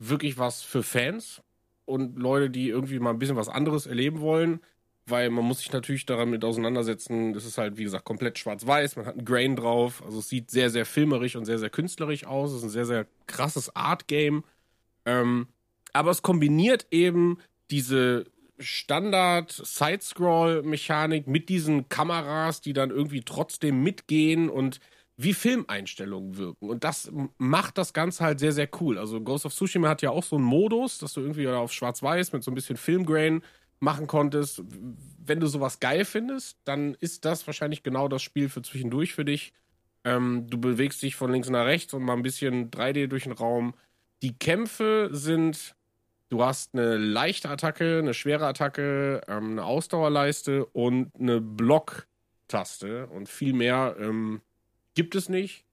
wirklich 0.00 0.36
was 0.36 0.62
für 0.62 0.82
Fans 0.82 1.40
und 1.84 2.18
Leute, 2.18 2.50
die 2.50 2.68
irgendwie 2.68 2.98
mal 2.98 3.10
ein 3.10 3.20
bisschen 3.20 3.36
was 3.36 3.48
anderes 3.48 3.86
erleben 3.86 4.20
wollen, 4.20 4.58
weil 5.06 5.30
man 5.30 5.44
muss 5.44 5.60
sich 5.60 5.70
natürlich 5.72 6.04
damit 6.04 6.44
auseinandersetzen. 6.44 7.34
Das 7.34 7.44
ist 7.44 7.56
halt, 7.56 7.76
wie 7.78 7.84
gesagt, 7.84 8.04
komplett 8.04 8.36
schwarz-weiß. 8.36 8.96
Man 8.96 9.06
hat 9.06 9.14
einen 9.14 9.24
Grain 9.24 9.54
drauf. 9.54 10.02
Also 10.04 10.18
es 10.18 10.28
sieht 10.28 10.50
sehr, 10.50 10.70
sehr 10.70 10.86
filmerisch 10.86 11.36
und 11.36 11.44
sehr, 11.44 11.60
sehr 11.60 11.70
künstlerisch 11.70 12.26
aus. 12.26 12.50
Es 12.50 12.56
ist 12.58 12.64
ein 12.64 12.70
sehr, 12.70 12.84
sehr 12.84 13.06
krasses 13.28 13.76
Art-Game. 13.76 14.42
Ähm, 15.06 15.46
aber 15.92 16.10
es 16.10 16.22
kombiniert 16.22 16.88
eben 16.90 17.38
diese 17.70 18.24
Standard-Side-Scroll-Mechanik 18.58 21.28
mit 21.28 21.48
diesen 21.48 21.88
Kameras, 21.88 22.60
die 22.60 22.72
dann 22.72 22.90
irgendwie 22.90 23.22
trotzdem 23.22 23.84
mitgehen 23.84 24.50
und 24.50 24.80
wie 25.20 25.34
Filmeinstellungen 25.34 26.36
wirken. 26.36 26.70
Und 26.70 26.84
das 26.84 27.10
macht 27.38 27.76
das 27.76 27.92
Ganze 27.92 28.24
halt 28.24 28.38
sehr, 28.38 28.52
sehr 28.52 28.68
cool. 28.80 28.98
Also 28.98 29.20
Ghost 29.20 29.44
of 29.46 29.54
Tsushima 29.54 29.88
hat 29.88 30.00
ja 30.00 30.10
auch 30.10 30.22
so 30.22 30.36
einen 30.36 30.44
Modus, 30.44 30.98
dass 30.98 31.12
du 31.12 31.20
irgendwie 31.20 31.48
auf 31.48 31.72
Schwarz-Weiß 31.72 32.32
mit 32.32 32.44
so 32.44 32.52
ein 32.52 32.54
bisschen 32.54 32.76
Filmgrain 32.76 33.42
machen 33.80 34.06
konntest. 34.06 34.62
Wenn 35.18 35.40
du 35.40 35.48
sowas 35.48 35.80
geil 35.80 36.04
findest, 36.04 36.58
dann 36.64 36.94
ist 36.94 37.24
das 37.24 37.44
wahrscheinlich 37.48 37.82
genau 37.82 38.06
das 38.06 38.22
Spiel 38.22 38.48
für 38.48 38.62
zwischendurch 38.62 39.12
für 39.12 39.24
dich. 39.24 39.52
Ähm, 40.04 40.46
du 40.48 40.60
bewegst 40.60 41.02
dich 41.02 41.16
von 41.16 41.32
links 41.32 41.50
nach 41.50 41.66
rechts 41.66 41.92
und 41.94 42.04
mal 42.04 42.14
ein 42.14 42.22
bisschen 42.22 42.70
3D 42.70 43.08
durch 43.08 43.24
den 43.24 43.32
Raum. 43.32 43.74
Die 44.22 44.38
Kämpfe 44.38 45.08
sind, 45.10 45.74
du 46.28 46.44
hast 46.44 46.74
eine 46.74 46.96
leichte 46.96 47.50
Attacke, 47.50 47.98
eine 47.98 48.14
schwere 48.14 48.46
Attacke, 48.46 49.22
ähm, 49.26 49.50
eine 49.50 49.64
Ausdauerleiste 49.64 50.64
und 50.66 51.10
eine 51.18 51.40
Block-Taste 51.40 53.08
und 53.08 53.28
viel 53.28 53.52
mehr 53.52 53.96
ähm, 53.98 54.42
gibt 54.98 55.14
es 55.14 55.28
nicht. 55.28 55.64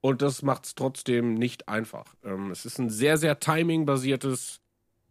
Und 0.00 0.22
das 0.22 0.42
macht 0.42 0.66
es 0.66 0.76
trotzdem 0.76 1.34
nicht 1.34 1.68
einfach. 1.68 2.14
Ähm, 2.24 2.52
es 2.52 2.64
ist 2.64 2.78
ein 2.78 2.90
sehr, 2.90 3.18
sehr 3.18 3.40
timing-basiertes 3.40 4.60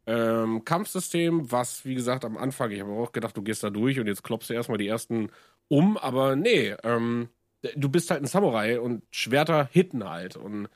ähm, 0.07 0.63
Kampfsystem, 0.63 1.51
was, 1.51 1.83
wie 1.83 1.93
gesagt, 1.93 2.23
am 2.23 2.37
Anfang, 2.37 2.71
ich 2.71 2.79
habe 2.79 2.93
auch 2.93 3.11
gedacht, 3.11 3.35
du 3.35 3.41
gehst 3.41 3.61
da 3.61 3.69
durch 3.69 3.99
und 3.99 4.07
jetzt 4.07 4.23
klopfst 4.23 4.47
du 4.49 4.53
erstmal 4.53 4.77
die 4.77 4.87
ersten 4.87 5.31
um, 5.67 5.97
aber 5.97 6.37
nee, 6.37 6.75
ähm, 6.83 7.27
du 7.75 7.89
bist 7.89 8.09
halt 8.09 8.23
ein 8.23 8.27
Samurai 8.27 8.79
und 8.79 9.03
Schwerter 9.11 9.69
hitten 9.69 10.09
halt. 10.09 10.37
Und 10.37 10.69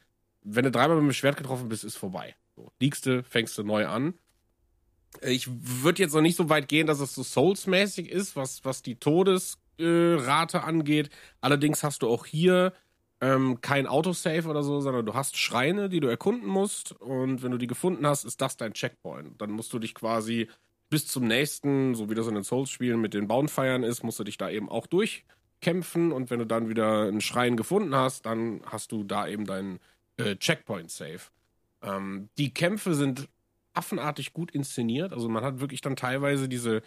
wenn 0.43 0.65
du 0.65 0.71
dreimal 0.71 0.97
mit 0.97 1.11
dem 1.11 1.13
Schwert 1.13 1.37
getroffen 1.37 1.69
bist, 1.69 1.85
ist 1.85 1.95
vorbei. 1.95 2.35
So, 2.57 2.73
liegst 2.81 3.05
du, 3.05 3.23
fängst 3.23 3.57
du 3.57 3.63
neu 3.63 3.87
an. 3.87 4.15
Ich 5.21 5.47
würde 5.49 6.03
jetzt 6.03 6.13
noch 6.13 6.21
nicht 6.21 6.35
so 6.35 6.49
weit 6.49 6.67
gehen, 6.67 6.87
dass 6.87 6.99
es 6.99 7.15
so 7.15 7.23
Souls-mäßig 7.23 8.09
ist, 8.09 8.35
was, 8.35 8.65
was 8.65 8.81
die 8.81 8.95
Todes- 8.95 9.59
Rate 9.79 10.63
angeht. 10.63 11.09
Allerdings 11.41 11.83
hast 11.83 12.01
du 12.01 12.07
auch 12.07 12.25
hier 12.25 12.73
ähm, 13.21 13.61
kein 13.61 13.87
Autosave 13.87 14.49
oder 14.49 14.63
so, 14.63 14.81
sondern 14.81 15.05
du 15.05 15.13
hast 15.13 15.37
Schreine, 15.37 15.89
die 15.89 15.99
du 15.99 16.07
erkunden 16.07 16.47
musst. 16.47 16.91
Und 16.93 17.43
wenn 17.43 17.51
du 17.51 17.57
die 17.57 17.67
gefunden 17.67 18.05
hast, 18.05 18.25
ist 18.25 18.41
das 18.41 18.57
dein 18.57 18.73
Checkpoint. 18.73 19.41
Dann 19.41 19.51
musst 19.51 19.73
du 19.73 19.79
dich 19.79 19.95
quasi 19.95 20.47
bis 20.89 21.07
zum 21.07 21.27
nächsten, 21.27 21.95
so 21.95 22.09
wie 22.09 22.15
das 22.15 22.27
in 22.27 22.35
den 22.35 22.43
Souls-Spielen 22.43 23.01
mit 23.01 23.13
den 23.13 23.27
Bonfiren 23.27 23.83
ist, 23.83 24.03
musst 24.03 24.19
du 24.19 24.23
dich 24.23 24.37
da 24.37 24.49
eben 24.49 24.69
auch 24.69 24.87
durchkämpfen. 24.87 26.11
Und 26.11 26.29
wenn 26.29 26.39
du 26.39 26.45
dann 26.45 26.69
wieder 26.69 27.03
einen 27.03 27.21
Schrein 27.21 27.57
gefunden 27.57 27.95
hast, 27.95 28.25
dann 28.25 28.61
hast 28.65 28.91
du 28.91 29.03
da 29.03 29.27
eben 29.27 29.45
deinen 29.45 29.79
äh, 30.17 30.35
Checkpoint-Save. 30.35 31.21
Ähm, 31.81 32.29
die 32.37 32.53
Kämpfe 32.53 32.93
sind 32.93 33.27
affenartig 33.73 34.33
gut 34.33 34.51
inszeniert. 34.51 35.13
Also 35.13 35.27
man 35.29 35.43
hat 35.43 35.59
wirklich 35.59 35.81
dann 35.81 35.95
teilweise 35.95 36.47
diese 36.47 36.81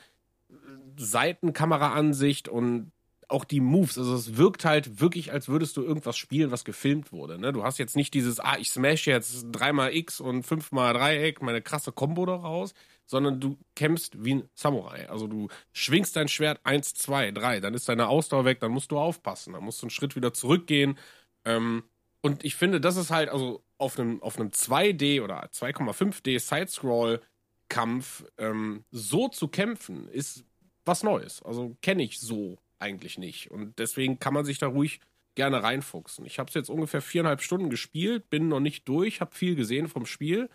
Seitenkameraansicht 0.97 2.49
und 2.49 2.93
auch 3.29 3.45
die 3.45 3.61
Moves. 3.61 3.99
Also 3.99 4.15
es 4.15 4.37
wirkt 4.37 4.65
halt 4.65 5.01
wirklich, 5.01 5.33
als 5.33 5.49
würdest 5.49 5.77
du 5.77 5.83
irgendwas 5.83 6.17
spielen, 6.17 6.51
was 6.51 6.65
gefilmt 6.65 7.13
wurde. 7.13 7.39
Ne? 7.39 7.53
Du 7.53 7.63
hast 7.63 7.79
jetzt 7.79 7.95
nicht 7.95 8.15
dieses, 8.15 8.41
ah, 8.41 8.57
ich 8.59 8.71
smash 8.71 9.07
jetzt 9.07 9.47
dreimal 9.53 9.95
X 9.95 10.21
und 10.21 10.45
fünfmal 10.45 10.95
Dreieck, 10.95 11.43
meine 11.43 11.61
krasse 11.61 11.93
Combo 11.93 12.25
daraus, 12.25 12.73
sondern 13.05 13.39
du 13.39 13.59
kämpfst 13.77 14.25
wie 14.25 14.37
ein 14.37 14.49
Samurai. 14.55 15.09
Also 15.11 15.27
du 15.27 15.49
schwingst 15.73 16.17
dein 16.17 16.29
Schwert 16.29 16.61
eins, 16.65 16.95
zwei, 16.95 17.31
drei, 17.31 17.61
dann 17.61 17.75
ist 17.75 17.89
deine 17.89 18.09
Ausdauer 18.09 18.45
weg, 18.47 18.61
dann 18.61 18.73
musst 18.73 18.91
du 18.91 18.99
aufpassen, 18.99 19.53
dann 19.53 19.65
musst 19.65 19.83
du 19.83 19.87
einen 19.87 19.91
Schritt 19.91 20.17
wieder 20.17 20.33
zurückgehen. 20.33 20.99
Ähm, 21.45 21.85
und 22.23 22.45
ich 22.45 22.57
finde, 22.57 22.81
das 22.81 22.97
ist 22.97 23.11
halt, 23.11 23.29
also 23.29 23.63
auf 23.77 23.99
einem, 23.99 24.23
auf 24.23 24.39
einem 24.39 24.49
2D 24.49 25.23
oder 25.23 25.45
2,5D 25.47 26.39
Sidescroll 26.41 27.21
Kampf 27.69 28.25
ähm, 28.39 28.85
so 28.91 29.29
zu 29.29 29.49
kämpfen, 29.49 30.09
ist 30.09 30.45
was 30.85 31.03
Neues. 31.03 31.43
Also 31.43 31.77
kenne 31.83 32.03
ich 32.03 32.19
so 32.19 32.59
eigentlich 32.79 33.19
nicht. 33.19 33.51
Und 33.51 33.79
deswegen 33.79 34.19
kann 34.19 34.35
man 34.35 34.45
sich 34.45 34.59
da 34.59 34.67
ruhig 34.67 35.01
gerne 35.35 35.63
reinfuchsen. 35.63 36.27
Ich 36.27 36.39
habe 36.39 36.49
es 36.49 36.55
jetzt 36.55 36.71
ungefähr 36.71 37.01
viereinhalb 37.01 37.43
Stunden 37.43 37.71
gespielt, 37.71 38.29
bin 38.31 38.49
noch 38.49 38.61
nicht 38.61 38.89
durch, 38.89 39.21
habe 39.21 39.35
viel 39.35 39.55
gesehen 39.55 39.89
vom 39.89 40.07
Spiel. 40.07 40.49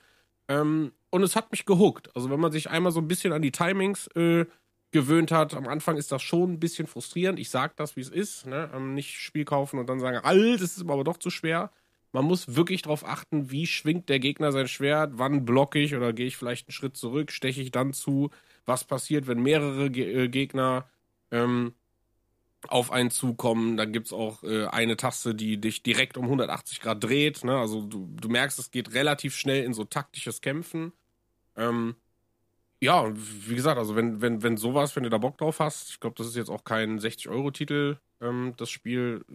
Ähm, 0.47 0.91
und 1.09 1.23
es 1.23 1.35
hat 1.35 1.51
mich 1.51 1.65
gehuckt. 1.65 2.13
Also 2.15 2.29
wenn 2.29 2.39
man 2.39 2.51
sich 2.51 2.69
einmal 2.69 2.91
so 2.91 2.99
ein 2.99 3.07
bisschen 3.07 3.31
an 3.31 3.41
die 3.41 3.51
Timings 3.51 4.07
äh, 4.15 4.45
gewöhnt 4.91 5.31
hat, 5.31 5.53
am 5.53 5.67
Anfang 5.67 5.97
ist 5.97 6.11
das 6.11 6.21
schon 6.21 6.53
ein 6.53 6.59
bisschen 6.59 6.87
frustrierend. 6.87 7.39
Ich 7.39 7.49
sage 7.49 7.73
das, 7.75 7.95
wie 7.95 8.01
es 8.01 8.09
ist. 8.09 8.45
Ne? 8.45 8.69
Ähm, 8.73 8.93
nicht 8.93 9.19
Spiel 9.19 9.45
kaufen 9.45 9.79
und 9.79 9.87
dann 9.87 9.99
sagen, 9.99 10.17
alt, 10.17 10.61
das 10.61 10.77
ist 10.77 10.81
aber 10.81 11.03
doch 11.03 11.17
zu 11.17 11.29
schwer. 11.29 11.71
Man 12.13 12.25
muss 12.25 12.55
wirklich 12.55 12.83
darauf 12.83 13.05
achten, 13.05 13.49
wie 13.49 13.65
schwingt 13.65 14.07
der 14.07 14.19
Gegner 14.19 14.51
sein 14.51 14.67
Schwert, 14.67 15.13
wann 15.15 15.45
blocke 15.45 15.79
ich 15.79 15.95
oder 15.95 16.13
gehe 16.13 16.27
ich 16.27 16.37
vielleicht 16.37 16.67
einen 16.67 16.73
Schritt 16.73 16.95
zurück, 16.95 17.31
steche 17.31 17.61
ich 17.61 17.71
dann 17.71 17.91
zu, 17.91 18.29
was 18.65 18.83
passiert, 18.83 19.25
wenn 19.27 19.41
mehrere 19.41 19.89
Ge 19.89 20.25
äh, 20.25 20.27
Gegner 20.29 20.87
ähm, 21.31 21.73
auf 22.67 22.91
einen 22.91 23.09
zukommen. 23.09 23.77
Dann 23.77 23.91
gibt 23.91 24.07
es 24.07 24.13
auch 24.13 24.43
äh, 24.43 24.67
eine 24.67 24.95
Taste, 24.95 25.33
die 25.33 25.59
dich 25.59 25.81
direkt 25.81 26.15
um 26.15 26.25
180 26.25 26.81
Grad 26.81 27.03
dreht. 27.03 27.43
Ne? 27.43 27.57
Also 27.57 27.81
du, 27.81 28.07
du 28.21 28.29
merkst, 28.29 28.59
es 28.59 28.69
geht 28.69 28.93
relativ 28.93 29.35
schnell 29.35 29.63
in 29.63 29.73
so 29.73 29.83
taktisches 29.83 30.41
Kämpfen. 30.41 30.93
Ähm, 31.57 31.95
ja, 32.79 33.11
wie 33.15 33.55
gesagt, 33.55 33.79
also 33.79 33.95
wenn, 33.95 34.21
wenn, 34.21 34.43
wenn 34.43 34.57
sowas, 34.57 34.95
wenn 34.95 35.03
du 35.03 35.09
da 35.09 35.17
Bock 35.17 35.39
drauf 35.39 35.59
hast, 35.59 35.89
ich 35.89 35.99
glaube, 35.99 36.15
das 36.17 36.27
ist 36.27 36.35
jetzt 36.35 36.49
auch 36.49 36.63
kein 36.63 36.99
60-Euro-Titel, 36.99 37.97
ähm, 38.21 38.53
das 38.57 38.69
Spiel 38.69 39.25
äh, 39.29 39.33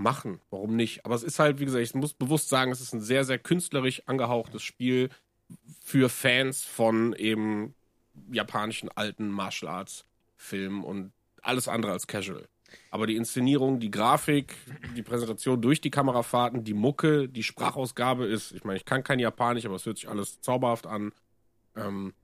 machen. 0.00 0.40
Warum 0.50 0.76
nicht? 0.76 1.04
Aber 1.04 1.14
es 1.14 1.22
ist 1.22 1.38
halt, 1.38 1.60
wie 1.60 1.64
gesagt, 1.64 1.82
ich 1.82 1.94
muss 1.94 2.14
bewusst 2.14 2.48
sagen, 2.48 2.72
es 2.72 2.80
ist 2.80 2.92
ein 2.92 3.00
sehr, 3.00 3.24
sehr 3.24 3.38
künstlerisch 3.38 4.02
angehauchtes 4.06 4.62
Spiel 4.62 5.10
für 5.82 6.08
Fans 6.08 6.62
von 6.64 7.12
eben 7.14 7.74
japanischen 8.30 8.88
alten 8.88 9.28
Martial 9.28 9.70
Arts 9.70 10.04
Filmen 10.36 10.84
und 10.84 11.12
alles 11.42 11.68
andere 11.68 11.92
als 11.92 12.06
casual. 12.06 12.48
Aber 12.90 13.06
die 13.06 13.16
Inszenierung, 13.16 13.80
die 13.80 13.90
Grafik, 13.90 14.56
die 14.96 15.02
Präsentation 15.02 15.60
durch 15.60 15.80
die 15.80 15.90
Kamerafahrten, 15.90 16.64
die 16.64 16.74
Mucke, 16.74 17.28
die 17.28 17.42
Sprachausgabe 17.42 18.26
ist, 18.26 18.52
ich 18.52 18.64
meine, 18.64 18.76
ich 18.76 18.84
kann 18.84 19.02
kein 19.02 19.18
Japanisch, 19.18 19.66
aber 19.66 19.74
es 19.74 19.86
hört 19.86 19.98
sich 19.98 20.08
alles 20.08 20.40
zauberhaft 20.40 20.86
an. 20.86 21.12
Ähm, 21.76 22.14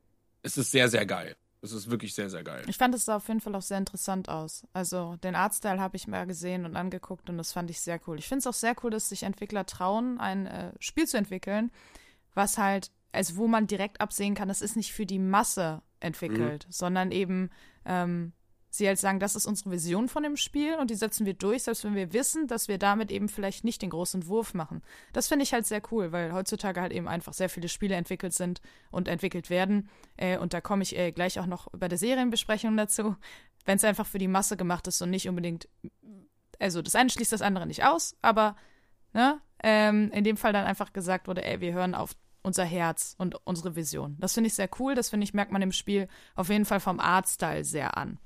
es 0.42 0.56
ist 0.56 0.70
sehr, 0.70 0.88
sehr 0.88 1.04
geil. 1.04 1.36
Es 1.66 1.72
ist 1.72 1.90
wirklich 1.90 2.14
sehr, 2.14 2.30
sehr 2.30 2.44
geil. 2.44 2.64
Ich 2.68 2.78
fand 2.78 2.94
es 2.94 3.08
auf 3.08 3.28
jeden 3.28 3.40
Fall 3.40 3.54
auch 3.54 3.62
sehr 3.62 3.78
interessant 3.78 4.28
aus. 4.28 4.66
Also 4.72 5.16
den 5.16 5.34
Artstyle 5.34 5.80
habe 5.80 5.96
ich 5.96 6.06
mal 6.06 6.26
gesehen 6.26 6.64
und 6.64 6.76
angeguckt 6.76 7.28
und 7.28 7.36
das 7.38 7.52
fand 7.52 7.70
ich 7.70 7.80
sehr 7.80 8.00
cool. 8.06 8.18
Ich 8.18 8.28
finde 8.28 8.40
es 8.40 8.46
auch 8.46 8.54
sehr 8.54 8.74
cool, 8.82 8.90
dass 8.90 9.08
sich 9.08 9.24
Entwickler 9.24 9.66
trauen, 9.66 10.20
ein 10.20 10.46
äh, 10.46 10.72
Spiel 10.78 11.06
zu 11.06 11.16
entwickeln, 11.16 11.70
was 12.34 12.56
halt, 12.56 12.90
also 13.12 13.36
wo 13.36 13.48
man 13.48 13.66
direkt 13.66 14.00
absehen 14.00 14.34
kann, 14.34 14.48
das 14.48 14.62
ist 14.62 14.76
nicht 14.76 14.92
für 14.92 15.06
die 15.06 15.18
Masse 15.18 15.82
entwickelt, 16.00 16.66
mhm. 16.66 16.72
sondern 16.72 17.10
eben 17.10 17.50
ähm, 17.84 18.32
sie 18.70 18.86
halt 18.86 18.98
sagen, 18.98 19.20
das 19.20 19.36
ist 19.36 19.46
unsere 19.46 19.70
Vision 19.70 20.08
von 20.08 20.22
dem 20.22 20.36
Spiel 20.36 20.74
und 20.76 20.90
die 20.90 20.94
setzen 20.94 21.26
wir 21.26 21.34
durch, 21.34 21.62
selbst 21.62 21.84
wenn 21.84 21.94
wir 21.94 22.12
wissen, 22.12 22.46
dass 22.46 22.68
wir 22.68 22.78
damit 22.78 23.10
eben 23.10 23.28
vielleicht 23.28 23.64
nicht 23.64 23.82
den 23.82 23.90
großen 23.90 24.26
Wurf 24.26 24.54
machen. 24.54 24.82
Das 25.12 25.28
finde 25.28 25.44
ich 25.44 25.52
halt 25.52 25.66
sehr 25.66 25.82
cool, 25.90 26.12
weil 26.12 26.32
heutzutage 26.32 26.80
halt 26.80 26.92
eben 26.92 27.08
einfach 27.08 27.32
sehr 27.32 27.48
viele 27.48 27.68
Spiele 27.68 27.94
entwickelt 27.94 28.34
sind 28.34 28.60
und 28.90 29.08
entwickelt 29.08 29.50
werden. 29.50 29.88
Äh, 30.16 30.38
und 30.38 30.52
da 30.52 30.60
komme 30.60 30.82
ich 30.82 30.96
äh, 30.96 31.12
gleich 31.12 31.38
auch 31.38 31.46
noch 31.46 31.68
bei 31.72 31.88
der 31.88 31.98
Serienbesprechung 31.98 32.76
dazu. 32.76 33.16
Wenn 33.64 33.76
es 33.76 33.84
einfach 33.84 34.06
für 34.06 34.18
die 34.18 34.28
Masse 34.28 34.56
gemacht 34.56 34.86
ist 34.86 35.00
und 35.02 35.10
nicht 35.10 35.28
unbedingt, 35.28 35.68
also 36.60 36.82
das 36.82 36.94
eine 36.94 37.10
schließt 37.10 37.32
das 37.32 37.42
andere 37.42 37.66
nicht 37.66 37.84
aus, 37.84 38.16
aber 38.22 38.56
ne, 39.12 39.40
ähm, 39.62 40.10
in 40.12 40.24
dem 40.24 40.36
Fall 40.36 40.52
dann 40.52 40.66
einfach 40.66 40.92
gesagt 40.92 41.26
wurde, 41.26 41.44
ey, 41.44 41.60
wir 41.60 41.72
hören 41.72 41.94
auf 41.94 42.14
unser 42.42 42.64
Herz 42.64 43.16
und 43.18 43.34
unsere 43.44 43.74
Vision. 43.74 44.16
Das 44.20 44.34
finde 44.34 44.46
ich 44.46 44.54
sehr 44.54 44.70
cool. 44.78 44.94
Das 44.94 45.10
finde 45.10 45.24
ich, 45.24 45.34
merkt 45.34 45.50
man 45.50 45.62
im 45.62 45.72
Spiel 45.72 46.06
auf 46.36 46.48
jeden 46.48 46.64
Fall 46.64 46.78
vom 46.78 47.00
Artstyle 47.00 47.64
sehr 47.64 47.96
an. 47.96 48.18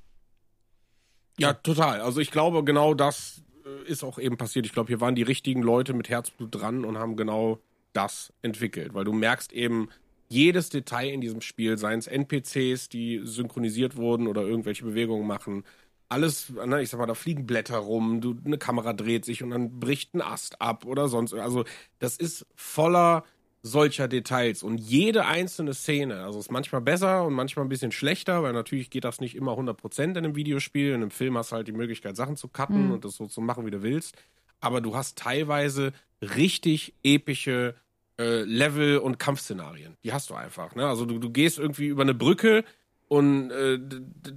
Ja, 1.40 1.54
total. 1.54 2.00
Also 2.00 2.20
ich 2.20 2.30
glaube, 2.30 2.64
genau 2.64 2.94
das 2.94 3.42
äh, 3.64 3.90
ist 3.90 4.04
auch 4.04 4.18
eben 4.18 4.36
passiert. 4.36 4.66
Ich 4.66 4.72
glaube, 4.72 4.88
hier 4.88 5.00
waren 5.00 5.14
die 5.14 5.22
richtigen 5.22 5.62
Leute 5.62 5.94
mit 5.94 6.08
Herzblut 6.08 6.54
dran 6.54 6.84
und 6.84 6.98
haben 6.98 7.16
genau 7.16 7.58
das 7.92 8.32
entwickelt, 8.42 8.94
weil 8.94 9.04
du 9.04 9.12
merkst 9.12 9.52
eben 9.52 9.88
jedes 10.28 10.68
Detail 10.68 11.08
in 11.08 11.20
diesem 11.20 11.40
Spiel, 11.40 11.76
seien 11.76 11.98
es 11.98 12.06
NPCs, 12.06 12.88
die 12.88 13.20
synchronisiert 13.24 13.96
wurden 13.96 14.28
oder 14.28 14.42
irgendwelche 14.42 14.84
Bewegungen 14.84 15.26
machen, 15.26 15.64
alles, 16.08 16.50
ne, 16.50 16.82
ich 16.82 16.90
sag 16.90 16.98
mal, 16.98 17.06
da 17.06 17.14
fliegen 17.14 17.46
Blätter 17.46 17.78
rum, 17.78 18.20
du, 18.20 18.36
eine 18.44 18.58
Kamera 18.58 18.92
dreht 18.92 19.24
sich 19.24 19.42
und 19.42 19.50
dann 19.50 19.78
bricht 19.78 20.14
ein 20.14 20.20
Ast 20.20 20.60
ab 20.60 20.84
oder 20.84 21.08
sonst. 21.08 21.34
Also 21.34 21.64
das 22.00 22.16
ist 22.16 22.46
voller 22.56 23.24
solcher 23.62 24.08
Details. 24.08 24.62
Und 24.62 24.78
jede 24.78 25.26
einzelne 25.26 25.74
Szene, 25.74 26.22
also 26.24 26.38
ist 26.38 26.50
manchmal 26.50 26.80
besser 26.80 27.24
und 27.24 27.34
manchmal 27.34 27.66
ein 27.66 27.68
bisschen 27.68 27.92
schlechter, 27.92 28.42
weil 28.42 28.52
natürlich 28.52 28.90
geht 28.90 29.04
das 29.04 29.20
nicht 29.20 29.34
immer 29.34 29.52
100% 29.52 30.02
in 30.02 30.16
einem 30.16 30.36
Videospiel. 30.36 30.88
In 30.88 31.02
einem 31.02 31.10
Film 31.10 31.36
hast 31.36 31.52
du 31.52 31.56
halt 31.56 31.68
die 31.68 31.72
Möglichkeit, 31.72 32.16
Sachen 32.16 32.36
zu 32.36 32.48
cutten 32.48 32.86
mhm. 32.86 32.92
und 32.92 33.04
das 33.04 33.16
so 33.16 33.26
zu 33.26 33.40
machen, 33.40 33.66
wie 33.66 33.70
du 33.70 33.82
willst. 33.82 34.16
Aber 34.60 34.80
du 34.80 34.94
hast 34.96 35.18
teilweise 35.18 35.92
richtig 36.22 36.94
epische 37.02 37.74
äh, 38.18 38.42
Level- 38.42 38.98
und 38.98 39.18
Kampfszenarien. 39.18 39.96
Die 40.04 40.12
hast 40.12 40.30
du 40.30 40.34
einfach. 40.34 40.74
Ne? 40.74 40.86
Also 40.86 41.04
du, 41.04 41.18
du 41.18 41.30
gehst 41.30 41.58
irgendwie 41.58 41.86
über 41.86 42.02
eine 42.02 42.14
Brücke 42.14 42.64
und 43.08 43.50
äh, 43.50 43.78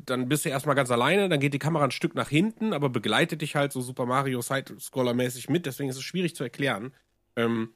dann 0.05 0.27
bist 0.29 0.45
du 0.45 0.49
erstmal 0.49 0.75
ganz 0.75 0.89
alleine, 0.89 1.29
dann 1.29 1.39
geht 1.39 1.53
die 1.53 1.59
Kamera 1.59 1.83
ein 1.83 1.91
Stück 1.91 2.15
nach 2.15 2.29
hinten, 2.29 2.73
aber 2.73 2.89
begleitet 2.89 3.41
dich 3.41 3.55
halt 3.55 3.71
so 3.71 3.81
Super 3.81 4.05
Mario 4.05 4.41
Side-Scroller-mäßig 4.41 5.51
mit, 5.51 5.65
deswegen 5.65 5.89
ist 5.89 5.97
es 5.97 6.03
schwierig 6.03 6.35
zu 6.35 6.43
erklären. 6.43 6.91
Ähm, 7.35 7.69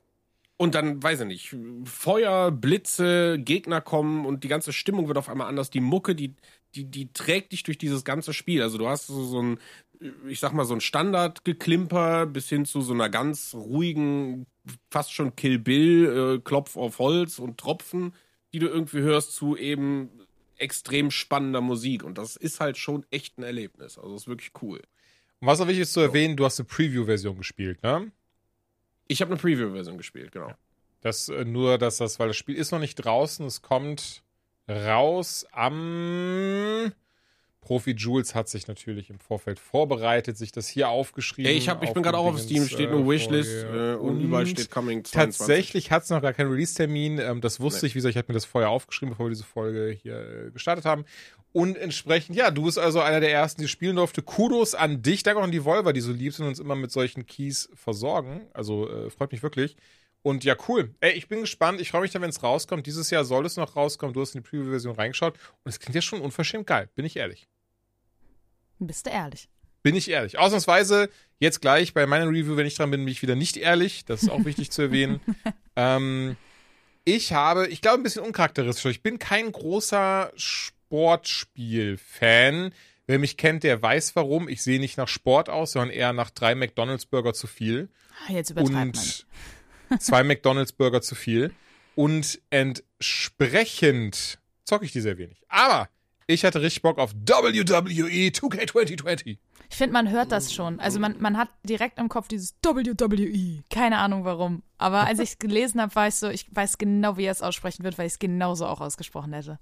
und 0.57 0.73
dann, 0.73 1.01
weiß 1.01 1.21
ich 1.21 1.27
nicht, 1.27 1.55
Feuer, 1.85 2.51
Blitze, 2.51 3.37
Gegner 3.39 3.79
kommen 3.79 4.25
und 4.25 4.43
die 4.43 4.47
ganze 4.47 4.73
Stimmung 4.73 5.07
wird 5.07 5.19
auf 5.19 5.29
einmal 5.29 5.47
anders. 5.47 5.69
Die 5.69 5.79
Mucke, 5.79 6.15
die, 6.15 6.33
die, 6.75 6.85
die 6.85 7.13
trägt 7.13 7.51
dich 7.51 7.61
durch 7.61 7.77
dieses 7.77 8.03
ganze 8.03 8.33
Spiel. 8.33 8.63
Also 8.63 8.79
du 8.79 8.87
hast 8.87 9.05
so, 9.07 9.23
so 9.23 9.41
ein, 9.41 9.59
ich 10.27 10.39
sag 10.39 10.53
mal, 10.53 10.65
so 10.65 10.73
ein 10.73 10.81
Standardgeklimper 10.81 12.25
bis 12.25 12.49
hin 12.49 12.65
zu 12.65 12.81
so 12.81 12.93
einer 12.93 13.09
ganz 13.09 13.53
ruhigen, 13.53 14.47
fast 14.89 15.13
schon 15.13 15.35
Kill 15.35 15.59
Bill, 15.59 16.37
äh, 16.37 16.41
Klopf 16.43 16.75
auf 16.75 16.97
Holz 16.97 17.37
und 17.37 17.59
Tropfen, 17.59 18.13
die 18.51 18.59
du 18.59 18.67
irgendwie 18.67 18.99
hörst, 18.99 19.33
zu 19.33 19.55
eben 19.55 20.09
extrem 20.57 21.11
spannender 21.11 21.61
Musik. 21.61 22.03
Und 22.03 22.17
das 22.17 22.35
ist 22.35 22.59
halt 22.59 22.77
schon 22.77 23.05
echt 23.11 23.37
ein 23.37 23.43
Erlebnis. 23.43 23.99
Also 23.99 24.13
das 24.13 24.23
ist 24.23 24.27
wirklich 24.27 24.51
cool. 24.63 24.81
Und 25.39 25.47
was 25.47 25.61
auch 25.61 25.67
wichtig 25.67 25.83
ist 25.83 25.93
zu 25.93 25.99
erwähnen, 25.99 26.35
du 26.35 26.45
hast 26.45 26.59
eine 26.59 26.65
Preview-Version 26.67 27.37
gespielt, 27.37 27.83
ne? 27.83 28.11
Ich 29.07 29.21
habe 29.21 29.31
eine 29.31 29.39
Preview-Version 29.39 29.97
gespielt, 29.97 30.31
genau. 30.31 30.51
Das 31.01 31.29
äh, 31.29 31.45
nur, 31.45 31.77
dass 31.77 31.97
das, 31.97 32.19
weil 32.19 32.27
das 32.27 32.37
Spiel 32.37 32.55
ist 32.55 32.71
noch 32.71 32.79
nicht 32.79 32.95
draußen, 32.95 33.45
es 33.45 33.61
kommt 33.61 34.23
raus 34.69 35.45
am 35.51 36.91
Profi 37.67 37.91
Jules 37.91 38.33
hat 38.33 38.47
sich 38.47 38.69
natürlich 38.69 39.09
im 39.09 39.19
Vorfeld 39.19 39.59
vorbereitet, 39.59 40.37
sich 40.37 40.53
das 40.53 40.69
hier 40.69 40.87
aufgeschrieben. 40.87 41.49
Hey, 41.49 41.57
ich, 41.57 41.67
hab, 41.67 41.83
ich 41.83 41.91
bin 41.91 42.01
gerade 42.01 42.17
auch 42.17 42.27
auf 42.27 42.39
Steam, 42.39 42.65
steht 42.65 42.89
nur 42.91 43.05
Wishlist 43.09 43.65
äh, 43.65 43.95
und, 43.95 44.09
und, 44.09 44.21
überall 44.21 44.47
steht 44.47 44.71
Coming 44.71 45.03
22. 45.03 45.11
Tatsächlich 45.37 45.91
hat 45.91 46.03
es 46.03 46.09
noch 46.09 46.21
gar 46.21 46.31
keinen 46.31 46.49
Release-Termin. 46.49 47.19
Ähm, 47.19 47.41
das 47.41 47.59
wusste 47.59 47.81
nee. 47.81 47.87
ich, 47.87 47.95
wie 47.95 47.97
gesagt, 47.97 48.11
ich 48.11 48.17
hatte 48.17 48.31
mir 48.31 48.35
das 48.35 48.45
vorher 48.45 48.69
aufgeschrieben, 48.69 49.09
bevor 49.09 49.25
wir 49.25 49.31
diese 49.31 49.43
Folge 49.43 49.97
hier 50.01 50.47
äh, 50.47 50.51
gestartet 50.51 50.85
haben. 50.85 51.03
Und 51.57 51.75
entsprechend, 51.75 52.35
ja, 52.35 52.51
du 52.51 52.65
bist 52.65 52.77
also 52.77 53.01
einer 53.01 53.19
der 53.19 53.31
ersten, 53.31 53.63
die 53.63 53.67
spielen 53.67 53.95
durfte. 53.95 54.21
Kudos 54.21 54.75
an 54.75 55.01
dich. 55.01 55.23
Danke 55.23 55.39
auch 55.39 55.43
an 55.43 55.51
die 55.51 55.65
Volver, 55.65 55.91
die 55.91 56.01
so 56.01 56.11
lieb 56.11 56.31
sind 56.31 56.45
und 56.45 56.49
uns 56.49 56.59
immer 56.59 56.75
mit 56.75 56.91
solchen 56.91 57.25
Keys 57.25 57.67
versorgen. 57.73 58.47
Also 58.53 58.87
äh, 58.87 59.09
freut 59.09 59.31
mich 59.31 59.41
wirklich. 59.41 59.75
Und 60.21 60.43
ja, 60.43 60.55
cool. 60.67 60.93
Ey, 60.99 61.13
ich 61.13 61.27
bin 61.27 61.41
gespannt. 61.41 61.81
Ich 61.81 61.89
freue 61.89 62.01
mich 62.01 62.11
dann, 62.11 62.21
wenn 62.21 62.29
es 62.29 62.43
rauskommt. 62.43 62.85
Dieses 62.85 63.09
Jahr 63.09 63.25
soll 63.25 63.43
es 63.43 63.55
noch 63.55 63.75
rauskommen. 63.75 64.13
Du 64.13 64.21
hast 64.21 64.35
in 64.35 64.43
die 64.43 64.47
Preview-Version 64.47 64.93
reingeschaut. 64.93 65.33
Und 65.63 65.69
es 65.69 65.79
klingt 65.79 65.95
ja 65.95 66.01
schon 66.03 66.21
unverschämt 66.21 66.67
geil. 66.67 66.89
Bin 66.93 67.05
ich 67.05 67.15
ehrlich. 67.15 67.47
Bist 68.77 69.07
du 69.07 69.09
ehrlich? 69.09 69.49
Bin 69.81 69.95
ich 69.95 70.11
ehrlich. 70.11 70.37
Ausnahmsweise, 70.37 71.09
jetzt 71.39 71.59
gleich 71.59 71.95
bei 71.95 72.05
meiner 72.05 72.27
Review, 72.27 72.55
wenn 72.55 72.67
ich 72.67 72.75
dran 72.75 72.91
bin, 72.91 73.03
bin 73.03 73.11
ich 73.11 73.23
wieder 73.23 73.33
nicht 73.33 73.57
ehrlich. 73.57 74.05
Das 74.05 74.21
ist 74.21 74.29
auch 74.29 74.45
wichtig 74.45 74.69
zu 74.69 74.83
erwähnen. 74.83 75.21
Ähm, 75.79 76.37
ich 77.03 77.33
habe, 77.33 77.67
ich 77.67 77.83
glaube, 77.83 77.99
ein 77.99 78.03
bisschen 78.03 78.23
uncharakteristisch. 78.23 78.89
Ich 78.89 79.03
bin 79.03 79.19
kein 79.19 79.51
großer 79.51 80.31
Sportspiel-Fan. 80.87 82.71
Wer 83.07 83.19
mich 83.19 83.37
kennt, 83.37 83.63
der 83.63 83.81
weiß 83.81 84.15
warum. 84.15 84.49
Ich 84.49 84.63
sehe 84.63 84.79
nicht 84.79 84.97
nach 84.97 85.07
Sport 85.07 85.49
aus, 85.49 85.73
sondern 85.73 85.91
eher 85.91 86.13
nach 86.13 86.29
drei 86.29 86.55
McDonalds-Burger 86.55 87.33
zu 87.33 87.47
viel. 87.47 87.89
Ah, 88.27 88.33
jetzt 88.33 88.49
übertreibt 88.49 89.25
und 89.89 90.01
zwei 90.01 90.23
McDonalds-Burger 90.23 91.01
zu 91.01 91.15
viel. 91.15 91.51
Und 91.95 92.39
entsprechend 92.49 94.39
zocke 94.65 94.85
ich 94.85 94.91
die 94.91 95.01
sehr 95.01 95.17
wenig. 95.17 95.41
Aber 95.47 95.89
ich 96.27 96.43
hatte 96.43 96.61
richtig 96.61 96.81
Bock 96.81 96.99
auf 96.99 97.13
WWE 97.13 98.29
2K 98.29 98.67
2020. 98.67 99.39
Ich 99.69 99.75
finde, 99.75 99.93
man 99.93 100.09
hört 100.09 100.31
das 100.31 100.53
schon. 100.53 100.79
Also 100.79 100.99
man, 100.99 101.15
man 101.19 101.37
hat 101.37 101.49
direkt 101.63 101.99
im 101.99 102.07
Kopf 102.09 102.27
dieses 102.27 102.55
WWE. 102.63 103.63
Keine 103.69 103.97
Ahnung 103.97 104.23
warum. 104.25 104.63
Aber 104.77 105.07
als 105.07 105.19
ich 105.19 105.31
es 105.31 105.39
gelesen 105.39 105.81
habe, 105.81 105.93
war 105.95 106.07
ich 106.07 106.15
so, 106.15 106.29
ich 106.29 106.47
weiß 106.53 106.77
genau, 106.77 107.17
wie 107.17 107.25
er 107.25 107.31
es 107.31 107.41
aussprechen 107.41 107.83
wird, 107.83 107.97
weil 107.97 108.07
ich 108.07 108.13
es 108.13 108.19
genauso 108.19 108.65
auch 108.65 108.79
ausgesprochen 108.81 109.33
hätte. 109.33 109.59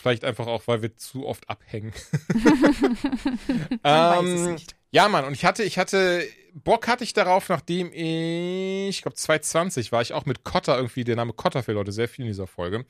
Vielleicht 0.00 0.24
einfach 0.24 0.46
auch, 0.46 0.62
weil 0.66 0.80
wir 0.82 0.96
zu 0.96 1.26
oft 1.26 1.48
abhängen. 1.50 1.92
ähm, 3.84 4.56
ja, 4.90 5.08
Mann, 5.08 5.24
und 5.24 5.34
ich 5.34 5.44
hatte, 5.44 5.62
ich 5.62 5.78
hatte, 5.78 6.24
Bock 6.54 6.88
hatte 6.88 7.04
ich 7.04 7.12
darauf, 7.12 7.48
nachdem 7.48 7.92
ich, 7.92 8.88
ich 8.88 9.02
glaube 9.02 9.16
2020 9.16 9.92
war 9.92 10.02
ich 10.02 10.12
auch 10.14 10.26
mit 10.26 10.42
Cotter 10.44 10.76
irgendwie, 10.76 11.04
der 11.04 11.16
Name 11.16 11.32
Cotter 11.32 11.62
für 11.62 11.72
Leute 11.72 11.92
sehr 11.92 12.08
viel 12.08 12.24
in 12.24 12.30
dieser 12.30 12.46
Folge. 12.46 12.86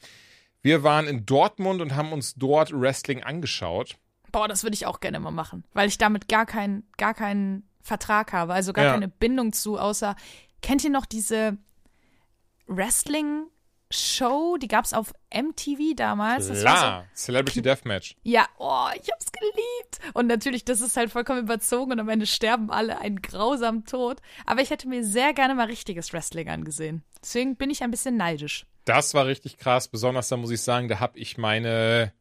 Wir 0.63 0.83
waren 0.83 1.07
in 1.07 1.27
Dortmund 1.27 1.81
und 1.81 1.97
haben 1.97 2.13
uns 2.13 2.35
dort 2.35 2.71
Wrestling 2.73 3.23
angeschaut. 3.23 3.97
Boah, 4.31 4.47
das 4.47 4.63
würde 4.63 4.75
ich 4.75 4.87
auch 4.87 5.01
gerne 5.01 5.19
mal 5.19 5.31
machen, 5.31 5.65
weil 5.73 5.89
ich 5.89 5.99
damit 5.99 6.29
gar 6.29 6.47
keinen, 6.47 6.89
gar 6.97 7.15
keinen 7.15 7.69
Vertrag 7.83 8.33
habe, 8.33 8.55
also 8.55 8.73
gar 8.73 8.85
Ja. 8.85 8.93
keine 8.93 9.09
Bindung 9.09 9.53
zu, 9.53 9.79
außer, 9.79 10.15
kennt 10.63 10.85
ihr 10.85 10.91
noch 10.91 11.07
diese 11.07 11.59
Wrestling-Show, 13.91 14.57
die 14.59 14.69
gab 14.69 14.85
es 14.85 14.93
auf 14.93 15.13
MTV 15.35 15.95
damals? 15.97 16.49
Das 16.49 16.65
war 16.65 16.77
so, 16.77 16.83
Klar, 16.83 17.07
Celebrity 17.15 17.63
Deathmatch. 17.63 18.17
ja, 18.23 18.47
oh, 18.59 18.87
ich 18.95 19.11
hab's 19.11 19.27
geliebt. 19.33 20.15
Und 20.15 20.27
natürlich, 20.27 20.65
das 20.65 20.81
ist 20.81 20.97
halt 20.97 21.11
vollkommen 21.11 21.41
überzogen 21.41 21.93
und 21.93 22.01
am 22.01 22.09
Ende 22.09 22.27
sterben 22.27 22.71
alle 22.71 22.99
einen 22.99 23.21
grausamen 23.21 23.85
Tod. 23.85 24.19
Aber 24.47 24.61
ich 24.63 24.71
hätte 24.71 24.89
mir 24.89 25.05
sehr 25.05 25.33
gerne 25.33 25.55
mal 25.55 25.67
richtiges 25.67 26.13
Wrestling 26.13 26.49
angesehen. 26.49 27.03
Deswegen 27.23 27.57
bin 27.57 27.71
ich 27.71 27.83
ein 27.83 27.91
bisschen 27.91 28.17
neidisch. 28.17 28.67
Das 28.85 29.15
war 29.15 29.27
richtig 29.27 29.59
krass. 29.59 29.89
Besonders 29.89 30.29
da 30.29 30.37
muss 30.37 30.51
ich 30.51 30.63
sagen, 30.63 30.89
da 30.89 31.01
habe 31.01 31.19
ich 31.19 31.37
meine, 31.37 32.13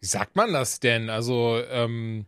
wie 0.00 0.06
sagt 0.06 0.36
man 0.36 0.52
das 0.52 0.80
denn? 0.80 1.10
Also, 1.10 1.60
ähm, 1.70 2.26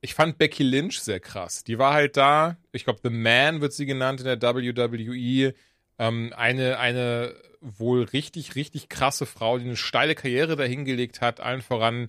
ich 0.00 0.14
fand 0.14 0.38
Becky 0.38 0.62
Lynch 0.62 1.00
sehr 1.00 1.20
krass. 1.20 1.64
Die 1.64 1.78
war 1.78 1.94
halt 1.94 2.16
da. 2.16 2.56
Ich 2.72 2.84
glaube, 2.84 3.00
The 3.02 3.10
Man 3.10 3.60
wird 3.60 3.72
sie 3.72 3.86
genannt 3.86 4.20
in 4.20 4.26
der 4.26 4.40
WWE. 4.40 5.54
Ähm, 5.98 6.32
eine, 6.36 6.78
eine 6.78 7.34
wohl 7.78 8.04
richtig, 8.04 8.54
richtig 8.54 8.88
krasse 8.88 9.26
Frau, 9.26 9.58
die 9.58 9.64
eine 9.64 9.76
steile 9.76 10.14
Karriere 10.14 10.56
dahingelegt 10.56 11.20
hat, 11.20 11.40
allen 11.40 11.62
voran 11.62 12.08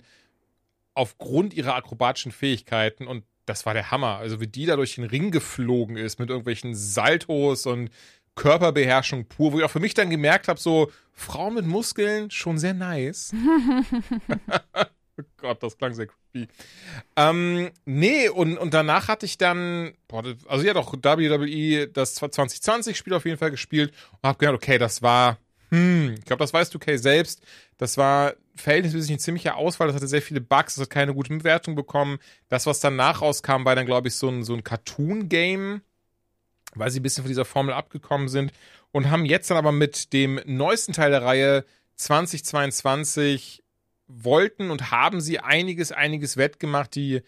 aufgrund 0.94 1.54
ihrer 1.54 1.74
akrobatischen 1.74 2.32
Fähigkeiten. 2.32 3.06
Und 3.06 3.24
das 3.46 3.66
war 3.66 3.74
der 3.74 3.90
Hammer. 3.90 4.16
Also, 4.18 4.40
wie 4.40 4.46
die 4.46 4.66
da 4.66 4.76
durch 4.76 4.96
den 4.96 5.04
Ring 5.04 5.30
geflogen 5.30 5.96
ist 5.96 6.18
mit 6.18 6.30
irgendwelchen 6.30 6.74
Saltos 6.74 7.66
und 7.66 7.90
Körperbeherrschung 8.34 9.26
pur, 9.26 9.52
wo 9.52 9.58
ich 9.58 9.64
auch 9.64 9.70
für 9.70 9.80
mich 9.80 9.94
dann 9.94 10.10
gemerkt 10.10 10.48
habe, 10.48 10.60
so 10.60 10.92
Frau 11.12 11.50
mit 11.50 11.66
Muskeln, 11.66 12.30
schon 12.30 12.56
sehr 12.58 12.74
nice. 12.74 13.34
oh 15.18 15.22
Gott, 15.38 15.62
das 15.62 15.76
klang 15.76 15.92
sehr 15.92 16.06
creepy. 16.06 16.48
Ähm, 17.16 17.70
nee, 17.84 18.28
und, 18.28 18.56
und 18.56 18.74
danach 18.74 19.08
hatte 19.08 19.26
ich 19.26 19.38
dann, 19.38 19.92
boah, 20.06 20.22
also 20.46 20.68
hat 20.68 20.76
auch 20.76 20.92
WWE 20.92 21.88
das 21.88 22.22
2020-Spiel 22.22 23.14
auf 23.14 23.24
jeden 23.24 23.38
Fall 23.38 23.50
gespielt 23.50 23.92
und 24.22 24.28
habe 24.28 24.38
gedacht, 24.38 24.54
okay, 24.54 24.78
das 24.78 25.02
war, 25.02 25.38
hm, 25.70 26.14
ich 26.18 26.24
glaube, 26.24 26.40
das 26.40 26.52
weißt 26.52 26.74
du, 26.74 26.78
Kay, 26.78 26.96
selbst. 26.98 27.42
Das 27.76 27.96
war 27.96 28.34
verhältnismäßig 28.56 29.10
eine 29.10 29.18
ziemliche 29.18 29.54
Auswahl, 29.54 29.88
das 29.88 29.96
hatte 29.96 30.08
sehr 30.08 30.22
viele 30.22 30.40
Bugs, 30.40 30.74
das 30.74 30.82
hat 30.82 30.90
keine 30.90 31.14
gute 31.14 31.36
Bewertung 31.36 31.74
bekommen. 31.74 32.18
Das, 32.48 32.66
was 32.66 32.80
danach 32.80 33.22
rauskam, 33.22 33.64
war 33.64 33.76
dann, 33.76 33.86
glaube 33.86 34.08
ich, 34.08 34.14
so 34.14 34.28
ein, 34.28 34.42
so 34.44 34.54
ein 34.54 34.64
Cartoon-Game 34.64 35.82
weil 36.74 36.90
sie 36.90 37.00
ein 37.00 37.02
bisschen 37.02 37.24
von 37.24 37.30
dieser 37.30 37.44
Formel 37.44 37.74
abgekommen 37.74 38.28
sind 38.28 38.52
und 38.92 39.10
haben 39.10 39.24
jetzt 39.24 39.50
dann 39.50 39.56
aber 39.56 39.72
mit 39.72 40.12
dem 40.12 40.40
neuesten 40.46 40.92
Teil 40.92 41.10
der 41.10 41.22
Reihe 41.22 41.64
2022 41.96 43.62
wollten 44.06 44.70
und 44.70 44.90
haben 44.90 45.20
sie 45.20 45.40
einiges, 45.40 45.92
einiges 45.92 46.36
wettgemacht. 46.36 46.94
Die 46.94 47.22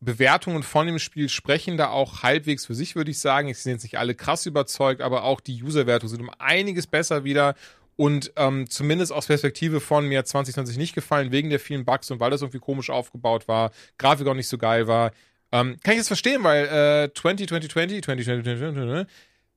Bewertungen 0.00 0.62
von 0.62 0.86
dem 0.86 0.98
Spiel 0.98 1.28
sprechen 1.28 1.76
da 1.76 1.88
auch 1.88 2.22
halbwegs 2.22 2.66
für 2.66 2.74
sich, 2.74 2.94
würde 2.94 3.10
ich 3.10 3.18
sagen. 3.18 3.48
Ich 3.48 3.58
sind 3.58 3.72
jetzt 3.72 3.82
nicht 3.82 3.98
alle 3.98 4.14
krass 4.14 4.46
überzeugt, 4.46 5.00
aber 5.00 5.24
auch 5.24 5.40
die 5.40 5.62
User-Wertungen 5.62 6.10
sind 6.10 6.20
um 6.20 6.30
einiges 6.38 6.86
besser 6.86 7.24
wieder. 7.24 7.54
Und 7.96 8.32
ähm, 8.36 8.70
zumindest 8.70 9.12
aus 9.12 9.26
Perspektive 9.26 9.80
von 9.80 10.06
mir 10.06 10.20
hat 10.20 10.28
2020 10.28 10.76
nicht 10.78 10.94
gefallen, 10.94 11.32
wegen 11.32 11.50
der 11.50 11.58
vielen 11.58 11.84
Bugs 11.84 12.10
und 12.12 12.20
weil 12.20 12.30
das 12.30 12.42
irgendwie 12.42 12.60
komisch 12.60 12.90
aufgebaut 12.90 13.48
war, 13.48 13.72
Grafik 13.98 14.28
auch 14.28 14.34
nicht 14.34 14.46
so 14.46 14.56
geil 14.56 14.86
war. 14.86 15.10
Ähm, 15.50 15.76
kann 15.82 15.94
ich 15.94 15.98
das 15.98 16.06
verstehen, 16.06 16.44
weil 16.44 16.66
äh, 16.66 17.12
20, 17.12 17.48
2020, 17.48 18.04
20, 18.04 18.24
20, 18.26 18.56
20, 18.56 19.06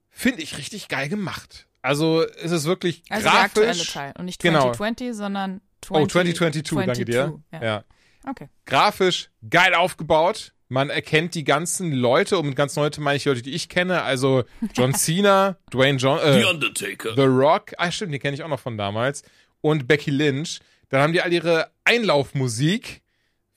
finde 0.09 0.41
ich 0.41 0.57
richtig 0.57 0.88
geil 0.88 1.07
gemacht. 1.07 1.68
Also 1.84 2.23
es 2.23 2.51
ist 2.51 2.65
wirklich 2.65 3.03
Also 3.09 3.30
der 3.30 3.41
aktuelle 3.41 3.73
grafisch. 3.73 3.93
Teil. 3.93 4.13
Und 4.18 4.26
nicht 4.26 4.41
Genau. 4.41 4.73
2020, 4.73 5.13
sondern 5.15 5.61
20, 5.81 6.03
oh, 6.03 6.07
2022, 6.07 6.85
danke 6.85 7.05
dir. 7.05 7.39
Ja. 7.51 7.63
ja. 7.63 7.84
Okay. 8.27 8.49
Grafisch 8.65 9.30
geil 9.49 9.73
aufgebaut. 9.73 10.53
Man 10.69 10.89
erkennt 10.89 11.35
die 11.35 11.43
ganzen 11.43 11.91
Leute, 11.91 12.38
und 12.39 12.48
mit 12.48 12.56
ganz 12.56 12.76
Leute 12.77 13.02
meine 13.02 13.18
ich 13.18 13.23
die 13.23 13.30
Leute, 13.30 13.41
die 13.41 13.52
ich 13.53 13.68
kenne, 13.68 14.03
also 14.03 14.43
John 14.73 14.93
Cena, 14.95 15.57
Dwayne 15.69 15.98
John, 15.98 16.18
äh, 16.19 16.45
Undertaker. 16.45 17.14
The 17.15 17.23
Rock, 17.23 17.73
ah 17.77 17.91
stimmt, 17.91 18.14
die 18.14 18.19
kenne 18.19 18.35
ich 18.35 18.43
auch 18.43 18.48
noch 18.48 18.60
von 18.61 18.77
damals, 18.77 19.23
und 19.60 19.88
Becky 19.88 20.11
Lynch. 20.11 20.60
Dann 20.88 21.02
haben 21.02 21.11
die 21.14 21.22
all 21.22 21.34
ihre 21.34 21.72
Einlaufmusik, 21.84 23.02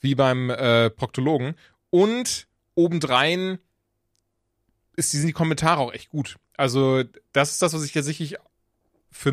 wie 0.00 0.14
beim 0.16 0.50
äh, 0.50 0.90
Proktologen, 0.90 1.54
und 1.90 2.48
obendrein 2.74 3.58
ist, 4.96 5.12
die- 5.12 5.18
sind 5.18 5.28
die 5.28 5.32
Kommentare 5.32 5.80
auch 5.80 5.92
echt 5.92 6.08
gut. 6.08 6.36
Also, 6.56 7.04
das 7.32 7.52
ist 7.52 7.62
das, 7.62 7.74
was 7.74 7.84
ich 7.84 7.94
ja 7.94 8.02
sicherlich 8.02 8.36
für 9.10 9.30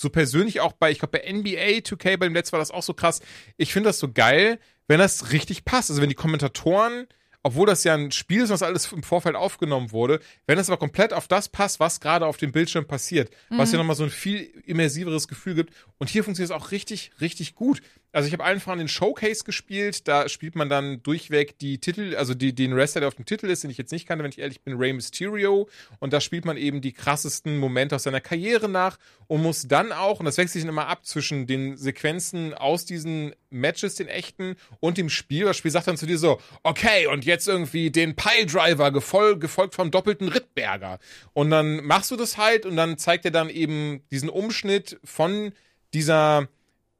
so 0.00 0.10
persönlich 0.10 0.60
auch 0.60 0.72
bei, 0.72 0.90
ich 0.90 0.98
glaube, 0.98 1.18
bei 1.18 1.32
NBA 1.32 1.80
2K, 1.82 2.16
bei 2.16 2.26
dem 2.26 2.34
letzten 2.34 2.52
war 2.52 2.58
das 2.58 2.70
auch 2.70 2.82
so 2.82 2.94
krass. 2.94 3.20
Ich 3.56 3.72
finde 3.72 3.88
das 3.88 3.98
so 3.98 4.10
geil, 4.10 4.58
wenn 4.88 4.98
das 4.98 5.32
richtig 5.32 5.64
passt. 5.64 5.90
Also, 5.90 6.02
wenn 6.02 6.08
die 6.08 6.14
Kommentatoren, 6.14 7.06
obwohl 7.42 7.66
das 7.66 7.84
ja 7.84 7.94
ein 7.94 8.10
Spiel 8.10 8.42
ist, 8.42 8.50
was 8.50 8.62
alles 8.62 8.92
im 8.92 9.02
Vorfeld 9.02 9.36
aufgenommen 9.36 9.92
wurde, 9.92 10.20
wenn 10.46 10.56
das 10.56 10.68
aber 10.68 10.78
komplett 10.78 11.12
auf 11.12 11.28
das 11.28 11.48
passt, 11.48 11.80
was 11.80 12.00
gerade 12.00 12.26
auf 12.26 12.36
dem 12.36 12.52
Bildschirm 12.52 12.86
passiert, 12.86 13.30
was 13.48 13.72
ja 13.72 13.78
nochmal 13.78 13.96
so 13.96 14.04
ein 14.04 14.10
viel 14.10 14.50
immersiveres 14.66 15.28
Gefühl 15.28 15.54
gibt. 15.54 15.74
Und 15.98 16.10
hier 16.10 16.24
funktioniert 16.24 16.50
es 16.50 16.56
auch 16.56 16.70
richtig, 16.70 17.12
richtig 17.20 17.54
gut. 17.54 17.80
Also 18.12 18.26
ich 18.26 18.32
habe 18.32 18.44
allen 18.44 18.58
voran 18.58 18.78
den 18.78 18.88
Showcase 18.88 19.44
gespielt, 19.44 20.08
da 20.08 20.28
spielt 20.28 20.56
man 20.56 20.68
dann 20.68 21.02
durchweg 21.02 21.58
die 21.58 21.78
Titel, 21.78 22.16
also 22.16 22.34
die, 22.34 22.52
den 22.54 22.74
Wrestler, 22.74 23.00
der 23.00 23.08
auf 23.08 23.14
dem 23.14 23.24
Titel 23.24 23.46
ist, 23.46 23.62
den 23.62 23.70
ich 23.70 23.78
jetzt 23.78 23.92
nicht 23.92 24.06
kannte, 24.06 24.24
wenn 24.24 24.32
ich 24.32 24.40
ehrlich 24.40 24.62
bin, 24.62 24.76
Rey 24.76 24.92
Mysterio. 24.92 25.68
Und 26.00 26.12
da 26.12 26.20
spielt 26.20 26.44
man 26.44 26.56
eben 26.56 26.80
die 26.80 26.92
krassesten 26.92 27.58
Momente 27.58 27.94
aus 27.94 28.02
seiner 28.02 28.20
Karriere 28.20 28.68
nach 28.68 28.98
und 29.28 29.42
muss 29.42 29.68
dann 29.68 29.92
auch, 29.92 30.18
und 30.18 30.26
das 30.26 30.38
wechselt 30.38 30.62
sich 30.62 30.68
immer 30.68 30.88
ab 30.88 31.06
zwischen 31.06 31.46
den 31.46 31.76
Sequenzen 31.76 32.52
aus 32.52 32.84
diesen 32.84 33.32
Matches, 33.50 33.96
den 33.96 34.08
echten, 34.08 34.56
und 34.80 34.98
dem 34.98 35.10
Spiel. 35.10 35.44
Das 35.44 35.56
Spiel 35.56 35.70
sagt 35.70 35.86
dann 35.86 35.96
zu 35.96 36.06
dir 36.06 36.18
so, 36.18 36.40
okay, 36.62 37.06
und 37.06 37.24
jetzt 37.24 37.48
irgendwie 37.48 37.90
den 37.90 38.16
Piledriver 38.16 38.90
gefol 38.90 39.38
gefolgt 39.38 39.74
vom 39.74 39.90
doppelten 39.90 40.28
Rittberger. 40.28 40.98
Und 41.32 41.50
dann 41.50 41.84
machst 41.84 42.10
du 42.10 42.16
das 42.16 42.36
halt 42.36 42.66
und 42.66 42.76
dann 42.76 42.98
zeigt 42.98 43.24
er 43.24 43.30
dann 43.30 43.50
eben 43.50 44.02
diesen 44.10 44.28
Umschnitt 44.28 44.98
von 45.04 45.52
dieser 45.92 46.48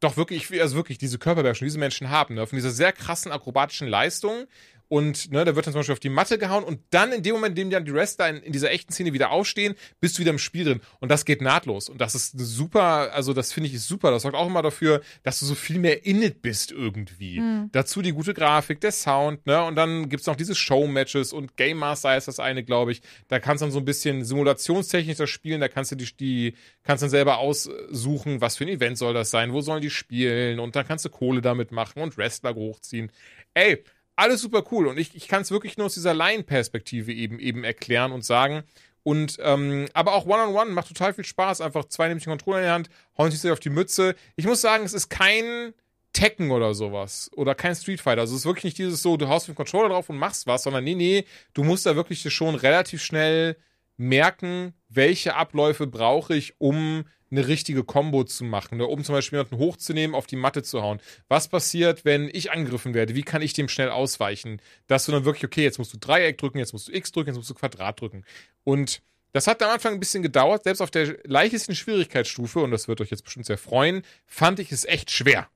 doch 0.01 0.17
wirklich, 0.17 0.61
also 0.61 0.77
wirklich 0.77 0.99
diese 0.99 1.19
Körperbeherrschung, 1.19 1.67
die 1.67 1.71
diese 1.71 1.79
Menschen 1.79 2.09
haben, 2.09 2.35
ne, 2.35 2.47
von 2.47 2.57
dieser 2.57 2.71
sehr 2.71 2.93
krassen 2.93 3.33
akrobatischen 3.33 3.87
Leistung. 3.87 4.47
Und 4.91 5.31
ne, 5.31 5.45
da 5.45 5.55
wird 5.55 5.67
dann 5.67 5.73
zum 5.73 5.79
Beispiel 5.79 5.93
auf 5.93 6.01
die 6.01 6.09
Matte 6.09 6.37
gehauen 6.37 6.65
und 6.65 6.81
dann 6.91 7.13
in 7.13 7.23
dem 7.23 7.35
Moment, 7.35 7.57
in 7.57 7.67
dem 7.67 7.71
dann 7.71 7.85
die 7.85 7.95
Wrestler 7.95 8.29
in, 8.29 8.39
in 8.39 8.53
dieser 8.53 8.73
echten 8.73 8.93
Szene 8.93 9.13
wieder 9.13 9.31
aufstehen, 9.31 9.77
bist 10.01 10.19
du 10.19 10.21
wieder 10.21 10.33
im 10.33 10.39
Spiel 10.41 10.65
drin. 10.65 10.81
Und 10.99 11.11
das 11.11 11.25
geht 11.25 11.41
nahtlos. 11.43 11.89
Und 11.89 12.01
das 12.01 12.17
ist 12.17 12.37
super, 12.37 13.13
also 13.15 13.33
das 13.33 13.53
finde 13.53 13.69
ich 13.69 13.75
ist 13.75 13.87
super. 13.87 14.11
Das 14.11 14.23
sorgt 14.23 14.37
auch 14.37 14.49
immer 14.49 14.63
dafür, 14.63 15.01
dass 15.23 15.39
du 15.39 15.47
so 15.47 15.55
viel 15.55 15.79
mehr 15.79 16.05
in 16.05 16.21
it 16.23 16.43
bist 16.43 16.73
irgendwie. 16.73 17.41
Dazu 17.71 18.03
die 18.03 18.11
gute 18.11 18.35
Grafik, 18.35 18.81
der 18.81 18.91
Sound, 18.91 19.47
ne? 19.47 19.63
Und 19.65 19.77
dann 19.77 20.09
gibt's 20.09 20.27
noch 20.27 20.35
diese 20.35 20.57
Show-Matches 20.57 21.33
und 21.33 21.57
Game 21.57 21.79
Master 21.79 22.17
ist 22.17 22.27
das 22.27 22.41
eine, 22.41 22.65
glaube 22.65 22.91
ich. 22.91 23.01
Da 23.29 23.39
kannst 23.39 23.63
du 23.63 23.67
dann 23.67 23.73
so 23.73 23.79
ein 23.79 23.85
bisschen 23.85 24.25
simulationstechnisch 24.25 25.19
das 25.19 25.31
spielen, 25.31 25.61
da 25.61 25.69
kannst 25.69 25.93
du 25.93 25.97
die, 25.97 26.17
die 26.17 26.55
kannst 26.83 27.05
dann 27.05 27.11
selber 27.11 27.39
aussuchen, 27.39 28.41
was 28.41 28.57
für 28.57 28.65
ein 28.65 28.69
Event 28.69 28.99
soll 28.99 29.15
das 29.15 29.31
sein, 29.31 29.53
wo 29.53 29.61
sollen 29.61 29.83
die 29.83 29.91
spielen 29.91 30.59
und 30.59 30.75
dann 30.75 30.85
kannst 30.85 31.05
du 31.05 31.11
Kohle 31.11 31.43
damit 31.43 31.71
machen 31.71 32.03
und 32.03 32.17
Wrestler 32.17 32.57
hochziehen. 32.57 33.13
Ey, 33.55 33.85
alles 34.21 34.43
super 34.43 34.63
cool 34.71 34.87
und 34.87 34.99
ich, 34.99 35.15
ich 35.15 35.29
kann 35.29 35.43
es 35.43 35.51
wirklich 35.51 35.77
nur 35.77 35.87
aus 35.87 35.95
dieser 35.95 36.15
Laienperspektive 36.15 37.13
eben 37.13 37.39
eben 37.39 37.65
erklären 37.65 38.13
und 38.13 38.25
sagen. 38.25 38.63
Und 39.03 39.39
ähm, 39.41 39.89
aber 39.95 40.13
auch 40.13 40.27
One-on-One 40.27 40.73
macht 40.73 40.89
total 40.89 41.15
viel 41.15 41.25
Spaß. 41.25 41.63
Einfach 41.63 41.87
zwei 41.87 42.09
nehmen 42.09 42.21
sich 42.21 42.27
den 42.27 42.33
Controller 42.33 42.59
in 42.59 42.65
die 42.65 42.71
Hand, 42.71 42.91
hauen 43.17 43.31
sich 43.31 43.51
auf 43.51 43.61
die 43.61 43.71
Mütze. 43.71 44.15
Ich 44.37 44.47
muss 44.47 44.61
sagen, 44.61 44.85
es 44.85 44.93
ist 44.93 45.09
kein 45.09 45.73
Tekken 46.13 46.51
oder 46.51 46.75
sowas 46.75 47.31
oder 47.35 47.55
kein 47.55 47.75
Street 47.75 48.01
Fighter. 48.01 48.23
Also 48.23 48.35
es 48.35 48.41
ist 48.41 48.47
wirklich 48.47 48.65
nicht 48.65 48.79
dieses 48.79 49.03
so, 49.03 49.17
du 49.17 49.29
haust 49.29 49.49
mit 49.49 49.57
dem 49.57 49.57
Controller 49.57 49.89
drauf 49.89 50.11
und 50.11 50.19
machst 50.19 50.47
was, 50.47 50.65
sondern 50.65 50.85
nee, 50.85 50.95
nee, 50.95 51.25
du 51.55 51.65
musst 51.65 51.87
da 51.87 51.97
wirklich 51.97 52.23
schon 52.33 52.57
relativ 52.57 53.03
schnell 53.03 53.57
merken, 53.97 54.75
welche 54.89 55.35
Abläufe 55.35 55.87
brauche 55.87 56.35
ich, 56.35 56.55
um 56.59 57.05
eine 57.31 57.47
richtige 57.47 57.85
Combo 57.85 58.25
zu 58.25 58.45
machen, 58.45 58.79
ne? 58.79 58.87
um 58.87 59.05
zum 59.05 59.15
Beispiel 59.15 59.39
jemanden 59.39 59.59
hochzunehmen, 59.59 60.17
auf 60.17 60.27
die 60.27 60.37
Matte 60.37 60.63
zu 60.63 60.83
hauen. 60.83 61.01
Was 61.29 61.49
passiert, 61.49 62.05
wenn 62.05 62.29
ich 62.33 62.51
angegriffen 62.51 62.95
werde? 62.95 63.15
Wie 63.15 63.23
kann 63.23 63.43
ich 63.43 63.53
dem 63.53 63.69
schnell 63.69 63.91
ausweichen? 63.91 64.61
Dass 64.89 65.07
du 65.07 65.13
dann 65.13 65.25
wirklich, 65.25 65.45
okay, 65.45 65.63
jetzt 65.63 65.79
musst 65.79 65.93
du 65.93 65.99
Dreieck 65.99 66.39
drücken, 66.39 66.59
jetzt 66.59 66.73
musst 66.73 66.89
du 66.89 66.93
X 66.93 67.13
drücken, 67.13 67.31
jetzt 67.31 67.37
musst 67.37 67.51
du 67.51 67.55
Quadrat 67.55 68.01
drücken. 68.01 68.25
Und 68.65 69.03
das 69.33 69.47
hat 69.47 69.63
am 69.63 69.71
Anfang 69.71 69.95
ein 69.95 70.01
bisschen 70.01 70.23
gedauert, 70.23 70.65
selbst 70.65 70.81
auf 70.81 70.91
der 70.91 71.19
leichtesten 71.25 71.75
Schwierigkeitsstufe, 71.75 72.61
und 72.61 72.73
das 72.73 72.89
wird 72.89 73.01
euch 73.01 73.11
jetzt 73.11 73.23
bestimmt 73.23 73.47
sehr 73.47 73.59
freuen, 73.59 74.03
fand 74.27 74.59
ich 74.59 74.73
es 74.73 74.85
echt 74.85 75.11
schwer. 75.11 75.49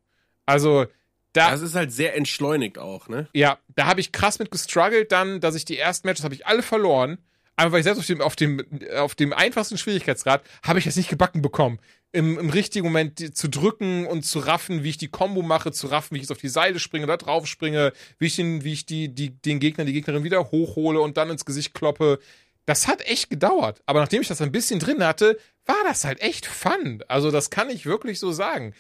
Also, 0.47 0.87
da, 1.33 1.51
Das 1.51 1.63
ist 1.63 1.75
halt 1.75 1.91
sehr 1.91 2.15
entschleunigt 2.15 2.79
auch, 2.79 3.09
ne? 3.09 3.29
ja, 3.35 3.59
da 3.75 3.87
habe 3.87 4.01
ich 4.01 4.13
krass 4.13 4.39
mit 4.39 4.53
gestruggelt 4.53 5.11
dann, 5.11 5.41
dass 5.41 5.57
ich 5.57 5.65
die 5.65 5.77
ersten 5.77 6.07
Matches 6.07 6.25
habe 6.25 6.35
ich 6.35 6.47
alle 6.47 6.63
verloren. 6.63 7.19
Aber 7.57 7.73
weil 7.73 7.81
ich 7.81 7.85
selbst 7.85 8.01
auf 8.01 8.07
dem, 8.07 8.21
auf 8.21 8.37
dem, 8.37 8.65
auf 8.97 9.15
dem 9.15 9.33
einfachsten 9.33 9.79
Schwierigkeitsgrad 9.79 10.43
habe 10.63 10.79
ich 10.79 10.87
es 10.87 10.97
nicht 10.97 11.09
gebacken 11.09 11.43
bekommen. 11.43 11.79
Im, 12.13 12.39
Im 12.39 12.51
richtigen 12.51 12.87
Moment 12.87 13.37
zu 13.37 13.49
drücken 13.49 14.07
und 14.07 14.23
zu 14.25 14.39
raffen, 14.39 14.85
wie 14.85 14.91
ich 14.91 14.99
die 14.99 15.09
Combo 15.09 15.43
mache, 15.43 15.73
zu 15.73 15.89
raffen, 15.89 16.15
wie 16.15 16.19
ich 16.19 16.25
jetzt 16.25 16.33
auf 16.33 16.39
die 16.39 16.49
Seile 16.49 16.79
springe, 16.79 17.07
da 17.07 17.17
drauf 17.17 17.47
springe, 17.47 17.93
wie 18.19 18.27
ich 18.27 18.37
den, 18.37 18.63
wie 18.63 18.73
ich 18.73 18.87
die, 18.87 19.09
die, 19.09 19.31
den 19.31 19.59
Gegner, 19.59 19.85
die 19.85 19.93
Gegnerin 19.93 20.23
wieder 20.23 20.51
hochhole 20.51 21.01
und 21.01 21.17
dann 21.17 21.31
ins 21.31 21.45
Gesicht 21.45 21.75
kloppe. 21.75 22.21
Das 22.67 22.87
hat 22.87 23.07
echt 23.07 23.31
gedauert. 23.31 23.83
Aber 23.87 24.01
nachdem 24.01 24.23
ich 24.23 24.29
das 24.29 24.41
ein 24.41 24.53
bisschen 24.53 24.79
drin 24.79 25.05
hatte, 25.05 25.39
war 25.67 25.83
das 25.85 26.05
halt 26.05 26.21
echt 26.21 26.47
fun. 26.47 27.03
Also, 27.09 27.31
das 27.31 27.51
kann 27.51 27.69
ich 27.69 27.85
wirklich 27.85 28.21
so 28.21 28.33
sagen. 28.33 28.75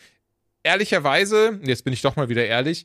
Ehrlicherweise, 0.63 1.61
jetzt 1.65 1.85
bin 1.85 1.93
ich 1.93 2.03
doch 2.03 2.17
mal 2.17 2.29
wieder 2.29 2.47
ehrlich, 2.47 2.85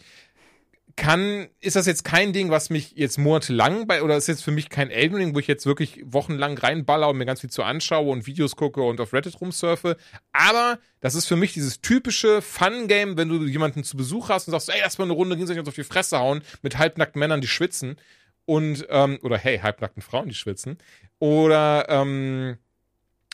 kann, 0.99 1.47
ist 1.61 1.75
das 1.75 1.87
jetzt 1.87 2.03
kein 2.03 2.33
Ding, 2.33 2.51
was 2.51 2.69
mich 2.69 2.91
jetzt 2.95 3.17
monatelang 3.17 3.87
bei, 3.87 4.03
oder 4.03 4.17
ist 4.17 4.27
jetzt 4.27 4.43
für 4.43 4.51
mich 4.51 4.69
kein 4.69 4.91
Elden 4.91 5.15
Ring, 5.15 5.33
wo 5.33 5.39
ich 5.39 5.47
jetzt 5.47 5.65
wirklich 5.65 6.01
wochenlang 6.05 6.57
reinballer 6.57 7.09
und 7.09 7.17
mir 7.17 7.25
ganz 7.25 7.41
viel 7.41 7.49
zu 7.49 7.63
anschaue 7.63 8.11
und 8.11 8.27
Videos 8.27 8.55
gucke 8.55 8.81
und 8.83 9.01
auf 9.01 9.13
Reddit 9.13 9.41
rumsurfe. 9.41 9.97
Aber 10.31 10.77
das 10.99 11.15
ist 11.15 11.25
für 11.25 11.35
mich 11.35 11.53
dieses 11.53 11.81
typische 11.81 12.41
Fun-Game, 12.41 13.17
wenn 13.17 13.29
du 13.29 13.43
jemanden 13.45 13.83
zu 13.83 13.97
Besuch 13.97 14.29
hast 14.29 14.47
und 14.47 14.51
sagst, 14.51 14.69
ey, 14.69 14.79
lass 14.83 14.97
mal 14.97 15.05
eine 15.05 15.13
Runde 15.13 15.35
gegenseitig 15.35 15.59
uns 15.59 15.69
auf 15.69 15.75
die 15.75 15.83
Fresse 15.83 16.19
hauen 16.19 16.41
mit 16.61 16.77
halbnackten 16.77 17.19
Männern, 17.19 17.41
die 17.41 17.47
schwitzen. 17.47 17.97
Und, 18.45 18.85
ähm, 18.89 19.19
oder 19.23 19.37
hey, 19.37 19.59
halbnackten 19.59 20.03
Frauen, 20.03 20.29
die 20.29 20.35
schwitzen. 20.35 20.77
Oder, 21.19 21.87
ähm, 21.89 22.57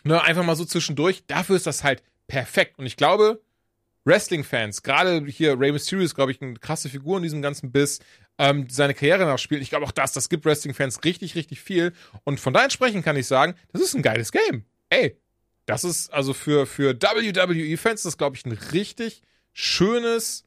ne, 0.03 0.21
einfach 0.21 0.43
mal 0.43 0.55
so 0.55 0.65
zwischendurch. 0.65 1.23
Dafür 1.27 1.55
ist 1.55 1.67
das 1.67 1.83
halt 1.83 2.03
perfekt. 2.27 2.79
Und 2.79 2.85
ich 2.85 2.97
glaube, 2.97 3.41
Wrestling-Fans, 4.06 4.84
gerade 4.84 5.26
hier 5.26 5.60
Rey 5.60 5.72
Mysterio 5.72 6.06
ist, 6.06 6.15
glaube 6.15 6.32
ich, 6.32 6.41
eine 6.41 6.53
krasse 6.56 6.90
Figur 6.90 7.18
in 7.18 7.23
diesem 7.23 7.41
ganzen 7.41 7.72
Biss, 7.72 7.99
ähm, 8.38 8.68
seine 8.69 8.94
Karriere 8.94 9.26
nachspielt. 9.26 9.61
Ich 9.61 9.69
glaube 9.69 9.86
auch 9.86 9.91
das, 9.91 10.14
das 10.14 10.30
gibt 10.30 10.45
Wrestling-Fans 10.45 11.03
richtig, 11.03 11.36
richtig 11.36 11.60
viel. 11.60 11.94
Und 12.23 12.40
von 12.40 12.53
da 12.53 12.64
entsprechend 12.64 13.03
kann 13.03 13.18
ich 13.18 13.27
sagen, 13.27 13.56
das 13.73 13.82
ist 13.82 13.95
ein 13.95 14.03
geiles 14.03 14.32
Game. 14.32 14.65
Ey, 14.90 15.18
das 15.65 15.84
ist 15.84 16.14
also 16.14 16.34
für, 16.34 16.65
für 16.68 16.94
WWE-Fans, 16.94 18.03
das 18.03 18.18
glaube 18.18 18.36
ich, 18.36 18.45
ein 18.45 18.52
richtig 18.52 19.22
schönes, 19.53 20.45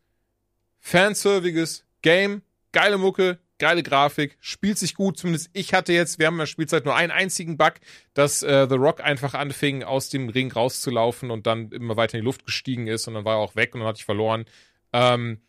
fanserviges 0.78 1.85
Game. 2.02 2.43
Geile 2.72 2.98
Mucke, 2.98 3.39
geile 3.59 3.82
Grafik, 3.82 4.36
spielt 4.40 4.78
sich 4.78 4.94
gut. 4.94 5.18
Zumindest 5.18 5.51
ich 5.52 5.74
hatte 5.74 5.93
jetzt, 5.93 6.18
wir 6.18 6.26
haben 6.26 6.35
in 6.35 6.40
der 6.40 6.47
Spielzeit 6.47 6.85
nur 6.85 6.94
einen 6.94 7.10
einzigen 7.12 7.56
Bug, 7.56 7.74
dass 8.14 8.43
äh, 8.43 8.66
The 8.68 8.76
Rock 8.76 9.01
einfach 9.01 9.35
anfing, 9.35 9.82
aus 9.82 10.09
dem 10.09 10.28
Ring 10.28 10.51
rauszulaufen 10.52 11.30
und 11.30 11.47
dann 11.47 11.70
immer 11.72 11.97
weiter 11.97 12.14
in 12.16 12.22
die 12.22 12.26
Luft 12.26 12.44
gestiegen 12.44 12.86
ist 12.86 13.09
und 13.09 13.14
dann 13.14 13.24
war 13.24 13.35
er 13.36 13.40
auch 13.40 13.56
weg 13.56 13.74
und 13.74 13.80
dann 13.80 13.89
hatte 13.89 13.98
ich 13.98 14.05
verloren. 14.05 14.44
Ähm, 14.93 15.40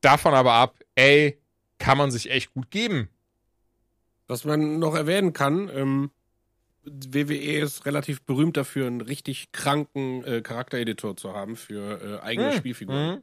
davon 0.00 0.34
aber 0.34 0.52
ab, 0.52 0.78
ey, 0.94 1.40
kann 1.78 1.98
man 1.98 2.10
sich 2.10 2.30
echt 2.30 2.52
gut 2.54 2.70
geben. 2.70 3.08
Was 4.26 4.44
man 4.44 4.78
noch 4.78 4.94
erwähnen 4.94 5.32
kann, 5.32 5.68
ähm, 5.74 6.10
WWE 6.84 7.60
ist 7.60 7.86
relativ 7.86 8.22
berühmt 8.22 8.56
dafür, 8.56 8.86
einen 8.86 9.00
richtig 9.00 9.52
kranken 9.52 10.22
äh, 10.24 10.42
Charaktereditor 10.42 11.16
zu 11.16 11.32
haben 11.32 11.56
für 11.56 12.20
äh, 12.20 12.24
eigene 12.24 12.50
Hm, 12.50 12.58
Spielfiguren. 12.58 13.14
hm. 13.16 13.22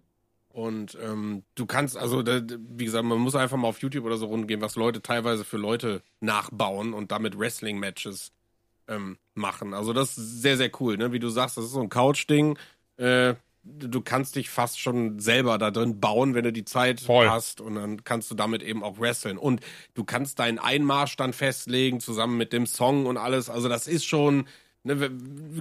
Und 0.54 0.98
ähm, 1.02 1.44
du 1.56 1.66
kannst, 1.66 1.98
also 1.98 2.24
da, 2.24 2.42
wie 2.60 2.86
gesagt, 2.86 3.06
man 3.06 3.20
muss 3.20 3.36
einfach 3.36 3.58
mal 3.58 3.68
auf 3.68 3.82
YouTube 3.82 4.06
oder 4.06 4.18
so 4.18 4.26
rumgehen, 4.26 4.62
was 4.62 4.76
Leute 4.76 5.02
teilweise 5.02 5.46
für 5.46 5.58
Leute 5.58 6.02
nachbauen 6.20 6.94
und 6.94 7.12
damit 7.12 7.40
Wrestling-Matches 7.40 8.34
ähm, 8.88 9.18
machen. 9.34 9.74
Also 9.74 9.94
das 9.94 10.18
ist 10.18 10.42
sehr, 10.42 10.58
sehr 10.58 10.70
cool, 10.80 10.98
ne? 10.98 11.14
Wie 11.14 11.20
du 11.20 11.30
sagst, 11.30 11.58
das 11.58 11.66
ist 11.66 11.72
so 11.72 11.82
ein 11.82 11.90
Couch-Ding. 11.90 12.58
Äh, 12.98 13.36
du 13.64 14.02
kannst 14.02 14.36
dich 14.36 14.50
fast 14.50 14.80
schon 14.80 15.20
selber 15.20 15.58
da 15.58 15.72
drin 15.72 16.00
bauen, 16.00 16.34
wenn 16.34 16.44
du 16.44 16.52
die 16.52 16.66
Zeit 16.66 17.02
Voll. 17.02 17.30
hast 17.30 17.62
und 17.62 17.76
dann 17.76 18.04
kannst 18.04 18.30
du 18.32 18.36
damit 18.36 18.64
eben 18.64 18.84
auch 18.84 19.00
wresteln. 19.00 19.38
Und 19.38 19.62
du 19.94 20.04
kannst 20.04 20.40
deinen 20.40 20.60
Einmarsch 20.60 21.16
dann 21.16 21.34
festlegen, 21.34 22.00
zusammen 22.00 22.38
mit 22.38 22.54
dem 22.54 22.66
Song 22.66 23.06
und 23.06 23.18
alles. 23.18 23.50
Also 23.50 23.70
das 23.70 23.88
ist 23.88 24.06
schon 24.06 24.46
ne, 24.84 25.10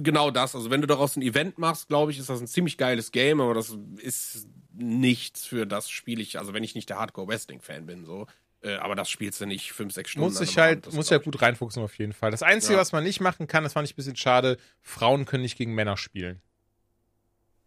genau 0.01 0.31
das. 0.31 0.55
Also 0.55 0.69
wenn 0.69 0.81
du 0.81 0.87
daraus 0.87 1.15
ein 1.15 1.21
Event 1.21 1.57
machst, 1.57 1.87
glaube 1.87 2.11
ich, 2.11 2.19
ist 2.19 2.29
das 2.29 2.41
ein 2.41 2.47
ziemlich 2.47 2.77
geiles 2.77 3.11
Game, 3.11 3.41
aber 3.41 3.53
das 3.53 3.77
ist 3.97 4.47
nichts 4.73 5.45
für 5.45 5.65
das 5.65 5.89
Spiel 5.89 6.19
ich, 6.19 6.39
also 6.39 6.53
wenn 6.53 6.63
ich 6.63 6.75
nicht 6.75 6.89
der 6.89 6.97
Hardcore-Wrestling-Fan 6.99 7.85
bin, 7.85 8.05
so. 8.05 8.27
Äh, 8.63 8.75
aber 8.75 8.93
das 8.95 9.09
spielst 9.09 9.41
du 9.41 9.45
nicht 9.47 9.73
fünf, 9.73 9.91
sechs 9.93 10.11
Stunden. 10.11 10.27
Muss 10.31 10.39
ich 10.39 10.57
halt, 10.59 10.71
Abend, 10.73 10.87
das 10.87 10.93
muss 10.93 11.07
glaub 11.07 11.21
ja 11.21 11.25
gut 11.25 11.41
reinfuchsen 11.41 11.81
auf 11.83 11.97
jeden 11.97 12.13
Fall. 12.13 12.29
Das 12.31 12.43
Einzige, 12.43 12.73
Ja. 12.75 12.79
was 12.79 12.91
man 12.91 13.03
nicht 13.03 13.19
machen 13.19 13.47
kann, 13.47 13.63
das 13.63 13.73
fand 13.73 13.87
ich 13.87 13.93
ein 13.93 13.95
bisschen 13.95 14.15
schade, 14.15 14.57
Frauen 14.81 15.25
können 15.25 15.41
nicht 15.43 15.57
gegen 15.57 15.73
Männer 15.73 15.97
spielen. 15.97 16.41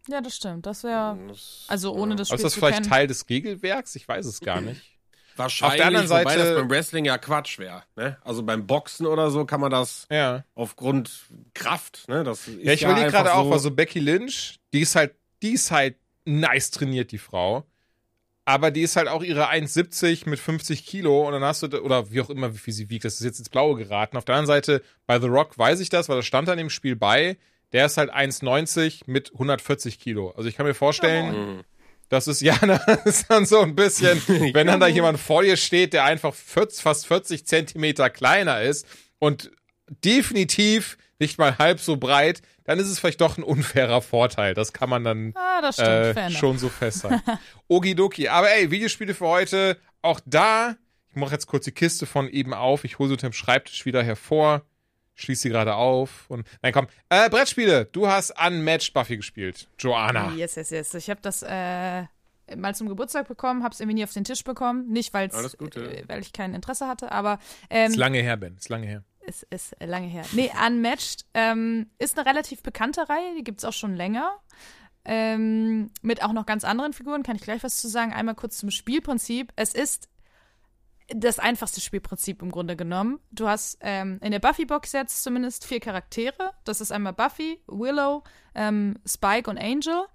Ja, 0.08 0.20
das 0.20 0.36
stimmt. 0.36 0.66
Das 0.66 0.84
wäre, 0.84 1.18
also 1.66 1.94
ohne 1.94 2.14
das 2.14 2.30
Aber 2.30 2.36
Spiel 2.36 2.36
ist 2.36 2.42
das 2.44 2.52
zu 2.52 2.58
vielleicht 2.60 2.76
kennen. 2.82 2.88
Teil 2.90 3.06
des 3.06 3.28
Regelwerks? 3.28 3.96
Ich 3.96 4.06
weiß 4.06 4.26
es 4.26 4.40
gar 4.40 4.60
nicht. 4.60 4.93
Wahrscheinlich, 5.36 5.72
Auf 5.72 5.76
der 5.76 5.86
anderen 5.86 6.08
wobei 6.08 6.24
Seite- 6.24 6.38
das 6.44 6.54
beim 6.54 6.70
Wrestling 6.70 7.04
ja 7.04 7.18
Quatsch 7.18 7.58
wäre. 7.58 7.82
Ne? 7.96 8.16
Also 8.22 8.42
beim 8.42 8.66
Boxen 8.66 9.06
oder 9.06 9.30
so 9.30 9.44
kann 9.44 9.60
man 9.60 9.70
das 9.70 10.06
Ja. 10.10 10.44
aufgrund 10.54 11.10
Kraft, 11.54 12.08
ne? 12.08 12.22
Das 12.24 12.46
ist 12.48 12.62
Ja, 12.62 12.72
ich 12.72 12.82
überlege 12.82 13.06
einfach 13.06 13.18
gerade 13.24 13.34
auch, 13.34 13.46
so, 13.46 13.52
also 13.52 13.70
Becky 13.70 13.98
Lynch, 14.00 14.58
die 14.72 14.80
ist 14.80 14.94
halt, 14.96 15.14
die 15.42 15.52
ist 15.52 15.70
halt 15.70 15.96
nice 16.24 16.70
trainiert, 16.70 17.10
die 17.12 17.18
Frau. 17.18 17.64
Aber 18.46 18.70
die 18.70 18.82
ist 18.82 18.96
halt 18.96 19.08
auch 19.08 19.22
ihre 19.22 19.48
1,70 19.48 20.28
mit 20.28 20.38
50 20.38 20.84
Kilo 20.84 21.26
und 21.26 21.32
dann 21.32 21.42
hast 21.42 21.62
du, 21.62 21.80
oder 21.80 22.10
wie 22.10 22.20
auch 22.20 22.28
immer, 22.28 22.52
wie 22.52 22.58
viel 22.58 22.74
sie 22.74 22.90
wiegt, 22.90 23.04
das 23.06 23.14
ist 23.14 23.24
jetzt 23.24 23.38
ins 23.38 23.48
Blaue 23.48 23.76
geraten. 23.76 24.16
Auf 24.18 24.26
der 24.26 24.34
anderen 24.34 24.46
Seite, 24.54 24.82
bei 25.06 25.18
The 25.18 25.28
Rock 25.28 25.56
weiß 25.56 25.80
ich 25.80 25.88
das, 25.88 26.08
weil 26.10 26.16
das 26.16 26.26
stand 26.26 26.48
an 26.50 26.58
dem 26.58 26.68
Spiel 26.68 26.94
bei, 26.94 27.38
der 27.72 27.86
ist 27.86 27.96
halt 27.96 28.10
1,90 28.12 29.04
mit 29.06 29.32
140 29.32 29.98
Kilo. 29.98 30.30
Also 30.36 30.48
ich 30.48 30.56
kann 30.56 30.66
mir 30.66 30.74
vorstellen. 30.74 31.64
Das 32.08 32.28
ist 32.28 32.40
ja, 32.42 32.56
das 32.58 33.04
ist 33.04 33.30
dann 33.30 33.46
so 33.46 33.60
ein 33.60 33.74
bisschen, 33.74 34.20
wenn 34.54 34.66
dann 34.66 34.80
da 34.80 34.86
jemand 34.86 35.18
vor 35.18 35.42
dir 35.42 35.56
steht, 35.56 35.92
der 35.92 36.04
einfach 36.04 36.34
40, 36.34 36.82
fast 36.82 37.06
40 37.06 37.46
Zentimeter 37.46 38.10
kleiner 38.10 38.62
ist 38.62 38.86
und 39.18 39.50
definitiv 40.04 40.96
nicht 41.18 41.38
mal 41.38 41.58
halb 41.58 41.80
so 41.80 41.96
breit, 41.96 42.42
dann 42.64 42.78
ist 42.78 42.88
es 42.88 42.98
vielleicht 42.98 43.20
doch 43.20 43.36
ein 43.38 43.44
unfairer 43.44 44.00
Vorteil. 44.02 44.54
Das 44.54 44.72
kann 44.72 44.88
man 44.90 45.04
dann 45.04 45.32
Ah, 45.36 45.60
das 45.60 45.76
stimmt. 45.76 46.16
äh, 46.16 46.30
schon 46.30 46.58
so 46.58 46.68
festhalten. 46.68 47.22
Okidoki. 47.68 48.28
Aber 48.28 48.50
ey, 48.50 48.70
Videospiele 48.70 49.14
für 49.14 49.26
heute, 49.26 49.78
auch 50.02 50.20
da, 50.24 50.76
ich 51.10 51.16
mache 51.16 51.32
jetzt 51.32 51.46
kurz 51.46 51.64
die 51.66 51.72
Kiste 51.72 52.06
von 52.06 52.28
eben 52.28 52.54
auf, 52.54 52.84
ich 52.84 52.98
hole 52.98 53.08
sie 53.08 53.14
unter 53.14 53.28
dem 53.28 53.32
Schreibtisch 53.32 53.84
wieder 53.86 54.02
hervor, 54.02 54.62
schließe 55.14 55.42
sie 55.42 55.48
gerade 55.48 55.74
auf 55.74 56.28
und, 56.28 56.46
nein 56.62 56.72
komm, 56.72 56.86
äh, 57.08 57.28
Brettspiele, 57.30 57.86
du 57.86 58.08
hast 58.08 58.32
Unmatched 58.44 58.92
Buffy 58.94 59.16
gespielt, 59.16 59.68
Joanna. 59.78 60.32
Yes, 60.32 60.56
yes, 60.56 60.70
yes. 60.70 60.94
Ich 60.94 61.10
habe 61.10 61.20
das 61.22 61.42
äh, 61.42 62.04
mal 62.56 62.74
zum 62.74 62.88
Geburtstag 62.88 63.28
bekommen, 63.28 63.62
habe 63.62 63.72
es 63.72 63.80
irgendwie 63.80 63.94
nie 63.94 64.04
auf 64.04 64.12
den 64.12 64.24
Tisch 64.24 64.44
bekommen. 64.44 64.88
Nicht, 64.88 65.14
weil's, 65.14 65.34
äh, 65.34 66.02
weil 66.08 66.20
ich 66.20 66.32
kein 66.32 66.54
Interesse 66.54 66.86
hatte, 66.88 67.12
aber 67.12 67.38
ähm, 67.70 67.90
Ist 67.90 67.96
lange 67.96 68.18
her, 68.20 68.36
Ben, 68.36 68.56
ist 68.56 68.68
lange 68.68 68.86
her. 68.86 69.02
es 69.26 69.44
ist 69.50 69.76
lange 69.80 70.08
her. 70.08 70.24
Nee, 70.32 70.50
Unmatched 70.66 71.24
ähm, 71.34 71.90
ist 71.98 72.18
eine 72.18 72.28
relativ 72.28 72.62
bekannte 72.62 73.08
Reihe, 73.08 73.34
die 73.36 73.44
gibt's 73.44 73.64
auch 73.64 73.72
schon 73.72 73.94
länger. 73.94 74.30
Ähm, 75.06 75.90
mit 76.00 76.22
auch 76.22 76.32
noch 76.32 76.46
ganz 76.46 76.64
anderen 76.64 76.94
Figuren, 76.94 77.22
kann 77.22 77.36
ich 77.36 77.42
gleich 77.42 77.62
was 77.62 77.76
zu 77.78 77.88
sagen. 77.88 78.12
Einmal 78.14 78.34
kurz 78.34 78.56
zum 78.56 78.70
Spielprinzip. 78.70 79.52
Es 79.54 79.74
ist 79.74 80.08
das 81.08 81.38
einfachste 81.38 81.80
Spielprinzip 81.80 82.40
im 82.42 82.50
Grunde 82.50 82.76
genommen. 82.76 83.20
Du 83.30 83.46
hast 83.46 83.78
ähm, 83.80 84.18
in 84.22 84.30
der 84.30 84.38
Buffy-Box 84.38 84.92
jetzt 84.92 85.22
zumindest 85.22 85.66
vier 85.66 85.80
Charaktere. 85.80 86.52
Das 86.64 86.80
ist 86.80 86.92
einmal 86.92 87.12
Buffy, 87.12 87.60
Willow, 87.66 88.22
ähm, 88.54 88.96
Spike 89.06 89.50
und 89.50 89.58
Angel. 89.58 90.06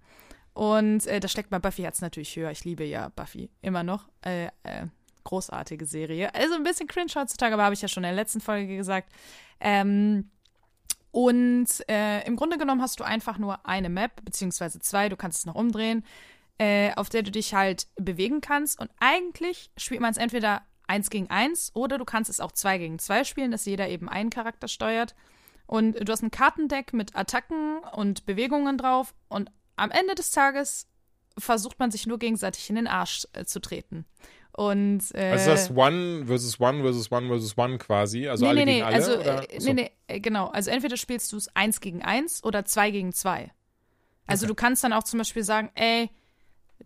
Und 0.54 1.06
äh, 1.08 1.20
da 1.20 1.28
steckt 1.28 1.52
bei 1.52 1.60
Buffy 1.60 1.84
Herz 1.84 2.02
natürlich 2.02 2.36
höher. 2.36 2.52
Ich 2.52 2.66
liebe 2.66 2.84
ja 2.84 3.10
Buffy 3.10 3.50
immer 3.62 3.84
noch. 3.84 4.10
Äh, 4.26 4.48
äh, 4.64 4.88
großartige 5.24 5.86
Serie. 5.86 6.34
Also 6.34 6.56
ein 6.56 6.64
bisschen 6.64 6.88
cringe 6.88 7.12
heutzutage, 7.16 7.54
aber 7.54 7.64
habe 7.64 7.76
ich 7.76 7.82
ja 7.82 7.88
schon 7.88 8.04
in 8.04 8.10
der 8.10 8.16
letzten 8.16 8.42
Folge 8.42 8.76
gesagt. 8.76 9.12
Ähm, 9.60 10.32
und 11.12 11.68
äh, 11.88 12.26
im 12.26 12.36
Grunde 12.36 12.58
genommen 12.58 12.82
hast 12.82 13.00
du 13.00 13.04
einfach 13.04 13.38
nur 13.38 13.66
eine 13.66 13.90
Map, 13.90 14.24
beziehungsweise 14.24 14.80
zwei, 14.80 15.10
du 15.10 15.18
kannst 15.18 15.40
es 15.40 15.46
noch 15.46 15.56
umdrehen, 15.56 16.04
äh, 16.58 16.94
auf 16.96 17.10
der 17.10 17.24
du 17.24 17.32
dich 17.32 17.54
halt 17.54 17.88
bewegen 17.96 18.42
kannst. 18.42 18.80
Und 18.80 18.90
eigentlich 19.00 19.72
spielt 19.78 20.02
man 20.02 20.12
es 20.12 20.18
entweder 20.18 20.64
eins 20.90 21.10
gegen 21.10 21.30
eins 21.30 21.72
oder 21.76 21.98
du 21.98 22.06
kannst 22.06 22.30
es 22.30 22.40
auch 22.40 22.52
zwei 22.52 22.78
gegen 22.78 23.00
zwei 23.00 23.24
spielen, 23.24 23.52
dass 23.52 23.66
jeder 23.66 23.88
eben 23.88 24.10
einen 24.10 24.30
Charakter 24.30 24.68
steuert. 24.68 25.16
Und 25.68 25.96
du 26.08 26.12
hast 26.12 26.24
ein 26.24 26.32
Kartendeck 26.32 26.94
mit 26.94 27.16
Attacken 27.16 27.80
und 27.94 28.26
Bewegungen 28.26 28.78
drauf. 28.78 29.14
Und 29.28 29.52
am 29.76 29.92
Ende 29.92 30.16
des 30.16 30.32
Tages 30.32 30.88
versucht 31.38 31.78
man 31.80 31.92
sich 31.92 32.08
nur 32.08 32.18
gegenseitig 32.18 32.70
in 32.70 32.76
den 32.76 32.88
Arsch 32.88 33.28
äh, 33.34 33.46
zu 33.46 33.62
treten. 33.62 34.06
Und 34.52 35.04
äh, 35.14 35.32
Also 35.32 35.52
ist 35.52 35.70
das 35.70 35.78
One 35.78 36.26
versus 36.26 36.60
One 36.60 36.82
versus 36.82 37.12
One 37.12 37.28
versus 37.28 37.58
One 37.58 37.78
quasi, 37.78 38.28
also 38.28 38.48
alle 38.48 38.66
gegen 38.66 38.84
alle? 38.84 38.96
also, 38.96 39.18
oder? 39.18 39.50
äh, 39.50 39.60
nee, 39.60 39.74
nee, 39.74 39.92
äh, 40.08 40.20
genau. 40.20 40.48
Also 40.48 40.72
entweder 40.72 40.98
spielst 40.98 41.32
du 41.32 41.38
es 41.38 41.56
eins 41.56 41.80
gegen 41.80 42.02
eins 42.02 42.44
oder 42.44 42.66
zwei 42.66 42.90
gegen 42.90 43.14
zwei. 43.14 43.52
Also 44.26 44.48
du 44.48 44.56
kannst 44.56 44.84
dann 44.84 44.94
auch 44.94 45.04
zum 45.04 45.20
Beispiel 45.20 45.44
sagen, 45.44 45.72
ey, 45.76 46.10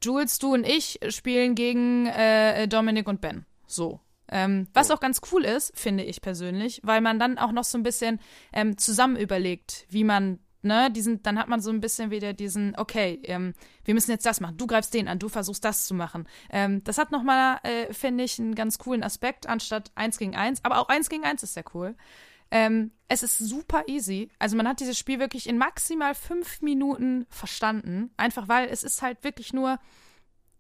Jules, 0.02 0.40
du 0.40 0.54
und 0.54 0.66
ich 0.66 1.00
spielen 1.10 1.56
gegen 1.56 2.06
äh, 2.08 2.68
Dominik 2.68 3.08
und 3.08 3.22
Ben. 3.22 3.46
So. 3.74 4.00
Ähm, 4.30 4.68
was 4.74 4.90
auch 4.90 5.00
ganz 5.00 5.22
cool 5.32 5.44
ist, 5.44 5.78
finde 5.78 6.04
ich 6.04 6.22
persönlich, 6.22 6.82
weil 6.84 7.02
man 7.02 7.20
dann 7.20 7.38
auch 7.38 7.52
noch 7.52 7.66
so 7.66 7.78
ein 7.78 7.84
bisschen 7.84 8.20
ähm, 8.54 8.78
zusammen 8.78 9.18
überlegt, 9.18 9.86
wie 9.90 10.04
man, 10.04 10.40
ne, 10.62 10.90
diesen, 10.90 11.22
dann 11.24 11.38
hat 11.38 11.50
man 11.50 11.60
so 11.60 11.70
ein 11.70 11.82
bisschen 11.82 12.10
wieder 12.10 12.34
diesen, 12.34 12.74
okay, 12.78 13.20
ähm, 13.24 13.54
wir 13.84 13.94
müssen 13.94 14.12
jetzt 14.12 14.26
das 14.26 14.40
machen, 14.40 14.58
du 14.58 14.66
greifst 14.66 14.94
den 14.94 15.08
an, 15.08 15.20
du 15.20 15.28
versuchst 15.28 15.66
das 15.66 15.86
zu 15.86 15.94
machen. 15.94 16.28
Ähm, 16.50 16.84
das 16.86 16.98
hat 16.98 17.12
nochmal, 17.12 17.60
äh, 17.64 17.94
finde 17.94 18.24
ich, 18.24 18.40
einen 18.40 18.56
ganz 18.56 18.78
coolen 18.78 19.04
Aspekt, 19.04 19.48
anstatt 19.48 19.92
eins 19.96 20.18
gegen 20.18 20.36
eins, 20.36 20.64
aber 20.64 20.80
auch 20.80 20.88
eins 20.88 21.10
gegen 21.10 21.26
eins 21.26 21.44
ist 21.44 21.54
sehr 21.54 21.66
cool. 21.74 21.96
Ähm, 22.50 22.92
es 23.08 23.24
ist 23.24 23.40
super 23.40 23.84
easy. 23.88 24.30
Also 24.38 24.56
man 24.56 24.68
hat 24.68 24.80
dieses 24.80 24.98
Spiel 24.98 25.20
wirklich 25.20 25.50
in 25.50 25.58
maximal 25.58 26.14
fünf 26.14 26.62
Minuten 26.62 27.26
verstanden. 27.30 28.12
Einfach 28.16 28.48
weil 28.48 28.70
es 28.70 28.84
ist 28.84 29.02
halt 29.02 29.24
wirklich 29.24 29.54
nur, 29.54 29.80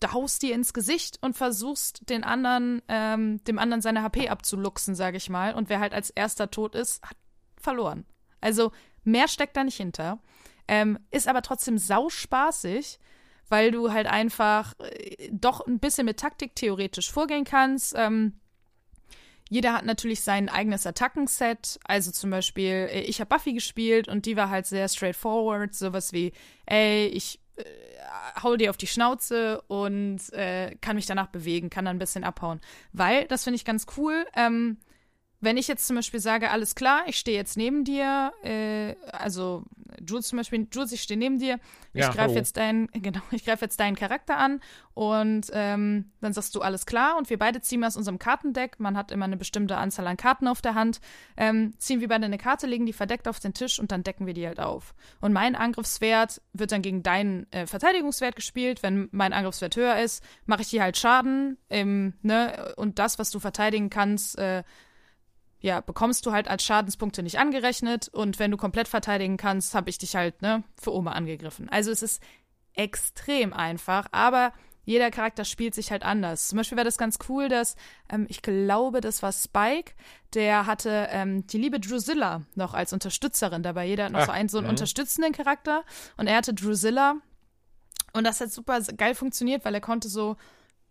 du 0.03 0.13
haust 0.13 0.41
dir 0.41 0.53
ins 0.53 0.73
Gesicht 0.73 1.17
und 1.21 1.35
versuchst 1.35 2.09
den 2.09 2.23
anderen, 2.23 2.81
ähm, 2.87 3.43
dem 3.45 3.59
anderen 3.59 3.81
seine 3.81 4.03
HP 4.03 4.29
abzuluxen, 4.29 4.95
sage 4.95 5.17
ich 5.17 5.29
mal. 5.29 5.53
Und 5.53 5.69
wer 5.69 5.79
halt 5.79 5.93
als 5.93 6.09
erster 6.09 6.51
tot 6.51 6.75
ist, 6.75 7.01
hat 7.03 7.17
verloren. 7.57 8.05
Also 8.41 8.71
mehr 9.03 9.27
steckt 9.27 9.55
da 9.55 9.63
nicht 9.63 9.77
hinter. 9.77 10.19
Ähm, 10.67 10.99
ist 11.11 11.27
aber 11.27 11.41
trotzdem 11.41 11.77
sauspaßig, 11.77 12.99
weil 13.49 13.71
du 13.71 13.91
halt 13.91 14.07
einfach 14.07 14.73
äh, 14.79 15.29
doch 15.31 15.65
ein 15.65 15.79
bisschen 15.79 16.05
mit 16.05 16.19
Taktik 16.19 16.55
theoretisch 16.55 17.11
vorgehen 17.11 17.43
kannst. 17.45 17.93
Ähm, 17.97 18.39
jeder 19.49 19.73
hat 19.73 19.85
natürlich 19.85 20.21
sein 20.21 20.49
eigenes 20.49 20.87
Attackenset. 20.87 21.79
Also 21.83 22.11
zum 22.11 22.29
Beispiel, 22.29 22.89
äh, 22.91 23.01
ich 23.01 23.19
habe 23.19 23.29
Buffy 23.29 23.53
gespielt 23.53 24.07
und 24.07 24.25
die 24.25 24.35
war 24.35 24.49
halt 24.49 24.65
sehr 24.65 24.87
straightforward. 24.87 25.73
Sowas 25.73 26.13
wie, 26.13 26.33
ey, 26.65 27.07
ich 27.07 27.39
äh, 27.55 27.63
hau 28.41 28.55
dir 28.55 28.69
auf 28.69 28.77
die 28.77 28.87
Schnauze 28.87 29.61
und 29.67 30.31
äh, 30.33 30.75
kann 30.81 30.95
mich 30.95 31.05
danach 31.05 31.27
bewegen, 31.27 31.69
kann 31.69 31.85
dann 31.85 31.95
ein 31.97 31.99
bisschen 31.99 32.23
abhauen. 32.23 32.61
Weil, 32.91 33.25
das 33.27 33.43
finde 33.43 33.55
ich 33.55 33.65
ganz 33.65 33.85
cool, 33.97 34.25
ähm, 34.35 34.77
wenn 35.43 35.57
ich 35.57 35.67
jetzt 35.67 35.87
zum 35.87 35.95
Beispiel 35.95 36.19
sage, 36.19 36.49
alles 36.51 36.75
klar, 36.75 37.03
ich 37.07 37.17
stehe 37.17 37.37
jetzt 37.37 37.57
neben 37.57 37.83
dir, 37.83 38.31
äh, 38.43 38.95
also 39.11 39.63
Jules 40.07 40.27
zum 40.27 40.37
Beispiel, 40.37 40.67
Jules, 40.71 40.91
ich 40.91 41.01
stehe 41.01 41.17
neben 41.17 41.37
dir, 41.39 41.59
ich 41.93 42.01
Ja, 42.01 42.11
greife 42.11 42.35
jetzt 42.35 42.57
deinen, 42.57 42.87
genau, 42.93 43.21
ich 43.31 43.45
greife 43.45 43.65
jetzt 43.65 43.79
deinen 43.79 43.95
Charakter 43.95 44.37
an 44.37 44.61
und 44.93 45.47
ähm, 45.53 46.11
dann 46.21 46.33
sagst 46.33 46.55
du 46.55 46.61
alles 46.61 46.85
klar 46.85 47.17
und 47.17 47.29
wir 47.29 47.37
beide 47.37 47.61
ziehen 47.61 47.83
aus 47.83 47.97
unserem 47.97 48.19
Kartendeck, 48.19 48.79
man 48.79 48.97
hat 48.97 49.11
immer 49.11 49.25
eine 49.25 49.37
bestimmte 49.37 49.77
Anzahl 49.77 50.07
an 50.07 50.17
Karten 50.17 50.47
auf 50.47 50.61
der 50.61 50.75
Hand, 50.75 51.01
ähm, 51.37 51.73
ziehen 51.77 51.99
wir 51.99 52.07
beide 52.07 52.25
eine 52.25 52.37
Karte, 52.37 52.65
legen 52.65 52.85
die 52.85 52.93
verdeckt 52.93 53.27
auf 53.27 53.39
den 53.39 53.53
Tisch 53.53 53.79
und 53.79 53.91
dann 53.91 54.03
decken 54.03 54.25
wir 54.25 54.33
die 54.33 54.47
halt 54.47 54.59
auf. 54.59 54.95
Und 55.19 55.33
mein 55.33 55.55
Angriffswert 55.55 56.41
wird 56.53 56.71
dann 56.71 56.81
gegen 56.81 57.03
deinen 57.03 57.51
äh, 57.51 57.67
Verteidigungswert 57.67 58.35
gespielt. 58.35 58.83
Wenn 58.83 59.09
mein 59.11 59.33
Angriffswert 59.33 59.75
höher 59.75 59.99
ist, 59.99 60.23
mache 60.45 60.61
ich 60.61 60.69
dir 60.69 60.81
halt 60.81 60.97
Schaden, 60.97 61.57
ähm, 61.69 62.13
ne, 62.21 62.73
und 62.77 62.99
das, 62.99 63.19
was 63.19 63.29
du 63.29 63.39
verteidigen 63.39 63.89
kannst, 63.89 64.37
äh, 64.37 64.63
ja, 65.63 65.79
bekommst 65.79 66.25
du 66.25 66.33
halt 66.33 66.49
als 66.49 66.63
Schadenspunkte 66.63 67.23
nicht 67.23 67.39
angerechnet 67.39 68.09
und 68.09 68.37
wenn 68.37 68.51
du 68.51 68.57
komplett 68.57 68.89
verteidigen 68.89 69.37
kannst, 69.37 69.73
habe 69.73 69.89
ich 69.89 69.97
dich 69.97 70.15
halt, 70.17 70.41
ne, 70.41 70.63
für 70.79 70.93
Oma 70.93 71.13
angegriffen. 71.13 71.69
Also 71.69 71.89
es 71.89 72.03
ist 72.03 72.21
extrem 72.73 73.53
einfach, 73.53 74.07
aber 74.11 74.51
jeder 74.83 75.09
Charakter 75.09 75.45
spielt 75.45 75.73
sich 75.73 75.89
halt 75.89 76.03
anders. 76.03 76.49
Zum 76.49 76.57
Beispiel 76.57 76.75
wäre 76.75 76.83
das 76.83 76.97
ganz 76.97 77.17
cool, 77.29 77.47
dass, 77.47 77.77
ähm, 78.09 78.25
ich 78.27 78.41
glaube, 78.41 78.99
das 78.99 79.23
war 79.23 79.31
Spike, 79.31 79.93
der 80.33 80.65
hatte 80.65 81.07
ähm, 81.11 81.47
die 81.47 81.59
liebe 81.59 81.79
Drusilla 81.79 82.41
noch 82.55 82.73
als 82.73 82.91
Unterstützerin 82.91 83.63
dabei. 83.63 83.85
Jeder 83.85 84.05
hat 84.05 84.11
noch 84.11 84.19
Ah, 84.19 84.25
so 84.25 84.31
einen, 84.33 84.49
so 84.49 84.57
einen 84.57 84.67
mhm. 84.67 84.71
unterstützenden 84.71 85.31
Charakter 85.31 85.85
und 86.17 86.27
er 86.27 86.35
hatte 86.35 86.53
Drusilla 86.53 87.15
und 88.11 88.25
das 88.25 88.41
hat 88.41 88.51
super 88.51 88.81
geil 88.97 89.15
funktioniert, 89.15 89.63
weil 89.63 89.75
er 89.75 89.81
konnte 89.81 90.09
so 90.09 90.35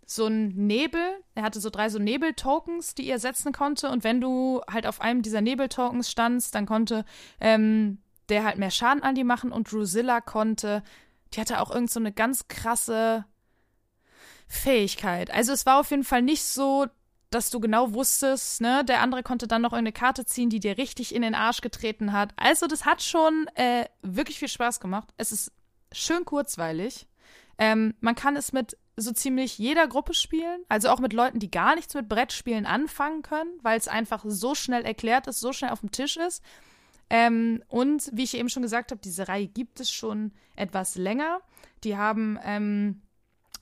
so 0.05 0.27
ein 0.27 0.49
Nebel, 0.49 1.01
er 1.35 1.43
hatte 1.43 1.61
so 1.61 1.71
drei 1.71 1.89
so 1.89 1.99
Nebel-Tokens, 1.99 2.95
die 2.95 3.09
er 3.09 3.19
setzen 3.19 3.53
konnte. 3.53 3.91
Und 3.91 4.05
wenn 4.05 4.21
du 4.21 4.61
halt 4.71 4.87
auf 4.87 5.01
einem 5.01 5.23
dieser 5.23 5.41
Nebel-Tokens 5.41 6.11
standst, 6.11 6.55
dann 6.55 6.67
konnte 6.67 7.05
ähm, 7.41 7.99
der 8.29 8.45
halt 8.45 8.59
mehr 8.59 8.71
Schaden 8.71 9.03
an 9.03 9.15
die 9.15 9.25
machen. 9.25 9.53
Und 9.53 9.71
Drusilla 9.71 10.21
konnte, 10.21 10.83
die 11.33 11.41
hatte 11.41 11.61
auch 11.61 11.71
irgend 11.71 11.91
so 11.91 12.01
eine 12.01 12.13
ganz 12.13 12.49
krasse 12.49 13.25
Fähigkeit. 14.47 15.31
Also 15.31 15.53
es 15.53 15.67
war 15.67 15.81
auf 15.81 15.91
jeden 15.91 16.05
Fall 16.05 16.23
nicht 16.23 16.45
so, 16.45 16.87
dass 17.31 17.51
du 17.51 17.61
genau 17.61 17.95
wusstest, 17.95 18.61
ne, 18.61 18.85
der 18.85 19.01
andere 19.01 19.23
konnte 19.23 19.47
dann 19.47 19.63
noch 19.63 19.73
irgendeine 19.73 19.93
Karte 19.93 20.27
ziehen, 20.27 20.51
die 20.51 20.61
dir 20.61 20.77
richtig 20.77 21.15
in 21.15 21.23
den 21.23 21.35
Arsch 21.35 21.63
getreten 21.63 22.13
hat. 22.13 22.35
Also 22.37 22.67
das 22.67 22.85
hat 22.85 23.03
schon 23.03 23.47
äh, 23.55 23.87
wirklich 24.03 24.39
viel 24.39 24.49
Spaß 24.49 24.81
gemacht. 24.81 25.09
Es 25.17 25.33
ist 25.33 25.53
schön 25.91 26.25
kurzweilig. 26.27 27.07
Ähm, 27.57 27.95
man 28.01 28.15
kann 28.15 28.37
es 28.37 28.53
mit 28.53 28.77
so 28.97 29.13
ziemlich 29.13 29.59
jeder 29.59 29.89
Gruppe 29.89 30.15
spielen, 30.15 30.65
also 30.69 30.91
auch 30.91 31.01
mit 31.01 31.13
Leuten, 31.13 31.39
die 31.39 31.51
gar 31.51 31.75
nichts 31.75 31.95
mit 31.95 32.09
Brettspielen 32.09 32.67
anfangen 32.67 33.23
können, 33.23 33.51
weil 33.63 33.79
es 33.79 33.89
einfach 33.89 34.25
so 34.27 34.55
schnell 34.55 34.85
erklärt 34.85 35.27
ist, 35.27 35.41
so 35.41 35.53
schnell 35.53 35.71
auf 35.71 35.81
dem 35.81 35.91
Tisch 35.91 36.17
ist. 36.17 36.43
Ähm, 37.09 37.63
und 37.69 38.11
wie 38.13 38.25
ich 38.25 38.35
eben 38.37 38.49
schon 38.49 38.63
gesagt 38.63 38.91
habe, 38.91 39.01
diese 39.03 39.29
Reihe 39.29 39.47
gibt 39.47 39.81
es 39.81 39.91
schon 39.91 40.33
etwas 40.57 40.95
länger. 40.97 41.41
Die 41.85 41.97
haben 41.97 42.39
ähm, 42.43 43.03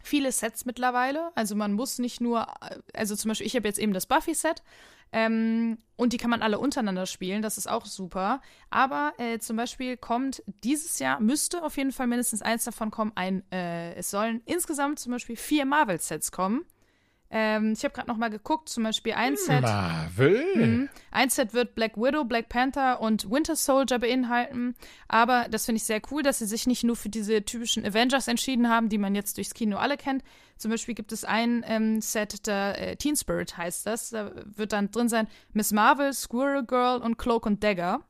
viele 0.03 0.33
Sets 0.33 0.65
mittlerweile. 0.65 1.31
Also 1.35 1.55
man 1.57 1.73
muss 1.73 1.99
nicht 1.99 2.21
nur, 2.21 2.47
also 2.95 3.17
zum 3.17 3.31
Beispiel, 3.31 3.47
ich 3.47 3.57
habe 3.57 3.67
jetzt 3.67 3.79
eben 3.79 3.93
das 3.93 4.07
Buffy-Set. 4.07 4.63
Ähm, 5.13 5.79
und 5.97 6.13
die 6.13 6.17
kann 6.17 6.31
man 6.31 6.41
alle 6.41 6.59
untereinander 6.59 7.05
spielen, 7.07 7.43
das 7.43 7.59
ist 7.59 7.69
auch 7.69 7.85
super. 7.85 8.41
Aber 8.71 9.13
äh, 9.19 9.39
zum 9.39 9.57
Beispiel 9.57 9.97
kommt 9.97 10.43
dieses 10.65 10.99
Jahr, 10.99 11.21
müsste 11.21 11.63
auf 11.63 11.77
jeden 11.77 11.93
Fall 11.93 12.07
mindestens 12.07 12.43
eins 12.43 12.65
davon 12.65 12.91
kommen, 12.91 13.13
ein, 13.17 13.43
äh, 13.53 13.95
es 13.95 14.11
sollen 14.11 14.41
insgesamt 14.47 14.99
zum 14.99 15.13
Beispiel 15.13 15.37
vier 15.37 15.67
Marvel-Sets 15.67 16.33
kommen. 16.33 16.65
Ähm, 17.33 17.75
ich 17.77 17.85
habe 17.85 17.95
gerade 17.95 18.09
noch 18.09 18.17
mal 18.17 18.31
geguckt, 18.31 18.69
zum 18.69 18.83
Beispiel 18.83 19.13
ein 19.13 19.37
Set. 19.37 19.63
Marvel? 19.63 20.45
Mhm. 20.57 20.89
Ein 21.13 21.31
Set 21.31 21.55
wird 21.55 21.77
Black 21.77 21.97
Widow, 21.97 22.25
Black 22.25 22.49
Panther 22.49 23.01
und 23.01 23.31
Winter 23.31 23.55
Soldier 23.55 24.01
beinhalten. 24.01 24.75
Aber 25.07 25.47
das 25.49 25.67
finde 25.67 25.77
ich 25.77 25.85
sehr 25.85 26.03
cool, 26.11 26.25
dass 26.25 26.41
sie 26.41 26.47
sich 26.47 26.67
nicht 26.67 26.83
nur 26.83 26.97
für 26.97 27.09
diese 27.09 27.45
typischen 27.45 27.87
Avengers 27.87 28.27
entschieden 28.27 28.69
haben, 28.69 28.89
die 28.89 28.99
man 28.99 29.15
jetzt 29.15 29.37
durchs 29.37 29.55
Kino 29.55 29.77
alle 29.77 29.97
kennt. 29.97 30.25
Zum 30.61 30.71
Beispiel 30.71 30.95
gibt 30.95 31.11
es 31.11 31.25
ein 31.25 31.65
ähm, 31.67 32.03
Set, 32.03 32.47
der 32.47 32.79
äh, 32.79 32.97
Teen 32.97 33.17
Spirit 33.17 33.57
heißt 33.57 33.87
das. 33.87 34.11
Da 34.11 34.31
wird 34.45 34.73
dann 34.75 34.91
drin 34.91 35.09
sein 35.09 35.27
Miss 35.55 35.73
Marvel, 35.73 36.13
Squirrel 36.13 36.67
Girl 36.67 37.01
und 37.01 37.17
Cloak 37.17 37.47
und 37.47 37.65
Dagger. 37.65 38.01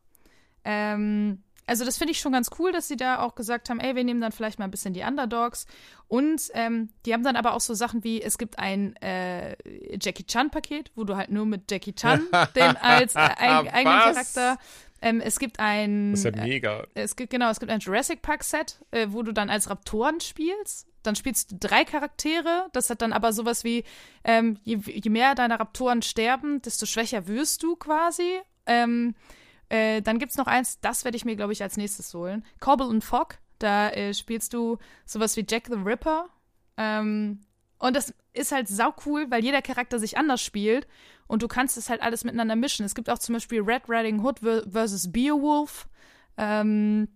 Ähm, 0.65 1.45
also 1.67 1.85
das 1.85 1.97
finde 1.97 2.11
ich 2.11 2.19
schon 2.19 2.33
ganz 2.33 2.51
cool, 2.59 2.73
dass 2.73 2.89
sie 2.89 2.97
da 2.97 3.21
auch 3.21 3.37
gesagt 3.37 3.71
haben, 3.71 3.79
ey, 3.79 3.95
wir 3.95 4.03
nehmen 4.03 4.21
dann 4.21 4.33
vielleicht 4.33 4.59
mal 4.59 4.65
ein 4.65 4.73
bisschen 4.73 4.95
die 4.95 5.03
Underdogs. 5.03 5.67
Und 6.09 6.51
ähm, 6.55 6.89
die 7.07 7.15
haben 7.15 7.23
dann 7.23 7.37
aber 7.37 7.55
auch 7.55 7.61
so 7.61 7.73
Sachen 7.75 8.03
wie, 8.03 8.21
es 8.21 8.37
gibt 8.37 8.59
ein 8.59 8.97
äh, 8.97 9.57
Jackie 10.03 10.25
Chan-Paket, 10.25 10.91
wo 10.97 11.05
du 11.05 11.17
halt 11.17 11.31
nur 11.31 11.47
mit 11.47 11.71
Jackie 11.71 11.95
Chan 11.95 12.27
den 12.57 12.77
als 12.79 13.15
äh, 13.15 13.21
ein, 13.21 13.69
eigenen? 13.69 13.85
Charakter. 13.85 14.59
Ähm, 15.01 15.21
es 15.21 15.39
gibt 15.39 15.61
ein. 15.61 16.11
Das 16.11 16.25
ist 16.25 16.35
ja 16.35 16.43
äh, 16.43 16.49
mega. 16.49 16.87
es 16.95 17.15
gibt 17.15 17.31
genau, 17.31 17.49
es 17.49 17.61
gibt 17.61 17.71
ein 17.71 17.79
Jurassic 17.79 18.21
Park 18.21 18.43
Set, 18.43 18.81
äh, 18.91 19.07
wo 19.11 19.23
du 19.23 19.33
dann 19.33 19.49
als 19.49 19.71
Raptoren 19.71 20.21
spielst. 20.21 20.90
Dann 21.03 21.17
spielst 21.17 21.53
du 21.53 21.57
drei 21.59 21.85
Charaktere. 21.85 22.69
Das 22.73 22.91
hat 22.91 23.03
dann 23.03 23.13
aber 23.13 23.33
sowas 23.33 23.65
wie, 23.65 23.85
ähm, 24.25 24.59
je, 24.65 24.79
je 24.85 25.11
mehr 25.11 25.35
deine 25.35 25.59
Raptoren 25.59 26.03
sterben, 26.03 26.61
desto 26.63 26.87
schwächer 26.87 27.27
wirst 27.27 27.63
du 27.63 27.77
quasi. 27.77 28.41
Ähm, 28.67 29.15
äh, 29.69 30.03
dann 30.03 30.19
gibt's 30.19 30.37
noch 30.37 30.47
eins, 30.47 30.81
das 30.81 31.05
werde 31.05 31.17
ich 31.17 31.25
mir, 31.25 31.37
glaube 31.37 31.53
ich, 31.53 31.63
als 31.63 31.77
nächstes 31.77 32.13
holen. 32.13 32.45
Cobble 32.61 32.87
und 32.87 33.03
Fogg. 33.03 33.39
Da 33.59 33.91
äh, 33.91 34.15
spielst 34.15 34.53
du 34.55 34.79
sowas 35.07 35.37
wie 35.37 35.47
Jack 35.49 35.67
the 35.69 35.75
Ripper. 35.75 36.29
Ähm, 36.77 37.41
und 37.79 37.97
das 37.97 38.15
ist 38.33 38.53
halt 38.53 38.69
sau 38.69 38.95
cool, 39.07 39.31
weil 39.31 39.45
jeder 39.45 39.63
Charakter 39.63 39.99
sich 39.99 40.19
anders 40.19 40.43
spielt 40.43 40.87
und 41.27 41.43
du 41.43 41.49
kannst 41.49 41.77
es 41.77 41.89
halt 41.89 42.03
alles 42.03 42.25
miteinander 42.25 42.57
mischen. 42.57 42.85
Es 42.85 42.95
gibt 42.95 43.09
auch 43.09 43.19
zum 43.19 43.35
Beispiel 43.35 43.63
Red 43.63 43.83
Riding 43.89 44.23
Hood 44.23 44.41
ver- 44.41 44.65
versus 44.71 45.11
Beowulf. 45.11 45.89
Ähm, 46.37 47.09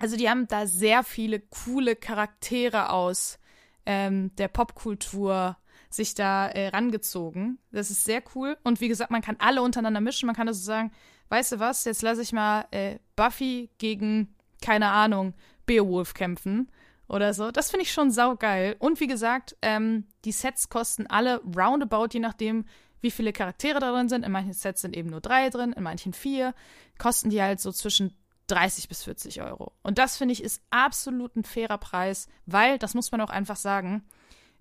also 0.00 0.16
die 0.16 0.28
haben 0.28 0.48
da 0.48 0.66
sehr 0.66 1.04
viele 1.04 1.40
coole 1.40 1.94
Charaktere 1.94 2.90
aus 2.90 3.38
ähm, 3.84 4.34
der 4.36 4.48
Popkultur 4.48 5.56
sich 5.90 6.14
da 6.14 6.48
äh, 6.48 6.68
rangezogen. 6.68 7.58
Das 7.70 7.90
ist 7.90 8.04
sehr 8.04 8.22
cool. 8.34 8.56
Und 8.64 8.80
wie 8.80 8.88
gesagt, 8.88 9.10
man 9.10 9.22
kann 9.22 9.36
alle 9.38 9.60
untereinander 9.62 10.00
mischen. 10.00 10.26
Man 10.26 10.34
kann 10.34 10.48
also 10.48 10.62
sagen, 10.62 10.90
weißt 11.28 11.52
du 11.52 11.58
was, 11.58 11.84
jetzt 11.84 12.02
lasse 12.02 12.22
ich 12.22 12.32
mal 12.32 12.66
äh, 12.70 12.98
Buffy 13.14 13.70
gegen, 13.76 14.34
keine 14.62 14.90
Ahnung, 14.90 15.34
Beowulf 15.66 16.14
kämpfen 16.14 16.70
oder 17.06 17.34
so. 17.34 17.50
Das 17.50 17.70
finde 17.70 17.84
ich 17.84 17.92
schon 17.92 18.10
saugeil. 18.10 18.76
Und 18.78 19.00
wie 19.00 19.06
gesagt, 19.06 19.56
ähm, 19.60 20.06
die 20.24 20.32
Sets 20.32 20.70
kosten 20.70 21.08
alle 21.08 21.42
roundabout, 21.56 22.08
je 22.12 22.20
nachdem, 22.20 22.64
wie 23.02 23.10
viele 23.10 23.32
Charaktere 23.32 23.80
da 23.80 23.92
drin 23.92 24.08
sind. 24.08 24.24
In 24.24 24.32
manchen 24.32 24.54
Sets 24.54 24.80
sind 24.80 24.96
eben 24.96 25.10
nur 25.10 25.20
drei 25.20 25.50
drin, 25.50 25.74
in 25.74 25.82
manchen 25.82 26.14
vier. 26.14 26.54
Kosten 26.98 27.28
die 27.30 27.42
halt 27.42 27.60
so 27.60 27.72
zwischen 27.72 28.14
30 28.50 28.88
bis 28.88 29.04
40 29.04 29.42
Euro. 29.42 29.72
Und 29.82 29.98
das 29.98 30.16
finde 30.16 30.32
ich 30.32 30.42
ist 30.42 30.62
absolut 30.70 31.36
ein 31.36 31.44
fairer 31.44 31.78
Preis, 31.78 32.28
weil, 32.46 32.78
das 32.78 32.94
muss 32.94 33.10
man 33.12 33.20
auch 33.20 33.30
einfach 33.30 33.56
sagen, 33.56 34.04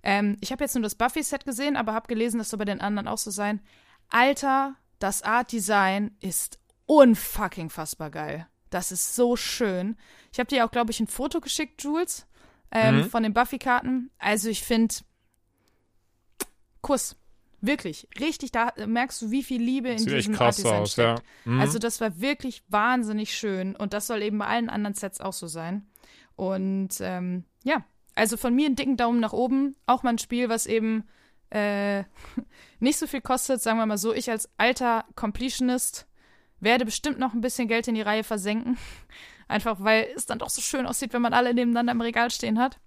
ähm, 0.03 0.37
ich 0.39 0.51
habe 0.51 0.63
jetzt 0.63 0.75
nur 0.75 0.83
das 0.83 0.95
Buffy-Set 0.95 1.45
gesehen, 1.45 1.75
aber 1.75 1.93
habe 1.93 2.07
gelesen, 2.07 2.37
das 2.37 2.49
soll 2.49 2.59
bei 2.59 2.65
den 2.65 2.81
anderen 2.81 3.07
auch 3.07 3.17
so 3.17 3.31
sein. 3.31 3.61
Alter, 4.09 4.75
das 4.99 5.23
Art-Design 5.23 6.15
ist 6.19 6.59
unfucking 6.85 7.69
fassbar 7.69 8.09
geil. 8.09 8.47
Das 8.69 8.91
ist 8.91 9.15
so 9.15 9.35
schön. 9.35 9.97
Ich 10.31 10.39
habe 10.39 10.47
dir 10.47 10.65
auch, 10.65 10.71
glaube 10.71 10.91
ich, 10.91 10.99
ein 10.99 11.07
Foto 11.07 11.41
geschickt, 11.41 11.83
Jules, 11.83 12.25
ähm, 12.71 12.97
Mhm. 12.99 13.09
von 13.09 13.23
den 13.23 13.33
Buffy-Karten. 13.33 14.11
Also 14.19 14.49
ich 14.49 14.63
finde, 14.63 14.95
Kuss. 16.81 17.15
Wirklich, 17.61 18.07
richtig, 18.19 18.51
da 18.51 18.73
merkst 18.85 19.21
du, 19.21 19.31
wie 19.31 19.43
viel 19.43 19.61
Liebe 19.61 19.89
in 19.89 20.05
diesem 20.05 20.33
krass 20.33 20.57
Art-Design 20.57 20.81
aus, 20.81 20.95
ja. 20.95 21.17
steckt. 21.17 21.29
Mhm. 21.45 21.59
Also 21.59 21.79
das 21.79 21.99
war 21.99 22.19
wirklich 22.21 22.63
wahnsinnig 22.69 23.35
schön 23.35 23.75
und 23.75 23.93
das 23.93 24.07
soll 24.07 24.21
eben 24.21 24.37
bei 24.37 24.47
allen 24.47 24.69
anderen 24.69 24.93
Sets 24.93 25.19
auch 25.19 25.33
so 25.33 25.47
sein. 25.47 25.87
Und 26.35 27.01
ähm, 27.01 27.43
ja, 27.63 27.83
also 28.15 28.37
von 28.37 28.55
mir 28.55 28.65
einen 28.65 28.75
dicken 28.75 28.97
Daumen 28.97 29.19
nach 29.19 29.33
oben. 29.33 29.75
Auch 29.85 30.03
mal 30.03 30.11
ein 30.11 30.17
Spiel, 30.17 30.49
was 30.49 30.65
eben 30.67 31.03
äh, 31.49 32.03
nicht 32.79 32.97
so 32.97 33.07
viel 33.07 33.21
kostet, 33.21 33.61
sagen 33.61 33.77
wir 33.77 33.85
mal 33.85 33.97
so. 33.97 34.13
Ich 34.13 34.29
als 34.29 34.49
alter 34.57 35.05
Completionist 35.15 36.07
werde 36.59 36.85
bestimmt 36.85 37.19
noch 37.19 37.33
ein 37.33 37.41
bisschen 37.41 37.67
Geld 37.67 37.87
in 37.87 37.95
die 37.95 38.01
Reihe 38.01 38.23
versenken. 38.23 38.77
Einfach 39.47 39.77
weil 39.79 40.07
es 40.15 40.25
dann 40.25 40.39
doch 40.39 40.49
so 40.49 40.61
schön 40.61 40.85
aussieht, 40.85 41.11
wenn 41.11 41.21
man 41.21 41.33
alle 41.33 41.53
nebeneinander 41.53 41.91
im 41.91 42.01
Regal 42.01 42.29
stehen 42.29 42.59
hat. 42.59 42.79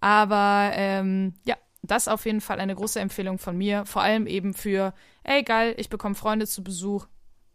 Aber 0.00 0.70
ähm, 0.74 1.34
ja, 1.44 1.56
das 1.86 2.08
auf 2.08 2.24
jeden 2.26 2.40
Fall 2.40 2.60
eine 2.60 2.74
große 2.74 3.00
Empfehlung 3.00 3.38
von 3.38 3.56
mir. 3.56 3.84
Vor 3.86 4.02
allem 4.02 4.26
eben 4.26 4.54
für, 4.54 4.94
ey 5.24 5.42
geil, 5.42 5.74
ich 5.78 5.88
bekomme 5.88 6.14
Freunde 6.14 6.46
zu 6.46 6.62
Besuch. 6.62 7.06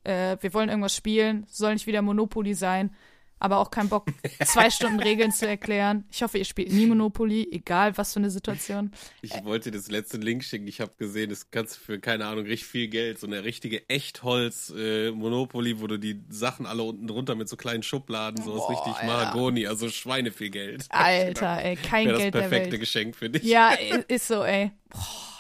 Äh, 0.03 0.37
wir 0.41 0.53
wollen 0.53 0.69
irgendwas 0.69 0.95
spielen, 0.95 1.45
soll 1.49 1.73
nicht 1.73 1.87
wieder 1.87 2.01
Monopoly 2.01 2.53
sein. 2.53 2.95
Aber 3.41 3.57
auch 3.57 3.71
keinen 3.71 3.89
Bock, 3.89 4.05
zwei 4.45 4.69
Stunden 4.71 4.99
Regeln 4.99 5.31
zu 5.31 5.47
erklären. 5.47 6.05
Ich 6.11 6.21
hoffe, 6.21 6.37
ihr 6.37 6.45
spielt 6.45 6.71
nie 6.71 6.85
Monopoly, 6.85 7.47
egal 7.51 7.97
was 7.97 8.13
für 8.13 8.19
eine 8.19 8.29
Situation. 8.29 8.91
Ich 9.21 9.43
wollte 9.43 9.71
das 9.71 9.89
letzte 9.89 10.17
Link 10.17 10.43
schicken. 10.43 10.67
Ich 10.67 10.79
habe 10.79 10.91
gesehen, 10.97 11.31
das 11.31 11.49
kannst 11.49 11.77
du 11.77 11.79
für, 11.79 11.99
keine 11.99 12.27
Ahnung, 12.27 12.45
richtig 12.45 12.67
viel 12.67 12.87
Geld, 12.87 13.19
so 13.19 13.25
eine 13.25 13.43
richtige 13.43 13.89
Echtholz-Monopoly, 13.89 15.81
wo 15.81 15.87
du 15.87 15.97
die 15.97 16.21
Sachen 16.29 16.67
alle 16.67 16.83
unten 16.83 17.07
drunter 17.07 17.35
mit 17.35 17.49
so 17.49 17.57
kleinen 17.57 17.81
Schubladen, 17.81 18.43
so 18.43 18.53
aus 18.53 18.67
Boah, 18.67 18.87
richtig. 18.87 19.07
Mahagoni, 19.07 19.65
also 19.65 19.89
Schweine 19.89 20.31
viel 20.31 20.51
Geld. 20.51 20.85
Alter, 20.89 21.63
ey, 21.63 21.75
kein 21.75 22.07
das 22.07 22.19
Geld 22.19 22.33
der 22.35 22.39
perfekte 22.41 22.71
Welt. 22.73 22.79
Geschenk 22.81 23.15
für 23.15 23.29
dich. 23.29 23.43
Ja, 23.43 23.71
ist 24.07 24.27
so, 24.27 24.43
ey. 24.43 24.71
Boah, 24.89 25.30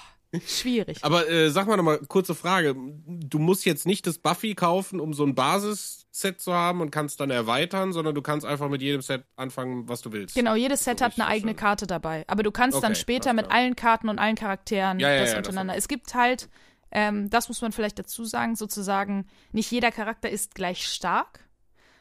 schwierig. 0.47 0.99
Aber 1.03 1.29
äh, 1.29 1.49
sag 1.49 1.67
mal 1.67 1.77
nochmal, 1.77 1.99
kurze 2.07 2.35
Frage. 2.35 2.75
Du 2.75 3.39
musst 3.39 3.65
jetzt 3.65 3.85
nicht 3.85 4.07
das 4.07 4.17
Buffy 4.17 4.55
kaufen, 4.55 4.99
um 4.99 5.13
so 5.13 5.23
ein 5.25 5.35
Basisset 5.35 6.39
zu 6.39 6.53
haben 6.53 6.81
und 6.81 6.91
kannst 6.91 7.19
dann 7.19 7.29
erweitern, 7.31 7.91
sondern 7.93 8.15
du 8.15 8.21
kannst 8.21 8.45
einfach 8.45 8.69
mit 8.69 8.81
jedem 8.81 9.01
Set 9.01 9.25
anfangen, 9.35 9.87
was 9.89 10.01
du 10.01 10.11
willst. 10.11 10.35
Genau, 10.35 10.55
jedes 10.55 10.83
Set 10.83 10.99
So 10.99 11.05
hat 11.05 11.13
eine 11.19 11.27
eigene. 11.27 11.55
Karte 11.55 11.87
dabei. 11.87 12.23
Aber 12.27 12.43
du 12.43 12.51
kannst 12.51 12.77
dann 12.83 12.91
Okay, 12.93 13.01
später 13.01 13.29
alles 13.31 13.43
mit 13.43 13.51
allen 13.51 13.75
Karten 13.75 14.09
und 14.09 14.19
allen 14.19 14.35
Charakteren 14.35 14.99
Ja, 14.99 15.09
das 15.17 15.29
ja, 15.31 15.35
das 15.35 15.47
untereinander. 15.47 15.73
ich. 15.73 15.79
es 15.79 15.87
gibt 15.87 16.13
halt, 16.15 16.49
ähm, 16.91 17.29
das 17.29 17.47
muss 17.49 17.61
man 17.61 17.71
vielleicht 17.71 17.99
dazu 17.99 18.23
sagen, 18.25 18.55
sozusagen, 18.55 19.27
nicht 19.51 19.69
jeder 19.71 19.91
Charakter 19.91 20.29
ist 20.29 20.55
gleich 20.55 20.85
stark. 20.87 21.47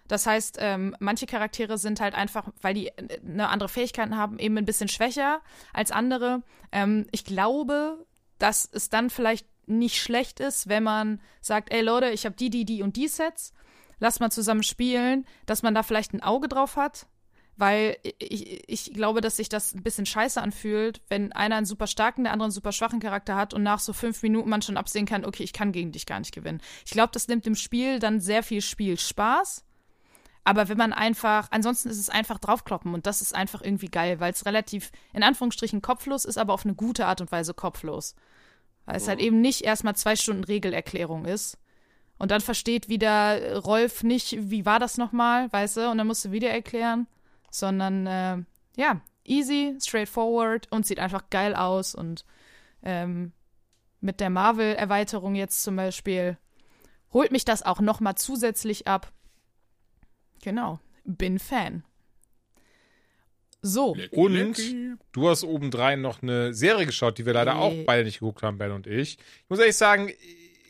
Das 0.08 0.26
heißt, 0.26 0.56
ähm, 0.60 0.96
manche 0.98 1.26
Charaktere 1.26 1.78
sind 1.78 2.00
halt 2.00 2.16
einfach, 2.16 2.48
weil 2.62 2.74
die 2.74 2.88
äh, 2.88 3.20
eine 3.24 3.48
andere 3.48 3.68
Fähigkeiten 3.68 4.16
haben, 4.16 4.40
eben 4.40 4.58
ein 4.58 4.64
bisschen 4.64 4.88
schwächer 4.88 5.40
als 5.72 5.92
andere. 5.92 6.42
Ähm, 6.72 7.06
ich 7.12 7.24
glaube, 7.24 8.04
dass 8.40 8.68
es 8.72 8.88
dann 8.88 9.10
vielleicht 9.10 9.46
nicht 9.66 10.02
schlecht 10.02 10.40
ist, 10.40 10.68
wenn 10.68 10.82
man 10.82 11.20
sagt, 11.40 11.72
ey 11.72 11.82
Leute, 11.82 12.10
ich 12.10 12.26
habe 12.26 12.34
die, 12.34 12.50
die, 12.50 12.64
die 12.64 12.82
und 12.82 12.96
die 12.96 13.08
Sets, 13.08 13.52
lass 14.00 14.18
mal 14.18 14.30
zusammen 14.30 14.64
spielen, 14.64 15.26
dass 15.46 15.62
man 15.62 15.74
da 15.74 15.82
vielleicht 15.82 16.12
ein 16.12 16.22
Auge 16.22 16.48
drauf 16.48 16.76
hat, 16.76 17.06
weil 17.56 17.96
ich, 18.18 18.68
ich 18.68 18.92
glaube, 18.94 19.20
dass 19.20 19.36
sich 19.36 19.48
das 19.48 19.74
ein 19.74 19.82
bisschen 19.82 20.06
scheiße 20.06 20.40
anfühlt, 20.40 21.02
wenn 21.08 21.32
einer 21.32 21.56
einen 21.56 21.66
super 21.66 21.86
starken, 21.86 22.24
der 22.24 22.32
andere 22.32 22.46
einen 22.46 22.52
super 22.52 22.72
schwachen 22.72 23.00
Charakter 23.00 23.36
hat 23.36 23.54
und 23.54 23.62
nach 23.62 23.78
so 23.78 23.92
fünf 23.92 24.22
Minuten 24.22 24.48
man 24.48 24.62
schon 24.62 24.78
absehen 24.78 25.06
kann, 25.06 25.24
okay, 25.24 25.44
ich 25.44 25.52
kann 25.52 25.70
gegen 25.70 25.92
dich 25.92 26.06
gar 26.06 26.18
nicht 26.18 26.34
gewinnen. 26.34 26.62
Ich 26.84 26.92
glaube, 26.92 27.10
das 27.12 27.28
nimmt 27.28 27.46
dem 27.46 27.54
Spiel 27.54 27.98
dann 27.98 28.20
sehr 28.20 28.42
viel 28.42 28.62
Spielspaß. 28.62 29.64
Aber 30.44 30.68
wenn 30.68 30.78
man 30.78 30.92
einfach, 30.92 31.48
ansonsten 31.50 31.90
ist 31.90 31.98
es 31.98 32.08
einfach 32.08 32.38
draufkloppen 32.38 32.94
und 32.94 33.06
das 33.06 33.20
ist 33.20 33.34
einfach 33.34 33.62
irgendwie 33.62 33.88
geil, 33.88 34.20
weil 34.20 34.32
es 34.32 34.46
relativ, 34.46 34.90
in 35.12 35.22
Anführungsstrichen, 35.22 35.82
kopflos 35.82 36.24
ist, 36.24 36.38
aber 36.38 36.54
auf 36.54 36.64
eine 36.64 36.74
gute 36.74 37.06
Art 37.06 37.20
und 37.20 37.30
Weise 37.30 37.54
kopflos. 37.54 38.14
Weil 38.86 38.96
es 38.96 39.06
halt 39.06 39.20
eben 39.20 39.40
nicht 39.40 39.62
erstmal 39.62 39.94
zwei 39.94 40.16
Stunden 40.16 40.44
Regelerklärung 40.44 41.26
ist. 41.26 41.58
Und 42.18 42.30
dann 42.30 42.40
versteht 42.40 42.88
wieder 42.88 43.58
Rolf 43.58 44.02
nicht, 44.02 44.50
wie 44.50 44.66
war 44.66 44.78
das 44.78 44.98
nochmal, 44.98 45.52
weißt 45.52 45.78
du, 45.78 45.90
und 45.90 45.98
dann 45.98 46.06
musst 46.06 46.24
du 46.24 46.32
wieder 46.32 46.50
erklären. 46.50 47.06
Sondern, 47.50 48.06
äh, 48.06 48.38
ja, 48.76 49.00
easy, 49.24 49.76
straightforward 49.80 50.68
und 50.70 50.86
sieht 50.86 50.98
einfach 50.98 51.30
geil 51.30 51.54
aus. 51.54 51.94
Und 51.94 52.24
ähm, 52.82 53.32
mit 54.00 54.20
der 54.20 54.30
Marvel-Erweiterung 54.30 55.34
jetzt 55.34 55.62
zum 55.62 55.76
Beispiel 55.76 56.38
holt 57.12 57.32
mich 57.32 57.44
das 57.44 57.62
auch 57.62 57.80
nochmal 57.80 58.16
zusätzlich 58.16 58.86
ab. 58.86 59.12
Genau, 60.42 60.80
bin 61.04 61.38
Fan. 61.38 61.84
So, 63.62 63.94
Lecky, 63.94 64.16
Und 64.16 64.32
lecky. 64.34 64.92
du 65.12 65.28
hast 65.28 65.44
obendrein 65.44 66.00
noch 66.00 66.22
eine 66.22 66.54
Serie 66.54 66.86
geschaut, 66.86 67.18
die 67.18 67.26
wir 67.26 67.34
leider 67.34 67.56
auch 67.56 67.72
Nee. 67.72 67.84
beide 67.84 68.04
nicht 68.04 68.20
geguckt 68.20 68.42
haben, 68.42 68.56
Ben 68.56 68.70
und 68.72 68.86
ich. 68.86 69.18
Ich 69.18 69.50
muss 69.50 69.58
ehrlich 69.58 69.76
sagen, 69.76 70.10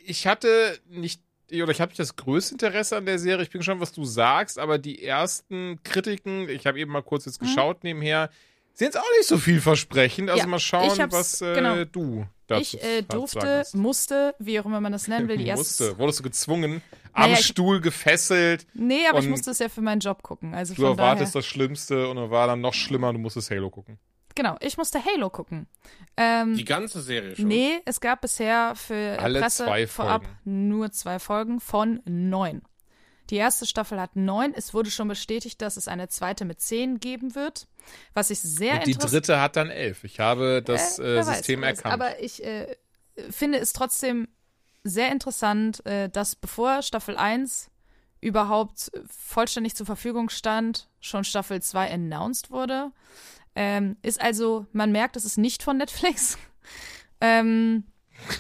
ich 0.04 0.26
hatte 0.26 0.78
nicht, 0.88 1.22
oder 1.52 1.70
ich 1.70 1.80
habe 1.80 1.90
nicht 1.90 2.00
das 2.00 2.16
größte 2.16 2.54
Interesse 2.54 2.96
an 2.96 3.06
der 3.06 3.20
Serie. 3.20 3.44
Ich 3.44 3.50
bin 3.50 3.60
gespannt, 3.60 3.80
was 3.80 3.92
du 3.92 4.04
sagst, 4.04 4.58
aber 4.58 4.78
die 4.78 5.04
ersten 5.04 5.80
Kritiken, 5.84 6.48
ich 6.48 6.66
habe 6.66 6.80
eben 6.80 6.90
mal 6.90 7.02
kurz 7.02 7.26
jetzt 7.26 7.38
geschaut 7.38 7.84
nebenher, 7.84 8.28
sind 8.74 8.86
jetzt 8.86 8.98
auch 8.98 9.16
nicht 9.18 9.28
so 9.28 9.38
vielversprechend. 9.38 10.28
Also 10.28 10.40
Ja, 10.42 10.46
mal 10.48 10.58
schauen, 10.58 10.98
was 11.12 11.40
äh, 11.42 11.54
genau. 11.54 11.84
du 11.84 12.26
ich 12.58 12.82
äh, 12.82 13.02
durfte, 13.02 13.64
musste, 13.74 14.34
wie 14.38 14.58
auch 14.60 14.64
immer 14.64 14.80
man 14.80 14.92
das 14.92 15.06
nennen 15.08 15.28
will, 15.28 15.36
die 15.36 15.46
erste. 15.48 15.84
Musste. 15.84 15.98
Wurdest 15.98 16.18
du 16.20 16.22
gezwungen, 16.24 16.82
am 17.12 17.22
Naja, 17.30 17.34
ich- 17.40 17.46
Stuhl 17.46 17.80
gefesselt, 17.80 18.66
Nee, 18.74 19.06
aber 19.08 19.18
ich 19.18 19.24
Und 19.26 19.30
musste 19.32 19.50
es 19.50 19.58
ja 19.58 19.68
für 19.68 19.80
meinen 19.82 20.00
Job 20.00 20.22
gucken. 20.22 20.54
Also 20.54 20.74
du 20.74 20.82
von 20.82 20.96
daher. 20.96 21.10
erwartest 21.10 21.34
das 21.34 21.46
Schlimmste 21.46 22.08
und 22.08 22.16
dann 22.16 22.30
war 22.30 22.46
dann 22.46 22.60
noch 22.60 22.74
schlimmer, 22.74 23.12
du 23.12 23.18
musstest 23.18 23.50
Halo 23.50 23.70
gucken. 23.70 23.98
Genau, 24.36 24.56
ich 24.60 24.76
musste 24.78 25.04
Halo 25.04 25.28
gucken. 25.28 25.66
Ähm, 26.16 26.56
Die 26.56 26.64
ganze 26.64 27.00
Serie 27.02 27.34
schon. 27.34 27.48
nee, 27.48 27.80
es 27.84 28.00
gab 28.00 28.20
bisher 28.20 28.74
für 28.76 29.18
Alle 29.18 29.40
Presse 29.40 29.64
zwei 29.64 29.86
vorab 29.88 30.22
Folgen. 30.24 30.68
nur 30.68 30.92
zwei 30.92 31.18
Folgen 31.18 31.58
von 31.60 32.00
neun. 32.04 32.62
Die 33.30 33.36
erste 33.36 33.64
Staffel 33.64 34.00
hat 34.00 34.16
neun. 34.16 34.52
Es 34.54 34.74
wurde 34.74 34.90
schon 34.90 35.06
bestätigt, 35.06 35.62
dass 35.62 35.76
es 35.76 35.86
eine 35.86 36.08
zweite 36.08 36.44
mit 36.44 36.60
zehn 36.60 36.98
geben 36.98 37.34
wird. 37.36 37.68
Was 38.12 38.30
ich 38.30 38.40
sehr 38.40 38.74
Und 38.74 38.86
die 38.86 38.94
dritte 38.96 39.40
hat 39.40 39.56
dann 39.56 39.70
elf. 39.70 40.02
Ich 40.04 40.18
habe 40.18 40.62
das 40.64 40.98
Äh, 40.98 41.18
äh, 41.18 41.22
System 41.22 41.62
weiß. 41.62 41.78
erkannt. 41.78 41.94
Aber 41.94 42.20
ich 42.20 42.44
äh, 42.44 42.76
finde 43.30 43.58
es 43.58 43.72
trotzdem 43.72 44.28
sehr 44.82 45.12
interessant, 45.12 45.84
äh, 45.86 46.08
dass 46.08 46.34
bevor 46.34 46.82
Staffel 46.82 47.16
1 47.16 47.70
überhaupt 48.20 48.90
vollständig 49.08 49.76
zur 49.76 49.86
Verfügung 49.86 50.28
stand, 50.28 50.88
schon 51.00 51.24
Staffel 51.24 51.62
2 51.62 51.92
announced 51.92 52.50
wurde. 52.50 52.90
Ähm, 53.54 53.96
ist 54.02 54.20
also, 54.20 54.66
man 54.72 54.92
merkt, 54.92 55.16
es 55.16 55.24
ist 55.24 55.38
nicht 55.38 55.62
von 55.62 55.76
Netflix. 55.76 56.36
ähm, 57.20 57.84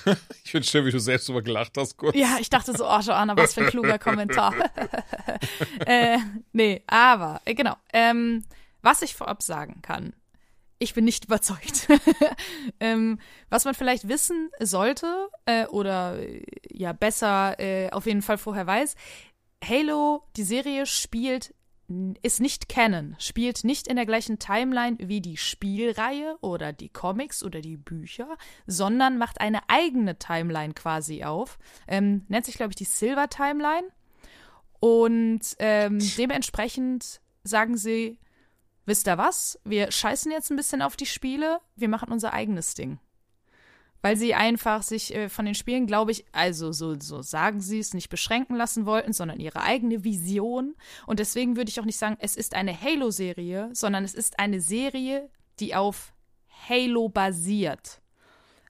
Ich 0.44 0.52
finde 0.52 0.66
schön, 0.66 0.84
wie 0.84 0.90
du 0.90 0.98
selbst 0.98 1.28
drüber 1.28 1.42
gelacht 1.42 1.76
hast, 1.76 1.96
kurz. 1.96 2.16
ja, 2.16 2.38
ich 2.40 2.50
dachte 2.50 2.76
so, 2.76 2.84
oh, 2.84 2.98
Joanna, 2.98 3.36
was 3.36 3.54
für 3.54 3.60
ein 3.60 3.68
kluger 3.68 3.98
Kommentar. 4.00 4.52
äh, 5.86 6.18
nee, 6.52 6.82
aber, 6.88 7.40
äh, 7.44 7.54
genau. 7.54 7.76
Ähm, 7.92 8.44
was 8.82 9.02
ich 9.02 9.14
vorab 9.14 9.42
sagen 9.42 9.80
kann, 9.82 10.12
ich 10.80 10.94
bin 10.94 11.04
nicht 11.04 11.24
überzeugt. 11.26 11.86
ähm, 12.80 13.20
was 13.48 13.64
man 13.64 13.74
vielleicht 13.74 14.08
wissen 14.08 14.50
sollte, 14.58 15.28
äh, 15.46 15.66
oder 15.66 16.18
äh, 16.18 16.42
ja, 16.72 16.92
besser 16.92 17.60
äh, 17.60 17.90
auf 17.90 18.06
jeden 18.06 18.22
Fall 18.22 18.38
vorher 18.38 18.66
weiß, 18.66 18.96
Halo, 19.62 20.24
die 20.36 20.42
Serie 20.42 20.86
spielt 20.86 21.54
ist 22.22 22.40
nicht 22.40 22.68
Canon, 22.68 23.16
spielt 23.18 23.64
nicht 23.64 23.88
in 23.88 23.96
der 23.96 24.06
gleichen 24.06 24.38
Timeline 24.38 24.96
wie 25.00 25.20
die 25.20 25.36
Spielreihe 25.36 26.36
oder 26.40 26.72
die 26.72 26.88
Comics 26.88 27.42
oder 27.42 27.60
die 27.60 27.76
Bücher, 27.76 28.36
sondern 28.66 29.18
macht 29.18 29.40
eine 29.40 29.60
eigene 29.68 30.18
Timeline 30.18 30.74
quasi 30.74 31.24
auf. 31.24 31.58
Ähm, 31.88 32.24
nennt 32.28 32.46
sich, 32.46 32.54
glaube 32.54 32.70
ich, 32.70 32.76
die 32.76 32.84
Silver 32.84 33.28
Timeline. 33.28 33.88
Und 34.78 35.40
ähm, 35.58 35.98
dementsprechend 36.16 37.20
sagen 37.42 37.76
sie, 37.76 38.18
wisst 38.86 39.08
ihr 39.08 39.18
was? 39.18 39.58
Wir 39.64 39.90
scheißen 39.90 40.30
jetzt 40.30 40.50
ein 40.50 40.56
bisschen 40.56 40.82
auf 40.82 40.96
die 40.96 41.06
Spiele, 41.06 41.60
wir 41.76 41.88
machen 41.88 42.12
unser 42.12 42.32
eigenes 42.32 42.74
Ding. 42.74 42.98
Weil 44.02 44.16
sie 44.16 44.34
einfach 44.34 44.82
sich 44.82 45.14
äh, 45.14 45.28
von 45.28 45.44
den 45.44 45.54
Spielen, 45.54 45.86
glaube 45.86 46.10
ich, 46.12 46.24
also 46.32 46.72
so, 46.72 46.98
so 46.98 47.20
sagen 47.22 47.60
sie 47.60 47.78
es, 47.78 47.92
nicht 47.92 48.08
beschränken 48.08 48.56
lassen 48.56 48.86
wollten, 48.86 49.12
sondern 49.12 49.38
ihre 49.40 49.60
eigene 49.62 50.04
Vision. 50.04 50.74
Und 51.06 51.18
deswegen 51.18 51.56
würde 51.56 51.68
ich 51.68 51.78
auch 51.80 51.84
nicht 51.84 51.98
sagen, 51.98 52.16
es 52.20 52.34
ist 52.36 52.54
eine 52.54 52.78
Halo-Serie, 52.80 53.68
sondern 53.72 54.04
es 54.04 54.14
ist 54.14 54.38
eine 54.38 54.60
Serie, 54.60 55.28
die 55.58 55.74
auf 55.74 56.14
Halo 56.68 57.08
basiert. 57.08 58.00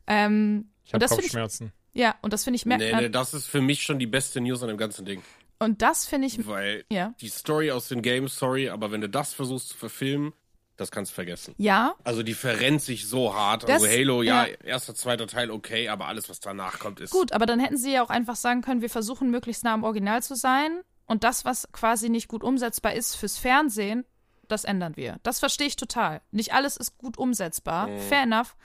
Ähm, 0.06 0.70
Ich 0.84 0.92
und 0.92 0.94
habe 0.94 1.04
das 1.04 1.10
finde 1.12 1.26
ich, 1.26 1.32
Kopfschmerzen. 1.32 1.72
ja, 1.92 2.16
und 2.22 2.32
das 2.32 2.44
finde 2.44 2.56
ich, 2.56 2.66
merkt 2.66 2.82
Nee, 2.82 2.94
nee, 2.94 3.08
das 3.08 3.34
ist 3.34 3.46
für 3.46 3.60
mich 3.60 3.82
schon 3.82 3.98
die 3.98 4.06
beste 4.06 4.40
News 4.40 4.62
an 4.62 4.68
dem 4.68 4.78
ganzen 4.78 5.04
Ding. 5.04 5.22
und 5.60 5.82
das 5.82 6.06
finde 6.06 6.26
ich, 6.26 6.44
Weil 6.46 6.84
ja. 6.90 7.14
die 7.20 7.28
Story 7.28 7.70
aus 7.70 7.88
den 7.88 8.02
Games, 8.02 8.36
sorry, 8.36 8.68
aber 8.68 8.90
wenn 8.90 9.00
du 9.00 9.08
das 9.08 9.32
versuchst 9.34 9.68
zu 9.68 9.76
verfilmen, 9.76 10.32
das 10.80 10.90
kannst 10.90 11.12
du 11.12 11.14
vergessen. 11.14 11.54
Ja, 11.58 11.94
Also 12.04 12.22
die 12.22 12.34
verrennt 12.34 12.82
sich 12.82 13.06
so 13.08 13.34
hart. 13.34 13.64
Das- 13.64 13.82
also 13.82 13.86
Halo, 13.86 14.22
ja, 14.22 14.46
ja. 14.46 14.54
erster, 14.64 14.94
zweiter 14.94 15.26
Teil 15.26 15.50
okay, 15.50 15.88
aber 15.88 16.06
alles, 16.06 16.28
was 16.28 16.40
danach 16.40 16.78
kommt, 16.78 17.00
ist. 17.00 17.10
Gut, 17.10 17.32
aber 17.32 17.46
dann 17.46 17.60
hätten 17.60 17.76
sie 17.76 17.92
ja 17.92 18.02
auch 18.02 18.10
einfach 18.10 18.36
sagen 18.36 18.62
können, 18.62 18.80
wir 18.82 18.90
versuchen 18.90 19.30
möglichst 19.30 19.62
nah 19.64 19.74
am 19.74 19.84
Original 19.84 20.22
zu 20.22 20.34
sein 20.34 20.80
und 21.06 21.22
das, 21.24 21.44
was 21.44 21.68
quasi 21.72 22.08
nicht 22.08 22.28
gut 22.28 22.42
umsetzbar 22.42 22.94
ist 22.94 23.14
fürs 23.16 23.36
Fernsehen, 23.38 24.04
das 24.48 24.64
ändern 24.64 24.96
wir. 24.96 25.18
Das 25.22 25.38
verstehe 25.38 25.66
ich 25.68 25.76
total. 25.76 26.22
Nicht 26.32 26.52
alles 26.54 26.76
ist 26.76 26.98
gut 26.98 27.18
umsetzbar, 27.18 27.88
fair 28.08 28.22
enough. 28.22 28.56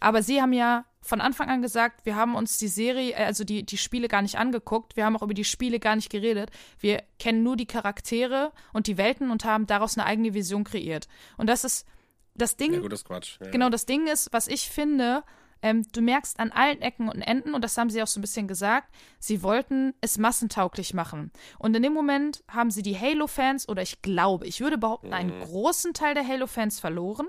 Aber 0.00 0.22
sie 0.22 0.40
haben 0.42 0.52
ja 0.52 0.84
von 1.02 1.20
Anfang 1.20 1.48
an 1.48 1.62
gesagt, 1.62 2.04
wir 2.04 2.16
haben 2.16 2.34
uns 2.34 2.58
die 2.58 2.68
Serie, 2.68 3.12
äh, 3.12 3.24
also 3.24 3.44
die, 3.44 3.64
die 3.64 3.78
Spiele 3.78 4.08
gar 4.08 4.22
nicht 4.22 4.38
angeguckt, 4.38 4.96
wir 4.96 5.04
haben 5.04 5.16
auch 5.16 5.22
über 5.22 5.34
die 5.34 5.44
Spiele 5.44 5.80
gar 5.80 5.96
nicht 5.96 6.10
geredet. 6.10 6.50
Wir 6.78 7.02
kennen 7.18 7.42
nur 7.42 7.56
die 7.56 7.66
Charaktere 7.66 8.52
und 8.72 8.86
die 8.86 8.98
Welten 8.98 9.30
und 9.30 9.44
haben 9.44 9.66
daraus 9.66 9.96
eine 9.96 10.06
eigene 10.06 10.34
Vision 10.34 10.64
kreiert. 10.64 11.08
Und 11.36 11.48
das 11.48 11.64
ist 11.64 11.86
das 12.34 12.56
Ding. 12.56 12.74
Ja, 12.74 12.80
gut, 12.80 12.92
das 12.92 13.00
ist 13.00 13.06
Quatsch. 13.06 13.38
Ja. 13.40 13.50
Genau, 13.50 13.68
das 13.70 13.86
Ding 13.86 14.06
ist, 14.06 14.32
was 14.32 14.46
ich 14.46 14.68
finde, 14.70 15.24
ähm, 15.62 15.84
du 15.92 16.00
merkst 16.00 16.40
an 16.40 16.52
allen 16.52 16.80
Ecken 16.80 17.08
und 17.08 17.20
Enden, 17.20 17.54
und 17.54 17.62
das 17.62 17.76
haben 17.76 17.90
sie 17.90 18.02
auch 18.02 18.06
so 18.06 18.18
ein 18.18 18.22
bisschen 18.22 18.48
gesagt, 18.48 18.88
sie 19.18 19.42
wollten 19.42 19.94
es 20.00 20.18
massentauglich 20.18 20.94
machen. 20.94 21.30
Und 21.58 21.76
in 21.76 21.82
dem 21.82 21.92
Moment 21.92 22.42
haben 22.48 22.70
sie 22.70 22.82
die 22.82 22.98
Halo-Fans, 22.98 23.68
oder 23.68 23.82
ich 23.82 24.02
glaube, 24.02 24.46
ich 24.46 24.60
würde 24.60 24.78
behaupten, 24.78 25.12
einen 25.12 25.38
großen 25.40 25.92
Teil 25.92 26.14
der 26.14 26.26
Halo-Fans 26.26 26.80
verloren. 26.80 27.26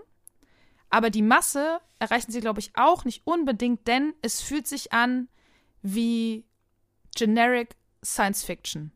Aber 0.92 1.10
die 1.10 1.22
Masse 1.24 1.80
erreichen 2.00 2.32
sie, 2.32 2.42
glaube 2.42 2.60
ich, 2.60 2.72
auch 2.76 3.06
nicht 3.06 3.26
unbedingt, 3.26 3.88
denn 3.88 4.14
es 4.22 4.42
fühlt 4.42 4.68
sich 4.68 4.94
an 4.94 5.30
wie 5.82 6.46
generic 7.16 7.76
Science 8.04 8.44
Fiction. 8.44 8.92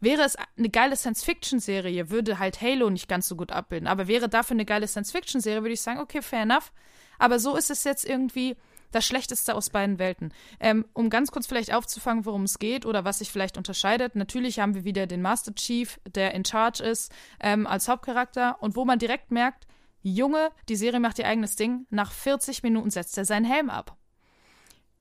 Wäre 0.00 0.22
es 0.22 0.36
eine 0.56 0.70
geile 0.70 0.96
Science-Fiction-Serie, 0.96 2.08
würde 2.08 2.38
halt 2.38 2.62
Halo 2.62 2.88
nicht 2.88 3.06
ganz 3.06 3.28
so 3.28 3.36
gut 3.36 3.52
abbilden. 3.52 3.86
Aber 3.86 4.08
wäre 4.08 4.30
dafür 4.30 4.54
eine 4.54 4.64
geile 4.64 4.88
Science-Fiction-Serie, 4.88 5.60
würde 5.62 5.74
ich 5.74 5.82
sagen, 5.82 6.00
okay, 6.00 6.22
fair 6.22 6.42
enough. 6.42 6.72
Aber 7.18 7.38
so 7.38 7.54
ist 7.54 7.70
es 7.70 7.84
jetzt 7.84 8.06
irgendwie 8.06 8.56
das 8.92 9.04
Schlechteste 9.04 9.54
aus 9.54 9.68
beiden 9.68 9.98
Welten. 9.98 10.32
Ähm, 10.58 10.86
um 10.94 11.10
ganz 11.10 11.30
kurz 11.30 11.46
vielleicht 11.46 11.72
aufzufangen, 11.74 12.24
worum 12.24 12.44
es 12.44 12.58
geht 12.58 12.86
oder 12.86 13.04
was 13.04 13.18
sich 13.18 13.30
vielleicht 13.30 13.58
unterscheidet. 13.58 14.16
Natürlich 14.16 14.58
haben 14.58 14.74
wir 14.74 14.84
wieder 14.84 15.06
den 15.06 15.20
Master 15.20 15.54
Chief, 15.54 16.00
der 16.06 16.32
in 16.34 16.46
Charge 16.46 16.82
ist, 16.82 17.12
ähm, 17.38 17.66
als 17.66 17.86
Hauptcharakter 17.86 18.56
und 18.60 18.76
wo 18.76 18.86
man 18.86 18.98
direkt 18.98 19.30
merkt, 19.30 19.66
Junge, 20.02 20.50
die 20.68 20.76
Serie 20.76 21.00
macht 21.00 21.18
ihr 21.18 21.26
eigenes 21.26 21.56
Ding. 21.56 21.86
Nach 21.90 22.12
40 22.12 22.62
Minuten 22.62 22.90
setzt 22.90 23.18
er 23.18 23.24
seinen 23.24 23.44
Helm 23.44 23.70
ab. 23.70 23.96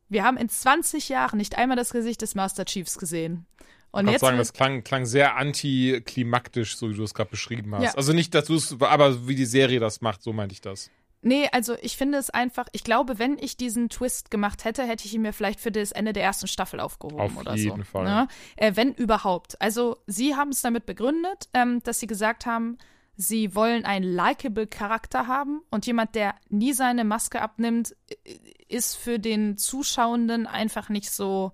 Wir 0.09 0.23
haben 0.23 0.37
in 0.37 0.49
20 0.49 1.09
Jahren 1.09 1.37
nicht 1.37 1.57
einmal 1.57 1.77
das 1.77 1.91
Gesicht 1.91 2.21
des 2.21 2.35
Master 2.35 2.65
Chiefs 2.65 2.97
gesehen. 2.97 3.45
Und 3.91 4.05
ich 4.05 4.13
jetzt 4.13 4.21
sagen, 4.21 4.37
das 4.37 4.53
klang, 4.53 4.83
klang 4.83 5.05
sehr 5.05 5.35
antiklimaktisch, 5.35 6.77
so 6.77 6.89
wie 6.89 6.95
du 6.95 7.03
es 7.03 7.13
gerade 7.13 7.29
beschrieben 7.29 7.73
hast. 7.73 7.83
Ja. 7.83 7.93
Also 7.95 8.13
nicht, 8.13 8.33
dass 8.35 8.45
du 8.45 8.55
es, 8.55 8.75
aber 8.81 9.27
wie 9.27 9.35
die 9.35 9.45
Serie 9.45 9.79
das 9.79 10.01
macht, 10.01 10.21
so 10.21 10.33
meinte 10.33 10.53
ich 10.53 10.61
das. 10.61 10.91
Nee, 11.21 11.49
also 11.51 11.75
ich 11.81 11.97
finde 11.97 12.17
es 12.17 12.29
einfach, 12.29 12.67
ich 12.71 12.83
glaube, 12.83 13.19
wenn 13.19 13.37
ich 13.37 13.57
diesen 13.57 13.89
Twist 13.89 14.31
gemacht 14.31 14.63
hätte, 14.63 14.83
hätte 14.83 15.05
ich 15.05 15.13
ihn 15.13 15.21
mir 15.21 15.33
vielleicht 15.33 15.59
für 15.59 15.71
das 15.71 15.91
Ende 15.91 16.13
der 16.13 16.23
ersten 16.23 16.47
Staffel 16.47 16.79
aufgehoben 16.79 17.19
Auf 17.19 17.37
oder 17.37 17.55
jeden 17.55 17.83
so. 17.83 17.83
Fall. 17.83 18.05
Ne? 18.05 18.27
Äh, 18.55 18.75
wenn 18.75 18.93
überhaupt. 18.93 19.61
Also 19.61 19.97
sie 20.07 20.35
haben 20.35 20.51
es 20.51 20.61
damit 20.61 20.85
begründet, 20.85 21.49
ähm, 21.53 21.81
dass 21.83 21.99
sie 21.99 22.07
gesagt 22.07 22.45
haben, 22.45 22.77
sie 23.21 23.53
wollen 23.53 23.83
einen 23.83 24.05
likable 24.13 24.65
Charakter 24.65 25.27
haben 25.27 25.61
und 25.71 25.85
jemand, 25.85 26.15
der 26.15 26.35
nie 26.47 26.71
seine 26.71 27.03
Maske 27.03 27.41
abnimmt, 27.41 27.93
ist 28.69 28.95
für 28.95 29.19
den 29.19 29.57
Zuschauenden 29.57 30.47
einfach 30.47 30.87
nicht 30.87 31.11
so. 31.11 31.51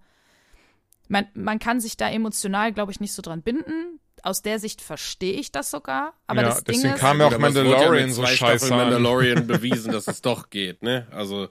Man, 1.08 1.26
man 1.34 1.58
kann 1.58 1.80
sich 1.80 1.98
da 1.98 2.08
emotional, 2.10 2.72
glaube 2.72 2.92
ich, 2.92 3.00
nicht 3.00 3.14
so 3.14 3.24
dran 3.24 3.42
binden. 3.42 4.00
Aus 4.22 4.44
der 4.44 4.60
Sicht 4.60 4.82
verstehe 4.82 5.34
ich 5.34 5.52
das 5.52 5.72
sogar. 5.72 6.14
Aber 6.28 6.42
Ja, 6.44 6.50
das 6.50 6.64
Ding 6.64 6.76
deswegen 6.76 6.94
ist, 6.94 7.00
kam 7.00 7.20
ja 7.20 7.28
auch 7.28 7.32
ja 7.32 7.38
Mandalorian 7.40 8.06
mit 8.06 8.14
so 8.16 8.26
scheiße 8.28 8.72
an. 8.72 8.80
Mandalorian 8.82 9.48
bewiesen, 9.48 9.92
dass 9.92 10.08
es 10.08 10.22
doch 10.22 10.52
geht, 10.52 10.84
ne? 10.84 11.08
Also, 11.12 11.50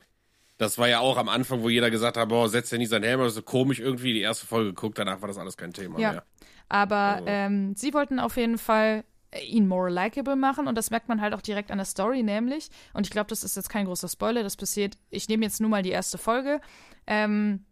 das 0.58 0.78
war 0.78 0.86
ja 0.88 1.00
auch 1.00 1.16
am 1.16 1.28
Anfang, 1.28 1.62
wo 1.62 1.68
jeder 1.68 1.90
gesagt 1.90 2.16
hat, 2.16 2.28
boah, 2.28 2.48
setzt 2.48 2.70
ja 2.70 2.78
nie 2.78 2.86
seinen 2.86 3.02
Helm, 3.04 3.18
das 3.18 3.30
ist 3.30 3.34
so 3.34 3.42
komisch 3.42 3.80
irgendwie, 3.80 4.12
die 4.12 4.20
erste 4.20 4.46
Folge 4.46 4.70
geguckt, 4.70 4.96
danach 4.98 5.20
war 5.20 5.28
das 5.28 5.38
alles 5.38 5.56
kein 5.56 5.72
Thema 5.72 5.98
Ja. 5.98 6.12
mehr. 6.12 6.24
Aber 6.68 6.96
Also- 6.96 7.26
ähm, 7.26 7.74
sie 7.76 7.92
wollten 7.94 8.20
auf 8.20 8.36
jeden 8.36 8.58
Fall 8.58 9.02
ihn 9.42 9.66
more 9.66 9.90
likable 9.90 10.36
machen 10.36 10.66
und 10.66 10.76
das 10.76 10.90
merkt 10.90 11.08
man 11.08 11.20
halt 11.20 11.34
auch 11.34 11.42
direkt 11.42 11.70
an 11.70 11.78
der 11.78 11.84
Story, 11.84 12.22
nämlich, 12.22 12.68
und 12.92 13.06
ich 13.06 13.10
glaube, 13.10 13.28
das 13.28 13.44
ist 13.44 13.56
jetzt 13.56 13.68
kein 13.68 13.86
großer 13.86 14.08
Spoiler, 14.08 14.42
das 14.42 14.56
passiert, 14.56 14.96
ich 15.10 15.28
nehme 15.28 15.44
jetzt 15.44 15.60
nur 15.60 15.70
mal 15.70 15.82
die 15.82 15.90
erste 15.90 16.18
Folge. 16.18 16.60
Ähm, 17.06 17.64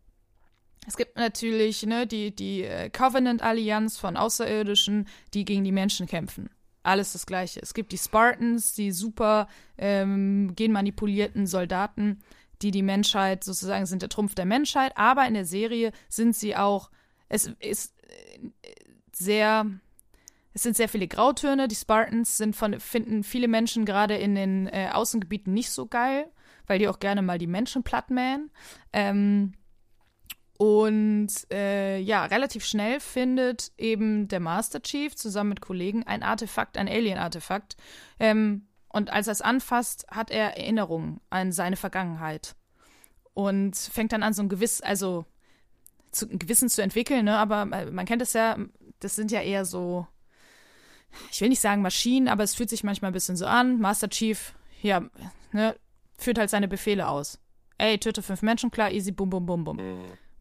es 0.87 0.97
gibt 0.97 1.17
natürlich 1.17 1.85
ne, 1.87 2.07
die, 2.07 2.35
die 2.35 2.65
äh, 2.65 2.91
Covenant-Allianz 2.91 3.99
von 3.99 4.17
Außerirdischen, 4.17 5.07
die 5.33 5.45
gegen 5.45 5.65
die 5.65 5.73
Menschen 5.73 6.07
kämpfen. 6.07 6.51
Alles 6.83 7.13
das 7.13 7.27
Gleiche. 7.27 7.61
Es 7.63 7.75
gibt 7.75 7.93
die 7.93 7.99
Spartans, 7.99 8.75
die 8.75 8.91
super 8.91 9.47
ähm, 9.79 10.53
genmanipulierten 10.57 11.47
Soldaten, 11.47 12.21
die 12.63 12.73
die 12.73 12.83
Menschheit 12.83 13.45
sozusagen 13.45 13.87
sind 13.87 14.03
der 14.03 14.09
Trumpf 14.09 14.35
der 14.35 14.47
Menschheit. 14.47 14.97
Aber 14.97 15.27
in 15.27 15.35
der 15.35 15.45
Serie 15.45 15.93
sind 16.09 16.35
sie 16.35 16.57
auch, 16.57 16.91
es 17.29 17.47
ist 17.61 17.95
äh, 18.03 18.51
sehr, 19.15 19.67
es 20.55 20.63
sind 20.63 20.77
sehr 20.77 20.89
viele 20.89 21.09
Grautöne. 21.09 21.69
Die 21.69 21.75
Spartans 21.75 22.37
sind 22.37 22.55
von, 22.57 22.79
finden 22.81 23.25
viele 23.25 23.49
Menschen 23.49 23.85
gerade 23.85 24.17
in 24.17 24.35
den 24.35 24.67
äh, 24.69 24.91
Außengebieten 24.93 25.53
nicht 25.53 25.71
so 25.71 25.87
geil, 25.87 26.31
weil 26.67 26.79
die 26.79 26.89
auch 26.89 26.99
gerne 26.99 27.23
mal 27.23 27.39
die 27.39 27.47
Menschen 27.47 27.83
plattmähen. 27.83 28.51
Ähm, 28.93 29.55
und 30.59 31.31
äh, 31.51 31.99
ja, 31.99 32.25
relativ 32.27 32.65
schnell 32.65 33.01
findet 33.01 33.73
eben 33.79 34.29
der 34.29 34.41
Master 34.41 34.81
Chief 34.81 35.17
zusammen 35.17 35.51
mit 35.51 35.61
Kollegen 35.61 36.05
ein 36.07 36.23
Artefakt, 36.23 36.77
ein 36.77 36.89
Alien-Artefakt. 36.89 37.77
Ähm, 38.21 38.69
und 38.89 39.11
als 39.13 39.27
er 39.27 39.33
es 39.33 39.41
anfasst, 39.41 40.07
hat 40.09 40.31
er 40.31 40.57
Erinnerungen 40.57 41.21
an 41.31 41.51
seine 41.51 41.77
Vergangenheit. 41.77 42.55
Und 43.35 43.75
fängt 43.77 44.13
dann 44.13 44.23
an, 44.23 44.35
so 44.35 44.43
ein 44.43 44.51
gewiss, 44.51 44.83
also 44.83 45.25
zu, 46.13 46.29
ein 46.29 46.39
Gewissen 46.39 46.69
zu 46.69 46.83
entwickeln, 46.83 47.25
ne? 47.25 47.39
Aber 47.39 47.63
äh, 47.73 47.91
man 47.91 48.05
kennt 48.05 48.21
es 48.21 48.35
ja, 48.35 48.59
das 49.01 49.17
sind 49.17 49.33
ja 49.33 49.41
eher 49.41 49.65
so, 49.65 50.07
ich 51.31 51.41
will 51.41 51.49
nicht 51.49 51.61
sagen 51.61 51.83
Maschinen, 51.83 52.29
aber 52.29 52.43
es 52.43 52.55
fühlt 52.55 52.71
sich 52.71 52.85
manchmal 52.85 53.11
ein 53.11 53.15
bisschen 53.15 53.37
so 53.37 53.47
an. 53.47 53.81
Master 53.81 54.09
Chief, 54.09 54.55
ja, 54.81 55.03
ne, 55.53 55.77
führt 56.19 56.39
halt 56.39 56.51
seine 56.51 56.69
Befehle 56.69 57.09
aus. 57.09 57.39
Ey, 57.79 57.99
töte 57.99 58.23
fünf 58.23 58.43
Menschen, 58.43 58.71
klar, 58.71 58.93
easy, 58.93 59.13
bum, 59.13 59.31
bum, 59.31 59.47
bum, 59.47 59.65
bum. 59.65 59.79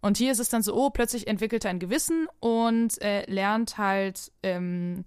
Und 0.01 0.17
hier 0.17 0.31
ist 0.31 0.39
es 0.39 0.49
dann 0.49 0.63
so, 0.63 0.75
oh, 0.75 0.89
plötzlich 0.89 1.27
entwickelt 1.27 1.65
er 1.65 1.71
ein 1.71 1.79
Gewissen 1.79 2.27
und 2.39 3.01
äh, 3.01 3.29
lernt 3.31 3.77
halt, 3.77 4.31
ähm, 4.41 5.05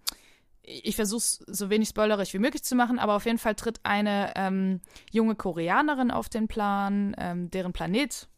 ich 0.62 0.96
versuche 0.96 1.18
es 1.18 1.44
so 1.46 1.68
wenig 1.68 1.88
spoilerisch 1.88 2.32
wie 2.32 2.38
möglich 2.38 2.62
zu 2.62 2.74
machen, 2.74 2.98
aber 2.98 3.14
auf 3.16 3.26
jeden 3.26 3.38
Fall 3.38 3.54
tritt 3.54 3.80
eine 3.82 4.32
ähm, 4.36 4.80
junge 5.10 5.34
Koreanerin 5.34 6.10
auf 6.10 6.28
den 6.28 6.48
Plan, 6.48 7.14
ähm, 7.18 7.50
deren 7.50 7.72
Planet 7.72 8.28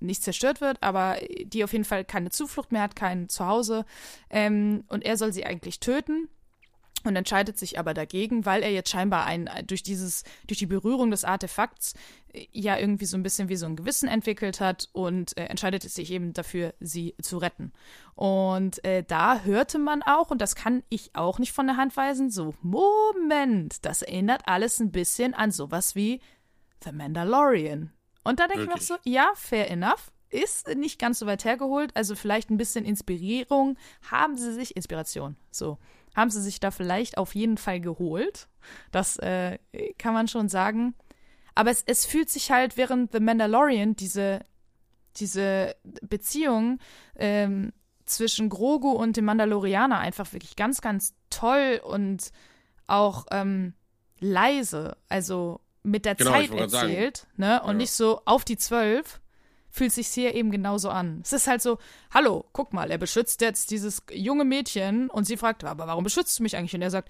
nicht 0.00 0.22
zerstört 0.22 0.60
wird, 0.60 0.82
aber 0.82 1.16
die 1.44 1.64
auf 1.64 1.72
jeden 1.72 1.84
Fall 1.84 2.04
keine 2.04 2.30
Zuflucht 2.30 2.72
mehr 2.72 2.82
hat, 2.82 2.96
kein 2.96 3.28
Zuhause. 3.28 3.84
Ähm, 4.30 4.84
und 4.88 5.04
er 5.04 5.16
soll 5.16 5.32
sie 5.32 5.44
eigentlich 5.44 5.80
töten 5.80 6.28
und 7.04 7.16
entscheidet 7.16 7.58
sich 7.58 7.78
aber 7.78 7.94
dagegen, 7.94 8.44
weil 8.44 8.62
er 8.62 8.70
jetzt 8.70 8.90
scheinbar 8.90 9.26
ein, 9.26 9.48
durch 9.66 9.82
dieses, 9.82 10.24
durch 10.46 10.58
die 10.58 10.66
Berührung 10.66 11.10
des 11.10 11.24
Artefakts 11.24 11.94
äh, 12.32 12.46
ja 12.52 12.78
irgendwie 12.78 13.06
so 13.06 13.16
ein 13.16 13.22
bisschen 13.22 13.48
wie 13.48 13.56
so 13.56 13.66
ein 13.66 13.76
Gewissen 13.76 14.08
entwickelt 14.08 14.60
hat 14.60 14.88
und 14.92 15.36
äh, 15.36 15.44
entscheidet 15.44 15.82
sich 15.82 16.10
eben 16.10 16.32
dafür, 16.32 16.74
sie 16.80 17.14
zu 17.22 17.38
retten. 17.38 17.72
Und 18.14 18.84
äh, 18.84 19.02
da 19.02 19.40
hörte 19.40 19.78
man 19.78 20.02
auch, 20.02 20.30
und 20.30 20.40
das 20.40 20.54
kann 20.54 20.82
ich 20.88 21.10
auch 21.14 21.38
nicht 21.38 21.52
von 21.52 21.66
der 21.66 21.76
Hand 21.76 21.96
weisen, 21.96 22.30
so, 22.30 22.54
Moment, 22.62 23.84
das 23.84 24.02
erinnert 24.02 24.42
alles 24.46 24.80
ein 24.80 24.92
bisschen 24.92 25.34
an 25.34 25.50
sowas 25.50 25.94
wie 25.94 26.20
The 26.84 26.92
Mandalorian. 26.92 27.92
Und 28.22 28.40
da 28.40 28.46
denke 28.46 28.64
ich 28.64 28.68
Wirklich? 28.68 28.86
so, 28.86 28.96
ja, 29.04 29.30
fair 29.34 29.70
enough. 29.70 30.12
Ist 30.32 30.68
nicht 30.76 31.00
ganz 31.00 31.18
so 31.18 31.26
weit 31.26 31.44
hergeholt, 31.44 31.90
also 31.96 32.14
vielleicht 32.14 32.50
ein 32.50 32.56
bisschen 32.56 32.84
Inspirierung 32.84 33.76
haben 34.10 34.36
sie 34.36 34.52
sich, 34.52 34.76
Inspiration, 34.76 35.36
so, 35.50 35.78
haben 36.20 36.30
sie 36.30 36.42
sich 36.42 36.60
da 36.60 36.70
vielleicht 36.70 37.18
auf 37.18 37.34
jeden 37.34 37.56
Fall 37.56 37.80
geholt. 37.80 38.48
Das 38.92 39.16
äh, 39.18 39.58
kann 39.98 40.14
man 40.14 40.28
schon 40.28 40.48
sagen. 40.48 40.94
Aber 41.54 41.70
es, 41.70 41.82
es 41.86 42.06
fühlt 42.06 42.30
sich 42.30 42.50
halt 42.50 42.76
während 42.76 43.12
The 43.12 43.20
Mandalorian 43.20 43.96
diese, 43.96 44.40
diese 45.16 45.74
Beziehung 46.02 46.78
ähm, 47.16 47.72
zwischen 48.06 48.48
Grogu 48.48 48.90
und 48.90 49.16
dem 49.16 49.24
Mandalorianer 49.24 49.98
einfach 49.98 50.32
wirklich 50.32 50.56
ganz, 50.56 50.80
ganz 50.80 51.14
toll 51.30 51.80
und 51.82 52.30
auch 52.86 53.26
ähm, 53.30 53.74
leise, 54.20 54.96
also 55.08 55.60
mit 55.82 56.04
der 56.04 56.14
Genau, 56.16 56.32
Zeit 56.32 56.50
erzählt, 56.54 57.26
ne? 57.36 57.62
Und 57.62 57.70
Ja. 57.70 57.74
nicht 57.74 57.92
so 57.92 58.20
auf 58.26 58.44
die 58.44 58.56
zwölf, 58.56 59.20
fühlt 59.70 59.92
sich 59.92 60.08
hier 60.08 60.34
eben 60.34 60.50
genauso 60.50 60.90
an. 60.90 61.20
Es 61.24 61.32
ist 61.32 61.46
halt 61.46 61.62
so, 61.62 61.78
hallo, 62.12 62.44
guck 62.52 62.72
mal, 62.72 62.90
er 62.90 62.98
beschützt 62.98 63.40
jetzt 63.40 63.70
dieses 63.70 64.02
junge 64.12 64.44
Mädchen 64.44 65.08
und 65.10 65.24
sie 65.24 65.36
fragt, 65.36 65.64
aber 65.64 65.86
warum 65.86 66.04
beschützt 66.04 66.38
du 66.38 66.42
mich 66.42 66.56
eigentlich? 66.56 66.74
Und 66.74 66.82
er 66.82 66.90
sagt, 66.90 67.08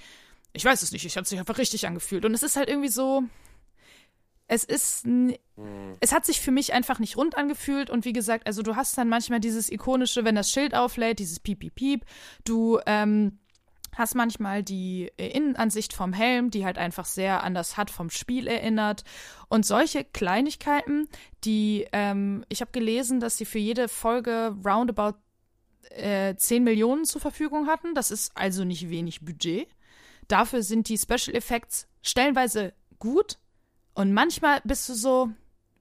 ich 0.53 0.65
weiß 0.65 0.83
es 0.83 0.93
nicht, 0.93 1.05
ich 1.05 1.17
habe 1.17 1.27
sich 1.27 1.39
einfach 1.39 1.59
richtig 1.59 1.87
angefühlt. 1.87 2.25
Und 2.25 2.35
es 2.35 2.43
ist 2.43 2.57
halt 2.57 2.69
irgendwie 2.69 2.89
so, 2.89 3.23
es 4.49 4.65
ist, 4.65 5.05
n- 5.05 5.37
es 6.01 6.13
hat 6.13 6.27
sich 6.27 6.41
für 6.41 6.51
mich 6.51 6.73
einfach 6.73 6.99
nicht 6.99 7.17
rund 7.17 7.37
angefühlt 7.37 7.89
und 7.89 8.05
wie 8.05 8.13
gesagt, 8.13 8.47
also 8.47 8.63
du 8.63 8.75
hast 8.75 8.99
dann 8.99 9.09
manchmal 9.09 9.39
dieses 9.39 9.71
ikonische, 9.71 10.25
wenn 10.25 10.35
das 10.35 10.51
Schild 10.51 10.75
auflädt, 10.75 11.21
dieses 11.21 11.39
Piep, 11.39 11.61
Piep, 11.61 11.75
Piep, 11.77 12.05
du, 12.45 12.81
ähm, 12.87 13.39
hast 13.97 14.15
manchmal 14.15 14.63
die 14.63 15.11
äh, 15.17 15.29
Innenansicht 15.29 15.93
vom 15.93 16.13
Helm, 16.13 16.51
die 16.51 16.65
halt 16.65 16.79
einfach 16.79 17.05
sehr 17.05 17.43
an 17.43 17.55
das 17.55 17.77
HUD 17.77 17.91
vom 17.91 18.11
Spiel 18.11 18.47
erinnert. 18.47 19.05
Und 19.49 19.67
solche 19.67 20.05
Kleinigkeiten, 20.05 21.09
die, 21.45 21.87
ähm, 21.93 22.45
ich 22.49 22.61
habe 22.61 22.71
gelesen, 22.73 23.21
dass 23.21 23.37
sie 23.37 23.45
für 23.45 23.59
jede 23.59 23.89
Folge 23.89 24.55
roundabout 24.65 25.19
äh, 25.91 26.35
10 26.37 26.65
Millionen 26.65 27.05
zur 27.05 27.21
Verfügung 27.21 27.67
hatten. 27.67 27.95
Das 27.95 28.11
ist 28.11 28.37
also 28.37 28.65
nicht 28.65 28.91
wenig 28.91 29.25
Budget. 29.25 29.69
Dafür 30.29 30.63
sind 30.63 30.89
die 30.89 30.99
Special 30.99 31.35
Effects 31.35 31.89
stellenweise 32.03 32.73
gut. 32.99 33.39
Und 33.95 34.13
manchmal 34.15 34.61
bist 34.65 34.89
du 34.89 34.95
so, 34.95 35.31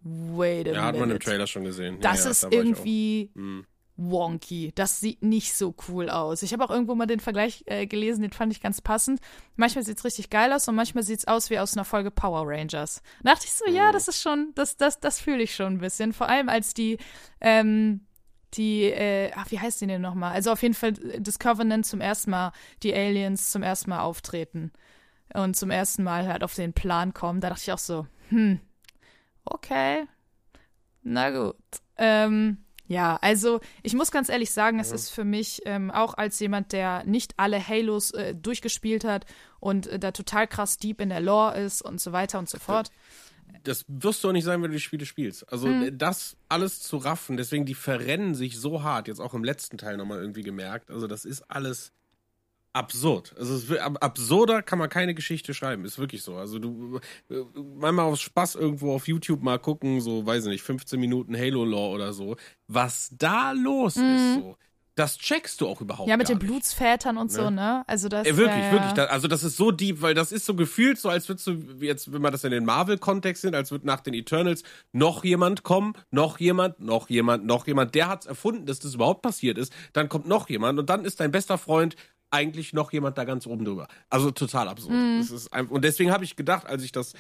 wait 0.01 0.67
a 0.67 0.71
Ja, 0.71 0.81
hat 0.85 0.93
man 0.95 1.03
im 1.03 1.07
minute. 1.09 1.25
Trailer 1.25 1.45
schon 1.47 1.63
gesehen. 1.63 1.99
Das 2.01 2.25
ja, 2.25 2.31
ist 2.31 2.43
da 2.43 2.49
irgendwie 2.51 3.29
Hm. 3.35 3.65
Wonky. 3.99 4.71
Das 4.75 4.99
sieht 4.99 5.21
nicht 5.21 5.53
so 5.53 5.75
cool 5.87 6.09
aus. 6.09 6.41
Ich 6.41 6.53
habe 6.53 6.63
auch 6.63 6.69
irgendwo 6.69 6.95
mal 6.95 7.05
den 7.05 7.19
Vergleich 7.19 7.63
äh, 7.67 7.85
gelesen, 7.85 8.21
den 8.21 8.31
fand 8.31 8.51
ich 8.51 8.61
ganz 8.61 8.81
passend. 8.81 9.19
Manchmal 9.55 9.83
sieht's 9.83 10.05
richtig 10.05 10.29
geil 10.29 10.53
aus 10.53 10.67
und 10.67 10.75
manchmal 10.75 11.03
sieht's 11.03 11.27
aus 11.27 11.49
wie 11.49 11.59
aus 11.59 11.75
einer 11.75 11.85
Folge 11.85 12.09
Power 12.09 12.43
Rangers. 12.45 13.01
Da 13.23 13.33
dachte 13.33 13.45
ich 13.45 13.53
so, 13.53 13.69
ja, 13.69 13.91
das 13.91 14.07
ist 14.07 14.21
schon, 14.21 14.51
das, 14.55 14.77
das, 14.77 14.99
das 14.99 15.19
fühle 15.19 15.43
ich 15.43 15.53
schon 15.53 15.73
ein 15.73 15.79
bisschen. 15.79 16.13
Vor 16.13 16.29
allem 16.29 16.47
als 16.47 16.73
die, 16.73 16.97
ähm, 17.41 18.01
die, 18.53 18.83
äh, 18.85 19.31
ach, 19.35 19.51
wie 19.51 19.59
heißt 19.59 19.81
die 19.81 19.87
denn 19.87 20.01
nochmal? 20.01 20.33
Also 20.33 20.51
auf 20.51 20.61
jeden 20.61 20.73
Fall 20.73 20.93
das 20.93 21.37
Covenant 21.37 21.85
zum 21.85 22.01
ersten 22.01 22.31
Mal, 22.31 22.53
die 22.81 22.93
Aliens 22.93 23.51
zum 23.51 23.63
ersten 23.63 23.89
Mal 23.89 23.99
auftreten 23.99 24.71
und 25.33 25.55
zum 25.55 25.71
ersten 25.71 26.03
Mal 26.03 26.27
halt 26.27 26.43
auf 26.43 26.55
den 26.55 26.73
Plan 26.73 27.13
kommen. 27.13 27.41
Da 27.41 27.49
dachte 27.49 27.63
ich 27.63 27.71
auch 27.73 27.77
so, 27.77 28.07
hm, 28.29 28.59
okay, 29.45 30.07
na 31.03 31.29
gut. 31.31 31.57
Ähm, 31.97 32.57
Ja, 32.89 33.19
also 33.21 33.59
ich 33.83 33.93
muss 33.93 34.09
ganz 34.09 34.29
ehrlich 34.29 34.49
sagen, 34.49 34.79
es 34.79 34.91
ist 34.91 35.11
für 35.11 35.23
mich 35.23 35.61
ähm, 35.65 35.91
auch 35.91 36.15
als 36.15 36.39
jemand, 36.39 36.71
der 36.71 37.03
nicht 37.03 37.35
alle 37.37 37.65
Halos 37.65 38.09
äh, 38.11 38.33
durchgespielt 38.33 39.03
hat 39.03 39.27
und 39.59 39.85
äh, 39.85 39.99
da 39.99 40.11
total 40.11 40.47
krass 40.47 40.77
deep 40.77 40.99
in 40.99 41.09
der 41.09 41.19
Lore 41.19 41.59
ist 41.59 41.83
und 41.83 42.01
so 42.01 42.13
weiter 42.13 42.39
und 42.39 42.49
so 42.49 42.57
fort. 42.57 42.89
Das 43.63 43.85
wirst 43.87 44.23
du 44.23 44.29
auch 44.29 44.33
nicht 44.33 44.43
sein, 44.43 44.63
wenn 44.63 44.71
du 44.71 44.77
die 44.77 44.81
Spiele 44.81 45.05
spielst. 45.05 45.51
Also 45.53 45.71
das 45.91 46.35
alles 46.49 46.81
zu 46.81 46.97
raffen, 46.97 47.37
deswegen 47.37 47.65
die 47.65 47.75
verrennen 47.75 48.33
sich 48.33 48.59
so 48.59 48.81
hart, 48.81 49.07
jetzt 49.07 49.19
auch 49.19 49.35
im 49.35 49.43
letzten 49.43 49.77
Teil 49.77 49.95
nochmal 49.95 50.19
irgendwie 50.19 50.43
gemerkt. 50.43 50.89
Also 50.89 51.05
das 51.05 51.25
ist 51.25 51.43
alles 51.43 51.91
absurd. 52.73 53.33
Also 53.37 53.55
es 53.55 53.67
wird, 53.67 53.81
ab- 53.81 53.97
absurder 54.01 54.61
kann 54.61 54.79
man 54.79 54.89
keine 54.89 55.13
Geschichte 55.15 55.53
schreiben, 55.53 55.85
ist 55.85 55.97
wirklich 55.99 56.21
so. 56.23 56.35
Also 56.35 56.59
du 56.59 56.99
äh, 57.29 57.35
manchmal 57.79 58.05
aus 58.05 58.21
Spaß 58.21 58.55
irgendwo 58.55 58.93
auf 58.93 59.07
YouTube 59.07 59.41
mal 59.41 59.57
gucken, 59.59 60.01
so 60.01 60.25
weiß 60.25 60.45
ich 60.45 60.49
nicht, 60.51 60.63
15 60.63 60.99
Minuten 60.99 61.35
Halo 61.37 61.65
Lore 61.65 61.95
oder 61.95 62.13
so, 62.13 62.35
was 62.67 63.09
da 63.17 63.51
los 63.51 63.95
ist 63.97 64.35
so. 64.35 64.57
Das 64.95 65.17
checkst 65.17 65.61
du 65.61 65.67
auch 65.69 65.79
überhaupt 65.79 66.07
Mhm. 66.07 66.11
Ja, 66.11 66.17
mit 66.17 66.27
den. 66.27 66.39
Blutsvätern 66.39 67.15
und 67.17 67.31
so, 67.31 67.49
ne? 67.49 67.85
Also 67.87 68.09
das 68.09 68.27
Ey, 68.27 68.35
wirklich, 68.35 68.57
ja, 68.57 68.65
ja. 68.65 68.71
wirklich. 68.89 69.09
Also 69.09 69.29
das 69.29 69.45
ist 69.45 69.55
so 69.55 69.71
deep, 69.71 70.01
weil 70.01 70.13
das 70.13 70.33
ist 70.33 70.45
so 70.45 70.55
gefühlt 70.55 70.99
so, 70.99 71.07
als 71.07 71.29
würdest 71.29 71.47
du 71.47 71.53
jetzt, 71.79 72.11
wenn 72.11 72.21
man 72.21 72.33
das 72.33 72.43
in 72.43 72.51
den 72.51 72.65
Marvel-Kontext 72.65 73.45
nimmt, 73.45 73.55
als 73.55 73.71
würde 73.71 73.87
nach 73.87 74.01
den 74.01 74.13
Eternals 74.13 74.63
noch 74.91 75.23
jemand 75.23 75.63
kommen, 75.63 75.93
noch 76.11 76.37
jemand, 76.41 76.81
noch 76.81 77.09
jemand, 77.09 77.45
noch 77.45 77.65
jemand. 77.65 77.95
Der 77.95 78.09
hat's 78.09 78.25
erfunden, 78.25 78.65
dass 78.65 78.79
das 78.79 78.93
überhaupt 78.95 79.21
passiert 79.21 79.57
ist. 79.57 79.71
Dann 79.93 80.09
kommt 80.09 80.27
noch 80.27 80.49
jemand 80.49 80.79
und 80.79 80.89
dann 80.89 81.05
ist 81.05 81.21
dein 81.21 81.31
bester 81.31 81.57
Freund 81.57 81.95
eigentlich 82.31 82.73
noch 82.73 82.91
jemand 82.91 83.17
da 83.17 83.23
ganz 83.23 83.47
oben 83.47 83.65
drüber. 83.65 83.87
Also 84.09 84.31
total 84.31 84.67
absurd. 84.67 84.93
Mhm. 84.93 85.19
Das 85.19 85.31
ist 85.31 85.51
ein, 85.53 85.67
und 85.67 85.83
deswegen 85.83 86.11
habe 86.11 86.23
ich 86.23 86.35
gedacht, 86.35 86.65
als 86.65 86.83
ich 86.83 86.91
das 86.91 87.13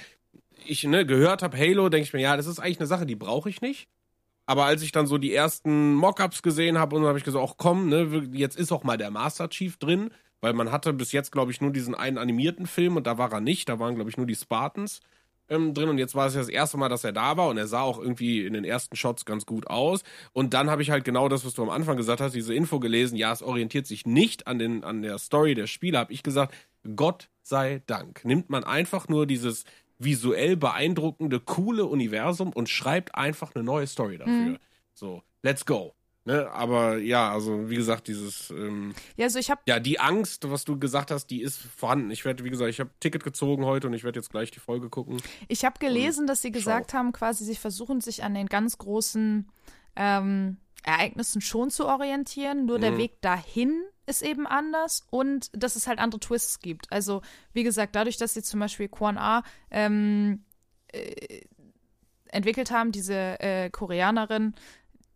ich 0.65 0.83
ne, 0.83 1.05
gehört 1.05 1.41
habe, 1.41 1.57
Halo, 1.57 1.89
denke 1.89 2.05
ich 2.05 2.13
mir, 2.13 2.21
ja, 2.21 2.37
das 2.37 2.47
ist 2.47 2.59
eigentlich 2.59 2.79
eine 2.79 2.87
Sache, 2.87 3.05
die 3.05 3.15
brauche 3.15 3.49
ich 3.49 3.61
nicht. 3.61 3.87
Aber 4.45 4.65
als 4.65 4.81
ich 4.81 4.91
dann 4.91 5.05
so 5.05 5.17
die 5.17 5.33
ersten 5.33 5.93
Mockups 5.93 6.41
gesehen 6.41 6.77
habe, 6.79 6.95
und 6.95 7.05
habe 7.05 7.17
ich 7.17 7.23
gesagt, 7.23 7.45
ach 7.47 7.55
komm, 7.57 7.87
ne, 7.87 8.27
jetzt 8.33 8.57
ist 8.57 8.71
auch 8.71 8.83
mal 8.83 8.97
der 8.97 9.11
Master 9.11 9.49
Chief 9.49 9.77
drin, 9.77 10.11
weil 10.41 10.53
man 10.53 10.71
hatte 10.71 10.91
bis 10.93 11.11
jetzt, 11.11 11.31
glaube 11.31 11.51
ich, 11.51 11.61
nur 11.61 11.71
diesen 11.71 11.93
einen 11.93 12.17
animierten 12.17 12.65
Film 12.65 12.97
und 12.97 13.05
da 13.05 13.17
war 13.17 13.31
er 13.31 13.41
nicht, 13.41 13.69
da 13.69 13.77
waren, 13.79 13.95
glaube 13.95 14.09
ich, 14.09 14.17
nur 14.17 14.25
die 14.25 14.35
Spartans 14.35 15.01
ähm, 15.49 15.73
drin 15.73 15.89
und 15.89 15.97
jetzt 15.97 16.15
war 16.15 16.27
es 16.27 16.33
ja 16.33 16.39
das 16.39 16.49
erste 16.49 16.77
Mal, 16.77 16.89
dass 16.89 17.03
er 17.03 17.11
da 17.11 17.37
war 17.37 17.49
und 17.49 17.57
er 17.57 17.67
sah 17.67 17.81
auch 17.81 17.99
irgendwie 17.99 18.45
in 18.45 18.53
den 18.53 18.63
ersten 18.63 18.95
Shots 18.95 19.25
ganz 19.25 19.45
gut 19.45 19.67
aus. 19.67 20.03
Und 20.33 20.53
dann 20.53 20.69
habe 20.69 20.81
ich 20.81 20.91
halt 20.91 21.03
genau 21.03 21.29
das, 21.29 21.45
was 21.45 21.53
du 21.53 21.63
am 21.63 21.69
Anfang 21.69 21.97
gesagt 21.97 22.21
hast, 22.21 22.33
diese 22.33 22.53
Info 22.53 22.79
gelesen, 22.79 23.15
ja, 23.15 23.31
es 23.31 23.41
orientiert 23.41 23.87
sich 23.87 24.05
nicht 24.05 24.47
an, 24.47 24.59
den, 24.59 24.83
an 24.83 25.01
der 25.01 25.17
Story 25.17 25.55
der 25.55 25.67
Spiele, 25.67 25.97
habe 25.97 26.13
ich 26.13 26.23
gesagt, 26.23 26.53
Gott 26.95 27.29
sei 27.41 27.81
Dank. 27.87 28.23
Nimmt 28.25 28.49
man 28.49 28.63
einfach 28.63 29.07
nur 29.07 29.25
dieses 29.25 29.65
visuell 29.97 30.55
beeindruckende, 30.55 31.39
coole 31.39 31.85
Universum 31.85 32.53
und 32.53 32.69
schreibt 32.69 33.15
einfach 33.15 33.53
eine 33.53 33.63
neue 33.63 33.87
Story 33.87 34.17
dafür. 34.17 34.57
So, 34.93 35.23
let's 35.43 35.65
go. 35.65 35.93
Ne? 36.29 36.47
Aber 36.51 36.97
ja, 36.97 37.31
also 37.31 37.71
wie 37.71 37.75
gesagt, 37.75 38.07
dieses, 38.07 38.51
ähm, 38.51 38.93
Ja, 39.17 39.25
also 39.25 39.39
ich 39.39 39.49
habe 39.49 39.61
ja, 39.65 39.79
die 39.79 39.99
Angst, 39.99 40.47
was 40.51 40.63
du 40.63 40.77
gesagt 40.77 41.09
hast, 41.09 41.25
die 41.31 41.41
ist 41.41 41.57
vorhanden. 41.57 42.11
Ich 42.11 42.23
werde, 42.23 42.43
wie 42.43 42.51
gesagt, 42.51 42.69
ich 42.69 42.79
habe 42.79 42.91
Ticket 42.99 43.23
gezogen 43.23 43.65
heute 43.65 43.87
und 43.87 43.93
ich 43.93 44.03
werde 44.03 44.19
jetzt 44.19 44.29
gleich 44.29 44.51
die 44.51 44.59
Folge 44.59 44.89
gucken. 44.89 45.17
Ich 45.47 45.65
habe 45.65 45.79
gelesen, 45.79 46.27
dass 46.27 46.43
sie 46.43 46.51
gesagt 46.51 46.93
haben, 46.93 47.13
quasi, 47.13 47.45
sie 47.45 47.55
versuchen 47.55 47.99
sich 47.99 48.23
an 48.23 48.35
den 48.35 48.45
ganz 48.45 48.77
großen 48.77 49.49
ähm, 49.95 50.57
Ereignissen 50.83 51.41
schon 51.41 51.71
zu 51.71 51.87
orientieren, 51.87 52.67
nur 52.67 52.77
der 52.77 52.97
Weg 52.99 53.21
dahin 53.21 53.81
ist 54.05 54.21
eben 54.21 54.45
anders 54.45 55.07
und 55.09 55.49
dass 55.53 55.75
es 55.75 55.87
halt 55.87 55.97
andere 55.97 56.19
Twists 56.19 56.59
gibt. 56.59 56.91
Also, 56.91 57.23
wie 57.53 57.63
gesagt, 57.63 57.95
dadurch, 57.95 58.17
dass 58.17 58.35
sie 58.35 58.43
zum 58.43 58.59
Beispiel 58.59 58.87
Quan 58.87 59.17
A 59.17 59.41
ähm, 59.71 60.43
äh, 60.89 61.41
entwickelt 62.31 62.71
haben, 62.71 62.91
diese 62.91 63.39
äh, 63.39 63.69
Koreanerin, 63.69 64.53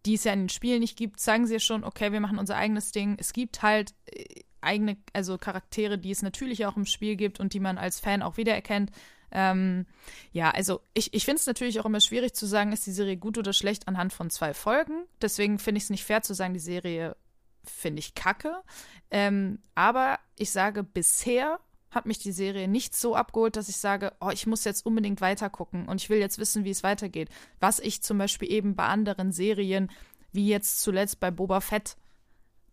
die 0.06 0.16
es 0.16 0.24
ja 0.24 0.34
in 0.34 0.42
den 0.42 0.50
Spielen 0.50 0.82
nicht 0.82 0.98
gibt, 0.98 1.20
sagen 1.20 1.48
sie 1.48 1.54
ja 1.54 1.60
schon, 1.60 1.84
okay, 1.84 2.12
wir 2.12 2.20
machen 2.20 2.40
unser 2.40 2.56
eigenes 2.56 2.92
Ding. 2.92 3.16
Es 3.20 3.34
gibt 3.34 3.62
halt 3.62 3.94
äh, 4.06 4.42
eigene, 4.62 4.98
also 5.14 5.38
Charaktere, 5.38 5.98
die 5.98 6.12
es 6.12 6.22
natürlich 6.22 6.66
auch 6.66 6.78
im 6.78 6.86
Spiel 6.86 7.16
gibt 7.16 7.40
und 7.40 7.54
die 7.54 7.60
man 7.60 7.78
als 7.78 8.00
Fan 8.00 8.22
auch 8.22 8.38
wiedererkennt. 8.38 8.92
Ähm, 9.32 9.88
ja, 10.32 10.52
also 10.52 10.82
ich, 10.94 11.14
ich 11.14 11.26
finde 11.26 11.40
es 11.40 11.48
natürlich 11.48 11.80
auch 11.80 11.86
immer 11.86 12.00
schwierig 12.00 12.34
zu 12.34 12.46
sagen, 12.46 12.72
ist 12.72 12.86
die 12.86 12.92
Serie 12.92 13.18
gut 13.18 13.38
oder 13.38 13.52
schlecht 13.52 13.88
anhand 13.88 14.14
von 14.14 14.30
zwei 14.30 14.54
Folgen. 14.54 15.06
Deswegen 15.22 15.58
finde 15.58 15.80
ich 15.80 15.86
es 15.86 15.90
nicht 15.90 16.04
fair 16.04 16.22
zu 16.22 16.34
sagen, 16.34 16.54
die 16.54 16.60
Serie 16.60 17.16
finde 17.64 18.00
ich 18.00 18.14
kacke. 18.14 18.62
Ähm, 19.10 19.60
aber 19.74 20.20
ich 20.38 20.52
sage, 20.52 20.84
bisher 20.84 21.60
hat 21.94 22.06
mich 22.06 22.20
die 22.20 22.32
Serie 22.32 22.68
nicht 22.68 22.96
so 22.96 23.16
abgeholt, 23.16 23.56
dass 23.56 23.70
ich 23.70 23.78
sage, 23.78 24.14
oh, 24.20 24.30
ich 24.32 24.48
muss 24.48 24.64
jetzt 24.64 24.86
unbedingt 24.86 25.22
weitergucken 25.22 25.88
und 25.88 26.02
ich 26.02 26.10
will 26.10 26.20
jetzt 26.20 26.38
wissen, 26.38 26.66
wie 26.66 26.72
es 26.72 26.84
weitergeht. 26.84 27.30
Was 27.60 27.80
ich 27.80 28.02
zum 28.02 28.18
Beispiel 28.18 28.52
eben 28.52 28.76
bei 28.76 28.86
anderen 28.86 29.32
Serien, 29.32 29.92
wie 30.32 30.48
jetzt 30.48 30.82
zuletzt 30.82 31.20
bei 31.20 31.32
Boba 31.32 31.62
Fett, 31.62 31.96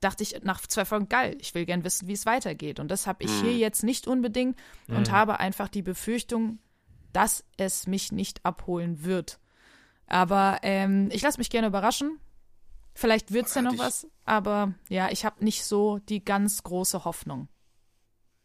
dachte 0.00 0.23
ich 0.23 0.42
nach 0.42 0.60
zwei 0.62 0.84
Folgen, 0.84 1.08
geil, 1.08 1.36
ich 1.40 1.55
will 1.55 1.66
gern 1.66 1.84
wissen, 1.84 2.08
wie 2.08 2.15
es 2.15 2.26
weitergeht. 2.26 2.81
Und 2.81 2.90
das 2.90 3.07
habe 3.07 3.23
ich 3.23 3.31
hier 3.42 3.57
jetzt 3.57 3.82
nicht 3.82 4.07
unbedingt 4.07 4.58
und 4.89 5.12
habe 5.12 5.39
einfach 5.40 5.68
die 5.68 5.82
Befürchtung, 5.82 6.58
dass 7.12 7.44
es 7.57 7.86
mich 7.86 8.12
nicht 8.12 8.44
abholen 8.44 9.05
wird. 9.05 9.39
Aber 10.07 10.58
ähm, 10.62 11.08
ich 11.12 11.23
lasse 11.23 11.39
mich 11.39 11.50
gerne 11.50 11.68
überraschen. 11.68 12.18
Vielleicht 12.94 13.32
wird's 13.32 13.55
ja 13.55 13.62
noch 13.62 13.78
was, 13.78 14.08
aber 14.24 14.74
ja, 14.89 15.10
ich 15.10 15.24
habe 15.24 15.44
nicht 15.44 15.65
so 15.65 15.99
die 16.08 16.24
ganz 16.24 16.62
große 16.62 17.05
Hoffnung. 17.05 17.49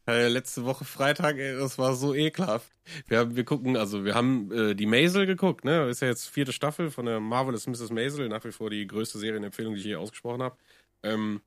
Äh, 0.08 0.28
letzte 0.28 0.66
Woche 0.66 0.86
Freitag, 0.86 1.38
ey, 1.38 1.58
das 1.58 1.80
war 1.80 1.96
so 1.96 2.14
ekelhaft. 2.14 2.70
Wir, 3.08 3.20
haben, 3.20 3.36
wir 3.36 3.44
gucken, 3.44 3.76
also 3.76 4.06
wir 4.06 4.14
haben 4.14 4.52
äh, 4.52 4.76
die 4.76 4.86
Maisel 4.86 5.26
geguckt, 5.26 5.66
ne? 5.66 5.90
Ist 5.90 6.02
ja 6.02 6.08
jetzt 6.08 6.28
vierte 6.28 6.54
Staffel 6.54 6.92
von 6.92 7.08
der 7.08 7.20
Marvelous 7.20 7.66
Mrs. 7.66 7.90
Maisel, 7.92 8.30
nach 8.30 8.44
wie 8.46 8.52
vor 8.52 8.70
die 8.70 8.86
größte 8.86 9.18
Serienempfehlung, 9.18 9.74
die 9.74 9.80
ich 9.80 9.86
je 9.86 9.96
ausgesprochen 9.96 10.44
habe. 10.44 10.58
Ähm, 11.02 11.42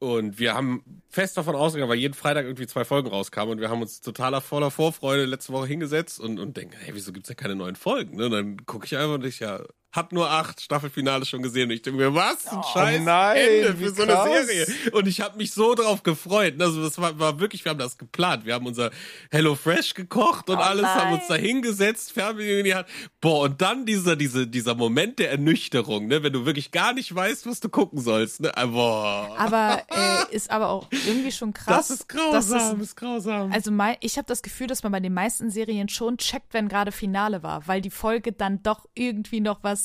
und 0.00 0.38
wir 0.38 0.54
haben 0.54 0.84
fest 1.08 1.38
davon 1.38 1.54
ausgegangen, 1.54 1.90
weil 1.90 1.98
jeden 1.98 2.12
Freitag 2.12 2.44
irgendwie 2.44 2.66
zwei 2.66 2.84
Folgen 2.84 3.08
rauskamen 3.08 3.52
und 3.52 3.60
wir 3.60 3.70
haben 3.70 3.80
uns 3.80 4.02
totaler 4.02 4.42
voller 4.42 4.70
Vorfreude 4.70 5.24
letzte 5.24 5.54
Woche 5.54 5.66
hingesetzt 5.66 6.20
und, 6.20 6.38
und 6.38 6.58
denken, 6.58 6.74
hey, 6.78 6.94
wieso 6.94 7.10
gibt's 7.12 7.30
ja 7.30 7.34
keine 7.34 7.54
neuen 7.54 7.76
Folgen? 7.76 8.16
Ne? 8.16 8.26
Und 8.26 8.32
dann 8.32 8.66
gucke 8.66 8.84
ich 8.84 8.96
einfach 8.96 9.14
und 9.14 9.24
ich, 9.24 9.40
ja, 9.40 9.62
hab 9.94 10.12
nur 10.12 10.28
acht 10.30 10.60
Staffelfinale 10.60 11.24
schon 11.24 11.42
gesehen 11.42 11.68
und 11.70 11.70
ich 11.76 11.82
denke 11.82 11.98
mir, 11.98 12.14
was? 12.14 12.46
Ein 12.48 12.62
scheiß 12.72 13.00
nein, 13.02 13.36
Ende 13.36 13.78
wie 13.80 13.84
für 13.84 13.90
so 13.94 14.02
eine 14.02 14.12
krass. 14.12 14.46
Serie. 14.46 14.66
Und 14.92 15.06
ich 15.06 15.20
habe 15.20 15.36
mich 15.36 15.52
so 15.52 15.74
drauf 15.74 16.02
gefreut. 16.02 16.60
Also 16.60 16.82
das 16.82 16.98
war, 16.98 17.18
war 17.18 17.38
wirklich, 17.40 17.64
wir 17.64 17.70
haben 17.70 17.78
das 17.78 17.96
geplant. 17.96 18.44
Wir 18.44 18.54
haben 18.54 18.66
unser 18.66 18.90
Hello 19.30 19.54
Fresh 19.54 19.94
gekocht 19.94 20.50
und 20.50 20.58
alles, 20.58 20.84
haben 20.84 21.12
uns 21.14 21.28
da 21.28 21.34
hingesetzt, 21.36 22.12
Fernbedienung 22.12 22.58
in 22.58 22.64
die 22.64 22.74
Hand. 22.74 22.86
Boah, 23.20 23.42
und 23.42 23.62
dann 23.62 23.86
dieser, 23.86 24.16
diese, 24.16 24.46
dieser 24.46 24.74
Moment 24.74 25.18
der 25.18 25.30
Ernüchterung, 25.30 26.08
ne, 26.08 26.22
wenn 26.22 26.32
du 26.32 26.44
wirklich 26.44 26.70
gar 26.72 26.92
nicht 26.92 27.14
weißt, 27.14 27.46
was 27.46 27.60
du 27.60 27.68
gucken 27.68 28.00
sollst. 28.00 28.40
Ne? 28.40 28.50
Ah, 28.56 28.66
Boah. 28.66 29.34
Aber 29.38 29.82
äh, 29.90 30.34
ist 30.34 30.50
aber 30.50 30.68
auch 30.70 30.88
irgendwie 31.06 31.30
schon 31.32 31.52
krass. 31.52 31.88
das 31.88 31.90
ist 31.90 32.08
grausam, 32.08 32.80
es- 32.80 32.88
ist 32.90 32.96
grausam. 32.96 33.52
also 33.52 33.70
mei- 33.70 33.96
ich 34.00 34.16
habe 34.16 34.26
das 34.26 34.42
Gefühl, 34.42 34.66
dass 34.66 34.82
man 34.82 34.90
bei 34.92 35.00
den 35.00 35.14
meisten 35.14 35.50
Serien 35.50 35.88
schon 35.88 36.18
checkt, 36.18 36.52
wenn 36.52 36.68
gerade 36.68 36.90
Finale 36.92 37.42
war, 37.42 37.66
weil 37.68 37.80
die 37.80 37.90
Folge 37.90 38.32
dann 38.32 38.62
doch 38.62 38.86
irgendwie 38.94 39.40
noch 39.40 39.62
was, 39.62 39.83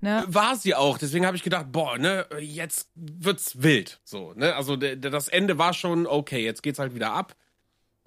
ne? 0.00 0.24
war 0.28 0.56
sie 0.56 0.74
auch. 0.74 0.98
Deswegen 0.98 1.26
habe 1.26 1.36
ich 1.36 1.42
gedacht, 1.42 1.66
boah, 1.72 1.98
ne, 1.98 2.26
jetzt 2.40 2.90
wird's 2.94 3.62
wild. 3.62 4.00
So, 4.04 4.32
ne, 4.34 4.54
also 4.54 4.76
das 4.76 5.28
Ende 5.28 5.58
war 5.58 5.74
schon 5.74 6.06
okay. 6.06 6.44
Jetzt 6.44 6.62
geht's 6.62 6.78
halt 6.78 6.94
wieder 6.94 7.12
ab. 7.12 7.34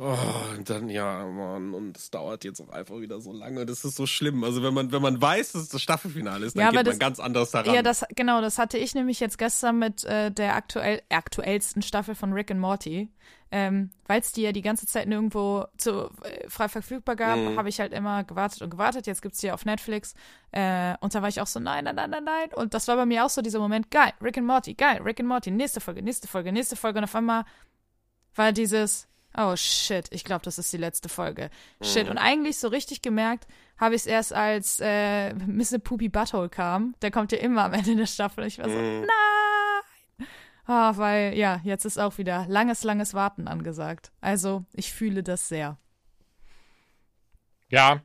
Oh, 0.03 0.17
und 0.57 0.67
dann 0.67 0.89
ja, 0.89 1.23
Mann, 1.27 1.75
und 1.75 1.95
es 1.95 2.09
dauert 2.09 2.43
jetzt 2.43 2.59
auch 2.59 2.69
einfach 2.69 2.99
wieder 2.99 3.21
so 3.21 3.31
lange. 3.31 3.67
Das 3.67 3.85
ist 3.85 3.95
so 3.95 4.07
schlimm. 4.07 4.43
Also 4.43 4.63
wenn 4.63 4.73
man 4.73 4.91
wenn 4.91 5.01
man 5.01 5.21
weiß, 5.21 5.51
dass 5.51 5.61
es 5.61 5.69
das 5.69 5.79
Staffelfinale 5.81 6.47
ist, 6.47 6.55
dann 6.57 6.61
Ja, 6.63 6.69
geht 6.69 6.77
man 6.77 6.85
das- 6.85 6.97
ganz 6.99 7.19
anders 7.19 7.51
daran. 7.51 7.75
Ja, 7.75 7.83
das 7.83 8.03
genau, 8.15 8.41
das 8.41 8.57
hatte 8.57 8.79
ich 8.79 8.95
nämlich 8.95 9.19
jetzt 9.19 9.37
gestern 9.37 9.77
mit 9.77 10.03
äh, 10.05 10.31
der 10.31 10.55
aktuell 10.55 11.03
aktuellsten 11.09 11.83
Staffel 11.83 12.15
von 12.15 12.33
Rick 12.33 12.49
and 12.49 12.59
Morty, 12.59 13.09
ähm, 13.51 13.91
weil 14.07 14.21
es 14.21 14.31
die 14.31 14.41
ja 14.41 14.51
die 14.53 14.63
ganze 14.63 14.87
Zeit 14.87 15.07
nirgendwo 15.07 15.65
zu 15.77 16.09
äh, 16.23 16.49
frei 16.49 16.67
verfügbar 16.67 17.15
gab, 17.15 17.37
Mhm. 17.37 17.57
habe 17.59 17.69
ich 17.69 17.79
halt 17.79 17.93
immer 17.93 18.23
gewartet 18.23 18.63
und 18.63 18.71
gewartet. 18.71 19.05
Jetzt 19.05 19.21
gibt's 19.21 19.37
die 19.39 19.47
ja 19.47 19.53
auf 19.53 19.65
Netflix 19.65 20.15
äh, 20.51 20.95
und 21.01 21.13
da 21.13 21.21
war 21.21 21.29
ich 21.29 21.41
auch 21.41 21.47
so 21.47 21.59
nein, 21.59 21.83
nein, 21.83 21.93
nein, 21.95 22.09
nein, 22.09 22.23
nein. 22.23 22.49
Und 22.55 22.73
das 22.73 22.87
war 22.87 22.95
bei 22.95 23.05
mir 23.05 23.23
auch 23.23 23.29
so 23.29 23.43
dieser 23.43 23.59
Moment, 23.59 23.91
geil, 23.91 24.13
Rick 24.19 24.39
and 24.39 24.47
Morty, 24.47 24.73
geil, 24.73 24.99
Rick 25.03 25.19
and 25.19 25.29
Morty, 25.29 25.51
nächste 25.51 25.79
Folge, 25.79 26.01
nächste 26.01 26.27
Folge, 26.27 26.51
nächste 26.51 26.75
Folge 26.75 26.97
und 26.97 27.03
auf 27.03 27.13
einmal 27.13 27.43
war 28.33 28.51
dieses 28.51 29.07
Oh 29.37 29.55
shit, 29.55 30.07
ich 30.11 30.23
glaube, 30.23 30.43
das 30.43 30.57
ist 30.57 30.71
die 30.73 30.77
letzte 30.77 31.07
Folge. 31.09 31.49
Shit. 31.81 32.09
Und 32.09 32.17
eigentlich 32.17 32.57
so 32.57 32.67
richtig 32.67 33.01
gemerkt 33.01 33.47
habe 33.77 33.95
ich 33.95 34.01
es 34.01 34.05
erst, 34.05 34.33
als 34.33 34.79
äh, 34.81 35.33
Mr. 35.33 35.79
Poopy 35.79 36.09
Butthole 36.09 36.49
kam. 36.49 36.95
Der 37.01 37.11
kommt 37.11 37.31
ja 37.31 37.37
immer 37.37 37.63
am 37.65 37.73
Ende 37.73 37.95
der 37.95 38.05
Staffel. 38.07 38.45
Ich 38.45 38.59
war 38.59 38.69
so, 38.69 38.75
nein! 38.75 40.27
Ah, 40.65 40.93
weil, 40.97 41.33
ja, 41.35 41.59
jetzt 41.63 41.85
ist 41.85 41.97
auch 41.97 42.17
wieder 42.17 42.45
langes, 42.47 42.83
langes 42.83 43.13
Warten 43.13 43.47
angesagt. 43.47 44.11
Also, 44.21 44.63
ich 44.73 44.93
fühle 44.93 45.23
das 45.23 45.47
sehr. 45.47 45.77
Ja, 47.69 48.01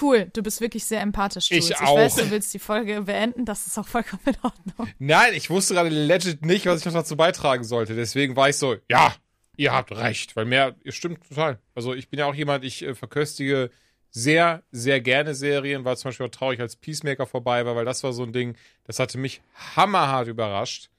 Cool, 0.00 0.30
du 0.32 0.42
bist 0.42 0.60
wirklich 0.60 0.84
sehr 0.84 1.00
empathisch, 1.00 1.50
Ich 1.50 1.64
Jules. 1.68 1.80
auch. 1.80 1.96
Ich 1.96 2.04
weiß, 2.04 2.14
du 2.16 2.30
willst 2.30 2.52
die 2.54 2.58
Folge 2.58 3.02
beenden, 3.02 3.44
das 3.44 3.66
ist 3.66 3.78
auch 3.78 3.86
vollkommen 3.86 4.22
in 4.26 4.36
Ordnung. 4.42 4.88
nein, 4.98 5.32
ich 5.34 5.50
wusste 5.50 5.74
gerade 5.74 5.88
legit 5.88 6.44
nicht, 6.44 6.66
was 6.66 6.80
ich 6.80 6.86
noch 6.86 6.92
dazu 6.92 7.16
beitragen 7.16 7.64
sollte. 7.64 7.94
Deswegen 7.96 8.36
war 8.36 8.48
ich 8.50 8.56
so, 8.56 8.76
ja, 8.88 9.12
ihr 9.58 9.72
habt 9.72 9.92
recht, 9.92 10.36
weil 10.36 10.46
mehr, 10.46 10.76
ihr 10.84 10.92
stimmt 10.92 11.28
total. 11.28 11.58
Also 11.74 11.92
ich 11.92 12.08
bin 12.08 12.18
ja 12.18 12.26
auch 12.26 12.34
jemand, 12.34 12.64
ich 12.64 12.82
äh, 12.82 12.94
verköstige 12.94 13.70
sehr, 14.10 14.62
sehr 14.70 15.00
gerne 15.00 15.34
Serien. 15.34 15.84
War 15.84 15.96
zum 15.96 16.08
Beispiel 16.08 16.26
auch 16.26 16.30
traurig, 16.30 16.60
als 16.60 16.76
Peacemaker 16.76 17.26
vorbei 17.26 17.66
war, 17.66 17.76
weil 17.76 17.84
das 17.84 18.02
war 18.04 18.12
so 18.12 18.22
ein 18.22 18.32
Ding, 18.32 18.56
das 18.84 18.98
hatte 19.00 19.18
mich 19.18 19.42
hammerhart 19.76 20.28
überrascht. 20.28 20.90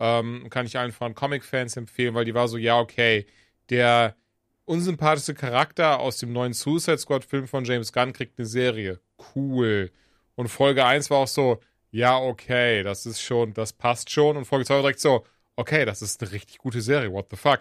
Ähm, 0.00 0.48
kann 0.50 0.66
ich 0.66 0.78
allen 0.78 0.92
voran 0.92 1.14
Comic-Fans 1.14 1.76
empfehlen, 1.76 2.14
weil 2.14 2.24
die 2.24 2.34
war 2.34 2.48
so, 2.48 2.56
ja, 2.56 2.78
okay, 2.78 3.26
der 3.68 4.16
unsympathischste 4.64 5.34
Charakter 5.34 6.00
aus 6.00 6.18
dem 6.18 6.32
neuen 6.32 6.54
Suicide 6.54 6.98
Squad-Film 6.98 7.48
von 7.48 7.64
James 7.64 7.92
Gunn 7.92 8.14
kriegt 8.14 8.38
eine 8.38 8.46
Serie. 8.46 8.98
Cool. 9.34 9.90
Und 10.36 10.48
Folge 10.48 10.86
1 10.86 11.10
war 11.10 11.18
auch 11.18 11.28
so, 11.28 11.60
ja, 11.90 12.18
okay, 12.18 12.82
das 12.82 13.04
ist 13.04 13.20
schon, 13.20 13.52
das 13.52 13.74
passt 13.74 14.10
schon. 14.10 14.38
Und 14.38 14.46
Folge 14.46 14.64
2 14.64 14.74
war 14.74 14.82
direkt 14.82 15.00
so, 15.00 15.26
okay, 15.56 15.84
das 15.84 16.00
ist 16.00 16.22
eine 16.22 16.32
richtig 16.32 16.58
gute 16.58 16.80
Serie, 16.80 17.12
what 17.12 17.26
the 17.30 17.36
fuck. 17.36 17.60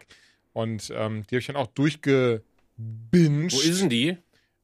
Und 0.60 0.92
ähm, 0.96 1.24
die 1.24 1.36
habe 1.36 1.40
ich 1.40 1.48
dann 1.48 1.56
auch 1.56 1.68
durchgebinged. 1.68 2.44
Wo 3.54 3.60
ist 3.62 3.82
denn 3.82 3.90
die? 3.90 4.18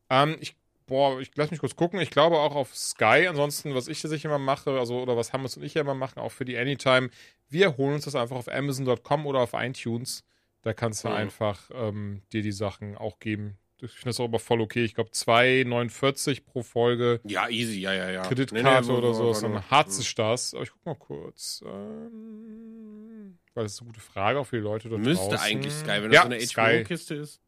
Ähm, 0.09 0.37
ich, 0.39 0.55
boah, 0.87 1.19
ich 1.19 1.31
lass 1.35 1.51
mich 1.51 1.59
kurz 1.59 1.75
gucken. 1.75 1.99
Ich 1.99 2.11
glaube 2.11 2.37
auch 2.39 2.55
auf 2.55 2.75
Sky. 2.75 3.27
Ansonsten, 3.27 3.73
was 3.75 3.87
ich 3.87 4.01
tatsächlich 4.01 4.25
immer 4.25 4.39
mache, 4.39 4.77
also 4.79 5.01
oder 5.01 5.15
was 5.17 5.33
Hammes 5.33 5.57
und 5.57 5.63
ich 5.63 5.73
ja 5.73 5.81
immer 5.81 5.95
machen, 5.95 6.19
auch 6.19 6.31
für 6.31 6.45
die 6.45 6.57
Anytime, 6.57 7.09
wir 7.49 7.77
holen 7.77 7.95
uns 7.95 8.05
das 8.05 8.15
einfach 8.15 8.35
auf 8.35 8.47
Amazon.com 8.47 9.25
oder 9.25 9.39
auf 9.39 9.53
iTunes. 9.53 10.23
Da 10.61 10.73
kannst 10.73 11.03
du 11.03 11.09
Mhm. 11.09 11.13
einfach 11.13 11.69
ähm, 11.73 12.21
dir 12.33 12.41
die 12.41 12.51
Sachen 12.51 12.97
auch 12.97 13.19
geben. 13.19 13.57
Ich 13.81 13.91
finde 13.91 14.09
das 14.09 14.19
auch 14.19 14.25
aber 14.25 14.39
voll 14.39 14.61
okay. 14.61 14.83
Ich 14.85 14.95
glaube 14.95 15.09
2,49 15.11 16.43
pro 16.45 16.63
Folge. 16.63 17.19
Ja, 17.25 17.49
easy, 17.49 17.79
ja, 17.79 17.93
ja, 17.93 18.09
ja. 18.09 18.21
Kreditkarte 18.21 18.87
Nee, 18.87 18.91
nee, 18.91 18.97
oder 18.97 19.13
so, 19.13 19.27
warte 19.27 19.41
dann 19.41 19.51
mal. 19.53 19.69
hat 19.69 19.91
sich 19.91 20.15
das. 20.15 20.53
Aber 20.53 20.63
ich 20.63 20.71
guck 20.71 20.85
mal 20.85 20.95
kurz. 20.95 21.63
Ähm, 21.65 23.37
weil 23.53 23.63
das 23.63 23.73
ist 23.73 23.81
eine 23.81 23.87
gute 23.87 23.99
Frage 24.01 24.39
auch 24.39 24.45
für 24.45 24.57
die 24.57 24.61
Leute 24.63 24.89
dort 24.89 25.01
Müsste 25.01 25.29
draußen. 25.29 25.39
eigentlich 25.39 25.73
Sky, 25.73 25.87
wenn 26.01 26.11
das 26.11 26.13
ja, 26.13 26.21
so 26.21 26.27
eine 26.63 26.79
HBO-Kiste 26.81 27.15
ist. 27.15 27.41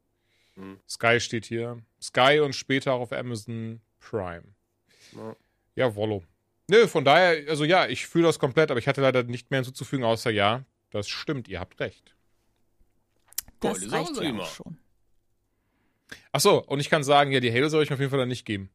Sky 0.89 1.19
steht 1.19 1.45
hier. 1.45 1.81
Sky 2.01 2.39
und 2.39 2.53
später 2.55 2.93
auch 2.93 3.01
auf 3.01 3.11
Amazon 3.13 3.79
Prime. 3.99 4.43
Ja. 5.15 5.35
Ja, 5.75 5.95
Wollo. 5.95 6.23
Nö, 6.69 6.87
von 6.87 7.05
daher, 7.05 7.47
also 7.49 7.63
ja, 7.63 7.87
ich 7.87 8.07
fühle 8.07 8.25
das 8.25 8.39
komplett, 8.39 8.71
aber 8.71 8.79
ich 8.79 8.87
hatte 8.87 9.01
leider 9.01 9.23
nicht 9.23 9.51
mehr 9.51 9.59
hinzuzufügen, 9.59 10.03
außer 10.03 10.31
ja, 10.31 10.65
das 10.89 11.07
stimmt, 11.07 11.47
ihr 11.47 11.59
habt 11.59 11.79
recht. 11.79 12.15
Das 13.59 13.79
Geile 13.79 13.91
reicht 13.91 14.15
ja 14.17 14.21
immer. 14.23 14.43
auch 14.43 14.49
schon. 14.53 14.77
Ach 16.31 16.39
so, 16.39 16.63
und 16.63 16.79
ich 16.79 16.89
kann 16.89 17.03
sagen, 17.03 17.31
ja, 17.31 17.39
die 17.39 17.51
Halo 17.51 17.69
soll 17.69 17.83
ich 17.83 17.89
mir 17.89 17.95
auf 17.95 17.99
jeden 17.99 18.11
Fall 18.11 18.19
dann 18.19 18.29
nicht 18.29 18.45
geben. 18.45 18.69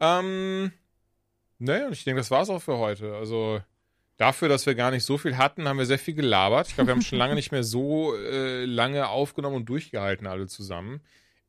Ähm, 0.00 0.72
naja, 1.58 1.86
und 1.86 1.92
ich 1.92 2.04
denke, 2.04 2.20
das 2.20 2.30
war's 2.30 2.50
auch 2.50 2.62
für 2.62 2.78
heute. 2.78 3.14
Also, 3.14 3.60
dafür, 4.16 4.48
dass 4.48 4.66
wir 4.66 4.74
gar 4.74 4.90
nicht 4.90 5.04
so 5.04 5.18
viel 5.18 5.36
hatten, 5.36 5.68
haben 5.68 5.78
wir 5.78 5.86
sehr 5.86 5.98
viel 5.98 6.14
gelabert. 6.14 6.68
Ich 6.68 6.74
glaube, 6.74 6.88
wir 6.88 6.94
haben 6.94 7.02
schon 7.02 7.18
lange 7.18 7.34
nicht 7.34 7.52
mehr 7.52 7.64
so 7.64 8.16
äh, 8.16 8.64
lange 8.64 9.08
aufgenommen 9.08 9.56
und 9.56 9.68
durchgehalten, 9.68 10.26
alle 10.26 10.46
zusammen. 10.46 11.00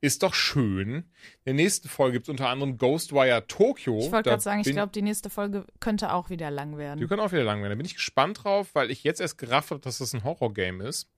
Ist 0.02 0.22
doch 0.22 0.34
schön. 0.34 0.96
In 0.96 1.04
der 1.46 1.54
nächsten 1.54 1.88
Folge 1.88 2.14
gibt 2.14 2.26
es 2.26 2.30
unter 2.30 2.50
anderem 2.50 2.78
Ghostwire 2.78 3.48
Tokyo. 3.48 4.00
Ich 4.00 4.12
wollte 4.12 4.32
gerade 4.32 4.42
sagen, 4.42 4.60
ich 4.60 4.70
glaube, 4.70 4.92
die 4.92 5.02
nächste 5.02 5.30
Folge 5.30 5.66
könnte 5.80 6.12
auch 6.12 6.30
wieder 6.30 6.52
lang 6.52 6.74
Die 6.74 6.78
werden. 6.78 7.08
können 7.08 7.22
auch 7.22 7.32
wieder 7.32 7.46
lang 7.46 7.62
werden. 7.62 7.72
Da 7.72 7.76
bin 7.78 7.86
ich 7.86 7.96
gespannt 7.96 8.44
drauf, 8.44 8.72
weil 8.74 8.92
ich 8.92 9.06
jetzt 9.06 9.22
erst 9.22 9.38
gerafft 9.38 9.72
habe, 9.72 9.80
dass 9.80 10.00
das 10.00 10.14
ein 10.14 10.26
Horror-Game 10.26 10.82
ist. 10.82 11.10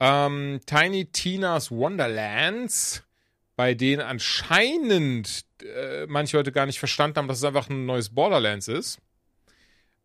Ähm, 0.00 0.60
Tiny 0.66 1.06
Tina's 1.06 1.70
Wonderlands, 1.70 3.02
bei 3.56 3.74
denen 3.74 4.02
anscheinend 4.02 5.44
äh, 5.62 6.06
manche 6.06 6.36
Leute 6.36 6.52
gar 6.52 6.66
nicht 6.66 6.78
verstanden 6.78 7.16
haben, 7.16 7.28
dass 7.28 7.38
es 7.38 7.44
einfach 7.44 7.70
ein 7.70 7.86
neues 7.86 8.10
Borderlands 8.10 8.68
ist. 8.68 8.98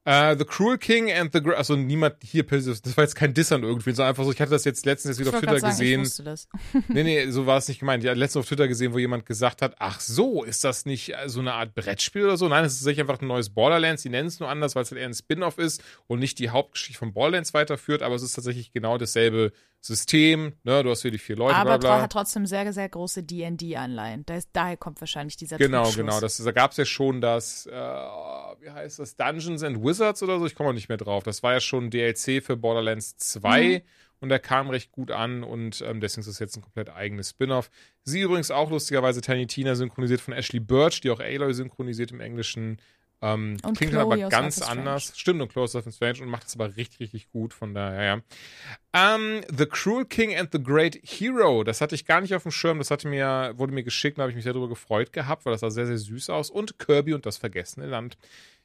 Äh, 0.04 0.36
the 0.36 0.46
Cruel 0.46 0.80
King 0.80 1.12
and 1.12 1.32
the 1.32 1.44
Gra 1.44 1.54
also 1.54 1.76
niemand 1.76 2.16
hier, 2.24 2.44
das 2.44 2.98
war 2.98 3.04
jetzt 3.04 3.14
kein 3.14 3.36
Diss 3.36 3.52
an 3.52 3.62
irgendwen, 3.62 3.94
sondern 3.94 4.10
einfach 4.10 4.24
so, 4.24 4.32
ich 4.32 4.42
hatte 4.42 4.50
das 4.50 4.66
jetzt 4.66 4.84
letztens 4.84 5.20
jetzt 5.20 5.20
Ich 5.20 5.28
wieder 5.28 5.38
auf 5.38 5.44
Twitter 5.44 5.60
sagen, 5.60 5.74
ich 5.74 5.80
gesehen. 5.80 6.02
wusste 6.02 6.24
das. 6.24 6.48
Nee, 6.88 7.04
nee, 7.04 7.30
so 7.30 7.46
war 7.46 7.60
es 7.60 7.68
nicht 7.68 7.80
gemeint. 7.82 8.04
Ich 8.04 8.10
hatte 8.10 8.18
letztens 8.20 8.42
auf 8.42 8.48
Twitter 8.48 8.68
gesehen, 8.68 8.94
wo 8.94 8.98
jemand 8.98 9.28
gesagt 9.28 9.62
hat, 9.62 9.76
ach 9.78 10.00
so, 10.00 10.44
ist 10.44 10.64
das 10.64 10.86
nicht 10.88 11.14
äh, 11.14 11.30
so 11.30 11.40
eine 11.40 11.54
Art 11.54 11.76
Brettspiel 11.76 12.24
oder 12.24 12.38
so? 12.38 12.48
Nein, 12.48 12.66
es 12.66 12.74
ist 12.74 12.80
tatsächlich 12.80 13.02
einfach 13.02 13.22
ein 13.22 13.28
neues 13.28 13.52
Borderlands. 13.52 14.02
Die 14.02 14.10
nennen 14.10 14.28
es 14.28 14.40
nur 14.40 14.50
anders, 14.50 14.74
weil 14.74 14.82
es 14.82 14.90
halt 14.90 15.00
eher 15.00 15.08
ein 15.08 15.14
Spin-off 15.14 15.60
ist 15.60 15.84
und 16.08 16.18
nicht 16.18 16.40
die 16.40 16.50
Hauptgeschichte 16.50 16.98
von 16.98 17.14
Borderlands 17.14 17.54
weiterführt, 17.54 18.02
aber 18.02 18.16
es 18.16 18.24
ist 18.24 18.34
tatsächlich 18.34 18.72
genau 18.72 18.98
dasselbe 18.98 19.52
System. 19.84 20.54
Ne? 20.64 20.84
Du 20.84 20.90
hast 20.92 21.02
hier 21.02 21.12
die 21.12 21.18
vier 21.18 21.36
Leute, 21.36 21.56
Aber 21.56 21.80
bla 21.80 21.96
bla. 21.96 22.02
hat 22.04 22.12
trotzdem 22.12 22.46
sehr, 22.46 22.72
sehr 22.72 22.88
große 22.88 23.24
D&D-Anleihen. 23.24 24.26
Daher 24.54 24.78
kommt 24.78 25.02
wahrscheinlich 25.02 25.38
dieser 25.38 25.58
Genau, 25.58 25.90
genau. 25.92 26.20
Das, 26.20 26.38
da 26.38 26.52
gab 26.52 26.72
es 26.72 26.78
ja 26.78 26.86
schon 26.86 27.20
das, 27.20 27.66
äh, 27.66 27.72
wie 27.72 28.70
heißt 28.70 29.00
das, 29.00 29.16
Dungeons 29.16 29.64
and 29.64 29.84
Wizards 29.84 30.22
oder 30.24 30.40
so, 30.40 30.46
ich 30.46 30.56
komme 30.56 30.70
auch 30.70 30.74
nicht 30.74 30.88
mehr 30.90 30.98
drauf. 31.00 31.24
Das 31.24 31.42
war 31.44 31.54
ja 31.54 31.60
schon 31.60 31.90
DLC 31.90 32.44
für 32.44 32.56
Borderlands 32.56 33.18
2 33.18 33.62
Mhm. 33.80 33.82
und 34.20 34.30
der 34.30 34.40
kam 34.40 34.70
recht 34.70 34.92
gut 34.92 35.10
an 35.10 35.44
und 35.44 35.82
ähm, 35.82 36.00
deswegen 36.00 36.22
ist 36.22 36.28
es 36.28 36.38
jetzt 36.40 36.56
ein 36.58 36.62
komplett 36.62 36.90
eigenes 36.92 37.32
Spin-off. 37.32 37.72
Sie 38.04 38.22
übrigens 38.22 38.52
auch 38.52 38.70
lustigerweise 38.70 39.22
Tiny 39.22 39.48
Tina 39.48 39.74
synchronisiert 39.74 40.22
von 40.22 40.34
Ashley 40.36 40.60
Birch, 40.60 41.02
die 41.02 41.10
auch 41.10 41.20
Aloy 41.20 41.54
synchronisiert 41.54 42.12
im 42.12 42.20
Englischen. 42.20 42.78
Ähm, 43.24 43.58
Und 43.64 43.78
klingt 43.78 43.94
dann 43.94 44.02
aber 44.02 44.16
Chloe 44.16 44.30
ganz 44.30 44.62
anders. 44.62 45.14
Stimmt, 45.16 45.42
und 45.42 45.50
Close 45.52 45.78
Life 45.78 45.88
is 45.88 45.96
Strange 45.96 46.24
und 46.24 46.30
macht 46.30 46.48
es 46.48 46.56
aber 46.56 46.76
richtig, 46.76 47.00
richtig 47.02 47.30
gut. 47.32 47.54
Von 47.54 47.76
daher, 47.76 48.04
ja. 48.04 49.16
Ähm, 49.16 49.42
the 49.56 49.68
Cruel 49.68 50.06
King 50.06 50.36
and 50.36 50.50
the 50.52 50.62
Great 50.62 51.00
Hero. 51.04 51.64
Das 51.64 51.82
hatte 51.82 51.94
ich 51.94 52.06
gar 52.06 52.22
nicht 52.22 52.34
auf 52.34 52.44
dem 52.44 52.52
Schirm. 52.52 52.80
Das 52.80 52.90
hatte 52.90 53.08
mir, 53.08 53.54
wurde 53.58 53.74
mir 53.74 53.84
geschickt, 53.84 54.18
da 54.18 54.24
habe 54.24 54.32
ich 54.32 54.36
mich 54.36 54.44
sehr 54.44 54.54
darüber 54.54 54.70
gefreut 54.70 55.14
gehabt, 55.14 55.46
weil 55.46 55.54
das 55.54 55.62
sah 55.62 55.70
sehr, 55.70 55.86
sehr 55.86 56.00
süß 56.00 56.32
aus. 56.32 56.50
Und 56.50 56.80
Kirby 56.80 57.14
und 57.14 57.26
das 57.28 57.38
vergessene 57.38 57.86
Land. 57.86 58.18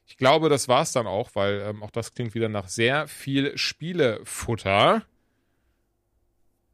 Ich 0.07 0.17
glaube, 0.17 0.49
das 0.49 0.67
war's 0.67 0.91
dann 0.91 1.05
auch, 1.05 1.31
weil 1.35 1.61
ähm, 1.61 1.83
auch 1.83 1.91
das 1.91 2.13
klingt 2.13 2.33
wieder 2.33 2.49
nach 2.49 2.67
sehr 2.67 3.07
viel 3.07 3.55
Spielefutter. 3.57 5.03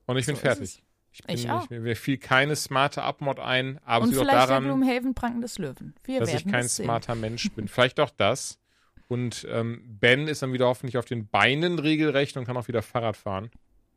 Und 0.06 0.18
ich 0.18 0.26
bin 0.26 0.36
So 0.36 0.40
ist 0.40 0.42
fertig. 0.42 0.84
Ich, 1.16 1.22
bin, 1.24 1.35
Ich 1.35 1.50
auch. 1.50 1.69
mir, 1.69 1.80
mir 1.80 1.95
fiel 1.95 2.17
keine 2.17 2.56
smarte 2.56 3.03
Abmod 3.03 3.40
ein, 3.40 3.80
aber 3.85 4.06
Und 4.06 4.11
es 4.14 4.17
liegt 4.17 4.27
auch 4.27 4.32
vielleicht 4.32 4.50
der 4.50 4.59
daran, 4.61 4.64
Gloomhaven 4.64 5.14
Pranken 5.14 5.42
des 5.42 5.59
Löwen. 5.59 5.93
Wir 6.03 6.19
dass 6.19 6.33
ich 6.33 6.48
kein 6.48 6.67
smarter 6.67 7.14
Mensch 7.16 7.51
bin. 7.51 7.67
Vielleicht 7.67 8.00
auch 8.00 8.09
das. 8.09 8.59
Und 9.08 9.45
ähm, 9.51 9.83
Ben 10.00 10.27
ist 10.27 10.42
dann 10.42 10.53
wieder 10.53 10.66
hoffentlich 10.66 10.98
auf 10.98 11.06
den 11.06 11.27
Beinen 11.27 11.77
regelrecht 11.77 12.35
und 12.35 12.45
kann 12.45 12.58
auch 12.58 12.67
wieder 12.67 12.82
Fahrrad 12.82 13.16
fahren. 13.16 13.51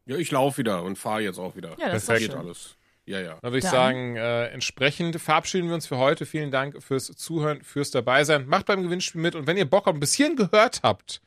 Ja, 0.04 0.16
ich 0.16 0.30
laufe 0.30 0.58
wieder 0.58 0.82
und 0.82 0.98
fahre 0.98 1.22
jetzt 1.22 1.38
auch 1.38 1.56
wieder. 1.56 1.74
Ja, 1.80 1.88
das 1.90 2.04
doch 2.06 2.14
geht 2.18 2.32
schön. 2.32 2.38
alles. 2.40 2.76
Ja, 3.06 3.20
ja. 3.20 3.34
Da 3.40 3.44
würde 3.48 3.58
ich 3.58 3.64
Dann- 3.64 3.72
sagen, 3.72 4.16
äh, 4.16 4.46
entsprechend 4.48 5.18
verabschieden 5.20 5.68
wir 5.68 5.74
uns 5.74 5.86
für 5.86 5.96
heute. 5.96 6.26
Vielen 6.26 6.50
Dank 6.50 6.82
fürs 6.82 7.06
Zuhören, 7.06 7.62
fürs 7.62 7.90
Dabeisein. 7.92 8.46
Macht 8.46 8.66
beim 8.66 8.82
Gewinnspiel 8.82 9.20
mit 9.22 9.34
und 9.34 9.46
wenn 9.46 9.56
ihr 9.56 9.64
Bock 9.64 9.86
habt, 9.86 9.96
ein 9.96 10.00
bisschen 10.00 10.36
gehört 10.36 10.80
habt, 10.82 11.22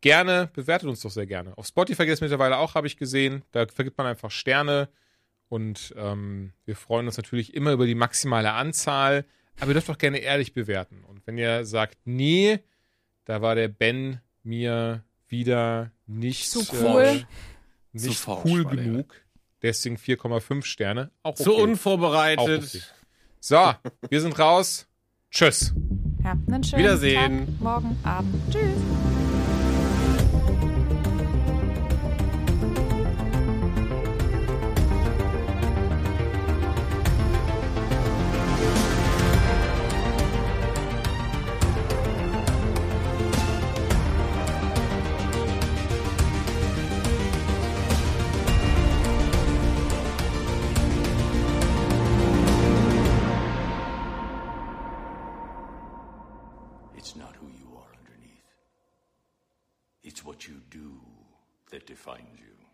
gerne 0.00 0.50
bewertet 0.54 0.88
uns 0.88 1.00
doch 1.00 1.10
sehr 1.10 1.26
gerne. 1.26 1.56
Auf 1.56 1.66
Spotify 1.66 2.04
geht 2.06 2.14
es 2.14 2.20
mittlerweile 2.20 2.56
auch, 2.58 2.74
habe 2.74 2.86
ich 2.86 2.96
gesehen. 2.96 3.44
Da 3.52 3.66
vergibt 3.66 3.98
man 3.98 4.06
einfach 4.06 4.30
Sterne 4.30 4.88
und 5.52 5.92
ähm, 5.98 6.54
wir 6.64 6.74
freuen 6.74 7.04
uns 7.04 7.18
natürlich 7.18 7.52
immer 7.52 7.72
über 7.72 7.84
die 7.84 7.94
maximale 7.94 8.52
Anzahl. 8.52 9.26
Aber 9.60 9.72
ihr 9.72 9.74
dürft 9.74 9.90
doch 9.90 9.98
gerne 9.98 10.16
ehrlich 10.16 10.54
bewerten. 10.54 11.04
Und 11.04 11.26
wenn 11.26 11.36
ihr 11.36 11.66
sagt, 11.66 11.98
nee, 12.06 12.60
da 13.26 13.42
war 13.42 13.54
der 13.54 13.68
Ben 13.68 14.22
mir 14.42 15.04
wieder 15.28 15.90
nicht 16.06 16.56
äh, 16.56 16.60
cool. 16.80 17.26
nicht 17.92 18.16
Zu 18.16 18.22
forsch 18.22 18.50
cool 18.50 18.64
genug. 18.64 19.14
Deswegen 19.60 19.96
4,5 19.96 20.64
Sterne. 20.64 21.10
Auch 21.22 21.32
okay. 21.32 21.42
So 21.42 21.56
Auch 21.56 21.62
unvorbereitet. 21.64 22.64
okay. 22.64 22.80
So, 23.38 23.74
wir 24.08 24.20
sind 24.22 24.38
raus. 24.38 24.88
Tschüss. 25.30 25.74
Habt 26.24 26.48
einen 26.50 26.64
schönen 26.64 26.82
Wiedersehen. 26.82 27.46
Tag, 27.46 27.60
morgen, 27.60 27.98
Abend. 28.04 28.34
Tschüss. 28.50 29.11